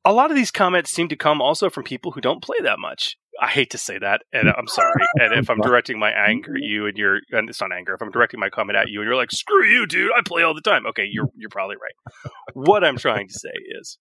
A 0.06 0.14
lot 0.14 0.30
of 0.32 0.38
these 0.38 0.52
comments 0.52 0.92
seem 0.92 1.10
to 1.10 1.16
come 1.18 1.42
also 1.42 1.70
from 1.70 1.84
people 1.84 2.12
who 2.12 2.22
don't 2.22 2.42
play 2.42 2.58
that 2.64 2.80
much. 2.80 3.18
I 3.42 3.50
hate 3.50 3.70
to 3.72 3.78
say 3.78 4.00
that, 4.00 4.22
and 4.32 4.50
I'm 4.50 4.68
sorry. 4.68 4.94
and 5.16 5.34
if 5.34 5.50
I'm 5.50 5.60
directing 5.62 6.00
my 6.00 6.10
anger 6.12 6.56
at 6.56 6.64
you, 6.64 6.88
and 6.88 6.98
you're, 6.98 7.20
and 7.32 7.50
it's 7.50 7.60
not 7.62 7.72
anger. 7.74 7.94
If 7.94 8.02
I'm 8.02 8.10
directing 8.12 8.40
my 8.40 8.50
comment 8.50 8.78
at 8.78 8.88
you, 8.90 9.02
and 9.02 9.08
you're 9.08 9.18
like, 9.18 9.32
"Screw 9.32 9.66
you, 9.66 9.86
dude! 9.86 10.10
I 10.18 10.22
play 10.26 10.42
all 10.44 10.56
the 10.56 10.62
time." 10.62 10.86
Okay, 10.88 11.06
you're 11.12 11.28
you're 11.36 11.50
probably 11.50 11.76
right. 11.76 12.32
What 12.54 12.84
I'm 12.84 12.98
trying 12.98 13.28
to 13.28 13.34
say 13.34 13.52
is, 13.80 13.98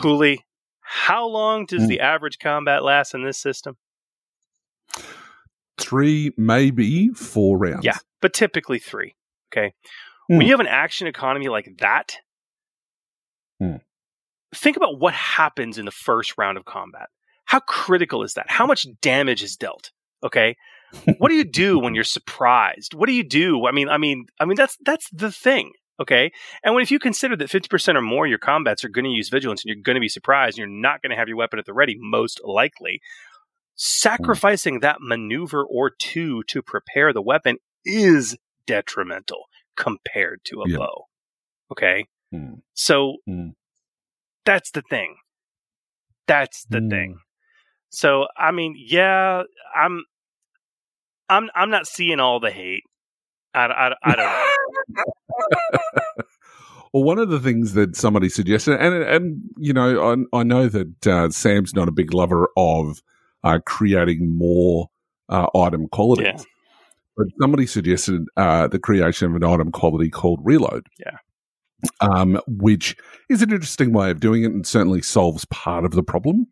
Hooly, 0.00 0.44
how 0.80 1.26
long 1.28 1.66
does 1.66 1.82
Mm. 1.84 1.88
the 1.88 2.00
average 2.00 2.38
combat 2.40 2.82
last 2.82 3.14
in 3.14 3.22
this 3.22 3.38
system? 3.38 3.76
Three, 5.78 6.32
maybe 6.36 7.10
four 7.10 7.58
rounds. 7.58 7.84
Yeah, 7.84 7.98
but 8.22 8.32
typically 8.32 8.78
three. 8.78 9.14
Okay. 9.52 9.72
Hmm. 10.28 10.38
When 10.38 10.46
you 10.46 10.52
have 10.52 10.60
an 10.60 10.66
action 10.66 11.06
economy 11.06 11.48
like 11.48 11.78
that, 11.78 12.18
Hmm. 13.60 13.76
think 14.54 14.76
about 14.76 14.98
what 14.98 15.14
happens 15.14 15.78
in 15.78 15.84
the 15.86 15.90
first 15.90 16.36
round 16.36 16.58
of 16.58 16.64
combat. 16.64 17.08
How 17.46 17.60
critical 17.60 18.22
is 18.22 18.34
that? 18.34 18.50
How 18.50 18.66
much 18.66 18.86
damage 19.00 19.42
is 19.42 19.56
dealt? 19.56 19.92
Okay. 20.22 20.56
what 21.18 21.28
do 21.28 21.34
you 21.34 21.44
do 21.44 21.78
when 21.78 21.94
you're 21.94 22.04
surprised? 22.04 22.94
What 22.94 23.06
do 23.06 23.12
you 23.12 23.24
do? 23.24 23.66
I 23.66 23.72
mean, 23.72 23.88
I 23.88 23.98
mean, 23.98 24.26
I 24.40 24.44
mean, 24.44 24.56
that's 24.56 24.76
that's 24.84 25.08
the 25.10 25.32
thing. 25.32 25.72
Okay. 26.00 26.30
And 26.62 26.74
when 26.74 26.82
if 26.82 26.90
you 26.90 26.98
consider 26.98 27.36
that 27.36 27.48
50% 27.48 27.96
or 27.96 28.02
more 28.02 28.26
of 28.26 28.30
your 28.30 28.38
combats 28.38 28.84
are 28.84 28.88
going 28.90 29.04
to 29.06 29.10
use 29.10 29.30
vigilance 29.30 29.64
and 29.64 29.74
you're 29.74 29.82
going 29.82 29.94
to 29.94 30.00
be 30.00 30.08
surprised 30.08 30.58
and 30.58 30.68
you're 30.70 30.80
not 30.80 31.00
going 31.02 31.10
to 31.10 31.16
have 31.16 31.28
your 31.28 31.38
weapon 31.38 31.58
at 31.58 31.64
the 31.64 31.72
ready, 31.72 31.96
most 31.98 32.40
likely, 32.44 33.00
sacrificing 33.76 34.80
that 34.80 34.98
maneuver 35.00 35.64
or 35.64 35.90
two 35.90 36.42
to 36.44 36.62
prepare 36.62 37.12
the 37.12 37.22
weapon 37.22 37.56
is 37.84 38.36
detrimental 38.66 39.44
compared 39.76 40.40
to 40.46 40.62
a 40.62 40.68
Yeah. 40.68 40.78
bow. 40.78 41.06
Okay. 41.72 42.06
Hmm. 42.32 42.54
So 42.74 43.16
Hmm. 43.26 43.50
that's 44.44 44.70
the 44.70 44.82
thing. 44.82 45.16
That's 46.26 46.64
the 46.70 46.80
Hmm. 46.80 46.88
thing. 46.88 47.18
So 47.90 48.26
I 48.36 48.50
mean, 48.52 48.74
yeah, 48.78 49.42
I'm, 49.74 50.04
I'm, 51.28 51.50
I'm 51.54 51.70
not 51.70 51.86
seeing 51.86 52.20
all 52.20 52.40
the 52.40 52.50
hate. 52.50 52.84
I, 53.54 53.66
I, 53.66 53.90
I 54.02 54.16
don't 54.16 54.24
know. 54.24 54.46
Well, 56.92 57.02
one 57.04 57.18
of 57.18 57.28
the 57.28 57.40
things 57.40 57.74
that 57.74 57.94
somebody 57.96 58.28
suggested, 58.30 58.80
and 58.80 58.94
and 59.02 59.42
you 59.58 59.72
know, 59.74 60.26
I, 60.32 60.38
I 60.38 60.42
know 60.44 60.68
that 60.68 61.06
uh, 61.06 61.28
Sam's 61.30 61.74
not 61.74 61.88
a 61.88 61.92
big 61.92 62.14
lover 62.14 62.48
of 62.56 63.02
uh, 63.44 63.58
creating 63.66 64.34
more 64.38 64.88
uh, 65.28 65.46
item 65.54 65.88
qualities, 65.88 66.26
Yeah. 66.26 66.42
But 67.16 67.26
somebody 67.40 67.66
suggested 67.66 68.26
uh, 68.36 68.66
the 68.66 68.78
creation 68.78 69.30
of 69.30 69.36
an 69.36 69.44
item 69.44 69.72
quality 69.72 70.10
called 70.10 70.40
reload. 70.42 70.86
Yeah. 70.98 71.16
Um, 72.00 72.40
which 72.46 72.96
is 73.28 73.42
an 73.42 73.52
interesting 73.52 73.92
way 73.92 74.10
of 74.10 74.20
doing 74.20 74.44
it, 74.44 74.52
and 74.52 74.66
certainly 74.66 75.02
solves 75.02 75.44
part 75.46 75.84
of 75.84 75.92
the 75.92 76.02
problem. 76.02 76.46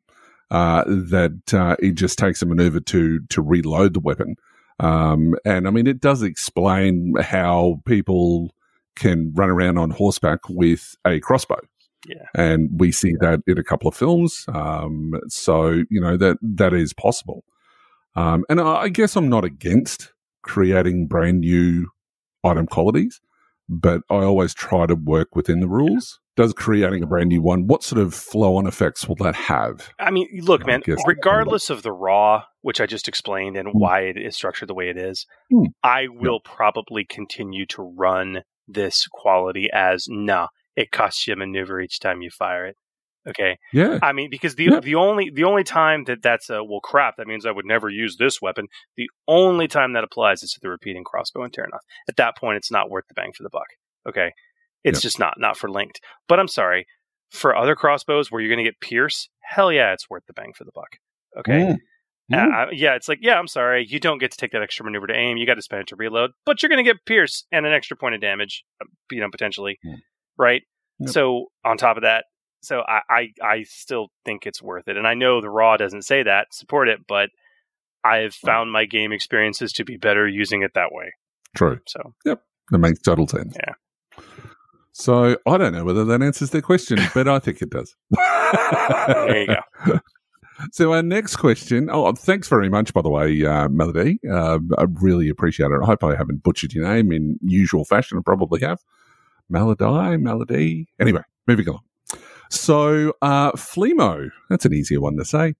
Uh, 0.51 0.84
that 0.86 1.55
uh, 1.55 1.75
it 1.81 1.93
just 1.93 2.18
takes 2.18 2.43
a 2.43 2.47
maneuver 2.47 2.78
to 2.78 3.20
to 3.31 3.43
reload 3.43 3.94
the 3.94 4.01
weapon. 4.01 4.36
Um, 4.78 5.34
and 5.44 5.67
I 5.67 5.70
mean, 5.70 5.86
it 5.86 6.01
does 6.01 6.23
explain 6.23 7.15
how 7.20 7.81
people 7.86 8.55
can 8.97 9.33
run 9.34 9.51
around 9.51 9.78
on 9.78 9.91
horseback 9.91 10.41
with 10.49 10.94
a 11.05 11.20
crossbow. 11.20 11.60
Yeah. 12.07 12.26
And 12.34 12.68
we 12.78 12.93
see 12.93 13.15
that 13.20 13.41
in 13.47 13.59
a 13.59 13.65
couple 13.65 13.89
of 13.89 13.97
films. 13.97 14.44
Um, 14.52 15.20
so, 15.28 15.83
you 15.91 16.01
know, 16.01 16.17
that, 16.17 16.36
that 16.43 16.75
is 16.75 16.93
possible. 16.93 17.44
Um, 18.15 18.44
and 18.49 18.60
I, 18.60 18.83
I 18.83 18.89
guess 18.89 19.17
I'm 19.17 19.28
not 19.28 19.44
against 19.44 20.12
creating 20.44 21.08
brand 21.08 21.40
new 21.40 21.89
item 22.44 22.66
qualities, 22.66 23.20
but 23.68 24.02
I 24.10 24.16
always 24.16 24.55
try 24.55 24.86
to 24.86 24.94
work 24.94 25.34
within 25.34 25.60
the 25.60 25.68
rules. 25.68 26.20
Does 26.36 26.52
creating 26.52 27.02
a 27.02 27.06
brand 27.06 27.28
new 27.28 27.40
one, 27.40 27.66
what 27.68 27.84
sort 27.84 28.00
of 28.00 28.12
flow 28.12 28.56
on 28.56 28.66
effects 28.66 29.08
will 29.08 29.14
that 29.16 29.36
have? 29.36 29.90
I 30.00 30.10
mean, 30.10 30.28
look, 30.42 30.66
man. 30.66 30.82
Regardless 31.06 31.70
of 31.70 31.82
the 31.82 31.92
raw, 31.92 32.42
which 32.62 32.81
I 32.81 32.86
just 32.86 33.06
explained, 33.06 33.56
and 33.56 33.68
why 33.73 34.00
it 34.00 34.16
is 34.16 34.34
structured 34.34 34.68
the 34.68 34.74
way 34.74 34.89
it 34.89 34.97
is, 34.97 35.26
Hmm. 35.50 35.66
I 35.82 36.08
will 36.08 36.40
probably 36.40 37.05
continue 37.05 37.66
to 37.66 37.82
run 37.82 38.42
this 38.66 39.06
quality 39.10 39.68
as 39.73 40.06
nah. 40.08 40.48
It 40.74 40.90
costs 40.90 41.26
you 41.26 41.34
a 41.34 41.36
maneuver 41.36 41.81
each 41.81 42.00
time 42.00 42.20
you 42.20 42.31
fire 42.31 42.66
it. 42.66 42.76
Okay. 43.28 43.57
Yeah. 43.73 43.99
I 44.03 44.12
mean, 44.12 44.28
because 44.31 44.55
the 44.55 44.65
Yeah. 44.65 44.81
the 44.81 44.94
only 44.97 45.31
the 45.31 45.44
only 45.44 45.65
time 45.65 46.05
that 46.05 46.23
that's 46.23 46.51
a 46.51 46.62
well, 46.62 46.81
crap. 46.81 47.17
That 47.17 47.27
means 47.27 47.47
I 47.47 47.51
would 47.53 47.65
never 47.67 47.89
use 47.89 48.17
this 48.19 48.41
weapon. 48.43 48.67
The 48.97 49.09
only 49.27 49.67
time 49.69 49.93
that 49.94 50.05
applies 50.05 50.43
is 50.43 50.51
to 50.53 50.61
the 50.61 50.69
repeating 50.69 51.05
crossbow 51.05 51.43
and 51.43 51.53
Terrinoth. 51.53 51.81
At 52.09 52.17
that 52.17 52.36
point, 52.36 52.57
it's 52.59 52.70
not 52.70 52.91
worth 52.91 53.05
the 53.09 53.15
bang 53.15 53.33
for 53.36 53.43
the 53.43 53.51
buck. 53.51 53.69
Okay, 54.07 54.33
it's 54.83 54.99
Yeah. 55.01 55.03
just 55.09 55.19
not 55.19 55.35
not 55.39 55.57
for 55.57 55.70
linked. 55.70 56.01
But 56.28 56.39
I'm 56.39 56.49
sorry, 56.49 56.85
for 57.31 57.57
other 57.57 57.75
crossbows 57.75 58.31
where 58.31 58.41
you're 58.43 58.55
going 58.55 58.65
to 58.65 58.70
get 58.70 58.81
pierce, 58.81 59.28
hell 59.43 59.73
yeah, 59.73 59.93
it's 59.93 60.09
worth 60.11 60.25
the 60.27 60.35
bang 60.35 60.53
for 60.57 60.65
the 60.65 60.73
buck. 60.75 60.97
Okay. 61.39 61.53
Mm. 61.61 61.73
Uh, 62.33 62.36
Mm. 62.36 62.53
I- 62.55 62.70
yeah, 62.73 62.94
it's 62.94 63.07
like, 63.09 63.19
yeah, 63.20 63.39
I'm 63.39 63.49
sorry, 63.49 63.85
you 63.86 64.01
don't 64.01 64.17
get 64.19 64.31
to 64.31 64.39
take 64.39 64.53
that 64.53 64.62
extra 64.62 64.83
maneuver 64.85 65.07
to 65.09 65.15
aim. 65.15 65.36
You 65.36 65.44
got 65.47 65.57
to 65.57 65.62
spend 65.62 65.83
it 65.83 65.89
to 65.89 65.97
reload, 65.97 66.31
but 66.47 66.62
you're 66.62 66.70
going 66.70 66.83
to 66.83 66.91
get 66.91 67.05
pierce 67.05 67.44
and 67.53 67.67
an 67.67 67.73
extra 67.75 67.97
point 67.99 68.15
of 68.15 68.20
damage, 68.23 68.65
uh, 68.81 68.86
you 69.11 69.20
know, 69.20 69.28
potentially, 69.31 69.78
Mm. 69.85 69.97
right? 70.39 70.62
Yep. 71.01 71.11
So 71.11 71.47
on 71.67 71.77
top 71.77 71.97
of 71.99 72.03
that, 72.03 72.25
so 72.65 72.83
I, 72.89 73.01
I 73.10 73.33
I 73.43 73.62
still 73.65 74.09
think 74.25 74.47
it's 74.47 74.62
worth 74.62 74.89
it, 74.89 74.97
and 74.97 75.07
I 75.07 75.15
know 75.15 75.41
the 75.41 75.51
raw 75.51 75.76
doesn't 75.76 76.02
say 76.02 76.23
that, 76.23 76.52
support 76.52 76.89
it, 76.89 77.01
but 77.07 77.31
I've 78.05 78.34
found 78.34 78.73
my 78.73 78.84
game 78.84 79.12
experiences 79.12 79.73
to 79.75 79.84
be 79.84 79.97
better 79.97 80.28
using 80.28 80.62
it 80.62 80.73
that 80.75 80.93
way. 80.93 81.12
True. 81.57 81.78
So 81.86 82.15
yep, 82.25 82.43
That 82.70 82.78
makes 82.78 83.01
total 83.01 83.26
sense. 83.26 83.57
Yeah. 83.57 84.25
So 84.93 85.36
I 85.47 85.59
don't 85.59 85.73
know 85.73 85.84
whether 85.84 86.05
that 86.05 86.23
answers 86.23 86.51
their 86.51 86.62
question, 86.62 86.99
but 87.15 87.26
I 87.26 87.39
think 87.39 87.62
it 87.62 87.70
does. 87.70 87.94
there 88.10 89.41
you 89.41 89.47
go. 89.86 89.99
So 90.70 90.93
our 90.93 91.02
next 91.02 91.36
question. 91.36 91.89
Oh, 91.91 92.12
thanks 92.12 92.49
very 92.49 92.68
much, 92.68 92.94
by 92.94 93.02
the 93.02 93.10
way, 93.10 93.44
uh, 93.44 93.68
Melody. 93.68 94.20
Uh, 94.31 94.60
I 94.78 94.84
really 95.01 95.28
appreciate 95.28 95.67
it. 95.67 95.81
I 95.83 95.84
hope 95.84 96.05
I 96.05 96.15
haven't 96.15 96.44
butchered 96.44 96.73
your 96.73 96.86
name 96.86 97.10
in 97.10 97.39
usual 97.43 97.84
fashion. 97.84 98.18
I 98.18 98.20
probably 98.25 98.60
have. 98.60 98.78
Melody, 99.51 100.17
Melody. 100.17 100.86
Anyway, 101.01 101.23
moving 101.49 101.68
on. 101.68 101.81
So 102.55 103.12
uh, 103.20 103.52
Flemo, 103.52 104.31
that's 104.49 104.65
an 104.65 104.73
easier 104.73 105.00
one 105.00 105.16
to 105.16 105.24
say, 105.24 105.55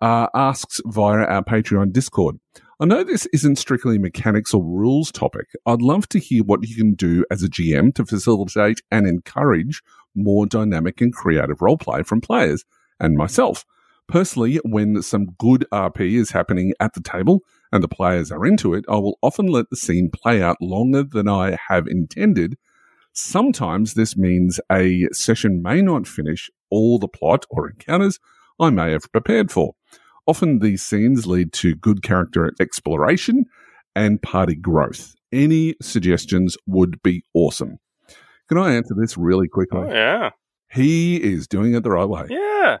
uh, 0.00 0.26
asks 0.34 0.80
via 0.84 1.24
our 1.24 1.44
Patreon 1.44 1.92
Discord. 1.92 2.38
I 2.80 2.84
know 2.84 3.04
this 3.04 3.26
isn't 3.32 3.56
strictly 3.56 3.96
mechanics 3.96 4.52
or 4.52 4.64
rules 4.64 5.12
topic. 5.12 5.46
I'd 5.66 5.80
love 5.80 6.08
to 6.08 6.18
hear 6.18 6.42
what 6.42 6.68
you 6.68 6.74
can 6.74 6.94
do 6.94 7.24
as 7.30 7.44
a 7.44 7.48
GM 7.48 7.94
to 7.94 8.04
facilitate 8.04 8.80
and 8.90 9.06
encourage 9.06 9.82
more 10.16 10.44
dynamic 10.44 11.00
and 11.00 11.14
creative 11.14 11.58
roleplay 11.58 12.04
from 12.04 12.20
players 12.20 12.64
and 12.98 13.16
myself. 13.16 13.64
Personally, 14.08 14.56
when 14.64 15.00
some 15.00 15.36
good 15.38 15.64
RP 15.72 16.14
is 16.14 16.32
happening 16.32 16.74
at 16.80 16.94
the 16.94 17.00
table 17.00 17.40
and 17.70 17.84
the 17.84 17.88
players 17.88 18.32
are 18.32 18.44
into 18.44 18.74
it, 18.74 18.84
I 18.88 18.96
will 18.96 19.16
often 19.22 19.46
let 19.46 19.70
the 19.70 19.76
scene 19.76 20.10
play 20.10 20.42
out 20.42 20.56
longer 20.60 21.04
than 21.04 21.28
I 21.28 21.56
have 21.68 21.86
intended. 21.86 22.56
Sometimes 23.12 23.94
this 23.94 24.16
means 24.16 24.60
a 24.70 25.06
session 25.12 25.62
may 25.62 25.82
not 25.82 26.06
finish 26.06 26.50
all 26.70 26.98
the 26.98 27.08
plot 27.08 27.44
or 27.50 27.68
encounters 27.70 28.18
I 28.58 28.70
may 28.70 28.92
have 28.92 29.10
prepared 29.12 29.50
for. 29.50 29.74
Often 30.26 30.60
these 30.60 30.82
scenes 30.82 31.26
lead 31.26 31.52
to 31.54 31.74
good 31.74 32.02
character 32.02 32.52
exploration 32.60 33.44
and 33.94 34.22
party 34.22 34.54
growth. 34.54 35.14
Any 35.32 35.74
suggestions 35.82 36.56
would 36.66 37.02
be 37.02 37.24
awesome. 37.34 37.78
Can 38.48 38.58
I 38.58 38.74
answer 38.74 38.94
this 38.98 39.16
really 39.16 39.48
quickly? 39.48 39.80
Oh, 39.82 39.92
yeah, 39.92 40.30
He 40.70 41.16
is 41.16 41.46
doing 41.48 41.74
it 41.74 41.82
the 41.82 41.90
right 41.90 42.08
way. 42.08 42.26
yeah, 42.30 42.78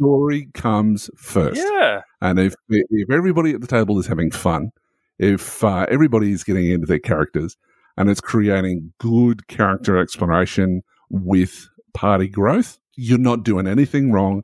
Story 0.00 0.48
comes 0.54 1.10
first. 1.16 1.60
yeah. 1.60 2.00
And 2.20 2.38
if 2.38 2.54
if 2.68 3.10
everybody 3.10 3.52
at 3.52 3.60
the 3.60 3.66
table 3.66 3.98
is 3.98 4.06
having 4.06 4.30
fun, 4.30 4.70
if 5.18 5.62
uh, 5.62 5.86
everybody 5.88 6.32
is 6.32 6.42
getting 6.44 6.70
into 6.70 6.86
their 6.86 6.98
characters, 6.98 7.56
and 7.96 8.08
it's 8.10 8.20
creating 8.20 8.92
good 8.98 9.46
character 9.48 9.96
exploration 9.98 10.82
with 11.10 11.68
party 11.94 12.28
growth, 12.28 12.78
you're 12.96 13.18
not 13.18 13.44
doing 13.44 13.66
anything 13.66 14.12
wrong 14.12 14.42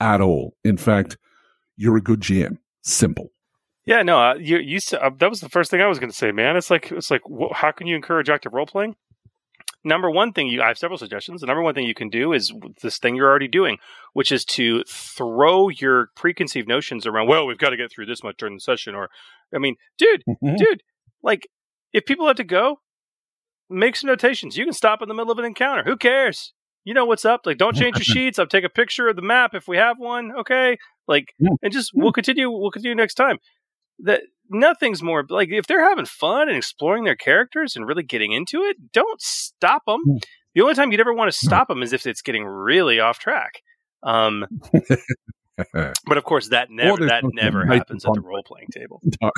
at 0.00 0.20
all. 0.20 0.54
In 0.64 0.76
fact, 0.76 1.16
you're 1.76 1.96
a 1.96 2.02
good 2.02 2.20
GM. 2.20 2.58
Simple. 2.82 3.28
Yeah, 3.84 4.02
no, 4.02 4.18
uh, 4.18 4.34
you 4.34 4.58
you 4.58 4.80
uh, 5.00 5.10
that 5.18 5.30
was 5.30 5.40
the 5.40 5.48
first 5.48 5.70
thing 5.70 5.80
I 5.80 5.86
was 5.86 5.98
going 6.00 6.10
to 6.10 6.16
say, 6.16 6.32
man. 6.32 6.56
It's 6.56 6.70
like 6.70 6.90
it's 6.90 7.10
like 7.10 7.22
wh- 7.24 7.54
how 7.54 7.70
can 7.70 7.86
you 7.86 7.94
encourage 7.94 8.28
active 8.28 8.52
role 8.52 8.66
playing? 8.66 8.96
number 9.84 10.10
one 10.10 10.32
thing 10.32 10.48
you 10.48 10.60
I 10.60 10.66
have 10.66 10.78
several 10.78 10.98
suggestions. 10.98 11.40
The 11.40 11.46
number 11.46 11.62
one 11.62 11.72
thing 11.74 11.86
you 11.86 11.94
can 11.94 12.08
do 12.08 12.32
is 12.32 12.52
this 12.82 12.98
thing 12.98 13.14
you're 13.14 13.28
already 13.30 13.46
doing, 13.46 13.78
which 14.14 14.32
is 14.32 14.44
to 14.46 14.82
throw 14.88 15.68
your 15.68 16.08
preconceived 16.16 16.66
notions 16.66 17.06
around. 17.06 17.28
Well, 17.28 17.46
we've 17.46 17.56
got 17.58 17.70
to 17.70 17.76
get 17.76 17.92
through 17.92 18.06
this 18.06 18.24
much 18.24 18.36
during 18.38 18.56
the 18.56 18.60
session, 18.60 18.96
or 18.96 19.08
I 19.54 19.58
mean, 19.58 19.76
dude, 19.96 20.24
Mhm. 20.28 20.56
dude, 20.56 20.82
like 21.22 21.46
if 21.92 22.04
people 22.04 22.26
have 22.26 22.36
to 22.36 22.44
go, 22.44 22.80
make 23.68 23.96
some 23.96 24.08
notations. 24.08 24.56
You 24.56 24.64
can 24.64 24.72
stop 24.72 25.02
in 25.02 25.08
the 25.08 25.14
middle 25.14 25.32
of 25.32 25.38
an 25.38 25.44
encounter. 25.44 25.82
Who 25.84 25.96
cares? 25.96 26.52
You 26.84 26.94
know 26.94 27.04
what's 27.04 27.24
up. 27.24 27.42
Like, 27.44 27.58
don't 27.58 27.76
change 27.76 27.96
your 27.96 28.04
sheets. 28.14 28.38
I'll 28.38 28.46
take 28.46 28.64
a 28.64 28.68
picture 28.68 29.08
of 29.08 29.16
the 29.16 29.22
map 29.22 29.54
if 29.54 29.66
we 29.66 29.76
have 29.76 29.98
one. 29.98 30.32
Okay, 30.40 30.78
like, 31.08 31.34
and 31.62 31.72
just 31.72 31.90
we'll 31.94 32.12
continue. 32.12 32.50
We'll 32.50 32.70
continue 32.70 32.94
next 32.94 33.14
time. 33.14 33.38
That 34.00 34.22
nothing's 34.50 35.02
more 35.02 35.24
like 35.28 35.48
if 35.50 35.66
they're 35.66 35.88
having 35.88 36.06
fun 36.06 36.48
and 36.48 36.56
exploring 36.56 37.04
their 37.04 37.16
characters 37.16 37.76
and 37.76 37.86
really 37.86 38.02
getting 38.02 38.32
into 38.32 38.62
it. 38.62 38.92
Don't 38.92 39.20
stop 39.20 39.82
them. 39.86 40.00
The 40.54 40.62
only 40.62 40.74
time 40.74 40.92
you'd 40.92 41.00
ever 41.00 41.12
want 41.12 41.30
to 41.30 41.36
stop 41.36 41.68
them 41.68 41.82
is 41.82 41.92
if 41.92 42.06
it's 42.06 42.22
getting 42.22 42.44
really 42.44 43.00
off 43.00 43.18
track. 43.18 43.62
Um, 44.02 44.46
but 45.72 46.18
of 46.18 46.24
course, 46.24 46.48
that 46.48 46.70
never 46.70 47.06
that 47.06 47.24
never 47.32 47.64
happens 47.64 48.04
at 48.04 48.12
the 48.14 48.20
role 48.20 48.42
playing 48.42 48.68
table. 48.70 49.00
no, 49.22 49.30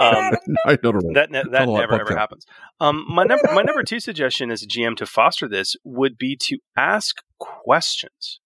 Um, 0.00 0.32
not 0.64 0.72
at 0.72 0.84
all. 0.84 1.12
that 1.14 1.30
ne- 1.30 1.42
that 1.50 1.68
never 1.68 2.00
ever 2.00 2.16
happens. 2.16 2.46
Um, 2.80 3.04
my 3.08 3.24
number 3.24 3.44
my 3.54 3.62
number 3.62 3.82
two 3.82 4.00
suggestion 4.00 4.50
as 4.50 4.62
a 4.62 4.66
GM 4.66 4.96
to 4.96 5.06
foster 5.06 5.46
this 5.48 5.76
would 5.84 6.16
be 6.16 6.36
to 6.42 6.58
ask 6.76 7.16
questions. 7.38 8.40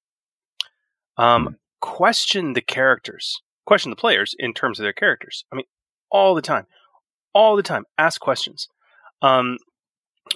Um, 1.16 1.44
Hmm. 1.46 1.52
question 1.80 2.52
the 2.54 2.60
characters, 2.62 3.40
question 3.66 3.90
the 3.90 3.96
players 3.96 4.34
in 4.38 4.52
terms 4.54 4.78
of 4.78 4.82
their 4.84 4.92
characters. 4.92 5.44
I 5.52 5.56
mean, 5.56 5.66
all 6.10 6.34
the 6.34 6.42
time, 6.42 6.66
all 7.34 7.56
the 7.56 7.62
time. 7.62 7.84
Ask 7.98 8.20
questions. 8.20 8.68
Um, 9.22 9.58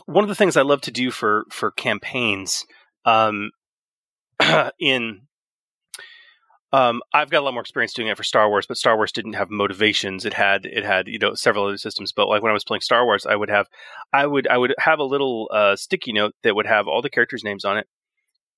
one 0.07 0.25
of 0.25 0.29
the 0.29 0.35
things 0.35 0.57
I 0.57 0.63
love 0.63 0.81
to 0.83 0.91
do 0.91 1.11
for 1.11 1.45
for 1.51 1.71
campaigns, 1.71 2.65
um, 3.05 3.51
in 4.81 5.23
um, 6.75 7.03
I've 7.13 7.31
got 7.31 7.39
a 7.39 7.45
lot 7.45 7.55
more 7.55 7.61
experience 7.61 7.93
doing 7.93 8.09
it 8.09 8.17
for 8.17 8.25
Star 8.25 8.49
Wars, 8.49 8.67
but 8.67 8.77
Star 8.77 8.97
Wars 8.97 9.13
didn't 9.13 9.35
have 9.35 9.49
motivations. 9.49 10.25
It 10.25 10.35
had 10.35 10.67
it 10.67 10.85
had 10.85 11.07
you 11.07 11.21
know 11.21 11.35
several 11.35 11.67
other 11.67 11.77
systems. 11.77 12.11
But 12.11 12.27
like 12.27 12.43
when 12.43 12.51
I 12.51 12.53
was 12.53 12.65
playing 12.65 12.81
Star 12.81 13.05
Wars, 13.05 13.25
I 13.27 13.37
would 13.37 13.49
have 13.49 13.69
I 14.13 14.27
would 14.27 14.49
I 14.49 14.59
would 14.59 14.75
have 14.81 14.99
a 14.99 15.05
little 15.05 15.49
uh, 15.55 15.77
sticky 15.77 16.13
note 16.13 16.35
that 16.43 16.57
would 16.57 16.67
have 16.67 16.89
all 16.89 17.01
the 17.01 17.11
characters' 17.11 17.45
names 17.45 17.65
on 17.65 17.79
it, 17.79 17.87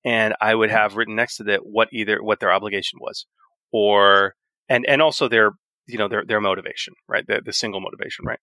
and 0.03 0.33
I 0.41 0.55
would 0.55 0.71
have 0.71 0.95
written 0.95 1.15
next 1.15 1.37
to 1.37 1.43
that 1.43 1.59
what 1.63 1.89
either 1.91 2.23
what 2.23 2.39
their 2.39 2.51
obligation 2.51 2.97
was, 2.99 3.27
or 3.71 4.33
and 4.67 4.83
and 4.87 4.99
also 4.99 5.29
their 5.29 5.51
you 5.85 5.99
know 5.99 6.07
their 6.07 6.25
their 6.25 6.41
motivation, 6.41 6.95
right? 7.07 7.27
The 7.27 7.43
the 7.45 7.53
single 7.53 7.81
motivation, 7.81 8.25
right? 8.25 8.39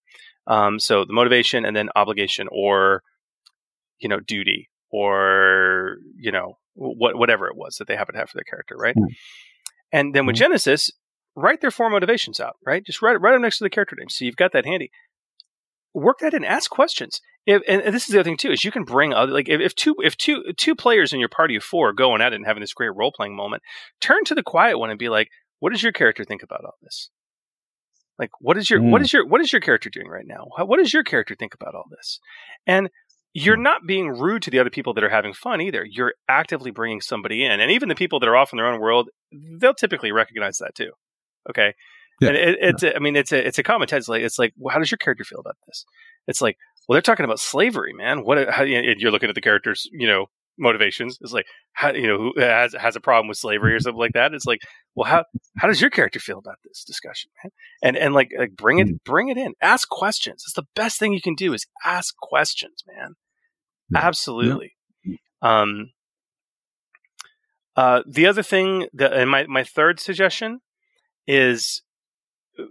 Um, 0.46 0.78
so 0.78 1.04
the 1.04 1.12
motivation 1.12 1.64
and 1.64 1.74
then 1.74 1.88
obligation, 1.96 2.46
or 2.52 3.02
you 3.98 4.08
know 4.08 4.20
duty, 4.20 4.70
or 4.92 5.96
you 6.16 6.30
know 6.30 6.58
what 6.74 7.16
whatever 7.18 7.48
it 7.48 7.56
was 7.56 7.74
that 7.78 7.88
they 7.88 7.96
happen 7.96 8.12
to 8.14 8.20
have 8.20 8.30
for 8.30 8.36
their 8.36 8.44
character, 8.44 8.76
right? 8.76 8.94
Mm. 8.94 9.08
And 9.94 10.14
then 10.14 10.26
with 10.26 10.36
Mhm. 10.36 10.52
Genesys, 10.52 10.90
write 11.36 11.60
their 11.60 11.70
four 11.70 11.88
motivations 11.88 12.40
out, 12.40 12.56
right? 12.66 12.84
Just 12.84 13.00
write, 13.00 13.20
write 13.20 13.32
them 13.32 13.42
next 13.42 13.58
to 13.58 13.64
the 13.64 13.70
character 13.70 13.96
name. 13.96 14.08
So 14.08 14.24
you've 14.24 14.36
got 14.36 14.52
that 14.52 14.66
handy. 14.66 14.90
Work 15.94 16.18
that 16.18 16.34
in. 16.34 16.44
Ask 16.44 16.70
questions. 16.70 17.20
If, 17.46 17.62
and, 17.68 17.94
this 17.94 18.04
is 18.04 18.08
the 18.08 18.18
other 18.18 18.24
thing 18.28 18.36
too, 18.36 18.50
is 18.50 18.64
you 18.64 18.72
can 18.72 18.84
bring 18.84 19.12
other, 19.12 19.32
like 19.32 19.48
if, 19.48 19.60
if 19.60 19.74
two, 19.74 19.94
if 20.02 20.16
two, 20.16 20.42
two 20.56 20.74
players 20.74 21.12
in 21.12 21.20
your 21.20 21.28
party 21.28 21.54
of 21.56 21.62
four 21.62 21.90
are 21.90 21.92
going 21.92 22.20
at 22.20 22.32
it 22.32 22.36
and 22.36 22.46
having 22.46 22.60
this 22.62 22.72
great 22.72 22.94
role 22.96 23.12
playing 23.14 23.36
moment, 23.36 23.62
turn 24.00 24.24
to 24.24 24.34
the 24.34 24.42
quiet 24.42 24.78
one 24.78 24.90
and 24.90 24.98
be 24.98 25.08
like, 25.08 25.28
what 25.60 25.70
does 25.72 25.82
your 25.82 25.92
character 25.92 26.24
think 26.24 26.42
about 26.42 26.64
all 26.64 26.74
this? 26.82 27.10
Like, 28.18 28.30
what 28.40 28.56
is 28.56 28.70
your, 28.70 28.80
what 28.82 29.00
Mm. 29.00 29.04
is 29.04 29.12
your, 29.12 29.26
what 29.26 29.40
is 29.40 29.52
your 29.52 29.60
character 29.60 29.90
doing 29.90 30.08
right 30.08 30.26
now? 30.26 30.46
What 30.64 30.78
does 30.78 30.92
your 30.94 31.04
character 31.04 31.34
think 31.34 31.54
about 31.54 31.74
all 31.74 31.84
this? 31.90 32.18
And 32.66 32.88
you're 33.34 33.56
hmm. 33.56 33.62
not 33.62 33.86
being 33.86 34.08
rude 34.08 34.42
to 34.42 34.50
the 34.50 34.60
other 34.60 34.70
people 34.70 34.94
that 34.94 35.04
are 35.04 35.10
having 35.10 35.34
fun 35.34 35.60
either. 35.60 35.84
You're 35.84 36.14
actively 36.28 36.70
bringing 36.70 37.00
somebody 37.00 37.44
in, 37.44 37.60
and 37.60 37.70
even 37.70 37.88
the 37.88 37.94
people 37.94 38.20
that 38.20 38.28
are 38.28 38.36
off 38.36 38.52
in 38.52 38.56
their 38.56 38.66
own 38.66 38.80
world, 38.80 39.10
they'll 39.32 39.74
typically 39.74 40.12
recognize 40.12 40.58
that 40.58 40.74
too. 40.74 40.92
Okay, 41.50 41.74
Yeah. 42.20 42.28
and 42.28 42.36
it, 42.38 42.58
it's 42.60 42.82
a, 42.82 42.96
I 42.96 43.00
mean 43.00 43.16
it's 43.16 43.32
a 43.32 43.46
it's 43.46 43.58
a 43.58 43.62
comment. 43.62 43.92
It's 43.92 44.08
like 44.08 44.22
it's 44.22 44.38
like 44.38 44.54
well, 44.56 44.72
how 44.72 44.78
does 44.78 44.90
your 44.90 44.98
character 44.98 45.24
feel 45.24 45.40
about 45.40 45.56
this? 45.66 45.84
It's 46.26 46.40
like 46.40 46.56
well 46.88 46.94
they're 46.94 47.02
talking 47.02 47.24
about 47.24 47.40
slavery, 47.40 47.92
man. 47.92 48.24
What 48.24 48.48
how, 48.48 48.62
and 48.62 49.00
you're 49.00 49.10
looking 49.10 49.28
at 49.28 49.34
the 49.34 49.40
characters, 49.40 49.88
you 49.92 50.06
know, 50.06 50.26
motivations. 50.56 51.18
It's 51.20 51.32
like 51.32 51.46
how 51.72 51.92
you 51.92 52.06
know 52.06 52.18
who 52.18 52.40
has 52.40 52.74
has 52.78 52.94
a 52.94 53.00
problem 53.00 53.28
with 53.28 53.38
slavery 53.38 53.74
or 53.74 53.80
something 53.80 53.98
like 53.98 54.12
that. 54.12 54.32
It's 54.32 54.46
like 54.46 54.60
well 54.94 55.10
how 55.10 55.24
how 55.58 55.66
does 55.66 55.80
your 55.80 55.90
character 55.90 56.20
feel 56.20 56.38
about 56.38 56.58
this 56.64 56.84
discussion, 56.84 57.30
man? 57.42 57.50
And 57.82 57.96
and 57.96 58.14
like 58.14 58.30
like 58.38 58.54
bring 58.56 58.78
it 58.78 58.88
hmm. 58.88 58.96
bring 59.04 59.28
it 59.28 59.36
in. 59.36 59.54
Ask 59.60 59.88
questions. 59.88 60.44
It's 60.46 60.54
the 60.54 60.66
best 60.76 60.98
thing 61.00 61.12
you 61.12 61.20
can 61.20 61.34
do 61.34 61.52
is 61.52 61.66
ask 61.84 62.16
questions, 62.16 62.84
man. 62.86 63.16
Yeah. 63.90 64.00
Absolutely. 64.02 64.72
Um, 65.42 65.90
uh, 67.76 68.02
the 68.06 68.26
other 68.26 68.42
thing 68.42 68.88
that, 68.92 69.12
and 69.12 69.30
my, 69.30 69.46
my 69.46 69.64
third 69.64 70.00
suggestion 70.00 70.60
is 71.26 71.82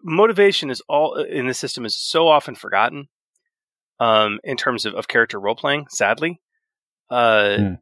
motivation 0.04 0.70
is 0.70 0.82
all 0.88 1.16
in 1.16 1.48
the 1.48 1.54
system 1.54 1.86
is 1.86 1.96
so 1.96 2.28
often 2.28 2.56
forgotten 2.56 3.10
um, 4.00 4.40
in 4.44 4.58
terms 4.58 4.86
of, 4.86 4.96
of 4.96 5.08
character 5.08 5.40
role 5.40 5.56
playing, 5.56 5.88
sadly. 5.90 6.42
Uh, 7.10 7.58
Mm. 7.60 7.80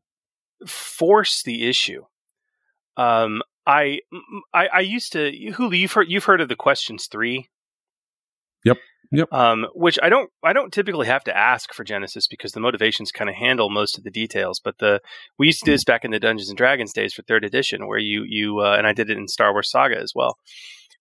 Force 0.67 1.41
the 1.41 1.67
issue. 1.67 2.03
Um, 2.95 3.41
I, 3.65 4.01
I 4.53 4.67
I 4.67 4.79
used 4.81 5.11
to 5.13 5.31
Hooly. 5.53 5.79
You've 5.79 5.93
heard 5.93 6.07
you've 6.07 6.25
heard 6.25 6.41
of 6.41 6.49
the 6.49 6.55
questions 6.55 7.07
three. 7.07 7.49
Yep. 9.13 9.33
Um, 9.33 9.67
which 9.73 9.99
I 10.01 10.07
don't 10.07 10.29
I 10.41 10.53
don't 10.53 10.71
typically 10.71 11.07
have 11.07 11.23
to 11.25 11.37
ask 11.37 11.73
for 11.73 11.83
Genesys 11.83 12.29
because 12.29 12.53
the 12.53 12.61
motivations 12.61 13.11
kind 13.11 13.29
of 13.29 13.35
handle 13.35 13.69
most 13.69 13.97
of 13.97 14.05
the 14.05 14.11
details. 14.11 14.61
But 14.63 14.77
the 14.77 15.01
we 15.37 15.47
used 15.47 15.59
to 15.59 15.65
do 15.65 15.71
this 15.73 15.83
back 15.83 16.05
in 16.05 16.11
the 16.11 16.19
Dungeons 16.19 16.49
and 16.49 16.57
Dragons 16.57 16.93
days 16.93 17.13
for 17.13 17.21
third 17.23 17.43
edition, 17.43 17.87
where 17.87 17.99
you 17.99 18.23
you 18.25 18.59
uh, 18.59 18.75
and 18.77 18.87
I 18.87 18.93
did 18.93 19.09
it 19.09 19.17
in 19.17 19.27
Star 19.27 19.51
Wars 19.51 19.69
Saga 19.69 19.97
as 19.97 20.13
well, 20.15 20.37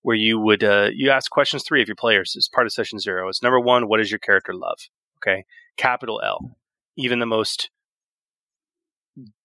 where 0.02 0.16
you 0.16 0.40
would 0.40 0.64
uh, 0.64 0.90
you 0.92 1.10
ask 1.10 1.30
questions 1.30 1.62
three 1.62 1.82
of 1.82 1.88
your 1.88 1.94
players 1.94 2.34
as 2.36 2.48
part 2.52 2.66
of 2.66 2.72
session 2.72 2.98
zero. 2.98 3.28
It's 3.28 3.42
number 3.42 3.60
one, 3.60 3.86
what 3.86 3.98
does 3.98 4.10
your 4.10 4.18
character 4.18 4.54
love? 4.54 4.78
Okay, 5.18 5.44
capital 5.76 6.20
L. 6.24 6.56
Even 6.96 7.20
the 7.20 7.26
most 7.26 7.70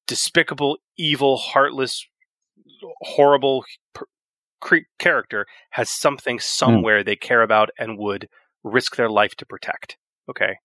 despicable, 0.07 0.77
evil, 0.97 1.37
heartless, 1.37 2.07
horrible 3.01 3.63
per- 3.93 4.07
character 4.97 5.45
has 5.71 5.89
something 5.89 6.39
somewhere 6.39 7.03
they 7.03 7.15
care 7.15 7.43
about 7.43 7.69
and 7.77 7.97
would 7.99 8.27
risk 8.65 8.95
their 8.95 9.09
life 9.09 9.35
to 9.35 9.45
protect. 9.45 9.97
Okay. 10.29 10.55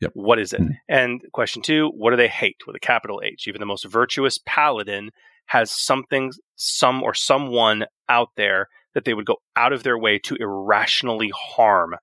Yep. 0.00 0.10
What 0.14 0.40
is 0.40 0.52
it? 0.52 0.60
Mm. 0.60 0.70
And 0.88 1.20
question 1.32 1.62
two, 1.62 1.90
what 1.94 2.10
do 2.10 2.16
they 2.16 2.26
hate 2.28 2.56
with 2.66 2.74
a 2.74 2.80
capital 2.80 3.20
H? 3.24 3.46
Even 3.46 3.60
the 3.60 3.66
most 3.66 3.84
virtuous 3.84 4.38
paladin 4.44 5.10
has 5.46 5.70
something, 5.70 6.32
some 6.56 7.02
or 7.02 7.14
someone 7.14 7.84
out 8.08 8.30
there 8.36 8.68
that 8.94 9.04
they 9.04 9.14
would 9.14 9.26
go 9.26 9.36
out 9.54 9.72
of 9.72 9.84
their 9.84 9.98
way 9.98 10.18
to 10.18 10.34
irrationally 10.36 11.30
harm 11.34 11.94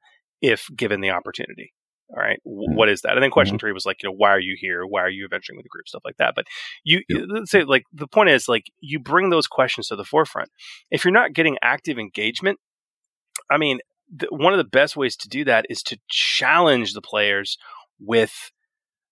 if 0.42 0.68
given 0.76 1.02
the 1.02 1.10
opportunity. 1.10 1.74
All 2.12 2.16
right. 2.22 2.40
Mhm. 2.48 2.76
What 2.76 2.90
is 2.90 3.02
that? 3.02 3.14
And 3.14 3.22
then 3.24 3.30
question 3.32 3.60
three 3.60 3.72
was 3.72 3.86
like, 3.86 4.02
you 4.02 4.10
know, 4.10 4.16
why 4.16 4.30
are 4.30 4.40
you 4.40 4.56
here? 4.60 4.84
Why 4.86 5.02
are 5.02 5.10
you 5.10 5.26
adventuring 5.26 5.58
with 5.58 5.66
the 5.66 5.70
group? 5.70 5.88
Stuff 5.88 6.02
like 6.06 6.18
that. 6.18 6.34
But 6.36 6.46
you, 6.84 7.02
Yeah. 7.10 7.22
let's 7.28 7.52
say, 7.52 7.64
like, 7.64 7.84
the 7.94 8.08
point 8.08 8.30
is, 8.30 8.48
like, 8.48 8.64
you 8.80 8.98
bring 9.00 9.30
those 9.30 9.48
questions 9.48 9.88
to 9.90 9.96
the 9.96 10.06
forefront. 10.06 10.50
If 10.90 11.04
you're 11.04 11.12
not 11.14 11.34
getting 11.34 11.58
active 11.62 12.00
engagement, 12.00 12.60
I 13.52 13.58
mean, 13.58 13.80
the, 14.14 14.28
one 14.32 14.54
of 14.54 14.58
the 14.58 14.64
best 14.64 14.96
ways 14.98 15.16
to 15.18 15.30
do 15.30 15.44
that 15.46 15.66
is 15.70 15.82
to 15.84 15.98
challenge 16.10 16.94
the 16.94 17.02
players 17.02 17.58
with 18.00 18.52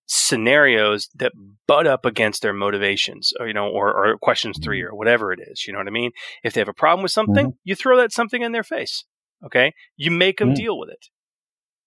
scenarios 0.09 1.09
that 1.15 1.33
butt 1.67 1.85
up 1.85 2.05
against 2.05 2.41
their 2.41 2.53
motivations 2.53 3.33
or 3.39 3.47
you 3.47 3.53
know 3.53 3.67
or, 3.67 3.89
or 3.91 4.17
questions 4.17 4.57
three 4.63 4.81
or 4.81 4.95
whatever 4.95 5.33
it 5.33 5.39
is 5.45 5.67
you 5.67 5.73
know 5.73 5.79
what 5.79 5.87
i 5.87 5.91
mean 5.91 6.11
if 6.43 6.53
they 6.53 6.61
have 6.61 6.69
a 6.69 6.73
problem 6.73 7.03
with 7.03 7.11
something 7.11 7.47
you 7.65 7.75
throw 7.75 7.97
that 7.97 8.13
something 8.13 8.41
in 8.41 8.53
their 8.53 8.63
face 8.63 9.03
okay 9.45 9.73
you 9.97 10.09
make 10.09 10.37
them 10.39 10.51
Mm. 10.51 10.55
deal 10.55 10.79
with 10.79 10.89
it 10.89 11.07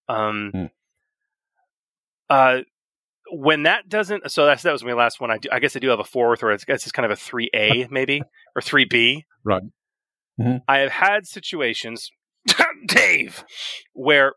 um 0.06 0.52
Mm. 0.54 0.70
uh 2.28 2.58
when 3.32 3.62
that 3.62 3.88
doesn't 3.88 4.30
so 4.30 4.44
that's 4.44 4.62
that 4.64 4.72
was 4.72 4.84
my 4.84 4.92
last 4.92 5.18
one 5.18 5.30
i 5.30 5.38
do 5.38 5.48
i 5.50 5.58
guess 5.58 5.74
i 5.74 5.78
do 5.78 5.88
have 5.88 6.00
a 6.00 6.04
fourth 6.04 6.42
or 6.42 6.50
it's, 6.52 6.64
it's 6.68 6.84
just 6.84 6.94
kind 6.94 7.10
of 7.10 7.12
a 7.12 7.20
3a 7.20 7.88
maybe 7.90 8.22
or 8.54 8.60
3b 8.60 9.22
Right. 9.44 9.62
Mhm. 10.38 10.60
i 10.68 10.78
have 10.80 10.90
had 10.92 11.26
situations 11.26 12.10
dave 12.86 13.44
where 13.92 14.34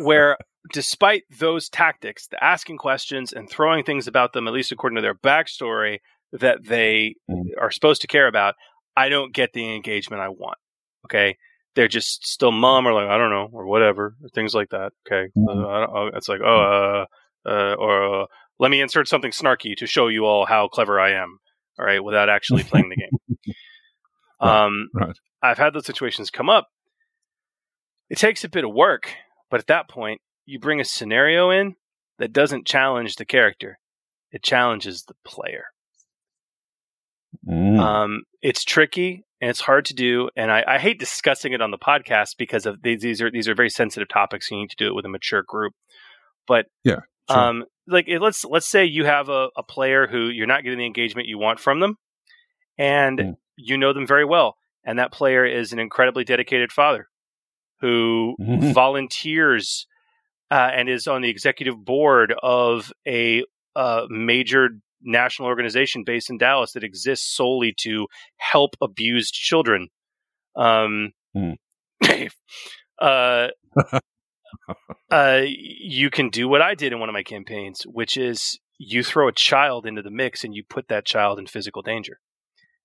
where 0.00 0.36
despite 0.72 1.22
those 1.38 1.68
tactics, 1.68 2.26
the 2.28 2.42
asking 2.42 2.76
questions 2.78 3.32
and 3.32 3.48
throwing 3.48 3.84
things 3.84 4.06
about 4.08 4.32
them, 4.32 4.48
at 4.48 4.54
least 4.54 4.72
according 4.72 4.96
to 4.96 5.02
their 5.02 5.14
backstory, 5.14 5.98
that 6.32 6.64
they 6.64 7.14
Mhm. 7.30 7.44
are 7.60 7.70
supposed 7.70 8.00
to 8.02 8.06
care 8.08 8.26
about, 8.26 8.54
I 8.96 9.08
don't 9.08 9.32
get 9.32 9.52
the 9.52 9.74
engagement 9.74 10.22
I 10.22 10.28
want. 10.28 10.58
Okay. 11.06 11.36
They're 11.76 11.88
just 11.88 12.26
still 12.26 12.50
mum 12.52 12.86
or 12.86 12.92
like, 12.92 13.08
I 13.08 13.16
don't 13.18 13.30
know, 13.30 13.48
or 13.52 13.66
whatever, 13.66 14.16
or 14.22 14.28
things 14.34 14.54
like 14.54 14.70
that. 14.70 14.92
Okay. 15.06 15.30
Uh, 15.48 15.52
uh, 15.52 16.10
it's 16.14 16.28
like, 16.28 16.40
oh, 16.44 17.06
uh, 17.46 17.48
uh, 17.48 17.74
or 17.74 18.22
uh, 18.22 18.26
let 18.58 18.70
me 18.70 18.80
insert 18.80 19.06
something 19.06 19.30
snarky 19.30 19.76
to 19.76 19.86
show 19.86 20.08
you 20.08 20.24
all 20.24 20.46
how 20.46 20.66
clever 20.68 20.98
I 20.98 21.12
am. 21.12 21.38
All 21.78 21.84
right. 21.84 22.02
Without 22.02 22.28
actually 22.28 22.64
playing 22.64 22.88
the 22.88 22.96
game. 22.96 23.38
Um, 24.38 24.90
right. 24.94 25.16
I've 25.50 25.58
had 25.58 25.72
those 25.74 25.86
situations 25.86 26.30
come 26.30 26.48
up. 26.50 26.68
It 28.08 28.18
takes 28.18 28.44
a 28.44 28.48
bit 28.48 28.64
of 28.64 28.72
work, 28.72 29.14
but 29.50 29.60
at 29.60 29.66
that 29.66 29.88
point, 29.88 30.20
you 30.44 30.58
bring 30.60 30.80
a 30.80 30.84
scenario 30.84 31.50
in 31.50 31.74
that 32.18 32.32
doesn't 32.32 32.66
challenge 32.66 33.16
the 33.16 33.24
character, 33.24 33.78
it 34.30 34.42
challenges 34.42 35.04
the 35.06 35.14
player. 35.24 35.64
Mm. 37.46 37.78
Um, 37.78 38.22
it's 38.42 38.64
tricky 38.64 39.24
and 39.40 39.50
it's 39.50 39.60
hard 39.60 39.84
to 39.86 39.94
do, 39.94 40.30
and 40.36 40.50
I, 40.50 40.64
I 40.66 40.78
hate 40.78 40.98
discussing 40.98 41.52
it 41.52 41.60
on 41.60 41.70
the 41.70 41.78
podcast 41.78 42.36
because 42.38 42.64
of 42.64 42.80
these, 42.82 43.02
these 43.02 43.20
are 43.20 43.30
these 43.30 43.48
are 43.48 43.54
very 43.54 43.68
sensitive 43.70 44.08
topics. 44.08 44.50
You 44.50 44.56
need 44.58 44.70
to 44.70 44.76
do 44.76 44.86
it 44.88 44.94
with 44.94 45.04
a 45.04 45.08
mature 45.10 45.42
group. 45.46 45.74
But 46.48 46.66
Yeah, 46.84 47.00
sure. 47.28 47.38
um, 47.38 47.64
like 47.86 48.06
it- 48.08 48.20
let's 48.22 48.44
let's 48.44 48.66
say 48.66 48.84
you 48.86 49.04
have 49.04 49.28
a, 49.28 49.48
a 49.56 49.62
player 49.62 50.06
who 50.06 50.28
you're 50.28 50.46
not 50.46 50.62
getting 50.62 50.78
the 50.78 50.86
engagement 50.86 51.28
you 51.28 51.38
want 51.38 51.60
from 51.60 51.80
them, 51.80 51.96
and 52.78 53.18
Mm. 53.18 53.36
you 53.56 53.76
know 53.76 53.92
them 53.92 54.06
very 54.06 54.24
well, 54.24 54.56
and 54.86 54.98
that 54.98 55.12
player 55.12 55.44
is 55.44 55.72
an 55.72 55.78
incredibly 55.78 56.24
dedicated 56.24 56.72
father 56.72 57.08
who 57.80 58.36
Mhm. 58.40 58.72
volunteers 58.72 59.86
uh, 60.50 60.70
and 60.72 60.88
is 60.88 61.06
on 61.06 61.22
the 61.22 61.28
executive 61.28 61.84
board 61.84 62.32
of 62.42 62.92
a 63.06 63.44
uh, 63.74 64.06
major 64.08 64.70
national 65.02 65.48
organization 65.48 66.04
based 66.04 66.30
in 66.30 66.38
Dallas 66.38 66.72
that 66.72 66.84
exists 66.84 67.26
solely 67.36 67.74
to 67.82 68.06
help 68.36 68.76
abused 68.80 69.34
children. 69.34 69.88
Um, 70.54 71.12
Hmm. 71.34 71.52
uh, 72.98 73.48
uh, 75.10 75.42
you 75.46 76.10
can 76.10 76.30
do 76.30 76.48
what 76.48 76.62
I 76.62 76.74
did 76.74 76.92
in 76.92 77.00
one 77.00 77.08
of 77.08 77.12
my 77.12 77.22
campaigns, 77.22 77.82
which 77.86 78.16
is 78.16 78.58
you 78.78 79.02
throw 79.02 79.28
a 79.28 79.32
child 79.32 79.84
into 79.86 80.02
the 80.02 80.10
mix 80.10 80.44
and 80.44 80.54
you 80.54 80.62
put 80.68 80.88
that 80.88 81.04
child 81.04 81.38
in 81.38 81.46
physical 81.46 81.82
danger. 81.82 82.20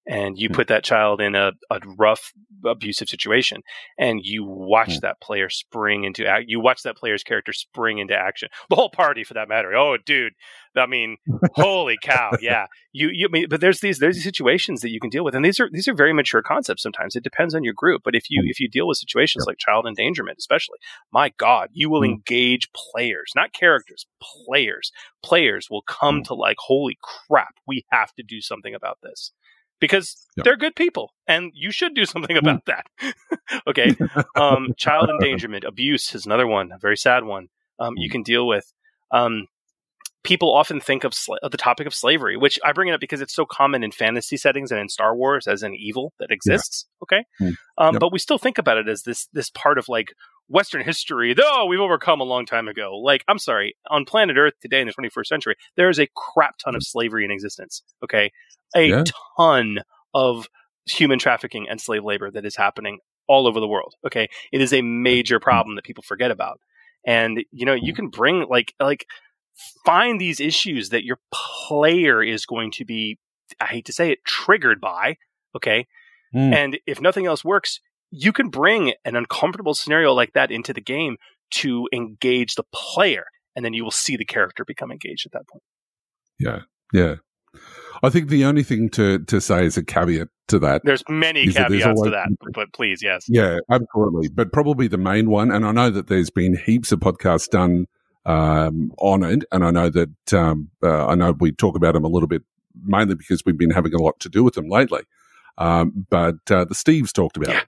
And 0.07 0.38
you 0.38 0.49
Hmm. 0.49 0.53
put 0.55 0.67
that 0.69 0.83
child 0.83 1.21
in 1.21 1.35
a, 1.35 1.51
a 1.69 1.80
rough, 1.97 2.33
abusive 2.65 3.07
situation, 3.07 3.61
and 3.99 4.19
you 4.23 4.43
watch 4.43 4.95
Hmm. 4.95 4.99
that 5.01 5.21
player 5.21 5.49
spring 5.49 6.05
into 6.05 6.25
act. 6.25 6.45
You 6.47 6.59
watch 6.59 6.81
that 6.83 6.97
player's 6.97 7.23
character 7.23 7.53
spring 7.53 7.99
into 7.99 8.15
action. 8.15 8.49
The 8.69 8.75
whole 8.75 8.89
party, 8.89 9.23
for 9.23 9.35
that 9.35 9.47
matter. 9.47 9.75
Oh, 9.75 9.97
dude! 9.97 10.33
I 10.75 10.85
mean, 10.88 11.17
holy 11.51 11.97
cow! 12.01 12.33
Yeah, 12.41 12.65
you. 12.93 13.09
You. 13.13 13.27
I 13.27 13.31
mean, 13.31 13.45
but 13.49 13.61
there's 13.61 13.81
these 13.81 13.99
there's 13.99 14.15
these 14.15 14.23
situations 14.23 14.81
that 14.81 14.89
you 14.89 14.99
can 14.99 15.09
deal 15.11 15.23
with, 15.23 15.35
and 15.35 15.45
these 15.45 15.59
are 15.59 15.69
these 15.71 15.88
are 15.88 15.93
very 15.93 16.13
mature 16.13 16.41
concepts. 16.41 16.81
Sometimes 16.81 17.15
it 17.15 17.23
depends 17.23 17.53
on 17.53 17.63
your 17.63 17.73
group, 17.75 18.01
but 18.03 18.15
if 18.15 18.23
you 18.30 18.41
Hmm. 18.41 18.47
if 18.49 18.59
you 18.59 18.67
deal 18.67 18.88
with 18.88 18.97
situations 18.97 19.45
like 19.47 19.57
child 19.59 19.85
endangerment, 19.85 20.38
especially, 20.39 20.80
my 21.11 21.31
God, 21.38 21.69
you 21.73 21.89
will 21.91 22.03
engage 22.03 22.69
players, 22.73 23.33
not 23.35 23.53
characters, 23.53 24.07
players. 24.21 24.91
Players 25.23 25.67
will 25.69 25.83
come 25.83 26.23
to 26.23 26.33
like, 26.33 26.57
holy 26.59 26.97
crap, 27.03 27.53
we 27.67 27.85
have 27.91 28.11
to 28.15 28.23
do 28.23 28.41
something 28.41 28.73
about 28.73 28.97
this 29.03 29.31
because 29.82 30.16
Yeah. 30.38 30.43
they're 30.45 30.56
good 30.56 30.76
people 30.77 31.11
and 31.27 31.51
you 31.53 31.72
should 31.72 31.93
do 31.93 32.06
something 32.06 32.38
about 32.38 32.64
that. 32.68 32.85
okay. 33.68 33.93
Um, 34.35 34.74
child 34.77 35.10
endangerment, 35.10 35.66
abuse 35.66 36.16
is 36.16 36.26
another 36.26 36.48
one, 36.48 36.72
a 36.72 36.77
very 36.77 36.95
sad 36.95 37.26
one. 37.26 37.50
Um, 37.80 37.95
you 37.98 38.10
can 38.10 38.24
deal 38.24 38.48
with. 38.48 38.72
Um, 39.11 39.48
people 40.24 40.53
often 40.56 40.80
think 40.80 41.03
of, 41.03 41.14
sla- 41.14 41.38
of 41.41 41.51
the 41.51 41.58
topic 41.58 41.88
of 41.88 41.93
slavery, 41.93 42.38
which 42.38 42.59
I 42.64 42.74
bring 42.74 42.90
it 42.90 42.93
up 42.93 43.00
because 43.00 43.22
it's 43.22 43.33
so 43.33 43.45
common 43.45 43.83
in 43.83 43.91
fantasy 43.91 44.38
settings 44.38 44.72
and 44.72 44.80
in 44.80 44.88
Star 44.90 45.16
Wars 45.16 45.48
as 45.48 45.64
an 45.64 45.74
evil 45.75 46.14
that 46.19 46.32
exists. 46.32 46.85
Okay, 47.03 47.24
Mm. 47.41 47.53
um, 47.77 47.93
Yep. 47.95 48.00
but 48.01 48.11
we 48.14 48.19
still 48.19 48.38
think 48.38 48.58
about 48.58 48.77
it 48.77 48.88
as 48.88 49.03
this 49.03 49.27
this 49.33 49.50
part 49.50 49.77
of 49.77 49.90
like 49.90 50.14
Western 50.48 50.83
history. 50.83 51.33
that, 51.33 51.45
Oh, 51.48 51.66
we've 51.66 51.80
overcome 51.80 52.19
a 52.19 52.25
long 52.25 52.45
time 52.45 52.67
ago. 52.67 52.98
Like, 52.98 53.24
I'm 53.27 53.40
sorry, 53.40 53.75
on 53.90 54.06
planet 54.06 54.35
Earth 54.38 54.53
today 54.61 54.82
in 54.82 54.88
the 54.88 54.93
21st 54.93 55.27
century, 55.27 55.56
there 55.77 55.90
is 55.90 56.00
a 56.00 56.08
crap 56.16 56.58
ton 56.58 56.75
of 56.75 56.83
slavery 56.83 57.24
in 57.25 57.32
existence. 57.32 57.82
Okay, 58.03 58.32
a 58.75 58.85
Yeah. 58.90 59.03
ton 59.38 59.80
of 60.14 60.48
human 60.85 61.19
trafficking 61.19 61.67
and 61.69 61.80
slave 61.80 62.03
labor 62.03 62.30
that 62.32 62.45
is 62.45 62.56
happening 62.56 63.00
all 63.27 63.48
over 63.48 63.59
the 63.61 63.67
world. 63.67 63.95
Okay, 64.06 64.27
it 64.51 64.61
is 64.61 64.74
a 64.74 64.82
major 64.82 65.40
problem 65.40 65.75
that 65.75 65.85
people 65.85 66.03
forget 66.03 66.32
about. 66.32 66.59
And 67.06 67.43
you 67.51 67.66
know, 67.66 67.74
you 67.74 67.93
can 67.93 68.09
bring 68.09 68.45
like 68.50 68.74
like 68.80 69.08
find 69.85 70.19
these 70.19 70.39
issues 70.39 70.89
that 70.89 71.03
your 71.03 71.19
player 71.33 72.23
is 72.23 72.45
going 72.45 72.71
to 72.71 72.85
be 72.85 73.17
I 73.59 73.65
hate 73.65 73.85
to 73.85 73.93
say 73.93 74.11
it 74.11 74.23
triggered 74.25 74.80
by, 74.80 75.17
okay? 75.55 75.85
Mm. 76.33 76.53
And 76.53 76.80
if 76.88 77.01
nothing 77.01 77.25
else 77.25 77.43
works, 77.43 77.81
you 78.09 78.31
can 78.31 78.49
bring 78.49 78.93
an 79.03 79.15
uncomfortable 79.15 79.73
scenario 79.73 80.13
like 80.13 80.33
that 80.33 80.51
into 80.51 80.73
the 80.73 80.81
game 80.81 81.17
to 81.55 81.88
engage 81.91 82.55
the 82.55 82.63
player 82.73 83.25
and 83.55 83.65
then 83.65 83.73
you 83.73 83.83
will 83.83 83.91
see 83.91 84.15
the 84.15 84.25
character 84.25 84.63
become 84.65 84.91
engaged 84.91 85.25
at 85.25 85.33
that 85.33 85.47
point. 85.47 85.63
Yeah, 86.39 86.59
yeah. 86.93 87.15
I 88.03 88.09
think 88.09 88.30
the 88.30 88.45
only 88.45 88.63
thing 88.63 88.89
to 88.91 89.19
to 89.19 89.41
say 89.41 89.65
is 89.65 89.77
a 89.77 89.83
caveat 89.83 90.30
to 90.47 90.59
that, 90.59 90.81
There's 90.83 91.03
many 91.09 91.47
that 91.49 91.69
there's 91.69 91.83
caveats 91.83 92.01
to 92.03 92.09
that, 92.11 92.30
but 92.53 92.73
please, 92.73 93.01
yes. 93.03 93.25
yeah, 93.27 93.57
absolutely. 93.69 94.30
But 94.30 94.51
probably 94.51 94.88
the 94.88 94.97
main 94.97 95.30
one, 95.30 95.51
and 95.51 95.65
I 95.65 95.71
know 95.71 95.89
that 95.89 96.07
there's 96.07 96.30
been 96.30 96.57
heaps 96.57 96.91
of 96.91 96.99
podcasts 96.99 97.49
done 97.49 97.88
um, 98.25 98.91
on 98.98 99.24
it, 99.24 99.43
and 99.51 99.64
I 99.66 99.72
know 99.72 99.90
that 99.90 100.33
um, 100.33 100.69
uh, 100.83 101.08
I 101.08 101.16
know 101.16 101.32
we 101.32 101.51
talk 101.51 101.75
about 101.75 101.93
them 101.93 102.03
a 102.03 102.09
little 102.09 102.27
bit 102.27 102.43
mainly 102.83 103.16
because 103.16 103.43
we've 103.45 103.58
been 103.58 103.72
having 103.72 103.93
a 103.93 104.01
lot 104.01 104.19
to 104.22 104.30
do 104.30 104.43
with 104.43 104.53
them 104.53 104.69
lately. 104.69 105.01
Um, 105.58 106.06
but 106.09 106.35
uh, 106.50 106.66
the 106.66 106.74
Steves 106.75 107.11
talked 107.11 107.38
about 107.38 107.50
Yeah. 107.50 107.59
it, 107.61 107.67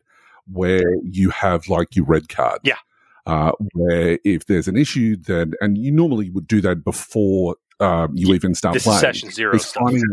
where 0.51 0.95
you 1.03 1.30
have 1.32 1.67
like 1.67 1.95
your 1.95 2.06
red 2.06 2.30
card. 2.30 2.59
Yeah. 2.64 2.77
Uh, 3.25 3.51
where 3.73 4.19
if 4.25 4.45
there's 4.48 4.67
an 4.67 4.75
issue 4.75 5.15
then 5.15 5.53
and 5.61 5.77
you 5.77 5.91
normally 5.91 6.30
would 6.30 6.45
do 6.45 6.59
that 6.59 6.83
before 6.83 7.56
um, 7.80 8.11
you 8.14 8.33
even 8.33 8.53
start 8.53 8.73
This 8.73 8.83
playing 8.83 8.99
session 8.99 9.32
zero 9.32 9.57
finding 9.59 10.03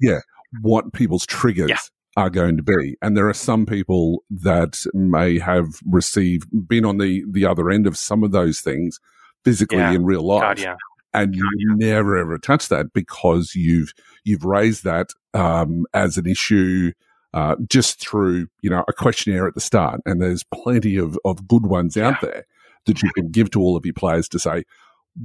Yeah. 0.00 0.20
what 0.60 0.92
people's 0.92 1.24
triggers 1.26 1.70
Yeah. 1.70 1.78
are 2.16 2.28
going 2.30 2.56
to 2.56 2.62
be. 2.64 2.96
And 3.02 3.16
there 3.16 3.28
are 3.28 3.34
some 3.34 3.66
people 3.66 4.24
that 4.30 4.78
may 4.92 5.38
have 5.38 5.66
received, 5.88 6.48
been 6.68 6.84
on 6.84 6.98
the, 6.98 7.24
the 7.30 7.46
other 7.46 7.70
end 7.70 7.86
of 7.86 7.96
some 7.96 8.24
of 8.24 8.32
those 8.32 8.60
things 8.60 8.98
physically 9.44 9.78
Yeah. 9.78 9.92
in 9.92 10.04
real 10.04 10.22
life. 10.26 10.42
God, 10.42 10.58
yeah. 10.60 10.76
And 11.12 11.34
you 11.34 11.74
never 11.76 12.16
ever 12.16 12.38
touch 12.38 12.68
that 12.68 12.92
because 12.92 13.54
you've, 13.54 13.92
you've 14.24 14.44
raised 14.44 14.84
that, 14.84 15.08
um, 15.34 15.84
as 15.92 16.16
an 16.16 16.26
issue, 16.26 16.92
uh, 17.34 17.56
just 17.68 18.00
through, 18.00 18.46
you 18.62 18.70
know, 18.70 18.84
a 18.88 18.92
questionnaire 18.92 19.46
at 19.48 19.54
the 19.54 19.60
start. 19.60 20.00
And 20.06 20.20
there's 20.22 20.44
plenty 20.54 20.96
of, 20.96 21.18
of 21.24 21.48
good 21.48 21.66
ones 21.66 21.96
out 21.96 22.20
there 22.20 22.44
that 22.86 23.02
you 23.02 23.10
can 23.12 23.30
give 23.30 23.50
to 23.52 23.60
all 23.60 23.76
of 23.76 23.84
your 23.84 23.94
players 23.94 24.28
to 24.28 24.38
say, 24.38 24.64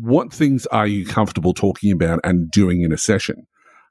what 0.02 0.34
things 0.34 0.66
are 0.68 0.88
you 0.88 1.06
comfortable 1.06 1.54
talking 1.54 1.92
about 1.92 2.20
and 2.24 2.50
doing 2.50 2.82
in 2.82 2.92
a 2.92 2.98
session? 2.98 3.46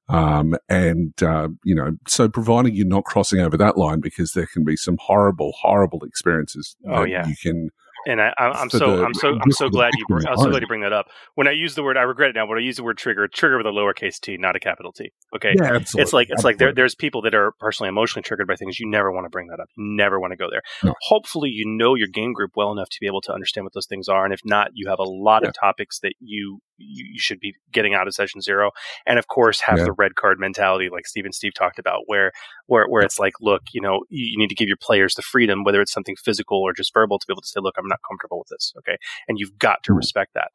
Um, 0.08 0.56
and, 0.68 1.14
uh, 1.22 1.48
you 1.64 1.74
know, 1.74 1.92
so 2.06 2.28
providing 2.28 2.74
you're 2.74 2.86
not 2.86 3.04
crossing 3.04 3.40
over 3.40 3.56
that 3.56 3.78
line 3.78 4.00
because 4.00 4.32
there 4.32 4.46
can 4.46 4.64
be 4.64 4.76
some 4.76 4.98
horrible, 5.00 5.52
horrible 5.60 6.02
experiences 6.04 6.76
Oh, 6.86 7.04
yeah. 7.04 7.26
you 7.26 7.34
can, 7.40 7.70
And 8.06 8.20
I, 8.20 8.32
I'm 8.38 8.70
so 8.70 9.04
I'm 9.04 9.14
so 9.14 9.38
I'm 9.40 9.52
so 9.52 9.68
glad 9.68 9.92
you 9.96 10.04
I'm 10.26 10.36
so 10.36 10.50
glad 10.50 10.62
you 10.62 10.68
bring 10.68 10.82
that 10.82 10.92
up. 10.92 11.06
When 11.34 11.48
I 11.48 11.52
use 11.52 11.74
the 11.74 11.82
word, 11.82 11.96
I 11.96 12.02
regret 12.02 12.30
it 12.30 12.36
now. 12.36 12.46
When 12.46 12.58
I 12.58 12.60
use 12.60 12.76
the 12.76 12.84
word 12.84 12.98
trigger, 12.98 13.26
trigger 13.28 13.56
with 13.56 13.66
a 13.66 13.70
lowercase 13.70 14.20
t, 14.20 14.36
not 14.36 14.56
a 14.56 14.60
capital 14.60 14.92
T. 14.92 15.10
Okay, 15.34 15.54
yeah, 15.56 15.74
absolutely. 15.74 16.02
it's 16.02 16.12
like 16.12 16.28
it's 16.30 16.44
like 16.44 16.58
there, 16.58 16.72
there's 16.72 16.94
people 16.94 17.22
that 17.22 17.34
are 17.34 17.52
personally 17.58 17.88
emotionally 17.88 18.22
triggered 18.22 18.46
by 18.46 18.56
things. 18.56 18.78
You 18.78 18.88
never 18.88 19.10
want 19.10 19.24
to 19.24 19.30
bring 19.30 19.48
that 19.48 19.60
up. 19.60 19.68
You 19.76 19.84
never 19.96 20.20
want 20.20 20.32
to 20.32 20.36
go 20.36 20.48
there. 20.50 20.62
No. 20.82 20.94
Hopefully, 21.02 21.50
you 21.50 21.64
know 21.66 21.94
your 21.94 22.08
game 22.08 22.32
group 22.32 22.52
well 22.56 22.72
enough 22.72 22.88
to 22.90 22.98
be 23.00 23.06
able 23.06 23.20
to 23.22 23.32
understand 23.32 23.64
what 23.64 23.72
those 23.72 23.86
things 23.86 24.08
are. 24.08 24.24
And 24.24 24.34
if 24.34 24.40
not, 24.44 24.68
you 24.74 24.88
have 24.88 24.98
a 24.98 25.04
lot 25.04 25.46
of 25.46 25.54
topics 25.58 26.00
that 26.00 26.14
you 26.20 26.60
you, 26.76 27.06
you 27.12 27.20
should 27.20 27.40
be 27.40 27.54
getting 27.72 27.94
out 27.94 28.06
of 28.06 28.14
session 28.14 28.40
zero. 28.40 28.70
And 29.06 29.18
of 29.18 29.26
course, 29.28 29.60
have 29.60 29.78
Yeah. 29.78 29.84
the 29.84 29.92
red 29.92 30.14
card 30.14 30.38
mentality, 30.38 30.88
like 30.90 31.06
Steve 31.06 31.24
and 31.24 31.34
Steve 31.34 31.54
talked 31.54 31.78
about, 31.78 32.02
where 32.06 32.32
where 32.66 32.86
where 32.88 33.02
it's 33.02 33.18
like, 33.18 33.34
look, 33.40 33.62
you 33.72 33.80
know, 33.80 34.00
you, 34.08 34.38
need 34.38 34.48
to 34.48 34.54
give 34.54 34.68
your 34.68 34.76
players 34.80 35.14
the 35.14 35.22
freedom, 35.22 35.64
whether 35.64 35.80
it's 35.80 35.92
something 35.92 36.16
physical 36.16 36.58
or 36.60 36.72
just 36.72 36.92
verbal, 36.92 37.18
to 37.18 37.26
be 37.26 37.32
able 37.32 37.42
to 37.42 37.48
say, 37.48 37.60
look, 37.60 37.74
I'm 37.78 37.88
not 37.88 38.00
comfortable 38.08 38.38
with 38.38 38.48
this. 38.50 38.72
Okay, 38.78 38.96
and 39.28 39.38
you've 39.38 39.58
got 39.58 39.82
to 39.84 39.92
Mm. 39.92 39.96
respect 39.96 40.34
that. 40.34 40.48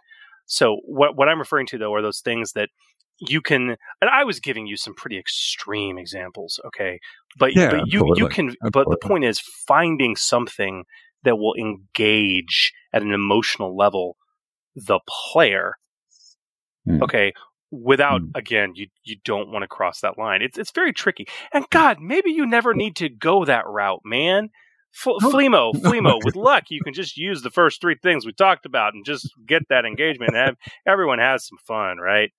So 0.46 0.78
what 0.86 1.16
what 1.16 1.30
I'm 1.30 1.40
referring 1.40 1.68
to 1.68 1.78
though 1.78 1.94
are 1.94 2.02
those 2.02 2.22
things 2.22 2.54
that 2.54 2.70
you 3.20 3.42
can 3.42 3.76
and 4.02 4.10
I 4.10 4.24
was 4.24 4.40
giving 4.40 4.66
you 4.66 4.78
some 4.78 4.96
pretty 4.96 5.18
extreme 5.18 5.98
examples, 5.98 6.60
okay? 6.66 7.00
But, 7.38 7.54
Yeah, 7.54 7.70
but 7.70 7.88
you 7.88 8.14
you 8.16 8.28
absolutely. 8.28 8.30
can 8.30 8.56
but 8.72 8.90
the 8.90 8.98
point 8.98 9.26
is 9.26 9.40
finding 9.68 10.16
something 10.16 10.86
that 11.24 11.36
will 11.38 11.54
engage 11.56 12.72
at 12.94 13.02
an 13.02 13.12
emotional 13.12 13.76
level 13.76 14.16
the 14.76 15.00
player. 15.32 15.74
Hmm. 16.90 17.04
Okay, 17.04 17.34
without 17.72 18.22
Hmm. 18.22 18.32
again, 18.36 18.72
you 18.76 18.88
you 19.04 19.18
don't 19.24 19.50
want 19.52 19.64
to 19.64 19.68
cross 19.68 20.02
that 20.02 20.18
line. 20.18 20.42
It's 20.42 20.58
it's 20.58 20.72
very 20.72 20.92
tricky. 20.94 21.28
And 21.54 21.66
God, 21.70 22.00
maybe 22.00 22.32
you 22.32 22.46
never 22.46 22.74
need 22.74 22.96
to 22.98 23.10
go 23.10 23.46
that 23.46 23.68
route, 23.68 24.02
man. 24.04 24.50
F-. 24.96 25.22
Flemo, 25.22 25.72
Flemo, 25.84 26.20
with 26.24 26.36
luck, 26.36 26.64
you 26.70 26.82
can 26.84 26.96
just 26.96 27.16
use 27.16 27.44
the 27.44 27.52
first 27.52 27.80
three 27.80 27.96
things 28.02 28.26
we 28.26 28.34
talked 28.34 28.66
about 28.66 28.96
and 28.96 29.06
just 29.06 29.30
get 29.46 29.62
that 29.70 29.86
engagement 29.86 30.36
and 30.36 30.38
have 30.40 30.58
everyone 30.88 31.20
has 31.20 31.46
some 31.46 31.60
fun, 31.68 31.98
right? 32.00 32.32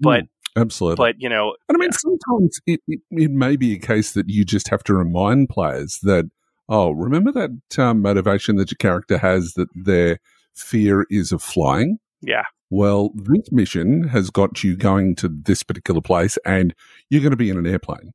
But 0.00 0.24
absolutely. 0.56 0.96
but 1.04 1.16
you 1.18 1.28
know, 1.28 1.56
And 1.68 1.76
I 1.76 1.78
mean, 1.80 1.90
sometimes 1.92 2.60
it, 2.66 2.80
it, 2.86 3.00
it 3.10 3.30
may 3.32 3.56
be 3.56 3.74
a 3.74 3.78
case 3.78 4.12
that 4.12 4.28
you 4.28 4.44
just 4.44 4.68
have 4.68 4.84
to 4.84 4.94
remind 4.94 5.48
players 5.48 5.98
that, 6.04 6.26
oh, 6.68 6.92
remember 6.92 7.32
that 7.32 7.78
um, 7.78 8.02
motivation 8.02 8.54
that 8.56 8.70
your 8.70 8.76
character 8.78 9.18
has 9.18 9.54
that 9.54 9.68
their 9.74 10.20
fear 10.54 11.06
is 11.10 11.32
of 11.32 11.42
flying? 11.42 11.98
yeah, 12.22 12.44
Well, 12.76 13.10
this 13.14 13.52
mission 13.52 14.08
has 14.08 14.30
got 14.30 14.64
you 14.64 14.76
going 14.76 15.14
to 15.16 15.28
this 15.28 15.62
particular 15.62 16.00
place 16.00 16.36
and 16.44 16.74
you're 17.08 17.20
going 17.20 17.30
to 17.30 17.36
be 17.36 17.48
in 17.48 17.56
an 17.56 17.68
airplane. 17.68 18.10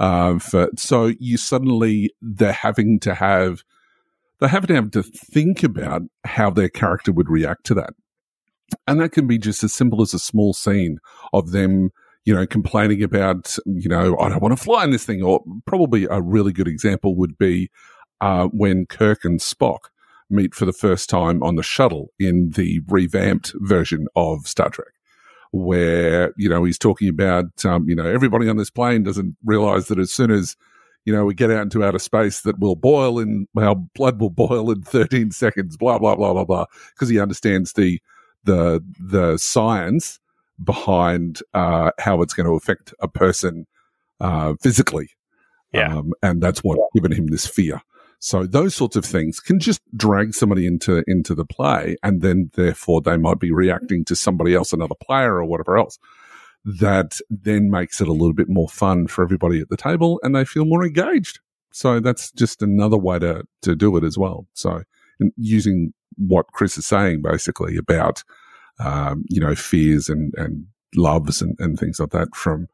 Uh, 0.00 0.38
for, 0.38 0.70
so 0.78 1.12
you 1.18 1.36
suddenly, 1.36 2.10
they're 2.22 2.52
having 2.52 3.00
to 3.00 3.14
have, 3.14 3.64
they're 4.40 4.48
having 4.48 4.68
to 4.68 4.74
have 4.76 4.90
to 4.92 5.02
think 5.02 5.62
about 5.62 6.02
how 6.24 6.48
their 6.48 6.70
character 6.70 7.12
would 7.12 7.28
react 7.28 7.64
to 7.64 7.74
that. 7.74 7.90
and 8.86 9.00
that 9.00 9.12
can 9.12 9.26
be 9.26 9.38
just 9.38 9.64
as 9.64 9.72
simple 9.72 10.02
as 10.02 10.14
a 10.14 10.18
small 10.18 10.52
scene 10.52 10.98
of 11.32 11.52
them, 11.52 11.90
you 12.24 12.34
know, 12.34 12.46
complaining 12.46 13.02
about, 13.02 13.56
you 13.66 13.88
know, 13.88 14.16
I 14.18 14.28
don't 14.28 14.42
want 14.42 14.56
to 14.56 14.62
fly 14.62 14.84
in 14.84 14.90
this 14.90 15.04
thing. 15.04 15.22
Or 15.22 15.42
probably 15.66 16.06
a 16.10 16.20
really 16.20 16.52
good 16.52 16.68
example 16.68 17.16
would 17.16 17.38
be 17.38 17.70
uh, 18.20 18.46
when 18.46 18.86
Kirk 18.86 19.24
and 19.24 19.40
Spock 19.40 19.90
meet 20.30 20.54
for 20.54 20.64
the 20.64 20.72
first 20.72 21.08
time 21.08 21.42
on 21.42 21.56
the 21.56 21.62
shuttle 21.62 22.12
in 22.18 22.50
the 22.50 22.80
revamped 22.88 23.52
version 23.56 24.06
of 24.16 24.46
Star 24.46 24.70
Trek. 24.70 24.88
Where, 25.50 26.34
you 26.36 26.48
know, 26.48 26.64
he's 26.64 26.78
talking 26.78 27.08
about, 27.08 27.64
um, 27.64 27.88
you 27.88 27.94
know, 27.94 28.06
everybody 28.06 28.48
on 28.48 28.58
this 28.58 28.70
plane 28.70 29.02
doesn't 29.02 29.36
realize 29.44 29.88
that 29.88 29.98
as 29.98 30.12
soon 30.12 30.30
as 30.30 30.56
you 31.08 31.14
know, 31.14 31.24
we 31.24 31.32
get 31.32 31.50
out 31.50 31.62
into 31.62 31.82
outer 31.82 31.98
space 31.98 32.42
that 32.42 32.58
will 32.58 32.76
boil 32.76 33.18
in, 33.18 33.48
our 33.56 33.74
blood 33.74 34.20
will 34.20 34.28
boil 34.28 34.70
in 34.70 34.82
13 34.82 35.30
seconds, 35.30 35.74
blah, 35.78 35.98
blah, 35.98 36.14
blah, 36.14 36.34
blah, 36.34 36.44
blah, 36.44 36.66
because 36.90 37.08
he 37.08 37.18
understands 37.18 37.72
the, 37.72 37.98
the, 38.44 38.84
the 39.00 39.38
science 39.38 40.20
behind, 40.62 41.40
uh, 41.54 41.92
how 41.98 42.20
it's 42.20 42.34
going 42.34 42.46
to 42.46 42.52
affect 42.52 42.92
a 43.00 43.08
person, 43.08 43.66
uh, 44.20 44.52
physically. 44.60 45.08
Yeah. 45.72 45.96
Um, 45.96 46.12
and 46.22 46.42
that's 46.42 46.62
what 46.62 46.78
given 46.94 47.12
him 47.12 47.28
this 47.28 47.46
fear. 47.46 47.80
So 48.20 48.46
those 48.46 48.74
sorts 48.74 48.96
of 48.96 49.04
things 49.04 49.38
can 49.40 49.60
just 49.60 49.80
drag 49.96 50.34
somebody 50.34 50.66
into, 50.66 51.04
into 51.06 51.34
the 51.34 51.44
play. 51.44 51.96
And 52.02 52.20
then 52.20 52.50
therefore 52.54 53.00
they 53.00 53.16
might 53.16 53.38
be 53.38 53.52
reacting 53.52 54.04
to 54.06 54.16
somebody 54.16 54.54
else, 54.54 54.72
another 54.72 54.96
player 55.00 55.36
or 55.36 55.44
whatever 55.44 55.78
else 55.78 55.98
that 56.64 57.18
then 57.30 57.70
makes 57.70 58.00
it 58.00 58.08
a 58.08 58.12
little 58.12 58.34
bit 58.34 58.48
more 58.48 58.68
fun 58.68 59.06
for 59.06 59.22
everybody 59.22 59.60
at 59.60 59.68
the 59.68 59.76
table 59.76 60.20
and 60.22 60.34
they 60.34 60.44
feel 60.44 60.64
more 60.64 60.84
engaged. 60.84 61.40
So 61.72 62.00
that's 62.00 62.30
just 62.32 62.62
another 62.62 62.98
way 62.98 63.18
to, 63.20 63.44
to 63.62 63.74
do 63.74 63.96
it 63.96 64.04
as 64.04 64.18
well. 64.18 64.46
So 64.54 64.82
using 65.36 65.92
what 66.16 66.52
Chris 66.52 66.76
is 66.76 66.86
saying 66.86 67.22
basically 67.22 67.76
about, 67.76 68.24
um, 68.80 69.24
you 69.28 69.40
know, 69.40 69.54
fears 69.54 70.08
and, 70.08 70.32
and 70.36 70.66
loves 70.94 71.40
and, 71.40 71.56
and 71.58 71.78
things 71.78 72.00
like 72.00 72.10
that 72.10 72.34
from, 72.34 72.66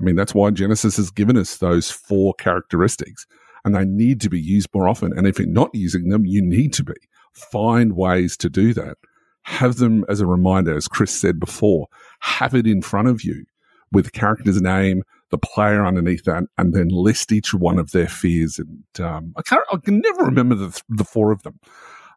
I 0.00 0.04
mean, 0.04 0.16
that's 0.16 0.34
why 0.34 0.50
Genesys 0.50 0.96
has 0.96 1.10
given 1.10 1.36
us 1.36 1.56
those 1.56 1.90
four 1.90 2.34
characteristics 2.34 3.26
and 3.64 3.74
they 3.74 3.84
need 3.84 4.20
to 4.22 4.30
be 4.30 4.40
used 4.40 4.68
more 4.74 4.88
often. 4.88 5.16
And 5.16 5.26
if 5.26 5.38
you're 5.38 5.48
not 5.48 5.70
using 5.74 6.08
them, 6.08 6.26
you 6.26 6.42
need 6.42 6.72
to 6.74 6.84
be. 6.84 6.94
Find 7.32 7.94
ways 7.94 8.36
to 8.38 8.50
do 8.50 8.74
that 8.74 8.96
have 9.44 9.76
them 9.76 10.04
as 10.08 10.20
a 10.20 10.26
reminder, 10.26 10.76
as 10.76 10.88
Chris 10.88 11.10
said 11.10 11.40
before, 11.40 11.88
have 12.20 12.54
it 12.54 12.66
in 12.66 12.82
front 12.82 13.08
of 13.08 13.24
you 13.24 13.44
with 13.92 14.04
the 14.04 14.10
character's 14.10 14.60
name, 14.60 15.02
the 15.30 15.38
player 15.38 15.84
underneath 15.84 16.24
that, 16.24 16.44
and 16.58 16.72
then 16.72 16.88
list 16.88 17.32
each 17.32 17.54
one 17.54 17.78
of 17.78 17.90
their 17.92 18.08
fears. 18.08 18.58
And 18.58 18.84
um, 19.04 19.32
I 19.36 19.42
can't, 19.42 19.64
I 19.72 19.76
can 19.78 20.00
never 20.00 20.24
remember 20.24 20.54
the, 20.54 20.82
the 20.88 21.04
four 21.04 21.32
of 21.32 21.42
them. 21.42 21.58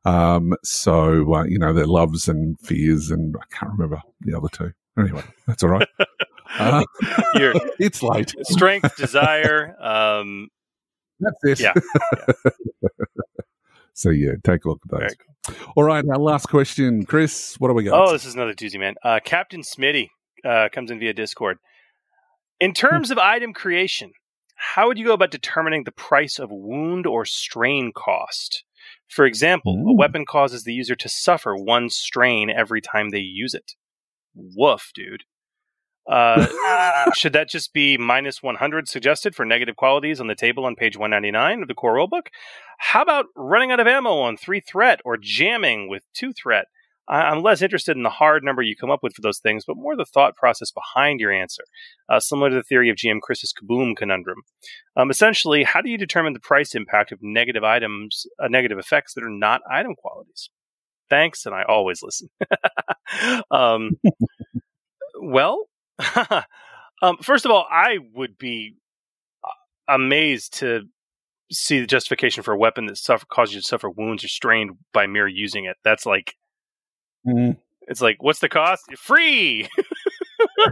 Um, 0.06 0.54
so 0.64 1.34
uh, 1.34 1.44
you 1.46 1.58
know 1.58 1.72
their 1.72 1.88
loves 1.88 2.28
and 2.28 2.60
fears, 2.60 3.10
and 3.10 3.36
I 3.38 3.56
can't 3.56 3.72
remember 3.72 4.02
the 4.22 4.38
other 4.38 4.50
two. 4.50 4.74
Anyway, 4.98 5.24
that's 5.48 5.64
all 5.64 5.70
right. 5.70 5.88
Uh, 6.60 6.84
it's 7.80 8.04
late. 8.04 8.36
Strength, 8.44 8.96
desire. 8.96 9.76
Um, 9.82 10.50
that's 11.24 11.60
it. 11.60 11.60
Yeah. 11.60 11.74
yeah. 12.28 12.90
so 13.94 14.10
yeah, 14.10 14.32
take 14.44 14.66
a 14.66 14.70
look 14.70 14.82
at 14.86 15.00
those. 15.00 15.58
All 15.76 15.84
right, 15.84 16.04
our 16.08 16.18
last 16.18 16.48
question, 16.48 17.06
Chris. 17.06 17.56
What 17.60 17.68
do 17.68 17.74
we 17.74 17.84
got? 17.84 18.08
Oh, 18.08 18.12
this 18.12 18.26
is 18.26 18.36
another 18.36 18.54
doozy, 18.54 18.80
man. 18.80 18.96
Uh, 19.04 19.20
Captain 19.24 19.62
Smitty 19.62 20.10
uh, 20.46 20.70
comes 20.72 20.92
in 20.92 21.00
via 21.00 21.14
Discord. 21.14 21.58
In 22.60 22.74
terms 22.74 23.12
of 23.12 23.18
item 23.18 23.54
creation, 23.54 24.14
how 24.56 24.88
would 24.88 24.98
you 24.98 25.06
go 25.06 25.14
about 25.14 25.32
determining 25.32 25.84
the 25.84 25.92
price 25.92 26.40
of 26.40 26.50
wound 26.52 27.06
or 27.06 27.26
strain 27.26 27.92
cost? 27.94 28.64
For 29.08 29.26
example, 29.26 29.76
Ooh. 29.76 29.92
a 29.92 29.96
weapon 29.96 30.26
causes 30.26 30.64
the 30.64 30.74
user 30.74 30.96
to 30.96 31.10
suffer 31.10 31.56
one 31.56 31.90
strain 31.90 32.50
every 32.50 32.82
time 32.82 33.10
they 33.10 33.20
use 33.20 33.54
it. 33.54 33.74
Woof, 34.34 34.92
dude. 34.96 35.24
Uh, 36.10 36.46
should 37.16 37.34
that 37.34 37.50
just 37.50 37.74
be 37.74 37.98
minus 37.98 38.44
100 38.44 38.88
suggested 38.88 39.36
for 39.36 39.46
negative 39.46 39.76
qualities 39.76 40.20
on 40.20 40.28
the 40.28 40.36
table 40.36 40.66
on 40.66 40.76
page 40.76 40.98
199 40.98 41.62
of 41.62 41.68
the 41.68 41.74
core 41.74 41.96
rulebook? 41.96 42.28
How 42.78 43.02
about 43.02 43.26
running 43.36 43.72
out 43.72 43.80
of 43.80 43.88
ammo 43.88 44.20
on 44.20 44.38
three 44.38 44.60
threat 44.60 45.00
or 45.06 45.18
jamming 45.18 45.88
with 45.90 46.04
two 46.14 46.34
threat? 46.34 46.66
I'm 47.08 47.42
less 47.42 47.62
interested 47.62 47.98
in 47.98 48.04
the 48.04 48.10
hard 48.10 48.44
number 48.44 48.62
you 48.62 48.78
come 48.78 48.90
up 48.90 49.04
with 49.04 49.14
for 49.14 49.22
those 49.22 49.40
things, 49.40 49.66
but 49.66 49.76
more 49.76 49.96
the 49.96 50.06
thought 50.06 50.36
process 50.38 50.72
behind 50.72 51.20
your 51.20 51.34
answer, 51.34 51.64
uh, 52.08 52.22
similar 52.22 52.50
to 52.50 52.56
the 52.56 52.64
theory 52.64 52.90
of 52.90 52.96
GM 52.96 53.20
Chris's 53.20 53.54
Kaboom 53.54 53.96
conundrum. 53.98 54.40
Um, 54.96 55.10
essentially, 55.10 55.64
how 55.66 55.82
do 55.82 55.90
you 55.90 55.98
determine 55.98 56.32
the 56.32 56.40
price 56.40 56.74
impact 56.74 57.12
of 57.12 57.20
negative 57.22 57.64
items, 57.64 58.26
uh, 58.42 58.48
negative 58.48 58.78
effects 58.78 59.14
that 59.16 59.24
are 59.24 59.30
not 59.30 59.62
item 59.70 59.96
qualities? 59.96 60.50
Thanks, 61.10 61.46
and 61.46 61.54
I 61.54 61.64
always 61.64 62.02
listen. 62.02 62.30
um, 63.52 63.92
well, 65.22 65.66
um, 67.02 67.18
first 67.22 67.46
of 67.46 67.52
all, 67.52 67.66
I 67.70 67.98
would 68.14 68.38
be 68.38 68.76
uh, 69.44 69.94
amazed 69.94 70.60
to 70.60 70.84
see 71.52 71.80
the 71.80 71.88
justification 71.88 72.44
for 72.44 72.54
a 72.54 72.58
weapon 72.58 72.86
that 72.88 72.98
suffer, 72.98 73.26
causes 73.26 73.56
you 73.56 73.62
to 73.62 73.68
suffer 73.68 73.90
wounds 73.90 74.24
or 74.24 74.28
strain 74.28 74.78
by 74.94 75.08
mere 75.08 75.28
using 75.28 75.66
it. 75.66 75.78
That's 75.84 76.06
like, 76.06 76.36
mm. 77.28 77.58
it's 77.88 78.02
like, 78.02 78.22
what's 78.22 78.40
the 78.40 78.50
cost? 78.50 78.84
Free. 78.98 79.68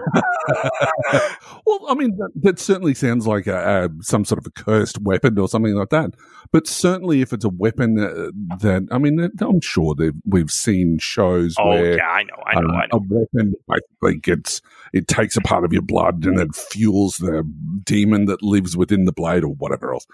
well, 1.65 1.85
I 1.89 1.95
mean, 1.95 2.17
that, 2.17 2.31
that 2.35 2.59
certainly 2.59 2.93
sounds 2.93 3.27
like 3.27 3.47
a, 3.47 3.85
a, 3.85 4.03
some 4.03 4.25
sort 4.25 4.39
of 4.39 4.45
a 4.45 4.51
cursed 4.51 4.99
weapon 5.01 5.37
or 5.37 5.47
something 5.47 5.73
like 5.73 5.89
that. 5.89 6.11
But 6.51 6.67
certainly, 6.67 7.21
if 7.21 7.33
it's 7.33 7.45
a 7.45 7.49
weapon 7.49 7.99
uh, 7.99 8.31
that, 8.59 8.87
I 8.91 8.97
mean, 8.97 9.31
I'm 9.39 9.61
sure 9.61 9.95
that 9.95 10.13
we've 10.25 10.51
seen 10.51 10.97
shows 10.99 11.55
oh, 11.57 11.69
where 11.69 11.97
yeah, 11.97 12.09
I 12.09 12.23
know, 12.23 12.43
I 12.45 12.61
know, 12.61 12.69
uh, 12.69 12.73
I 12.73 12.85
know. 12.87 12.97
a 12.97 12.99
weapon 12.99 13.53
basically 13.67 14.19
gets 14.19 14.61
it 14.93 15.07
takes 15.07 15.37
a 15.37 15.41
part 15.41 15.63
of 15.63 15.71
your 15.71 15.81
blood 15.81 16.25
and 16.25 16.39
it 16.39 16.55
fuels 16.55 17.17
the 17.17 17.43
demon 17.85 18.25
that 18.25 18.41
lives 18.41 18.75
within 18.75 19.05
the 19.05 19.13
blade 19.13 19.43
or 19.43 19.53
whatever 19.53 19.93
else. 19.93 20.05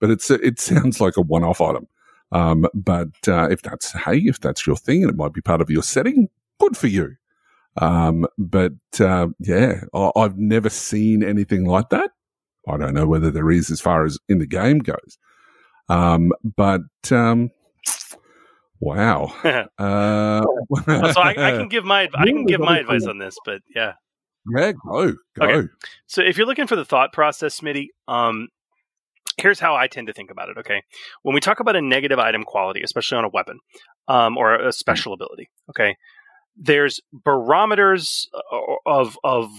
But 0.00 0.10
it's 0.10 0.30
it 0.30 0.60
sounds 0.60 1.00
like 1.00 1.16
a 1.16 1.22
one-off 1.22 1.60
item. 1.60 1.86
Um, 2.32 2.66
but 2.74 3.08
uh, 3.28 3.48
if 3.50 3.62
that's 3.62 3.92
hey, 3.92 4.18
if 4.18 4.40
that's 4.40 4.66
your 4.66 4.76
thing 4.76 5.02
and 5.02 5.10
it 5.10 5.16
might 5.16 5.32
be 5.32 5.40
part 5.40 5.60
of 5.60 5.70
your 5.70 5.82
setting, 5.82 6.28
good 6.58 6.76
for 6.76 6.88
you. 6.88 7.16
Um, 7.78 8.26
but 8.38 8.72
uh, 9.00 9.28
yeah, 9.38 9.82
I, 9.94 10.10
have 10.16 10.38
never 10.38 10.68
seen 10.70 11.22
anything 11.22 11.64
like 11.64 11.90
that. 11.90 12.10
I 12.68 12.76
don't 12.76 12.94
know 12.94 13.06
whether 13.06 13.30
there 13.30 13.50
is 13.50 13.70
as 13.70 13.80
far 13.80 14.04
as 14.04 14.18
in 14.28 14.38
the 14.38 14.46
game 14.46 14.78
goes. 14.78 15.18
Um, 15.88 16.32
but 16.42 16.82
um, 17.12 17.50
wow. 18.80 19.24
uh, 19.44 20.42
so 20.42 21.20
I, 21.20 21.30
I, 21.30 21.34
can 21.56 21.68
give 21.68 21.84
my 21.84 22.08
I 22.14 22.24
can 22.26 22.46
give 22.46 22.60
my 22.60 22.78
advice 22.78 23.06
on 23.06 23.18
this, 23.18 23.36
but 23.44 23.62
yeah. 23.74 23.94
Yeah, 24.48 24.72
go 24.72 25.12
go. 25.38 25.46
Okay. 25.46 25.68
So 26.06 26.22
if 26.22 26.36
you're 26.36 26.46
looking 26.46 26.68
for 26.68 26.76
the 26.76 26.84
thought 26.84 27.12
process, 27.12 27.60
Smitty, 27.60 27.88
um, 28.06 28.48
here's 29.38 29.58
how 29.58 29.74
I 29.74 29.88
tend 29.88 30.06
to 30.06 30.12
think 30.12 30.30
about 30.30 30.48
it. 30.48 30.58
Okay, 30.58 30.82
when 31.22 31.34
we 31.34 31.40
talk 31.40 31.58
about 31.58 31.74
a 31.74 31.82
negative 31.82 32.20
item 32.20 32.44
quality, 32.44 32.82
especially 32.82 33.18
on 33.18 33.24
a 33.24 33.28
weapon 33.28 33.58
um, 34.06 34.36
or 34.36 34.54
a 34.54 34.72
special 34.72 35.12
ability, 35.12 35.50
okay, 35.70 35.96
there's 36.56 37.00
barometers 37.12 38.28
uh, 38.34 38.74
of 38.86 39.18
of 39.22 39.50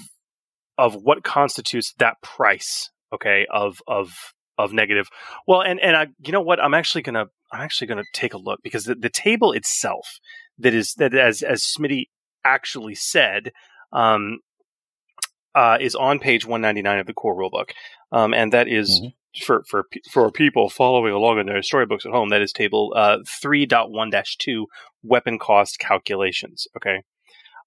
of 0.78 0.96
what 0.96 1.24
constitutes 1.24 1.94
that 2.00 2.22
price 2.22 2.90
okay 3.14 3.46
of 3.52 3.82
of 3.88 4.34
of 4.58 4.74
negative. 4.74 5.08
Well 5.48 5.62
and 5.62 5.80
and 5.80 5.96
i 5.96 6.08
you 6.26 6.32
know 6.32 6.42
what? 6.42 6.64
I'm 6.64 6.74
actually 6.74 7.04
gonna 7.04 7.26
i'm 7.52 7.62
actually 7.62 7.88
gonna 7.88 8.04
take 8.14 8.34
a 8.34 8.38
look 8.38 8.60
because 8.64 8.86
the, 8.86 8.96
the 8.96 9.10
table 9.10 9.52
itself 9.52 10.20
that 10.58 10.74
is 10.74 10.94
that 10.96 11.14
as 11.14 11.44
as 11.44 11.64
smitty 11.64 12.06
actually 12.44 12.96
said 12.96 13.52
um 13.94 14.40
uh 15.54 15.78
is 15.80 15.96
on 15.96 16.20
page 16.20 16.46
199 16.46 17.00
of 17.00 17.06
the 17.06 17.14
core 17.14 17.36
rulebook. 17.36 17.72
Um 18.12 18.34
and 18.34 18.52
that 18.54 18.68
is 18.68 19.02
mm-hmm. 19.02 19.44
for 19.44 19.64
for 19.70 19.86
for 20.12 20.32
people 20.32 20.70
following 20.70 21.14
along 21.14 21.40
in 21.40 21.46
their 21.46 21.62
storybooks 21.62 22.06
at 22.06 22.12
home, 22.12 22.30
that 22.30 22.42
is 22.42 22.52
table 22.52 22.94
uh, 22.96 23.18
3.1-2 23.44 24.66
weapon 25.08 25.40
cost 25.40 25.80
calculations. 25.80 26.68
Okay, 26.76 27.04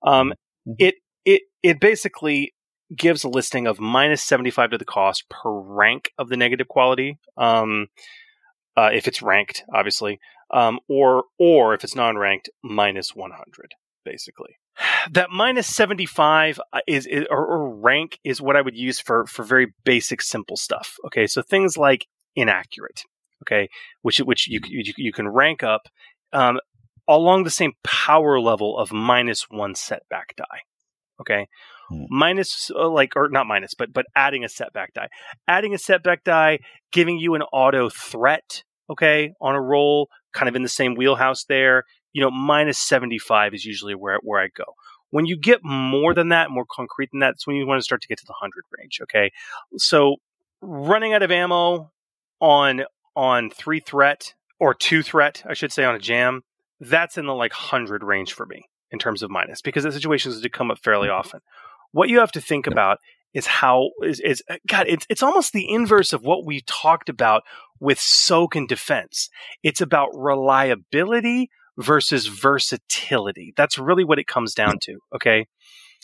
um, 0.02 0.32
mm-hmm. 0.66 0.72
it 0.78 0.94
it 1.24 1.42
it 1.62 1.80
basically 1.80 2.54
gives 2.96 3.22
a 3.22 3.28
listing 3.28 3.66
of 3.66 3.78
minus 3.78 4.22
75 4.24 4.70
to 4.70 4.78
the 4.78 4.84
cost 4.84 5.28
per 5.28 5.50
rank 5.50 6.10
of 6.18 6.28
the 6.28 6.36
negative 6.36 6.68
quality. 6.68 7.18
Um, 7.36 7.86
uh, 8.76 8.90
if 8.92 9.06
it's 9.06 9.22
ranked, 9.22 9.64
obviously, 9.74 10.20
um, 10.52 10.78
or 10.88 11.24
or 11.38 11.74
if 11.74 11.84
it's 11.84 11.94
non-ranked, 11.94 12.50
minus 12.62 13.14
100, 13.14 13.72
basically 14.04 14.56
that 15.10 15.30
minus 15.30 15.66
75 15.66 16.60
uh, 16.72 16.80
is, 16.86 17.06
is 17.06 17.26
or, 17.30 17.46
or, 17.46 17.74
rank 17.74 18.18
is 18.24 18.40
what 18.40 18.56
I 18.56 18.60
would 18.60 18.76
use 18.76 19.00
for 19.00 19.26
for 19.26 19.44
very 19.44 19.72
basic 19.84 20.22
simple 20.22 20.56
stuff. 20.56 20.96
Okay, 21.06 21.26
so 21.26 21.42
things 21.42 21.76
like 21.76 22.06
inaccurate, 22.36 23.02
okay, 23.42 23.68
which 24.02 24.18
which 24.18 24.48
you 24.48 24.60
you, 24.66 24.92
you 24.96 25.12
can 25.12 25.28
rank 25.28 25.62
up 25.62 25.82
um, 26.32 26.60
along 27.08 27.44
the 27.44 27.50
same 27.50 27.72
power 27.82 28.40
level 28.40 28.78
of 28.78 28.92
minus 28.92 29.46
one 29.50 29.74
setback 29.74 30.34
die. 30.36 30.62
Okay, 31.20 31.48
hmm. 31.88 32.04
minus 32.08 32.70
uh, 32.74 32.88
like 32.88 33.14
or 33.16 33.28
not 33.28 33.46
minus, 33.46 33.74
but 33.74 33.92
but 33.92 34.06
adding 34.14 34.44
a 34.44 34.48
setback 34.48 34.94
die, 34.94 35.08
adding 35.46 35.74
a 35.74 35.78
setback 35.78 36.24
die, 36.24 36.60
giving 36.92 37.18
you 37.18 37.34
an 37.34 37.42
auto 37.42 37.90
threat. 37.90 38.64
Okay, 38.88 39.32
on 39.40 39.54
a 39.54 39.60
roll, 39.60 40.08
kind 40.32 40.48
of 40.48 40.56
in 40.56 40.62
the 40.62 40.68
same 40.68 40.94
wheelhouse 40.94 41.44
there 41.44 41.84
you 42.12 42.22
know, 42.22 42.30
minus 42.30 42.78
75 42.78 43.54
is 43.54 43.64
usually 43.64 43.94
where, 43.94 44.18
where 44.22 44.40
I 44.40 44.48
go. 44.48 44.64
When 45.10 45.26
you 45.26 45.36
get 45.36 45.60
more 45.62 46.14
than 46.14 46.28
that, 46.28 46.50
more 46.50 46.66
concrete 46.70 47.10
than 47.12 47.20
that, 47.20 47.32
that's 47.32 47.46
when 47.46 47.56
you 47.56 47.66
want 47.66 47.80
to 47.80 47.84
start 47.84 48.02
to 48.02 48.08
get 48.08 48.18
to 48.18 48.26
the 48.26 48.34
100 48.40 48.64
range. 48.78 49.00
Okay. 49.02 49.32
So 49.76 50.16
running 50.60 51.12
out 51.12 51.22
of 51.22 51.30
ammo 51.30 51.90
on, 52.40 52.84
on 53.16 53.50
three 53.50 53.80
threat 53.80 54.34
or 54.58 54.74
two 54.74 55.02
threat, 55.02 55.42
I 55.48 55.54
should 55.54 55.72
say, 55.72 55.84
on 55.84 55.94
a 55.94 55.98
jam, 55.98 56.42
that's 56.80 57.18
in 57.18 57.26
the 57.26 57.34
like 57.34 57.52
100 57.52 58.02
range 58.02 58.32
for 58.32 58.46
me 58.46 58.64
in 58.90 58.98
terms 58.98 59.22
of 59.22 59.30
minus 59.30 59.62
because 59.62 59.84
the 59.84 59.92
situations 59.92 60.40
do 60.40 60.48
come 60.48 60.70
up 60.70 60.78
fairly 60.78 61.08
mm-hmm. 61.08 61.18
often. 61.18 61.40
What 61.92 62.08
you 62.08 62.20
have 62.20 62.32
to 62.32 62.40
think 62.40 62.66
about 62.66 62.98
is 63.34 63.46
how 63.46 63.90
is, 64.02 64.20
is 64.20 64.42
God, 64.66 64.86
it's 64.88 65.06
it's 65.08 65.22
almost 65.22 65.52
the 65.52 65.68
inverse 65.72 66.12
of 66.12 66.22
what 66.22 66.44
we 66.44 66.62
talked 66.66 67.08
about 67.08 67.42
with 67.78 68.00
soak 68.00 68.56
and 68.56 68.68
defense. 68.68 69.28
It's 69.62 69.80
about 69.80 70.08
reliability 70.14 71.50
versus 71.78 72.26
versatility. 72.26 73.52
That's 73.56 73.78
really 73.78 74.04
what 74.04 74.18
it 74.18 74.26
comes 74.26 74.54
down 74.54 74.78
to. 74.82 74.98
Okay. 75.14 75.46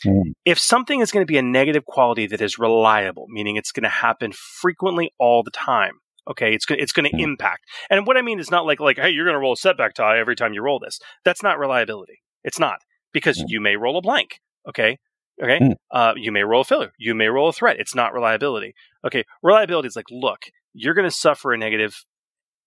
Mm. 0.05 0.33
If 0.45 0.59
something 0.59 1.01
is 1.01 1.11
going 1.11 1.25
to 1.25 1.31
be 1.31 1.37
a 1.37 1.43
negative 1.43 1.85
quality 1.85 2.27
that 2.27 2.41
is 2.41 2.59
reliable, 2.59 3.25
meaning 3.29 3.55
it's 3.55 3.71
going 3.71 3.83
to 3.83 3.89
happen 3.89 4.31
frequently 4.31 5.11
all 5.17 5.43
the 5.43 5.51
time, 5.51 5.93
okay, 6.29 6.53
it's 6.53 6.65
it's 6.69 6.91
going 6.91 7.09
to 7.09 7.15
mm. 7.15 7.21
impact. 7.21 7.65
And 7.89 8.05
what 8.05 8.17
I 8.17 8.21
mean 8.21 8.39
is 8.39 8.51
not 8.51 8.65
like 8.65 8.79
like 8.79 8.97
hey, 8.97 9.09
you're 9.09 9.25
going 9.25 9.35
to 9.35 9.39
roll 9.39 9.53
a 9.53 9.57
setback 9.57 9.93
die 9.93 10.17
every 10.17 10.35
time 10.35 10.53
you 10.53 10.61
roll 10.61 10.79
this. 10.79 10.99
That's 11.23 11.43
not 11.43 11.59
reliability. 11.59 12.21
It's 12.43 12.59
not 12.59 12.79
because 13.13 13.37
mm. 13.37 13.45
you 13.47 13.61
may 13.61 13.75
roll 13.75 13.97
a 13.97 14.01
blank. 14.01 14.39
Okay, 14.67 14.97
Okay. 15.41 15.59
Mm. 15.59 15.75
Uh, 15.91 16.13
you 16.15 16.31
may 16.31 16.43
roll 16.43 16.61
a 16.61 16.65
filler. 16.65 16.91
You 16.97 17.13
may 17.13 17.27
roll 17.27 17.49
a 17.49 17.53
threat. 17.53 17.79
It's 17.79 17.95
not 17.95 18.13
reliability. 18.13 18.73
Okay. 19.05 19.23
Reliability 19.43 19.87
is 19.87 19.95
like, 19.95 20.09
look, 20.09 20.45
you're 20.73 20.93
going 20.93 21.09
to 21.09 21.15
suffer 21.15 21.53
a 21.53 21.57
negative 21.57 22.05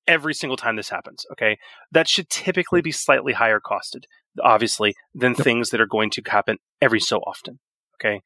every 0.07 0.35
single 0.35 0.57
time 0.57 0.77
this 0.77 0.89
happens. 0.89 1.27
Okay. 1.33 1.59
That 1.91 2.09
should 2.09 2.29
typically 2.29 2.81
be 2.81 2.93
slightly 2.93 3.33
higher 3.33 3.61
costed, 3.61 4.05
obviously, 4.43 4.95
than 5.15 5.33
yep. 5.33 5.45
things 5.45 5.71
that 5.71 5.81
are 5.81 5.87
going 5.87 6.11
to 6.11 6.23
happen 6.27 6.59
every 6.81 7.01
so 7.01 7.19
often. 7.19 7.59
Okay. 7.97 8.23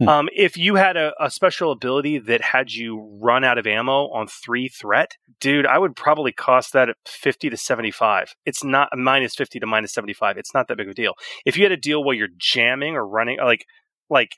Mm. 0.00 0.08
Um, 0.08 0.28
if 0.34 0.56
you 0.56 0.74
had 0.74 0.96
a, 0.96 1.12
a, 1.20 1.30
special 1.30 1.70
ability 1.70 2.18
that 2.18 2.40
had 2.40 2.72
you 2.72 3.00
run 3.20 3.44
out 3.44 3.58
of 3.58 3.66
ammo 3.66 4.08
on 4.08 4.26
three 4.26 4.68
threat, 4.68 5.12
dude, 5.40 5.66
I 5.66 5.78
would 5.78 5.94
probably 5.94 6.32
cost 6.32 6.72
that 6.72 6.88
at 6.88 6.96
50 7.06 7.50
to 7.50 7.56
75. 7.56 8.34
It's 8.44 8.64
not 8.64 8.88
minus 8.96 9.34
50 9.34 9.60
to 9.60 9.66
minus 9.66 9.92
75. 9.92 10.36
It's 10.36 10.54
not 10.54 10.68
that 10.68 10.76
big 10.76 10.88
of 10.88 10.92
a 10.92 10.94
deal. 10.94 11.14
If 11.44 11.56
you 11.56 11.64
had 11.64 11.72
a 11.72 11.76
deal 11.76 12.02
where 12.02 12.16
you're 12.16 12.28
jamming 12.38 12.96
or 12.96 13.06
running, 13.06 13.38
like 13.38 13.66
like 14.10 14.30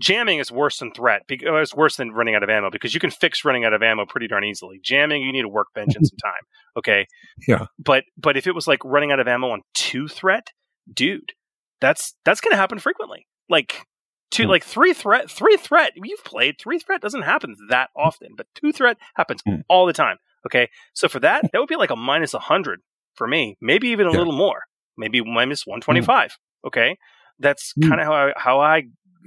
jamming 0.00 0.38
is 0.38 0.50
worse 0.50 0.78
than 0.78 0.90
threat 0.90 1.22
because 1.28 1.48
uh, 1.48 1.56
it's 1.56 1.74
worse 1.74 1.96
than 1.96 2.10
running 2.10 2.34
out 2.34 2.42
of 2.42 2.50
ammo 2.50 2.70
because 2.70 2.94
you 2.94 3.00
can 3.00 3.10
fix 3.10 3.44
running 3.44 3.64
out 3.64 3.72
of 3.72 3.82
ammo 3.82 4.04
pretty 4.06 4.26
darn 4.26 4.44
easily. 4.44 4.80
Jamming, 4.82 5.22
you 5.22 5.32
need 5.32 5.44
a 5.44 5.48
workbench 5.48 5.94
and 5.94 6.06
some 6.06 6.16
time. 6.22 6.32
Okay. 6.76 7.06
Yeah. 7.46 7.66
But 7.78 8.04
but 8.16 8.36
if 8.36 8.46
it 8.46 8.54
was 8.54 8.66
like 8.66 8.84
running 8.84 9.12
out 9.12 9.20
of 9.20 9.28
ammo 9.28 9.50
on 9.50 9.62
two 9.74 10.08
threat, 10.08 10.48
dude, 10.92 11.32
that's 11.80 12.14
that's 12.24 12.40
gonna 12.40 12.56
happen 12.56 12.78
frequently. 12.78 13.26
Like 13.48 13.86
two 14.34 14.44
mm. 14.44 14.50
like 14.50 14.64
three 14.64 14.92
threat 14.92 15.30
three 15.30 15.56
threat. 15.56 15.92
You've 15.96 16.24
played 16.24 16.56
three 16.58 16.78
threat 16.78 17.00
doesn't 17.00 17.22
happen 17.22 17.56
that 17.70 17.90
often, 17.96 18.34
but 18.36 18.46
two 18.54 18.72
threat 18.72 18.98
happens 19.14 19.42
mm. 19.42 19.62
all 19.68 19.86
the 19.86 19.92
time. 19.92 20.18
Okay. 20.46 20.68
So 20.92 21.08
for 21.08 21.20
that, 21.20 21.50
that 21.52 21.58
would 21.58 21.68
be 21.68 21.76
like 21.76 21.90
a 21.90 21.96
minus 21.96 22.32
hundred 22.32 22.80
for 23.14 23.26
me. 23.26 23.56
Maybe 23.60 23.88
even 23.88 24.06
a 24.06 24.12
yeah. 24.12 24.18
little 24.18 24.36
more. 24.36 24.62
Maybe 24.98 25.22
minus 25.22 25.66
one 25.66 25.80
twenty 25.80 26.02
five. 26.02 26.36
Okay. 26.66 26.96
That's 27.40 27.72
hmm. 27.72 27.88
kind 27.88 28.00
of 28.00 28.06
how 28.06 28.14
I, 28.14 28.32
how 28.36 28.60
I 28.60 28.82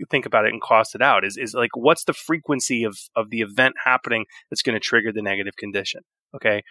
think 0.09 0.25
about 0.25 0.45
it 0.45 0.53
and 0.53 0.61
cost 0.61 0.95
it 0.95 1.01
out 1.01 1.25
is 1.25 1.37
is 1.37 1.53
like 1.53 1.75
what's 1.75 2.03
the 2.03 2.13
frequency 2.13 2.83
of 2.83 2.97
of 3.15 3.29
the 3.29 3.41
event 3.41 3.75
happening 3.83 4.25
that's 4.49 4.61
going 4.61 4.75
to 4.75 4.79
trigger 4.79 5.11
the 5.11 5.21
negative 5.21 5.55
condition 5.57 6.01
okay 6.35 6.61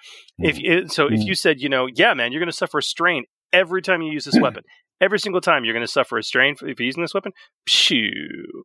mm. 0.40 0.48
if 0.48 0.92
so 0.92 1.08
mm. 1.08 1.12
if 1.12 1.26
you 1.26 1.34
said 1.34 1.60
you 1.60 1.68
know 1.68 1.88
yeah 1.92 2.14
man 2.14 2.30
you're 2.30 2.40
going 2.40 2.50
to 2.50 2.56
suffer 2.56 2.78
a 2.78 2.82
strain 2.82 3.24
every 3.52 3.82
time 3.82 4.00
you 4.02 4.12
use 4.12 4.24
this 4.24 4.38
weapon 4.40 4.62
every 5.00 5.18
single 5.18 5.40
time 5.40 5.64
you're 5.64 5.74
going 5.74 5.86
to 5.86 5.90
suffer 5.90 6.18
a 6.18 6.22
strain 6.22 6.54
if 6.62 6.78
you're 6.80 6.86
using 6.86 7.02
this 7.02 7.14
weapon 7.14 7.32
Phew. 7.68 8.64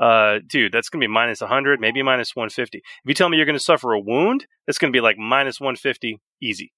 uh 0.00 0.38
dude 0.46 0.72
that's 0.72 0.88
going 0.88 1.00
to 1.00 1.06
be 1.06 1.12
minus 1.12 1.40
100 1.40 1.80
maybe 1.80 2.02
minus 2.02 2.34
150 2.34 2.78
if 2.78 2.84
you 3.04 3.14
tell 3.14 3.28
me 3.28 3.36
you're 3.36 3.46
going 3.46 3.58
to 3.58 3.62
suffer 3.62 3.92
a 3.92 4.00
wound 4.00 4.46
that's 4.66 4.78
going 4.78 4.92
to 4.92 4.96
be 4.96 5.00
like 5.00 5.18
minus 5.18 5.60
150 5.60 6.20
easy 6.42 6.72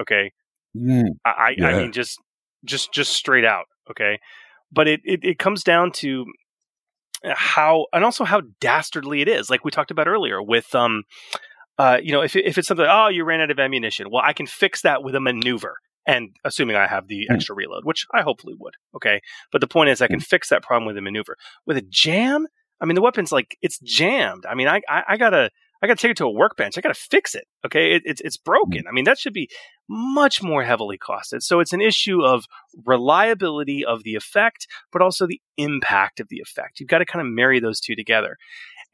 okay 0.00 0.32
mm. 0.76 1.08
I, 1.24 1.54
yeah. 1.56 1.68
I 1.68 1.82
mean 1.82 1.92
just 1.92 2.18
just 2.64 2.92
just 2.92 3.12
straight 3.12 3.44
out 3.44 3.66
okay 3.90 4.18
but 4.70 4.86
it, 4.86 5.00
it, 5.04 5.20
it 5.22 5.38
comes 5.38 5.62
down 5.62 5.92
to 5.92 6.26
how 7.24 7.86
and 7.92 8.04
also 8.04 8.24
how 8.24 8.42
dastardly 8.60 9.20
it 9.20 9.28
is 9.28 9.50
like 9.50 9.64
we 9.64 9.70
talked 9.70 9.90
about 9.90 10.06
earlier 10.06 10.42
with 10.42 10.74
um 10.74 11.02
uh 11.78 11.98
you 12.02 12.12
know 12.12 12.22
if 12.22 12.36
if 12.36 12.58
it's 12.58 12.68
something 12.68 12.86
oh 12.88 13.08
you 13.08 13.24
ran 13.24 13.40
out 13.40 13.50
of 13.50 13.58
ammunition 13.58 14.08
well 14.10 14.22
i 14.24 14.32
can 14.32 14.46
fix 14.46 14.82
that 14.82 15.02
with 15.02 15.14
a 15.14 15.20
maneuver 15.20 15.76
and 16.08 16.30
assuming 16.44 16.74
i 16.74 16.88
have 16.88 17.06
the 17.06 17.26
mm. 17.30 17.34
extra 17.34 17.54
reload 17.54 17.84
which 17.84 18.04
i 18.12 18.22
hopefully 18.22 18.54
would 18.58 18.74
okay 18.96 19.20
but 19.52 19.60
the 19.60 19.68
point 19.68 19.90
is 19.90 20.02
i 20.02 20.08
can 20.08 20.18
mm. 20.18 20.24
fix 20.24 20.48
that 20.48 20.62
problem 20.62 20.86
with 20.86 20.96
a 20.96 21.00
maneuver 21.00 21.36
with 21.66 21.76
a 21.76 21.82
jam 21.82 22.48
i 22.80 22.84
mean 22.84 22.96
the 22.96 23.02
weapon's 23.02 23.30
like 23.30 23.56
it's 23.62 23.78
jammed 23.80 24.44
i 24.46 24.54
mean 24.56 24.66
i 24.66 24.80
i, 24.88 25.02
I 25.10 25.16
gotta 25.16 25.50
I 25.80 25.86
got 25.86 25.98
to 25.98 26.02
take 26.02 26.10
it 26.10 26.16
to 26.18 26.24
a 26.24 26.30
workbench. 26.30 26.76
I 26.76 26.80
got 26.80 26.94
to 26.94 27.00
fix 27.00 27.34
it. 27.34 27.46
Okay, 27.64 27.92
it, 27.94 28.02
it's 28.04 28.20
it's 28.22 28.36
broken. 28.36 28.84
I 28.88 28.92
mean, 28.92 29.04
that 29.04 29.18
should 29.18 29.32
be 29.32 29.48
much 29.88 30.42
more 30.42 30.64
heavily 30.64 30.98
costed. 30.98 31.42
So 31.42 31.60
it's 31.60 31.72
an 31.72 31.80
issue 31.80 32.22
of 32.22 32.44
reliability 32.84 33.84
of 33.84 34.02
the 34.02 34.14
effect, 34.14 34.66
but 34.92 35.02
also 35.02 35.26
the 35.26 35.40
impact 35.56 36.20
of 36.20 36.28
the 36.28 36.40
effect. 36.40 36.80
You've 36.80 36.88
got 36.88 36.98
to 36.98 37.06
kind 37.06 37.24
of 37.24 37.32
marry 37.32 37.60
those 37.60 37.80
two 37.80 37.94
together. 37.94 38.36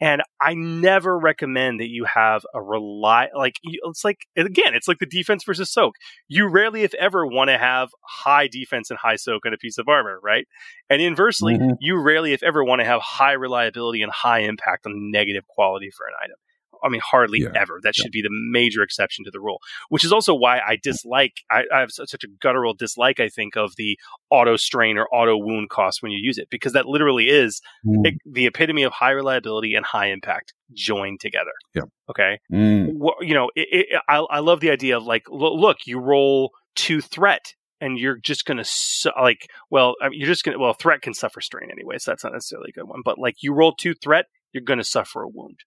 And 0.01 0.23
I 0.41 0.55
never 0.55 1.19
recommend 1.19 1.81
that 1.81 1.89
you 1.89 2.05
have 2.05 2.45
a 2.53 2.61
rely 2.61 3.29
like 3.35 3.55
it's 3.63 4.05
like 4.05 4.19
again, 4.37 4.75
it's 4.75 4.89
like 4.89 4.99
the 4.99 5.07
defense 5.07 5.45
versus 5.45 5.73
soak. 5.73 5.95
You 6.29 6.49
rarely, 6.49 6.83
if 6.83 6.95
ever, 6.95 7.27
want 7.27 7.51
to 7.51 7.59
have 7.59 7.91
high 8.03 8.49
defense 8.49 8.91
and 8.91 8.99
high 8.99 9.17
soak 9.17 9.47
on 9.47 9.55
a 9.55 9.57
piece 9.57 9.79
of 9.79 9.89
armor, 9.89 10.19
right? 10.23 10.47
And 10.91 11.01
inversely, 11.01 11.55
mm-hmm. 11.55 11.75
you 11.81 12.01
rarely, 12.01 12.33
if 12.33 12.43
ever, 12.43 12.65
want 12.65 12.81
to 12.81 12.85
have 12.85 13.01
high 13.03 13.33
reliability 13.33 14.03
and 14.03 14.11
high 14.11 14.41
impact 14.41 14.85
on 14.87 15.11
negative 15.11 15.47
quality 15.47 15.91
for 15.91 16.07
an 16.07 16.15
item. 16.23 16.37
I 16.85 16.89
mean, 16.89 17.01
hardly 17.05 17.41
yeah. 17.41 17.49
ever. 17.55 17.81
That 17.83 17.95
should 17.95 18.11
be 18.11 18.23
the 18.23 18.31
major 18.31 18.83
exception 18.83 19.25
to 19.25 19.31
the 19.31 19.41
rule, 19.41 19.61
which 19.89 20.05
is 20.05 20.13
also 20.13 20.35
why 20.35 20.59
I 20.59 20.79
dislike, 20.83 21.33
I, 21.51 21.63
I 21.75 21.81
have 21.81 21.91
such 21.91 22.25
a 22.25 22.29
guttural 22.41 22.75
dislike, 22.75 23.21
I 23.21 23.29
think, 23.29 23.57
of 23.57 23.77
the 23.77 23.99
auto 24.31 24.57
strain 24.57 24.99
or 24.99 25.07
auto 25.13 25.37
wound 25.37 25.71
cost 25.71 26.03
when 26.03 26.13
you 26.13 26.19
use 26.23 26.39
it, 26.39 26.49
because 26.51 26.73
that 26.73 26.87
literally 26.87 27.29
is 27.29 27.61
mm. 27.87 28.07
it, 28.07 28.15
the 28.25 28.47
epitome 28.47 28.83
of 28.83 28.93
high 28.93 29.11
reliability 29.11 29.75
and 29.75 29.85
high 29.85 30.09
impact 30.09 30.53
joined 30.73 31.21
together. 31.21 31.53
Yeah. 31.75 31.83
Okay. 32.11 32.39
Mm. 32.53 32.93
Well, 32.97 33.17
you 33.21 33.35
know, 33.35 33.51
it, 33.55 33.69
it, 33.71 34.01
I, 34.09 34.19
I 34.19 34.39
love 34.41 34.61
the 34.61 34.71
idea 34.71 34.97
of 34.97 35.05
like, 35.05 35.25
look, 35.29 35.79
you 35.87 35.99
roll 35.99 36.53
two 36.75 37.01
threat 37.01 37.55
and 37.81 37.99
you're 37.99 38.17
just 38.17 38.45
going 38.45 38.57
to 38.57 38.65
su- 38.65 39.11
like 39.21 39.47
well 39.71 39.95
I 40.01 40.09
mean, 40.09 40.19
you're 40.19 40.29
just 40.29 40.45
going 40.45 40.57
to 40.57 40.63
well 40.63 40.73
threat 40.73 41.03
can 41.03 41.15
suffer 41.15 41.41
strain 41.41 41.71
anyway 41.71 41.99
so 41.99 42.11
that's 42.11 42.25
not 42.25 42.33
necessarily 42.33 42.71
a 42.71 42.79
good 42.79 42.89
one 42.89 43.03
but 43.05 43.19
like 43.19 43.37
you 43.43 43.53
roll 43.53 43.75
two 43.75 43.95
threat 43.95 44.27
you're 44.53 44.65
going 44.65 44.79
to 44.79 44.85
suffer 44.85 45.23
a 45.23 45.29
wound 45.29 45.61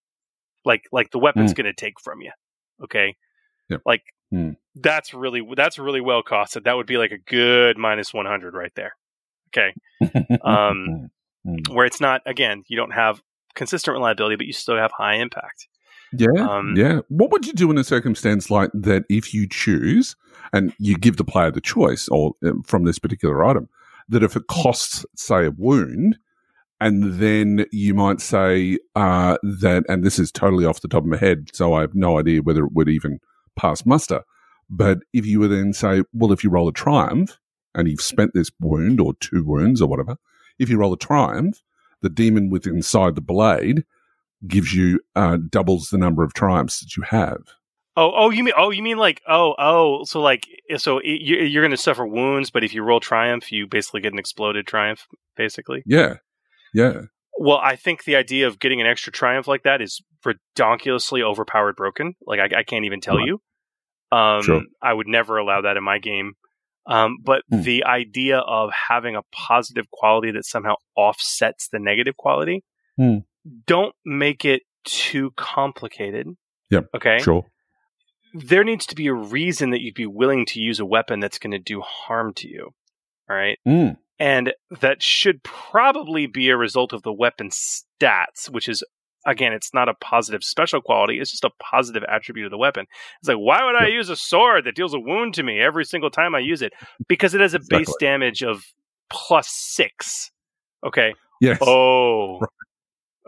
like 0.65 0.83
like 0.91 1.11
the 1.11 1.19
weapon's 1.19 1.53
mm. 1.53 1.57
going 1.57 1.65
to 1.65 1.73
take 1.73 1.99
from 1.99 2.21
you. 2.21 2.31
Okay, 2.83 3.15
yep. 3.69 3.81
like 3.85 4.03
mm. 4.33 4.55
that's 4.75 5.13
really 5.13 5.41
that's 5.55 5.79
really 5.79 6.01
well 6.01 6.23
costed. 6.23 6.63
That 6.63 6.75
would 6.75 6.87
be 6.87 6.97
like 6.97 7.11
a 7.11 7.17
good 7.17 7.77
minus 7.77 8.13
one 8.13 8.25
hundred 8.25 8.53
right 8.53 8.71
there. 8.75 8.93
Okay, 9.49 9.73
um, 10.43 11.09
mm. 11.45 11.69
where 11.69 11.85
it's 11.85 12.01
not 12.01 12.21
again, 12.25 12.63
you 12.67 12.77
don't 12.77 12.91
have 12.91 13.21
consistent 13.55 13.93
reliability, 13.93 14.35
but 14.35 14.45
you 14.45 14.53
still 14.53 14.77
have 14.77 14.91
high 14.91 15.15
impact. 15.15 15.67
Yeah, 16.13 16.27
um, 16.39 16.75
yeah. 16.77 16.99
What 17.09 17.31
would 17.31 17.45
you 17.45 17.53
do 17.53 17.69
in 17.69 17.77
a 17.77 17.83
circumstance 17.83 18.49
like 18.49 18.69
that 18.73 19.03
if 19.09 19.33
you 19.33 19.47
choose 19.47 20.15
and 20.53 20.73
you 20.79 20.97
give 20.97 21.17
the 21.17 21.25
player 21.25 21.51
the 21.51 21.61
choice, 21.61 22.07
or 22.07 22.33
um, 22.45 22.63
from 22.63 22.85
this 22.85 22.99
particular 22.99 23.43
item, 23.43 23.67
that 24.07 24.23
if 24.23 24.35
it 24.35 24.47
costs, 24.47 25.05
say, 25.15 25.47
a 25.47 25.51
wound, 25.51 26.17
and 26.79 27.15
then 27.15 27.65
you 27.71 27.93
might 27.93 28.21
say 28.21 28.77
uh, 28.95 29.37
that, 29.41 29.83
and 29.87 30.03
this 30.03 30.19
is 30.19 30.31
totally 30.31 30.65
off 30.65 30.81
the 30.81 30.87
top 30.87 31.03
of 31.03 31.09
my 31.09 31.17
head, 31.17 31.49
so 31.53 31.73
I 31.73 31.81
have 31.81 31.95
no 31.95 32.19
idea 32.19 32.41
whether 32.41 32.65
it 32.65 32.73
would 32.73 32.89
even 32.89 33.19
pass 33.55 33.85
muster. 33.85 34.21
But 34.69 34.99
if 35.13 35.25
you 35.25 35.39
would 35.39 35.51
then 35.51 35.73
say, 35.73 36.03
well, 36.13 36.31
if 36.31 36.43
you 36.43 36.49
roll 36.49 36.67
a 36.67 36.73
triumph 36.73 37.39
and 37.73 37.87
you've 37.87 38.01
spent 38.01 38.33
this 38.33 38.51
wound 38.59 38.99
or 38.99 39.13
two 39.19 39.43
wounds 39.43 39.81
or 39.81 39.87
whatever, 39.87 40.17
if 40.59 40.69
you 40.69 40.77
roll 40.77 40.93
a 40.93 40.97
triumph, 40.97 41.61
the 42.01 42.09
demon 42.09 42.49
within 42.49 42.75
inside 42.75 43.15
the 43.15 43.21
blade 43.21 43.85
gives 44.45 44.73
you 44.73 44.99
uh, 45.15 45.37
doubles 45.49 45.89
the 45.89 45.97
number 45.97 46.23
of 46.23 46.33
triumphs 46.33 46.81
that 46.81 46.95
you 46.95 47.03
have. 47.03 47.39
Oh, 47.95 48.11
oh, 48.15 48.29
you 48.29 48.43
mean, 48.43 48.53
oh, 48.55 48.69
you 48.69 48.83
mean 48.83 48.97
like, 48.97 49.23
oh, 49.27 49.55
oh, 49.57 50.03
so 50.03 50.21
like, 50.21 50.45
so 50.77 51.01
you're 51.03 51.63
going 51.63 51.71
to 51.71 51.77
suffer 51.77 52.05
wounds, 52.05 52.51
but 52.51 52.63
if 52.63 52.71
you 52.71 52.83
roll 52.83 52.99
triumph, 52.99 53.51
you 53.51 53.65
basically 53.65 54.01
get 54.01 54.13
an 54.13 54.19
exploded 54.19 54.67
triumph, 54.67 55.07
basically. 55.35 55.81
Yeah, 55.87 56.17
yeah. 56.73 57.01
Well, 57.39 57.57
I 57.57 57.75
think 57.75 58.03
the 58.03 58.15
idea 58.15 58.47
of 58.47 58.59
getting 58.59 58.81
an 58.81 58.87
extra 58.87 59.11
triumph 59.13 59.47
like 59.47 59.63
that 59.63 59.81
is 59.81 60.01
ridiculously 60.25 61.21
overpowered 61.21 61.75
broken. 61.75 62.15
Like 62.25 62.39
I, 62.39 62.59
I 62.59 62.63
can't 62.63 62.85
even 62.85 62.99
tell 62.99 63.19
you. 63.19 63.39
Um, 64.11 64.41
sure. 64.41 64.61
I 64.81 64.93
would 64.93 65.07
never 65.07 65.37
allow 65.37 65.61
that 65.61 65.77
in 65.77 65.83
my 65.83 65.99
game. 65.99 66.33
Um, 66.87 67.17
but 67.23 67.43
mm. 67.51 67.63
the 67.63 67.83
idea 67.83 68.37
of 68.39 68.71
having 68.71 69.15
a 69.15 69.21
positive 69.33 69.91
quality 69.91 70.31
that 70.31 70.45
somehow 70.45 70.75
offsets 70.95 71.67
the 71.69 71.79
negative 71.79 72.15
quality, 72.15 72.63
mm. 72.99 73.23
don't 73.65 73.93
make 74.05 74.45
it 74.45 74.61
too 74.85 75.31
complicated. 75.35 76.27
Yep. 76.71 76.87
Okay. 76.95 77.19
Sure. 77.19 77.45
there 78.33 78.63
needs 78.63 78.85
to 78.87 78.95
be 78.95 79.07
a 79.07 79.13
reason 79.13 79.71
that 79.71 79.81
you'd 79.81 79.95
be 79.95 80.05
willing 80.05 80.45
to 80.47 80.59
use 80.59 80.79
a 80.79 80.85
weapon 80.85 81.19
that's 81.19 81.39
going 81.39 81.51
to 81.51 81.59
do 81.59 81.81
harm 81.81 82.33
to 82.35 82.47
you. 82.47 82.69
All 83.29 83.35
right. 83.35 83.59
Mm. 83.67 83.97
And 84.19 84.53
that 84.81 85.03
should 85.03 85.43
probably 85.43 86.25
be 86.27 86.49
a 86.49 86.57
result 86.57 86.91
of 86.93 87.03
the 87.03 87.13
weapon 87.13 87.49
stats, 87.49 88.49
which 88.49 88.67
is, 88.67 88.83
again, 89.25 89.53
it's 89.53 89.73
not 89.73 89.89
a 89.89 89.93
positive 89.93 90.43
special 90.43 90.81
quality. 90.81 91.19
It's 91.19 91.29
just 91.31 91.43
a 91.43 91.51
positive 91.61 92.03
attribute 92.09 92.45
of 92.47 92.51
the 92.51 92.57
weapon. 92.57 92.87
It's 93.19 93.27
like, 93.29 93.37
why 93.37 93.63
would 93.63 93.75
I 93.75 93.87
use 93.87 94.09
a 94.09 94.15
sword 94.15 94.65
that 94.65 94.75
deals 94.75 94.93
a 94.95 94.99
wound 94.99 95.35
to 95.35 95.43
me 95.43 95.59
every 95.59 95.85
single 95.85 96.09
time 96.09 96.33
I 96.33 96.39
use 96.39 96.61
it? 96.63 96.73
Because 97.07 97.35
it 97.35 97.41
has 97.41 97.53
a 97.53 97.59
base 97.59 97.81
Exactly. 97.81 98.07
damage 98.07 98.43
of 98.43 98.63
plus 99.09 99.47
six. 99.49 100.31
Okay. 100.85 101.13
Yes. 101.39 101.59
Oh, 101.61 102.39
Right. 102.41 102.49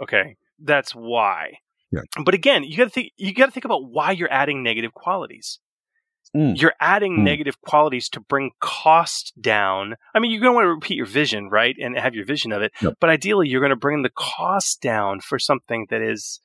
okay. 0.04 0.36
That's 0.60 0.94
why. 0.94 1.60
Yeah. 1.92 2.02
But 2.24 2.34
again, 2.34 2.64
you 2.64 2.78
got 2.78 2.84
to 2.86 2.90
think. 2.90 3.12
You 3.18 3.34
got 3.34 3.46
to 3.48 3.52
think 3.52 3.66
about 3.66 3.84
why 3.92 4.12
you're 4.12 4.32
adding 4.32 4.62
negative 4.64 4.94
qualities. 4.94 5.60
Mm. 6.36 6.62
You're 6.62 6.74
adding 6.80 7.18
Mm. 7.18 7.24
negative 7.24 7.60
qualities 7.62 8.08
to 8.10 8.20
bring 8.20 8.52
cost 8.60 9.34
down. 9.42 9.96
I 10.14 10.20
mean, 10.20 10.32
you're 10.32 10.42
going 10.42 10.52
to 10.52 10.56
want 10.56 10.66
to 10.66 10.70
repeat 10.74 10.96
your 10.96 11.08
vision, 11.08 11.50
right, 11.50 11.76
and 11.82 11.98
have 11.98 12.14
your 12.14 12.26
vision 12.26 12.52
of 12.52 12.62
it. 12.62 12.72
Yep. 12.82 12.94
But 13.00 13.10
ideally, 13.10 13.48
you're 13.50 13.62
going 13.62 13.72
to 13.72 13.76
bring 13.76 14.04
the 14.04 14.12
cost 14.16 14.82
down 14.82 15.22
for 15.22 15.40
something 15.40 15.88
that 15.90 16.02
is 16.02 16.40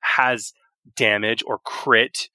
has 0.00 0.52
damage 0.96 1.42
or 1.46 1.58
crit 1.64 2.28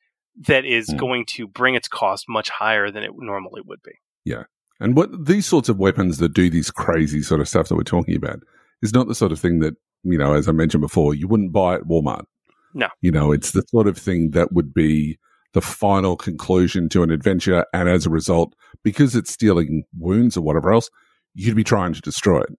that 0.48 0.65
is 0.65 0.90
Mm. 0.90 0.98
going 0.98 1.25
to 1.27 1.48
bring 1.48 1.75
its 1.75 1.88
cost 1.88 2.25
much 2.30 2.49
higher 2.49 2.90
than 2.91 3.03
it 3.03 3.11
normally 3.17 3.61
would 3.65 3.82
be. 3.83 3.93
Yeah. 4.25 4.43
And 4.80 4.95
what 4.95 5.25
these 5.25 5.45
sorts 5.45 5.69
of 5.69 5.77
weapons 5.77 6.17
that 6.19 6.33
do 6.33 6.49
these 6.49 6.72
crazy 6.72 7.22
sort 7.22 7.41
of 7.41 7.48
stuff 7.48 7.67
that 7.69 7.75
we're 7.75 7.83
talking 7.83 8.15
about 8.15 8.40
is 8.82 8.93
not 8.93 9.07
the 9.07 9.15
sort 9.15 9.32
of 9.32 9.40
thing 9.40 9.59
that, 9.59 9.75
you 10.03 10.17
know, 10.17 10.33
as 10.33 10.48
I 10.48 10.51
mentioned 10.51 10.82
before, 10.82 11.14
you 11.14 11.27
wouldn't 11.27 11.51
buy 11.53 11.75
at 11.75 11.83
Walmart. 11.83 12.25
No. 12.73 12.88
You 13.01 13.11
know, 13.11 13.32
it's 13.32 13.51
the 13.51 13.61
sort 13.69 13.88
of 13.88 13.98
thing 13.98 14.32
that 14.32 14.51
would 14.51 14.73
be 14.73 15.19
the 15.53 15.61
final 15.61 16.15
conclusion 16.15 16.90
to 16.90 17.03
an 17.03 17.11
adventure. 17.11 17.65
And 17.73 17.88
as 17.90 18.06
a 18.06 18.09
result, 18.09 18.53
because 18.83 19.15
it's 19.15 19.32
stealing 19.32 19.83
wounds 19.98 20.35
or 20.38 20.41
whatever 20.41 20.73
else, 20.73 20.90
you'd 21.35 21.56
be 21.56 21.64
trying 21.64 21.93
to 21.93 22.01
destroy 22.01 22.41
it. 22.41 22.53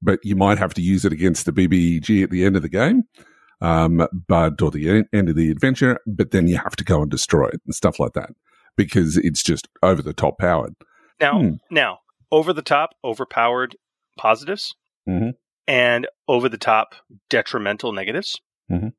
But 0.00 0.18
you 0.24 0.34
might 0.34 0.58
have 0.58 0.74
to 0.74 0.82
use 0.82 1.04
it 1.04 1.12
against 1.12 1.46
the 1.46 1.52
BBEG 1.52 2.22
at 2.24 2.30
the 2.30 2.44
end 2.44 2.56
of 2.56 2.62
the 2.62 2.68
game, 2.68 3.02
um, 3.60 4.06
but, 4.28 4.60
or 4.60 4.70
the 4.70 5.04
end 5.12 5.28
of 5.28 5.36
the 5.36 5.50
adventure, 5.50 5.98
but 6.06 6.30
then 6.32 6.48
you 6.48 6.56
have 6.58 6.74
to 6.76 6.84
go 6.84 7.02
and 7.02 7.10
destroy 7.10 7.46
it 7.48 7.60
and 7.64 7.74
stuff 7.74 8.00
like 8.00 8.12
that 8.14 8.30
because 8.76 9.16
it's 9.18 9.42
just 9.42 9.68
over 9.82 10.02
the 10.02 10.12
top 10.14 10.38
powered. 10.38 10.74
Now, 11.20 11.40
Hmm. 11.40 11.50
now, 11.70 11.98
over 12.32 12.52
the 12.52 12.62
top, 12.62 12.90
overpowered 13.04 13.76
positives 14.18 14.74
Mhm. 15.08 15.34
and 15.68 16.08
over 16.26 16.48
the 16.48 16.58
top 16.58 16.94
detrimental 17.30 17.92
negatives 17.92 18.40
Mhm. 18.70 18.92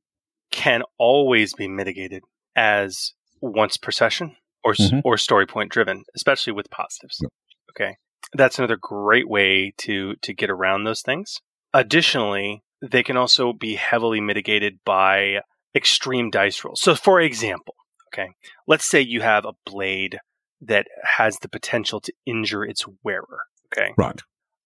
can 0.52 0.84
always 0.98 1.53
be 1.53 1.68
mitigated 1.68 2.24
as 2.56 3.14
once 3.52 3.78
per 3.78 3.92
session 3.92 4.36
or 4.64 4.72
s 4.72 4.92
Mhm. 4.92 5.02
or 5.04 5.18
story 5.18 5.46
point 5.46 5.72
driven, 5.72 6.04
especially 6.16 6.54
with 6.54 6.70
positives. 6.70 7.18
Yep. 7.22 7.32
Okay, 7.72 7.98
that's 8.34 8.58
another 8.58 8.78
great 8.78 9.28
way 9.28 9.74
to 9.80 10.16
to 10.22 10.34
get 10.34 10.50
around 10.50 10.84
those 10.86 11.02
things. 11.02 11.40
Additionally, 11.74 12.64
they 12.82 13.04
can 13.04 13.18
also 13.18 13.52
be 13.54 13.76
heavily 13.76 14.22
mitigated 14.22 14.80
by 14.86 15.42
extreme 15.76 16.30
dice 16.30 16.64
rolls. 16.64 16.82
So, 16.82 16.96
for 16.96 17.20
example, 17.20 17.76
okay, 18.14 18.30
let's 18.68 18.86
say 18.86 19.02
you 19.02 19.22
have 19.22 19.46
a 19.46 19.54
blade 19.66 20.20
that 20.62 20.88
has 21.04 21.40
the 21.40 21.50
potential 21.50 22.00
to 22.02 22.14
injure 22.26 22.64
its 22.64 22.86
wearer. 23.04 23.42
Okay. 23.76 23.94
Right. 23.98 24.22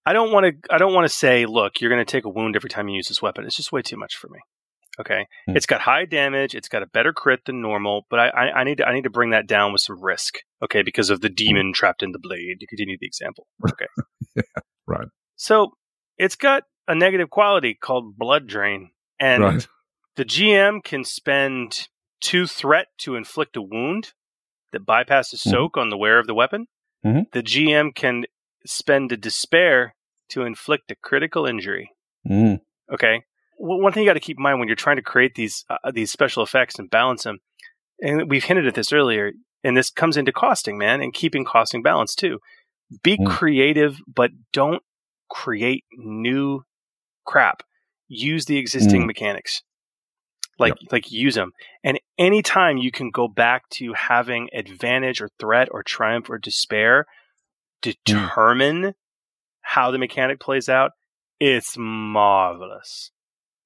I 0.06 0.12
don't 0.12 0.30
want 0.32 0.46
to. 0.46 0.74
I 0.74 0.78
don't 0.78 0.94
want 0.94 1.06
to 1.06 1.14
say, 1.14 1.44
look, 1.44 1.80
you're 1.80 1.90
going 1.90 2.04
to 2.04 2.10
take 2.10 2.24
a 2.24 2.28
wound 2.30 2.56
every 2.56 2.70
time 2.70 2.88
you 2.88 2.96
use 2.96 3.08
this 3.08 3.20
weapon. 3.20 3.44
It's 3.44 3.56
just 3.56 3.72
way 3.72 3.82
too 3.82 3.96
much 3.96 4.16
for 4.16 4.28
me. 4.28 4.38
Okay. 5.00 5.26
Hmm. 5.46 5.56
It's 5.56 5.66
got 5.66 5.80
high 5.80 6.04
damage. 6.04 6.54
It's 6.54 6.68
got 6.68 6.82
a 6.82 6.86
better 6.86 7.12
crit 7.12 7.44
than 7.46 7.60
normal, 7.62 8.06
but 8.10 8.18
I, 8.18 8.28
I, 8.28 8.50
I 8.60 8.64
need 8.64 8.78
to. 8.78 8.86
I 8.88 8.92
need 8.94 9.04
to 9.04 9.10
bring 9.10 9.30
that 9.30 9.46
down 9.46 9.72
with 9.72 9.80
some 9.82 10.02
risk. 10.02 10.38
Okay, 10.62 10.82
because 10.82 11.08
of 11.10 11.20
the 11.20 11.28
demon 11.28 11.72
trapped 11.72 12.02
in 12.02 12.12
the 12.12 12.18
blade. 12.18 12.58
To 12.60 12.66
continue 12.66 12.96
the 13.00 13.06
example. 13.06 13.46
Okay. 13.70 14.42
right. 14.86 15.08
So 15.36 15.72
it's 16.16 16.36
got 16.36 16.64
a 16.88 16.94
negative 16.94 17.30
quality 17.30 17.74
called 17.80 18.16
blood 18.18 18.46
drain, 18.46 18.90
and 19.20 19.42
right. 19.42 19.68
the 20.16 20.24
GM 20.24 20.82
can 20.82 21.04
spend 21.04 21.88
two 22.20 22.46
threat 22.46 22.86
to 22.98 23.14
inflict 23.14 23.56
a 23.56 23.62
wound 23.62 24.12
that 24.72 24.84
bypasses 24.84 25.46
Mhm. 25.46 25.50
soak 25.50 25.76
on 25.76 25.88
the 25.90 25.96
wearer 25.96 26.18
of 26.18 26.26
the 26.26 26.34
weapon. 26.34 26.66
Mhm. 27.04 27.30
The 27.32 27.42
GM 27.42 27.92
can 27.94 28.24
spend 28.66 29.12
a 29.12 29.16
despair 29.16 29.94
to 30.30 30.42
inflict 30.42 30.90
a 30.90 30.96
critical 30.96 31.46
injury. 31.46 31.92
Mm. 32.28 32.60
Okay. 32.92 33.22
Well, 33.58 33.80
one 33.80 33.92
thing 33.92 34.04
you 34.04 34.08
got 34.08 34.14
to 34.14 34.20
keep 34.20 34.38
in 34.38 34.42
mind 34.42 34.58
when 34.58 34.68
you're 34.68 34.76
trying 34.76 34.96
to 34.96 35.02
create 35.02 35.34
these 35.34 35.64
uh, 35.68 35.90
these 35.90 36.12
special 36.12 36.42
effects 36.42 36.78
and 36.78 36.88
balance 36.88 37.24
them, 37.24 37.38
and 38.00 38.30
we've 38.30 38.44
hinted 38.44 38.66
at 38.66 38.74
this 38.74 38.92
earlier, 38.92 39.32
and 39.64 39.76
this 39.76 39.90
comes 39.90 40.16
into 40.16 40.32
costing, 40.32 40.78
man, 40.78 41.00
and 41.00 41.12
keeping 41.12 41.44
costing 41.44 41.82
balance 41.82 42.14
too. 42.14 42.38
Be 43.02 43.18
Mm. 43.18 43.26
creative, 43.26 43.98
but 44.06 44.30
don't 44.52 44.82
create 45.28 45.84
new 45.92 46.62
crap. 47.26 47.62
Use 48.06 48.46
the 48.46 48.56
existing 48.56 49.02
Mm. 49.02 49.06
mechanics. 49.06 49.62
Like 50.58 50.74
like 50.90 51.10
use 51.12 51.34
them. 51.34 51.52
And 51.84 52.00
anytime 52.18 52.78
you 52.78 52.90
can 52.90 53.10
go 53.10 53.28
back 53.28 53.68
to 53.74 53.92
having 53.92 54.48
advantage 54.52 55.20
or 55.20 55.28
threat 55.38 55.68
or 55.70 55.82
triumph 55.82 56.28
or 56.30 56.38
despair 56.38 57.06
determine 57.82 58.94
how 59.60 59.90
the 59.90 59.98
mechanic 59.98 60.40
plays 60.40 60.68
out, 60.68 60.92
it's 61.38 61.76
marvelous. 61.78 63.10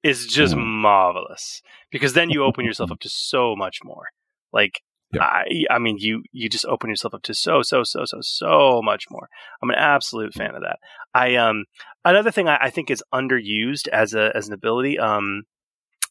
It's 0.03 0.25
just 0.25 0.53
Mm. 0.55 0.65
marvelous 0.81 1.61
because 1.91 2.13
then 2.13 2.29
you 2.29 2.43
open 2.43 2.65
yourself 2.65 2.91
up 2.91 2.99
to 2.99 3.09
so 3.09 3.55
much 3.55 3.79
more. 3.83 4.07
Like 4.51 4.81
Yeah. 5.13 5.23
I, 5.23 5.65
I 5.69 5.79
mean, 5.79 5.97
you 5.99 6.23
you 6.31 6.49
just 6.49 6.65
open 6.65 6.89
yourself 6.89 7.13
up 7.13 7.21
to 7.23 7.33
so 7.33 7.61
so 7.61 7.83
so 7.83 8.03
so 8.05 8.17
so 8.21 8.81
much 8.83 9.05
more. 9.09 9.29
I'm 9.61 9.69
an 9.69 9.75
absolute 9.77 10.33
fan 10.33 10.55
of 10.55 10.61
that. 10.63 10.79
I 11.13 11.35
um 11.35 11.65
another 12.03 12.31
thing 12.31 12.47
I, 12.49 12.57
I 12.61 12.69
think 12.69 12.89
is 12.91 13.03
underused 13.13 13.87
as 13.89 14.13
a 14.13 14.31
as 14.35 14.47
an 14.47 14.53
ability. 14.53 14.99
Um, 14.99 15.43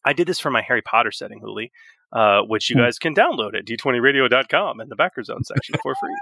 I 0.04 0.12
did 0.14 0.26
this 0.26 0.40
for 0.40 0.50
my 0.50 0.62
Harry 0.62 0.82
Potter 0.82 1.12
setting, 1.12 1.40
Hooly, 1.40 1.70
uh, 2.12 2.42
which 2.42 2.70
you 2.70 2.76
Hmm. 2.76 2.82
guys 2.82 2.98
can 2.98 3.14
download 3.14 3.56
at 3.56 3.64
d20radio.com 3.66 4.80
in 4.80 4.88
the 4.88 4.96
backer 4.96 5.22
zone 5.22 5.44
section 5.44 5.76
for 5.82 5.94
free. 6.00 6.16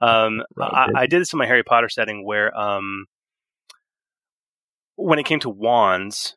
Um, 0.00 0.42
I. 0.60 0.88
I 0.96 1.06
did 1.06 1.20
this 1.20 1.32
in 1.32 1.38
my 1.38 1.46
Harry 1.46 1.62
Potter 1.62 1.88
setting 1.88 2.24
where 2.24 2.56
um, 2.58 3.06
when 4.96 5.18
it 5.18 5.26
came 5.26 5.40
to 5.40 5.50
wands, 5.50 6.36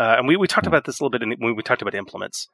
uh, 0.00 0.16
and 0.16 0.26
we, 0.26 0.36
we 0.36 0.46
talked 0.46 0.66
about 0.66 0.86
this 0.86 0.98
a 0.98 1.04
little 1.04 1.10
bit 1.10 1.22
in, 1.22 1.32
when 1.38 1.54
we 1.54 1.62
talked 1.62 1.82
about 1.82 1.94
implements. 1.94 2.48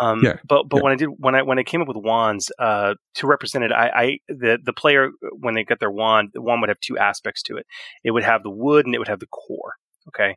Um, 0.00 0.22
Yeah, 0.22 0.36
but 0.48 0.68
but 0.68 0.78
yeah. 0.78 0.82
when 0.82 0.92
I 0.92 0.96
did 0.96 1.08
when 1.16 1.34
I 1.36 1.42
when 1.42 1.58
I 1.58 1.62
came 1.62 1.80
up 1.80 1.88
with 1.88 1.96
wands 1.96 2.50
uh, 2.58 2.94
to 3.14 3.26
represent 3.26 3.64
it, 3.64 3.72
I, 3.72 3.88
I 3.88 4.18
the 4.28 4.58
the 4.62 4.72
player 4.72 5.10
when 5.38 5.54
they 5.54 5.62
got 5.64 5.78
their 5.78 5.90
wand, 5.90 6.30
the 6.34 6.42
wand 6.42 6.60
would 6.60 6.68
have 6.68 6.80
two 6.80 6.98
aspects 6.98 7.42
to 7.44 7.56
it. 7.56 7.66
It 8.02 8.10
would 8.10 8.24
have 8.24 8.42
the 8.42 8.50
wood 8.50 8.84
and 8.84 8.94
it 8.94 8.98
would 8.98 9.08
have 9.08 9.20
the 9.20 9.26
core. 9.26 9.74
Okay, 10.08 10.36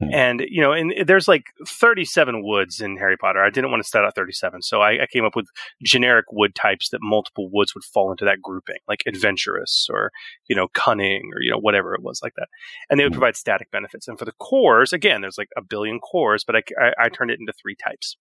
Hmm. 0.00 0.08
and 0.12 0.40
you 0.48 0.60
know, 0.60 0.72
and 0.72 0.92
there's 1.06 1.28
like 1.28 1.44
37 1.68 2.42
woods 2.42 2.80
in 2.80 2.96
Harry 2.96 3.16
Potter. 3.16 3.42
I 3.42 3.50
didn't 3.50 3.70
want 3.70 3.82
to 3.82 3.86
start 3.88 4.04
out 4.04 4.14
37, 4.16 4.62
so 4.62 4.80
I, 4.80 5.02
I 5.02 5.06
came 5.12 5.24
up 5.24 5.36
with 5.36 5.46
generic 5.84 6.26
wood 6.32 6.54
types 6.54 6.88
that 6.90 6.98
multiple 7.02 7.48
woods 7.52 7.74
would 7.74 7.84
fall 7.84 8.10
into 8.10 8.24
that 8.24 8.42
grouping, 8.42 8.78
like 8.88 9.02
adventurous 9.06 9.86
or 9.90 10.10
you 10.48 10.56
know 10.56 10.68
cunning 10.74 11.30
or 11.34 11.40
you 11.42 11.50
know 11.50 11.58
whatever 11.58 11.94
it 11.94 12.02
was 12.02 12.20
like 12.22 12.34
that, 12.36 12.48
and 12.90 12.98
they 12.98 13.04
would 13.04 13.12
Hmm. 13.12 13.20
provide 13.20 13.36
static 13.36 13.70
benefits. 13.70 14.08
And 14.08 14.18
for 14.18 14.24
the 14.24 14.34
cores, 14.40 14.92
again, 14.92 15.20
there's 15.20 15.38
like 15.38 15.50
a 15.56 15.62
billion 15.62 16.00
cores, 16.00 16.42
but 16.44 16.56
I, 16.56 16.62
I, 16.80 16.92
I 17.04 17.08
turned 17.08 17.30
it 17.30 17.38
into 17.40 17.52
three 17.52 17.76
types. 17.76 18.16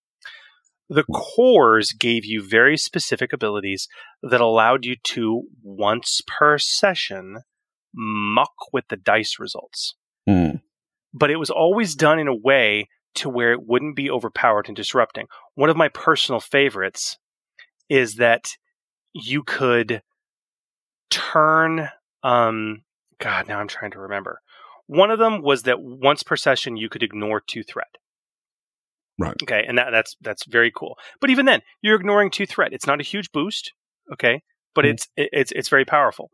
The 0.89 1.05
cores 1.05 1.93
gave 1.93 2.25
you 2.25 2.43
very 2.45 2.75
specific 2.75 3.31
abilities 3.31 3.87
that 4.23 4.41
allowed 4.41 4.83
you 4.85 4.97
to 5.03 5.43
once 5.63 6.19
per 6.27 6.57
session 6.57 7.37
muck 7.95 8.51
with 8.73 8.85
the 8.89 8.97
dice 8.97 9.37
results 9.39 9.95
Mm. 10.29 10.61
But 11.13 11.31
it 11.31 11.37
was 11.37 11.49
always 11.49 11.95
done 11.95 12.19
in 12.19 12.27
a 12.27 12.35
way 12.35 12.87
to 13.15 13.29
where 13.29 13.51
it 13.51 13.67
wouldn't 13.67 13.95
be 13.95 14.09
overpowered 14.09 14.67
and 14.67 14.75
disrupting. 14.75 15.27
One 15.55 15.69
of 15.69 15.77
my 15.77 15.89
personal 15.89 16.39
favorites 16.39 17.17
is 17.89 18.15
that 18.15 18.51
you 19.13 19.43
could 19.43 20.01
turn 21.09 21.89
um 22.23 22.83
god 23.19 23.47
now 23.47 23.59
I'm 23.59 23.67
trying 23.67 23.91
to 23.91 23.99
remember. 23.99 24.39
One 24.87 25.11
of 25.11 25.19
them 25.19 25.41
was 25.41 25.63
that 25.63 25.81
once 25.81 26.23
per 26.23 26.35
session 26.37 26.77
you 26.77 26.89
could 26.89 27.03
ignore 27.03 27.41
two 27.41 27.63
threat. 27.63 27.87
Right. 29.17 29.35
Okay, 29.43 29.63
and 29.67 29.77
that, 29.77 29.91
that's 29.91 30.15
that's 30.21 30.45
very 30.45 30.71
cool. 30.75 30.97
But 31.19 31.29
even 31.29 31.45
then, 31.45 31.61
you're 31.81 31.95
ignoring 31.95 32.31
two 32.31 32.45
threat. 32.45 32.73
It's 32.73 32.87
not 32.87 32.99
a 32.99 33.03
huge 33.03 33.31
boost, 33.31 33.73
okay, 34.13 34.41
but 34.73 34.85
Mhm. 34.85 34.89
it's 34.91 35.07
it, 35.15 35.29
it's 35.31 35.51
it's 35.51 35.69
very 35.69 35.85
powerful. 35.85 36.31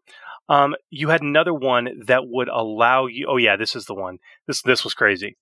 Um, 0.50 0.76
you 0.90 1.10
had 1.10 1.22
another 1.22 1.54
one 1.54 1.90
that 2.08 2.22
would 2.26 2.48
allow 2.48 3.06
you. 3.06 3.28
Oh 3.30 3.38
yeah, 3.38 3.56
this 3.58 3.76
is 3.76 3.86
the 3.86 3.94
one. 3.94 4.18
This 4.48 4.62
this 4.62 4.84
was 4.84 4.94
crazy. 4.94 5.38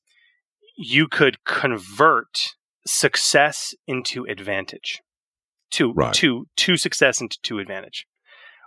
You 0.77 1.07
could 1.07 1.43
convert 1.45 2.55
success 2.87 3.73
into 3.87 4.25
advantage. 4.25 5.01
Two 5.71 5.93
Right. 5.93 6.13
two 6.13 6.47
two 6.55 6.77
success 6.77 7.21
into 7.21 7.37
two 7.43 7.59
advantage, 7.59 8.05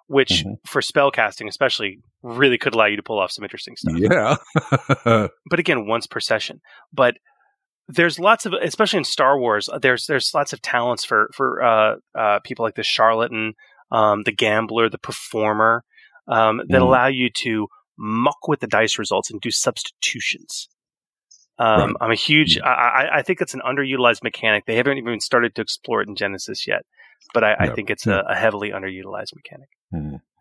which 0.07 0.45
Mhm. 0.45 0.57
for 0.67 0.83
spell 0.83 1.11
casting 1.11 1.49
especially 1.49 2.01
really 2.23 2.59
could 2.59 2.75
allow 2.75 2.87
you 2.87 2.97
to 2.97 3.03
pull 3.03 3.19
off 3.21 3.31
some 3.33 3.45
interesting 3.45 3.77
stuff 3.77 3.95
Yeah. 3.97 4.37
but 5.51 5.59
again, 5.59 5.87
once 5.87 6.07
per 6.07 6.21
session. 6.21 6.61
But 6.93 7.17
there's 7.87 8.19
lots 8.19 8.45
of, 8.45 8.53
especially 8.53 8.99
in 8.99 9.05
Star 9.05 9.39
Wars, 9.39 9.69
there's 9.81 10.07
there's 10.07 10.33
lots 10.35 10.53
of 10.53 10.61
talents 10.61 11.05
for 11.05 11.31
for 11.35 11.63
uh, 11.63 11.97
uh, 12.19 12.39
people 12.41 12.65
like 12.65 12.75
the 12.75 12.83
charlatan, 12.83 13.55
um, 13.91 14.25
the 14.25 14.33
gambler, 14.33 14.89
the 14.91 14.99
performer, 14.99 15.85
um, 16.29 16.59
that 16.69 16.79
Mm. 16.79 16.83
allow 16.83 17.07
you 17.07 17.31
to 17.31 17.69
muck 17.97 18.47
with 18.49 18.61
the 18.61 18.67
dice 18.67 18.99
results 18.99 19.31
and 19.31 19.41
do 19.41 19.51
substitutions. 19.51 20.69
Um, 21.59 21.81
Right. 21.81 21.95
I'm 22.01 22.11
a 22.13 22.15
huge. 22.15 22.59
I, 22.61 22.69
I, 22.69 23.19
I 23.19 23.23
think 23.23 23.41
it's 23.41 23.55
an 23.55 23.61
underutilized 23.67 24.23
mechanic. 24.23 24.65
They 24.67 24.77
haven't 24.77 24.99
even 24.99 25.19
started 25.21 25.55
to 25.57 25.63
explore 25.63 26.01
it 26.03 26.09
in 26.09 26.15
Genesys 26.15 26.67
yet, 26.67 26.83
but 27.35 27.43
I, 27.43 27.57
I 27.59 27.69
think 27.71 27.91
it's 27.91 28.07
Yep. 28.07 28.25
a, 28.29 28.33
a 28.33 28.35
heavily 28.37 28.71
underutilized 28.71 29.35
mechanic. 29.35 29.69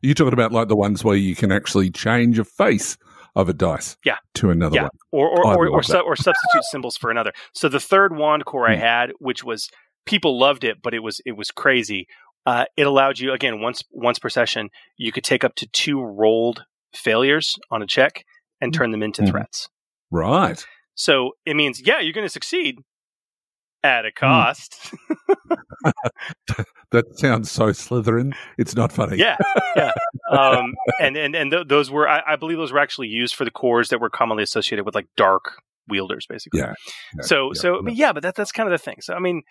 You're 0.03 0.13
talking 0.13 0.33
about 0.33 0.51
like 0.51 0.67
the 0.67 0.75
ones 0.75 1.03
where 1.03 1.15
you 1.15 1.35
can 1.35 1.51
actually 1.51 1.89
change 1.89 2.37
a 2.37 2.45
face 2.45 2.97
of 3.35 3.49
a 3.49 3.53
dice 3.53 3.97
Yeah. 4.05 4.17
to 4.35 4.51
another 4.51 4.75
Yeah. 4.75 4.81
one. 4.83 4.91
or 5.11 5.27
or 5.29 5.57
or, 5.57 5.67
or, 5.69 5.83
su- 5.83 5.97
or 5.99 6.15
substitute 6.15 6.63
symbols 6.65 6.97
for 6.97 7.09
another. 7.09 7.31
So 7.53 7.67
the 7.69 7.79
third 7.79 8.15
wand 8.15 8.45
core 8.45 8.69
I 8.69 8.75
Hmm. 8.75 8.81
had, 8.81 9.11
which 9.19 9.43
was 9.43 9.69
people 10.05 10.37
loved 10.39 10.63
it, 10.63 10.77
but 10.83 10.93
it 10.93 10.99
was 10.99 11.19
it 11.25 11.35
was 11.35 11.49
crazy. 11.49 12.07
Uh, 12.47 12.65
it 12.77 12.87
allowed 12.87 13.19
you 13.19 13.33
again 13.33 13.59
once 13.61 13.83
once 13.91 14.17
per 14.19 14.29
session, 14.29 14.69
you 14.97 15.11
could 15.11 15.23
take 15.23 15.43
up 15.43 15.53
to 15.55 15.67
two 15.73 16.01
rolled 16.01 16.63
failures 16.93 17.55
on 17.69 17.81
a 17.81 17.85
check 17.85 18.23
and 18.61 18.73
turn 18.73 18.91
them 18.91 19.03
into 19.03 19.21
Mhm. 19.21 19.29
threats. 19.29 19.67
Right. 20.09 20.65
So 20.95 21.31
it 21.45 21.55
means 21.55 21.81
yeah, 21.85 21.99
you're 21.99 22.13
going 22.13 22.25
to 22.25 22.29
succeed 22.31 22.77
at 23.83 24.01
Hmm. 24.03 24.07
a 24.07 24.11
cost. 24.11 24.93
That 26.91 27.03
sounds 27.19 27.51
so 27.51 27.65
Slytherin. 27.67 28.33
It's 28.57 28.73
not 28.75 28.93
funny. 28.93 29.17
yeah, 29.17 29.35
yeah. 29.75 29.91
Um, 30.31 30.73
and 31.01 31.17
and 31.17 31.35
and 31.35 31.51
th- 31.51 31.67
those 31.67 31.91
were 31.91 32.07
I, 32.07 32.21
I 32.25 32.35
believe 32.37 32.57
those 32.57 32.71
were 32.71 32.79
actually 32.79 33.09
used 33.09 33.35
for 33.35 33.43
the 33.43 33.51
cores 33.51 33.89
that 33.89 33.99
were 33.99 34.09
commonly 34.09 34.41
associated 34.43 34.85
with 34.85 34.95
like 34.95 35.07
dark 35.17 35.55
wielders, 35.89 36.25
basically. 36.29 36.61
Yeah. 36.61 36.73
Yeah, 37.17 37.23
So, 37.23 37.47
yeah, 37.47 37.59
so 37.61 37.73
I 37.73 37.75
yeah. 37.75 37.81
mean, 37.81 37.95
yeah, 37.97 38.13
but 38.13 38.23
that, 38.23 38.35
that's 38.35 38.53
kind 38.53 38.67
of 38.67 38.71
the 38.71 38.81
thing. 38.83 38.97
So, 39.01 39.13
I 39.15 39.19
mean, 39.19 39.43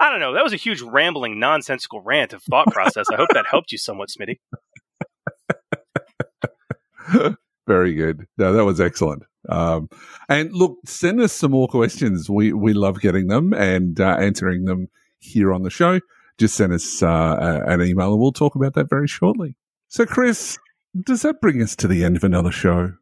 I 0.00 0.10
don't 0.10 0.20
know. 0.20 0.32
That 0.32 0.42
was 0.42 0.54
a 0.54 0.56
huge 0.56 0.80
rambling, 0.80 1.38
nonsensical 1.38 2.00
rant 2.00 2.32
of 2.32 2.42
thought 2.42 2.72
process. 2.72 3.04
I 3.12 3.16
hope 3.16 3.28
that 3.34 3.44
helped 3.48 3.70
you 3.70 3.76
somewhat, 3.76 4.08
Smitty. 4.08 4.38
Very 7.66 7.92
good. 7.94 8.26
No, 8.38 8.54
that 8.54 8.64
was 8.64 8.80
excellent. 8.80 9.24
Um, 9.48 9.90
and 10.28 10.52
look, 10.52 10.78
send 10.86 11.20
us 11.20 11.34
some 11.34 11.50
more 11.50 11.68
questions. 11.68 12.30
We 12.30 12.52
we 12.52 12.72
love 12.72 13.00
getting 13.00 13.26
them 13.26 13.52
and 13.52 14.00
uh, 14.00 14.16
answering 14.18 14.64
them 14.64 14.88
here 15.18 15.52
on 15.52 15.62
the 15.62 15.70
show. 15.70 16.00
Just 16.38 16.56
send 16.56 16.72
us 16.72 17.02
uh, 17.02 17.60
an 17.66 17.82
email 17.82 18.12
and 18.12 18.20
we'll 18.20 18.32
talk 18.32 18.54
about 18.54 18.74
that 18.74 18.88
very 18.88 19.06
shortly. 19.06 19.56
So, 19.88 20.06
Chris, 20.06 20.58
does 21.04 21.22
that 21.22 21.40
bring 21.42 21.60
us 21.62 21.76
to 21.76 21.86
the 21.86 22.04
end 22.04 22.16
of 22.16 22.24
another 22.24 22.50
show? 22.50 22.94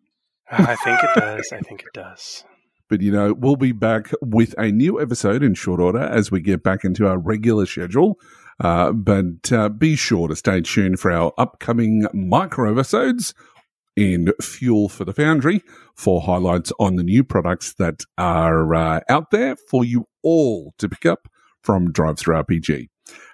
I 0.51 0.75
think 0.77 0.99
it 1.02 1.10
does. 1.15 1.52
I 1.52 1.60
think 1.60 1.83
it 1.83 1.93
does. 1.94 2.44
But 2.89 3.02
you 3.02 3.12
know, 3.12 3.34
we'll 3.34 3.57
be 3.57 3.73
back 3.73 4.10
with 4.23 4.55
a 4.58 4.70
new 4.70 5.00
episode 5.00 5.42
in 5.42 5.55
short 5.55 5.81
order 5.81 6.00
as 6.00 6.31
we 6.31 6.41
get 6.41 6.62
back 6.62 6.84
into 6.84 7.07
our 7.07 7.18
regular 7.18 7.67
schedule. 7.67 8.18
Uh, 8.60 8.92
but 8.92 9.52
uh, 9.52 9.68
be 9.68 9.94
sure 9.94 10.28
to 10.28 10.34
stay 10.36 10.60
tuned 10.60 10.99
for 10.99 11.12
our 11.12 11.33
upcoming 11.39 12.07
micro 12.12 12.73
episodes 12.73 13.34
in 13.94 14.33
Fuel 14.41 14.89
for 14.89 15.05
the 15.05 15.12
Foundry 15.12 15.62
for 15.94 16.20
highlights 16.20 16.73
on 16.78 16.97
the 16.97 17.02
new 17.02 17.25
products 17.25 17.75
that 17.75 18.02
are 18.17 18.75
uh, 18.75 19.00
out 19.08 19.31
there 19.31 19.57
for 19.57 19.84
you 19.84 20.07
all 20.23 20.73
to 20.78 20.89
pick 20.89 21.05
up 21.05 21.28
from 21.62 21.92
DriveThruRPG. 21.92 22.89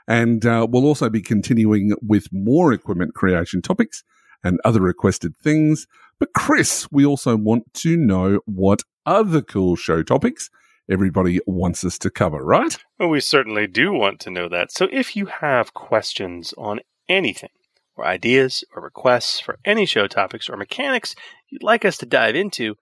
And 0.08 0.44
uh, 0.44 0.66
we'll 0.68 0.86
also 0.86 1.08
be 1.10 1.23
continuing 1.23 1.94
with 2.02 2.28
more 2.33 2.73
equipment 2.73 3.15
creation 3.15 3.62
topics 3.62 4.02
and 4.42 4.60
other 4.65 4.81
requested 4.81 5.36
things. 5.36 5.86
But 6.18 6.33
Chris, 6.34 6.89
we 6.91 7.05
also 7.05 7.36
want 7.36 7.73
to 7.74 7.97
know 7.97 8.41
what 8.47 8.83
other 9.07 9.42
cool 9.42 9.76
show 9.76 10.02
topics 10.02 10.50
everybody 10.91 11.41
wants 11.47 11.84
us 11.84 11.99
to 11.99 12.10
cover, 12.10 12.44
right? 12.44 12.76
Well, 12.99 13.08
we 13.08 13.20
certainly 13.20 13.66
do 13.66 13.92
want 13.92 14.20
to 14.20 14.31
know 14.31 14.49
that. 14.49 14.70
So, 14.73 14.89
if 14.92 15.16
you 15.16 15.26
have 15.26 15.74
questions 15.74 16.52
on 16.58 16.81
anything, 17.08 17.50
or 17.97 18.07
ideas, 18.07 18.65
or 18.74 18.83
requests 18.83 19.41
for 19.41 19.58
any 19.65 19.86
show 19.86 20.07
topics 20.07 20.49
or 20.49 20.57
mechanics 20.57 21.15
you'd 21.49 21.62
like 21.62 21.84
us 21.84 21.97
to 21.99 22.07
dive 22.07 22.34
into, 22.34 22.74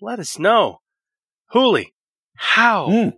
let 0.00 0.18
us 0.18 0.38
know. 0.38 0.80
Hooly, 1.50 1.94
how? 2.34 2.88
Mm. 2.88 3.12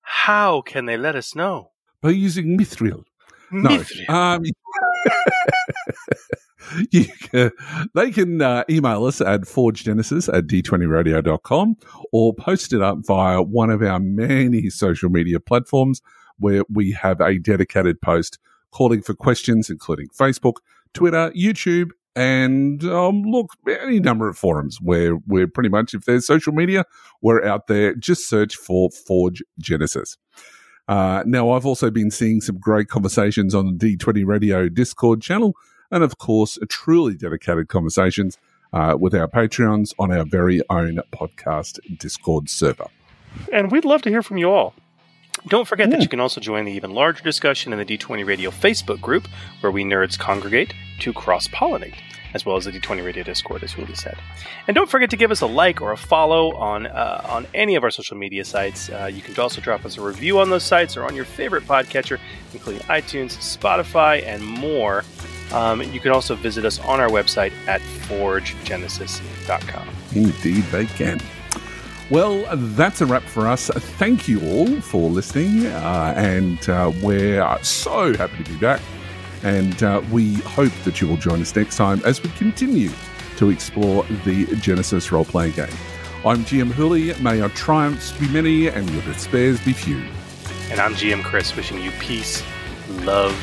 How 0.00 0.62
can 0.62 0.86
they 0.86 0.96
let 0.96 1.14
us 1.16 1.34
know? 1.34 1.70
By 2.00 2.10
using 2.10 2.58
Mithril. 2.58 3.04
No. 3.52 3.84
Um, 4.08 4.42
you 6.90 7.06
can, 7.20 7.50
they 7.94 8.10
can 8.10 8.40
uh, 8.40 8.64
email 8.68 9.04
us 9.04 9.20
at 9.20 9.42
forgegenesys 9.42 10.32
at 10.32 10.46
d20radio.com 10.46 11.76
or 12.12 12.34
post 12.34 12.72
it 12.72 12.82
up 12.82 12.98
via 13.06 13.42
one 13.42 13.70
of 13.70 13.82
our 13.82 13.98
many 13.98 14.70
social 14.70 15.10
media 15.10 15.40
platforms 15.40 16.00
where 16.38 16.62
we 16.72 16.92
have 16.92 17.20
a 17.20 17.38
dedicated 17.38 18.00
post 18.00 18.38
calling 18.70 19.02
for 19.02 19.14
questions, 19.14 19.70
including 19.70 20.08
Facebook, 20.08 20.56
Twitter, 20.94 21.30
YouTube, 21.36 21.90
and 22.14 22.84
um, 22.84 23.22
look, 23.22 23.52
any 23.66 24.00
number 24.00 24.28
of 24.28 24.36
forums 24.36 24.78
where 24.80 25.16
we're 25.26 25.46
pretty 25.46 25.70
much, 25.70 25.94
if 25.94 26.04
there's 26.04 26.26
social 26.26 26.52
media, 26.52 26.84
we're 27.22 27.44
out 27.44 27.68
there. 27.68 27.94
Just 27.94 28.28
search 28.28 28.56
for 28.56 28.90
Forge 28.90 29.42
Genesys. 29.62 30.16
Uh, 30.88 31.22
now, 31.24 31.50
I've 31.52 31.64
also 31.64 31.90
been 31.90 32.10
seeing 32.10 32.40
some 32.40 32.58
great 32.58 32.88
conversations 32.88 33.54
on 33.54 33.78
the 33.78 33.96
D20 33.96 34.26
Radio 34.26 34.68
Discord 34.68 35.22
channel, 35.22 35.54
and 35.92 36.02
of 36.02 36.18
course, 36.18 36.58
truly 36.68 37.14
dedicated 37.14 37.68
conversations 37.68 38.38
uh, 38.72 38.96
with 38.98 39.14
our 39.14 39.28
Patreons 39.28 39.92
on 39.98 40.10
our 40.10 40.24
very 40.24 40.62
own 40.70 41.00
podcast 41.12 41.78
Discord 41.98 42.48
server. 42.48 42.88
And 43.52 43.70
we'd 43.70 43.84
love 43.84 44.02
to 44.02 44.10
hear 44.10 44.22
from 44.22 44.38
you 44.38 44.50
all. 44.50 44.74
Don't 45.48 45.66
forget 45.66 45.90
that 45.90 46.02
you 46.02 46.08
can 46.08 46.20
also 46.20 46.40
join 46.40 46.66
the 46.66 46.72
even 46.72 46.92
larger 46.92 47.22
discussion 47.24 47.72
in 47.72 47.78
the 47.78 47.84
D20 47.84 48.24
Radio 48.24 48.50
Facebook 48.50 49.00
group, 49.00 49.26
where 49.60 49.72
we 49.72 49.82
nerds 49.82 50.18
congregate 50.18 50.72
to 51.00 51.12
cross 51.12 51.48
pollinate, 51.48 51.96
as 52.32 52.46
well 52.46 52.56
as 52.56 52.66
the 52.66 52.70
D20 52.70 53.04
Radio 53.04 53.24
Discord, 53.24 53.64
as 53.64 53.72
Hooly 53.72 53.94
said. 53.94 54.18
And 54.68 54.74
don't 54.74 54.88
forget 54.88 55.10
to 55.10 55.16
give 55.16 55.30
us 55.30 55.40
a 55.40 55.46
like 55.46 55.80
or 55.80 55.90
a 55.90 55.96
follow 55.96 56.54
on 56.54 56.86
uh, 56.86 57.26
on 57.28 57.46
any 57.54 57.74
of 57.74 57.82
our 57.82 57.90
social 57.90 58.16
media 58.16 58.44
sites. 58.44 58.88
Uh, 58.88 59.10
you 59.12 59.20
can 59.20 59.38
also 59.40 59.60
drop 59.60 59.84
us 59.84 59.98
a 59.98 60.02
review 60.02 60.38
on 60.38 60.50
those 60.50 60.64
sites 60.64 60.96
or 60.96 61.04
on 61.04 61.16
your 61.16 61.24
favorite 61.24 61.64
podcatcher, 61.64 62.20
including 62.52 62.82
iTunes, 62.82 63.36
Spotify, 63.38 64.24
and 64.24 64.44
more. 64.44 65.02
Um, 65.52 65.82
you 65.82 66.00
can 66.00 66.12
also 66.12 66.34
visit 66.34 66.64
us 66.64 66.78
on 66.80 67.00
our 67.00 67.08
website 67.08 67.52
at 67.66 67.80
forgegenesys.com. 67.80 69.88
Indeed, 70.14 70.64
they 70.64 70.86
can. 70.86 71.20
Well, 72.10 72.44
that's 72.56 73.00
a 73.00 73.06
wrap 73.06 73.22
for 73.22 73.48
us. 73.48 73.68
Thank 73.68 74.28
you 74.28 74.40
all 74.42 74.80
for 74.80 75.08
listening, 75.08 75.66
uh, 75.66 76.14
and 76.16 76.68
uh, 76.68 76.92
we're 77.02 77.58
so 77.62 78.16
happy 78.16 78.44
to 78.44 78.50
be 78.50 78.58
back. 78.58 78.80
And 79.42 79.82
uh, 79.82 80.02
we 80.10 80.34
hope 80.34 80.72
that 80.84 81.00
you 81.00 81.08
will 81.08 81.16
join 81.16 81.40
us 81.40 81.56
next 81.56 81.76
time 81.76 82.00
as 82.04 82.22
we 82.22 82.30
continue 82.30 82.90
to 83.38 83.50
explore 83.50 84.04
the 84.24 84.46
Genesys 84.60 85.10
role 85.10 85.24
playing 85.24 85.52
game. 85.52 85.68
I'm 86.24 86.44
GM 86.44 86.70
Hooly. 86.70 87.14
May 87.14 87.38
your 87.38 87.48
triumphs 87.50 88.12
be 88.12 88.28
many 88.28 88.68
and 88.68 88.88
your 88.90 89.02
despairs 89.02 89.60
be 89.64 89.72
few. 89.72 90.00
And 90.70 90.80
I'm 90.80 90.94
GM 90.94 91.24
Chris, 91.24 91.56
wishing 91.56 91.82
you 91.82 91.90
peace, 91.92 92.42
love, 92.88 93.34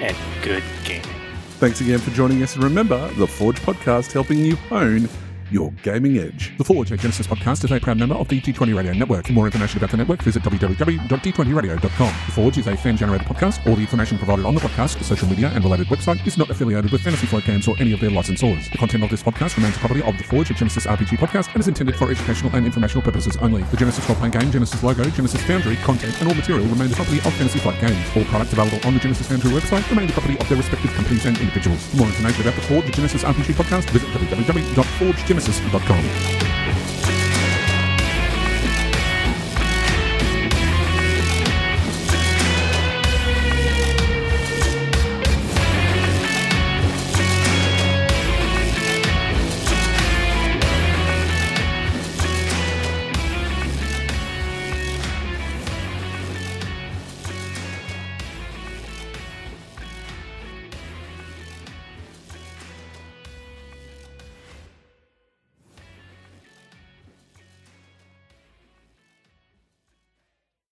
and 0.00 0.16
good 0.42 0.62
gaming. 0.84 1.17
Thanks 1.58 1.80
again 1.80 1.98
for 1.98 2.12
joining 2.12 2.40
us. 2.44 2.54
And 2.54 2.62
remember, 2.62 3.08
the 3.14 3.26
Forge 3.26 3.60
podcast 3.62 4.12
helping 4.12 4.38
you 4.38 4.54
hone 4.54 5.08
your 5.50 5.72
gaming 5.82 6.18
edge. 6.18 6.52
The 6.58 6.64
Forge, 6.64 6.92
a 6.92 6.96
Genesys 6.96 7.26
podcast, 7.26 7.64
is 7.64 7.70
a 7.70 7.80
proud 7.80 7.98
member 7.98 8.14
of 8.14 8.28
the 8.28 8.40
D20 8.40 8.76
Radio 8.76 8.92
Network. 8.92 9.26
For 9.26 9.32
more 9.32 9.46
information 9.46 9.78
about 9.78 9.90
the 9.90 9.96
network, 9.96 10.22
visit 10.22 10.42
www.d20radio.com. 10.42 12.12
The 12.26 12.32
Forge 12.32 12.58
is 12.58 12.66
a 12.66 12.76
fan-generated 12.76 13.26
podcast. 13.26 13.66
All 13.66 13.74
the 13.74 13.80
information 13.82 14.18
provided 14.18 14.44
on 14.44 14.54
the 14.54 14.60
podcast, 14.60 15.02
social 15.02 15.28
media, 15.28 15.50
and 15.54 15.64
related 15.64 15.86
website 15.88 16.26
is 16.26 16.36
not 16.36 16.50
affiliated 16.50 16.92
with 16.92 17.00
Fantasy 17.00 17.26
Flight 17.26 17.44
Games 17.44 17.66
or 17.66 17.74
any 17.78 17.92
of 17.92 18.00
their 18.00 18.10
licensors. 18.10 18.70
The 18.70 18.78
content 18.78 19.04
of 19.04 19.10
this 19.10 19.22
podcast 19.22 19.56
remains 19.56 19.78
property 19.78 20.02
of 20.02 20.16
the 20.18 20.24
Forge, 20.24 20.48
Genesys 20.48 20.86
RPG 20.86 21.18
podcast, 21.18 21.52
and 21.54 21.60
is 21.60 21.68
intended 21.68 21.96
for 21.96 22.10
educational 22.10 22.54
and 22.54 22.66
informational 22.66 23.02
purposes 23.02 23.36
only. 23.38 23.62
The 23.64 23.76
Genesys 23.78 24.06
role-playing 24.08 24.32
game, 24.32 24.50
Genesys 24.50 24.82
logo, 24.82 25.04
Genesys 25.04 25.40
Foundry, 25.46 25.76
content, 25.76 26.14
and 26.20 26.28
all 26.28 26.34
material 26.34 26.66
remain 26.66 26.88
the 26.88 26.96
property 26.96 27.18
of 27.18 27.32
Fantasy 27.34 27.58
Flight 27.58 27.80
Games. 27.80 28.04
All 28.16 28.24
products 28.24 28.52
available 28.52 28.78
on 28.86 28.94
the 28.94 29.00
Genesys 29.00 29.26
Foundry 29.26 29.52
website 29.52 29.88
remain 29.88 30.06
the 30.06 30.12
property 30.12 30.38
of 30.38 30.48
their 30.48 30.58
respective 30.58 30.92
companies 30.92 31.24
and 31.26 31.38
individuals. 31.38 31.86
For 31.88 31.96
more 31.96 32.08
information 32.08 32.42
about 32.42 32.54
the 32.54 32.62
Forge, 32.62 32.84
Genesys 32.86 33.24
RPG 33.24 33.54
podcast, 33.54 33.88
visit 33.90 34.08
www.forgegenesys.com. 34.10 35.37
Nemesis.com. 35.38 36.77